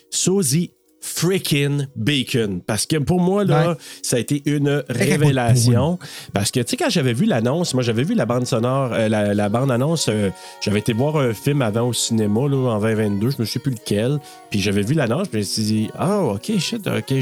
Saucy 0.10 0.72
freaking 1.08 1.88
bacon. 1.96 2.62
Parce 2.66 2.86
que 2.86 2.98
pour 2.98 3.20
moi, 3.20 3.44
là, 3.44 3.70
Ouais. 3.70 3.76
ça 4.04 4.18
a 4.18 4.20
été 4.20 4.42
une 4.46 4.84
révélation. 4.90 5.98
Parce 6.34 6.52
que, 6.52 6.60
tu 6.60 6.72
sais, 6.72 6.78
quand 6.78 6.90
j'avais 6.90 7.14
vu 7.14 7.26
l'annonce, 7.26 7.74
moi, 7.74 7.84
j'avais 7.84 8.04
vu 8.04 8.14
la 8.14 8.26
bande 8.26 8.46
sonore, 8.46 8.92
euh, 8.94 9.08
la, 9.10 9.34
la 9.34 9.50
bande-annonce, 9.50 10.08
euh, 10.10 10.30
j'avais 10.62 10.80
été 10.80 10.94
voir 10.94 11.18
un 11.18 11.34
film 11.34 11.62
avant 11.62 11.88
au 11.88 11.94
cinéma, 11.94 12.42
là, 12.50 12.58
en 12.76 12.80
2022, 12.80 13.32
je 13.32 13.36
me 13.40 13.46
sais 13.46 13.60
plus 13.60 13.72
lequel. 13.72 14.20
Puis 14.50 14.60
j'avais 14.60 14.82
vu 14.82 14.94
l'annonce, 14.94 15.28
puis 15.28 15.42
je 15.44 15.48
me 15.48 15.52
suis 15.52 15.64
dit, 15.64 15.90
ah, 15.98 16.20
OK, 16.22 16.52
shit, 16.60 16.88
OK, 16.88 17.14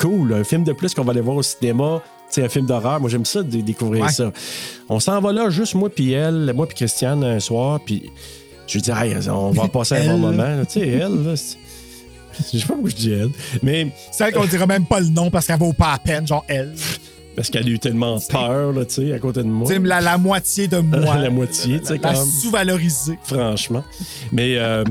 cool, 0.00 0.32
un 0.34 0.44
film 0.44 0.64
de 0.64 0.72
plus 0.72 0.94
qu'on 0.94 1.04
va 1.04 1.12
aller 1.12 1.20
voir 1.20 1.36
au 1.36 1.42
cinéma. 1.42 2.02
C'est 2.30 2.44
un 2.44 2.48
film 2.50 2.66
d'horreur. 2.66 3.00
Moi, 3.00 3.08
j'aime 3.08 3.24
ça 3.24 3.42
de 3.42 3.60
découvrir 3.62 4.04
Ouais. 4.04 4.10
ça. 4.12 4.30
On 4.90 5.00
s'en 5.00 5.18
va 5.20 5.32
là, 5.32 5.48
juste 5.48 5.74
moi 5.74 5.88
puis 5.88 6.12
elle, 6.12 6.52
moi 6.54 6.66
puis 6.66 6.76
Christiane, 6.76 7.24
un 7.24 7.40
soir, 7.40 7.80
puis 7.84 8.10
je 8.66 8.74
lui 8.74 8.82
dis, 8.82 8.90
hey, 8.90 9.14
on 9.30 9.50
va 9.50 9.68
passer 9.72 9.94
un 9.96 10.12
bon 10.12 10.18
moment. 10.18 10.62
Tu 10.66 10.80
sais, 10.80 10.88
elle, 10.88 11.24
là, 11.24 11.34
je 12.52 12.58
sais 12.58 12.66
pas 12.66 12.74
pourquoi 12.74 12.90
je 12.90 12.96
dis 12.96 13.12
elle, 13.12 13.30
mais 13.62 13.88
Celle 14.12 14.32
qu'on 14.32 14.46
dira 14.46 14.66
même 14.66 14.86
pas 14.86 15.00
le 15.00 15.08
nom 15.08 15.30
parce 15.30 15.46
qu'elle 15.46 15.58
vaut 15.58 15.72
pas 15.72 15.92
la 15.92 15.98
peine, 15.98 16.26
genre 16.26 16.44
elle. 16.48 16.74
parce 17.36 17.50
qu'elle 17.50 17.66
a 17.66 17.70
eu 17.70 17.78
tellement 17.78 18.18
peur, 18.28 18.72
là, 18.72 18.84
tu 18.84 18.94
sais, 18.94 19.12
à 19.12 19.18
côté 19.18 19.42
de 19.42 19.48
moi. 19.48 19.68
Tu 19.70 19.78
la, 19.80 20.00
la 20.00 20.18
moitié 20.18 20.68
de 20.68 20.78
moi. 20.78 21.16
La 21.16 21.30
moitié, 21.30 21.80
tu 21.80 21.86
sais, 21.86 21.98
La 22.02 22.14
comme- 22.14 22.26
sous-valorisée. 22.26 23.18
Franchement. 23.24 23.84
Mais, 24.32 24.56
euh, 24.58 24.84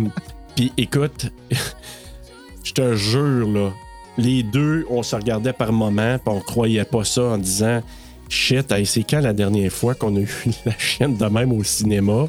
puis 0.55 0.71
écoute, 0.77 1.27
je 2.63 2.73
te 2.73 2.95
jure, 2.95 3.47
là, 3.49 3.71
les 4.17 4.43
deux, 4.43 4.85
on 4.89 5.03
se 5.03 5.15
regardait 5.15 5.53
par 5.53 5.71
moment, 5.71 6.17
puis 6.17 6.33
on 6.35 6.39
croyait 6.39 6.85
pas 6.85 7.03
ça 7.03 7.21
en 7.23 7.37
disant 7.37 7.81
shit, 8.29 8.71
hey, 8.71 8.85
c'est 8.85 9.03
quand 9.03 9.21
la 9.21 9.31
dernière 9.33 9.71
fois 9.71 9.93
qu'on 9.95 10.15
a 10.17 10.19
eu 10.19 10.29
la 10.65 10.77
chienne 10.77 11.15
de 11.15 11.25
même 11.25 11.51
au 11.53 11.63
cinéma? 11.63 12.27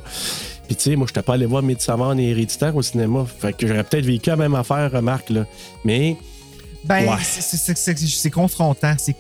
Puis 0.69 0.77
tu 0.77 0.83
sais, 0.85 0.97
moi, 0.97 1.07
je 1.09 1.11
n'étais 1.13 1.23
pas 1.23 1.35
allé 1.35 1.47
voir 1.47 1.63
Midsommar 1.63 2.17
et 2.19 2.29
Héréditaire 2.31 2.77
au 2.77 2.83
cinéma. 2.83 3.25
Fait 3.41 3.53
que 3.53 3.67
j'aurais 3.67 3.83
peut-être 3.83 4.05
vécu 4.05 4.31
la 4.31 4.37
même 4.37 4.55
affaire, 4.55 4.93
remarque, 4.93 5.31
là. 5.31 5.45
Mais, 5.85 6.17
Ben, 6.85 7.09
Ouais. 7.09 7.17
c'est- 7.23 8.31
confrontant. 8.31 8.95
C'est 8.99 9.17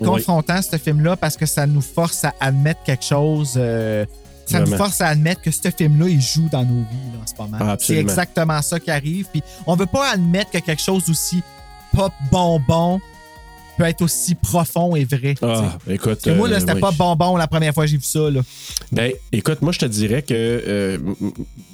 Oui. 0.00 0.06
confrontant, 0.08 0.60
ce 0.60 0.76
film-là, 0.76 1.16
parce 1.16 1.36
que 1.36 1.46
ça 1.46 1.66
nous 1.66 1.80
force 1.82 2.24
à 2.24 2.34
admettre 2.40 2.82
quelque 2.82 3.04
chose. 3.04 3.54
euh, 3.56 4.04
ça 4.46 4.60
nous 4.60 4.76
force 4.76 5.00
à 5.00 5.08
admettre 5.08 5.40
que 5.42 5.50
ce 5.50 5.70
film-là, 5.70 6.08
il 6.08 6.20
joue 6.20 6.48
dans 6.50 6.64
nos 6.64 6.80
vies 6.82 7.12
là, 7.12 7.18
en 7.22 7.26
ce 7.26 7.34
moment. 7.40 7.58
Ah, 7.60 7.76
c'est 7.78 7.96
exactement 7.96 8.60
ça 8.62 8.80
qui 8.80 8.90
arrive. 8.90 9.26
Puis 9.30 9.42
on 9.66 9.76
veut 9.76 9.86
pas 9.86 10.10
admettre 10.12 10.50
que 10.50 10.58
quelque 10.58 10.82
chose 10.82 11.08
aussi 11.10 11.42
pop 11.94 12.12
bonbon 12.30 13.00
peut 13.76 13.84
être 13.84 14.02
aussi 14.02 14.34
profond 14.34 14.96
et 14.96 15.04
vrai. 15.04 15.34
ah, 15.42 15.78
écoute. 15.88 16.20
Parce 16.22 16.24
que 16.24 16.30
moi, 16.30 16.48
là, 16.48 16.56
euh, 16.56 16.60
c'était 16.60 16.74
oui. 16.74 16.80
pas 16.80 16.92
bonbon 16.92 17.36
la 17.36 17.46
première 17.46 17.74
fois 17.74 17.84
que 17.84 17.90
j'ai 17.90 17.96
vu 17.96 18.02
ça. 18.02 18.30
Là. 18.30 18.40
Ben, 18.92 19.12
écoute, 19.32 19.62
moi, 19.62 19.72
je 19.72 19.78
te 19.78 19.86
dirais 19.86 20.22
que, 20.22 20.34
euh, 20.34 20.98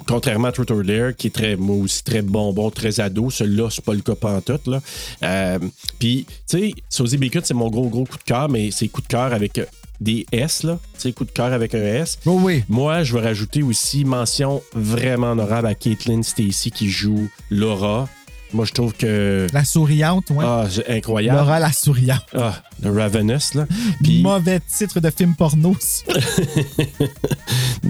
contrairement 0.06 0.48
à 0.48 0.52
or 0.58 0.84
Dare, 0.84 1.16
qui 1.16 1.28
est 1.28 1.30
très, 1.30 1.56
moi 1.56 1.76
aussi, 1.76 2.02
très 2.02 2.22
bonbon, 2.22 2.70
très 2.70 3.00
ado, 3.00 3.30
celui-là, 3.30 3.68
c'est 3.70 3.84
pas 3.84 3.94
le 3.94 4.00
cas 4.00 4.14
pantoute, 4.14 4.66
là. 4.66 4.80
Euh, 5.22 5.58
Puis, 5.98 6.26
tu 6.48 6.58
sais, 6.58 6.72
Sosie 6.88 7.18
Bacon, 7.18 7.42
c'est 7.44 7.54
mon 7.54 7.70
gros, 7.70 7.88
gros 7.88 8.04
coup 8.04 8.18
de 8.18 8.24
cœur, 8.24 8.48
mais 8.48 8.70
c'est 8.70 8.88
coup 8.88 9.02
de 9.02 9.06
cœur 9.06 9.32
avec 9.32 9.60
des 10.00 10.26
S, 10.32 10.64
là. 10.64 10.78
Tu 10.94 11.00
sais, 11.00 11.12
coup 11.12 11.24
de 11.24 11.30
cœur 11.30 11.52
avec 11.52 11.74
un 11.74 11.82
S. 11.82 12.18
Oui, 12.26 12.42
oui. 12.42 12.64
Moi, 12.68 13.04
je 13.04 13.14
vais 13.14 13.20
rajouter 13.20 13.62
aussi 13.62 14.04
mention 14.04 14.62
vraiment 14.74 15.32
honorable 15.32 15.68
à 15.68 15.74
Caitlin 15.74 16.22
Stacy 16.22 16.70
qui 16.70 16.88
joue 16.88 17.28
Laura. 17.50 18.08
Moi, 18.52 18.64
je 18.66 18.72
trouve 18.72 18.92
que. 18.92 19.46
La 19.52 19.64
souriante, 19.64 20.30
ouais. 20.30 20.44
Ah, 20.46 20.66
c'est 20.70 20.88
incroyable. 20.90 21.38
Laura 21.38 21.58
la 21.58 21.72
souriante. 21.72 22.26
Ah, 22.36 22.62
The 22.82 22.86
Ravenous, 22.86 23.54
là. 23.54 23.66
Puis. 24.02 24.22
Mauvais 24.22 24.60
titre 24.60 25.00
de 25.00 25.10
film 25.10 25.34
porno. 25.34 25.74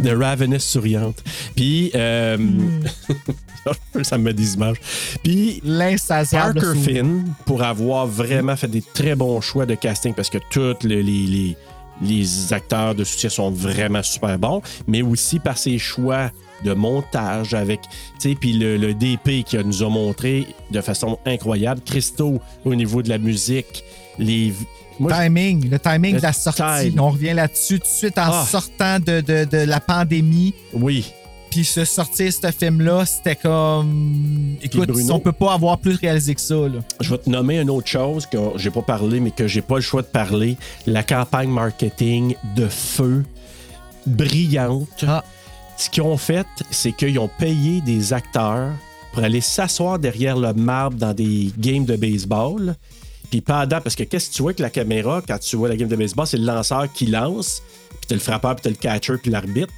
The 0.02 0.14
Ravenous 0.16 0.60
souriante. 0.60 1.22
Puis, 1.54 1.90
euh, 1.94 2.36
ça 4.02 4.18
me 4.18 4.24
met 4.24 4.32
des 4.34 4.54
images. 4.54 4.78
Puis, 5.22 5.60
L'insatiable. 5.64 6.60
Parker 6.60 6.78
sourire. 6.80 7.04
Finn, 7.04 7.24
pour 7.46 7.62
avoir 7.62 8.06
vraiment 8.06 8.56
fait 8.56 8.68
des 8.68 8.82
très 8.82 9.14
bons 9.14 9.40
choix 9.40 9.66
de 9.66 9.74
casting, 9.74 10.14
parce 10.14 10.30
que 10.30 10.38
tous 10.50 10.86
les, 10.86 11.02
les, 11.02 11.26
les- 11.26 11.56
les 12.00 12.52
acteurs 12.52 12.96
de 12.96 13.04
soutien 13.04 13.28
sont 13.30 13.50
vraiment 13.50 14.02
super 14.02 14.36
bons, 14.36 14.60
mais 14.88 15.02
aussi 15.02 15.38
par 15.38 15.56
ses 15.56 15.78
choix 15.78 16.30
de 16.64 16.72
montage 16.74 17.54
avec, 17.54 17.80
tu 17.82 18.30
sais, 18.30 18.34
puis 18.34 18.52
le, 18.52 18.76
le 18.76 18.94
DP 18.94 19.44
qui 19.44 19.56
nous 19.64 19.82
a 19.82 19.88
montré 19.88 20.46
de 20.70 20.80
façon 20.80 21.18
incroyable. 21.26 21.80
Christo, 21.84 22.40
au 22.64 22.74
niveau 22.74 23.02
de 23.02 23.08
la 23.08 23.18
musique, 23.18 23.84
les. 24.18 24.52
Moi, 25.00 25.10
timing, 25.12 25.70
le 25.70 25.78
timing 25.78 26.12
Le 26.14 26.18
de 26.18 26.22
la 26.22 26.32
sortie. 26.32 26.62
time. 26.90 27.00
On 27.00 27.10
revient 27.10 27.32
là-dessus 27.32 27.78
tout 27.80 27.86
de 27.86 27.88
suite 27.92 28.18
en 28.18 28.30
Ah. 28.30 28.44
sortant 28.48 28.98
de, 29.00 29.20
de- 29.20 29.44
de 29.44 29.56
la 29.58 29.80
pandémie. 29.80 30.54
oui. 30.74 31.12
Puis 31.50 31.66
se 31.66 31.84
sortir 31.84 32.32
ce 32.32 32.50
film-là, 32.50 33.04
c'était 33.04 33.36
comme. 33.36 34.56
Écoute, 34.62 34.88
Bruno? 34.88 35.12
on 35.16 35.20
peut 35.20 35.32
pas 35.32 35.52
avoir 35.52 35.76
plus 35.76 35.96
réalisé 35.96 36.34
que 36.34 36.40
ça. 36.40 36.54
Là. 36.54 36.78
Je 36.98 37.10
vais 37.10 37.18
te 37.18 37.28
nommer 37.28 37.60
une 37.60 37.68
autre 37.68 37.88
chose 37.88 38.24
que 38.24 38.38
j'ai 38.56 38.70
pas 38.70 38.80
parlé, 38.80 39.20
mais 39.20 39.32
que 39.32 39.46
j'ai 39.46 39.60
pas 39.60 39.74
le 39.74 39.82
choix 39.82 40.00
de 40.00 40.06
parler. 40.06 40.56
La 40.86 41.02
campagne 41.02 41.50
marketing 41.50 42.36
de 42.56 42.66
feu, 42.68 43.22
brillante. 44.06 45.04
Ah. 45.06 45.24
Ce 45.82 45.90
qu'ils 45.90 46.04
ont 46.04 46.16
fait, 46.16 46.46
c'est 46.70 46.92
qu'ils 46.92 47.18
ont 47.18 47.26
payé 47.26 47.80
des 47.80 48.12
acteurs 48.12 48.70
pour 49.12 49.24
aller 49.24 49.40
s'asseoir 49.40 49.98
derrière 49.98 50.36
le 50.36 50.52
marbre 50.52 50.96
dans 50.96 51.12
des 51.12 51.50
games 51.58 51.84
de 51.84 51.96
baseball. 51.96 52.76
Puis 53.32 53.40
pendant, 53.40 53.80
parce 53.80 53.96
que 53.96 54.04
qu'est-ce 54.04 54.30
que 54.30 54.34
tu 54.36 54.42
vois 54.42 54.50
avec 54.50 54.60
la 54.60 54.70
caméra 54.70 55.20
quand 55.26 55.38
tu 55.40 55.56
vois 55.56 55.68
la 55.68 55.74
game 55.74 55.88
de 55.88 55.96
baseball, 55.96 56.24
c'est 56.28 56.36
le 56.36 56.44
lanceur 56.44 56.86
qui 56.92 57.06
lance, 57.06 57.64
puis 57.88 58.06
t'as 58.06 58.14
le 58.14 58.20
frappeur, 58.20 58.54
puis 58.54 58.62
t'as 58.62 58.70
le 58.70 58.76
catcher, 58.76 59.14
puis 59.20 59.32
l'arbitre. 59.32 59.72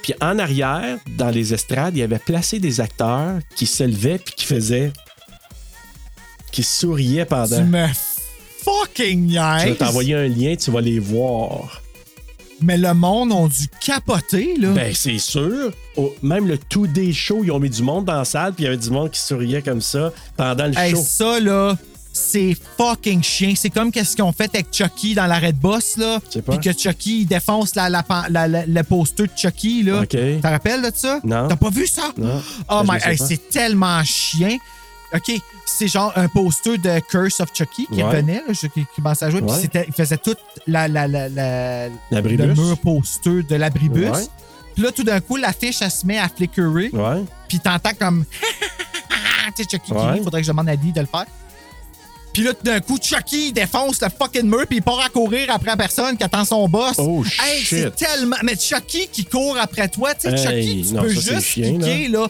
Puis 0.00 0.14
en 0.20 0.38
arrière, 0.38 0.98
dans 1.18 1.30
les 1.30 1.52
estrades, 1.52 1.96
il 1.96 1.98
y 1.98 2.02
avait 2.04 2.20
placé 2.20 2.60
des 2.60 2.80
acteurs 2.80 3.40
qui 3.56 3.66
se 3.66 3.82
levaient 3.82 4.18
puis 4.18 4.34
qui 4.36 4.44
faisaient. 4.44 4.92
qui 6.52 6.62
souriaient 6.62 7.24
pendant. 7.24 7.56
Tu 7.58 7.64
me 7.64 7.88
fucking 8.62 9.30
Je 9.32 9.68
vais 9.70 9.74
t'envoyer 9.74 10.14
un 10.14 10.28
lien, 10.28 10.54
tu 10.54 10.70
vas 10.70 10.80
les 10.80 11.00
voir. 11.00 11.82
Mais 12.62 12.76
le 12.78 12.94
monde 12.94 13.32
ont 13.32 13.48
dû 13.48 13.68
capoter, 13.80 14.54
là. 14.58 14.70
Ben, 14.70 14.92
c'est 14.94 15.18
sûr. 15.18 15.72
Même 16.22 16.46
le 16.48 16.56
2D 16.56 17.12
show, 17.12 17.42
ils 17.44 17.50
ont 17.50 17.58
mis 17.60 17.70
du 17.70 17.82
monde 17.82 18.04
dans 18.06 18.16
la 18.18 18.24
salle, 18.24 18.52
puis 18.54 18.64
il 18.64 18.66
y 18.66 18.68
avait 18.68 18.76
du 18.76 18.90
monde 18.90 19.10
qui 19.10 19.20
souriait 19.20 19.62
comme 19.62 19.80
ça 19.80 20.12
pendant 20.36 20.66
le 20.66 20.76
Hey, 20.78 20.92
show. 20.92 21.02
ça, 21.06 21.40
là, 21.40 21.76
c'est 22.12 22.56
fucking 22.76 23.22
chien. 23.22 23.54
C'est 23.56 23.70
comme 23.70 23.90
qu'est-ce 23.90 24.14
qu'ils 24.14 24.24
ont 24.24 24.32
fait 24.32 24.50
avec 24.54 24.66
Chucky 24.70 25.14
dans 25.14 25.26
l'arrêt 25.26 25.52
de 25.52 25.58
boss, 25.58 25.96
là. 25.96 26.20
Puis 26.30 26.58
que 26.60 26.72
Chucky, 26.78 27.20
il 27.22 27.26
défonce 27.26 27.74
la, 27.74 27.88
la, 27.88 28.02
pan- 28.02 28.24
la- 28.30 28.48
la- 28.48 28.66
le 28.66 28.82
poster 28.82 29.24
de 29.24 29.32
Chucky, 29.36 29.82
là. 29.82 30.00
OK. 30.02 30.08
Tu 30.10 30.40
te 30.40 30.46
rappelles 30.46 30.82
de 30.82 30.90
ça? 30.94 31.20
Non. 31.24 31.48
T'as 31.48 31.56
pas 31.56 31.70
vu 31.70 31.86
ça? 31.86 32.12
Non. 32.16 32.40
Oh 32.68 32.82
Ben, 32.86 32.94
my, 32.94 33.00
hey, 33.10 33.18
c'est 33.18 33.48
tellement 33.48 34.02
chien. 34.04 34.56
OK, 35.14 35.32
c'est 35.66 35.88
genre 35.88 36.12
un 36.16 36.28
poster 36.28 36.78
de 36.78 36.98
Curse 37.00 37.40
of 37.40 37.50
Chucky 37.54 37.86
qui 37.86 37.96
Ouais. 37.96 38.04
revenait, 38.04 38.42
là, 38.46 38.52
je- 38.52 38.66
qui 38.66 38.86
commençait 38.96 39.26
à 39.26 39.30
jouer. 39.30 39.42
Puis 39.42 39.68
il 39.86 39.92
faisait 39.92 40.16
toute 40.16 40.38
la, 40.66 40.88
la, 40.88 41.06
la, 41.06 41.28
la- 41.28 41.88
le 42.10 42.54
mur 42.54 42.78
poster 42.78 43.42
de 43.42 43.56
l'abribus. 43.56 44.08
Ouais. 44.10 44.26
Puis 44.74 44.82
là, 44.84 44.90
tout 44.92 45.04
d'un 45.04 45.20
coup, 45.20 45.36
l'affiche, 45.36 45.82
elle 45.82 45.90
se 45.90 46.06
met 46.06 46.18
à 46.18 46.28
flickerer. 46.28 46.88
Ouais. 46.92 47.22
Puis 47.48 47.60
t'entends 47.60 47.92
comme. 47.98 48.24
tu 49.56 49.62
sais, 49.62 49.68
Chucky 49.70 49.92
rit, 49.92 50.22
faudrait 50.22 50.40
que 50.40 50.46
je 50.46 50.50
demande 50.52 50.68
à 50.68 50.74
Lee 50.74 50.92
de 50.92 51.00
le 51.00 51.06
faire. 51.06 51.26
Puis 52.32 52.42
là, 52.42 52.54
tout 52.54 52.64
d'un 52.64 52.80
coup, 52.80 52.96
Chucky 53.00 53.48
il 53.48 53.52
défonce 53.52 54.00
le 54.00 54.08
fucking 54.08 54.44
mur, 54.48 54.66
puis 54.66 54.78
il 54.78 54.82
part 54.82 54.98
à 55.00 55.10
courir 55.10 55.50
après 55.50 55.66
la 55.72 55.76
personne 55.76 56.16
qui 56.16 56.24
attend 56.24 56.46
son 56.46 56.66
boss. 56.66 56.94
Oh, 56.96 57.22
Hey, 57.42 57.60
shit. 57.62 57.78
c'est 57.80 57.96
tellement. 58.06 58.36
Mais 58.42 58.56
Chucky 58.58 59.06
qui 59.12 59.26
court 59.26 59.58
après 59.60 59.88
toi, 59.88 60.14
tu 60.14 60.30
sais, 60.30 60.34
Hey, 60.34 60.38
Chucky, 60.78 60.84
tu 60.88 60.94
non, 60.94 61.02
peux 61.02 61.14
ça, 61.14 61.34
juste 61.34 61.46
chien, 61.46 61.78
là. 61.78 62.26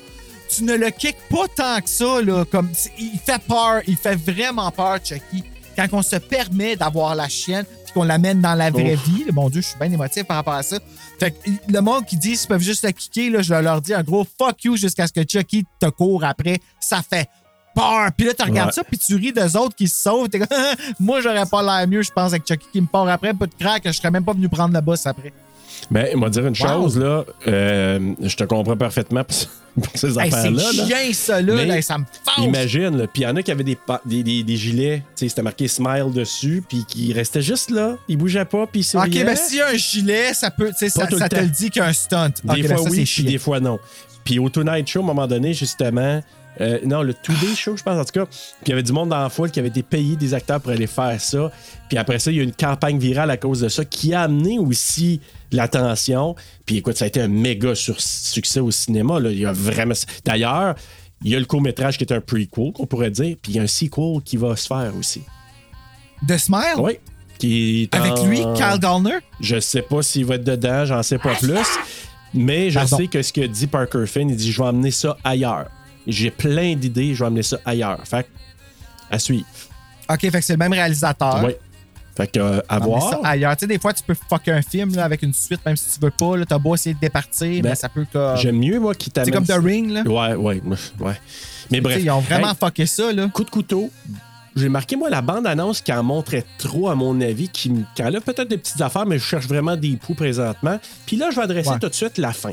Tu 0.55 0.65
ne 0.65 0.74
le 0.77 0.91
kicks 0.91 1.16
pas 1.31 1.47
tant 1.55 1.81
que 1.81 1.89
ça, 1.89 2.20
là. 2.20 2.45
Comme, 2.45 2.69
il 2.99 3.19
fait 3.24 3.41
peur, 3.43 3.81
il 3.87 3.97
fait 3.97 4.16
vraiment 4.16 4.70
peur, 4.70 4.99
Chucky. 5.03 5.45
Quand 5.77 5.87
on 5.93 6.03
se 6.03 6.16
permet 6.16 6.77
d'avoir 6.77 7.15
la 7.15 7.29
chienne, 7.29 7.65
puis 7.85 7.93
qu'on 7.95 8.03
l'amène 8.05 8.41
dans 8.43 8.55
la 8.55 8.70
vraie 8.70 8.95
Ouf. 8.95 9.05
vie, 9.07 9.24
mon 9.33 9.49
Dieu, 9.49 9.62
je 9.62 9.69
suis 9.69 9.79
bien 9.79 9.91
émotif 9.91 10.24
par 10.24 10.37
rapport 10.37 10.53
à 10.55 10.62
ça. 10.62 10.79
Fait 11.19 11.31
que 11.31 11.51
le 11.69 11.81
monde 11.81 12.05
qui 12.05 12.16
dit 12.16 12.37
qu'ils 12.37 12.49
peuvent 12.49 12.61
juste 12.61 12.85
le 12.85 12.91
kicker, 12.91 13.31
là, 13.31 13.41
je 13.43 13.55
leur 13.55 13.81
dis 13.81 13.95
un 13.95 14.03
gros 14.03 14.27
fuck 14.39 14.62
you 14.65 14.77
jusqu'à 14.77 15.07
ce 15.07 15.12
que 15.12 15.23
Chucky 15.27 15.65
te 15.81 15.87
court 15.87 16.24
après. 16.24 16.59
Ça 16.81 17.01
fait 17.03 17.29
peur. 17.74 18.11
Puis 18.15 18.27
là, 18.27 18.35
tu 18.35 18.43
regardes 18.43 18.69
Ouais. 18.69 18.74
ça, 18.74 18.85
puis 18.85 18.99
tu 18.99 19.15
ris 19.16 19.33
d'eux 19.33 19.57
autres 19.57 19.74
qui 19.74 19.89
se 19.89 20.03
sauvent. 20.03 20.29
T'es 20.29 20.39
comme, 20.41 20.49
moi, 21.01 21.23
j'aurais 21.23 21.47
pas 21.47 21.62
l'air 21.62 21.89
mieux, 21.89 22.03
je 22.03 22.11
pense, 22.11 22.33
avec 22.33 22.47
Chucky 22.47 22.66
qui 22.70 22.81
me 22.83 22.87
part 22.87 23.09
après, 23.09 23.33
pas 23.33 23.47
de 23.47 23.55
crack, 23.59 23.83
je 23.87 23.93
serais 23.93 24.11
même 24.11 24.24
pas 24.24 24.35
venu 24.35 24.49
prendre 24.51 24.74
le 24.74 24.81
boss 24.83 25.07
après. 25.07 25.33
Ben, 25.91 26.07
il 26.13 26.19
m'a 26.19 26.29
dire 26.31 26.47
une 26.47 26.55
Wow. 26.61 26.69
chose, 26.69 26.99
là. 26.99 27.25
euh, 27.49 28.15
je 28.23 28.37
te 28.37 28.45
comprends 28.45 28.77
parfaitement 28.77 29.25
pour, 29.25 29.37
ces 29.95 30.07
Hey, 30.07 30.13
c'est 30.15 30.21
affaires-là. 30.21 30.63
là. 30.63 30.87
chien, 30.87 31.13
ça, 31.13 31.41
là, 31.43 31.55
Mais 31.55 31.67
là, 31.67 31.83
ça 31.83 31.99
me 31.99 32.05
fâche. 32.05 32.45
Imagine, 32.45 32.97
là, 32.99 33.07
puis 33.07 33.23
il 33.23 33.25
y 33.25 33.27
en 33.29 33.37
a 33.37 33.43
qui 33.43 33.51
avaient 33.51 33.65
des, 33.65 33.79
des, 34.07 34.23
des, 34.23 34.43
des 34.43 34.57
gilets, 34.57 34.99
tu 35.17 35.25
sais, 35.25 35.29
c'était 35.29 35.43
marqué 35.43 35.69
Smile 35.69 36.13
dessus, 36.15 36.63
puis 36.69 36.85
qui 36.87 37.13
restaient 37.13 37.43
juste 37.43 37.71
là, 37.71 37.97
ils 38.09 38.17
bougeaient 38.17 38.45
pas, 38.45 38.67
puis 38.67 38.81
ils 38.81 38.97
Ok, 38.99 39.09
mais 39.25 39.37
s'il 39.37 39.59
y 39.59 39.61
a 39.61 39.69
un 39.69 39.75
gilet, 39.77 40.35
ça 40.35 40.51
peut, 40.51 40.69
tu 40.71 40.77
sais, 40.79 40.89
ça, 40.89 41.07
te 41.07 41.15
le 41.37 41.47
dit 41.49 41.71
qu'il 41.71 41.81
y 41.81 41.85
a 41.85 41.89
un 41.89 41.93
stunt. 41.93 42.29
Des 42.45 42.63
ben 42.63 42.77
fois 42.77 42.85
ça, 42.85 42.91
oui, 42.91 43.07
c'est 43.07 43.23
puis 43.23 43.33
des 43.33 43.39
fois 43.39 43.61
non. 43.61 43.79
Puis 44.25 44.39
au 44.39 44.49
Tonight 44.49 44.87
Show, 44.89 45.01
à 45.01 45.03
un 45.03 45.07
moment 45.07 45.27
donné, 45.27 45.53
justement, 45.53 46.23
euh, 46.61 46.79
non, 46.85 47.03
le 47.03 47.12
2D 47.15 47.57
Show, 47.57 47.77
je 47.77 47.83
pense, 47.83 47.99
en 47.99 48.05
tout 48.05 48.12
cas, 48.12 48.27
puis 48.27 48.37
il 48.66 48.69
y 48.70 48.73
avait 48.73 48.83
du 48.83 48.93
monde 48.93 49.09
dans 49.09 49.20
la 49.20 49.31
foule 49.31 49.51
qui 49.51 49.59
avait 49.59 49.69
été 49.70 49.83
payé 49.83 50.16
des 50.16 50.35
acteurs 50.35 50.61
pour 50.61 50.70
aller 50.73 50.87
faire 50.87 51.19
ça. 51.20 51.51
Puis 51.89 51.97
après 51.99 52.19
ça, 52.19 52.31
il 52.31 52.37
y 52.37 52.41
a 52.41 52.43
eu 52.43 52.45
une 52.45 52.53
campagne 52.53 52.99
virale 52.99 53.31
à 53.31 53.37
cause 53.39 53.61
de 53.61 53.69
ça 53.69 53.85
qui 53.85 54.12
a 54.12 54.23
amené 54.23 54.59
aussi 54.59 55.20
l'attention. 55.51 56.35
Puis 56.66 56.77
écoute, 56.79 56.97
ça 56.97 57.05
a 57.07 57.09
été 57.09 57.20
un 57.20 57.29
méga 57.29 57.74
sur- 57.74 58.01
succès 58.01 58.61
au 58.61 58.70
cinéma. 58.70 59.19
Là. 59.20 59.31
Il 59.31 59.39
y 59.39 59.47
a 59.47 59.53
vraiment... 59.53 59.95
D'ailleurs, 60.24 60.74
il 61.24 61.31
y 61.31 61.37
a 61.37 61.39
le 61.39 61.47
court-métrage 61.47 61.97
qui 61.99 62.05
est 62.05 62.12
un 62.12 62.20
prequel, 62.20 62.73
qu'on 62.73 62.87
pourrait 62.87 63.11
dire, 63.11 63.37
puis 63.41 63.53
il 63.53 63.57
y 63.57 63.59
a 63.59 63.62
un 63.62 63.66
sequel 63.66 64.20
qui 64.24 64.37
va 64.37 64.55
se 64.57 64.66
faire 64.66 64.93
aussi. 64.99 65.23
De 66.27 66.37
Smile? 66.37 66.74
Oui. 66.79 66.99
Qui 67.39 67.83
est 67.85 67.95
Avec 67.95 68.12
en- 68.12 68.27
lui, 68.27 68.41
Carl 68.57 68.79
Gallner? 68.79 69.19
Je 69.41 69.59
sais 69.59 69.83
pas 69.83 70.03
s'il 70.03 70.27
va 70.27 70.35
être 70.37 70.45
dedans, 70.45 70.85
j'en 70.85 71.03
sais 71.03 71.19
pas 71.19 71.35
plus. 71.35 71.55
Mais 72.35 72.70
je 72.70 72.79
Pardon. 72.79 72.97
sais 72.97 73.07
que 73.09 73.20
ce 73.23 73.33
que 73.33 73.41
dit 73.47 73.66
Parker 73.66 74.07
Finn, 74.07 74.31
il 74.31 74.37
dit 74.37 74.51
je 74.53 74.62
vais 74.62 74.69
emmener 74.69 74.91
ça 74.91 75.16
ailleurs. 75.24 75.66
J'ai 76.07 76.31
plein 76.31 76.74
d'idées, 76.74 77.15
je 77.15 77.20
vais 77.20 77.27
emmener 77.27 77.43
ça 77.43 77.59
ailleurs. 77.65 78.01
Fait 78.05 78.24
que, 78.24 78.29
à 79.11 79.19
suivre. 79.19 79.47
Ok, 80.11 80.20
fait 80.20 80.31
que 80.31 80.41
c'est 80.43 80.55
le 80.55 80.59
même 80.59 80.73
réalisateur. 80.73 81.43
Oui. 81.45 81.53
Fait 82.16 82.27
que, 82.31 82.41
euh, 82.41 82.61
à 82.69 82.79
voir. 82.79 83.09
ça 83.09 83.20
ailleurs. 83.24 83.57
Tu 83.57 83.61
sais, 83.61 83.66
des 83.66 83.79
fois, 83.79 83.93
tu 83.95 84.03
peux 84.03 84.15
fucker 84.15 84.51
un 84.53 84.61
film 84.62 84.95
là, 84.95 85.05
avec 85.05 85.23
une 85.23 85.33
suite, 85.33 85.65
même 85.65 85.77
si 85.77 85.95
tu 85.99 86.05
veux 86.05 86.11
pas. 86.11 86.37
là, 86.37 86.45
T'as 86.45 86.59
beau 86.59 86.74
essayer 86.74 86.95
de 86.95 87.01
départir, 87.01 87.62
Ben, 87.62 87.70
mais 87.70 87.74
ça 87.74 87.89
peut 87.89 88.05
comme. 88.12 88.37
J'aime 88.37 88.59
mieux, 88.59 88.79
moi, 88.79 88.95
qui 88.95 89.07
C'est 89.07 89.12
t'amène. 89.12 89.33
comme 89.33 89.47
The 89.47 89.65
Ring, 89.65 89.91
là. 89.91 90.03
Ouais, 90.03 90.35
ouais, 90.35 90.62
ouais. 91.01 91.15
Mais 91.70 91.81
bref. 91.81 91.99
Ils 92.03 92.11
ont 92.11 92.20
vraiment 92.20 92.51
Hey, 92.51 92.57
fucké 92.61 92.85
ça, 92.87 93.12
là. 93.12 93.29
coup 93.29 93.45
de 93.45 93.51
couteau. 93.51 93.91
J'ai 94.55 94.69
marqué, 94.69 94.97
moi, 94.97 95.09
la 95.09 95.23
bande-annonce 95.23 95.81
qui 95.81 95.91
en 95.95 96.03
montrait 96.03 96.45
trop, 96.59 96.91
à 96.91 96.95
mon 96.95 97.19
avis, 97.23 97.49
qui, 97.49 97.73
qui 97.95 98.03
enlève 98.03 98.20
peut-être 98.20 98.49
des 98.49 98.59
petites 98.59 98.83
affaires, 98.83 99.07
mais 99.07 99.19
je 99.19 99.24
cherche 99.24 99.47
vraiment 99.47 99.77
des 99.77 99.97
poux 99.97 100.12
présentement. 100.12 100.79
Puis 101.07 101.16
là, 101.16 101.31
je 101.31 101.37
vais 101.37 101.43
adresser 101.43 101.70
Ouais. 101.70 101.79
tout 101.79 101.89
de 101.89 101.95
suite 101.95 102.19
la 102.19 102.35
fin. 102.35 102.51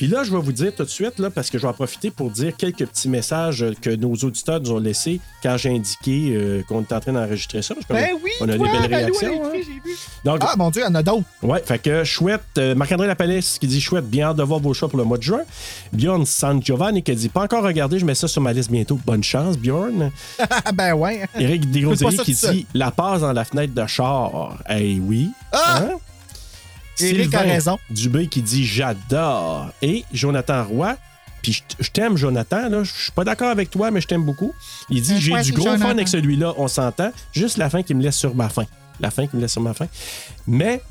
Puis 0.00 0.06
là, 0.08 0.24
je 0.24 0.30
vais 0.32 0.38
vous 0.40 0.52
dire 0.52 0.74
tout 0.74 0.82
de 0.82 0.88
suite, 0.88 1.18
là, 1.18 1.28
parce 1.28 1.50
que 1.50 1.58
je 1.58 1.62
vais 1.64 1.68
en 1.68 1.74
profiter 1.74 2.10
pour 2.10 2.30
dire 2.30 2.56
quelques 2.56 2.86
petits 2.86 3.10
messages 3.10 3.62
que 3.82 3.90
nos 3.90 4.14
auditeurs 4.14 4.58
nous 4.58 4.72
ont 4.72 4.78
laissés 4.78 5.20
quand 5.42 5.58
j'ai 5.58 5.68
indiqué 5.68 6.32
euh, 6.34 6.62
qu'on 6.66 6.80
était 6.80 6.94
en 6.94 7.00
train 7.00 7.12
d'enregistrer 7.12 7.60
ça. 7.60 7.74
parce 7.74 7.84
qu'on 7.86 7.96
a- 7.96 8.00
Ben 8.00 8.14
oui, 8.24 8.30
on 8.40 8.48
a 8.48 8.56
toi, 8.56 8.66
des 8.66 8.72
belles 8.78 8.88
ben, 8.90 8.96
réactions. 8.96 9.28
oui, 9.30 9.38
hein. 9.44 9.50
oui, 9.52 9.58
j'ai 9.66 9.90
vu. 9.90 9.96
Donc, 10.24 10.38
Ah, 10.40 10.54
mon 10.56 10.70
Dieu, 10.70 10.80
il 10.80 10.86
y 10.86 10.88
en 10.90 10.94
a 10.94 11.02
d'autres. 11.02 11.24
Ouais, 11.42 11.62
fait 11.62 11.78
que 11.78 12.02
chouette. 12.04 12.40
euh, 12.56 12.74
Marc-André 12.74 13.08
Lapalisse 13.08 13.58
qui 13.58 13.66
dit 13.66 13.78
chouette, 13.78 14.08
bien 14.08 14.28
hâte 14.28 14.38
de 14.38 14.42
voir 14.42 14.58
vos 14.58 14.72
choix 14.72 14.88
pour 14.88 14.96
le 14.98 15.04
mois 15.04 15.18
de 15.18 15.22
juin. 15.22 15.42
Bjorn 15.92 16.24
San 16.24 16.62
Giovanni 16.64 17.02
qui 17.02 17.14
dit 17.14 17.28
pas 17.28 17.42
encore 17.42 17.62
regardé, 17.62 17.98
je 17.98 18.06
mets 18.06 18.14
ça 18.14 18.26
sur 18.26 18.40
ma 18.40 18.54
liste 18.54 18.70
bientôt. 18.70 18.98
Bonne 19.04 19.22
chance, 19.22 19.58
Bjorn. 19.58 20.10
ben 20.74 20.94
ouais. 20.94 21.28
Éric 21.38 21.64
Fais 21.64 21.68
Desrosiers 21.68 22.16
qui 22.24 22.32
dit 22.32 22.66
la 22.72 22.90
passe 22.90 23.20
dans 23.20 23.34
la 23.34 23.44
fenêtre 23.44 23.74
de 23.74 23.86
char. 23.86 24.56
Eh 24.70 24.98
oui. 24.98 25.28
Ah! 25.52 25.82
Hein? 25.82 25.90
A 27.36 27.40
raison. 27.42 27.78
Dubé 27.90 28.26
qui 28.26 28.42
dit 28.42 28.64
j'adore. 28.64 29.70
Et 29.82 30.04
Jonathan 30.12 30.64
Roy. 30.64 30.96
Puis 31.42 31.62
je- 31.80 31.88
t'aime, 31.90 32.16
Jonathan. 32.16 32.68
Là. 32.68 32.82
Je 32.84 32.90
suis 32.92 33.12
pas 33.12 33.24
d'accord 33.24 33.48
avec 33.48 33.70
toi, 33.70 33.90
mais 33.90 34.00
je 34.00 34.06
t'aime 34.06 34.24
beaucoup. 34.24 34.52
Il 34.90 35.00
dit 35.02 35.18
J'ai 35.20 35.32
du 35.42 35.52
gros 35.52 35.64
fun 35.64 35.90
avec 35.90 36.08
celui-là, 36.08 36.52
on 36.58 36.68
s'entend. 36.68 37.12
Juste 37.32 37.56
la 37.56 37.70
fin 37.70 37.82
qui 37.82 37.94
me 37.94 38.02
laisse 38.02 38.16
sur 38.16 38.34
ma 38.34 38.48
fin. 38.50 38.64
La 39.00 39.10
fin 39.10 39.26
qui 39.26 39.36
me 39.36 39.40
laisse 39.40 39.52
sur 39.52 39.62
ma 39.62 39.72
fin. 39.72 39.86
Mais 40.46 40.82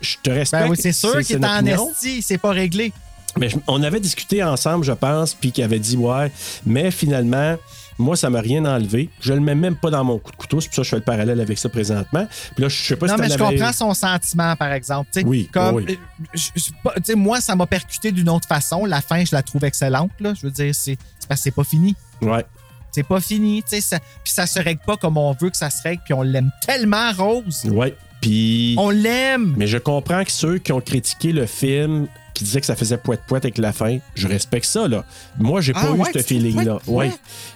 je 0.00 0.16
te 0.22 0.30
respecte. 0.30 0.62
Ben 0.64 0.70
oui, 0.70 0.76
c'est 0.80 0.92
sûr 0.92 1.12
qu'il 1.26 1.36
est 1.36 1.44
en 1.46 1.62
esti, 1.90 2.22
c'est 2.22 2.38
pas 2.38 2.50
réglé. 2.52 2.92
Mais 3.38 3.48
je- 3.50 3.58
on 3.66 3.82
avait 3.82 4.00
discuté 4.00 4.42
ensemble, 4.42 4.84
je 4.84 4.92
pense, 4.92 5.34
puis 5.34 5.52
qu'il 5.52 5.62
avait 5.62 5.78
dit 5.78 5.96
ouais. 5.98 6.32
Mais 6.64 6.90
finalement, 6.90 7.56
moi, 8.00 8.16
ça 8.16 8.30
m'a 8.30 8.40
rien 8.40 8.64
enlevé. 8.64 9.08
Je 9.20 9.32
le 9.32 9.40
mets 9.40 9.54
même 9.54 9.76
pas 9.76 9.90
dans 9.90 10.02
mon 10.04 10.18
coup 10.18 10.30
de 10.32 10.36
couteau. 10.36 10.60
C'est 10.60 10.68
pour 10.68 10.76
ça 10.76 10.82
que 10.82 10.84
je 10.86 10.90
fais 10.90 10.96
le 10.96 11.02
parallèle 11.02 11.40
avec 11.40 11.58
ça 11.58 11.68
présentement. 11.68 12.26
Puis 12.54 12.62
là, 12.62 12.68
je 12.68 12.82
sais 12.82 12.96
pas 12.96 13.06
non, 13.06 13.14
si 13.14 13.20
mais 13.20 13.28
je 13.30 13.38
comprends 13.38 13.72
son 13.72 13.94
sentiment, 13.94 14.56
par 14.56 14.72
exemple. 14.72 15.08
Oui, 15.24 15.48
comme, 15.52 15.76
oui. 15.76 15.84
euh, 15.88 15.94
je- 16.34 17.14
moi, 17.14 17.40
ça 17.40 17.54
m'a 17.54 17.66
percuté 17.66 18.10
d'une 18.12 18.28
autre 18.28 18.48
façon. 18.48 18.84
La 18.86 19.00
fin, 19.00 19.24
je 19.24 19.34
la 19.34 19.42
trouve 19.42 19.64
excellente. 19.64 20.10
Là. 20.20 20.34
Je 20.34 20.46
veux 20.46 20.52
dire, 20.52 20.74
c'est 20.74 20.98
parce 21.28 21.40
que 21.40 21.44
c'est 21.44 21.50
pas 21.54 21.64
fini. 21.64 21.94
Ouais. 22.22 22.44
C'est 22.92 23.06
pas 23.06 23.20
fini. 23.20 23.62
Ça, 23.66 23.98
puis 24.24 24.32
ça 24.32 24.46
se 24.46 24.58
règle 24.58 24.80
pas 24.84 24.96
comme 24.96 25.16
on 25.16 25.32
veut 25.40 25.50
que 25.50 25.56
ça 25.56 25.70
se 25.70 25.82
règle. 25.82 26.02
Puis 26.04 26.14
on 26.14 26.22
l'aime 26.22 26.50
tellement, 26.66 27.12
Rose. 27.12 27.64
Ouais. 27.70 27.94
Puis. 28.20 28.74
On 28.78 28.90
l'aime. 28.90 29.54
Mais 29.56 29.66
je 29.66 29.78
comprends 29.78 30.24
que 30.24 30.32
ceux 30.32 30.58
qui 30.58 30.72
ont 30.72 30.80
critiqué 30.80 31.32
le 31.32 31.46
film, 31.46 32.06
qui 32.40 32.44
disaient 32.44 32.60
que 32.60 32.66
ça 32.66 32.74
faisait 32.74 32.96
poète-poète 32.96 33.44
avec 33.44 33.58
la 33.58 33.70
fin, 33.70 33.98
je 34.14 34.26
respecte 34.26 34.64
ça, 34.64 34.88
là. 34.88 35.04
Moi, 35.38 35.60
j'ai 35.60 35.74
Ah 35.76 35.82
pas 35.82 35.90
eu 35.90 35.98
ouais, 35.98 36.10
ce 36.10 36.20
feeling-là. 36.20 36.78
Ouais. 36.86 37.10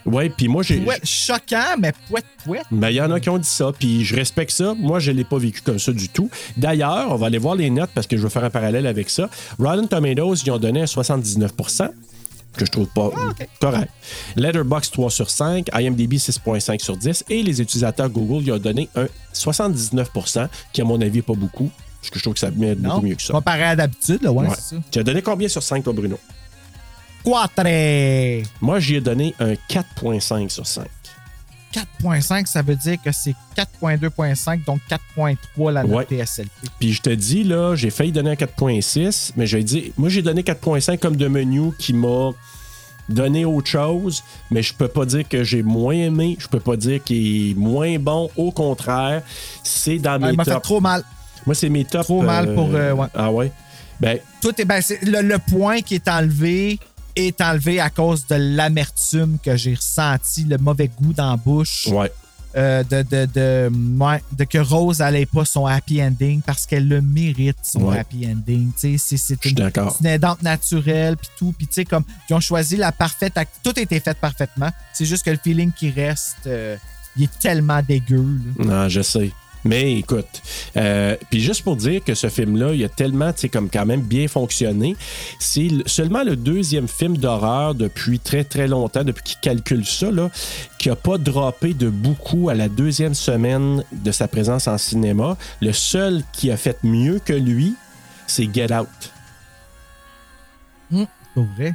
Ouais, 0.05 0.29
puis 0.29 0.47
moi, 0.47 0.63
j'ai. 0.63 0.79
Ouais, 0.81 0.99
choquant, 1.03 1.77
mais 1.79 1.95
pouette, 2.07 2.27
pouette. 2.45 2.67
Mais 2.71 2.93
il 2.93 2.97
y 2.97 3.01
en 3.01 3.11
a 3.11 3.19
qui 3.19 3.31
ont 3.31 3.39
dit 3.39 3.49
ça, 3.49 3.73
puis 3.73 4.05
je 4.05 4.15
respecte 4.15 4.51
ça. 4.51 4.75
Moi, 4.75 4.99
je 4.99 5.11
ne 5.11 5.17
l'ai 5.17 5.25
pas 5.25 5.39
vécu 5.39 5.63
comme 5.63 5.79
ça 5.79 5.91
du 5.91 6.11
tout. 6.11 6.29
D'ailleurs, 6.59 7.11
on 7.11 7.17
va 7.17 7.29
aller 7.29 7.39
voir 7.39 7.55
les 7.55 7.71
notes 7.71 7.89
parce 7.95 8.07
que 8.07 8.19
je 8.19 8.23
veux 8.23 8.29
faire 8.29 8.45
un 8.45 8.51
parallèle 8.51 8.87
avec 8.87 9.09
ça. 9.09 9.31
Rotten 9.59 9.89
Tomatoes, 9.89 10.43
ils 10.45 10.51
ont 10.51 10.59
donné 10.59 10.83
un 10.83 10.85
79% 10.85 11.89
que 12.59 12.67
je 12.67 12.71
trouve 12.71 12.89
pas 12.89 13.11
correct. 13.59 13.91
Letterboxd 14.37 14.93
3 14.93 15.11
sur 15.11 15.31
5, 15.31 15.71
IMDb 15.73 16.13
6.5 16.13 16.83
sur 16.83 16.99
10 16.99 17.25
et 17.31 17.43
les 17.43 17.63
utilisateurs 17.63 18.11
Google, 18.11 18.45
ils 18.45 18.53
ont 18.53 18.59
donné 18.59 18.91
un 18.97 19.07
79% 19.35 20.49
qui, 20.75 20.83
à 20.83 20.85
mon 20.85 21.01
avis, 21.01 21.17
n'est 21.17 21.23
pas 21.23 21.33
beaucoup. 21.33 21.71
Parce 22.05 22.11
que 22.11 22.19
je 22.19 22.25
trouve 22.25 22.35
que 22.35 22.41
ça 22.41 22.51
met 22.51 22.75
beaucoup 22.75 23.01
mieux 23.01 23.15
que 23.15 23.23
ça. 23.23 23.33
comparé 23.33 23.63
à 23.63 23.77
d'habitude, 23.77 24.23
là, 24.23 24.31
ouais, 24.31 24.47
Ouais. 24.47 24.55
c'est 24.55 24.77
ça. 24.77 24.83
Tu 24.91 24.99
as 24.99 25.03
donné 25.03 25.23
combien 25.23 25.49
sur 25.49 25.63
5, 25.63 25.83
toi, 25.83 25.93
Bruno? 25.95 26.19
Quatre. 27.25 28.43
Moi, 28.61 28.79
j'y 28.81 28.97
ai 28.97 29.01
donné 29.01 29.35
un 29.41 29.55
4.5 29.69 30.51
sur 30.51 30.67
5. 30.67 30.85
4.5, 31.73 32.47
ça 32.47 32.61
veut 32.63 32.77
dire 32.77 32.99
que 33.03 33.11
c'est 33.11 33.35
4.2.5, 33.57 34.65
donc 34.67 34.81
4.3 35.17 35.73
la 35.73 35.83
note 35.83 36.09
Ouais. 36.11 36.25
TSLP. 36.25 36.51
Puis 36.79 36.93
je 36.93 37.01
te 37.03 37.11
dis, 37.11 37.43
là, 37.43 37.75
j'ai 37.75 37.89
failli 37.91 38.13
donner 38.13 38.31
un 38.33 38.35
4.6, 38.35 39.33
mais 39.37 39.47
j'ai 39.47 39.65
dit, 39.65 39.93
moi, 39.97 40.09
j'ai 40.11 40.21
donné 40.23 40.43
4.5 40.43 40.99
comme 40.99 41.17
de 41.17 41.27
menu 41.27 41.73
qui 41.79 41.95
m'a 41.95 42.31
donné 43.09 43.45
autre 43.45 43.67
chose, 43.69 44.23
mais 44.51 44.63
je 44.63 44.73
peux 44.73 44.89
pas 44.89 45.05
dire 45.05 45.29
que 45.29 45.43
j'ai 45.45 45.63
moins 45.63 45.95
aimé, 45.95 46.37
je 46.39 46.47
peux 46.49 46.61
pas 46.61 46.77
dire 46.77 47.03
qu'il 47.03 47.51
est 47.51 47.55
moins 47.55 47.99
bon. 47.99 48.31
Au 48.37 48.51
contraire, 48.51 49.23
c'est 49.63 49.99
dans 49.99 50.13
Ouais, 50.13 50.19
mes 50.27 50.31
il 50.33 50.37
m'a 50.37 50.45
fait 50.45 50.61
trop 50.61 50.81
mal. 50.81 51.03
Moi, 51.47 51.55
c'est 51.55 51.69
mes 51.69 51.85
tops. 51.85 52.05
Trop 52.05 52.23
mal 52.23 52.55
pour, 52.55 52.71
euh, 52.75 52.93
ouais. 52.93 53.07
Ah 53.15 53.31
ouais? 53.31 53.53
Ben, 54.01 54.19
Tout 54.41 54.53
est, 54.61 54.65
ben, 54.65 54.83
le, 55.03 55.21
le 55.23 55.39
point 55.39 55.81
qui 55.81 55.95
est 55.97 56.09
enlevé 56.09 56.79
est 57.17 57.41
enlevé 57.41 57.79
à 57.81 57.91
cause 57.91 58.27
de 58.27 58.35
l'amertume 58.35 59.39
que 59.43 59.57
j'ai 59.57 59.75
ressenti, 59.75 60.45
le 60.45 60.59
mauvais 60.59 60.89
goût 60.89 61.13
dans 61.13 61.31
la 61.31 61.37
bouche. 61.37 61.87
ouais. 61.93 62.11
euh, 62.57 62.83
de, 62.85 63.03
de, 63.03 63.27
de, 63.35 63.71
ouais, 64.01 64.23
de 64.33 64.45
que 64.45 64.59
Rose 64.59 64.99
n'allait 65.01 65.27
pas 65.27 65.45
son 65.45 65.67
happy 65.67 66.03
ending 66.03 66.41
parce 66.43 66.67
qu'elle 66.67 66.89
le 66.89 67.01
mérite, 67.01 67.57
son 67.63 67.83
Ouais. 67.85 67.99
happy 67.99 68.27
ending. 68.27 68.71
Tu 68.79 68.97
sais, 68.99 69.17
C'est 69.17 69.45
une, 69.45 69.59
une 70.01 70.07
aidante 70.07 70.43
naturelle, 70.43 71.17
puis 71.17 71.29
tout. 71.39 71.53
Puis 71.57 71.67
tu 71.69 71.75
sais, 71.75 71.85
comme 71.85 72.05
ils 72.29 72.35
ont 72.35 72.41
choisi 72.41 72.77
la 72.77 72.91
parfaite. 72.93 73.35
Tout 73.63 73.73
a 73.77 73.81
été 73.81 73.99
fait 74.01 74.17
parfaitement. 74.19 74.71
C'est 74.93 75.05
juste 75.05 75.25
que 75.25 75.31
le 75.31 75.39
feeling 75.43 75.73
qui 75.73 75.91
reste, 75.91 76.37
euh, 76.47 76.77
il 77.17 77.25
est 77.25 77.39
tellement 77.41 77.81
dégueu. 77.83 78.25
là. 78.59 78.65
Non, 78.65 78.89
je 78.89 79.03
sais. 79.03 79.31
Mais 79.65 79.95
écoute, 79.99 80.43
euh, 80.77 81.17
puis 81.31 81.41
juste 81.41 81.63
pour 81.63 81.77
dire 81.77 82.05
que 82.05 82.15
ce 82.15 82.29
film-là, 82.29 82.75
il 82.75 82.85
a 82.85 82.89
tellement, 82.91 83.33
tu 83.33 83.41
sais, 83.41 83.49
comme 83.49 83.71
quand 83.71 83.87
même 83.87 84.03
bien 84.03 84.29
fonctionné. 84.29 84.95
C'est 85.39 85.69
le- 85.69 85.85
seulement 85.87 86.23
le 86.23 86.37
deuxième 86.37 86.87
film 86.87 87.17
d'horreur 87.17 87.75
depuis 87.75 88.19
très 88.19 88.45
très 88.45 88.69
longtemps, 88.69 89.05
depuis 89.05 89.23
qu'il 89.25 89.39
calcule 89.41 89.87
ça, 89.87 90.11
là, 90.11 90.31
qui 90.79 90.91
a 90.91 90.97
pas 90.97 91.17
droppé 91.17 91.73
de 91.73 91.89
beaucoup 91.89 92.51
à 92.51 92.55
la 92.55 92.69
deuxième 92.69 93.15
semaine 93.15 93.83
de 93.93 94.13
sa 94.13 94.29
présence 94.29 94.69
en 94.69 94.77
cinéma. 94.77 95.37
Le 95.63 95.73
seul 95.73 96.23
qui 96.33 96.51
a 96.51 96.59
fait 96.59 96.77
mieux 96.83 97.19
que 97.25 97.33
lui, 97.33 97.75
c'est 98.27 98.49
Get 98.53 98.71
Out. 98.75 98.89
Pour 101.35 101.45
vrai? 101.57 101.75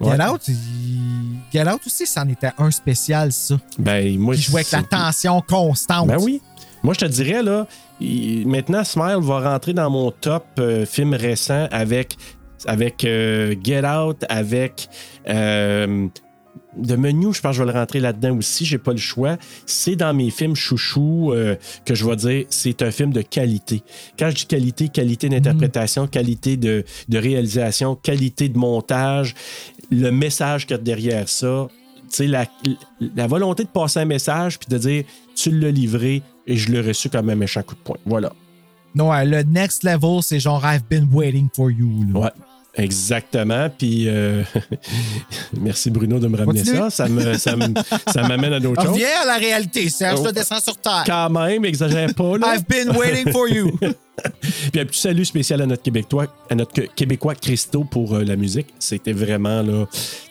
Ouais. 0.00 0.16
Get 0.16 0.24
Out, 0.28 0.48
il- 0.48 1.38
Get 1.52 1.68
Out 1.68 1.80
aussi, 1.86 2.06
c'en 2.06 2.28
était 2.28 2.50
un 2.58 2.70
spécial, 2.70 3.32
ça. 3.32 3.56
Ben, 3.78 4.18
moi, 4.18 4.34
Qui 4.34 4.42
jouait 4.42 4.60
avec 4.60 4.72
la 4.72 4.82
tension 4.82 5.40
constante. 5.42 6.06
Ben 6.08 6.18
oui. 6.20 6.40
Moi, 6.82 6.94
je 6.94 7.00
te 7.00 7.04
dirais, 7.04 7.42
là, 7.42 7.66
maintenant, 8.00 8.82
Smile 8.82 9.18
va 9.20 9.52
rentrer 9.52 9.72
dans 9.72 9.88
mon 9.88 10.10
top 10.10 10.44
euh, 10.58 10.84
film 10.84 11.14
récent 11.14 11.68
avec, 11.70 12.16
avec 12.66 13.04
euh, 13.04 13.54
Get 13.62 13.86
Out, 13.86 14.24
avec 14.28 14.88
euh, 15.28 16.08
The 16.82 16.96
Menu, 16.96 17.32
je 17.32 17.40
pense 17.40 17.52
que 17.52 17.58
je 17.58 17.62
vais 17.62 17.72
le 17.72 17.78
rentrer 17.78 18.00
là-dedans 18.00 18.36
aussi, 18.36 18.64
j'ai 18.64 18.78
pas 18.78 18.90
le 18.92 18.98
choix. 18.98 19.36
C'est 19.64 19.94
dans 19.94 20.12
mes 20.12 20.30
films 20.30 20.56
chouchou 20.56 21.34
que 21.84 21.94
je 21.94 22.04
vais 22.04 22.16
dire, 22.16 22.46
c'est 22.48 22.80
un 22.80 22.90
film 22.90 23.12
de 23.12 23.20
qualité. 23.20 23.82
Quand 24.18 24.30
je 24.30 24.36
dis 24.36 24.46
qualité, 24.46 24.88
qualité 24.88 25.28
d'interprétation, 25.28 26.06
qualité 26.06 26.56
de, 26.56 26.84
de 27.08 27.18
réalisation, 27.18 27.94
qualité 27.94 28.48
de 28.48 28.56
montage, 28.56 29.34
le 29.90 30.10
message 30.10 30.66
qu'il 30.66 30.76
y 30.76 30.80
a 30.80 30.82
derrière 30.82 31.28
ça, 31.28 31.68
la, 32.20 32.46
la 33.16 33.26
volonté 33.26 33.64
de 33.64 33.68
passer 33.68 34.00
un 34.00 34.04
message 34.04 34.58
puis 34.58 34.68
de 34.70 34.78
dire 34.78 35.04
tu 35.34 35.50
l'as 35.58 35.70
livré 35.70 36.22
et 36.46 36.56
je 36.56 36.70
l'ai 36.72 36.80
reçu 36.80 37.08
comme 37.08 37.30
un 37.30 37.34
méchant 37.34 37.62
coup 37.62 37.74
de 37.74 37.80
poing. 37.80 37.96
Voilà. 38.06 38.32
Non, 38.94 39.10
le 39.24 39.42
next 39.42 39.84
level, 39.84 40.22
c'est 40.22 40.40
genre 40.40 40.62
I've 40.64 40.82
been 40.90 41.08
waiting 41.12 41.48
for 41.54 41.70
you. 41.70 42.04
là. 42.12 42.20
Ouais. 42.20 42.30
Exactement. 42.74 43.68
Puis 43.76 44.04
euh, 44.08 44.42
merci 45.60 45.90
Bruno 45.90 46.18
de 46.18 46.26
me 46.28 46.36
ramener 46.38 46.60
Continue. 46.60 46.78
ça. 46.78 46.90
Ça 46.90 47.08
me- 47.08 47.34
ça 47.34 47.54
me- 47.56 47.74
ça 48.06 48.26
m'amène 48.26 48.52
à 48.54 48.60
d'autres 48.60 48.82
choses. 48.82 48.92
Reviens 48.92 49.08
à 49.22 49.26
la 49.26 49.36
réalité, 49.36 49.88
Serge, 49.90 50.20
Oh. 50.26 50.32
descends 50.32 50.60
sur 50.60 50.76
terre. 50.78 51.04
Quand 51.06 51.30
même, 51.30 51.64
exagère 51.64 52.14
pas. 52.14 52.38
Là. 52.38 52.54
I've 52.56 52.64
been 52.66 52.96
waiting 52.96 53.30
for 53.30 53.48
you. 53.48 53.70
Puis 54.72 54.80
un 54.80 54.84
petit 54.86 55.00
salut 55.00 55.24
spécial 55.24 55.60
à 55.62 55.66
notre 55.66 55.82
Québécois, 55.82 56.26
à 56.48 56.54
notre 56.54 56.80
Québécois 56.94 57.34
Christo 57.34 57.84
pour 57.84 58.14
euh, 58.14 58.24
la 58.24 58.36
musique. 58.36 58.68
C'était 58.78 59.12
vraiment 59.12 59.62
là, 59.62 59.86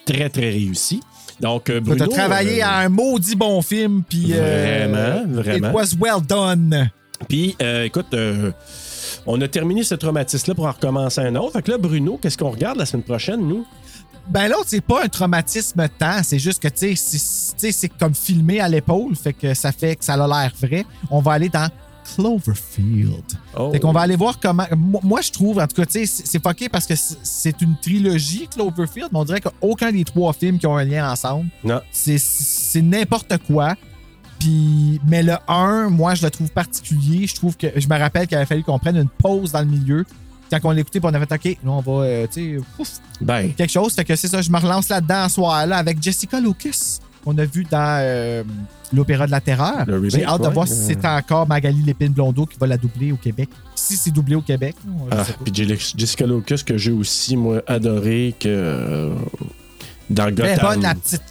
très, 0.05 0.29
très 0.29 0.49
réussi. 0.49 0.99
Donc, 1.41 1.69
euh, 1.69 1.79
Tu 1.79 1.81
Bruno. 1.81 2.03
as 2.05 2.07
travaillé 2.07 2.61
euh, 2.63 2.67
à 2.67 2.77
un 2.79 2.89
maudit 2.89 3.35
bon 3.35 3.61
film, 3.61 4.03
puis. 4.07 4.27
euh, 4.33 4.87
Vraiment, 4.87 5.41
vraiment. 5.41 5.69
It 5.69 5.73
was 5.73 5.97
well 5.99 6.21
done. 6.27 6.89
Puis, 7.27 7.55
écoute, 7.83 8.15
on 9.25 9.39
a 9.41 9.47
terminé 9.47 9.83
ce 9.83 9.95
traumatisme-là 9.95 10.55
pour 10.55 10.65
en 10.65 10.71
recommencer 10.71 11.21
un 11.21 11.35
autre. 11.35 11.53
Fait 11.53 11.61
que 11.61 11.71
là, 11.71 11.77
Bruno, 11.77 12.17
qu'est-ce 12.21 12.37
qu'on 12.37 12.49
regarde 12.51 12.77
la 12.77 12.85
semaine 12.85 13.03
prochaine, 13.03 13.41
nous? 13.47 13.65
Ben 14.29 14.47
l'autre, 14.47 14.65
c'est 14.67 14.81
pas 14.81 15.03
un 15.03 15.07
traumatisme 15.07 15.83
tant, 15.97 16.21
c'est 16.23 16.37
juste 16.39 16.61
que, 16.61 16.67
tu 16.67 16.95
sais, 16.95 16.95
c'est- 16.95 17.55
tu 17.57 17.65
sais, 17.67 17.71
c'est 17.71 17.89
comme 17.89 18.13
filmé 18.13 18.59
à 18.61 18.69
l'épaule, 18.69 19.15
fait 19.15 19.33
que 19.33 19.53
ça 19.55 19.71
fait 19.71 19.95
que 19.95 20.05
ça 20.05 20.13
a 20.13 20.27
l'air 20.27 20.51
vrai. 20.61 20.85
On 21.09 21.19
va 21.21 21.33
aller 21.33 21.49
dans 21.49 21.67
Cloverfield. 22.15 23.23
Oh. 23.57 23.71
Fait 23.71 23.79
qu'on 23.79 23.91
va 23.91 24.01
aller 24.01 24.15
voir 24.15 24.39
comment. 24.39 24.65
Moi, 25.03 25.21
je 25.21 25.31
trouve, 25.31 25.59
en 25.59 25.67
tout 25.67 25.75
cas, 25.75 25.85
tu 25.85 26.05
sais, 26.05 26.21
c'est 26.25 26.41
fucké 26.41 26.69
parce 26.69 26.85
que 26.85 26.95
c'est- 26.95 27.61
une 27.61 27.75
trilogie, 27.81 28.47
Cloverfield, 28.47 29.09
mais 29.11 29.19
on 29.19 29.25
dirait 29.25 29.41
qu'aucun 29.41 29.91
des 29.91 30.03
trois 30.03 30.33
films 30.33 30.57
qui 30.59 30.67
ont 30.67 30.75
un 30.77 30.83
lien 30.83 31.11
ensemble. 31.11 31.47
Non. 31.63 31.81
C'est- 31.91 32.81
n'importe 32.81 33.37
quoi. 33.47 33.75
Puis, 34.39 34.99
mais 35.07 35.21
le 35.21 35.35
1, 35.47 35.89
moi, 35.89 36.15
je 36.15 36.23
le 36.25 36.31
trouve 36.31 36.49
particulier. 36.49 37.27
Je 37.27 37.35
trouve 37.35 37.55
que. 37.55 37.67
Je 37.75 37.87
me 37.87 37.97
rappelle 37.97 38.25
qu'il 38.27 38.37
avait 38.37 38.45
fallu 38.47 38.63
qu'on 38.63 38.79
prenne 38.79 38.97
une 38.97 39.09
pause 39.09 39.51
dans 39.51 39.59
le 39.59 39.67
milieu. 39.67 40.05
Quand 40.49 40.59
on 40.63 40.71
l'écoutait, 40.71 40.99
on 41.03 41.13
avait 41.13 41.25
fait 41.27 41.35
OK, 41.35 41.57
là, 41.63 41.71
on 41.71 41.79
va, 41.81 41.91
euh, 42.03 42.27
tu 42.31 42.59
sais, 42.59 43.53
quelque 43.55 43.71
chose. 43.71 43.93
Fait 43.93 44.03
que 44.03 44.15
c'est 44.15 44.27
ça, 44.27 44.41
je 44.41 44.49
me 44.49 44.57
relance 44.57 44.89
là-dedans 44.89 45.29
ce 45.29 45.35
soir-là 45.35 45.77
avec 45.77 46.01
Jessica 46.03 46.39
Lucas, 46.41 46.99
qu'on 47.23 47.37
a 47.37 47.45
vu 47.45 47.63
dans 47.69 47.99
euh, 48.01 48.43
l'Opéra 48.93 49.25
de 49.25 49.31
la 49.31 49.41
Terreur. 49.41 49.85
J'ai 50.09 50.25
hâte 50.25 50.41
de 50.43 50.47
voir 50.49 50.67
si 50.67 50.75
c'est 50.75 51.05
encore 51.05 51.47
Magali 51.47 51.81
Lépine-Blondeau 51.83 52.45
qui 52.45 52.57
va 52.59 52.67
la 52.67 52.77
doubler 52.77 53.11
au 53.11 53.17
Québec. 53.17 53.49
Si 53.75 53.95
c'est 53.95 54.11
doublé 54.11 54.35
au 54.35 54.41
Québec. 54.41 54.75
Ah, 55.11 55.23
puis 55.43 55.53
Jessica 55.97 56.25
Lucas, 56.25 56.61
que 56.65 56.77
j'ai 56.77 56.91
aussi, 56.91 57.35
moi, 57.37 57.61
adoré 57.67 58.33
que 58.39 58.47
euh, 58.49 59.13
dans 60.09 60.29
Gotham. 60.31 60.59
bonne, 60.61 60.81
la 60.81 60.95
petite. 60.95 61.21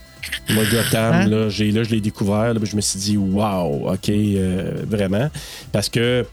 Moi, 0.51 0.65
Gotham, 0.71 1.15
Hein? 1.15 1.27
là, 1.27 1.49
j'ai, 1.49 1.71
là, 1.73 1.83
je 1.83 1.91
l'ai 1.91 2.01
découvert. 2.01 2.55
Là, 2.55 2.61
je 2.63 2.77
me 2.77 2.81
suis 2.81 2.99
dit, 3.01 3.17
wow, 3.17 3.91
OK, 3.93 4.09
euh, 4.11 4.83
vraiment. 4.87 5.31
Parce 5.73 5.89
que 5.89 6.25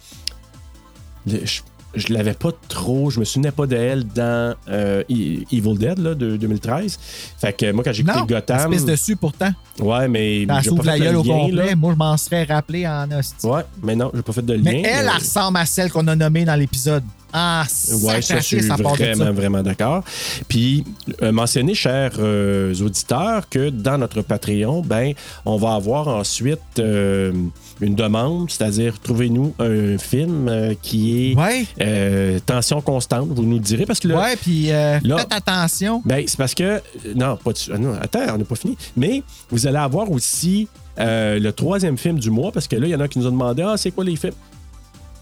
le- 1.26 1.46
je, 1.46 1.62
je 1.98 2.14
l'avais 2.14 2.34
pas 2.34 2.49
trop, 2.69 3.10
je 3.10 3.19
me 3.19 3.26
souvenais 3.26 3.52
pas 3.52 3.65
d'elle 3.68 4.06
dans 4.06 4.56
euh, 4.69 5.02
E- 5.10 5.44
Evil 5.52 5.78
Dead 5.78 5.99
là, 5.99 6.15
de 6.15 6.38
2013. 6.38 6.99
Fait 7.40 7.53
que 7.53 7.72
moi, 7.72 7.84
quand 7.84 7.94
j'ai 7.94 8.03
écouté 8.03 8.19
Gotham. 8.28 8.74
espèce 8.74 8.86
dessus 8.86 9.15
pourtant. 9.15 9.52
Ouais, 9.80 10.07
mais. 10.07 10.44
Elle 10.44 10.49
j'ai 10.61 10.69
s'ouvre 10.69 10.84
pas 10.84 10.91
la 10.91 10.94
fait 10.94 10.99
gueule 10.99 11.14
le 11.14 11.19
au 11.19 11.24
complet. 11.24 11.76
Moi, 11.76 11.94
je 11.94 11.98
m'en 11.98 12.18
serais 12.18 12.44
rappelé 12.44 12.88
en 12.88 13.11
hostie. 13.11 13.45
Ouais, 13.45 13.61
mais 13.84 13.95
non, 13.95 14.11
j'ai 14.14 14.22
pas 14.22 14.34
fait 14.34 14.45
de 14.45 14.53
lien. 14.53 14.61
Mais 14.64 14.82
elle, 14.86 15.06
elle 15.07 15.10
ressemble 15.10 15.57
à 15.57 15.65
celle 15.65 15.91
qu'on 15.91 16.07
a 16.07 16.15
nommée 16.15 16.45
dans 16.45 16.56
l'épisode. 16.56 17.03
Ah, 17.34 17.66
Ouais, 18.04 18.22
ça, 18.22 18.38
je 18.38 18.44
suis 18.44 18.64
ça 18.64 18.76
vraiment, 18.76 19.26
ça. 19.26 19.32
vraiment 19.32 19.62
d'accord. 19.62 20.04
Puis, 20.48 20.84
euh, 21.22 21.32
mentionner, 21.32 21.74
chers 21.74 22.14
euh, 22.20 22.74
auditeurs, 22.82 23.49
que 23.49 23.70
dans 23.70 23.98
notre 23.98 24.22
Patreon, 24.22 24.82
ben, 24.82 25.14
on 25.45 25.58
va 25.58 25.74
avoir 25.76 26.08
ensuite 26.08 26.60
euh, 26.80 27.34
une 27.82 27.95
demande, 27.95 28.49
c'est-à-dire 28.49 28.99
trouvez-nous 29.02 29.54
un 29.60 29.98
film 29.98 30.49
qui 30.82 31.32
est 31.34 31.36
Ouais. 31.38 32.40
tension 32.45 32.82
constante, 32.82 33.28
vous 33.30 33.44
nous 33.44 33.56
le 33.58 33.60
direz, 33.64 33.86
parce 33.86 33.99
que 33.99 34.08
là, 34.08 34.18
Ouais, 34.20 34.36
puis 34.38 34.68
Là- 34.68 34.99
faites 35.18 35.34
attention. 35.34 36.02
ben, 36.06 36.24
c'est 36.28 36.38
parce 36.38 36.56
que. 36.56 36.82
Non, 37.16 37.38
pas 37.38 37.52
de- 37.52 37.58
ah 37.74 37.78
non, 37.78 37.94
attends, 38.02 38.34
on 38.34 38.38
n'est 38.38 38.44
pas 38.45 38.56
fini. 38.56 38.78
Mais 38.95 39.22
vous 39.52 39.68
allez 39.68 39.78
avoir 39.78 40.10
aussi 40.12 40.68
euh, 40.99 41.38
le 41.40 41.52
troisième 41.52 41.95
film 41.98 42.18
du 42.18 42.32
mois, 42.32 42.52
parce 42.52 42.68
que 42.68 42.76
là, 42.76 42.88
il 42.88 42.90
y 42.90 42.95
en 42.95 42.99
a 42.99 43.08
qui 43.08 43.20
nous 43.20 43.28
ont 43.28 43.32
demandé 43.32 43.62
Ah, 43.62 43.76
c'est 43.78 43.91
quoi 43.91 44.04
les 44.04 44.16
films? 44.16 44.34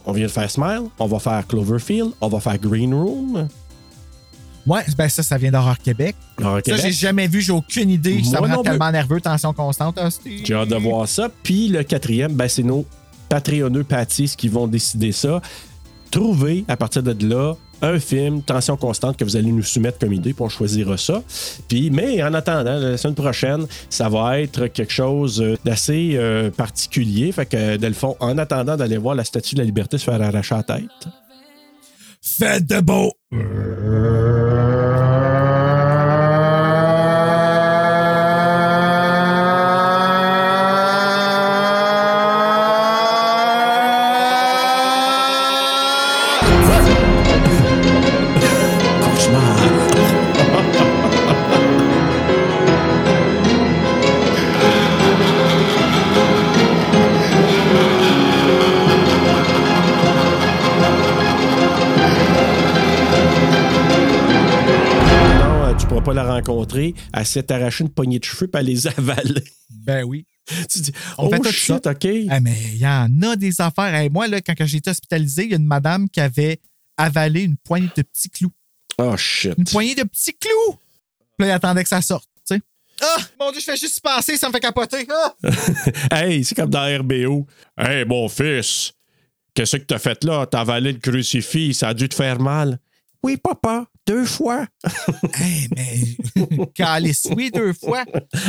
On 0.05 0.11
vient 0.11 0.25
de 0.25 0.31
faire 0.31 0.49
Smile, 0.49 0.83
on 0.99 1.07
va 1.07 1.19
faire 1.19 1.45
Cloverfield, 1.47 2.11
on 2.21 2.27
va 2.27 2.39
faire 2.39 2.57
Green 2.59 2.93
Room. 2.93 3.47
Ouais, 4.67 4.81
ben 4.97 5.07
ça, 5.09 5.21
ça 5.21 5.37
vient 5.37 5.51
d'Horreur 5.51 5.77
Québec. 5.77 6.15
Horror 6.39 6.55
Ça, 6.57 6.61
Québec. 6.61 6.81
j'ai 6.83 6.91
jamais 6.91 7.27
vu, 7.27 7.41
j'ai 7.41 7.51
aucune 7.51 7.89
idée. 7.91 8.23
Ça 8.23 8.41
me 8.41 8.47
rend 8.47 8.63
tellement 8.63 8.91
nerveux, 8.91 9.21
tension 9.21 9.53
constante. 9.53 9.97
hostie. 9.99 10.43
J'ai 10.43 10.55
hâte 10.55 10.69
de 10.69 10.75
voir 10.75 11.07
ça. 11.07 11.29
Puis 11.43 11.67
le 11.67 11.83
quatrième, 11.83 12.33
ben, 12.33 12.47
c'est 12.47 12.63
nos 12.63 12.85
Patreonneux 13.29 13.83
Patties 13.83 14.33
qui 14.35 14.47
vont 14.47 14.67
décider 14.67 15.11
ça. 15.11 15.41
Trouvez 16.09 16.65
à 16.67 16.77
partir 16.77 17.03
de 17.03 17.27
là 17.27 17.53
un 17.85 17.99
film, 17.99 18.41
tension 18.41 18.77
constante, 18.77 19.17
que 19.17 19.23
vous 19.23 19.35
allez 19.35 19.51
nous 19.51 19.63
soumettre 19.63 19.99
comme 19.99 20.13
idée, 20.13 20.33
puis 20.33 20.43
on 20.43 20.49
choisira 20.49 20.97
ça. 20.97 21.21
Puis, 21.67 21.89
mais 21.91 22.23
en 22.23 22.33
attendant, 22.33 22.77
la 22.77 22.97
semaine 22.97 23.15
prochaine, 23.15 23.65
ça 23.89 24.09
va 24.09 24.39
être 24.39 24.67
quelque 24.67 24.93
chose 24.93 25.41
euh, 25.41 25.55
d'assez 25.65 26.11
euh, 26.15 26.49
particulier. 26.51 27.31
Fait 27.31 27.45
que, 27.45 27.77
dans 27.77 27.87
le 27.87 27.93
fond, 27.93 28.15
en 28.19 28.37
attendant 28.37 28.75
d'aller 28.75 28.97
voir 28.97 29.15
la 29.15 29.23
statue 29.23 29.55
de 29.55 29.59
la 29.61 29.65
liberté 29.65 29.97
se 29.97 30.03
faire 30.03 30.21
arracher 30.21 30.55
la 30.55 30.63
tête. 30.63 31.07
Faites 32.21 32.65
de 32.65 32.81
beau. 32.81 33.13
Pas 66.05 66.13
la 66.13 66.23
rencontrer. 66.23 66.93
Elle 67.13 67.25
s'est 67.25 67.51
arrachée 67.51 67.83
une 67.83 67.89
poignée 67.89 68.19
de 68.19 68.23
cheveux 68.23 68.47
puis 68.47 68.59
elle 68.59 68.67
les 68.67 68.87
a 68.87 68.91
avalés. 68.97 69.43
Ben 69.69 70.03
oui. 70.03 70.25
tu 70.69 70.79
dis, 70.79 70.91
On 71.17 71.27
oh 71.27 71.31
fait 71.31 71.39
tout 71.39 71.51
shit, 71.51 71.83
ça. 71.83 71.91
OK. 71.91 72.07
Ah, 72.29 72.39
mais 72.39 72.55
il 72.73 72.77
y 72.77 72.87
en 72.87 73.09
a 73.23 73.35
des 73.35 73.59
affaires. 73.59 73.93
Hey, 73.93 74.09
moi, 74.09 74.27
là, 74.27 74.39
quand 74.41 74.53
j'ai 74.59 74.77
été 74.77 74.91
hospitalisé, 74.91 75.45
il 75.45 75.51
y 75.51 75.53
a 75.53 75.57
une 75.57 75.65
madame 75.65 76.07
qui 76.09 76.21
avait 76.21 76.61
avalé 76.97 77.43
une 77.43 77.57
poignée 77.57 77.89
de 77.95 78.01
petits 78.03 78.29
clous. 78.29 78.51
Oh 78.97 79.17
shit. 79.17 79.55
Une 79.57 79.65
poignée 79.65 79.95
de 79.95 80.03
petits 80.03 80.37
clous! 80.37 80.77
Puis 81.37 81.45
là, 81.45 81.47
il 81.47 81.51
attendait 81.51 81.83
que 81.83 81.89
ça 81.89 82.01
sorte, 82.01 82.29
tu 82.47 82.55
sais. 82.55 82.61
Ah! 83.01 83.17
Mon 83.39 83.51
Dieu, 83.51 83.59
je 83.59 83.65
fais 83.65 83.75
juste 83.75 83.97
y 83.97 84.01
penser, 84.01 84.37
ça 84.37 84.47
me 84.47 84.53
fait 84.53 84.61
capoter. 84.61 85.05
Ah! 85.09 85.33
Hey, 86.11 86.45
c'est 86.45 86.55
comme 86.55 86.69
dans 86.69 86.99
RBO. 86.99 87.45
Hey, 87.77 88.05
mon 88.05 88.29
fils, 88.29 88.93
qu'est-ce 89.53 89.77
que 89.77 89.83
t'as 89.83 89.99
fait 89.99 90.23
là? 90.23 90.45
T'as 90.45 90.61
avalé 90.61 90.93
le 90.93 90.99
crucifix, 90.99 91.73
ça 91.73 91.89
a 91.89 91.93
dû 91.93 92.07
te 92.07 92.15
faire 92.15 92.39
mal. 92.39 92.79
Oui, 93.21 93.35
papa, 93.35 93.87
deux 94.07 94.25
fois. 94.25 94.65
hey, 95.39 95.67
mais. 95.75 96.67
Calice, 96.73 97.27
oui, 97.35 97.51
deux 97.53 97.73
fois. 97.73 98.03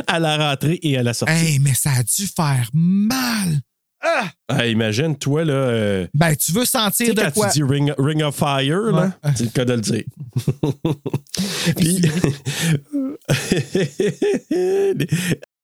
À 0.07 0.19
la 0.19 0.37
rentrée 0.51 0.79
et 0.83 0.97
à 0.99 1.03
la 1.03 1.15
sortie. 1.15 1.33
Hey, 1.35 1.59
mais 1.59 1.75
ça 1.75 1.91
a 1.93 2.03
dû 2.03 2.27
faire 2.27 2.69
mal. 2.73 3.61
Ah! 4.03 4.67
Imagine, 4.67 5.17
toi, 5.17 5.45
là. 5.45 5.53
euh, 5.55 6.07
Ben, 6.15 6.37
tu 6.37 6.53
veux 6.53 6.61
tu 6.63 6.67
sentir 6.69 7.07
sais, 7.09 7.15
de 7.15 7.21
quand 7.23 7.31
quoi? 7.33 7.49
tu 7.49 7.59
dis 7.59 7.65
ring, 7.65 7.93
ring 7.99 8.23
of 8.23 8.37
Fire, 8.37 8.93
là, 8.93 9.19
c'est 9.35 9.45
le 9.45 9.51
cas 9.51 9.65
de 9.65 9.73
le 9.73 9.81
dire. 9.81 10.05
Puis, 11.77 12.03